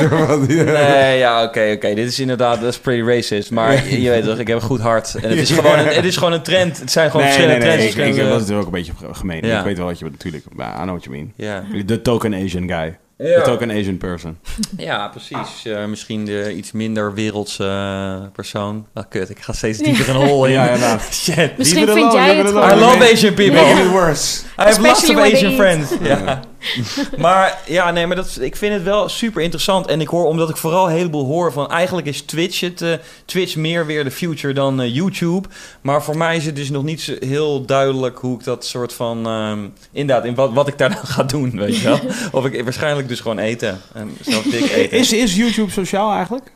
Nee, 0.48 1.18
ja, 1.18 1.44
oké, 1.44 1.72
oké. 1.76 1.94
Dit 1.94 2.08
is 2.08 2.20
inderdaad, 2.20 2.62
dat 2.62 2.70
is 2.70 2.80
pretty 2.80 3.10
racist. 3.10 3.52
Maar 3.52 3.74
je, 3.74 4.02
je 4.02 4.10
weet 4.10 4.24
toch, 4.24 4.38
ik 4.38 4.48
heb 4.48 4.56
een 4.56 4.64
goed 4.64 4.80
hart. 4.80 5.16
En 5.16 5.30
het 5.30 5.40
is, 5.40 5.52
gewoon, 5.52 5.80
een, 5.80 5.86
het 5.88 6.06
is 6.06 6.18
gewoon 6.18 6.34
een 6.34 6.42
trend. 6.42 6.80
Het 6.80 6.92
zijn 6.92 7.12
gewoon 7.12 7.26
nee, 7.26 7.38
nee, 7.38 7.46
verschillende 7.46 7.76
nee. 7.76 7.78
trends. 7.78 7.96
Ik, 7.96 8.00
ik, 8.00 8.06
verschillende- 8.06 8.34
dat 8.34 8.42
is 8.42 8.48
natuurlijk 8.48 8.68
ook 8.68 8.74
een 8.74 9.08
beetje 9.08 9.18
gemeen. 9.20 9.58
Ik 9.58 9.64
weet 9.64 9.78
wel 9.78 9.86
wat 9.86 10.00
je 10.00 10.06
natuurlijk... 10.06 10.44
I 10.46 10.82
know 10.82 10.88
what 10.88 11.04
you 11.04 11.16
mean. 11.16 11.86
De 11.86 12.02
token 12.02 12.34
Asian 12.34 12.68
guy. 12.68 12.98
Ja. 13.28 13.42
token 13.42 13.72
Asian 13.72 13.98
person. 13.98 14.38
ja, 14.78 15.08
precies. 15.08 15.66
Eh, 15.66 15.86
misschien 15.86 16.26
de 16.26 16.54
iets 16.56 16.72
minder 16.72 17.14
wereldse 17.14 17.64
eh, 17.64 18.32
persoon. 18.34 18.88
Ah, 18.94 19.04
kut, 19.10 19.30
ik 19.30 19.40
ga 19.40 19.54
steeds 19.54 19.78
dieper 19.78 20.10
in 20.10 20.16
een 20.16 20.28
hol 20.28 20.46
in. 20.46 20.52
Ja, 20.52 20.66
inderdaad. 20.66 21.14
Shit. 21.24 21.58
Misschien 21.58 21.88
vind 21.88 22.14
jij 22.14 22.36
het 22.36 22.48
I 22.48 22.76
love 22.80 23.12
Asian 23.12 23.34
people. 23.34 23.84
It 23.84 23.90
worse. 23.92 24.42
I 24.44 24.64
have 24.64 24.82
lots 24.82 25.04
of 25.04 25.10
Especially 25.10 25.34
Asian 25.34 25.54
friends. 25.54 25.92
Ja. 26.02 26.40
maar 27.18 27.60
ja, 27.66 27.92
nee, 27.92 28.08
maar 28.08 28.16
dat, 28.16 28.38
ik 28.42 28.56
vind 28.56 28.74
het 28.74 28.84
wel 28.84 29.10
super 29.10 29.42
interessant. 29.42 29.88
En 29.88 30.02
ik 30.02 30.08
hoor, 30.08 30.26
omdat 30.26 30.50
ik 30.50 30.58
vooral 30.58 30.86
een 30.86 30.96
heleboel 30.96 31.26
hoor 31.26 31.52
van... 31.52 31.70
Eigenlijk 31.72 32.08
is 32.08 32.22
Twitch 32.22 32.60
het... 32.60 32.82
eh, 32.82 32.94
Twitch 33.26 33.56
meer 33.56 33.86
weer 33.86 34.04
de 34.04 34.12
future 34.12 34.54
dan 34.54 34.82
eh, 34.82 34.96
YouTube. 34.96 35.48
Maar 35.82 36.04
voor 36.04 36.18
mij 36.18 36.36
is 36.36 36.46
het 36.46 36.56
dus 36.56 36.70
nog 36.70 36.84
niet 36.84 37.02
zo 37.02 37.14
heel 37.20 37.66
duidelijk... 37.66 38.18
hoe 38.18 38.38
ik 38.38 38.44
dat 38.44 38.66
soort 38.66 38.94
van... 38.94 39.28
ehm, 39.28 39.68
inderdaad, 39.92 40.26
in 40.26 40.36
wat, 40.36 40.54
wat 40.54 40.68
ik 40.68 40.78
daar 40.78 40.90
dan 40.90 41.06
ga 41.06 41.24
doen, 41.24 41.52
weet 41.58 41.78
je 41.78 41.84
wel. 41.84 42.00
of 42.42 42.46
ik 42.46 42.64
waarschijnlijk 42.64 43.08
dus 43.08 43.20
gewoon 43.20 43.40
eten. 43.40 43.82
En 43.94 44.18
zelf 44.22 44.44
dik 44.44 44.72
eten. 44.72 44.98
Is, 44.98 45.14
is 45.14 45.36
YouTube 45.36 45.72
sociaal 45.72 46.12
eigenlijk? 46.14 46.52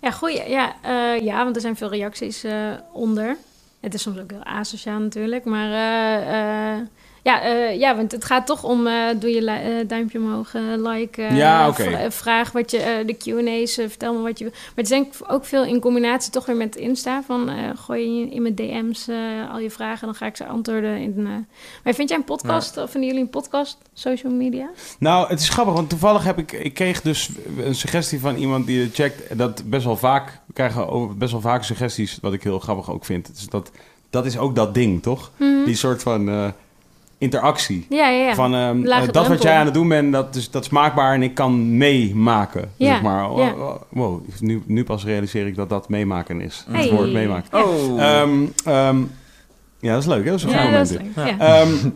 Ja, 0.00 0.10
goeie. 0.10 0.48
Ja, 0.48 0.74
eh, 0.82 1.24
ja, 1.24 1.44
want 1.44 1.56
er 1.56 1.62
zijn 1.62 1.76
veel 1.76 1.90
reacties 1.90 2.44
eh, 2.44 2.52
onder. 2.92 3.36
Het 3.80 3.94
is 3.94 4.02
soms 4.02 4.18
ook 4.18 4.30
heel 4.30 4.44
asociaal 4.44 4.98
natuurlijk. 4.98 5.44
Maar 5.44 5.70
eh, 5.72 6.74
eh, 6.74 6.80
ja, 7.22 7.42
eh, 7.42 7.78
ja, 7.78 7.96
want 7.96 8.12
het 8.12 8.24
gaat 8.24 8.46
toch 8.46 8.64
om... 8.64 8.86
eh, 8.86 8.94
doe 9.18 9.30
je 9.30 9.50
eh, 9.50 9.88
duimpje 9.88 10.18
omhoog, 10.18 10.52
like. 10.76 11.22
Ja, 11.22 11.72
vraag 12.08 12.52
wat 12.52 12.70
je... 12.70 13.02
de 13.06 13.16
Q&A's, 13.16 13.74
vertel 13.74 14.14
me 14.14 14.22
wat 14.22 14.38
je 14.38 14.44
wil. 14.44 14.52
Maar 14.52 14.72
het 14.74 14.84
is 14.84 14.90
denk 14.90 15.14
ik 15.14 15.32
ook 15.32 15.44
veel 15.44 15.64
in 15.64 15.80
combinatie 15.80 16.32
toch 16.32 16.46
weer 16.46 16.56
met 16.56 16.76
Insta. 16.76 17.22
Van 17.26 17.50
gooi 17.76 18.18
je 18.20 18.28
in 18.30 18.42
mijn 18.42 18.54
DM's 18.54 19.08
al 19.52 19.58
je 19.58 19.70
vragen. 19.70 20.06
Dan 20.06 20.14
ga 20.16 20.26
ik 20.26 20.36
ze 20.36 20.46
antwoorden. 20.46 20.96
In. 20.96 21.22
Maar 21.84 21.94
vind 21.94 22.08
jij 22.08 22.18
een 22.18 22.24
podcast? 22.24 22.76
Of 22.76 22.90
vinden 22.90 23.08
jullie 23.08 23.24
een 23.24 23.30
podcast 23.30 23.78
social 23.92 24.32
media? 24.32 24.70
Nou, 24.98 25.28
het 25.28 25.40
is 25.40 25.48
grappig, 25.48 25.74
want 25.74 25.88
toevallig 25.88 26.24
heb 26.24 26.38
ik... 26.38 26.52
Ik 26.52 26.74
kreeg 26.74 27.00
dus 27.00 27.30
een 27.58 27.74
suggestie 27.74 28.20
van 28.20 28.36
iemand 28.36 28.66
die 28.66 28.80
het 28.82 28.94
checkt... 28.94 29.38
dat 29.38 29.62
best 29.70 29.84
wel 29.84 29.96
vaak... 29.96 30.40
We 30.46 30.52
krijgen 30.52 30.88
over- 30.88 31.16
best 31.16 31.32
wel 31.32 31.40
vaak 31.40 31.64
suggesties, 31.64 32.18
wat 32.20 32.32
ik 32.32 32.42
heel 32.42 32.58
grappig 32.58 32.90
ook 32.90 33.04
vind. 33.04 33.26
Dus 33.34 33.46
dat 33.48 33.70
dat 34.10 34.26
is 34.26 34.38
ook 34.38 34.54
dat 34.54 34.74
ding, 34.74 35.02
toch? 35.02 35.30
Die 35.64 35.74
soort 35.76 36.02
van 36.02 36.52
interactie. 37.18 37.86
Ja, 37.88 38.08
ja, 38.08 38.26
ja. 38.26 38.34
Van 38.34 38.54
ehm, 38.54 38.86
eh, 38.86 39.12
dat 39.12 39.26
wat 39.26 39.42
jij 39.42 39.56
aan 39.56 39.64
het 39.64 39.74
doen 39.74 39.88
bent, 39.88 40.12
dat 40.12 40.34
is, 40.34 40.50
dat 40.50 40.62
is 40.62 40.68
maakbaar 40.68 41.14
en 41.14 41.22
ik 41.22 41.34
kan 41.34 41.76
meemaken. 41.76 42.70
Ja, 42.76 42.92
Zeg 42.92 43.02
maar. 43.02 43.30
Oh, 43.30 43.38
ja. 43.38 43.52
oh, 43.52 43.74
wow, 43.88 44.20
nu, 44.40 44.62
nu 44.66 44.84
pas 44.84 45.04
realiseer 45.04 45.46
ik 45.46 45.54
dat 45.54 45.68
dat 45.68 45.88
meemaken 45.88 46.40
is. 46.40 46.64
Hey. 46.70 46.80
Het 46.80 46.90
woord 46.90 47.12
meemaken. 47.12 47.64
Oh. 47.64 48.02
Ehm, 48.02 48.46
ehm, 48.64 48.98
ja, 49.80 49.92
dat 49.92 50.02
is 50.02 50.08
leuk, 50.08 50.24
hè? 50.24 50.30
Dat 50.30 50.38
is 50.38 50.44
een 50.44 50.50
Ja, 50.50 50.64
moment 50.64 51.92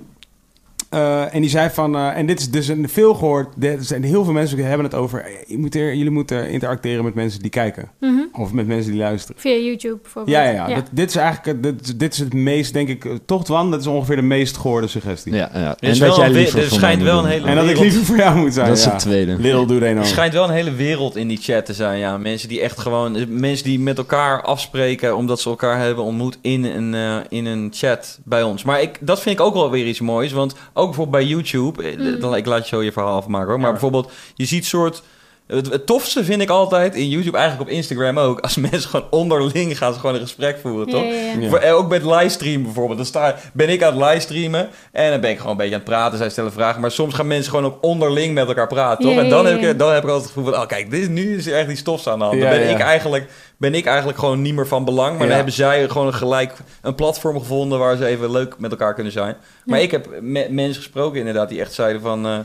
eh, 0.93 1.35
en 1.35 1.41
die 1.41 1.51
zei 1.51 1.71
van, 1.71 1.97
eh, 1.97 2.17
en 2.17 2.27
dit 2.27 2.39
is 2.41 2.51
dus 2.51 2.69
een 2.69 2.89
veel 2.89 3.15
gehoord, 3.15 3.65
er 3.65 3.77
zijn 3.85 4.05
heel 4.05 4.25
veel 4.25 4.33
mensen 4.33 4.57
die 4.57 4.65
hebben 4.65 4.87
het 4.87 4.95
over, 4.95 5.21
eh, 5.25 5.31
je 5.47 5.59
moet 5.59 5.75
er, 5.75 5.95
jullie 5.95 6.11
moeten 6.11 6.49
interacteren 6.51 7.05
met 7.05 7.15
mensen 7.15 7.41
die 7.41 7.51
kijken. 7.51 7.91
Mhm. 8.01 8.13
Of 8.33 8.53
met 8.53 8.67
mensen 8.67 8.91
die 8.91 9.01
luisteren. 9.01 9.41
Via 9.41 9.57
YouTube 9.57 9.99
bijvoorbeeld. 10.03 10.37
Ja, 10.37 10.43
ja, 10.45 10.69
ja. 10.69 10.75
Dit, 10.75 10.85
dit 10.91 11.09
is 11.09 11.17
eigenlijk, 11.17 11.63
dit, 11.63 11.99
dit 12.01 12.13
is 12.13 12.19
het 12.19 12.35
meest, 12.35 12.73
denk 12.73 12.89
ik, 12.89 13.07
toch 13.27 13.45
Twan, 13.45 13.71
dat 13.71 13.81
is 13.81 13.87
ongeveer 13.87 14.17
de 14.17 14.23
meest 14.23 14.57
gehoorde 14.57 14.87
suggestie. 14.87 15.33
Ja, 15.35 15.51
ja. 15.55 15.61
Er, 15.61 15.89
En 15.91 15.99
dat 15.99 16.17
jij 16.17 16.31
liever 16.31 16.59
er 16.61 16.69
voor 16.69 16.79
schijnt 16.79 17.03
mij 17.03 17.13
wel 17.13 17.19
een 17.19 17.31
hele 17.31 17.47
En 17.47 17.55
dat 17.55 17.65
ik 17.65 17.71
wereld- 17.71 17.85
liever 17.85 18.05
voor 18.05 18.17
jou 18.17 18.37
moet 18.39 18.55
zijn. 18.55 18.69
Dat 18.69 18.77
is 18.79 18.85
ja. 18.85 18.91
het 18.91 18.99
tweede. 18.99 19.37
Little 19.39 19.67
do 19.67 19.79
they 19.79 19.89
Er 19.89 19.95
know. 19.95 20.05
schijnt 20.07 20.33
wel 20.33 20.45
een 20.45 20.55
hele 20.55 20.73
wereld 20.73 21.17
in 21.17 21.29
die 21.29 21.39
chat 21.43 21.67
te 21.67 21.73
zijn. 21.75 21.99
Ja, 21.99 22.19
mensen 22.19 22.49
die 22.49 22.61
echt 22.61 22.79
gewoon. 22.81 23.17
Mensen 23.29 23.65
die 23.65 23.81
met 23.81 23.99
elkaar 23.99 24.43
afspreken. 24.43 25.17
omdat 25.17 25.41
ze 25.41 25.49
elkaar 25.49 25.79
hebben 25.79 26.05
ontmoet 26.05 26.39
in 26.41 26.65
een, 26.65 26.95
in 27.29 27.47
een 27.47 27.69
chat 27.75 28.21
bij 28.25 28.43
ons. 28.43 28.63
Maar 28.65 28.83
ik, 28.83 28.99
dat 29.01 29.21
vind 29.21 29.39
ik 29.39 29.45
ook 29.45 29.55
wel 29.55 29.71
weer 29.71 29.87
iets 29.87 30.01
moois. 30.01 30.33
Want 30.33 30.55
ook 30.83 30.89
bijvoorbeeld 30.97 31.25
bij 31.25 31.31
YouTube. 31.31 31.83
eh, 31.83 31.99
Mm. 31.99 32.21
Dan, 32.21 32.37
ik 32.37 32.47
laat 32.47 32.63
je 32.69 32.77
zo 32.77 32.83
je 32.83 32.93
verhaal 32.93 33.17
afmaken 33.17 33.49
hoor. 33.49 33.61
Maar 33.61 33.71
bijvoorbeeld, 33.71 34.13
je 34.35 34.45
ziet 34.45 34.65
soort. 34.67 35.03
Het, 35.47 35.71
het 35.71 35.87
tofste 35.87 36.25
vind 36.25 36.43
ik 36.43 36.49
altijd 36.49 36.95
in 36.95 37.09
YouTube, 37.09 37.37
eigenlijk 37.37 37.71
op 37.71 37.77
Instagram 37.77 38.19
ook. 38.19 38.41
Als 38.41 38.57
mensen 38.71 38.91
gewoon 38.91 39.07
onderling 39.11 39.79
gaan 39.79 39.93
ze 39.93 39.99
gewoon 40.01 40.15
een 40.15 40.21
gesprek 40.21 40.59
voeren, 40.63 40.89
toch? 40.89 41.03
ja, 41.05 41.09
ja. 41.11 41.33
Ja. 41.41 41.49
Voor- 41.49 41.59
eh, 41.59 41.75
ook 41.75 41.89
met 41.89 42.05
livestream 42.05 42.63
bijvoorbeeld. 42.63 42.97
Dan 42.97 43.07
sta, 43.07 43.37
ben 43.53 43.69
ik 43.69 43.83
aan 43.83 43.93
het 43.99 44.03
livestreamen 44.09 44.69
en 44.93 45.11
dan 45.11 45.21
ben 45.21 45.31
ik 45.31 45.37
gewoon 45.37 45.51
een 45.53 45.57
beetje 45.57 45.75
aan 45.75 45.81
het 45.81 45.89
praten. 45.89 46.19
Zij 46.19 46.31
stellen 46.31 46.53
vragen. 46.53 46.81
Maar 46.81 46.91
soms 46.91 47.15
gaan 47.15 47.27
mensen 47.27 47.51
gewoon 47.51 47.65
ook 47.67 47.79
onderling 47.81 48.35
met 48.35 48.47
elkaar 48.49 48.67
praten. 48.67 49.05
Toch? 49.05 49.15
Ja, 49.15 49.21
en 49.21 49.29
dan, 49.29 49.47
heb 49.47 49.61
ik, 49.61 49.79
dan 49.79 49.93
heb 49.93 50.03
ik 50.03 50.09
altijd 50.11 50.23
het 50.29 50.33
gevoel 50.39 50.53
van... 50.53 50.63
Oh 50.63 50.67
kijk, 50.69 50.91
dit 50.91 51.01
is, 51.01 51.09
nu 51.09 51.37
is 51.37 51.47
er 51.47 51.55
echt 51.59 51.71
iets 51.71 51.83
tofs 51.83 52.07
aan 52.09 52.19
de 52.19 52.25
hand. 52.25 52.41
Dan 52.41 52.49
ben, 52.51 52.61
ja. 52.61 52.75
ik 52.75 52.81
eigenlijk, 52.81 53.31
ben 53.57 53.75
ik 53.75 53.87
eigenlijk 53.87 54.19
gewoon 54.19 54.43
niet 54.43 54.55
meer 54.55 54.67
van 54.67 54.85
belang. 54.85 55.11
Maar 55.13 55.21
Ja. 55.21 55.27
dan 55.27 55.37
hebben 55.37 55.55
zij 55.55 55.89
gewoon 55.89 56.15
gelijk 56.15 56.53
een 56.83 56.95
platform 56.95 57.39
gevonden... 57.39 57.79
waar 57.79 57.97
ze 57.97 58.07
even 58.07 58.31
leuk 58.31 58.55
met 58.59 58.71
elkaar 58.71 58.95
kunnen 58.95 59.13
zijn. 59.13 59.37
Maar 59.65 59.79
Ja. 59.79 59.85
ik 59.85 59.91
heb 59.91 60.09
met 60.21 60.51
mensen 60.51 60.83
gesproken 60.83 61.19
inderdaad 61.19 61.49
die 61.49 61.61
echt 61.61 61.73
zeiden 61.73 62.03
van... 62.03 62.27
eh, 62.27 62.39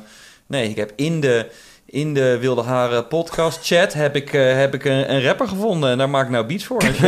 nee, 0.47 0.69
ik 0.69 0.75
heb 0.75 0.91
in 0.95 1.19
de... 1.21 1.45
In 1.89 2.13
de 2.13 2.37
Wilde 2.41 2.61
Haren 2.61 3.07
podcast 3.07 3.59
chat 3.63 3.93
heb 3.93 4.15
ik, 4.15 4.33
eh, 4.33 4.53
heb 4.55 4.73
ik 4.73 4.85
een, 4.85 5.13
een 5.13 5.23
rapper 5.23 5.47
gevonden 5.47 5.89
en 5.91 5.97
daar 5.97 6.09
maak 6.09 6.25
ik 6.25 6.31
nou 6.31 6.45
beats 6.45 6.65
voor. 6.65 6.81
shit. 6.83 6.99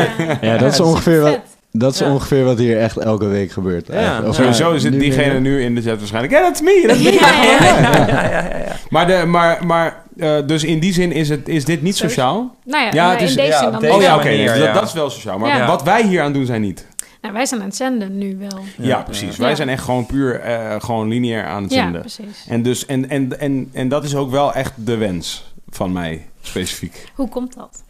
Ja, 0.41 0.57
dat 0.57 0.71
is 0.71 0.77
Ja, 0.77 0.83
ongeveer 0.83 1.21
wat, 1.21 1.39
dat 1.71 1.93
is 1.93 1.99
Ja. 1.99 2.11
ongeveer 2.11 2.43
wat 2.43 2.57
hier 2.57 2.79
echt 2.79 2.97
elke 2.97 3.25
week 3.27 3.51
gebeurt. 3.51 3.87
Ja. 3.91 4.21
Of 4.27 4.35
Sowieso 4.35 4.71
is 4.71 4.83
het 4.83 4.93
nu 4.93 4.99
diegene 4.99 5.31
weer- 5.31 5.41
nu 5.41 5.61
in 5.63 5.75
de 5.75 5.81
chat 5.81 5.97
waarschijnlijk. 5.97 6.33
Ja, 6.33 6.41
dat 6.41 6.53
is 6.53 6.61
me, 6.61 6.83
dat 6.87 6.95
is 6.95 7.03
me. 7.03 7.11
Ja, 7.19 7.43
ja, 7.43 7.51
ja. 7.51 8.07
ja, 8.07 8.29
ja, 8.29 8.47
ja, 8.49 8.57
ja. 8.65 8.75
Maar, 8.89 9.07
de, 9.07 9.23
maar, 9.25 9.65
maar 9.65 10.03
eh, 10.17 10.33
dus 10.45 10.63
in 10.63 10.79
die 10.79 10.93
zin 10.93 11.11
is, 11.11 11.29
het, 11.29 11.47
is 11.49 11.65
dit 11.65 11.81
niet 11.81 11.97
sociaal? 11.97 12.55
Nou 12.65 12.83
ja, 12.85 12.89
Ja, 12.93 13.11
het 13.11 13.21
is- 13.21 13.29
in 13.29 13.35
deze 13.35 13.49
ja, 13.49 13.59
zin 13.59 13.71
dan 13.71 13.81
deze 13.81 13.93
Oh 13.93 14.01
ja, 14.01 14.15
oké. 14.15 14.29
dus 14.29 14.39
ja. 14.39 14.57
dat, 14.57 14.73
dat 14.73 14.83
is 14.83 14.93
wel 14.93 15.09
sociaal. 15.09 15.37
Maar 15.37 15.57
Ja. 15.57 15.67
wat 15.67 15.83
wij 15.83 16.03
hier 16.03 16.21
aan 16.21 16.33
doen 16.33 16.45
zijn 16.45 16.61
niet. 16.61 16.87
Nou, 17.21 17.33
wij 17.33 17.45
zijn 17.45 17.59
aan 17.61 17.65
het 17.67 17.75
zenden 17.75 18.17
nu 18.17 18.37
wel. 18.37 18.59
Ja, 18.77 19.01
precies. 19.01 19.37
Wij 19.37 19.49
Ja. 19.49 19.55
zijn 19.55 19.69
echt 19.69 19.83
gewoon 19.83 20.05
puur 20.05 20.39
eh, 20.39 20.75
gewoon 20.81 21.07
lineair 21.07 21.45
aan 21.45 21.63
het 21.63 21.71
Ja, 21.73 21.81
zenden. 21.83 22.01
precies. 22.01 22.45
en, 22.47 22.61
dus, 22.63 22.85
en, 22.85 23.09
en, 23.09 23.39
en, 23.39 23.69
en 23.73 23.87
dat 23.89 24.03
is 24.03 24.15
ook 24.15 24.31
wel 24.31 24.53
echt 24.53 24.73
de 24.75 24.97
wens 24.97 25.53
van 25.69 25.91
mij, 25.91 26.27
specifiek. 26.41 27.11
Hoe 27.15 27.29
komt 27.29 27.53
dat? 27.55 27.83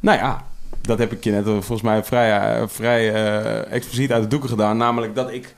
Nou 0.00 0.18
ja, 0.18 0.44
dat 0.80 0.98
heb 0.98 1.12
ik 1.12 1.24
je 1.24 1.30
net 1.30 1.46
eh, 1.46 1.52
volgens 1.52 1.82
mij 1.82 2.04
vrij, 2.04 2.38
eh, 2.60 2.68
vrij 2.68 3.12
eh, 3.14 3.72
expliciet 3.72 4.12
uit 4.12 4.22
de 4.22 4.28
doeken 4.28 4.48
gedaan. 4.48 4.76
Namelijk 4.76 5.14
dat 5.14 5.32
ik... 5.32 5.54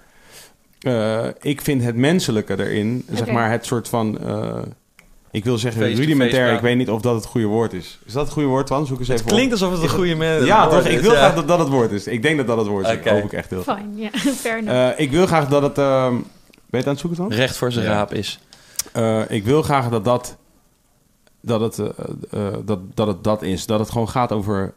eh, 0.81 1.27
ik 1.41 1.61
vind 1.61 1.83
het 1.85 1.97
menselijke 1.97 2.59
erin, 2.59 3.05
zeg 3.11 3.31
maar 3.31 3.51
het 3.51 3.67
soort 3.67 3.89
van... 3.89 4.19
ik 5.33 5.45
wil 5.45 5.59
zeggen 5.59 5.95
rudimentair, 5.95 6.53
ik 6.55 6.61
weet 6.61 6.77
niet 6.77 6.91
of 6.91 7.01
dat 7.01 7.15
het 7.15 7.25
goede 7.25 7.47
woord 7.47 7.73
is. 7.73 7.99
Is 8.05 8.13
dat 8.13 8.25
het 8.25 8.33
goede 8.33 8.49
woord, 8.49 8.67
Twan? 8.67 8.87
Zoek 8.87 8.99
eens 8.99 9.09
even 9.09 9.25
Het 9.25 9.33
klinkt 9.35 9.55
op. 9.55 9.61
alsof 9.61 9.73
het 9.73 9.83
een 9.91 9.97
goede 9.97 10.15
man 10.15 10.45
Ja, 10.45 10.67
toch? 10.69 10.85
Ik 10.87 11.01
wil 11.01 11.11
ja. 11.13 11.17
graag 11.17 11.35
dat 11.35 11.49
dat 11.49 11.59
het 11.59 11.69
woord 11.69 11.91
is. 11.93 12.07
Ik 12.07 12.23
denk 12.23 12.37
dat 12.37 12.47
dat 12.47 12.57
het 12.59 12.67
woord 12.67 12.87
is. 12.87 12.93
Ik 12.93 13.05
hoop 13.07 13.25
ik 13.25 13.33
echt 13.33 13.51
heel. 13.51 13.63
Fijn, 13.63 13.93
ja. 13.97 14.11
Fair 14.43 14.59
enough. 14.59 14.77
Eh, 14.99 15.01
ik 15.05 15.11
wil 15.11 15.27
graag 15.27 15.49
dat 15.49 15.63
het... 15.63 15.79
ehm, 15.79 16.13
ben 16.13 16.21
je 16.71 16.77
het 16.77 16.87
aan 16.87 16.93
het 16.93 17.01
zoeken, 17.01 17.19
Twan? 17.19 17.33
recht 17.39 17.57
voor 17.57 17.73
zijn 17.73 17.85
Ja. 17.85 17.93
raap 17.93 18.13
is. 18.13 18.41
Eh, 18.93 19.21
ik 19.31 19.45
wil 19.45 19.63
graag 19.63 19.89
dat 19.89 20.05
dat, 20.05 20.37
dat, 21.41 21.61
het, 21.61 21.79
eh, 22.31 22.53
dat, 22.65 22.79
dat 22.95 23.07
het 23.07 23.25
dat 23.25 23.43
is. 23.43 23.67
Dat 23.67 23.79
het 23.79 23.91
gewoon 23.91 24.09
gaat 24.09 24.33
over 24.33 24.75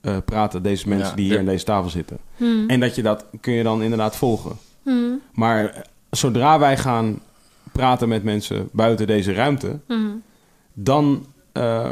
eh, 0.00 0.16
praten, 0.24 0.62
deze 0.62 0.88
mensen 0.88 1.08
Ja, 1.08 1.14
die 1.14 1.24
hier 1.24 1.38
aan 1.38 1.44
deze 1.44 1.64
tafel 1.64 1.90
zitten. 1.90 2.18
Hmm. 2.36 2.68
En 2.68 2.80
dat 2.80 2.94
je 2.94 3.02
dat 3.02 3.24
kun 3.40 3.52
je 3.52 3.62
dan 3.62 3.82
inderdaad 3.82 4.16
volgen. 4.16 4.52
Hmm. 4.82 5.20
Maar 5.32 5.84
zodra 6.10 6.58
wij 6.58 6.76
gaan 6.76 7.20
praten 7.72 8.08
met 8.08 8.22
mensen 8.24 8.68
buiten 8.72 9.06
deze 9.06 9.32
ruimte, 9.32 9.78
Hmm. 9.86 10.22
dan, 10.72 11.26
eh, 11.52 11.90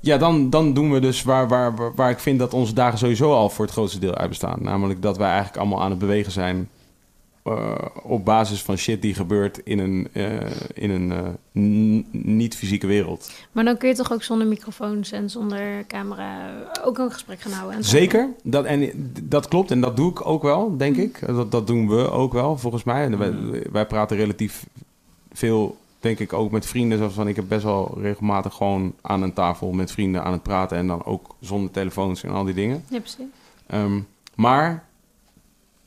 ja, 0.00 0.18
dan, 0.18 0.50
dan 0.50 0.72
doen 0.72 0.92
we 0.92 1.00
dus 1.00 1.22
waar, 1.22 1.48
waar, 1.48 1.76
waar, 1.76 1.94
waar 1.94 2.10
ik 2.10 2.18
vind 2.18 2.38
dat 2.38 2.54
onze 2.54 2.74
dagen 2.74 2.98
sowieso 2.98 3.32
al 3.32 3.50
voor 3.50 3.64
het 3.64 3.74
grootste 3.74 3.98
deel 3.98 4.14
uit 4.14 4.28
bestaan. 4.28 4.62
Namelijk 4.62 5.02
dat 5.02 5.16
wij 5.16 5.28
eigenlijk 5.28 5.56
allemaal 5.56 5.82
aan 5.82 5.90
het 5.90 5.98
bewegen 5.98 6.32
zijn 6.32 6.68
eh, 7.42 7.74
op 8.02 8.24
basis 8.24 8.62
van 8.62 8.76
shit 8.76 9.02
die 9.02 9.14
gebeurt 9.14 9.58
in 9.64 9.78
een, 9.78 10.08
eh, 10.12 10.50
in 10.74 10.90
een 10.90 11.12
eh, 11.12 11.28
niet-fysieke 12.10 12.86
wereld. 12.86 13.30
Maar 13.52 13.64
dan 13.64 13.76
kun 13.76 13.88
je 13.88 13.94
toch 13.94 14.12
ook 14.12 14.22
zonder 14.22 14.46
microfoons 14.46 15.12
en 15.12 15.30
zonder 15.30 15.86
camera 15.86 16.50
ook 16.84 16.98
een 16.98 17.12
gesprek 17.12 17.40
gaan 17.40 17.52
houden? 17.52 17.76
en? 17.76 17.84
Zeker, 17.84 18.28
dat, 18.42 18.64
en 18.64 19.12
dat 19.22 19.48
klopt 19.48 19.70
en 19.70 19.80
dat 19.80 19.96
doe 19.96 20.10
ik 20.10 20.26
ook 20.26 20.42
wel, 20.42 20.76
denk 20.76 20.96
ik. 20.96 21.26
Dat, 21.26 21.52
dat 21.52 21.66
doen 21.66 21.88
we 21.88 22.10
ook 22.10 22.32
wel, 22.32 22.58
volgens 22.58 22.84
mij. 22.84 23.04
En 23.04 23.18
wij, 23.18 23.62
wij 23.72 23.86
praten 23.86 24.16
relatief 24.16 24.66
veel, 25.32 25.76
denk 26.00 26.18
ik, 26.18 26.32
ook 26.32 26.50
met 26.50 26.66
vrienden. 26.66 26.98
Zoals 26.98 27.14
van, 27.14 27.28
ik 27.28 27.36
heb 27.36 27.48
best 27.48 27.64
wel 27.64 27.98
regelmatig 28.00 28.54
gewoon 28.54 28.94
aan 29.00 29.22
een 29.22 29.32
tafel 29.32 29.72
met 29.72 29.92
vrienden 29.92 30.24
aan 30.24 30.32
het 30.32 30.42
praten. 30.42 30.76
En 30.76 30.86
dan 30.86 31.04
ook 31.04 31.34
zonder 31.40 31.70
telefoons 31.70 32.22
en 32.22 32.30
al 32.30 32.44
die 32.44 32.54
dingen. 32.54 32.84
Ja, 32.88 32.98
precies. 32.98 33.24
Ehm, 33.66 34.00
maar 34.34 34.88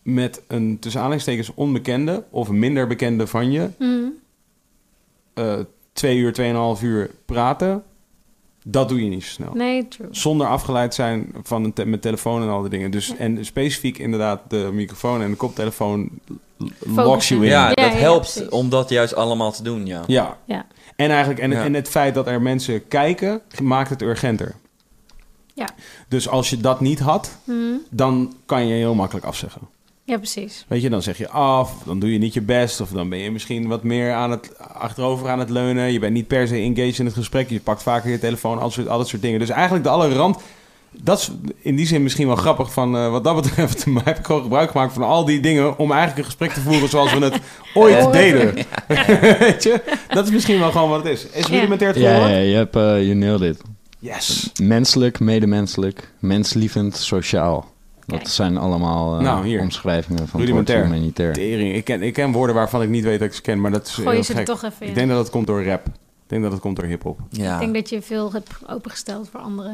met 0.04 0.42
een 0.48 0.78
tussen 0.80 1.00
aanhalingstekens 1.00 1.52
onbekende 1.54 2.24
of 2.30 2.50
minder 2.50 2.88
bekende 2.88 3.28
van 3.28 3.52
je... 3.52 3.70
Hmm. 3.78 4.14
eh, 5.34 5.54
twee 5.94 6.18
uur, 6.18 6.34
tweeënhalf 6.34 6.82
uur 6.84 7.10
praten... 7.26 7.84
dat 8.66 8.90
doe 8.90 9.04
je 9.04 9.10
niet 9.10 9.24
zo 9.24 9.30
snel. 9.30 9.54
Nee, 9.54 9.88
true. 9.88 10.08
Zonder 10.12 10.48
afgeleid 10.48 10.94
zijn 10.94 11.34
van 11.44 11.64
een 11.64 11.74
te- 11.74 11.86
met 11.86 12.02
telefoon 12.02 12.42
en 12.42 12.50
al 12.50 12.62
die 12.62 12.70
dingen. 12.70 12.92
Dus, 12.92 13.08
Ja. 13.08 13.16
En 13.18 13.46
specifiek 13.46 13.98
inderdaad 13.98 14.42
de 14.48 14.70
microfoon 14.74 15.22
en 15.22 15.30
de 15.30 15.36
koptelefoon 15.38 16.10
locks 16.86 17.28
you 17.28 17.42
in. 17.44 17.48
Ja, 17.50 17.68
Ja, 17.70 17.74
dat 17.74 17.86
ja, 17.86 17.92
helpt 18.00 18.34
precies. 18.34 18.50
om 18.50 18.70
dat 18.70 18.90
juist 18.90 19.16
allemaal 19.16 19.52
te 19.52 19.64
doen, 19.64 19.86
ja. 19.86 20.04
Ja. 20.08 20.38
Ja. 20.46 20.66
En 20.96 21.10
eigenlijk 21.10 21.40
en, 21.40 21.52
Ja. 21.52 21.64
en 21.64 21.74
het 21.74 21.90
feit 21.90 22.14
dat 22.14 22.28
er 22.28 22.42
mensen 22.42 22.88
kijken 22.88 23.42
maakt 23.62 23.90
het 23.90 24.02
urgenter. 24.02 24.56
Ja. 25.54 25.70
Dus 26.08 26.28
als 26.30 26.50
je 26.50 26.58
dat 26.58 26.80
niet 26.80 27.00
had, 27.00 27.38
Hmm. 27.44 27.82
dan 27.90 28.34
kan 28.46 28.68
je 28.68 28.74
heel 28.74 28.96
makkelijk 28.96 29.26
afzeggen. 29.26 29.62
Ja, 30.06 30.18
precies. 30.18 30.66
Weet 30.68 30.82
je, 30.82 30.90
dan 30.90 31.02
zeg 31.02 31.18
je 31.18 31.30
af, 31.30 31.74
dan 31.86 32.00
doe 32.00 32.12
je 32.12 32.18
niet 32.18 32.34
je 32.34 32.42
best, 32.42 32.82
of 32.82 32.90
dan 32.90 33.10
ben 33.10 33.20
je 33.20 33.32
misschien 33.32 33.68
wat 33.68 33.84
meer 33.84 34.14
aan 34.14 34.32
het 34.32 34.58
achterover 34.60 35.30
aan 35.30 35.40
het 35.40 35.50
leunen. 35.50 35.92
Je 35.92 36.00
bent 36.00 36.14
niet 36.14 36.28
per 36.28 36.48
se 36.48 36.56
engaged 36.56 37.00
in 37.00 37.06
het 37.06 37.14
gesprek, 37.14 37.50
je 37.50 37.60
pakt 37.60 37.84
vaker 37.84 38.12
je 38.12 38.20
telefoon, 38.20 38.58
al 38.58 38.64
dat 38.64 38.72
soort, 38.74 38.88
al 38.88 38.98
dat 38.98 39.08
soort 39.08 39.22
dingen. 39.22 39.40
Dus 39.40 39.50
eigenlijk 39.50 39.84
de 39.84 39.90
alle 39.90 40.14
rand, 40.14 40.38
dat 40.92 41.20
is 41.20 41.32
in 41.62 41.76
die 41.76 41.86
zin 41.88 42.04
misschien 42.04 42.28
wel 42.28 42.36
grappig 42.36 42.74
van 42.74 42.98
eh, 42.98 43.12
wat 43.12 43.24
dat 43.24 43.36
betreft. 43.36 43.86
Maar 43.94 44.06
heb 44.06 44.18
ik 44.20 44.26
gewoon 44.26 44.42
gebruik 44.42 44.72
gemaakt 44.72 44.94
van 44.94 45.04
al 45.04 45.26
die 45.26 45.40
dingen 45.40 45.78
om 45.78 45.92
eigenlijk 45.92 46.20
een 46.20 46.26
gesprek 46.26 46.52
te 46.52 46.62
voeren 46.62 46.90
zoals 46.90 47.14
we 47.14 47.20
het 47.24 47.40
ooit 47.74 48.12
deden. 48.14 48.54
Weet 49.40 49.64
je, 49.64 49.82
dat 50.08 50.26
is 50.26 50.32
misschien 50.32 50.60
wel 50.60 50.72
gewoon 50.72 50.90
wat 50.90 51.04
het 51.04 51.14
is. 51.14 51.28
Is 51.28 51.46
Ja. 51.48 51.54
rudimentair 51.54 51.90
het 51.90 52.00
Ja, 52.00 52.28
ja, 52.28 52.38
je 52.38 52.56
hebt, 52.56 52.74
je 53.08 53.14
nailed 53.16 53.42
it. 53.56 53.62
Yes. 54.00 54.52
Menselijk, 54.62 55.20
medemenselijk, 55.20 56.12
menslievend, 56.20 56.96
sociaal. 56.98 57.72
Dat 58.06 58.18
Kijk. 58.18 58.30
zijn 58.30 58.58
allemaal 58.58 59.18
eh, 59.18 59.24
Nou, 59.24 59.46
hier. 59.48 59.60
omschrijvingen 59.62 60.28
van 60.28 60.40
Rudimentair. 60.40 60.78
het 60.84 60.88
humanitair. 60.88 61.34
Tering. 61.34 61.76
Ik 61.76 61.84
ken, 61.84 62.02
ik 62.02 62.14
ken 62.14 62.32
woorden 62.32 62.56
waarvan 62.56 62.82
ik 62.82 62.90
niet 62.90 63.04
weet 63.04 63.20
dat 63.20 63.28
ik 63.28 63.34
ze 63.34 63.42
ken, 63.42 63.62
maar 63.62 63.72
dat 63.72 63.88
is 63.88 63.94
Gooi 63.94 64.08
je 64.08 64.14
heel 64.14 64.24
ze 64.24 64.34
gek. 64.34 64.46
toch 64.46 64.64
even 64.64 64.82
in. 64.82 64.88
Ik 64.88 64.96
denk 64.96 65.10
dat 65.10 65.18
het 65.18 65.30
komt 65.30 65.48
door 65.48 65.64
rap. 65.64 65.86
Ik 65.88 65.94
denk 66.28 66.44
dat 66.44 66.52
het 66.52 66.62
komt 66.62 66.76
door 66.76 66.86
hip-hop. 66.86 67.20
Ja. 67.30 67.54
Ik 67.54 67.60
denk 67.60 67.74
dat 67.74 67.90
je 67.90 68.02
veel 68.02 68.32
hebt 68.32 68.52
opengesteld 68.68 69.30
voor 69.30 69.40
andere 69.40 69.72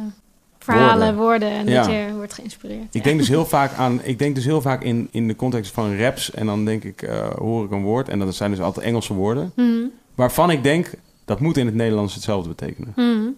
verhalen, 0.59 1.15
woorden. 1.15 1.49
en 1.49 1.67
Ja. 1.67 1.81
dat 1.81 1.91
je 1.91 2.07
wordt 2.15 2.33
geïnspireerd. 2.33 2.83
Ik 2.83 2.93
Ja. 2.93 3.01
denk 3.01 3.17
dus 3.19 3.27
heel 3.27 3.45
vaak 3.55 3.73
aan, 3.73 3.99
ik 4.03 4.19
denk 4.19 4.35
dus 4.35 4.45
heel 4.45 4.61
vaak 4.61 4.83
in, 4.83 5.07
in 5.11 5.27
de 5.27 5.35
context 5.35 5.71
van 5.71 5.97
raps 5.97 6.31
en 6.31 6.45
dan 6.45 6.65
denk 6.65 6.83
ik, 6.83 7.01
eh, 7.01 7.27
hoor 7.29 7.65
ik 7.65 7.71
een 7.71 7.83
woord 7.83 8.09
en 8.09 8.19
dat 8.19 8.35
zijn 8.35 8.51
dus 8.51 8.59
altijd 8.59 8.85
Engelse 8.85 9.13
woorden, 9.13 9.51
Hmm. 9.55 9.91
waarvan 10.15 10.49
ik 10.49 10.63
denk, 10.63 10.91
dat 11.25 11.39
moet 11.39 11.57
in 11.57 11.65
het 11.65 11.75
Nederlands 11.75 12.13
hetzelfde 12.13 12.49
betekenen. 12.49 12.91
Hmm. 12.95 13.35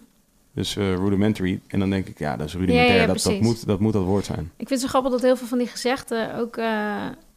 Dus 0.54 0.76
eh, 0.76 0.94
rudimentary 0.94 1.60
en 1.68 1.78
dan 1.78 1.90
denk 1.90 2.06
ik, 2.06 2.18
ja, 2.18 2.36
dat 2.36 2.46
is 2.46 2.52
rudimentair, 2.54 2.94
Ja, 2.94 3.00
ja, 3.00 3.06
dat, 3.06 3.40
moet, 3.40 3.66
dat 3.66 3.80
moet 3.80 3.92
dat 3.92 4.04
woord 4.04 4.24
zijn. 4.24 4.38
Ik 4.56 4.68
vind 4.68 4.70
het 4.70 4.80
zo 4.80 4.86
grappig 4.88 5.10
dat 5.10 5.22
heel 5.22 5.36
veel 5.36 5.46
van 5.46 5.58
die 5.58 5.66
gezegden 5.66 6.36
ook... 6.38 6.56
eh, 6.56 6.92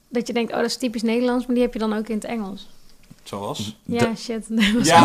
dat 0.09 0.27
je 0.27 0.33
denkt, 0.33 0.51
oh, 0.51 0.57
dat 0.57 0.65
is 0.65 0.77
typisch 0.77 1.01
Nederlands, 1.01 1.45
maar 1.45 1.55
die 1.55 1.63
heb 1.63 1.73
je 1.73 1.79
dan 1.79 1.93
ook 1.97 2.07
in 2.07 2.15
het 2.15 2.25
Engels. 2.25 2.67
Zoals? 3.23 3.77
Ja, 3.85 4.15
shit. 4.15 4.45
Ja, 4.83 4.99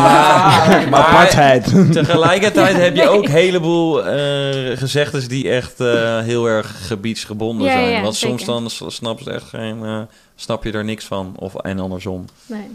Maar 0.89 1.03
Apartheid. 1.05 1.65
tegelijkertijd 1.93 2.75
heb 2.75 2.95
je 2.95 3.07
ook 3.09 3.23
een 3.23 3.31
heleboel 3.31 4.05
eh 4.05 4.77
gezegdes 4.77 5.27
die 5.27 5.49
echt 5.49 5.79
eh, 5.79 6.19
heel 6.19 6.45
erg 6.45 6.87
gebiedsgebonden 6.87 7.67
Ja, 7.67 7.73
zijn. 7.73 7.89
ja, 7.89 8.01
Want 8.01 8.15
soms 8.15 8.45
dan 8.45 8.69
s- 8.69 8.83
snappen 8.87 9.23
ze 9.25 9.31
echt 9.31 9.47
geen, 9.49 10.07
snap 10.35 10.63
je 10.63 10.71
er 10.71 10.83
niks 10.83 11.05
van. 11.05 11.33
Of, 11.39 11.55
en 11.55 11.79
andersom. 11.79 12.25
Nee. 12.45 12.67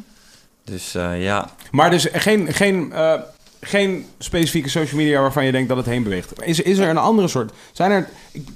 Dus 0.65 0.95
eh, 0.95 1.23
ja, 1.23 1.51
Maar 1.71 1.91
dus 1.91 2.09
geen, 2.13 2.53
geen, 2.53 2.93
eh, 2.93 3.21
geen 3.69 4.07
specifieke 4.19 4.69
social 4.69 5.01
media 5.01 5.21
waarvan 5.21 5.45
je 5.45 5.53
denkt 5.53 5.69
dat 5.69 5.77
het 5.77 5.87
heen 5.87 6.03
beweegt. 6.03 6.33
Is, 6.43 6.61
is 6.61 6.79
er 6.79 6.89
een 6.89 6.97
andere 6.99 7.29
soort? 7.29 7.53
Zijn 7.73 7.91
er, 7.91 8.09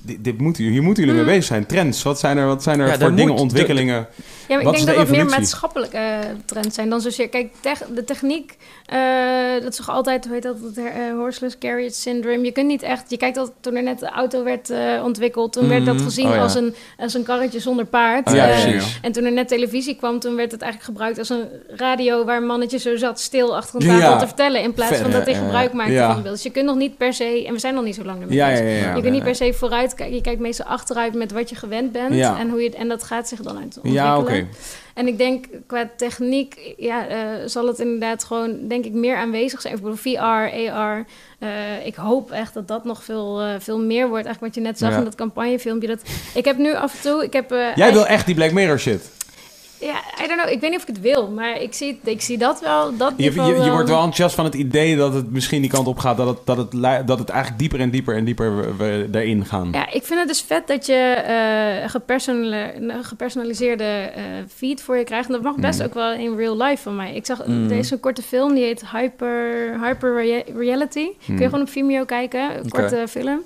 dit, 0.02 0.24
dit 0.24 0.38
moeten, 0.40 0.64
hier 0.64 0.82
moeten 0.82 1.04
jullie 1.04 1.18
mee 1.18 1.28
bezig 1.28 1.44
zijn. 1.44 1.66
Trends, 1.66 2.02
wat 2.02 2.18
zijn 2.20 2.36
er, 2.38 2.46
wat 2.46 2.62
zijn 2.62 2.80
er 2.80 2.86
Ja, 2.86 2.98
voor 2.98 3.14
dingen, 3.14 3.30
moet- 3.32 3.40
ontwikkelingen? 3.40 4.06
Ja, 4.48 4.54
maar 4.56 4.64
Wat 4.64 4.72
ik 4.78 4.78
denk 4.84 4.90
de 4.90 4.96
dat 5.04 5.06
dat 5.08 5.16
meer 5.16 5.26
maatschappelijke 5.26 5.96
eh, 5.96 6.18
trends 6.44 6.74
zijn 6.74 6.88
dan 6.90 7.00
zozeer... 7.00 7.28
Kijk, 7.28 7.52
tech- 7.60 7.86
de 7.94 8.04
techniek, 8.04 8.56
eh, 8.90 9.62
dat 9.62 9.70
is 9.70 9.76
toch 9.76 9.90
altijd, 9.90 10.24
hoe 10.24 10.34
heet 10.34 10.42
dat, 10.42 10.56
het 10.62 10.78
eh, 10.78 10.84
horseless 11.16 11.58
carriage 11.58 11.94
syndrome. 11.94 12.44
Je 12.44 12.52
kunt 12.52 12.66
niet 12.66 12.82
echt... 12.82 13.10
Je 13.10 13.16
kijkt 13.16 13.36
altijd, 13.36 13.56
toen 13.60 13.74
er 13.76 13.82
net 13.82 13.98
de 13.98 14.08
auto 14.08 14.44
werd 14.44 14.70
eh, 14.70 15.02
ontwikkeld... 15.04 15.52
toen 15.52 15.68
werd 15.68 15.86
dat 15.86 15.94
Mhm. 15.94 16.04
gezien 16.04 16.26
Oh, 16.26 16.34
ja. 16.34 16.40
als, 16.40 16.54
een, 16.54 16.74
als 16.98 17.14
een 17.14 17.22
karretje 17.22 17.60
zonder 17.60 17.84
paard. 17.84 18.28
Oh, 18.28 18.34
ja, 18.34 18.46
precies. 18.46 18.98
En 19.02 19.12
toen 19.12 19.24
er 19.24 19.32
net 19.32 19.48
televisie 19.48 19.96
kwam, 19.96 20.18
toen 20.18 20.36
werd 20.36 20.52
het 20.52 20.62
eigenlijk 20.62 20.92
gebruikt 20.92 21.18
als 21.18 21.28
een 21.28 21.48
radio... 21.68 22.24
waar 22.24 22.36
een 22.36 22.46
mannetje 22.46 22.78
zo 22.78 22.96
zat 22.96 23.20
stil 23.20 23.56
achter 23.56 23.74
een 23.74 23.86
tafel 23.86 24.00
Ja. 24.10 24.18
te 24.18 24.26
vertellen... 24.26 24.62
in 24.62 24.72
plaats 24.74 24.96
van 24.98 25.10
dat 25.10 25.24
hij 25.24 25.34
gebruik 25.34 25.72
maakte 25.72 25.96
van 26.12 26.22
beeld. 26.22 26.34
Dus 26.34 26.42
je 26.42 26.50
kunt 26.50 26.66
nog 26.66 26.76
niet 26.76 26.96
per 26.96 27.12
se... 27.14 27.44
En 27.46 27.52
we 27.52 27.58
zijn 27.58 27.74
nog 27.74 27.84
niet 27.84 27.94
zo 27.94 28.04
lang 28.04 28.20
ermee 28.22 28.38
bezig. 28.38 28.94
Je 28.96 29.00
kunt 29.02 29.14
niet 29.14 29.22
per 29.24 29.34
se 29.34 29.52
vooruit 29.52 29.94
kijken. 29.94 30.14
Je 30.14 30.20
kijkt 30.22 30.40
meestal 30.40 30.66
achteruit 30.66 31.14
met 31.14 31.32
wat 31.32 31.48
je 31.50 31.56
gewend 31.56 31.92
bent. 31.92 32.14
En, 32.20 32.50
hoe 32.50 32.62
je, 32.62 32.70
en 32.70 32.88
dat 32.88 33.02
gaat 33.02 33.28
zich 33.28 33.40
dan 33.40 33.56
uit 33.56 33.64
ontwikkelen. 33.64 33.92
Ja, 34.02 34.18
oké. 34.18 34.46
En 34.94 35.06
ik 35.06 35.18
denk 35.18 35.44
qua 35.66 35.90
techniek 35.96 36.74
ja, 36.76 37.06
eh, 37.06 37.18
zal 37.46 37.66
het 37.66 37.78
inderdaad 37.78 38.24
gewoon, 38.24 38.68
denk 38.68 38.84
ik, 38.84 38.92
meer 38.92 39.16
aanwezig 39.16 39.60
zijn. 39.60 39.74
Bedoel, 39.74 39.94
VR, 39.94 40.18
AR. 40.70 41.04
eh, 41.38 41.86
ik 41.86 41.94
hoop 41.94 42.30
echt 42.30 42.54
dat 42.54 42.68
dat 42.68 42.84
nog 42.84 43.04
veel, 43.04 43.40
eh, 43.40 43.54
veel 43.58 43.78
meer 43.80 44.08
wordt. 44.08 44.24
Eigenlijk 44.26 44.54
wat 44.54 44.64
je 44.64 44.70
net 44.70 44.78
zag 44.78 44.90
Ja. 44.90 44.98
in 44.98 45.04
dat 45.04 45.14
campagnefilmpje. 45.14 45.88
Dat, 45.88 46.02
ik 46.34 46.44
heb 46.44 46.58
nu 46.58 46.74
af 46.74 46.94
en 46.94 47.00
toe... 47.10 47.24
Ik 47.24 47.32
heb, 47.32 47.50
Jij 47.74 47.92
wil 47.92 48.06
echt 48.06 48.26
die 48.26 48.34
Black 48.34 48.52
Mirror 48.52 48.78
shit. 48.78 49.10
Ja, 49.80 49.94
I 50.24 50.26
don't 50.28 50.40
know. 50.40 50.52
Ik 50.52 50.60
weet 50.60 50.70
niet 50.70 50.78
of 50.80 50.88
ik 50.88 50.94
het 50.94 51.00
wil. 51.00 51.28
Maar 51.30 51.60
ik 51.60 51.74
zie, 51.74 52.00
ik 52.04 52.20
zie 52.20 52.38
dat 52.38 52.60
wel. 52.60 52.96
Dat 52.96 53.12
Je, 53.16 53.24
je, 53.24 53.30
wordt 53.70 53.88
wel 53.88 53.96
enthousiast 53.96 54.34
van 54.34 54.44
het 54.44 54.54
idee 54.54 54.96
dat 54.96 55.14
het 55.14 55.30
misschien 55.32 55.60
die 55.60 55.70
kant 55.70 55.86
op 55.86 55.98
gaat. 55.98 56.16
Dat 56.16 56.26
het, 56.26 56.38
dat 56.44 56.56
het, 56.56 57.06
dat 57.06 57.18
het 57.18 57.28
eigenlijk 57.28 57.60
dieper 57.60 57.80
en 57.80 57.90
dieper 57.90 58.16
en 58.16 58.24
dieper 58.24 58.52
erin 59.12 59.44
gaan. 59.46 59.68
Ja, 59.72 59.90
ik 59.92 60.04
vind 60.04 60.18
het 60.18 60.28
dus 60.28 60.40
vet 60.42 60.66
dat 60.66 60.86
je 60.86 61.82
gepersonale- 61.86 62.74
een 62.74 63.04
gepersonaliseerde 63.04 63.84
eh, 63.84 64.22
feed 64.54 64.82
voor 64.82 64.96
je 64.96 65.04
krijgt. 65.04 65.26
En 65.26 65.32
dat 65.32 65.42
mag 65.42 65.56
best 65.56 65.78
Mhm. 65.78 65.88
ook 65.88 65.94
wel 65.94 66.12
in 66.12 66.36
real 66.36 66.56
life 66.62 66.82
van 66.82 66.96
mij. 66.96 67.14
Ik 67.14 67.26
zag, 67.26 67.46
Mhm. 67.46 67.70
is 67.70 67.90
een 67.90 68.00
korte 68.00 68.22
film, 68.22 68.54
die 68.54 68.64
heet 68.64 68.84
Hyper, 68.92 69.78
Hyper 69.84 70.14
Rea- 70.14 70.42
Reality. 70.56 71.04
Kun 71.24 71.34
Mhm. 71.34 71.42
je 71.42 71.48
gewoon 71.48 71.60
op 71.64 71.68
Vimeo 71.70 72.04
kijken, 72.04 72.56
een 72.64 72.68
korte 72.70 73.04
film. 73.08 73.40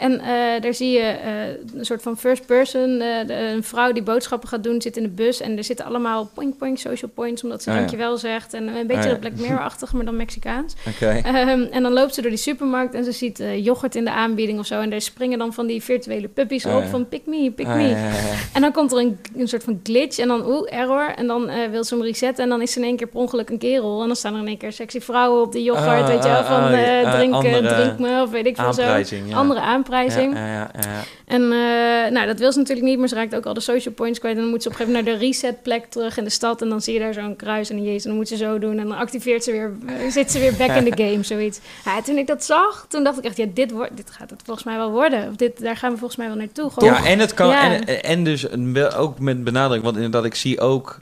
En 0.00 0.20
eh, 0.20 0.60
daar 0.60 0.74
zie 0.74 0.90
je 0.90 1.00
eh, 1.00 1.32
een 1.78 1.84
soort 1.84 2.02
van 2.02 2.16
first 2.18 2.46
person, 2.46 3.00
eh, 3.00 3.26
de- 3.26 3.34
een 3.34 3.62
vrouw 3.64 3.92
die 3.92 4.02
boodschappen 4.02 4.48
gaat 4.48 4.62
doen, 4.64 4.82
zit 4.82 4.96
in 4.96 5.02
de 5.02 5.08
bus. 5.08 5.40
En 5.40 5.56
er 5.56 5.64
zitten 5.64 5.84
allemaal 5.86 6.30
poink 6.34 6.56
poink 6.58 6.78
social 6.78 7.10
points, 7.14 7.42
omdat 7.42 7.62
ze 7.62 7.68
Ah, 7.68 7.74
ja. 7.74 7.80
dankjewel 7.80 8.16
zegt. 8.16 8.54
En 8.54 8.68
een 8.76 8.86
beetje 8.86 9.02
Ah, 9.02 9.08
dat 9.08 9.20
Black 9.20 9.32
Mirror-achtig, 9.36 9.92
maar 9.92 10.04
dan 10.04 10.16
Mexicaans. 10.16 10.74
oké. 10.94 11.20
Ehm, 11.24 11.62
en 11.70 11.82
dan 11.82 11.92
loopt 11.92 12.14
ze 12.14 12.20
door 12.20 12.30
die 12.30 12.38
supermarkt 12.38 12.94
en 12.94 13.04
ze 13.04 13.12
ziet 13.12 13.42
yoghurt 13.56 13.94
in 13.94 14.04
de 14.04 14.10
aanbieding 14.10 14.58
of 14.58 14.66
zo. 14.66 14.80
En 14.80 14.90
daar 14.90 15.00
springen 15.00 15.38
dan 15.38 15.52
van 15.52 15.66
die 15.66 15.82
virtuele 15.82 16.28
puppies 16.28 16.66
Ah, 16.66 16.76
op 16.76 16.84
van 16.84 17.08
pick 17.08 17.26
me, 17.26 17.50
pick 17.50 17.66
me. 17.66 18.08
En 18.52 18.60
dan 18.60 18.72
komt 18.72 18.92
er 18.92 18.98
een, 18.98 19.18
een 19.36 19.48
soort 19.48 19.62
van 19.64 19.80
glitch 19.82 20.18
en 20.18 20.28
dan 20.28 20.46
oeh, 20.46 20.72
error. 20.72 21.12
En 21.16 21.26
dan 21.26 21.50
wil 21.70 21.84
ze 21.84 21.94
hem 21.94 22.04
resetten 22.04 22.44
en 22.44 22.50
dan 22.50 22.62
is 22.62 22.72
ze 22.72 22.78
in 22.78 22.84
één 22.84 22.96
keer 22.96 23.06
per 23.06 23.20
ongeluk 23.20 23.50
een 23.50 23.58
kerel. 23.58 24.00
En 24.00 24.06
dan 24.06 24.16
staan 24.16 24.34
er 24.34 24.40
in 24.40 24.46
één 24.46 24.58
keer 24.58 24.72
sexy 24.72 25.00
vrouwen 25.00 25.42
op 25.42 25.52
die 25.52 25.62
yoghurt, 25.62 26.00
Ah, 26.02 26.06
weet 26.06 26.22
je 26.22 26.28
wel. 26.28 26.38
ah, 26.38 26.46
Van 26.46 26.70
drink, 27.12 27.32
andere 27.34 27.74
drink 27.74 27.98
me 27.98 28.22
of 28.22 28.30
weet 28.30 28.46
ik 28.46 28.56
veel 28.56 28.72
zo. 28.72 28.82
Ja. 28.82 29.36
Andere 29.36 29.60
aanprijzing. 29.60 29.88
Ja, 29.90 30.46
ja, 30.46 30.46
ja, 30.52 30.70
ja. 30.80 31.02
En 31.26 31.42
eh, 31.42 32.12
nou, 32.12 32.26
dat 32.26 32.38
wil 32.38 32.52
ze 32.52 32.58
natuurlijk 32.58 32.86
niet, 32.86 32.98
maar 32.98 33.08
ze 33.08 33.14
raakt 33.14 33.34
ook 33.34 33.46
al 33.46 33.54
de 33.54 33.60
social 33.60 33.94
points 33.94 34.18
kwijt. 34.18 34.34
En 34.36 34.40
dan 34.42 34.50
moet 34.50 34.62
ze 34.62 34.68
op 34.68 34.74
een 34.74 34.80
gegeven 34.80 34.98
moment 35.02 35.20
naar 35.20 35.28
de 35.28 35.32
resetplek 35.34 35.84
terug 35.86 36.16
in 36.16 36.24
de 36.24 36.30
stad. 36.30 36.62
En 36.62 36.68
dan 36.68 36.80
zie 36.80 36.94
je 36.94 37.00
daar 37.00 37.14
zo'n 37.14 37.36
kruis 37.36 37.70
en 37.70 37.76
een 37.76 37.82
jezus. 37.84 38.02
En 38.02 38.08
dan 38.08 38.18
moet 38.18 38.28
ze 38.28 38.36
zo 38.36 38.58
doen. 38.58 38.78
En 38.78 38.88
dan 38.88 38.96
activeert 38.96 39.44
ze 39.44 39.52
weer, 39.52 39.72
eh, 39.86 40.10
zit 40.10 40.30
ze 40.30 40.38
weer 40.38 40.54
back 40.56 40.70
in 40.76 40.90
the 40.94 41.02
game, 41.04 41.22
zoiets. 41.22 41.60
Ja, 41.84 42.02
toen 42.02 42.16
ik 42.16 42.26
dat 42.26 42.44
zag, 42.44 42.86
toen 42.88 43.04
dacht 43.04 43.18
ik 43.18 43.24
echt, 43.24 43.36
ja, 43.36 43.46
dit, 43.54 43.70
wordt, 43.70 43.96
dit 43.96 44.10
gaat 44.10 44.30
het 44.30 44.42
volgens 44.44 44.66
mij 44.66 44.76
wel 44.76 44.90
worden. 44.90 45.28
Of 45.28 45.36
dit, 45.36 45.60
daar 45.60 45.76
gaan 45.76 45.90
we 45.92 45.98
volgens 45.98 46.18
mij 46.18 46.28
wel 46.28 46.36
naartoe. 46.36 46.70
Gewoon, 46.70 46.88
Ja, 46.88 47.04
en 47.06 47.18
het 47.18 47.34
kan. 47.34 47.48
Ja. 47.48 47.80
En, 47.80 48.02
en 48.02 48.24
dus 48.24 48.50
ook 48.94 49.18
met 49.18 49.44
benadruk, 49.44 49.82
want 49.82 49.96
inderdaad, 49.96 50.24
ik 50.24 50.34
zie 50.34 50.60
ook. 50.60 51.00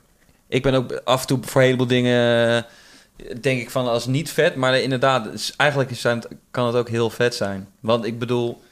Ik 0.48 0.62
ben 0.62 0.74
ook 0.74 1.00
af 1.04 1.20
en 1.20 1.26
toe 1.26 1.38
voor 1.42 1.60
een 1.60 1.66
heleboel 1.66 1.86
dingen. 1.86 2.46
eh, 2.56 2.62
Denk 3.40 3.60
ik 3.60 3.70
van 3.70 3.88
als 3.88 4.06
niet 4.06 4.30
vet, 4.30 4.54
maar 4.54 4.78
inderdaad, 4.80 5.52
eigenlijk 5.56 5.90
is 5.90 6.02
het, 6.02 6.28
kan 6.50 6.66
het 6.66 6.76
ook 6.76 6.88
heel 6.88 7.10
vet 7.10 7.34
zijn. 7.34 7.68
Want 7.80 8.04
ik 8.04 8.18
bedoel, 8.18 8.62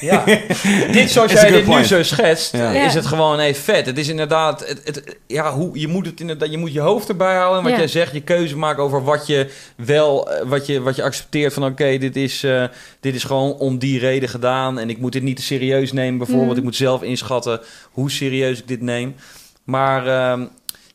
ja, 0.00 0.24
dit 0.92 1.10
zoals 1.10 1.32
jij 1.32 1.50
dit 1.50 1.66
nu 1.66 1.84
zo 1.84 2.02
schetst, 2.02 2.52
Ja. 2.52 2.70
is 2.72 2.94
het 2.94 3.06
gewoon 3.06 3.38
even 3.38 3.62
vet. 3.62 3.86
Het 3.86 3.98
is 3.98 4.08
inderdaad, 4.08 4.68
het, 4.68 4.80
het, 4.84 5.16
ja, 5.26 5.52
hoe, 5.52 5.78
je 5.80 5.88
moet 5.88 6.06
het 6.06 6.20
inderdaad, 6.20 6.50
je 6.50 6.58
moet 6.58 6.72
je 6.72 6.80
hoofd 6.80 7.08
erbij 7.08 7.34
houden. 7.36 7.56
En 7.58 7.62
wat 7.64 7.72
Ja. 7.72 7.78
jij 7.78 7.88
zegt, 7.88 8.12
je 8.12 8.20
keuze 8.22 8.56
maken 8.56 8.82
over 8.82 9.04
wat 9.04 9.26
je 9.26 9.50
wel, 9.76 10.30
eh, 10.32 10.48
wat 10.48 10.66
je, 10.66 10.80
wat 10.80 10.96
je 10.96 11.02
accepteert 11.02 11.52
van 11.52 11.64
oké, 11.64 11.98
dit 11.98 12.16
is, 12.16 12.42
eh, 12.44 12.64
dit 13.00 13.14
is 13.14 13.24
gewoon 13.24 13.52
om 13.54 13.78
die 13.78 13.98
reden 13.98 14.28
gedaan. 14.28 14.78
En 14.78 14.90
ik 14.90 14.98
moet 14.98 15.12
dit 15.12 15.22
niet 15.22 15.36
te 15.36 15.42
serieus 15.42 15.92
nemen 15.92 16.18
bijvoorbeeld. 16.18 16.48
Mhm. 16.50 16.58
Ik 16.58 16.64
moet 16.64 16.76
zelf 16.76 17.02
inschatten 17.02 17.60
hoe 17.90 18.10
serieus 18.10 18.58
ik 18.58 18.68
dit 18.68 18.80
neem. 18.80 19.14
Maar 19.64 20.06
ehm, 20.06 20.44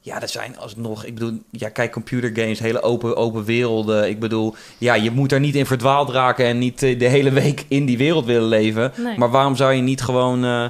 ja, 0.08 0.22
er 0.22 0.28
zijn 0.30 0.58
alsnog, 0.58 1.06
ik 1.06 1.14
bedoel, 1.14 1.40
ja, 1.52 1.70
kijk, 1.70 1.92
computergames, 1.92 2.60
hele 2.60 2.82
open, 2.82 3.16
open 3.16 3.44
werelden. 3.46 4.10
Ik 4.10 4.20
bedoel, 4.20 4.56
ja, 4.78 4.94
je 4.94 5.12
moet 5.12 5.30
daar 5.30 5.40
niet 5.40 5.56
in 5.56 5.66
verdwaald 5.66 6.10
raken 6.10 6.46
en 6.46 6.58
niet 6.58 6.84
eh, 6.84 7.00
de 7.00 7.06
hele 7.08 7.32
week 7.44 7.66
in 7.68 7.86
die 7.86 7.98
wereld 7.98 8.26
willen 8.26 8.48
leven. 8.48 8.92
Nee. 8.98 9.18
Maar 9.18 9.32
waarom 9.32 9.56
zou 9.56 9.74
je 9.74 9.82
niet 9.82 10.02
gewoon 10.02 10.46
eh, 10.46 10.66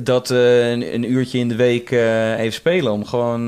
dat 0.00 0.30
eh, 0.30 0.70
een, 0.70 0.94
een 0.94 1.10
uurtje 1.10 1.38
in 1.38 1.48
de 1.48 1.56
week 1.56 1.90
even 1.90 2.52
spelen? 2.52 2.92
Om 2.92 3.04
gewoon, 3.04 3.44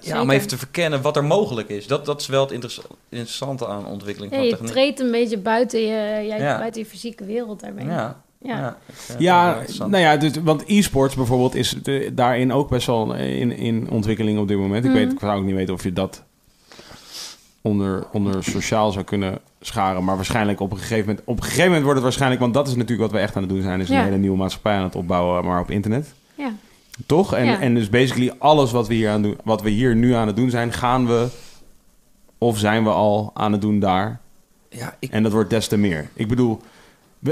ja, 0.00 0.20
om 0.20 0.30
even 0.30 0.48
te 0.48 0.58
verkennen 0.58 1.02
wat 1.02 1.16
er 1.16 1.24
mogelijk 1.24 1.68
is. 1.68 1.86
Dat, 1.86 2.04
dat 2.06 2.20
is 2.20 2.26
wel 2.26 2.42
het 2.42 2.52
interess- 2.52 2.80
interessante 3.08 3.66
aan 3.66 3.86
ontwikkeling 3.86 4.32
Ja, 4.32 4.38
van 4.38 4.46
je 4.46 4.52
techniek. 4.52 4.72
treedt 4.72 5.00
een 5.00 5.10
beetje 5.10 5.38
buiten 5.38 5.80
je, 5.80 6.26
ja, 6.26 6.36
Ja. 6.36 6.58
buiten 6.58 6.80
je 6.82 6.86
fysieke 6.88 7.24
wereld 7.24 7.60
daarmee. 7.60 7.86
Ja, 7.86 8.22
Ja. 8.44 8.76
ja. 9.18 9.60
eh, 9.60 9.78
nou 9.78 9.96
ja, 9.96 10.16
dus, 10.16 10.30
want 10.42 10.62
e-sports 10.66 11.14
bijvoorbeeld 11.14 11.54
is 11.54 11.70
de- 11.82 12.10
daarin 12.14 12.52
ook 12.52 12.68
best 12.68 12.86
wel 12.86 13.14
in, 13.14 13.56
in 13.56 13.90
ontwikkeling 13.90 14.38
op 14.38 14.48
dit 14.48 14.58
moment. 14.58 14.84
Ik, 14.84 14.90
Mhm. 14.90 14.98
weet, 15.00 15.12
ik 15.12 15.18
zou 15.18 15.38
ook 15.38 15.44
niet 15.44 15.54
weten 15.54 15.74
of 15.74 15.82
je 15.82 15.92
dat 15.92 16.22
onder, 17.60 18.06
onder 18.12 18.44
sociaal 18.44 18.90
zou 18.92 19.04
kunnen 19.04 19.38
scharen. 19.60 20.04
Maar 20.04 20.16
waarschijnlijk 20.16 20.60
op 20.60 20.70
een 20.70 20.76
gegeven 20.78 21.06
moment... 21.06 21.20
Op 21.26 21.36
een 21.36 21.42
gegeven 21.42 21.64
moment 21.64 21.82
wordt 21.82 21.94
het 21.96 22.02
waarschijnlijk... 22.04 22.40
Want 22.40 22.54
dat 22.54 22.68
is 22.68 22.74
natuurlijk 22.74 23.00
wat 23.00 23.10
we 23.10 23.18
echt 23.26 23.36
aan 23.36 23.42
het 23.42 23.50
doen 23.50 23.62
zijn. 23.62 23.80
Is 23.80 23.88
een 23.88 24.02
hele 24.04 24.16
nieuwe 24.16 24.36
maatschappij 24.36 24.76
aan 24.76 24.82
het 24.82 24.94
opbouwen, 24.96 25.44
maar 25.44 25.60
op 25.60 25.70
internet. 25.70 26.14
Ja. 26.34 26.52
Toch? 27.06 27.34
En, 27.34 27.44
Ja. 27.44 27.60
en 27.60 27.74
dus 27.74 27.88
basically 27.88 28.32
alles 28.38 28.72
wat 28.72 28.88
we, 28.88 28.94
hier 28.94 29.10
aan 29.10 29.22
doen, 29.22 29.36
wat 29.44 29.62
we 29.62 29.70
hier 29.70 29.96
nu 29.96 30.12
aan 30.12 30.26
het 30.26 30.36
doen 30.36 30.50
zijn... 30.50 30.72
gaan 30.72 31.06
we 31.06 31.28
of 32.38 32.58
zijn 32.58 32.84
we 32.84 32.90
al 32.90 33.30
aan 33.34 33.52
het 33.52 33.60
doen 33.60 33.78
daar. 33.78 34.20
ja, 34.68 34.96
ik, 34.98 35.10
En 35.10 35.22
dat 35.22 35.32
wordt 35.32 35.50
des 35.50 35.68
te 35.68 35.76
meer. 35.76 36.08
Ik 36.14 36.28
bedoel, 36.28 36.60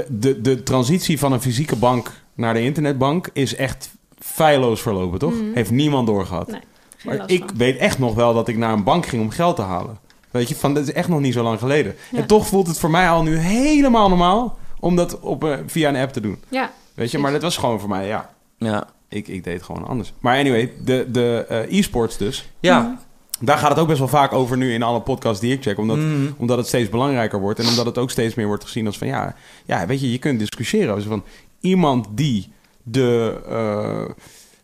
de, 0.07 0.41
de 0.41 0.63
transitie 0.63 1.19
van 1.19 1.31
een 1.31 1.41
fysieke 1.41 1.75
bank 1.75 2.11
naar 2.33 2.53
de 2.53 2.61
internetbank 2.61 3.29
is 3.33 3.55
echt 3.55 3.89
feilloos 4.19 4.81
verlopen, 4.81 5.19
toch? 5.19 5.33
Mhm. 5.33 5.53
Heeft 5.53 5.71
niemand 5.71 6.07
doorgehad. 6.07 6.47
Nee, 6.47 6.61
maar 7.03 7.23
ik 7.25 7.43
van. 7.47 7.57
weet 7.57 7.77
echt 7.77 7.99
nog 7.99 8.15
wel 8.15 8.33
dat 8.33 8.47
ik 8.47 8.57
naar 8.57 8.73
een 8.73 8.83
bank 8.83 9.05
ging 9.05 9.21
om 9.21 9.29
geld 9.29 9.55
te 9.55 9.61
halen. 9.61 9.99
Weet 10.31 10.49
je, 10.49 10.55
van 10.55 10.73
dat 10.73 10.83
is 10.87 10.93
echt 10.93 11.07
nog 11.07 11.19
niet 11.19 11.33
zo 11.33 11.43
lang 11.43 11.59
geleden. 11.59 11.95
Ja. 12.11 12.17
En 12.17 12.25
toch 12.27 12.47
voelt 12.47 12.67
het 12.67 12.79
voor 12.79 12.89
mij 12.89 13.09
al 13.09 13.23
nu 13.23 13.37
helemaal 13.37 14.09
normaal 14.09 14.57
om 14.79 14.95
dat 14.95 15.19
op, 15.19 15.43
eh, 15.43 15.57
via 15.67 15.89
een 15.89 15.95
app 15.95 16.13
te 16.13 16.21
doen. 16.21 16.39
Ja, 16.49 16.59
Weet 16.61 16.69
je, 16.69 16.93
Precies. 16.93 17.19
maar 17.19 17.31
dat 17.31 17.41
was 17.41 17.57
gewoon 17.57 17.79
voor 17.79 17.89
mij, 17.89 18.07
ja. 18.07 18.29
ja. 18.57 18.87
Ik, 19.09 19.27
ik 19.27 19.43
deed 19.43 19.53
het 19.53 19.63
gewoon 19.63 19.87
anders. 19.87 20.13
Maar 20.19 20.37
anyway, 20.37 20.71
de, 20.83 21.07
de 21.11 21.45
eh, 21.49 21.79
e-sports 21.79 22.17
dus. 22.17 22.49
ja. 22.59 22.99
Daar 23.41 23.57
gaat 23.57 23.69
het 23.69 23.79
ook 23.79 23.87
best 23.87 23.99
wel 23.99 24.07
vaak 24.07 24.33
over 24.33 24.57
nu 24.57 24.73
in 24.73 24.83
alle 24.83 25.01
podcasts 25.01 25.41
die 25.41 25.53
ik 25.53 25.61
check. 25.61 25.77
Omdat 25.77 25.97
Mhm. 25.97 26.31
omdat 26.37 26.57
het 26.57 26.67
steeds 26.67 26.89
belangrijker 26.89 27.39
wordt 27.39 27.59
en 27.59 27.67
omdat 27.67 27.85
het 27.85 27.97
ook 27.97 28.11
steeds 28.11 28.35
meer 28.35 28.47
wordt 28.47 28.63
gezien 28.63 28.85
als 28.85 28.97
van 28.97 29.07
ja, 29.07 29.35
ja 29.65 29.85
weet 29.85 30.01
je, 30.01 30.11
je 30.11 30.17
kunt 30.17 30.39
discussiëren 30.39 30.95
over 30.95 31.07
van 31.07 31.23
iemand 31.59 32.07
die 32.11 32.49
de, 32.83 33.41
eh, 33.49 34.09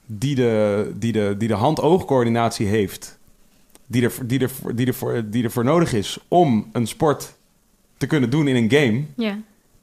die 0.06 0.36
de, 0.36 0.92
die 0.96 1.12
de, 1.12 1.36
die 1.38 1.48
de 1.48 1.54
hand-oogcoördinatie 1.54 2.68
heeft, 2.68 3.18
die 3.86 4.04
er, 4.04 4.14
die, 4.24 4.40
er, 4.40 4.76
die, 4.76 4.88
er 4.88 4.94
voor, 4.94 5.24
die 5.26 5.44
er 5.44 5.52
voor 5.52 5.64
nodig 5.64 5.94
is 5.94 6.18
om 6.28 6.70
een 6.72 6.88
sport 6.88 7.34
te 7.98 8.08
kunnen 8.08 8.30
doen 8.30 8.48
in 8.48 8.56
een 8.56 8.72
game, 8.72 9.04
ja. 9.16 9.38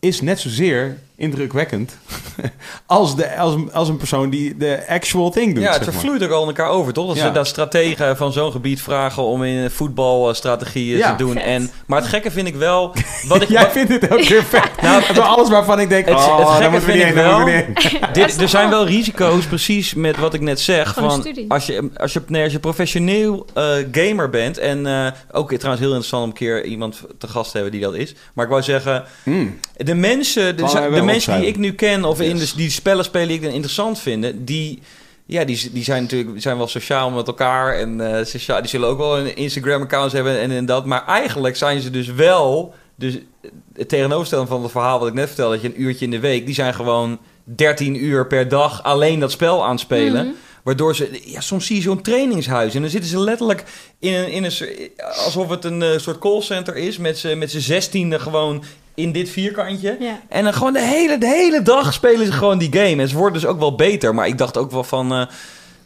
Is 0.05 0.21
net 0.21 0.41
zozeer 0.41 0.99
indrukwekkend 1.17 1.97
als, 2.87 3.17
de, 3.17 3.37
als, 3.37 3.55
als 3.73 3.89
een 3.89 3.97
persoon 3.97 4.31
die 4.31 4.57
de 4.57 4.85
actual 4.89 5.31
thing 5.31 5.55
doet. 5.55 5.63
Ja, 5.65 5.73
het 5.73 5.85
vervloeit 5.85 6.23
ook 6.25 6.31
al 6.31 6.41
in 6.43 6.47
elkaar 6.49 6.69
over, 6.69 6.93
toch? 6.93 7.07
Dat 7.07 7.17
Ja. 7.17 7.27
ze 7.27 7.31
daar 7.33 7.47
strategen 7.47 8.17
van 8.17 8.33
zo'n 8.33 8.53
gebied 8.53 8.81
vragen 8.83 9.23
om 9.23 9.45
in 9.45 9.71
voetbalstrategieën 9.71 10.97
Ja. 10.99 11.11
te 11.11 11.25
doen. 11.25 11.33
Vet. 11.33 11.43
En, 11.43 11.71
maar 11.87 12.01
het 12.01 12.09
gekke 12.09 12.31
vind 12.31 12.47
ik 12.47 12.55
wel... 12.55 12.95
Wat 13.29 13.43
ik, 13.43 13.49
Jij 13.59 13.63
wat- 13.63 13.73
vindt 13.73 13.93
het 13.93 14.13
ook 14.13 14.23
weer 14.29 14.45
vet. 14.45 14.71
Nou, 14.83 15.03
Het 15.03 15.17
is 15.17 15.23
alles 15.23 15.49
waarvan 15.49 15.81
ik 15.81 15.89
denk, 15.89 16.07
het- 16.09 16.19
het 16.19 16.25
oh, 16.29 16.57
gekke 16.57 16.71
we 16.71 16.77
niet 16.77 16.85
vind 16.85 17.09
ik 17.09 17.15
wel-. 17.15 17.45
Dit, 18.13 18.41
er 18.41 18.49
zijn 18.49 18.71
wel 18.71 18.87
risico's, 18.87 19.47
precies 19.47 19.95
met 19.95 20.17
wat 20.17 20.35
ik 20.35 20.41
net 20.41 20.61
zeg. 20.61 20.87
Een 20.97 21.11
Van 21.11 21.27
als, 21.49 21.67
je, 21.67 21.91
als, 21.97 22.13
je, 22.13 22.23
nee, 22.27 22.43
als 22.43 22.53
je 22.53 22.59
professioneel 22.59 23.47
eh, 23.55 23.65
gamer 23.93 24.31
bent. 24.31 24.59
En 24.59 24.87
eh, 24.87 25.07
ook 25.33 25.49
trouwens 25.53 25.81
heel 25.85 25.89
interessant 25.95 26.23
om 26.23 26.29
een 26.29 26.35
keer 26.37 26.65
iemand 26.65 27.03
te 27.19 27.29
gast 27.29 27.51
te 27.51 27.57
hebben 27.57 27.73
die 27.79 27.83
dat 27.83 27.95
is. 27.95 28.15
Maar 28.35 28.45
ik 28.45 28.51
wou 28.51 28.63
zeggen, 28.63 29.05
Hmm. 29.23 29.59
De 29.77 29.95
mensen, 29.95 30.57
de, 30.57 30.91
de 30.95 31.03
mensen 31.03 31.41
die 31.41 31.49
ik 31.49 31.57
nu 31.57 31.73
ken, 31.73 32.05
of 32.05 32.21
in 32.21 32.37
de, 32.37 32.53
die 32.57 32.71
spellen 32.71 33.05
spelen 33.05 33.29
die 33.29 33.37
ik 33.37 33.43
dan 33.43 33.53
interessant 33.53 33.99
vind, 33.99 34.33
die, 34.37 34.83
ja, 35.27 35.45
die, 35.45 35.71
die 35.73 35.85
zijn 35.85 36.03
natuurlijk 36.03 36.43
zijn 36.43 36.57
wel 36.57 36.67
sociaal 36.67 37.11
met 37.11 37.27
elkaar. 37.27 37.75
En 37.75 38.17
eh, 38.17 38.25
sociaal, 38.25 38.61
die 38.61 38.71
zullen 38.71 38.89
ook 38.89 38.99
wel 38.99 39.19
een 39.19 39.37
Instagram-account 39.37 40.13
hebben 40.13 40.41
en, 40.41 40.51
en 40.51 40.67
dat. 40.67 40.87
Maar 40.87 41.07
eigenlijk 41.07 41.57
zijn 41.57 41.81
ze 41.81 41.91
dus 41.91 42.09
wel. 42.09 42.75
Dus 42.97 43.19
het 43.73 43.89
tegenovergestelde 43.89 44.47
van 44.47 44.63
het 44.63 44.71
verhaal 44.71 44.99
wat 44.99 45.09
ik 45.09 45.15
net 45.15 45.27
vertelde, 45.27 45.53
dat 45.53 45.63
je 45.63 45.69
een 45.69 45.83
uurtje 45.83 46.05
in 46.05 46.11
de 46.11 46.21
week, 46.21 46.47
die 46.47 46.55
zijn 46.55 46.75
gewoon 46.75 47.19
13 47.45 48.05
uur 48.05 48.27
per 48.27 48.49
dag 48.49 48.83
alleen 48.83 49.19
dat 49.19 49.31
spel 49.31 49.65
aanspelen. 49.65 50.27
Mhm. 50.27 50.35
Waardoor 50.65 50.97
ze, 50.97 51.21
ja, 51.25 51.41
soms 51.41 51.67
zie 51.67 51.77
je 51.77 51.83
zo'n 51.83 52.03
trainingshuis 52.03 52.75
en 52.75 52.81
dan 52.81 52.91
zitten 52.91 53.11
ze 53.11 53.19
letterlijk 53.19 53.65
in 53.99 54.15
een, 54.15 54.31
in 54.31 54.45
een 54.45 54.91
alsof 55.25 55.49
het 55.49 55.65
een 55.65 55.83
eh, 55.83 55.99
soort 55.99 56.19
callcenter 56.19 56.77
is, 56.77 56.99
met 56.99 57.19
z'n 57.19 57.39
met 57.39 57.51
zestiende 57.51 58.19
gewoon 58.19 58.65
in 58.95 59.13
dit 59.13 59.29
vierkantje. 59.29 59.97
Ja. 60.01 60.21
En 60.29 60.45
dan 60.45 60.55
gewoon 60.55 60.73
de 60.73 60.83
hele, 60.83 61.19
de 61.19 61.27
hele 61.27 61.63
dag 61.63 61.93
spelen 61.93 62.27
ze 62.27 62.33
gewoon 62.33 62.59
die 62.59 62.73
game. 62.73 63.03
En 63.03 63.09
ze 63.09 63.17
worden 63.17 63.41
dus 63.41 63.51
ook 63.51 63.59
wel 63.59 63.75
beter. 63.75 64.15
Maar 64.15 64.27
ik 64.27 64.39
dacht 64.39 64.57
ook 64.57 64.71
wel 64.71 64.85
van... 64.85 65.13
eh, 65.13 65.27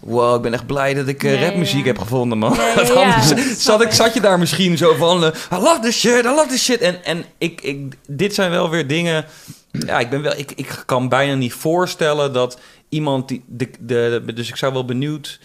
wow, 0.00 0.36
ik 0.36 0.42
ben 0.42 0.52
echt 0.52 0.66
blij 0.66 0.94
dat 0.94 1.08
ik 1.08 1.24
eh, 1.24 1.42
rapmuziek 1.42 1.80
ja. 1.80 1.86
heb 1.86 1.98
gevonden, 1.98 2.38
man. 2.38 2.54
Ja, 2.58 2.82
anders 2.82 3.62
zat, 3.62 3.82
ik, 3.82 3.92
zat 3.92 4.14
je 4.14 4.20
daar 4.20 4.38
misschien 4.38 4.76
zo 4.76 4.94
van... 4.94 5.24
eh, 5.24 5.58
I 5.58 5.62
love 5.62 5.80
this 5.80 5.98
shit, 5.98 6.24
I 6.24 6.28
love 6.28 6.48
this 6.48 6.64
shit. 6.64 6.80
En, 6.80 7.04
en 7.04 7.24
ik, 7.38 7.60
ik, 7.60 7.94
dit 8.06 8.34
zijn 8.34 8.50
wel 8.50 8.70
weer 8.70 8.86
dingen... 8.86 9.24
Ja, 9.70 9.98
ik, 10.00 10.10
ben 10.10 10.22
wel, 10.22 10.32
ik, 10.36 10.52
ik 10.52 10.82
kan 10.86 11.08
bijna 11.08 11.34
niet 11.34 11.52
voorstellen 11.52 12.32
dat 12.32 12.60
iemand... 12.88 13.28
Die, 13.28 13.42
de, 13.46 13.70
de, 13.80 14.22
de- 14.26 14.32
dus 14.32 14.48
ik 14.48 14.56
zou 14.56 14.72
wel 14.72 14.84
benieuwd... 14.84 15.40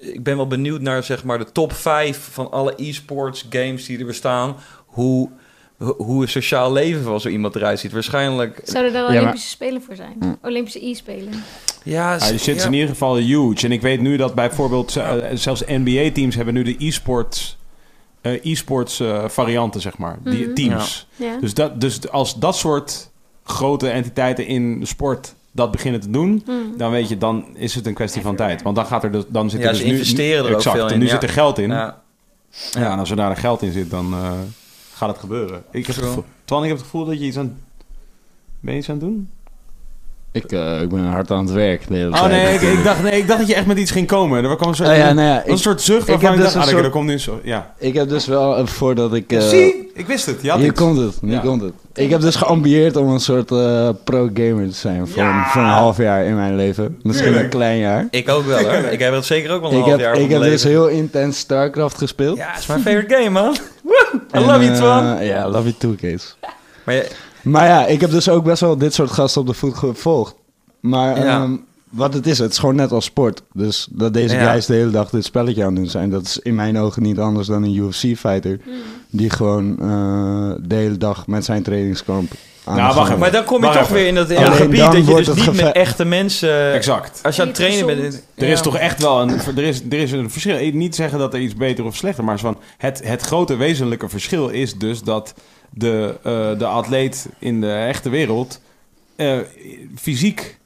Ik 0.00 0.22
ben 0.22 0.36
wel 0.36 0.46
benieuwd 0.46 0.80
naar 0.80 1.02
zeg 1.02 1.24
maar 1.24 1.38
de 1.38 1.52
top 1.52 1.72
5 1.72 2.28
van 2.32 2.50
alle 2.50 2.74
e-sports 2.76 3.46
games 3.50 3.86
die 3.86 3.98
er 3.98 4.06
bestaan. 4.06 4.56
Hoe, 4.86 5.28
hoe 5.78 6.22
een 6.22 6.28
sociaal 6.28 6.72
leven 6.72 7.02
van 7.02 7.20
zo 7.20 7.28
iemand 7.28 7.56
eruit 7.56 7.78
ziet. 7.80 7.92
Waarschijnlijk 7.92 8.60
Zouden 8.64 8.92
er 8.94 8.98
Ja, 9.00 9.06
maar- 9.08 9.16
Olympische 9.18 9.48
Spelen 9.48 9.82
voor 9.82 9.96
zijn? 9.96 10.38
Olympische 10.42 10.86
e-spelen. 10.86 11.32
Ja, 11.84 12.14
Ja, 12.16 12.28
die 12.28 12.38
shit 12.38 12.56
is 12.56 12.62
ja. 12.62 12.66
in 12.68 12.72
ieder 12.74 12.88
geval 12.88 13.16
huge. 13.16 13.64
En 13.66 13.72
ik 13.72 13.80
weet 13.80 14.00
nu 14.00 14.16
dat 14.16 14.34
bijvoorbeeld 14.34 14.96
eh, 14.96 15.14
zelfs 15.34 15.62
NBA-teams 15.66 16.34
hebben 16.34 16.54
nu 16.54 16.62
de 16.62 16.76
e-sports, 16.78 17.56
eh, 18.20 18.44
e-sports 18.44 19.00
eh, 19.00 19.28
varianten, 19.28 19.80
zeg 19.80 19.98
maar. 19.98 20.18
Die 20.24 20.44
Mhm. 20.44 20.54
teams. 20.54 21.06
Ja. 21.16 21.36
Dus, 21.40 21.54
dat, 21.54 21.80
dus 21.80 22.08
als 22.08 22.38
dat 22.38 22.56
soort 22.56 23.10
grote 23.44 23.88
entiteiten 23.88 24.46
in 24.46 24.80
de 24.80 24.86
sport 24.86 25.34
dat 25.52 25.70
beginnen 25.70 26.00
te 26.00 26.10
doen, 26.10 26.42
Mhm. 26.46 26.54
dan 26.76 26.90
weet 26.90 27.08
je, 27.08 27.18
dan 27.18 27.44
is 27.54 27.74
het 27.74 27.86
een 27.86 27.94
kwestie 27.94 28.22
van 28.22 28.36
tijd. 28.36 28.62
Want 28.62 28.76
dan 28.76 28.86
gaat 28.86 29.04
er 29.04 29.12
dus, 29.12 29.22
dan 29.28 29.50
zit 29.50 29.60
Ja, 29.60 29.66
er 29.66 29.72
dus 29.72 29.82
nu, 29.84 29.90
investeren 29.90 30.46
er 30.46 30.54
ook 30.54 30.62
veel 30.62 30.86
en 30.86 30.92
in, 30.92 30.98
nu 30.98 31.04
ja. 31.04 31.10
zit 31.10 31.22
er 31.22 31.28
geld 31.28 31.58
in. 31.58 31.68
Ja. 31.70 32.00
Ja. 32.70 32.92
en 32.92 32.98
als 32.98 33.10
er 33.10 33.16
daar 33.16 33.36
geld 33.36 33.62
in 33.62 33.72
zit, 33.72 33.90
dan 33.90 34.12
eh, 34.12 34.30
gaat 34.94 35.08
het 35.08 35.18
gebeuren. 35.18 35.62
Ik 35.70 35.86
heb 35.86 35.94
het 35.96 36.04
Zo. 36.04 36.08
gevoel, 36.10 36.24
Twan, 36.44 36.62
ik 36.62 36.68
heb 36.68 36.76
het 36.76 36.86
gevoel 36.86 37.04
dat 37.04 37.18
je 37.18 37.24
iets 37.26 37.36
aan... 37.38 37.58
Ben 38.60 38.72
je 38.72 38.78
iets 38.78 38.88
aan 38.88 38.94
het 38.94 39.04
doen? 39.04 39.28
Ik, 40.32 40.52
eh, 40.52 40.80
ik 40.82 40.88
ben 40.88 41.04
hard 41.04 41.30
aan 41.30 41.44
het 41.44 41.54
werk 41.54 41.88
de 41.88 41.94
hele 41.94 42.08
Oh 42.10 42.18
tijd. 42.24 42.30
nee, 42.30 42.54
ik, 42.72 42.78
ik 42.78 42.84
dacht, 42.84 43.02
nee, 43.02 43.18
ik 43.20 43.26
dacht 43.26 43.38
dat 43.38 43.48
je 43.48 43.54
echt 43.54 43.66
met 43.66 43.78
iets 43.78 43.90
ging 43.90 44.06
komen. 44.06 44.44
Er 44.44 44.56
kwam 44.56 44.68
een 44.68 44.74
soort, 44.74 44.88
Oh 44.88 44.96
ja, 44.96 45.12
nou 45.12 45.28
ja, 45.28 45.46
een 45.46 45.52
ik, 45.52 45.58
soort 45.58 45.80
zucht 45.82 46.00
ik 46.02 46.06
waarvan 46.08 46.30
ik, 46.32 46.36
dus 46.36 46.44
dacht, 46.44 46.54
een 46.54 46.60
ah, 46.62 46.68
soort- 46.68 46.84
er 46.84 46.90
komt 46.90 47.06
nu 47.06 47.18
zo... 47.18 47.40
Ja. 47.44 47.74
ik 47.78 47.94
heb 47.94 48.08
dus 48.08 48.26
wel, 48.26 48.56
eh, 48.56 48.66
voordat 48.66 49.14
ik... 49.14 49.32
eh, 49.32 49.40
Zie, 49.40 49.90
ik 49.94 50.06
wist 50.06 50.26
het. 50.26 50.42
Je 50.42 50.50
had 50.50 50.58
hier 50.58 50.68
iets. 50.68 50.80
komt 50.80 50.98
het, 50.98 51.18
hier 51.20 51.30
Ja. 51.32 51.38
komt 51.40 51.60
het. 51.62 51.72
Ik 51.94 52.10
heb 52.10 52.20
dus 52.20 52.36
geambieerd 52.36 52.96
om 52.96 53.08
een 53.08 53.20
soort 53.20 53.50
eh, 53.50 53.88
pro-gamer 54.04 54.68
te 54.68 54.74
zijn 54.76 55.08
voor, 55.08 55.22
Ja. 55.22 55.38
een, 55.38 55.44
voor 55.50 55.62
een 55.62 55.68
half 55.68 55.96
jaar 55.96 56.24
in 56.24 56.34
mijn 56.36 56.56
leven. 56.56 56.98
Misschien 57.02 57.26
Tuurlijk. 57.28 57.44
een 57.52 57.58
klein 57.58 57.78
jaar. 57.78 58.06
Ik 58.10 58.28
ook 58.28 58.44
wel, 58.44 58.58
hoor. 58.58 58.72
Ik 58.72 58.98
heb 58.98 59.12
het 59.14 59.24
zeker 59.24 59.50
ook 59.50 59.60
wel 59.60 59.70
een 59.70 59.76
Ik 59.76 59.82
half 59.82 59.90
heb, 59.92 60.00
jaar 60.00 60.16
ik 60.16 60.30
heb 60.30 60.40
dus 60.42 60.62
heel 60.64 60.88
intens 60.88 61.38
StarCraft 61.38 61.98
gespeeld. 61.98 62.36
Ja, 62.36 62.50
het 62.50 62.58
is 62.60 62.66
mijn 62.66 62.80
favorite 62.80 63.14
game, 63.14 63.30
man. 63.30 63.52
I 63.54 63.58
En, 64.30 64.40
love 64.40 64.58
you, 64.58 64.66
eh, 64.66 64.74
Twan. 64.74 65.24
Ja, 65.24 65.48
love 65.48 65.62
you 65.62 65.74
too, 65.78 65.94
Kees. 65.94 66.36
Maar 66.84 66.94
je- 66.94 67.10
Maar 67.42 67.66
ja, 67.66 67.86
ik 67.86 68.00
heb 68.00 68.10
dus 68.10 68.28
ook 68.28 68.44
best 68.44 68.60
wel 68.60 68.78
dit 68.78 68.94
soort 68.94 69.10
gasten 69.10 69.40
op 69.40 69.46
de 69.46 69.54
voet 69.54 69.74
gevolgd. 69.76 70.34
Maar 70.80 71.24
Ja. 71.24 71.24
ehm, 71.42 71.56
wat 71.92 72.14
het 72.14 72.26
is, 72.26 72.38
het 72.38 72.52
is 72.52 72.58
gewoon 72.58 72.74
net 72.74 72.92
als 72.92 73.04
sport. 73.04 73.42
Dus 73.52 73.88
dat 73.90 74.14
deze 74.14 74.34
Ja. 74.34 74.50
guys 74.50 74.66
de 74.66 74.74
hele 74.74 74.90
dag 74.90 75.10
dit 75.10 75.24
spelletje 75.24 75.62
aan 75.62 75.68
het 75.68 75.76
doen 75.76 75.90
zijn, 75.90 76.10
dat 76.10 76.22
is 76.22 76.38
in 76.38 76.54
mijn 76.54 76.78
ogen 76.78 77.02
niet 77.02 77.18
anders 77.18 77.46
dan 77.46 77.62
een 77.62 77.74
UFC-fighter. 77.74 78.60
Mhm. 78.64 78.76
Die 79.10 79.30
gewoon 79.30 79.70
eh, 79.80 80.52
de 80.60 80.74
hele 80.74 80.96
dag 80.96 81.26
met 81.26 81.44
zijn 81.44 81.62
trainingskamp 81.62 82.32
aan 82.64 82.76
Nou, 82.76 82.88
de 82.88 82.94
wacht 82.94 83.16
maar 83.18 83.30
dan 83.30 83.44
kom 83.44 83.60
je 83.60 83.66
Wacht 83.66 83.78
toch 83.78 83.88
weer 83.88 84.06
in 84.06 84.14
dat 84.14 84.30
in 84.30 84.52
gebied 84.52 84.80
dat 84.80 85.06
je 85.06 85.14
dus 85.14 85.34
niet 85.34 85.62
met 85.62 85.74
echte 85.74 86.04
mensen... 86.04 86.72
Exact. 86.72 87.20
Als 87.22 87.36
je 87.36 87.42
aan 87.42 87.48
het 87.48 87.56
trainen 87.56 87.86
bent... 87.86 88.22
Er 88.34 88.46
ja. 88.46 88.52
is 88.52 88.60
toch 88.60 88.76
echt 88.76 89.02
wel 89.02 89.20
een, 89.20 89.30
er 89.56 89.62
is, 89.62 89.82
er 89.90 89.98
is 89.98 90.12
een 90.12 90.30
verschil. 90.30 90.58
Ik 90.58 90.74
Niet 90.74 90.94
zeggen 90.94 91.18
dat 91.18 91.34
er 91.34 91.40
iets 91.40 91.54
beter 91.54 91.84
of 91.84 91.96
slechter, 91.96 92.24
maar 92.24 92.38
van 92.38 92.58
het, 92.78 93.00
het 93.04 93.22
grote 93.22 93.56
wezenlijke 93.56 94.08
verschil 94.08 94.48
is 94.48 94.74
dus 94.74 95.02
dat 95.02 95.34
de, 95.70 96.16
eh, 96.22 96.58
de 96.58 96.66
atleet 96.66 97.28
in 97.38 97.60
de 97.60 97.72
echte 97.72 98.08
wereld 98.08 98.60
eh, 99.16 99.38
fysiek 99.96 100.60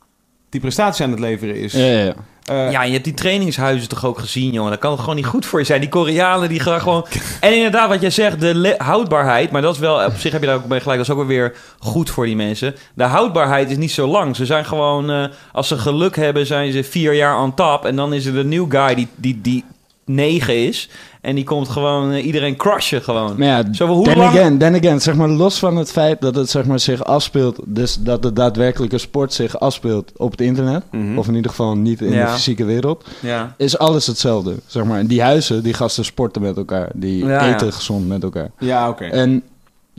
die 0.50 0.60
prestatie 0.60 1.04
aan 1.04 1.10
het 1.10 1.20
leveren 1.20 1.56
is. 1.56 1.72
Ja, 1.72 1.84
ja, 1.84 1.98
ja. 2.04 2.14
Eh, 2.44 2.70
Ja, 2.70 2.82
je 2.82 2.92
hebt 2.92 3.04
die 3.04 3.14
trainingshuizen 3.14 3.88
toch 3.88 4.04
ook 4.04 4.18
gezien, 4.18 4.52
jongen. 4.52 4.70
Dat 4.70 4.80
kan 4.80 4.90
het 4.90 5.00
gewoon 5.00 5.16
niet 5.16 5.26
goed 5.26 5.46
voor 5.46 5.58
je 5.58 5.64
zijn. 5.64 5.80
Die 5.80 5.88
Koreanen, 5.88 6.48
die 6.48 6.60
gaan 6.60 6.80
gewoon... 6.80 7.06
En 7.40 7.54
inderdaad, 7.54 7.88
wat 7.88 8.00
jij 8.00 8.10
zegt, 8.10 8.40
de 8.40 8.74
houdbaarheid... 8.78 9.50
Maar 9.50 9.62
dat 9.62 9.74
is 9.74 9.80
wel... 9.80 10.04
Op 10.04 10.16
zich 10.16 10.32
heb 10.32 10.40
je 10.40 10.46
daar 10.46 10.56
ook 10.56 10.66
bij 10.66 10.80
gelijk. 10.80 10.98
Dat 10.98 11.06
is 11.06 11.12
ook 11.12 11.18
wel 11.18 11.36
weer 11.36 11.54
goed 11.78 12.10
voor 12.10 12.24
die 12.26 12.36
mensen. 12.36 12.74
De 12.94 13.04
houdbaarheid 13.04 13.70
is 13.70 13.76
niet 13.76 13.90
zo 13.92 14.06
lang. 14.06 14.36
Ze 14.36 14.46
zijn 14.46 14.64
gewoon... 14.64 15.10
eh, 15.10 15.24
als 15.52 15.68
ze 15.68 15.78
geluk 15.78 16.16
hebben, 16.16 16.46
zijn 16.46 16.72
ze 16.72 16.84
vier 16.84 17.14
jaar 17.14 17.40
on 17.42 17.54
top. 17.54 17.84
En 17.84 17.96
dan 17.96 18.12
is 18.12 18.26
er 18.26 18.36
een 18.36 18.48
nieuw 18.48 18.66
guy 18.68 18.94
die, 18.94 19.08
die, 19.16 19.40
die 19.40 19.64
negen 20.06 20.66
is. 20.66 20.88
En 21.20 21.34
die 21.34 21.44
komt 21.44 21.68
gewoon 21.68 22.12
eh, 22.12 22.24
iedereen 22.26 22.56
crushen 22.56 23.02
gewoon. 23.02 23.34
Maar 23.38 23.46
ja, 23.48 23.62
Zo, 23.72 23.86
hoe 23.86 24.04
then 24.04 24.16
lang- 24.16 24.28
again, 24.30 24.58
then 24.58 24.74
again, 24.74 25.00
zeg 25.00 25.14
maar 25.14 25.28
los 25.28 25.58
van 25.58 25.76
het 25.76 25.92
feit 25.92 26.20
dat 26.20 26.34
het 26.34 26.50
zeg 26.50 26.64
maar 26.64 26.80
zich 26.80 27.04
afspeelt, 27.04 27.58
dus 27.64 27.96
dat 28.00 28.22
de 28.22 28.32
daadwerkelijke 28.32 28.98
sport 28.98 29.32
zich 29.32 29.58
afspeelt 29.58 30.12
op 30.16 30.30
het 30.30 30.40
internet, 30.40 30.82
mhm. 30.90 31.18
of 31.18 31.28
in 31.28 31.34
ieder 31.34 31.50
geval 31.50 31.76
niet 31.76 32.00
in 32.00 32.12
Ja. 32.12 32.24
de 32.24 32.30
fysieke 32.32 32.64
wereld, 32.64 33.04
Ja. 33.20 33.54
is 33.56 33.78
alles 33.78 34.06
hetzelfde. 34.06 34.54
Zeg 34.66 34.84
maar. 34.84 34.98
En 34.98 35.06
die 35.06 35.22
huizen, 35.22 35.62
die 35.62 35.74
gasten 35.74 36.04
sporten 36.04 36.42
met 36.42 36.56
elkaar, 36.56 36.90
die 36.94 37.38
eten 37.40 37.72
gezond 37.72 38.08
met 38.08 38.22
elkaar. 38.22 38.50
ja 38.58 38.88
oké. 38.88 39.04
En 39.04 39.42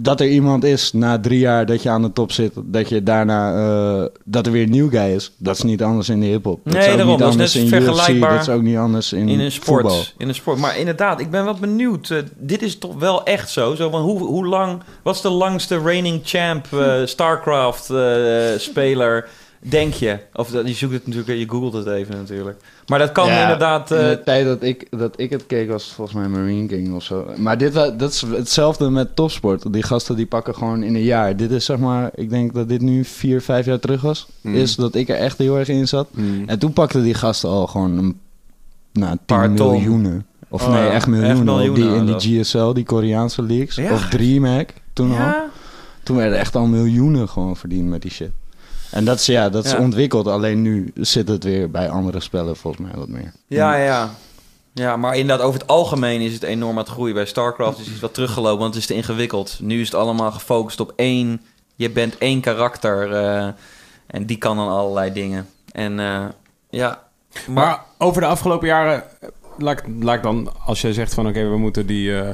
dat 0.02 0.20
er 0.20 0.28
iemand 0.28 0.64
is 0.64 0.94
na 0.94 1.20
drie 1.20 1.40
jaar 1.40 1.66
dat 1.66 1.84
je 1.84 1.90
aan 1.90 2.02
de 2.02 2.12
top 2.14 2.32
zit, 2.32 2.52
dat 2.64 2.90
je 2.90 3.04
daarna 3.04 3.56
eh, 3.56 4.06
dat 4.26 4.46
er 4.46 4.52
weer 4.52 4.64
een 4.64 4.70
nieuw 4.70 4.90
guy 4.90 5.10
is, 5.16 5.32
dat 5.38 5.56
is 5.56 5.64
niet 5.64 5.84
anders 5.84 6.10
in 6.10 6.20
de 6.20 6.26
hip-hop. 6.26 6.60
Dat 6.64 6.74
Nee, 6.74 6.82
is 6.84 6.88
ook 6.90 6.96
daarom, 6.98 7.10
niet 7.10 7.20
dat 7.20 7.28
is 7.28 7.34
anders 7.34 7.54
net 7.54 7.64
in 7.64 7.70
UFC, 7.74 7.84
vergelijkbaar 7.86 8.32
dat 8.32 8.42
is 8.42 8.50
ook 8.50 8.62
niet 8.62 8.78
anders 8.78 9.14
in, 9.14 9.30
In 9.30 9.40
een 9.40 9.52
sport. 9.52 9.82
voetbal. 9.82 10.04
In 10.18 10.28
een 10.28 10.36
sport. 10.36 10.58
Maar 10.58 10.78
inderdaad, 10.78 11.20
ik 11.20 11.32
ben 11.32 11.44
wel 11.44 11.54
benieuwd. 11.54 12.10
eh, 12.10 12.18
dit 12.38 12.62
is 12.62 12.78
toch 12.78 12.96
wel 13.00 13.24
echt 13.24 13.50
zo. 13.50 13.76
zo 13.76 13.90
van 13.90 14.02
hoe, 14.02 14.20
hoe 14.20 14.48
lang... 14.48 14.82
Wat 15.04 15.16
is 15.16 15.22
de 15.22 15.30
langste 15.30 15.82
reigning 15.82 16.22
champ 16.24 16.66
eh, 16.74 16.94
StarCraft 17.06 17.92
speler, 18.58 19.28
denk 19.72 19.94
je? 19.94 20.18
Of 20.34 20.50
dat- 20.50 20.68
je 20.68 20.74
zoekt 20.74 20.94
het 20.94 21.08
natuurlijk, 21.08 21.40
je 21.40 21.50
googelt 21.50 21.74
het 21.74 21.88
even 21.88 22.16
natuurlijk. 22.18 22.58
Maar 22.88 23.00
dat 23.00 23.12
kan 23.12 23.28
Ja, 23.28 23.42
inderdaad... 23.42 23.92
in 23.92 23.98
eh, 23.98 24.10
de 24.10 24.22
tijd 24.26 24.46
dat 24.46 24.64
ik, 24.64 24.88
dat 24.90 25.20
ik 25.20 25.30
het 25.30 25.46
keek 25.48 25.70
was 25.70 25.92
volgens 25.96 26.18
mij 26.18 26.28
Marine 26.28 26.68
King 26.68 26.94
of 26.96 27.04
zo. 27.04 27.26
Maar 27.38 27.58
dit, 27.58 27.74
dat 27.74 28.02
is 28.02 28.22
hetzelfde 28.22 28.90
met 28.90 29.16
topsport. 29.16 29.74
Die 29.74 29.84
gasten 29.84 30.16
die 30.16 30.26
pakken 30.26 30.56
gewoon 30.56 30.84
in 30.84 30.96
een 30.96 31.04
jaar. 31.04 31.36
Dit 31.36 31.52
is 31.52 31.66
zeg 31.66 31.78
maar, 31.78 32.10
ik 32.16 32.30
denk 32.30 32.54
dat 32.54 32.70
dit 32.70 32.82
nu 32.82 33.04
vier, 33.04 33.42
vijf 33.42 33.66
jaar 33.66 33.80
terug 33.80 34.02
was. 34.02 34.28
Mhm. 34.42 34.56
Is 34.56 34.76
dat 34.76 34.96
ik 34.96 35.10
er 35.10 35.16
echt 35.16 35.38
heel 35.38 35.58
erg 35.58 35.68
in 35.68 35.88
zat. 35.88 36.08
Mhm. 36.12 36.26
En 36.46 36.60
toen 36.60 36.74
pakten 36.74 37.04
die 37.04 37.14
gasten 37.14 37.50
al 37.50 37.68
gewoon 37.68 37.98
een 37.98 38.20
nou, 38.94 39.12
10 39.12 39.20
Paar 39.26 39.54
ton. 39.54 39.72
miljoenen. 39.72 40.26
Of 40.50 40.64
Oh 40.64 40.74
nee, 40.74 40.84
ja, 40.84 40.90
echt 40.92 41.08
miljoenen. 41.08 41.74
die, 41.74 41.96
in 41.96 42.06
die 42.18 42.44
GSL, 42.44 42.72
die 42.74 42.84
Koreaanse 42.84 43.42
leagues. 43.44 43.76
Ja. 43.76 43.94
Of 43.94 44.10
DreamHack 44.10 44.74
toen 44.94 45.12
al. 45.18 45.34
Toen 46.04 46.16
werden 46.16 46.40
echt 46.40 46.56
al 46.56 46.66
miljoenen 46.66 47.30
gewoon 47.30 47.58
verdiend 47.58 47.90
met 47.90 48.02
die 48.02 48.12
shit. 48.12 48.30
En 48.92 49.06
dat 49.06 49.20
is, 49.20 49.26
ja, 49.26 49.50
dat 49.50 49.66
is 49.66 49.72
Ja. 49.72 49.78
ontwikkeld. 49.80 50.28
Alleen 50.28 50.62
nu 50.62 50.92
zit 50.96 51.28
het 51.28 51.44
weer 51.44 51.72
bij 51.72 51.90
andere 51.90 52.20
spellen 52.20 52.56
volgens 52.56 52.84
mij 52.88 52.96
wat 52.96 53.08
meer. 53.08 53.32
ja, 53.48 53.76
ja. 53.76 54.10
Ja, 54.74 54.96
maar 54.98 55.16
inderdaad, 55.18 55.46
over 55.46 55.60
het 55.60 55.70
algemeen 55.70 56.22
is 56.22 56.34
het 56.34 56.44
enorm 56.44 56.72
aan 56.72 56.84
het 56.84 56.88
groeien. 56.94 57.14
Bij 57.14 57.26
StarCraft 57.26 57.80
is 57.80 57.88
iets 57.90 58.00
wat 58.00 58.14
teruggelopen, 58.14 58.60
want 58.60 58.74
het 58.74 58.82
is 58.82 58.88
te 58.88 58.94
ingewikkeld. 58.94 59.58
Nu 59.62 59.80
is 59.82 59.86
het 59.88 59.96
allemaal 59.96 60.32
gefocust 60.32 60.80
op 60.80 60.94
één... 60.96 61.42
Je 61.76 61.90
bent 61.90 62.18
één 62.18 62.42
karakter 62.42 63.12
eh, 63.14 63.48
en 64.08 64.26
die 64.26 64.38
kan 64.38 64.58
dan 64.58 64.68
allerlei 64.68 65.14
dingen. 65.14 65.48
En 65.72 66.00
eh, 66.00 66.26
ja... 66.70 67.04
Maar 67.48 67.82
over 67.98 68.22
de 68.22 68.28
afgelopen 68.28 68.68
jaren, 68.68 69.04
eh, 69.22 69.30
laat, 70.00 70.24
dan, 70.24 70.50
als 70.66 70.82
jij 70.82 70.94
zegt 70.94 71.14
van 71.14 71.28
oké, 71.28 71.50
we 71.50 71.58
moeten 71.58 71.86
die 71.86 72.20
eh, 72.22 72.30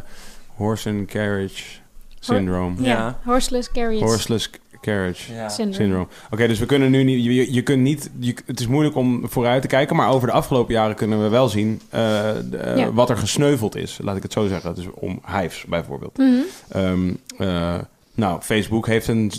horse 0.56 0.90
and 0.90 1.06
carriage 1.08 1.64
syndrome, 2.20 2.76
Ja, 2.82 2.88
Ja. 2.90 3.20
horseless 3.24 3.72
carriage. 3.72 4.04
horseless 4.06 4.50
carriage 4.84 5.34
Ja. 5.34 5.50
Syndrome. 5.50 6.08
Oké, 6.32 6.48
dus 6.48 6.60
we 6.60 6.66
kunnen 6.66 6.92
nu 6.92 7.04
niet... 7.04 7.48
Je, 7.54 7.62
kunt 7.62 7.82
niet 7.82 8.10
je, 8.20 8.34
het 8.46 8.60
is 8.60 8.68
moeilijk 8.68 8.96
om 8.96 9.22
vooruit 9.30 9.62
te 9.62 9.68
kijken, 9.68 9.96
maar 9.96 10.10
over 10.10 10.28
de 10.28 10.34
afgelopen 10.34 10.74
jaren 10.74 10.96
kunnen 10.96 11.22
we 11.24 11.30
wel 11.30 11.48
zien 11.50 11.82
eh, 11.90 12.00
de- 12.50 12.58
eh, 12.58 12.78
Ja. 12.78 12.92
wat 12.94 13.10
er 13.10 13.18
gesneuveld 13.18 13.76
is. 13.76 14.00
Laat 14.02 14.16
ik 14.16 14.24
het 14.24 14.34
zo 14.34 14.48
zeggen. 14.48 14.76
Dus 14.76 14.86
om 14.94 15.22
hives 15.28 15.66
bijvoorbeeld. 15.68 16.18
Mhm. 16.18 16.32
Ehm, 16.70 17.14
eh, 17.38 17.76
nou, 18.16 18.42
Facebook 18.42 18.88
heeft 18.88 19.08
een, 19.08 19.32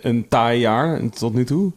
een 0.00 0.28
taai 0.28 0.58
jaar 0.60 1.00
tot 1.10 1.34
nu 1.34 1.44
toe. 1.44 1.72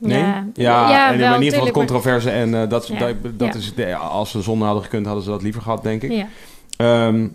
Nee? 0.00 0.18
Ja, 0.18 0.46
ja, 0.54 0.90
ja, 0.90 1.12
en 1.12 1.18
wel, 1.18 1.34
in 1.34 1.42
ieder 1.42 1.58
geval 1.58 1.72
controverse. 1.74 2.30
En 2.30 2.54
eh, 2.62 2.68
dat, 2.68 2.86
Ja, 2.88 2.98
dat, 2.98 3.38
dat 3.38 3.52
ja. 3.52 3.58
is, 3.58 3.74
de- 3.74 3.94
als 3.96 4.30
ze 4.30 4.42
zonder 4.42 4.66
hadden 4.66 4.84
gekund, 4.84 5.06
hadden 5.06 5.24
ze 5.24 5.30
dat 5.30 5.42
liever 5.42 5.62
gehad, 5.62 5.82
denk 5.82 6.02
ik. 6.02 6.10
Ja. 6.12 6.26
Ehm, 6.76 7.26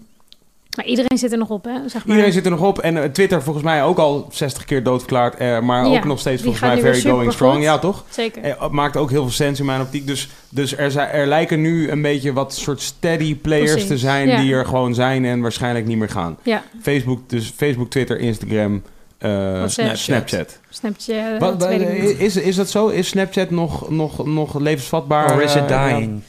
Maar 0.76 0.86
iedereen 0.86 1.18
zit 1.18 1.32
er 1.32 1.38
nog 1.38 1.50
op, 1.50 1.64
hè? 1.64 1.72
Zeg 1.72 1.94
maar. 1.94 2.16
iedereen 2.16 2.32
zit 2.34 2.46
er 2.46 2.52
nog 2.52 2.62
op. 2.62 2.80
En 2.80 3.04
eh, 3.04 3.10
Twitter 3.10 3.44
volgens 3.44 3.66
mij 3.66 3.84
ook 3.84 3.98
al 3.98 4.28
60 4.32 4.66
keer 4.66 4.84
doodverklaard. 4.84 5.36
eh, 5.36 5.60
maar 5.60 5.88
Ja, 5.88 5.98
ook 5.98 6.06
nog 6.06 6.20
steeds 6.20 6.42
volgens 6.42 6.64
mij 6.64 6.80
very 6.80 7.02
going 7.02 7.34
strong. 7.34 7.64
Ja, 7.64 7.80
toch? 7.80 8.04
Zeker. 8.10 8.44
Eh, 8.44 8.70
maakt 8.70 8.98
ook 8.98 9.10
heel 9.10 9.22
veel 9.22 9.32
sens 9.32 9.60
in 9.60 9.66
mijn 9.66 9.82
optiek. 9.82 10.08
Dus, 10.08 10.30
dus 10.50 10.78
er, 10.78 10.92
zijn, 10.92 11.10
er 11.10 11.28
lijken 11.28 11.62
nu 11.62 11.90
een 11.90 12.02
beetje 12.02 12.34
wat 12.34 12.54
soort 12.54 12.82
steady 12.82 13.36
players 13.36 13.72
Precies, 13.72 13.90
te 13.90 13.98
zijn... 13.98 14.28
ja. 14.28 14.42
die 14.42 14.54
er 14.54 14.66
gewoon 14.66 14.94
zijn 14.94 15.26
en 15.26 15.42
waarschijnlijk 15.42 15.86
niet 15.86 15.98
meer 15.98 16.10
gaan. 16.10 16.38
Ja, 16.44 16.64
Facebook, 16.82 17.30
dus 17.30 17.54
Facebook, 17.56 17.90
Twitter, 17.90 18.20
Instagram, 18.20 18.82
eh, 19.18 19.30
WhatsApp. 19.52 19.96
Snapchat. 19.96 20.60
Snapchat, 20.70 21.40
Wat, 21.40 21.70
is, 22.18 22.36
is 22.36 22.56
dat 22.56 22.70
zo? 22.70 22.88
Is 22.88 23.08
Snapchat 23.08 23.50
nog, 23.50 23.90
nog, 23.90 24.26
nog 24.26 24.60
levensvatbaar? 24.60 25.34
Or 25.36 25.42
is 25.42 25.56
it 25.56 25.68
dying? 25.68 26.22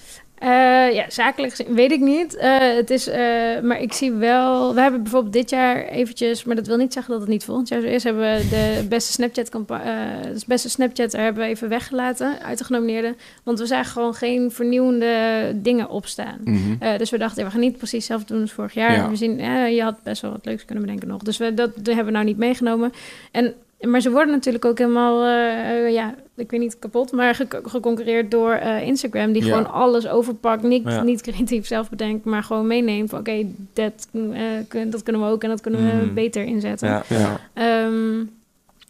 Eh, 0.44 0.94
ja, 0.94 1.04
zakelijk 1.08 1.54
gezien 1.54 1.74
weet 1.74 1.92
ik 1.92 2.00
niet. 2.00 2.36
Eh, 2.36 2.58
het 2.58 2.90
is, 2.90 3.06
eh, 3.06 3.60
maar 3.62 3.80
ik 3.80 3.92
zie 3.92 4.12
wel... 4.12 4.74
We 4.74 4.80
hebben 4.80 5.02
bijvoorbeeld 5.02 5.32
dit 5.32 5.50
jaar 5.50 5.84
eventjes... 5.84 6.44
Maar 6.44 6.56
dat 6.56 6.66
wil 6.66 6.76
niet 6.76 6.92
zeggen 6.92 7.12
dat 7.12 7.20
het 7.20 7.30
niet 7.30 7.44
volgend 7.44 7.68
jaar 7.68 7.80
zo 7.80 7.86
is. 7.86 8.04
Hebben 8.04 8.22
we 8.22 8.48
de 8.48 8.84
beste 8.88 9.12
Snapchat... 9.12 9.52
de 9.52 10.42
beste 10.46 10.70
Snapchat 10.70 11.12
hebben 11.12 11.42
we 11.42 11.48
even 11.48 11.68
weggelaten 11.68 12.40
uit 12.42 12.58
de 12.58 12.64
genomineerden. 12.64 13.16
Want 13.42 13.58
we 13.58 13.66
zagen 13.66 13.92
gewoon 13.92 14.14
geen 14.14 14.50
vernieuwende 14.50 15.52
dingen 15.54 15.88
opstaan. 15.88 16.38
Mhm. 16.44 16.98
Dus 16.98 17.10
we 17.10 17.18
dachten, 17.18 17.44
we 17.44 17.50
gaan 17.50 17.60
niet 17.60 17.76
precies 17.76 17.98
hetzelfde 17.98 18.32
doen 18.32 18.42
als 18.42 18.52
vorig 18.52 18.74
jaar. 18.74 18.92
Ja. 18.92 19.10
We 19.10 19.16
zien, 19.16 19.38
je 19.74 19.82
had 19.82 20.02
best 20.02 20.22
wel 20.22 20.30
wat 20.30 20.44
leuks 20.44 20.64
kunnen 20.64 20.84
bedenken 20.84 21.08
nog. 21.08 21.22
Dus 21.22 21.36
we, 21.36 21.54
dat, 21.54 21.70
dat 21.74 21.86
hebben 21.86 22.04
we 22.04 22.10
nou 22.12 22.24
niet 22.24 22.36
meegenomen. 22.38 22.92
En, 23.30 23.54
maar 23.86 24.00
ze 24.00 24.10
worden 24.10 24.34
natuurlijk 24.34 24.64
ook 24.64 24.78
helemaal, 24.78 25.24
eh, 25.24 25.92
ja, 25.92 26.14
ik 26.36 26.50
weet 26.50 26.60
niet 26.60 26.78
kapot, 26.78 27.12
maar 27.12 27.34
ge- 27.34 27.60
geconcureerd 27.64 28.30
door 28.30 28.52
eh, 28.52 28.82
Instagram. 28.86 29.32
Die 29.32 29.44
Ja. 29.44 29.48
gewoon 29.48 29.72
alles 29.72 30.08
overpakt, 30.08 30.62
niet, 30.62 30.82
Ja. 30.84 31.02
niet 31.02 31.20
creatief 31.22 31.66
zelf 31.66 31.90
bedenkt, 31.90 32.24
maar 32.24 32.42
gewoon 32.42 32.66
meeneemt 32.66 33.10
van 33.10 33.18
oké, 33.18 33.46
dat, 33.72 34.08
eh, 34.12 34.40
kun- 34.68 34.90
dat 34.90 35.02
kunnen 35.02 35.22
we 35.22 35.28
ook 35.28 35.42
en 35.42 35.48
dat 35.48 35.60
kunnen 35.60 35.80
we 36.00 36.04
Mm. 36.06 36.14
beter 36.14 36.44
inzetten. 36.44 36.88
Ja. 36.88 37.02
Ja. 37.08 37.38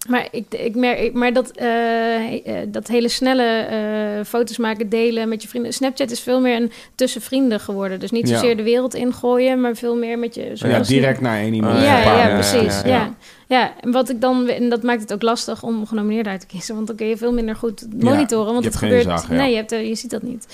Ehm, 0.04 0.12
maar 0.12 0.28
ik, 0.30 0.44
ik 0.54 0.74
merk, 0.74 1.12
maar 1.12 1.32
dat, 1.32 1.50
eh, 1.50 2.46
eh, 2.46 2.68
dat 2.68 2.88
hele 2.88 3.08
snelle 3.08 3.44
eh, 3.44 4.24
foto's 4.24 4.56
maken, 4.58 4.88
delen 4.88 5.28
met 5.28 5.42
je 5.42 5.48
vrienden. 5.48 5.72
Snapchat 5.72 6.10
is 6.10 6.20
veel 6.20 6.40
meer 6.40 6.56
een 6.56 6.70
tussen 6.94 7.20
vrienden 7.20 7.60
geworden. 7.60 8.00
Dus 8.00 8.10
niet 8.10 8.28
Ja. 8.28 8.34
zozeer 8.38 8.56
de 8.56 8.62
wereld 8.62 8.94
ingooien, 8.94 9.60
maar 9.60 9.74
veel 9.76 9.96
meer 9.96 10.18
met 10.18 10.34
je. 10.34 10.42
Ja, 10.48 10.56
zoals- 10.56 10.88
direct 10.88 11.20
naar 11.20 11.38
één 11.38 11.54
iemand. 11.54 11.78
Ja, 11.82 11.98
ja, 12.02 12.28
Ja, 12.28 12.34
precies. 12.34 12.80
ja, 12.82 12.88
Ja, 12.88 12.94
ja. 12.96 13.14
ja. 13.46 13.72
en 13.80 13.90
wat 13.92 14.08
ik 14.08 14.20
dan, 14.20 14.48
en 14.48 14.68
dat 14.68 14.82
maakt 14.82 15.00
het 15.00 15.12
ook 15.12 15.22
lastig 15.22 15.62
om 15.62 15.86
genomineerd 15.86 16.26
uit 16.26 16.40
te 16.40 16.46
kiezen. 16.46 16.74
Want 16.74 16.86
dan 16.86 16.96
kun 16.96 17.06
je 17.06 17.16
veel 17.16 17.32
minder 17.32 17.56
goed 17.56 17.86
monitoren. 18.02 18.52
want 18.52 18.64
je 18.64 18.70
het 18.70 18.80
hebt 18.80 18.92
geen 18.92 19.00
gebeurt. 19.00 19.20
zag, 19.20 19.28
ja. 19.30 19.34
Nee, 19.36 19.50
je, 19.50 19.56
hebt, 19.56 19.70
je 19.70 19.94
ziet 19.94 20.10
dat 20.10 20.22
niet. 20.22 20.46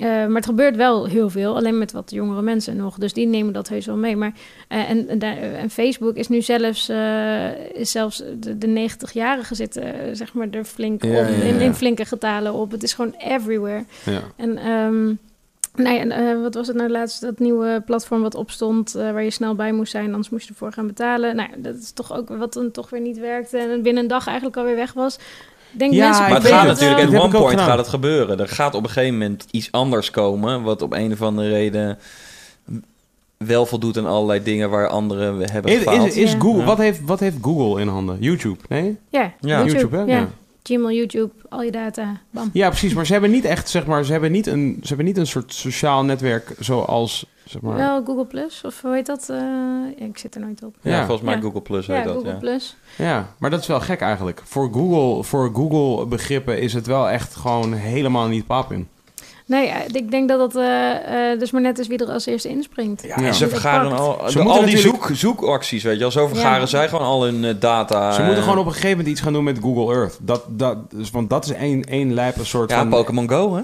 Eh, 0.00 0.06
maar 0.08 0.34
het 0.36 0.44
gebeurt 0.46 0.76
wel 0.76 1.06
heel 1.06 1.30
veel, 1.30 1.56
alleen 1.56 1.78
met 1.78 1.92
wat 1.92 2.10
jongere 2.10 2.42
mensen 2.42 2.76
nog. 2.76 2.98
Dus 2.98 3.12
die 3.12 3.26
nemen 3.26 3.52
dat 3.52 3.68
heus 3.68 3.86
wel 3.86 3.96
mee. 3.96 4.16
Maar, 4.16 4.32
eh, 4.68 4.90
en, 4.90 5.08
en, 5.08 5.18
daar- 5.18 5.36
en 5.36 5.70
Facebook 5.70 6.16
is 6.16 6.28
nu 6.28 6.42
zelfs, 6.42 6.88
eh, 6.88 7.58
is 7.74 7.90
zelfs 7.90 8.22
de, 8.40 8.58
de 8.58 8.66
90-jarigen 8.66 9.56
zitten, 9.56 9.82
eh, 9.82 10.08
zeg 10.12 10.32
maar, 10.34 10.48
er 10.50 10.64
flink 10.64 11.04
Ja, 11.04 11.08
op, 11.10 11.14
ja, 11.16 11.44
In, 11.44 11.54
ja. 11.54 11.60
in 11.60 11.74
flinke 11.74 12.04
getalen 12.04 12.52
op. 12.52 12.70
Het 12.70 12.82
is 12.82 12.92
gewoon 12.92 13.14
everywhere. 13.18 13.84
Ja. 14.04 14.20
En 14.36 14.58
nee, 15.74 15.98
en, 15.98 16.10
eh, 16.10 16.40
wat 16.42 16.54
was 16.54 16.66
het 16.66 16.76
nou 16.76 16.90
laatst? 16.90 17.20
Dat 17.20 17.38
nieuwe 17.38 17.82
platform 17.86 18.22
wat 18.22 18.34
opstond, 18.34 18.94
eh, 18.94 19.12
waar 19.12 19.22
je 19.22 19.30
snel 19.30 19.54
bij 19.54 19.72
moest 19.72 19.90
zijn, 19.90 20.06
anders 20.06 20.30
moest 20.30 20.44
je 20.46 20.50
ervoor 20.52 20.72
gaan 20.72 20.86
betalen. 20.86 21.36
Nou, 21.36 21.48
dat 21.56 21.74
is 21.76 21.90
toch 21.92 22.12
ook 22.16 22.28
wat 22.28 22.52
dan 22.52 22.70
toch 22.70 22.90
weer 22.90 23.00
niet 23.00 23.18
werkte 23.18 23.58
en 23.58 23.82
binnen 23.82 24.02
een 24.02 24.08
dag 24.08 24.26
eigenlijk 24.26 24.56
alweer 24.56 24.76
weg 24.76 24.92
was. 24.92 25.18
Denk 25.72 25.92
Ja, 25.92 26.06
mensen 26.06 26.24
Maar 26.24 26.34
het 26.34 26.46
gaat 26.48 26.66
het. 26.68 26.80
natuurlijk, 26.80 27.14
at 27.14 27.22
one 27.22 27.38
point 27.38 27.60
gaat 27.60 27.78
het 27.78 27.88
gebeuren. 27.88 28.40
Er 28.40 28.48
gaat 28.48 28.74
op 28.74 28.82
een 28.82 28.90
gegeven 28.90 29.18
moment 29.18 29.46
iets 29.50 29.72
anders 29.72 30.10
komen, 30.10 30.62
wat 30.62 30.82
op 30.82 30.92
een 30.92 31.12
of 31.12 31.22
andere 31.22 31.48
reden 31.48 31.98
wel 33.36 33.66
voldoet 33.66 33.98
aan 33.98 34.06
allerlei 34.06 34.42
dingen 34.42 34.70
waar 34.70 34.88
anderen 34.88 35.38
we 35.38 35.44
hebben 35.52 35.72
gefaald. 35.72 36.06
is, 36.06 36.16
is. 36.16 36.34
Google, 36.38 36.60
Ja. 36.60 36.64
wat, 36.66 36.78
heeft, 36.78 37.00
wat 37.04 37.20
heeft 37.20 37.36
Google 37.42 37.80
in 37.80 37.88
handen? 37.88 38.16
YouTube? 38.20 38.58
Nee? 38.68 38.96
Ja, 39.08 39.32
Ja. 39.40 39.58
YouTube, 39.64 39.72
YouTube, 39.78 39.96
hè? 39.96 40.02
ja. 40.18 40.28
Gmail, 40.62 40.90
YouTube, 40.90 41.32
al 41.48 41.62
je 41.62 41.70
data, 41.70 42.20
bam. 42.30 42.50
Ja, 42.52 42.68
precies. 42.68 42.94
Maar 42.94 43.06
ze 43.06 43.12
hebben 43.12 43.30
niet 43.30 43.44
echt, 43.44 43.68
zeg 43.68 43.86
maar, 43.86 44.04
ze 44.04 44.12
hebben 44.12 44.32
niet 44.32 44.46
een, 44.46 44.76
ze 44.82 44.88
hebben 44.88 45.06
niet 45.06 45.16
een 45.16 45.26
soort 45.26 45.54
sociaal 45.54 46.04
netwerk 46.04 46.54
zoals, 46.58 47.26
zeg 47.44 47.62
maar... 47.62 47.76
Wel 47.76 48.04
Google 48.04 48.26
Plus, 48.26 48.62
of 48.64 48.80
hoe 48.82 48.94
heet 48.94 49.06
dat? 49.06 49.28
Eh, 49.28 49.36
ja, 49.98 50.04
ik 50.06 50.18
zit 50.18 50.34
er 50.34 50.40
nooit 50.40 50.62
op. 50.62 50.74
ja, 50.82 50.90
Ja. 50.90 50.98
volgens 51.06 51.26
mij 51.26 51.34
Ja. 51.36 51.40
Google 51.40 51.60
Plus 51.62 51.86
Ja, 51.86 51.94
heet 51.94 52.04
dat. 52.04 52.14
Google 52.14 52.30
Ja. 52.30 52.36
Plus. 52.38 52.76
Ja, 52.98 53.34
maar 53.38 53.50
dat 53.50 53.60
is 53.60 53.66
wel 53.66 53.80
gek 53.80 54.00
eigenlijk. 54.00 54.40
Voor 54.44 54.72
Google, 54.72 55.24
voor 55.24 55.50
Google 55.54 56.06
begrippen 56.06 56.60
is 56.60 56.72
het 56.72 56.86
wel 56.86 57.08
echt 57.08 57.34
gewoon 57.34 57.72
helemaal 57.72 58.28
niet 58.28 58.46
pap 58.46 58.72
in. 58.72 58.88
Nee, 59.50 59.66
eh, 59.68 59.76
ik 59.92 60.10
denk 60.10 60.28
dat 60.28 60.38
dat 60.38 60.56
eh, 60.62 61.30
eh, 61.32 61.38
dus 61.38 61.50
maar 61.50 61.60
net 61.60 61.78
is 61.78 61.86
wie 61.86 61.98
er 61.98 62.12
als 62.12 62.26
eerste 62.26 62.48
inspringt. 62.48 63.02
Ja, 63.02 63.16
Ja. 63.20 63.32
ze 63.32 63.48
vergaren 63.48 63.92
al, 63.98 64.12
Ze 64.28 64.36
de- 64.36 64.42
moeten 64.42 64.60
al 64.60 64.66
die 64.66 64.74
natuurlijk- 64.74 65.04
zoek, 65.04 65.16
zoekacties, 65.16 65.82
weet 65.82 65.94
je 65.94 66.00
wel. 66.00 66.10
Zo 66.10 66.26
vergaren 66.26 66.60
Ja. 66.60 66.66
zij 66.66 66.88
gewoon 66.88 67.06
al 67.06 67.24
hun 67.24 67.56
data. 67.60 68.12
Ze 68.12 68.22
moeten 68.22 68.42
gewoon 68.42 68.58
op 68.58 68.66
een 68.66 68.72
gegeven 68.72 68.90
moment 68.90 69.08
iets 69.08 69.20
gaan 69.20 69.32
doen 69.32 69.44
met 69.44 69.58
Google 69.62 69.94
Earth. 69.94 70.18
Dat, 70.22 70.44
dat, 70.48 70.90
dus, 70.90 71.10
want 71.10 71.30
dat 71.30 71.44
is 71.44 71.52
één, 71.52 71.84
één 71.84 72.14
lijpe 72.14 72.44
soort 72.44 72.70
Ja, 72.70 72.78
van... 72.78 72.88
Pokémon 72.88 73.28
Go, 73.28 73.54
hè? 73.54 73.62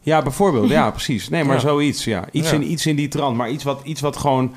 Ja, 0.00 0.22
bijvoorbeeld. 0.22 0.68
Ja, 0.68 0.90
precies. 1.00 1.28
Nee, 1.28 1.44
maar 1.44 1.54
Ja. 1.54 1.60
zoiets. 1.60 2.04
Ja. 2.04 2.24
Iets, 2.30 2.50
Ja. 2.50 2.56
In, 2.56 2.70
iets 2.70 2.86
in 2.86 2.96
die 2.96 3.08
trant. 3.08 3.36
Maar 3.36 3.50
iets 3.50 3.64
wat, 3.64 3.80
iets 3.84 4.00
wat 4.00 4.16
gewoon... 4.16 4.54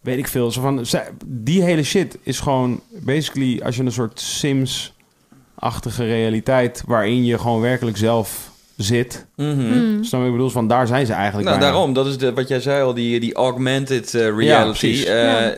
Weet 0.00 0.18
ik 0.18 0.28
veel. 0.28 0.50
Zo 0.50 0.60
van, 0.60 0.84
die 1.26 1.62
hele 1.62 1.82
shit 1.82 2.18
is 2.22 2.40
gewoon... 2.40 2.80
Basically, 2.90 3.60
als 3.64 3.76
je 3.76 3.82
een 3.82 3.92
soort 3.92 4.20
Sims-achtige 4.20 6.04
realiteit... 6.04 6.82
waarin 6.86 7.24
je 7.24 7.38
gewoon 7.38 7.60
werkelijk 7.60 7.96
zelf 7.96 8.54
zit... 8.76 9.26
Mhm. 9.36 9.50
Hmm. 9.50 10.04
Snap 10.04 10.24
ik 10.24 10.30
bedoel? 10.30 10.50
Van 10.50 10.68
daar 10.68 10.86
zijn 10.86 11.06
ze 11.06 11.12
eigenlijk 11.12 11.48
Nou, 11.48 11.58
bijna. 11.58 11.72
daarom. 11.72 11.92
Dat 11.94 12.06
is 12.06 12.18
de, 12.18 12.32
wat 12.32 12.48
jij 12.48 12.60
zei 12.60 12.82
al, 12.82 12.94
die, 12.94 13.20
die 13.20 13.34
augmented 13.34 14.14
eh, 14.14 14.36
reality. 14.38 14.86
Eh, 15.06 15.22
Ja. 15.24 15.54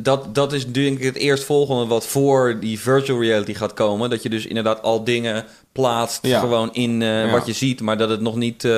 dat, 0.00 0.34
dat 0.34 0.52
is 0.52 0.66
denk 0.66 0.98
ik 0.98 1.04
het 1.04 1.16
eerstvolgende 1.16 1.86
wat 1.86 2.06
voor 2.06 2.56
die 2.60 2.80
virtual 2.80 3.20
reality 3.20 3.54
gaat 3.54 3.74
komen. 3.74 4.10
Dat 4.10 4.22
je 4.22 4.28
dus 4.28 4.46
inderdaad 4.46 4.82
al 4.82 5.04
dingen 5.04 5.44
plaatst 5.72 6.26
Ja. 6.26 6.40
gewoon 6.40 6.68
in 6.74 7.02
eh, 7.02 7.08
Ja. 7.24 7.30
wat 7.30 7.46
je 7.46 7.52
ziet, 7.52 7.80
maar 7.80 7.98
dat 7.98 8.08
het 8.10 8.20
nog 8.20 8.36
niet... 8.36 8.68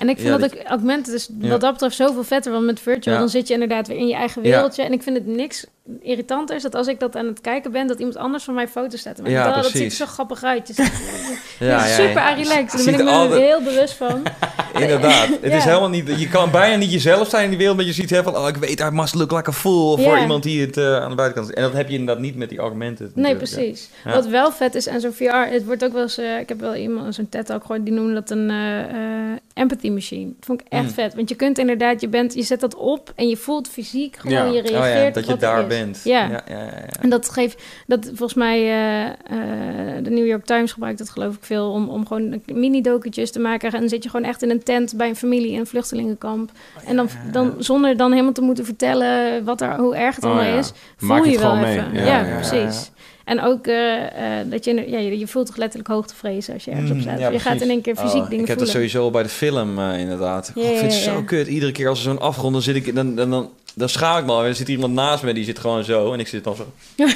En 0.00 0.08
ik 0.08 0.16
vind 0.16 0.28
Ja, 0.28 0.36
dat 0.38 0.50
dat- 0.50 0.60
ik 0.60 0.66
augmented 0.66 1.14
is 1.14 1.28
Ja. 1.40 1.48
wat 1.48 1.60
dat 1.60 1.72
betreft 1.72 1.96
zoveel 1.96 2.24
vetter. 2.24 2.52
Want 2.52 2.64
met 2.64 2.80
virtual, 2.80 3.14
Ja. 3.14 3.20
dan 3.20 3.30
zit 3.30 3.46
je 3.48 3.52
inderdaad 3.54 3.88
weer 3.88 3.96
in 3.96 4.06
je 4.06 4.14
eigen 4.14 4.42
Ja. 4.42 4.48
wereldje. 4.50 4.82
En 4.82 4.92
ik 4.92 5.02
vind 5.02 5.16
het 5.16 5.26
niks 5.26 5.66
irritanter 6.02 6.56
is 6.56 6.62
dat 6.62 6.74
als 6.74 6.86
ik 6.86 7.00
dat 7.00 7.16
aan 7.16 7.26
het 7.26 7.40
kijken 7.40 7.72
ben, 7.72 7.86
dat 7.86 7.98
iemand 7.98 8.16
anders 8.16 8.44
van 8.44 8.54
mij 8.54 8.68
foto's 8.68 9.00
staat 9.00 9.16
te 9.16 9.22
maken. 9.22 9.36
Ja, 9.38 9.54
dat, 9.54 9.62
dat 9.62 9.72
ziet 9.72 9.82
er 9.90 9.90
zo 9.90 10.06
grappig 10.06 10.42
uit. 10.44 10.68
Je 10.68 10.74
ziet- 10.74 10.92
ja, 11.58 11.66
ja, 11.66 11.86
ja. 11.86 11.94
super 11.94 12.20
aan 12.22 12.34
relaxed. 12.36 12.84
Daar 12.84 12.96
ben 12.96 13.06
ik 13.24 13.30
me 13.30 13.36
heel 13.38 13.62
bewust 13.62 13.94
van. 13.94 14.22
Inderdaad. 14.82 15.26
Het 15.40 15.42
is 15.42 15.50
Ja. 15.52 15.68
helemaal 15.68 15.88
niet... 15.88 16.20
Je 16.20 16.28
kan 16.28 16.50
bijna 16.50 16.76
niet 16.76 16.92
jezelf 16.92 17.28
zijn 17.28 17.42
in 17.44 17.48
die 17.48 17.58
wereld, 17.58 17.76
maar 17.76 17.86
je 17.86 17.92
ziet 17.92 18.10
heel 18.10 18.22
van... 18.22 18.36
Oh, 18.36 18.48
ik 18.48 18.56
weet, 18.56 18.80
I 18.80 18.88
must 18.92 19.14
look 19.14 19.32
like 19.32 19.48
a 19.50 19.52
fool 19.52 19.96
voor 19.96 20.14
Ja. 20.16 20.20
iemand 20.20 20.42
die 20.42 20.60
het 20.60 20.76
eh, 20.76 20.96
aan 20.96 21.08
de 21.10 21.16
buitenkant 21.16 21.48
is. 21.50 21.54
En 21.54 21.62
dat 21.62 21.72
heb 21.72 21.88
je 21.88 21.96
inderdaad 21.98 22.22
niet 22.24 22.36
met 22.36 22.48
die 22.48 22.58
augmented. 22.58 23.16
Nee, 23.16 23.30
ja. 23.30 23.36
precies. 23.36 23.88
Ja. 24.04 24.12
Wat 24.14 24.26
wel 24.26 24.52
vet 24.52 24.74
is 24.74 24.88
aan 24.88 25.00
zo'n 25.00 25.12
VR, 25.12 25.24
het 25.50 25.64
wordt 25.64 25.84
ook 25.84 25.92
wel 25.92 26.02
eens... 26.02 26.18
eh, 26.18 26.38
ik 26.38 26.48
heb 26.48 26.60
wel 26.60 26.74
iemand, 26.74 27.14
zo'n 27.14 27.28
TED 27.28 27.52
ook 27.52 27.60
gehoord, 27.62 27.84
die 27.84 27.94
noemde 27.94 28.14
dat 28.14 28.30
een 28.30 28.50
eh, 28.50 29.32
empathy 29.60 29.90
machine. 29.90 30.26
Dat 30.26 30.44
vond 30.46 30.60
ik 30.60 30.66
echt 30.68 30.82
Mm. 30.82 30.88
vet. 30.90 31.14
Want 31.14 31.28
je 31.28 31.34
kunt 31.34 31.58
inderdaad, 31.58 32.00
je, 32.00 32.08
bent, 32.08 32.34
je 32.34 32.42
zet 32.42 32.60
dat 32.60 32.74
op 32.74 33.12
en 33.16 33.28
je 33.28 33.36
voelt 33.36 33.68
fysiek 33.68 34.16
gewoon, 34.16 34.36
Ja. 34.36 34.44
je 34.44 34.62
Oh 34.62 34.68
reageert 34.68 34.98
ja, 35.02 35.06
op 35.08 35.14
dat 35.14 35.26
je 35.26 35.36
daar 35.36 35.66
bent. 35.66 36.00
Ja. 36.04 36.20
ja, 36.20 36.42
ja, 36.48 36.56
ja, 36.58 36.64
ja. 36.64 37.00
En 37.00 37.10
dat 37.10 37.28
geeft, 37.30 37.62
dat 37.86 38.04
volgens 38.06 38.34
mij, 38.34 38.58
eh, 38.60 39.06
eh, 39.06 40.04
de 40.04 40.10
New 40.10 40.26
York 40.26 40.44
Times 40.44 40.72
gebruikt 40.72 40.98
dat 40.98 41.10
geloof 41.10 41.34
ik 41.34 41.44
veel, 41.44 41.70
om, 41.70 41.88
om 41.88 42.06
gewoon 42.06 42.40
mini-doketjes 42.46 43.30
te 43.30 43.38
maken. 43.40 43.72
En 43.72 43.80
dan 43.80 43.88
zit 43.88 44.02
je 44.02 44.10
gewoon 44.10 44.26
echt 44.26 44.42
in 44.42 44.50
een 44.50 44.62
tent 44.62 44.96
bij 44.96 45.08
een 45.08 45.16
familie 45.16 45.52
in 45.52 45.58
een 45.58 45.66
vluchtelingenkamp. 45.66 46.50
en 46.86 46.96
dan, 46.96 47.08
dan 47.32 47.54
zonder 47.58 47.96
dan 47.96 48.10
helemaal 48.10 48.32
te 48.32 48.40
moeten 48.42 48.64
vertellen 48.64 49.44
wat 49.44 49.60
er, 49.60 49.76
hoe 49.78 49.96
erg 49.96 50.14
het 50.14 50.24
Oh, 50.24 50.30
allemaal 50.30 50.52
ja. 50.52 50.58
is, 50.58 50.72
voel 50.96 51.08
Maak 51.08 51.24
je 51.24 51.30
het 51.30 51.40
wel 51.40 51.50
gewoon 51.50 51.64
mee. 51.64 51.78
even. 51.78 51.92
Ja, 51.94 52.00
Ja, 52.04 52.06
ja, 52.20 52.26
ja, 52.28 52.34
precies. 52.34 52.90
En 53.30 53.40
ook 53.42 53.66
eh, 53.66 54.40
eh, 54.40 54.50
dat 54.50 54.64
je, 54.64 54.90
ja, 54.90 54.98
je, 54.98 55.18
je 55.18 55.26
voelt 55.26 55.46
toch 55.46 55.56
letterlijk 55.56 55.88
hoogtevrees 55.92 56.50
als 56.50 56.64
je 56.64 56.70
ergens 56.70 56.90
op 56.90 56.96
Mm, 56.96 57.02
staat. 57.02 57.18
ja, 57.18 57.28
je 57.28 57.38
gaat 57.38 57.60
in 57.60 57.68
één 57.70 57.80
keer 57.82 57.96
fysiek 57.96 58.20
Oh, 58.22 58.28
dingen 58.28 58.42
ik 58.42 58.48
heb 58.48 58.58
dat 58.58 58.68
sowieso 58.68 59.10
bij 59.10 59.22
de 59.22 59.28
film 59.28 59.78
eh, 59.78 59.98
inderdaad. 60.00 60.52
Ja, 60.54 60.62
Oh, 60.62 60.68
ik 60.70 60.76
vind 60.78 60.92
het 60.92 61.02
zo 61.02 61.22
kut. 61.22 61.46
Iedere 61.46 61.72
keer 61.72 61.88
als 61.88 61.98
er 61.98 62.04
zo'n 62.04 62.20
afgrond, 62.20 62.52
dan 62.52 62.62
zit 62.62 62.74
ik, 62.76 62.94
dan, 62.94 63.14
dan, 63.14 63.30
dan, 63.30 63.50
dan 63.74 63.88
schaam 63.88 64.18
ik 64.18 64.24
me 64.24 64.32
al. 64.32 64.38
En 64.38 64.44
dan 64.44 64.54
zit 64.54 64.66
er 64.66 64.72
iemand 64.72 64.94
naast 64.94 65.22
me, 65.22 65.34
die 65.34 65.44
zit 65.44 65.58
gewoon 65.58 65.84
zo. 65.84 66.12
En 66.12 66.20
ik 66.20 66.28
zit 66.28 66.44
dan 66.44 66.56
zo. 66.56 66.66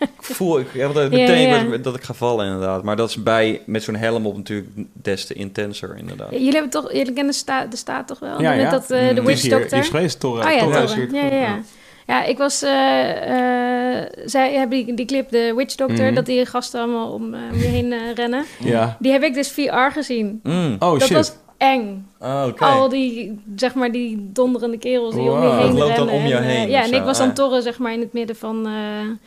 ik 0.00 0.22
voel, 0.34 0.58
ik 0.58 0.66
heb 0.72 0.86
altijd 0.86 1.12
Ja, 1.12 1.18
meteen 1.18 1.48
ja. 1.48 1.64
Dat, 1.64 1.84
dat 1.84 1.94
ik 1.96 2.02
ga 2.02 2.14
vallen 2.14 2.46
inderdaad. 2.46 2.82
Maar 2.82 2.96
dat 2.96 3.08
is 3.08 3.22
bij, 3.22 3.60
met 3.66 3.82
zo'n 3.82 3.96
helm 3.96 4.26
op 4.26 4.36
natuurlijk 4.36 4.68
des 4.92 5.26
te 5.26 5.34
intenser 5.34 5.94
inderdaad. 5.98 6.30
Jullie 6.30 6.52
hebben 6.52 6.70
toch, 6.70 6.92
jullie 6.92 7.04
kennen 7.12 7.26
de 7.32 7.38
staat, 7.38 7.70
de 7.70 7.76
staat 7.76 8.06
toch 8.06 8.18
wel? 8.18 8.40
Ja, 8.40 8.70
dat, 8.70 8.90
eh, 8.90 9.08
Mm. 9.08 9.14
de 9.14 9.20
is 9.20 9.26
Witch 9.26 9.42
Doctor. 9.48 9.68
hier 9.70 9.78
is 9.78 9.88
geweest, 9.88 10.20
Torre. 10.20 10.44
Oh 10.46 10.52
ja, 10.52 10.86
Torre 10.86 11.08
Ja, 11.12 11.24
ja, 11.40 11.60
ja. 12.08 12.24
Ik 12.24 12.38
was... 12.38 12.62
eh, 12.62 12.70
zij 14.24 14.52
hebben 14.54 14.84
die, 14.84 14.94
die 14.94 15.06
clip, 15.06 15.30
de 15.30 15.52
Witch 15.56 15.74
Doctor, 15.74 16.04
Mhm. 16.04 16.14
dat 16.14 16.26
die 16.26 16.46
gasten 16.46 16.80
allemaal 16.80 17.12
om, 17.12 17.34
eh, 17.34 17.40
om 17.52 17.58
je 17.58 17.66
heen 17.66 17.92
eh, 17.92 17.98
rennen. 18.14 18.44
Ja. 18.58 18.96
Die 18.98 19.12
heb 19.12 19.22
ik 19.22 19.34
dus 19.34 19.50
VR 19.50 19.90
gezien. 19.92 20.40
Mm. 20.42 20.76
Oh 20.78 20.92
dat 20.92 21.02
shit. 21.02 21.16
was 21.16 21.32
eng. 21.58 22.06
Oh, 22.20 22.44
oké. 22.48 22.64
Al 22.64 22.88
die, 22.88 23.40
zeg 23.56 23.74
maar, 23.74 23.92
die 23.92 24.30
donderende 24.32 24.78
kerels 24.78 25.14
die 25.14 25.30
om 25.30 25.42
je 25.42 25.48
heen 25.48 25.66
Dat 25.66 25.78
loopt 25.78 25.96
dan 25.96 26.06
rennen. 26.08 26.14
om 26.14 26.26
je 26.26 26.34
En, 26.34 26.42
eh, 26.44 26.68
ja, 26.68 26.82
en 26.82 26.88
zo. 26.88 26.94
ik 26.96 27.02
was 27.02 27.18
dan 27.18 27.32
torren, 27.32 27.62
zeg 27.62 27.78
maar, 27.78 27.92
in 27.92 28.00
het 28.00 28.12
midden 28.12 28.36
van, 28.36 28.66
eh, 28.66 28.72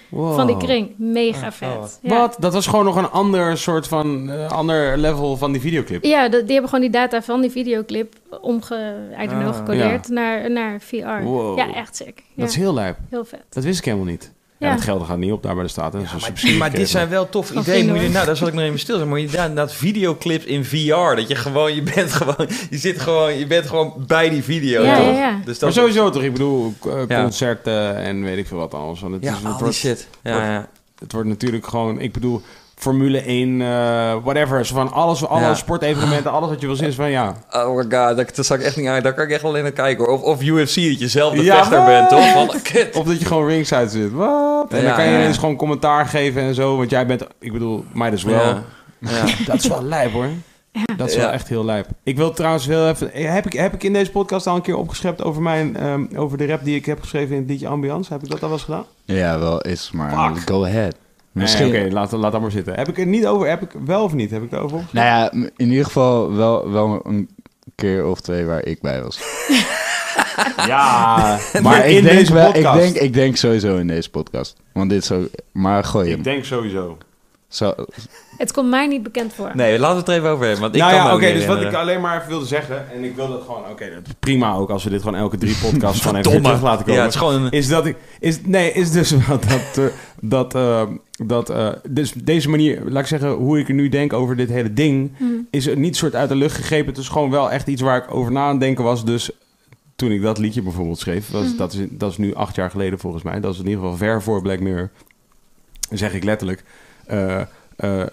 Wow. 0.10 0.36
van 0.36 0.48
die 0.48 0.58
kring. 0.58 0.90
Mega 0.98 1.46
Ah, 1.46 1.52
vet. 1.52 1.70
oh, 1.70 1.80
wat. 1.80 2.00
Ja. 2.02 2.18
Wat? 2.20 2.36
Dat 2.40 2.54
was 2.54 2.68
gewoon 2.68 2.86
nog 2.86 2.96
een 2.96 3.10
ander 3.10 3.58
soort 3.58 3.88
van... 3.88 4.30
eh, 4.30 4.50
ander 4.52 4.98
level 4.98 5.38
van 5.38 5.52
die 5.52 5.62
videoclip. 5.62 6.04
Ja, 6.04 6.30
dat- 6.30 6.42
die 6.42 6.52
hebben 6.52 6.70
gewoon 6.70 6.90
die 6.92 7.00
data 7.00 7.22
van 7.22 7.42
die 7.42 7.52
videoclip 7.52 8.14
omge, 8.42 8.96
I 9.22 9.28
don't 9.28 9.40
know, 9.42 9.48
Ah. 9.48 9.56
gecodeerd 9.58 10.08
naar, 10.08 10.52
naar 10.52 10.82
VR. 10.82 11.24
Wow. 11.24 11.58
Ja, 11.58 11.74
echt 11.74 11.96
sick. 11.96 12.18
Ja, 12.18 12.42
Dat 12.42 12.50
is 12.50 12.56
heel 12.56 12.74
lijp. 12.74 12.98
heel 13.10 13.26
vet. 13.26 13.44
Dat 13.50 13.64
wist 13.64 13.80
ik 13.80 13.86
helemaal 13.86 14.06
niet. 14.06 14.32
Ja, 14.62 14.68
Ja. 14.68 14.74
dat 14.76 14.84
geld 14.84 15.06
gaat 15.06 15.18
niet 15.18 15.32
op 15.32 15.44
daar 15.44 15.56
bij 15.56 15.64
de. 15.68 15.74
Dat 15.76 15.94
is 15.94 16.00
een 16.00 16.08
Maar, 16.12 16.22
subsidie 16.22 16.58
maar 16.58 16.72
dit 16.72 16.90
zijn 16.90 17.10
wel 17.10 17.30
toffe 17.30 17.54
Van 17.54 17.62
ideeën. 17.62 17.88
Moet 17.88 18.02
je, 18.02 18.10
nou, 18.10 18.26
daar 18.26 18.36
zal 18.38 18.48
ik 18.48 18.54
nog 18.54 18.64
even 18.64 18.80
stil 18.80 18.98
zijn. 18.98 19.10
Maar 19.10 19.20
je 19.20 19.28
inderdaad 19.28 19.74
videoclips 19.74 20.46
in 20.46 20.66
VR. 20.66 21.16
Dat 21.16 21.28
je 21.28 21.36
gewoon, 21.36 21.76
je 21.76 21.82
bent 21.82 22.12
gewoon, 22.22 22.48
je 22.70 22.78
zit 22.78 23.00
gewoon, 23.00 23.38
je 23.38 23.48
bent 23.48 23.68
gewoon 23.68 23.94
bij 24.08 24.30
die 24.30 24.44
video. 24.44 24.84
Ja, 24.84 24.96
toch? 24.98 25.06
ja, 25.06 25.12
ja. 25.12 25.36
Dus 25.46 25.60
dat 25.60 25.62
Maar 25.62 25.72
sowieso 25.72 26.10
toch? 26.10 26.24
Ik 26.24 26.32
bedoel, 26.32 26.74
eh, 26.86 27.02
Ja. 27.08 27.22
concerten 27.22 27.96
en 27.96 28.24
weet 28.24 28.38
ik 28.38 28.48
veel 28.48 28.58
wat 28.58 28.74
alles. 28.74 29.00
Want 29.02 29.14
het, 29.14 29.24
Ja, 29.24 29.30
is, 29.32 29.36
het, 29.38 29.46
al 29.46 29.52
die 29.52 29.60
wordt, 29.62 29.76
shit. 29.76 30.08
Ja, 30.24 30.52
ja. 30.52 30.68
het 31.00 31.12
wordt 31.12 31.28
natuurlijk 31.28 31.68
gewoon... 31.68 32.00
Ik 32.00 32.12
bedoel, 32.12 32.42
Formule 32.82 33.22
1, 33.28 33.62
eh, 33.62 33.68
whatever. 34.24 34.66
Zo 34.66 34.76
van 34.76 34.92
alles, 34.92 35.26
alle 35.28 35.42
Ja. 35.42 35.54
sportevenementen, 35.56 36.32
alles 36.32 36.50
wat 36.50 36.62
je 36.62 36.68
wil 36.68 36.76
zien 36.76 36.88
is 36.88 36.96
van 36.96 37.10
ja... 37.12 37.36
Oh 37.52 37.76
my 37.76 37.82
god, 37.98 38.18
dat, 38.18 38.36
dat 38.36 38.46
zag 38.46 38.58
ik 38.58 38.64
echt 38.64 38.78
niet 38.78 38.88
uit. 38.88 39.04
Daar 39.04 39.14
kan 39.14 39.24
ik 39.24 39.32
echt 39.32 39.44
alleen 39.44 39.64
naar 39.64 39.72
kijken 39.72 40.06
hoor. 40.06 40.14
Of, 40.14 40.22
of 40.22 40.42
UFC, 40.44 40.76
dat 40.76 41.00
je 41.00 41.08
zelf 41.08 41.34
de 41.34 41.44
Ja, 41.44 41.56
vechter 41.58 41.86
bent, 41.86 42.10
toch? 42.10 42.28
Van. 42.32 42.50
Of 43.02 43.08
dat 43.08 43.20
je 43.20 43.26
gewoon 43.26 43.48
ringside 43.48 43.90
zit. 43.90 44.12
Wat? 44.12 44.72
En 44.74 44.78
Ja, 44.80 44.86
dan 44.86 44.96
kan 44.96 45.06
je 45.08 45.14
ineens 45.16 45.38
gewoon 45.38 45.56
commentaar 45.56 46.06
geven 46.06 46.42
en 46.42 46.54
zo. 46.56 46.78
Want 46.78 46.90
jij 46.90 47.06
bent, 47.06 47.24
ik 47.40 47.52
bedoel, 47.54 47.86
might 47.94 48.14
as 48.14 48.24
well. 48.24 48.36
Ja. 48.36 48.64
Ja. 49.10 49.24
Dat 49.46 49.56
is 49.56 49.68
wel 49.68 49.84
lijp 49.84 50.12
hoor. 50.12 50.28
Dat 50.98 51.10
is 51.10 51.16
wel 51.16 51.26
Ja. 51.26 51.32
echt 51.32 51.48
heel 51.48 51.66
lijp. 51.66 51.88
Ik 52.04 52.18
wil 52.18 52.32
trouwens 52.32 52.66
heel 52.68 52.88
even... 52.88 53.10
Heb 53.14 53.46
ik, 53.46 53.54
heb 53.54 53.74
ik 53.74 53.84
in 53.84 53.94
deze 53.94 54.12
podcast 54.12 54.48
al 54.48 54.56
een 54.56 54.62
keer 54.62 54.76
opgeschept 54.78 55.24
over, 55.24 55.42
mijn, 55.42 55.78
ehm, 55.78 56.06
over 56.16 56.38
de 56.38 56.46
rap 56.46 56.64
die 56.64 56.76
ik 56.76 56.86
heb 56.86 57.00
geschreven 57.02 57.36
in 57.36 57.42
het 57.42 57.50
liedje 57.50 57.68
Ambiance? 57.68 58.14
Heb 58.14 58.24
ik 58.24 58.30
dat 58.30 58.42
al 58.42 58.48
wel 58.48 58.58
eens 58.58 58.66
gedaan? 58.66 58.86
Ja, 59.06 59.40
wel 59.40 59.62
is, 59.62 59.92
maar 59.92 60.34
Fuck. 60.36 60.50
go 60.50 60.66
ahead. 60.66 60.96
Misschien. 61.32 61.66
Misschien. 61.66 61.86
Oké, 61.86 61.94
laat, 61.94 62.12
laat 62.12 62.32
dat 62.32 62.42
maar 62.42 62.52
zitten. 62.52 62.76
Heb 62.76 62.88
ik 62.88 62.98
er 62.98 63.06
niet 63.06 63.26
over? 63.26 63.48
Heb 63.50 63.62
ik 63.62 63.72
wel 63.86 64.04
of 64.04 64.14
niet? 64.14 64.32
Heb 64.32 64.44
ik 64.44 64.52
erover 64.52 64.78
opgeschreven? 64.78 65.10
Nou 65.10 65.44
ja, 65.44 65.50
in 65.58 65.70
ieder 65.70 65.86
geval 65.86 66.36
wel, 66.36 66.72
wel 66.72 67.02
een 67.04 67.30
keer 67.76 68.06
of 68.06 68.22
twee 68.22 68.46
waar 68.46 68.66
ik 68.66 68.82
bij 68.82 69.04
was. 69.04 69.20
Ja, 70.68 71.40
Maar 71.64 71.86
ik 71.88 71.98
in 71.98 72.04
denk, 72.04 72.18
deze 72.18 72.34
wel, 72.34 72.56
ik, 72.56 72.74
denk, 72.74 72.96
ik 72.96 73.14
denk 73.14 73.36
sowieso 73.36 73.78
in 73.78 73.88
deze 73.88 74.10
podcast. 74.10 74.56
Want 74.74 74.90
dit 74.90 75.12
ook... 75.12 75.28
Maar 75.52 75.84
gooi 75.84 76.10
hem. 76.10 76.18
Ik 76.18 76.24
denk 76.24 76.44
sowieso. 76.46 76.98
Zo, 77.52 77.74
Het 78.38 78.52
komt 78.52 78.70
mij 78.70 78.88
niet 78.88 79.04
bekend 79.04 79.34
voor. 79.34 79.52
Nee, 79.54 79.80
laten 79.80 79.94
we 79.96 80.00
het 80.00 80.10
er 80.10 80.16
even 80.16 80.30
over 80.30 80.44
hebben. 80.46 80.62
Want 80.62 80.76
ik 80.76 80.82
nou 80.82 80.94
kan 80.94 81.04
ja, 81.06 81.14
oké, 81.16 81.34
dus 81.34 81.46
wat 81.46 81.62
ik 81.62 81.74
alleen 81.74 82.02
maar 82.02 82.18
even 82.18 82.30
wilde 82.30 82.46
zeggen... 82.46 82.92
En 82.92 83.04
ik 83.04 83.16
wil 83.16 83.28
dat 83.28 83.42
gewoon... 83.42 83.70
Oké, 83.70 83.90
dat 83.94 84.08
is 84.08 84.14
prima 84.20 84.54
ook 84.54 84.70
als 84.70 84.84
we 84.84 84.90
dit 84.90 85.02
gewoon 85.02 85.16
elke 85.20 85.38
drie 85.38 85.56
podcasts 85.62 86.02
van 86.02 86.16
even 86.16 86.42
terug 86.42 86.62
laten 86.62 86.86
komen. 86.86 86.94
Ja, 87.00 87.02
het 87.06 87.14
is 87.14 87.20
gewoon 87.20 87.42
een... 87.42 87.52
Is 87.52 87.68
dat 87.68 87.86
ik... 87.86 87.96
Is, 88.20 88.40
nee, 88.46 88.72
is 88.72 88.92
dus 88.92 89.12
wel 89.28 89.40
dat... 89.40 89.78
eh, 89.78 89.84
dat, 90.22 90.56
eh, 90.56 90.82
dat 91.26 91.50
eh, 91.50 91.70
dus 91.90 92.14
deze 92.14 92.50
manier, 92.50 92.82
laat 92.86 93.02
ik 93.02 93.08
zeggen, 93.08 93.30
hoe 93.32 93.60
ik 93.60 93.68
er 93.68 93.74
nu 93.74 93.90
denk 93.90 94.14
over 94.14 94.36
dit 94.36 94.50
hele 94.50 94.74
ding... 94.74 95.12
Hm. 95.18 95.24
is 95.50 95.66
het 95.66 95.78
niet 95.78 95.96
soort 95.96 96.16
uit 96.16 96.30
de 96.30 96.36
lucht 96.36 96.56
gegrepen. 96.56 96.88
Het 96.88 96.98
is 96.98 97.10
gewoon 97.10 97.30
wel 97.30 97.52
echt 97.52 97.68
iets 97.68 97.82
waar 97.82 97.98
ik 98.04 98.14
over 98.14 98.32
na 98.32 98.44
aan 98.44 98.50
het 98.52 98.60
denken 98.60 98.84
was. 98.84 99.06
Dus 99.06 99.32
toen 99.96 100.12
ik 100.12 100.22
dat 100.22 100.38
liedje 100.38 100.62
bijvoorbeeld 100.62 101.00
schreef... 101.00 101.30
Was, 101.32 101.46
Mhm. 101.48 101.58
dat, 101.58 101.74
is, 101.74 101.80
dat 101.90 102.12
is 102.12 102.18
nu 102.18 102.34
acht 102.36 102.56
jaar 102.56 102.70
geleden 102.70 103.00
volgens 103.00 103.24
mij. 103.24 103.40
Dat 103.40 103.54
is 103.54 103.60
in 103.60 103.66
ieder 103.68 103.82
geval 103.82 103.98
ver 103.98 104.22
voor 104.22 104.42
Black 104.42 104.60
Mirror. 104.60 104.90
Zeg 105.90 106.14
ik 106.14 106.24
letterlijk... 106.24 106.64
eh, 107.08 107.42
eh, 107.76 108.08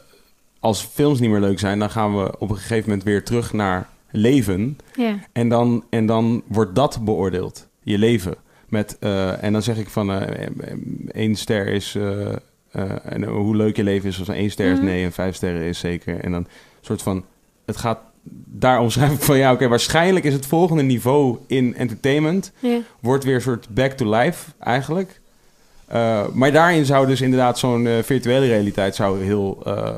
als 0.60 0.82
films 0.82 1.20
niet 1.20 1.31
meer 1.31 1.40
leuk 1.40 1.59
zijn... 1.59 1.78
dan 1.78 1.90
gaan 1.90 2.16
we 2.16 2.39
op 2.39 2.51
een 2.51 2.56
gegeven 2.56 2.89
moment 2.89 3.06
weer 3.06 3.24
terug 3.24 3.52
naar 3.52 3.89
leven... 4.10 4.78
En 5.32 5.48
dan, 5.48 5.85
en 5.90 6.06
dan 6.06 6.43
wordt 6.47 6.74
dat 6.74 6.98
beoordeeld, 7.05 7.69
je 7.82 7.98
leven. 7.98 8.35
Met, 8.69 8.97
eh, 9.01 9.43
en 9.43 9.52
dan 9.52 9.62
zeg 9.62 9.77
ik 9.78 9.89
van 9.89 10.12
eh, 10.12 10.47
één 11.10 11.36
ster 11.36 11.66
is 11.66 11.97
en 13.02 13.24
hoe 13.24 13.56
leuk 13.56 13.77
je 13.77 13.85
leven 13.85 14.09
is. 14.09 14.19
Als 14.19 14.28
een 14.28 14.35
één 14.35 14.51
ster 14.51 14.70
is 14.73 14.77
Mhm. 14.78 14.86
nee 14.86 15.05
en 15.05 15.12
vijf 15.12 15.35
sterren 15.35 15.62
is 15.62 15.78
zeker. 15.78 16.20
En 16.20 16.31
dan 16.31 16.47
soort 16.81 17.02
van, 17.02 17.24
het 17.65 17.77
gaat, 17.77 17.98
daar 18.44 18.81
omschrijf 18.81 19.12
ik 19.12 19.23
van 19.23 19.39
ja, 19.39 19.52
oké, 19.52 19.69
waarschijnlijk 19.69 20.24
is 20.24 20.32
het 20.32 20.47
volgende 20.47 20.82
niveau 20.82 21.39
in 21.47 21.74
entertainment 21.74 22.52
wordt 23.01 23.24
weer 23.24 23.35
een 23.35 23.40
soort 23.40 23.69
back 23.70 23.93
to 23.93 24.10
life 24.10 24.51
eigenlijk. 24.59 25.20
Eh, 25.89 26.20
maar 26.32 26.52
daarin 26.52 26.85
zou 26.85 27.06
dus 27.06 27.20
inderdaad 27.20 27.59
zo'n 27.59 27.86
eh, 27.86 27.93
virtuele 28.02 28.47
realiteit 28.47 28.94
zou 28.94 29.24
heel 29.24 29.59
eh, 29.65 29.97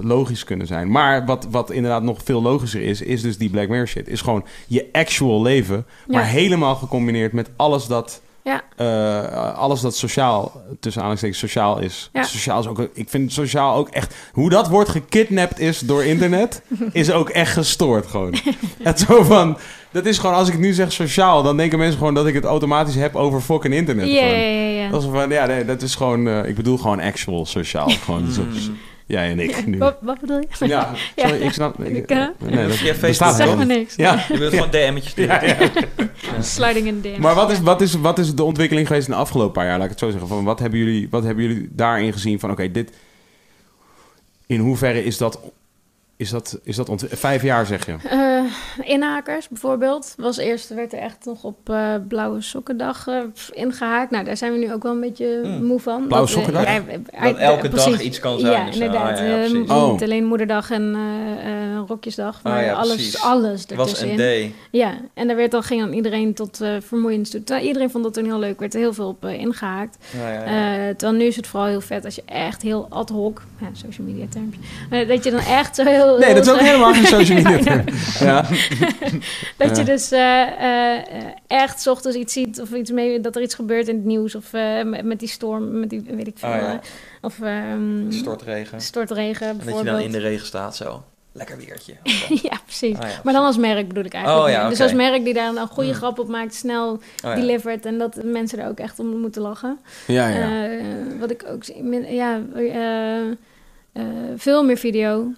logisch 0.00 0.44
kunnen 0.44 0.66
zijn. 0.66 0.90
Maar 0.90 1.24
wat, 1.26 1.46
wat 1.50 1.70
inderdaad 1.70 2.02
nog 2.02 2.18
veel 2.24 2.42
logischer 2.42 2.82
is, 2.82 3.02
is 3.02 3.22
dus 3.22 3.38
die 3.38 3.50
Black 3.50 3.68
Mirror 3.68 3.86
shit. 3.88 4.08
Is 4.08 4.20
gewoon 4.20 4.44
je 4.66 4.88
actual 4.92 5.42
leven, 5.42 5.86
maar 6.06 6.22
Ja. 6.22 6.28
helemaal 6.28 6.74
gecombineerd 6.74 7.32
met 7.32 7.50
alles 7.56 7.86
dat... 7.86 8.20
Ja. 8.44 8.62
eh, 8.76 9.58
alles 9.58 9.80
dat 9.80 9.96
sociaal, 9.96 10.62
tussen 10.80 11.02
aanhalingstekens 11.02 11.38
sociaal 11.38 11.78
is. 11.78 12.10
Ja. 12.12 12.22
Sociaal 12.22 12.60
is 12.60 12.66
ook, 12.66 12.88
ik 12.92 13.08
vind 13.08 13.32
sociaal 13.32 13.76
ook 13.76 13.88
echt... 13.88 14.14
Hoe 14.32 14.50
dat 14.50 14.68
wordt 14.68 14.90
gekidnapt 14.90 15.58
is 15.58 15.78
door 15.78 16.04
internet, 16.04 16.62
is 16.92 17.10
ook 17.12 17.28
echt 17.28 17.52
gestoord 17.52 18.06
gewoon. 18.06 18.34
Het 18.82 19.00
zo 19.00 19.22
van... 19.22 19.58
Dat 19.92 20.06
is 20.06 20.18
gewoon, 20.18 20.34
als 20.34 20.48
ik 20.48 20.58
nu 20.58 20.72
zeg 20.72 20.92
sociaal, 20.92 21.42
dan 21.42 21.56
denken 21.56 21.78
mensen 21.78 21.98
gewoon 21.98 22.14
dat 22.14 22.26
ik 22.26 22.34
het 22.34 22.44
automatisch 22.44 22.94
heb 22.94 23.16
over 23.16 23.40
fucking 23.40 23.74
internet. 23.74 24.06
Ja, 24.06 24.24
ja, 24.24 24.36
ja, 24.36 24.82
ja. 24.82 24.88
Dat 24.90 25.02
is 25.02 25.08
van, 25.12 25.30
ja, 25.30 25.46
nee, 25.46 25.64
dat 25.64 25.82
is 25.82 25.94
gewoon, 25.94 26.28
eh, 26.28 26.48
ik 26.48 26.54
bedoel 26.54 26.76
gewoon 26.76 27.00
actual 27.00 27.46
sociaal. 27.46 27.88
Gewoon 27.88 28.22
Mm. 28.38 28.78
Jij 29.10 29.30
en 29.30 29.38
ik 29.40 29.66
nu. 29.66 29.78
Wat, 29.78 29.96
wat 30.00 30.20
bedoel 30.20 30.38
je? 30.38 30.66
Ja, 30.66 30.66
Ja. 31.16 31.26
sorry, 31.28 31.40
ik 31.42 31.52
snap... 31.52 31.80
Ik, 31.84 31.96
Ik, 31.96 32.10
eh, 32.10 32.26
nee, 32.38 32.68
dat 32.68 32.78
Ja, 32.78 32.94
bestaat 32.94 32.96
Facebook. 32.96 33.36
Zeg 33.36 33.56
maar 33.56 33.66
niks. 33.66 33.94
Ja, 33.96 34.24
Je 34.28 34.38
wilt 34.38 34.52
gewoon 34.54 34.70
DM'tjes 34.70 35.10
sturen. 35.10 35.46
ja, 35.46 35.56
ja. 35.58 35.68
Sliding 36.40 36.86
in 36.86 37.00
de 37.00 37.12
DM. 37.12 37.20
Maar 37.20 37.34
wat 37.34 37.50
is, 37.50 37.60
wat, 37.60 37.80
is, 37.80 37.94
wat 37.94 38.18
is 38.18 38.34
de 38.34 38.42
ontwikkeling 38.42 38.86
geweest 38.86 39.06
in 39.08 39.12
de 39.12 39.18
afgelopen 39.18 39.52
paar 39.52 39.64
jaar? 39.64 39.74
Laat 39.76 39.84
ik 39.84 39.90
het 39.90 39.98
zo 39.98 40.10
zeggen. 40.10 40.28
Van 40.28 40.44
wat, 40.44 40.58
hebben 40.58 40.78
jullie, 40.78 41.06
wat 41.10 41.24
hebben 41.24 41.44
jullie 41.44 41.68
daarin 41.72 42.12
gezien 42.12 42.40
van, 42.40 42.50
oké, 42.50 42.70
dit... 42.70 42.92
In 44.46 44.60
hoeverre 44.60 45.04
is 45.04 45.16
dat... 45.18 45.40
Is 46.16 46.30
dat, 46.30 46.58
is 46.62 46.76
dat 46.76 46.88
ont- 46.88 47.04
vijf 47.10 47.42
jaar, 47.42 47.66
zeg 47.66 47.86
je? 47.86 47.96
Eh, 48.08 48.39
inhakers 48.82 49.48
bijvoorbeeld. 49.48 50.14
Was 50.16 50.36
eerst, 50.36 50.68
werd 50.74 50.92
er 50.92 50.98
echt 50.98 51.16
nog 51.24 51.44
op 51.44 51.70
eh, 51.70 51.94
Blauwe 52.08 52.40
Sokkendag 52.40 53.06
eh, 53.08 53.16
pff, 53.34 53.50
ingehaakt. 53.52 54.10
Nou, 54.10 54.24
daar 54.24 54.36
zijn 54.36 54.52
we 54.52 54.58
nu 54.58 54.72
ook 54.72 54.82
wel 54.82 54.92
een 54.92 55.00
beetje 55.00 55.40
Hmm. 55.42 55.64
moe 55.64 55.80
van. 55.80 56.06
Blauwe 56.06 56.26
Dat, 56.28 56.36
eh, 56.36 56.42
Sokkendag? 56.44 56.64
ja, 56.74 56.80
eh, 57.10 57.22
Dat 57.30 57.36
elke 57.38 57.68
eh, 57.68 57.74
dag 57.74 58.00
iets 58.00 58.18
kan 58.18 58.38
zijn 58.38 58.52
Ja, 58.52 58.72
inderdaad. 58.72 59.18
Ah, 59.18 59.26
ja, 59.26 59.42
Eh. 59.44 59.76
Oh. 59.76 59.92
Niet 59.92 60.02
alleen 60.02 60.24
Moederdag 60.24 60.70
en 60.70 60.94
eh, 60.94 61.52
eh, 61.52 61.80
Rokjesdag, 61.86 62.40
maar 62.42 62.58
Ah, 62.58 62.64
ja, 62.64 62.72
alles, 62.72 62.94
precies. 62.94 63.22
alles 63.22 63.60
Het 63.60 63.74
was 63.74 63.86
een 63.88 64.08
ertussenin. 64.08 64.16
day. 64.16 64.54
Ja, 64.70 64.94
en 65.14 65.26
daar 65.26 65.36
werd 65.36 65.50
dan, 65.50 65.62
ging 65.62 65.80
dan 65.80 65.92
iedereen 65.92 66.34
tot 66.34 66.60
eh 66.60 66.68
vermoeiend 66.86 67.30
toe. 67.30 67.44
Terwijl 67.44 67.66
iedereen 67.66 67.90
vond 67.90 68.04
dat 68.04 68.14
toen 68.14 68.24
heel 68.24 68.38
leuk, 68.38 68.60
werd 68.60 68.74
er 68.74 68.80
heel 68.80 68.92
veel 68.92 69.08
op 69.08 69.24
eh, 69.24 69.38
ingehaakt. 69.40 69.96
Ja, 70.18 70.32
ja, 70.32 70.40
ja. 70.44 70.44
Eh, 70.88 70.88
terwijl 70.96 71.18
nu 71.18 71.24
is 71.24 71.36
het 71.36 71.46
vooral 71.46 71.68
heel 71.68 71.80
vet 71.80 72.04
als 72.04 72.14
je 72.14 72.22
echt 72.24 72.62
heel 72.62 72.86
ad 72.90 73.08
hoc, 73.08 73.42
ja, 73.60 73.66
social 73.72 74.06
media 74.06 74.24
termpje, 74.30 74.60
eh, 74.90 75.08
dat 75.08 75.24
je 75.24 75.30
dan 75.30 75.40
echt 75.40 75.76
zo 75.76 75.84
heel... 75.84 76.18
Nee, 76.18 76.34
dat 76.34 76.46
is 76.46 76.52
ook 76.52 76.58
heel- 76.58 76.66
helemaal 76.72 76.92
geen 76.94 77.06
social 77.06 77.42
media. 77.42 77.58
Term. 77.58 77.84
Ja. 78.20 78.39
Dat 79.56 79.76
je 79.76 79.84
dus 79.84 80.10
eh, 80.10 80.96
eh, 80.96 81.04
echt 81.46 81.86
ochtends 81.86 82.16
iets 82.16 82.32
ziet 82.32 82.60
of 82.60 82.72
iets 82.72 82.90
mee, 82.90 83.20
dat 83.20 83.36
er 83.36 83.42
iets 83.42 83.54
gebeurt 83.54 83.88
in 83.88 83.94
het 83.96 84.04
nieuws 84.04 84.34
of 84.34 84.52
met, 84.84 85.04
met 85.04 85.18
die 85.18 85.28
storm, 85.28 85.80
met 85.80 85.90
die, 85.90 86.02
weet 86.06 86.26
ik 86.26 86.38
veel. 86.38 86.48
Ja. 86.48 86.72
eh, 86.72 86.78
Of 87.20 87.40
ehm, 87.40 88.10
Stortregen. 88.10 88.80
stortregen 88.80 89.46
En 89.48 89.60
dat 89.64 89.78
je 89.78 89.84
dan 89.84 90.00
in 90.00 90.12
de 90.12 90.18
regen 90.18 90.46
staat 90.46 90.76
zo. 90.76 91.02
Lekker 91.32 91.56
weertje. 91.56 91.94
ja, 92.48 92.60
precies. 92.64 92.98
Ja, 92.98 93.20
Maar 93.24 93.32
dan 93.32 93.44
als 93.44 93.56
merk 93.56 93.88
bedoel 93.88 94.04
ik 94.04 94.12
eigenlijk. 94.14 94.44
Oh, 94.46 94.50
ja. 94.52 94.68
Dus 94.68 94.80
als 94.80 94.92
merk 94.92 95.24
die 95.24 95.34
daar 95.34 95.48
een 95.56 95.66
goede 95.66 95.88
Hmm. 95.90 95.98
grap 95.98 96.18
op 96.18 96.28
maakt, 96.28 96.54
snel 96.54 97.00
Oh, 97.24 97.34
delivered 97.34 97.86
en 97.86 97.98
dat 97.98 98.20
mensen 98.24 98.58
er 98.58 98.68
ook 98.68 98.78
echt 98.78 98.98
om 98.98 99.06
moeten 99.20 99.42
lachen. 99.42 99.78
Ja, 100.06 100.28
ja. 100.28 100.68
Wat 101.18 101.30
ik 101.30 101.44
ook 101.48 101.64
zie, 101.64 102.12
ja, 102.14 102.40
veel 104.36 104.64
meer 104.64 104.76
video. 104.76 105.32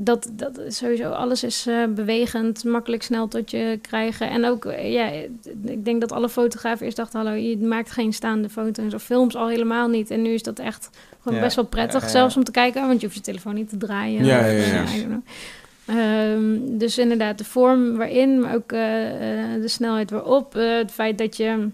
Dat, 0.00 0.30
dat 0.32 0.60
sowieso, 0.68 1.10
alles 1.10 1.42
is 1.42 1.66
eh, 1.66 1.84
bewegend, 1.88 2.64
makkelijk 2.64 3.02
snel 3.02 3.28
tot 3.28 3.50
je 3.50 3.78
krijgen. 3.82 4.30
En 4.30 4.44
ook, 4.44 4.64
eh, 4.64 4.92
ja, 4.92 5.06
ik 5.64 5.84
denk 5.84 6.00
dat 6.00 6.12
alle 6.12 6.28
fotografen 6.28 6.84
eerst 6.84 6.96
dachten, 6.96 7.18
hallo, 7.20 7.34
je 7.34 7.58
maakt 7.58 7.90
geen 7.90 8.12
staande 8.12 8.48
foto's 8.48 8.94
of 8.94 9.02
films 9.02 9.36
al 9.36 9.48
helemaal 9.48 9.88
niet. 9.88 10.10
En 10.10 10.22
nu 10.22 10.30
is 10.30 10.42
dat 10.42 10.58
echt 10.58 10.90
gewoon 11.22 11.38
Ja. 11.38 11.44
best 11.44 11.56
wel 11.56 11.64
prettig, 11.64 12.02
Ja, 12.02 12.08
zelfs 12.08 12.36
om 12.36 12.44
te 12.44 12.50
kijken, 12.50 12.86
want 12.86 13.00
je 13.00 13.06
hoeft 13.06 13.18
je 13.18 13.24
telefoon 13.24 13.54
niet 13.54 13.68
te 13.68 13.76
draaien. 13.76 14.24
Ja, 14.24 14.38
Of, 14.40 14.46
ja, 14.46 14.52
ja. 14.66 14.84
eh. 15.86 16.32
Ehm, 16.32 16.78
dus 16.78 16.98
inderdaad, 16.98 17.38
de 17.38 17.44
vorm 17.44 17.96
waarin, 17.96 18.40
maar 18.40 18.54
ook 18.54 18.68
de 18.68 19.62
snelheid 19.64 20.10
waarop. 20.10 20.52
het 20.52 20.90
feit 20.92 21.18
dat 21.18 21.36
je 21.36 21.68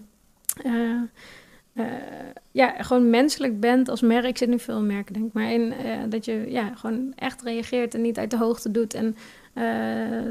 ja, 2.55 2.75
gewoon 2.77 3.09
menselijk 3.09 3.59
bent 3.59 3.89
als 3.89 4.01
merk. 4.01 4.25
Ik 4.25 4.37
zit 4.37 4.49
nu 4.49 4.59
veel 4.59 4.77
in 4.77 4.85
merken, 4.85 5.13
denk 5.13 5.25
ik. 5.25 5.33
Maar 5.33 5.51
in, 5.51 5.73
eh, 5.73 5.97
dat 6.09 6.25
je 6.25 6.45
ja, 6.47 6.71
gewoon 6.75 7.13
echt 7.15 7.41
reageert 7.41 7.93
en 7.93 8.01
niet 8.01 8.17
uit 8.17 8.31
de 8.31 8.37
hoogte 8.37 8.71
doet. 8.71 8.93
En 8.93 9.15
eh, 9.53 9.63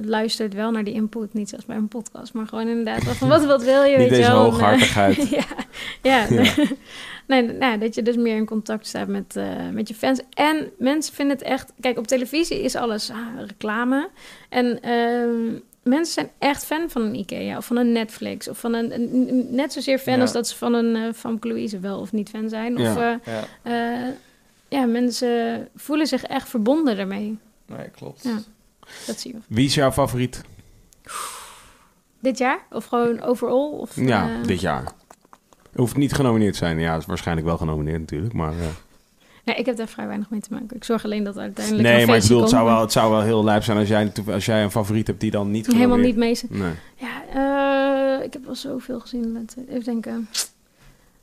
luistert 0.05 0.55
wel 0.55 0.71
naar 0.71 0.85
die 0.85 0.95
input. 0.95 1.35
Niet 1.35 1.49
zoals 1.49 1.65
bij 1.65 1.77
een 1.77 1.89
podcast, 1.89 2.33
maar 2.33 2.47
gewoon 2.47 2.69
inderdaad 2.69 3.03
van 3.03 3.29
wat, 3.29 3.45
wat 3.45 3.65
wil 3.65 3.83
je, 3.83 3.97
Niet 3.97 4.09
weet 4.09 4.09
je 4.09 4.17
deze 4.17 4.31
wel. 4.31 4.45
En, 4.45 4.51
hooghartigheid. 4.51 5.29
ja, 5.41 5.45
ja, 6.03 6.27
Ja. 6.29 6.53
nee, 7.27 7.43
nou, 7.43 7.79
dat 7.79 7.95
je 7.95 8.03
dus 8.03 8.17
meer 8.17 8.37
in 8.37 8.47
contact 8.47 8.87
staat 8.87 9.09
met, 9.09 9.37
eh, 9.37 9.69
met 9.73 9.89
je 9.89 9.95
fans. 9.95 10.21
En 10.31 10.71
mensen 10.79 11.15
vinden 11.15 11.37
het 11.37 11.47
echt... 11.47 11.73
Kijk, 11.81 11.99
op 11.99 12.07
televisie 12.07 12.63
is 12.63 12.77
alles 12.77 13.11
ah, 13.11 13.47
reclame. 13.47 14.09
En 14.49 14.81
ehm, 14.83 15.59
mensen 15.85 16.15
zijn 16.15 16.31
echt 16.39 16.65
fan 16.65 16.91
van 16.91 17.03
een 17.03 17.15
Ikea 17.15 17.57
of 17.57 17.67
van 17.67 17.77
een 17.77 17.93
Netflix. 17.93 18.49
Of 18.49 18.59
van 18.59 18.75
een, 18.75 19.47
net 19.55 19.73
zozeer 19.73 19.99
fan 19.99 20.15
Ja. 20.15 20.21
als 20.21 20.33
dat 20.33 20.49
ze 20.49 20.57
van 20.57 20.75
een 20.75 20.97
uh, 20.97 21.13
Van 21.13 21.37
Louise 21.41 21.79
wel 21.81 21.99
of 22.01 22.13
niet 22.13 22.29
fan 22.29 22.49
zijn. 22.49 22.75
Of, 22.75 22.83
Ja. 22.83 23.21
eh, 23.25 23.35
Ja, 23.35 23.45
eh, 24.07 24.09
ja, 24.69 24.85
mensen 24.87 25.69
voelen 25.77 26.07
zich 26.07 26.23
echt 26.25 26.49
verbonden 26.49 26.97
daarmee. 26.97 27.39
nee, 27.67 27.89
klopt. 27.89 28.23
Ja. 28.23 28.39
Dat 29.07 29.21
zie 29.21 29.33
je. 29.33 29.39
Wie 29.49 29.67
is 29.67 29.75
jouw 29.75 29.93
favoriet? 29.93 30.43
Dit 32.21 32.39
jaar? 32.39 32.59
Of 32.71 32.85
gewoon 32.85 33.21
overall? 33.23 33.71
Of, 33.71 33.97
Ja, 33.97 34.29
eh, 34.41 34.47
dit 34.47 34.61
jaar. 34.61 34.93
Hoeft 35.75 35.97
niet 35.97 36.13
genomineerd 36.13 36.53
te 36.53 36.59
zijn. 36.59 36.79
Ja, 36.79 36.97
is 36.97 37.07
waarschijnlijk 37.07 37.47
wel 37.47 37.57
genomineerd 37.57 38.01
natuurlijk. 38.01 38.33
Maar, 38.33 38.53
eh, 38.53 38.67
Nee, 39.45 39.57
ik 39.57 39.67
heb 39.67 39.77
daar 39.77 39.89
vrij 39.89 40.07
weinig 40.07 40.31
mee 40.31 40.41
te 40.41 40.49
maken. 40.51 40.77
Ik 40.77 40.85
zorg 40.85 41.05
alleen 41.05 41.25
dat 41.25 41.39
uiteindelijk 41.39 41.89
nee, 41.89 42.07
maar 42.07 42.17
ik 42.17 42.23
bedoel, 42.23 42.41
het 42.41 42.51
zou, 42.51 42.65
wel, 42.65 42.81
het 42.81 42.93
zou 42.93 43.11
wel 43.11 43.23
heel 43.23 43.45
lijp 43.45 43.63
zijn 43.63 43.79
als 43.79 43.89
jij, 43.89 44.13
als 44.27 44.45
jij 44.45 44.63
een 44.63 44.71
favoriet 44.71 45.07
hebt 45.07 45.21
die 45.21 45.31
dan 45.31 45.51
niet 45.51 45.67
Helemaal 45.67 45.97
niet 45.97 46.17
mee. 46.17 46.41
Nee. 46.49 46.73
Ja, 46.97 47.23
eh, 48.19 48.25
ik 48.25 48.33
heb 48.33 48.45
wel 48.45 48.55
zoveel 48.55 49.01
gezien. 49.01 49.49
Even 49.69 49.85
denken. 49.85 50.29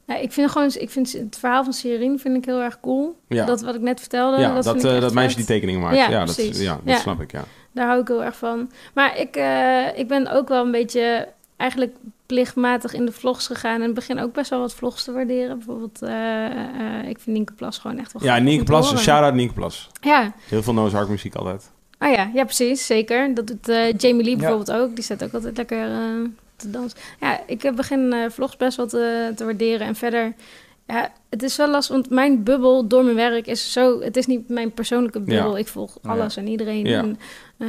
Ja, 0.05 0.17
ik 0.17 0.31
vind 0.31 0.51
gewoon, 0.51 0.71
ik 0.73 0.89
vind 0.89 1.11
het 1.11 1.37
verhaal 1.39 1.63
van 1.63 1.73
Serien 1.73 2.19
vind 2.19 2.37
ik 2.37 2.45
heel 2.45 2.61
erg 2.61 2.79
cool. 2.79 3.19
Ja, 3.27 3.45
Dat 3.45 3.61
wat 3.61 3.75
ik 3.75 3.81
net 3.81 3.99
vertelde. 3.99 4.39
ja 4.39 4.61
dat, 4.61 4.83
eh, 4.83 5.01
dat 5.01 5.13
meisje 5.13 5.35
die 5.35 5.45
tekeningen 5.45 5.81
maakt. 5.81 5.95
Ja, 5.95 6.09
Ja, 6.09 6.25
dat, 6.25 6.57
ja, 6.57 6.79
dat 6.83 6.99
snap 6.99 7.21
ik, 7.21 7.31
ja. 7.31 7.43
Daar 7.71 7.87
hou 7.87 8.01
ik 8.01 8.07
heel 8.07 8.23
erg 8.23 8.35
van. 8.37 8.71
Maar 8.93 9.17
ik, 9.17 9.35
eh, 9.35 9.97
ik 9.99 10.07
ben 10.07 10.27
ook 10.31 10.47
wel 10.47 10.65
een 10.65 10.71
beetje 10.71 11.27
eigenlijk 11.61 11.95
plichtmatig 12.25 12.93
in 12.93 13.05
de 13.05 13.11
vlogs 13.11 13.47
gegaan. 13.47 13.81
En 13.81 13.93
begin 13.93 14.19
ook 14.19 14.33
best 14.33 14.49
wel 14.49 14.59
wat 14.59 14.73
vlogs 14.73 15.03
te 15.03 15.11
waarderen. 15.11 15.57
Bijvoorbeeld, 15.57 16.01
eh, 16.01 16.45
eh, 16.45 17.09
ik 17.09 17.19
vind 17.19 17.35
Nienke 17.35 17.53
Plas 17.53 17.77
gewoon 17.77 17.97
echt 17.97 18.13
wel 18.13 18.23
Ja, 18.23 18.35
goed 18.35 18.43
Nienke 18.43 18.63
Plas, 18.63 19.01
shout-out 19.01 19.33
Nienke 19.33 19.53
Plas. 19.53 19.89
Ja, 20.01 20.33
Heel 20.47 20.63
veel 20.63 20.73
Noah's 20.73 20.93
Ark 20.93 21.09
muziek 21.09 21.35
altijd. 21.35 21.71
Oh 22.03 22.11
ja, 22.11 22.31
ja, 22.33 22.43
precies, 22.43 22.85
zeker. 22.85 23.33
Dat 23.33 23.47
doet 23.47 23.69
eh, 23.69 23.93
Jamie 23.97 24.23
Lee 24.23 24.35
bijvoorbeeld 24.35 24.71
ook. 24.71 24.95
Die 24.95 25.03
staat 25.03 25.23
ook 25.23 25.33
altijd 25.33 25.57
lekker 25.57 25.91
eh, 25.91 26.29
te 26.55 26.69
dansen. 26.69 26.99
Ja, 27.19 27.41
ik 27.45 27.71
begin 27.75 28.13
eh, 28.13 28.29
vlogs 28.29 28.57
best 28.57 28.77
wel 28.77 28.87
te, 28.87 29.31
te 29.35 29.43
waarderen. 29.43 29.87
En 29.87 29.95
verder, 29.95 30.33
ja, 30.87 31.11
het 31.31 31.43
is 31.43 31.55
wel 31.55 31.69
lastig, 31.69 31.95
want 31.95 32.09
mijn 32.09 32.43
bubbel 32.43 32.87
door 32.87 33.03
mijn 33.03 33.15
werk 33.15 33.47
is 33.47 33.71
zo... 33.71 34.01
Het 34.01 34.17
is 34.17 34.25
niet 34.25 34.49
mijn 34.49 34.71
persoonlijke 34.73 35.19
bubbel. 35.19 35.51
Ja. 35.51 35.57
Ik 35.57 35.67
volg 35.67 35.97
Ja. 36.01 36.09
alles 36.09 36.37
en 36.37 36.47
iedereen. 36.47 36.85
Ja. 36.85 36.99
En, 36.99 37.17
eh, 37.57 37.67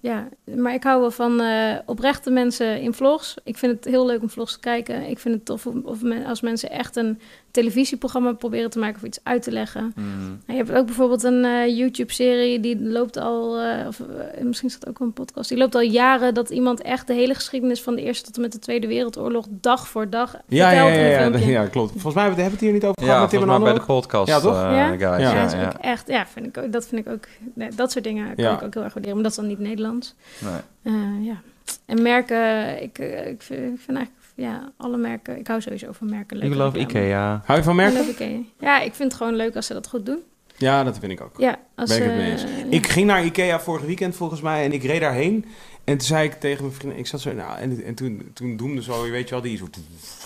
ja, 0.00 0.28
maar 0.56 0.74
ik 0.74 0.82
hou 0.82 1.00
wel 1.00 1.10
van 1.10 1.40
eh, 1.40 1.74
oprechte 1.86 2.30
mensen 2.30 2.80
in 2.80 2.92
vlogs. 2.94 3.34
Ik 3.44 3.58
vind 3.58 3.72
het 3.72 3.84
heel 3.84 4.06
leuk 4.06 4.22
om 4.22 4.30
vlogs 4.30 4.52
te 4.52 4.60
kijken. 4.60 5.08
Ik 5.08 5.18
vind 5.18 5.34
het 5.34 5.44
tof 5.44 5.66
om, 5.66 5.80
of 5.84 6.02
men- 6.02 6.24
als 6.24 6.40
mensen 6.40 6.70
echt 6.70 6.96
een 6.96 7.20
televisieprogramma 7.50 8.32
proberen 8.32 8.70
te 8.70 8.78
maken 8.78 8.96
of 8.96 9.02
iets 9.06 9.20
uit 9.22 9.42
te 9.42 9.50
leggen. 9.52 9.92
Mm. 9.96 10.38
En 10.46 10.54
je 10.56 10.62
hebt 10.64 10.72
ook 10.78 10.86
bijvoorbeeld 10.86 11.22
een 11.22 11.44
eh, 11.44 11.76
YouTube-serie 11.78 12.60
die 12.60 12.80
loopt 12.82 13.16
al, 13.16 13.58
of 13.88 14.02
misschien 14.42 14.68
is 14.68 14.78
dat 14.78 14.88
ook 14.88 15.00
een 15.00 15.12
podcast, 15.12 15.48
die 15.48 15.58
loopt 15.58 15.74
al 15.74 15.80
jaren 15.80 16.34
dat 16.34 16.50
iemand 16.50 16.82
echt 16.82 17.06
de 17.06 17.14
hele 17.14 17.34
geschiedenis 17.34 17.82
van 17.82 17.94
de 17.94 18.02
Eerste 18.02 18.24
tot 18.24 18.34
en 18.36 18.40
met 18.42 18.52
de 18.52 18.58
Tweede 18.58 18.86
Wereldoorlog 18.86 19.46
dag 19.50 19.88
voor 19.88 20.10
dag 20.10 20.36
Ja, 20.48 20.70
ja, 20.70 20.86
vertelt 20.86 21.04
ja, 21.04 21.10
ja, 21.10 21.18
filmpje. 21.20 21.50
ja, 21.50 21.66
klopt. 21.66 21.90
Volgens 21.90 22.14
mij 22.14 22.22
hebben 22.24 22.44
we 22.44 22.50
het 22.50 22.60
hier 22.60 22.72
niet 22.72 22.82
over 22.84 22.89
gehad 22.98 23.30
Ja, 23.30 23.38
met 23.46 23.62
bij 23.62 23.72
de 23.72 23.80
podcast. 23.80 24.28
Ja, 24.28 24.40
toch? 24.40 24.54
eh, 24.54 24.60
Ja? 24.60 24.86
guys, 24.88 25.00
Ja, 25.00 25.18
Ja, 25.18 25.42
dat 25.42 25.52
is 25.52 25.58
ja. 25.60 25.66
ook 25.66 25.72
echt, 25.80 26.08
ja, 26.08 26.26
vind 26.26 26.46
ik 26.46 26.58
ook, 26.58 26.72
dat 26.72 26.86
vind 26.86 27.06
ik 27.06 27.12
ook, 27.12 27.24
nee, 27.54 27.68
dat 27.74 27.92
soort 27.92 28.04
dingen 28.04 28.34
kan 28.34 28.44
Ja. 28.44 28.52
ik 28.56 28.62
ook 28.62 28.74
heel 28.74 28.82
erg 28.82 28.92
waarderen, 28.94 29.14
maar 29.14 29.22
dat 29.22 29.30
is 29.32 29.38
dan 29.38 29.46
niet 29.46 29.58
Nederlands. 29.58 30.14
Nee. 30.38 30.52
Eh, 30.94 31.26
ja. 31.26 31.40
En 31.86 32.02
merken, 32.02 32.82
ik, 32.82 32.98
eh, 32.98 33.26
ik, 33.26 33.42
vind, 33.42 33.60
ik 33.74 33.80
vind 33.84 33.96
eigenlijk, 33.98 34.10
ja, 34.34 34.72
alle 34.76 34.96
merken, 34.96 35.38
ik 35.38 35.46
hou 35.46 35.60
sowieso 35.60 35.92
van 35.92 36.10
merken. 36.10 36.36
Ik 36.36 36.42
leuke 36.42 36.56
geloof 36.56 36.74
reclame. 36.74 37.04
Ikea. 37.04 37.42
Hou 37.44 37.58
je 37.58 37.64
van 37.64 37.76
merken? 37.76 38.08
Ikea. 38.08 38.38
Ja, 38.60 38.80
ik 38.80 38.94
vind 38.94 39.12
het 39.12 39.20
gewoon 39.20 39.36
leuk 39.36 39.56
als 39.56 39.66
ze 39.66 39.72
dat 39.72 39.88
goed 39.88 40.06
doen. 40.06 40.18
Ja, 40.56 40.84
dat 40.84 40.98
vind 40.98 41.12
ik 41.12 41.20
ook. 41.20 41.34
Ja, 41.38 41.58
als 41.76 41.88
Ben 41.88 41.98
ik 41.98 42.02
het 42.04 42.12
ze- 42.12 42.18
mee 42.18 42.30
eens. 42.30 42.42
ja. 42.42 42.76
Ik 42.76 42.86
ging 42.86 43.06
naar 43.06 43.24
Ikea 43.24 43.60
vorig 43.60 43.84
weekend 43.84 44.16
volgens 44.16 44.40
mij 44.40 44.64
en 44.64 44.72
ik 44.72 44.82
reed 44.82 45.00
daarheen. 45.00 45.44
En 45.90 45.98
toen 45.98 46.06
zei 46.06 46.24
ik 46.28 46.40
tegen 46.40 46.64
mijn 46.64 46.74
vriendin, 46.76 46.98
ik 46.98 47.06
zat 47.06 47.20
zo, 47.20 47.32
nou, 47.32 47.58
en, 47.58 47.84
en 47.84 47.94
toen, 47.94 48.30
toen 48.34 48.56
doemde 48.56 48.82
zo, 48.82 49.10
weet 49.10 49.24
je 49.28 49.34
wel, 49.34 49.42
die, 49.44 49.56
zo, 49.56 49.68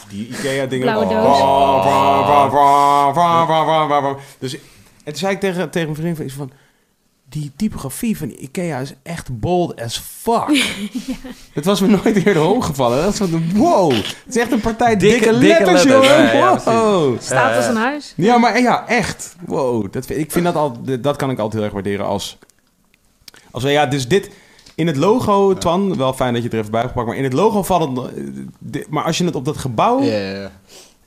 die 0.09 0.29
Ikea 0.29 0.67
dingen. 0.67 0.87
Blauwe 0.87 1.05
Oh, 1.05 1.11
doos. 1.11 1.39
bra, 1.39 2.49
bra, 2.49 2.49
bra, 2.49 3.13
bra, 3.13 3.45
bra, 3.45 3.65
bra, 3.65 3.87
bra, 3.87 4.01
bra. 4.01 4.23
Dus, 4.39 4.55
en 4.55 4.61
toen 5.05 5.17
zei 5.17 5.35
ik 5.35 5.41
tegen, 5.41 5.71
tegen 5.71 5.89
mijn 5.91 6.15
vriendin 6.15 6.31
van, 6.31 6.51
die 7.29 7.53
typografie 7.57 8.17
van 8.17 8.31
Ikea 8.39 8.79
is 8.79 8.93
echt 9.03 9.41
bold 9.41 9.81
as 9.81 9.99
fuck. 10.21 10.65
Het 11.53 11.65
was 11.65 11.81
me 11.81 11.87
nooit 11.87 12.25
eerder 12.27 12.43
opgevallen. 12.45 13.03
Dat 13.03 13.13
is 13.13 13.19
wat 13.19 13.29
een 13.33 13.53
wow. 13.55 13.93
Het 13.93 14.17
is 14.29 14.37
echt 14.37 14.53
een 14.53 14.61
partij 14.61 14.97
dikke, 14.97 15.19
Dikke- 15.19 15.39
dikke 15.39 15.47
letters, 15.49 15.85
letters, 15.85 16.07
jongen. 16.09 16.25
ja, 16.27 16.33
ja, 16.33 16.51
precies. 16.51 16.65
wow. 16.73 17.21
Staat 17.21 17.57
als 17.57 17.67
een 17.67 17.77
huis. 17.77 18.13
Ja, 18.17 18.39
maar 18.39 18.61
ja, 18.61 18.87
echt. 18.89 19.37
Wow. 19.47 19.93
Dat, 19.93 20.11
ik 20.11 20.33
vind 20.33 20.45
dat 20.45 20.55
al, 20.55 20.77
dat 21.01 21.17
kan 21.17 21.31
ik 21.31 21.39
altijd 21.39 21.53
heel 21.55 21.63
erg 21.63 21.73
waarderen 21.73 22.07
als. 22.07 22.39
Als 23.51 23.63
we, 23.63 23.71
ja, 23.71 23.87
dus 23.87 24.09
dit. 24.09 24.31
In 24.75 24.87
het 24.87 24.97
logo, 24.97 25.55
Twan, 25.55 25.97
wel 25.97 26.13
fijn 26.13 26.33
dat 26.33 26.43
je 26.43 26.49
het 26.49 26.53
er 26.53 26.59
even 26.59 26.71
bij 26.71 26.81
hebt 26.81 26.93
gepakt, 26.93 27.09
maar 27.11 27.19
in 27.19 27.25
het 27.25 27.33
logo 27.33 27.63
valt 27.63 27.97
het. 28.73 28.87
Maar 28.91 29.05
als 29.05 29.19
je 29.19 29.25
het 29.25 29.35
op 29.35 29.45
dat 29.45 29.57
gebouw. 29.57 30.03
Ja, 30.03 30.13
ja, 30.19 30.31
ja. 30.41 30.51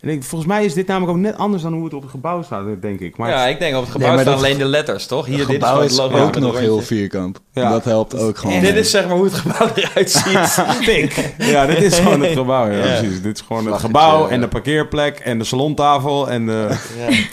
en 0.02 0.10
ik- 0.10 0.24
volgens 0.24 0.50
mij 0.52 0.66
is 0.66 0.74
dit 0.74 0.88
namelijk 0.88 1.18
ook 1.18 1.24
net 1.24 1.38
anders 1.38 1.64
dan 1.64 1.74
hoe 1.74 1.84
het 1.84 1.94
op 1.94 2.02
het 2.02 2.12
gebouw 2.12 2.42
staat, 2.44 2.82
denk 2.82 3.00
ik. 3.00 3.18
Maar 3.18 3.30
ja, 3.30 3.46
ik 3.48 3.60
denk 3.60 3.76
op 3.76 3.82
het 3.82 3.92
gebouw 3.92 4.14
Nee, 4.14 4.22
staan 4.22 4.34
alleen 4.36 4.58
de 4.58 4.66
letters, 4.66 5.06
toch? 5.08 5.26
Hier, 5.26 5.38
Het 5.40 5.48
dit 5.48 5.64
is 5.64 5.70
is 5.70 5.98
het 5.98 6.12
logo 6.12 6.26
ook 6.26 6.40
nog 6.40 6.60
heel 6.60 6.82
vierkant. 6.82 7.40
Ja. 7.54 7.70
Dat 7.72 7.84
helpt 7.84 8.18
ook 8.20 8.38
gewoon. 8.38 8.60
Dit 8.60 8.72
mee. 8.72 8.80
is 8.80 8.92
zeg 8.92 9.08
maar 9.08 9.16
hoe 9.16 9.26
het 9.26 9.34
gebouw 9.34 9.68
eruit 9.76 10.12
ziet. 10.12 10.64
pik. 10.86 11.34
Ja, 11.54 11.66
dit 11.66 11.82
is 11.82 12.00
gewoon 12.00 12.22
het 12.22 12.32
gebouw. 12.38 12.66
Ja, 12.70 12.78
Ja. 12.86 13.00
precies. 13.00 13.22
Dit 13.22 13.36
is 13.36 13.42
gewoon 13.48 13.66
het 13.66 13.80
gebouw 13.80 14.24
ja. 14.26 14.30
en 14.30 14.42
de 14.42 14.48
parkeerplek 14.48 15.20
en 15.20 15.38
de 15.38 15.44
salontafel 15.46 16.30
en 16.30 16.46
de 16.46 16.78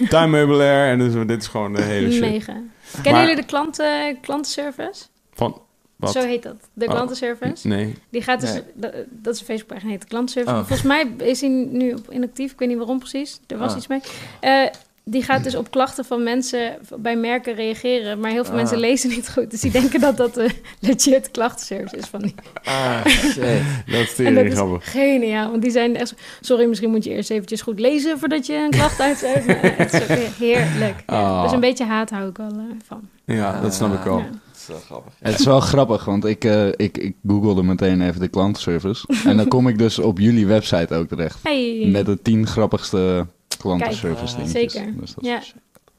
tuinmeubilair. 0.08 0.90
En 0.90 0.98
dus, 0.98 1.26
dit 1.26 1.42
is 1.42 1.48
gewoon 1.48 1.72
de 1.72 1.82
hele 1.82 2.10
shit. 2.10 2.20
Mega. 2.20 2.52
Kennen 2.92 3.12
Maar- 3.12 3.20
jullie 3.20 3.36
de 3.36 3.46
klanten, 3.46 4.18
klantenservice? 4.20 5.04
Van, 5.34 5.60
wat? 5.96 6.12
Zo 6.12 6.20
heet 6.20 6.42
dat. 6.42 6.56
De 6.72 6.84
Oh. 6.86 6.90
klantenservice. 6.90 7.68
Nee. 7.68 7.94
Die 8.10 8.22
gaat 8.22 8.40
dus, 8.40 8.52
Nee. 8.52 8.62
dat, 8.74 8.92
dat 9.10 9.34
is 9.34 9.40
een 9.40 9.46
Facebookpagina, 9.46 9.90
heet 9.90 10.00
de 10.00 10.06
klantenservice. 10.08 10.54
Oh. 10.56 10.66
Volgens 10.66 10.82
mij 10.88 11.06
is 11.28 11.40
hij 11.40 11.50
nu 11.50 11.92
op 11.92 12.10
inactief. 12.12 12.52
Ik 12.52 12.58
weet 12.58 12.68
niet 12.68 12.78
waarom 12.78 12.98
precies. 12.98 13.40
Er 13.46 13.58
was 13.58 13.70
Ah. 13.70 13.76
iets 13.76 13.86
mee. 13.86 14.00
Eh, 14.40 14.66
die 15.06 15.22
gaat 15.22 15.44
dus 15.44 15.54
op 15.54 15.70
klachten 15.70 16.04
van 16.04 16.22
mensen 16.22 16.76
bij 16.98 17.16
merken 17.16 17.54
reageren. 17.54 18.20
Maar 18.20 18.30
heel 18.30 18.42
veel 18.44 18.52
Ah. 18.52 18.58
mensen 18.58 18.78
lezen 18.78 19.08
niet 19.10 19.30
goed. 19.30 19.50
Dus 19.50 19.60
die 19.60 19.70
denken 19.70 20.00
dat 20.00 20.16
dat 20.16 20.34
de 20.34 20.48
legit 20.80 21.30
klantenservice 21.30 21.96
is 21.96 22.04
van 22.06 22.20
die. 22.22 22.34
Ah, 22.64 23.06
shit. 23.06 23.34
Dat 23.86 24.00
is 24.00 24.18
is 24.18 24.54
grappig. 24.54 24.90
geniaal. 24.90 25.50
Want 25.50 25.62
die 25.62 25.70
zijn 25.70 25.96
echt... 25.96 26.08
zo- 26.08 26.14
Sorry, 26.40 26.66
misschien 26.68 26.90
moet 26.90 27.04
je 27.04 27.10
eerst 27.10 27.30
eventjes 27.30 27.62
goed 27.62 27.80
lezen 27.80 28.18
voordat 28.18 28.46
je 28.46 28.54
een 28.54 28.70
klacht 28.70 29.00
uitzet. 29.00 29.42
Het 29.60 29.92
is 29.92 30.00
ook 30.02 30.08
heerlijk. 30.46 31.02
Ja, 31.06 31.14
Ah. 31.20 31.42
Dus 31.42 31.52
een 31.52 31.60
beetje 31.60 31.84
haat 31.84 32.10
hou 32.10 32.28
ik 32.28 32.36
wel 32.36 32.50
eh, 32.50 32.58
van. 32.86 33.08
Ja, 33.24 33.60
dat 33.60 33.74
snap 33.74 33.94
ik 33.94 34.00
wel. 34.04 34.18
Ja. 34.18 34.28
Dat 34.66 34.76
is 34.76 34.88
wel 34.88 34.98
grappig. 35.00 35.12
Het 35.18 35.38
is 35.38 35.44
wel 35.44 35.60
grappig, 35.60 36.04
want 36.04 36.24
ik, 36.24 36.44
eh, 36.44 36.66
ik, 36.66 36.98
ik 36.98 37.16
googelde 37.26 37.62
meteen 37.62 38.00
even 38.02 38.20
de 38.20 38.28
klantenservice. 38.28 39.06
en 39.28 39.36
dan 39.36 39.48
kom 39.48 39.68
ik 39.68 39.78
dus 39.78 39.98
op 39.98 40.18
jullie 40.18 40.46
website 40.46 40.94
ook 40.94 41.08
terecht. 41.08 41.38
Hey. 41.42 41.88
Met 41.92 42.06
de 42.06 42.22
tien 42.22 42.46
grappigste 42.46 43.26
klantenservice 43.58 44.36
Kijk, 44.36 44.46
dingetjes. 44.52 44.72
zeker. 44.72 45.00
Dus 45.00 45.14
dat 45.14 45.24
Ja. 45.24 45.38
is- 45.40 45.54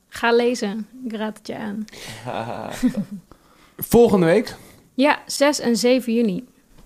Ga 0.09 0.31
lezen. 0.35 0.87
Ik 1.05 1.15
raad 1.15 1.37
het 1.37 1.47
je 1.47 1.57
aan. 1.57 1.85
Volgende 3.77 4.25
week, 4.25 4.55
Ja, 4.93 5.19
6 5.25 5.59
en 5.59 5.75
7 5.77 6.13
juni. 6.13 6.43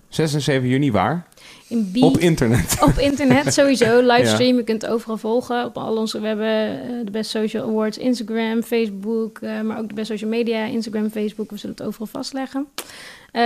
6 0.08 0.34
en 0.34 0.42
7 0.42 0.68
juni, 0.70 0.92
waar? 0.92 1.28
In 1.70 1.92
B 1.94 2.04
Op 2.04 2.18
internet. 2.18 2.78
Op 2.82 2.98
internet 2.98 3.54
sowieso, 3.60 4.00
livestream. 4.02 4.56
Je 4.58 4.64
kunt 4.64 4.82
het 4.82 4.92
overal 4.92 5.18
volgen. 5.18 5.66
Op 5.66 5.78
al 5.78 5.98
onze, 5.98 6.20
we 6.22 6.28
hebben 6.28 6.48
eh, 6.82 6.90
de 7.06 7.12
Best 7.12 7.30
Social 7.30 7.68
Awards, 7.70 7.98
Instagram, 7.98 8.64
Facebook, 8.64 9.38
eh, 9.40 9.62
maar 9.62 9.78
ook 9.80 9.88
de 9.88 9.94
Best 9.94 10.08
Social 10.08 10.30
Media, 10.30 10.64
Instagram, 10.66 11.10
Facebook. 11.10 11.50
We 11.52 11.58
zullen 11.58 11.76
het 11.78 11.86
overal 11.88 12.08
vastleggen. 12.08 12.68
Eh, 13.32 13.44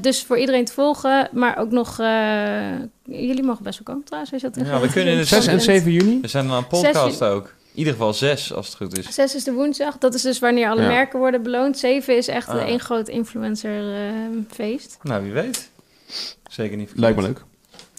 dus 0.00 0.22
voor 0.22 0.38
iedereen 0.38 0.64
te 0.64 0.72
volgen, 0.72 1.28
maar 1.32 1.58
ook 1.58 1.70
nog... 1.70 1.98
eh, 2.00 2.70
jullie 3.04 3.42
mogen 3.42 3.64
best 3.64 3.78
wel 3.78 3.86
komen 3.94 4.04
trouwens. 4.04 4.32
Als 4.32 4.42
je 4.42 4.50
dat 4.50 4.66
Ja, 4.66 4.80
we 4.80 4.88
kunnen 4.92 5.12
in 5.12 5.18
de 5.18 5.24
6 5.36 5.46
en 5.46 5.60
7 5.60 5.92
juni? 5.92 6.20
We 6.20 6.28
zijn 6.28 6.48
een 6.48 6.66
podcast 6.66 7.22
ook. 7.22 7.46
In 7.72 7.78
ieder 7.78 7.92
geval 7.92 8.12
zes, 8.12 8.52
als 8.52 8.66
het 8.66 8.76
goed 8.76 8.98
is. 8.98 9.14
6 9.14 9.34
is 9.34 9.44
de 9.44 9.52
woensdag. 9.52 9.98
Dat 9.98 10.14
is 10.14 10.22
dus 10.22 10.38
wanneer 10.38 10.68
alle 10.68 10.80
Ja. 10.82 10.88
merken 10.88 11.18
worden 11.18 11.42
beloond. 11.42 11.78
7 11.78 12.16
is 12.16 12.28
echt 12.28 12.48
Ah. 12.48 12.62
één 12.68 12.80
groot 12.80 13.08
influencer-feest. 13.08 14.98
Nou, 15.02 15.22
wie 15.22 15.32
weet. 15.32 15.70
Zeker 16.50 16.76
niet 16.76 16.88
verkeerd. 16.88 16.98
Lijkt 16.98 17.16
me 17.16 17.22
leuk. 17.22 17.44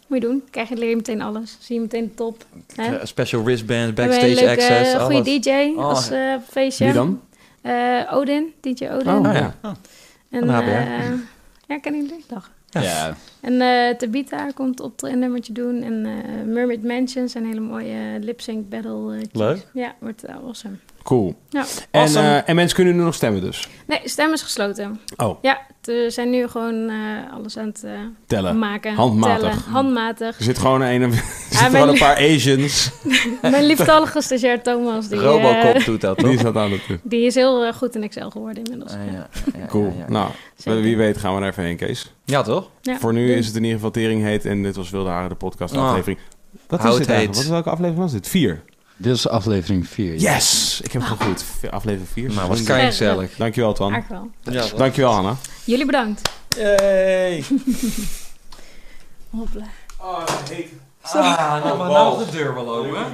Moet 0.08 0.22
je 0.22 0.28
doen. 0.28 0.44
Krijg 0.50 0.70
je, 0.70 0.76
leer 0.76 0.90
je 0.90 0.96
meteen 0.96 1.22
alles. 1.22 1.58
Zie 1.60 1.76
je 1.76 1.82
meteen 1.82 2.04
de 2.08 2.14
top. 2.14 2.46
Hè? 2.76 2.96
Eh, 2.98 3.06
Special 3.06 3.44
wristbands, 3.44 3.88
een 3.88 3.94
backstage 3.94 4.28
leuke, 4.34 4.50
access, 4.50 4.94
eh, 4.94 5.00
alles. 5.00 5.16
goede 5.16 5.40
DJ 5.40 5.50
Oh, 5.76 5.86
als 5.86 6.10
eh, 6.10 6.34
feestje. 6.50 6.86
Wie 6.86 6.94
dan? 6.94 7.22
Eh, 7.62 8.12
Odin, 8.14 8.54
DJ 8.62 8.86
Odin. 8.88 9.08
Oh, 9.08 9.16
Oh, 9.18 9.34
ja. 9.34 9.54
ja. 9.62 9.76
En, 10.30 10.50
eh, 10.50 11.12
ja, 11.68 11.80
ken 11.80 11.96
jullie? 11.96 12.24
Dag. 12.28 12.52
Ja, 12.70 13.16
En 13.46 13.62
eh 13.62 13.96
Tabita 13.98 14.52
komt 14.56 14.80
op 14.80 15.04
een 15.04 15.20
nummertje 15.20 15.54
doen. 15.54 15.82
En 15.84 16.06
eh, 16.06 16.46
Mermaid 16.46 16.84
Mansion 16.84 17.28
zijn 17.30 17.46
hele 17.46 17.60
mooie 17.60 17.98
lip 18.22 18.42
sync 18.42 18.70
battle. 18.70 19.16
eh, 19.16 19.22
Leuk. 19.32 19.68
Ja, 19.74 19.96
wordt 20.00 20.26
uh, 20.30 20.36
awesome. 20.36 20.76
Cool. 21.04 21.36
Ja. 21.50 21.66
En, 21.92 22.02
Awesome. 22.02 22.28
eh, 22.28 22.50
en 22.50 22.56
mensen 22.56 22.76
kunnen 22.76 22.96
nu 22.96 23.02
nog 23.04 23.14
stemmen 23.14 23.42
dus. 23.42 23.68
Nee, 23.88 24.00
stem 24.04 24.32
is 24.34 24.42
gesloten. 24.42 25.00
Oh, 25.18 25.38
Ja, 25.42 25.62
we 25.82 26.06
zijn 26.10 26.30
nu 26.30 26.48
gewoon 26.48 26.90
eh, 26.90 26.96
alles 27.34 27.58
aan 27.58 27.66
het 27.66 27.84
eh, 27.84 27.92
tellen. 28.28 28.60
maken. 28.60 28.94
Handmatig. 28.94 29.38
Tellen. 29.50 29.64
Handmatig. 29.70 30.38
Er 30.38 30.44
zit 30.44 30.58
gewoon 30.58 30.82
een, 30.82 31.02
er 31.02 31.10
Ja, 31.10 31.16
zitten 31.16 31.58
mijn- 31.60 31.72
gewoon 31.72 31.90
een 31.90 31.98
paar 32.00 32.16
Asians. 32.18 32.92
Mijn 33.42 33.66
lieftallige 33.66 34.22
stagiair 34.22 34.62
Thomas, 34.62 35.08
die, 35.08 35.20
Robocop 35.20 35.74
eh, 35.76 35.86
doet 35.86 36.02
dat, 36.02 36.18
Die 36.20 36.28
toch? 36.32 36.40
zat 36.42 36.56
aan 36.58 36.72
het 36.72 36.82
doen. 36.88 37.00
die 37.04 37.26
is 37.26 37.36
heel 37.36 37.64
eh, 37.66 37.74
goed 37.74 37.96
in 37.96 38.04
Excel 38.04 38.30
geworden 38.30 38.64
inmiddels. 38.64 38.92
Ah, 38.94 39.00
Ja. 39.14 39.28
ja, 39.60 39.66
Cool. 39.66 39.86
ja, 39.86 39.92
ja. 39.98 40.10
Nou, 40.12 40.30
Zeker. 40.56 40.82
wie 40.82 40.98
weet 40.98 41.18
gaan 41.18 41.36
we 41.36 41.42
er 41.42 41.48
even 41.48 41.64
heen, 41.64 41.78
Kees. 41.78 42.14
Ja, 42.24 42.42
toch? 42.42 42.70
Ja. 42.82 42.98
Voor 42.98 43.14
nu 43.14 43.35
is 43.38 43.46
het 43.46 43.56
in 43.56 43.62
ieder 43.64 43.76
geval 43.78 43.92
tering 43.92 44.22
heet 44.24 44.46
en 44.46 44.64
dit 44.64 44.76
was 44.76 44.90
Wilde 44.90 45.10
Haren, 45.10 45.30
de 45.30 45.36
podcast 45.36 45.76
Ah. 45.76 45.88
aflevering. 45.88 46.20
Wat 46.68 46.84
is 46.84 46.96
dit 46.96 47.08
eigenlijk? 47.08 47.26
heet. 47.26 47.36
Wat, 47.36 47.46
welke 47.46 47.70
aflevering 47.70 48.02
was 48.02 48.12
dit? 48.12 48.28
Vier. 48.28 48.64
Dit 48.98 49.16
is 49.16 49.28
aflevering 49.28 49.88
4. 49.88 50.16
Yes! 50.16 50.80
Ik 50.84 50.92
heb 50.92 51.02
het 51.06 51.22
goed. 51.24 51.46
Aflevering 51.72 52.10
vier. 52.12 52.34
Nou, 52.34 52.48
was 52.48 52.64
kei 52.64 52.86
gezellig. 52.86 53.36
Dankjewel, 53.36 53.74
Twan. 53.74 54.04
Wel. 54.10 54.30
Ja? 54.42 54.66
Dankjewel, 54.78 55.12
Hanna. 55.12 55.36
Jullie 55.64 55.86
bedankt. 55.86 56.30
Yay! 56.58 57.44
Hopla. 59.30 59.66
Oh, 59.98 60.24
heet. 60.50 60.68
Ah, 61.02 61.64
nou, 61.64 61.78
maar 61.78 61.90
nou 61.90 62.26
de 62.26 62.32
deur 62.32 62.54
wel 62.54 62.76
open. 62.76 63.06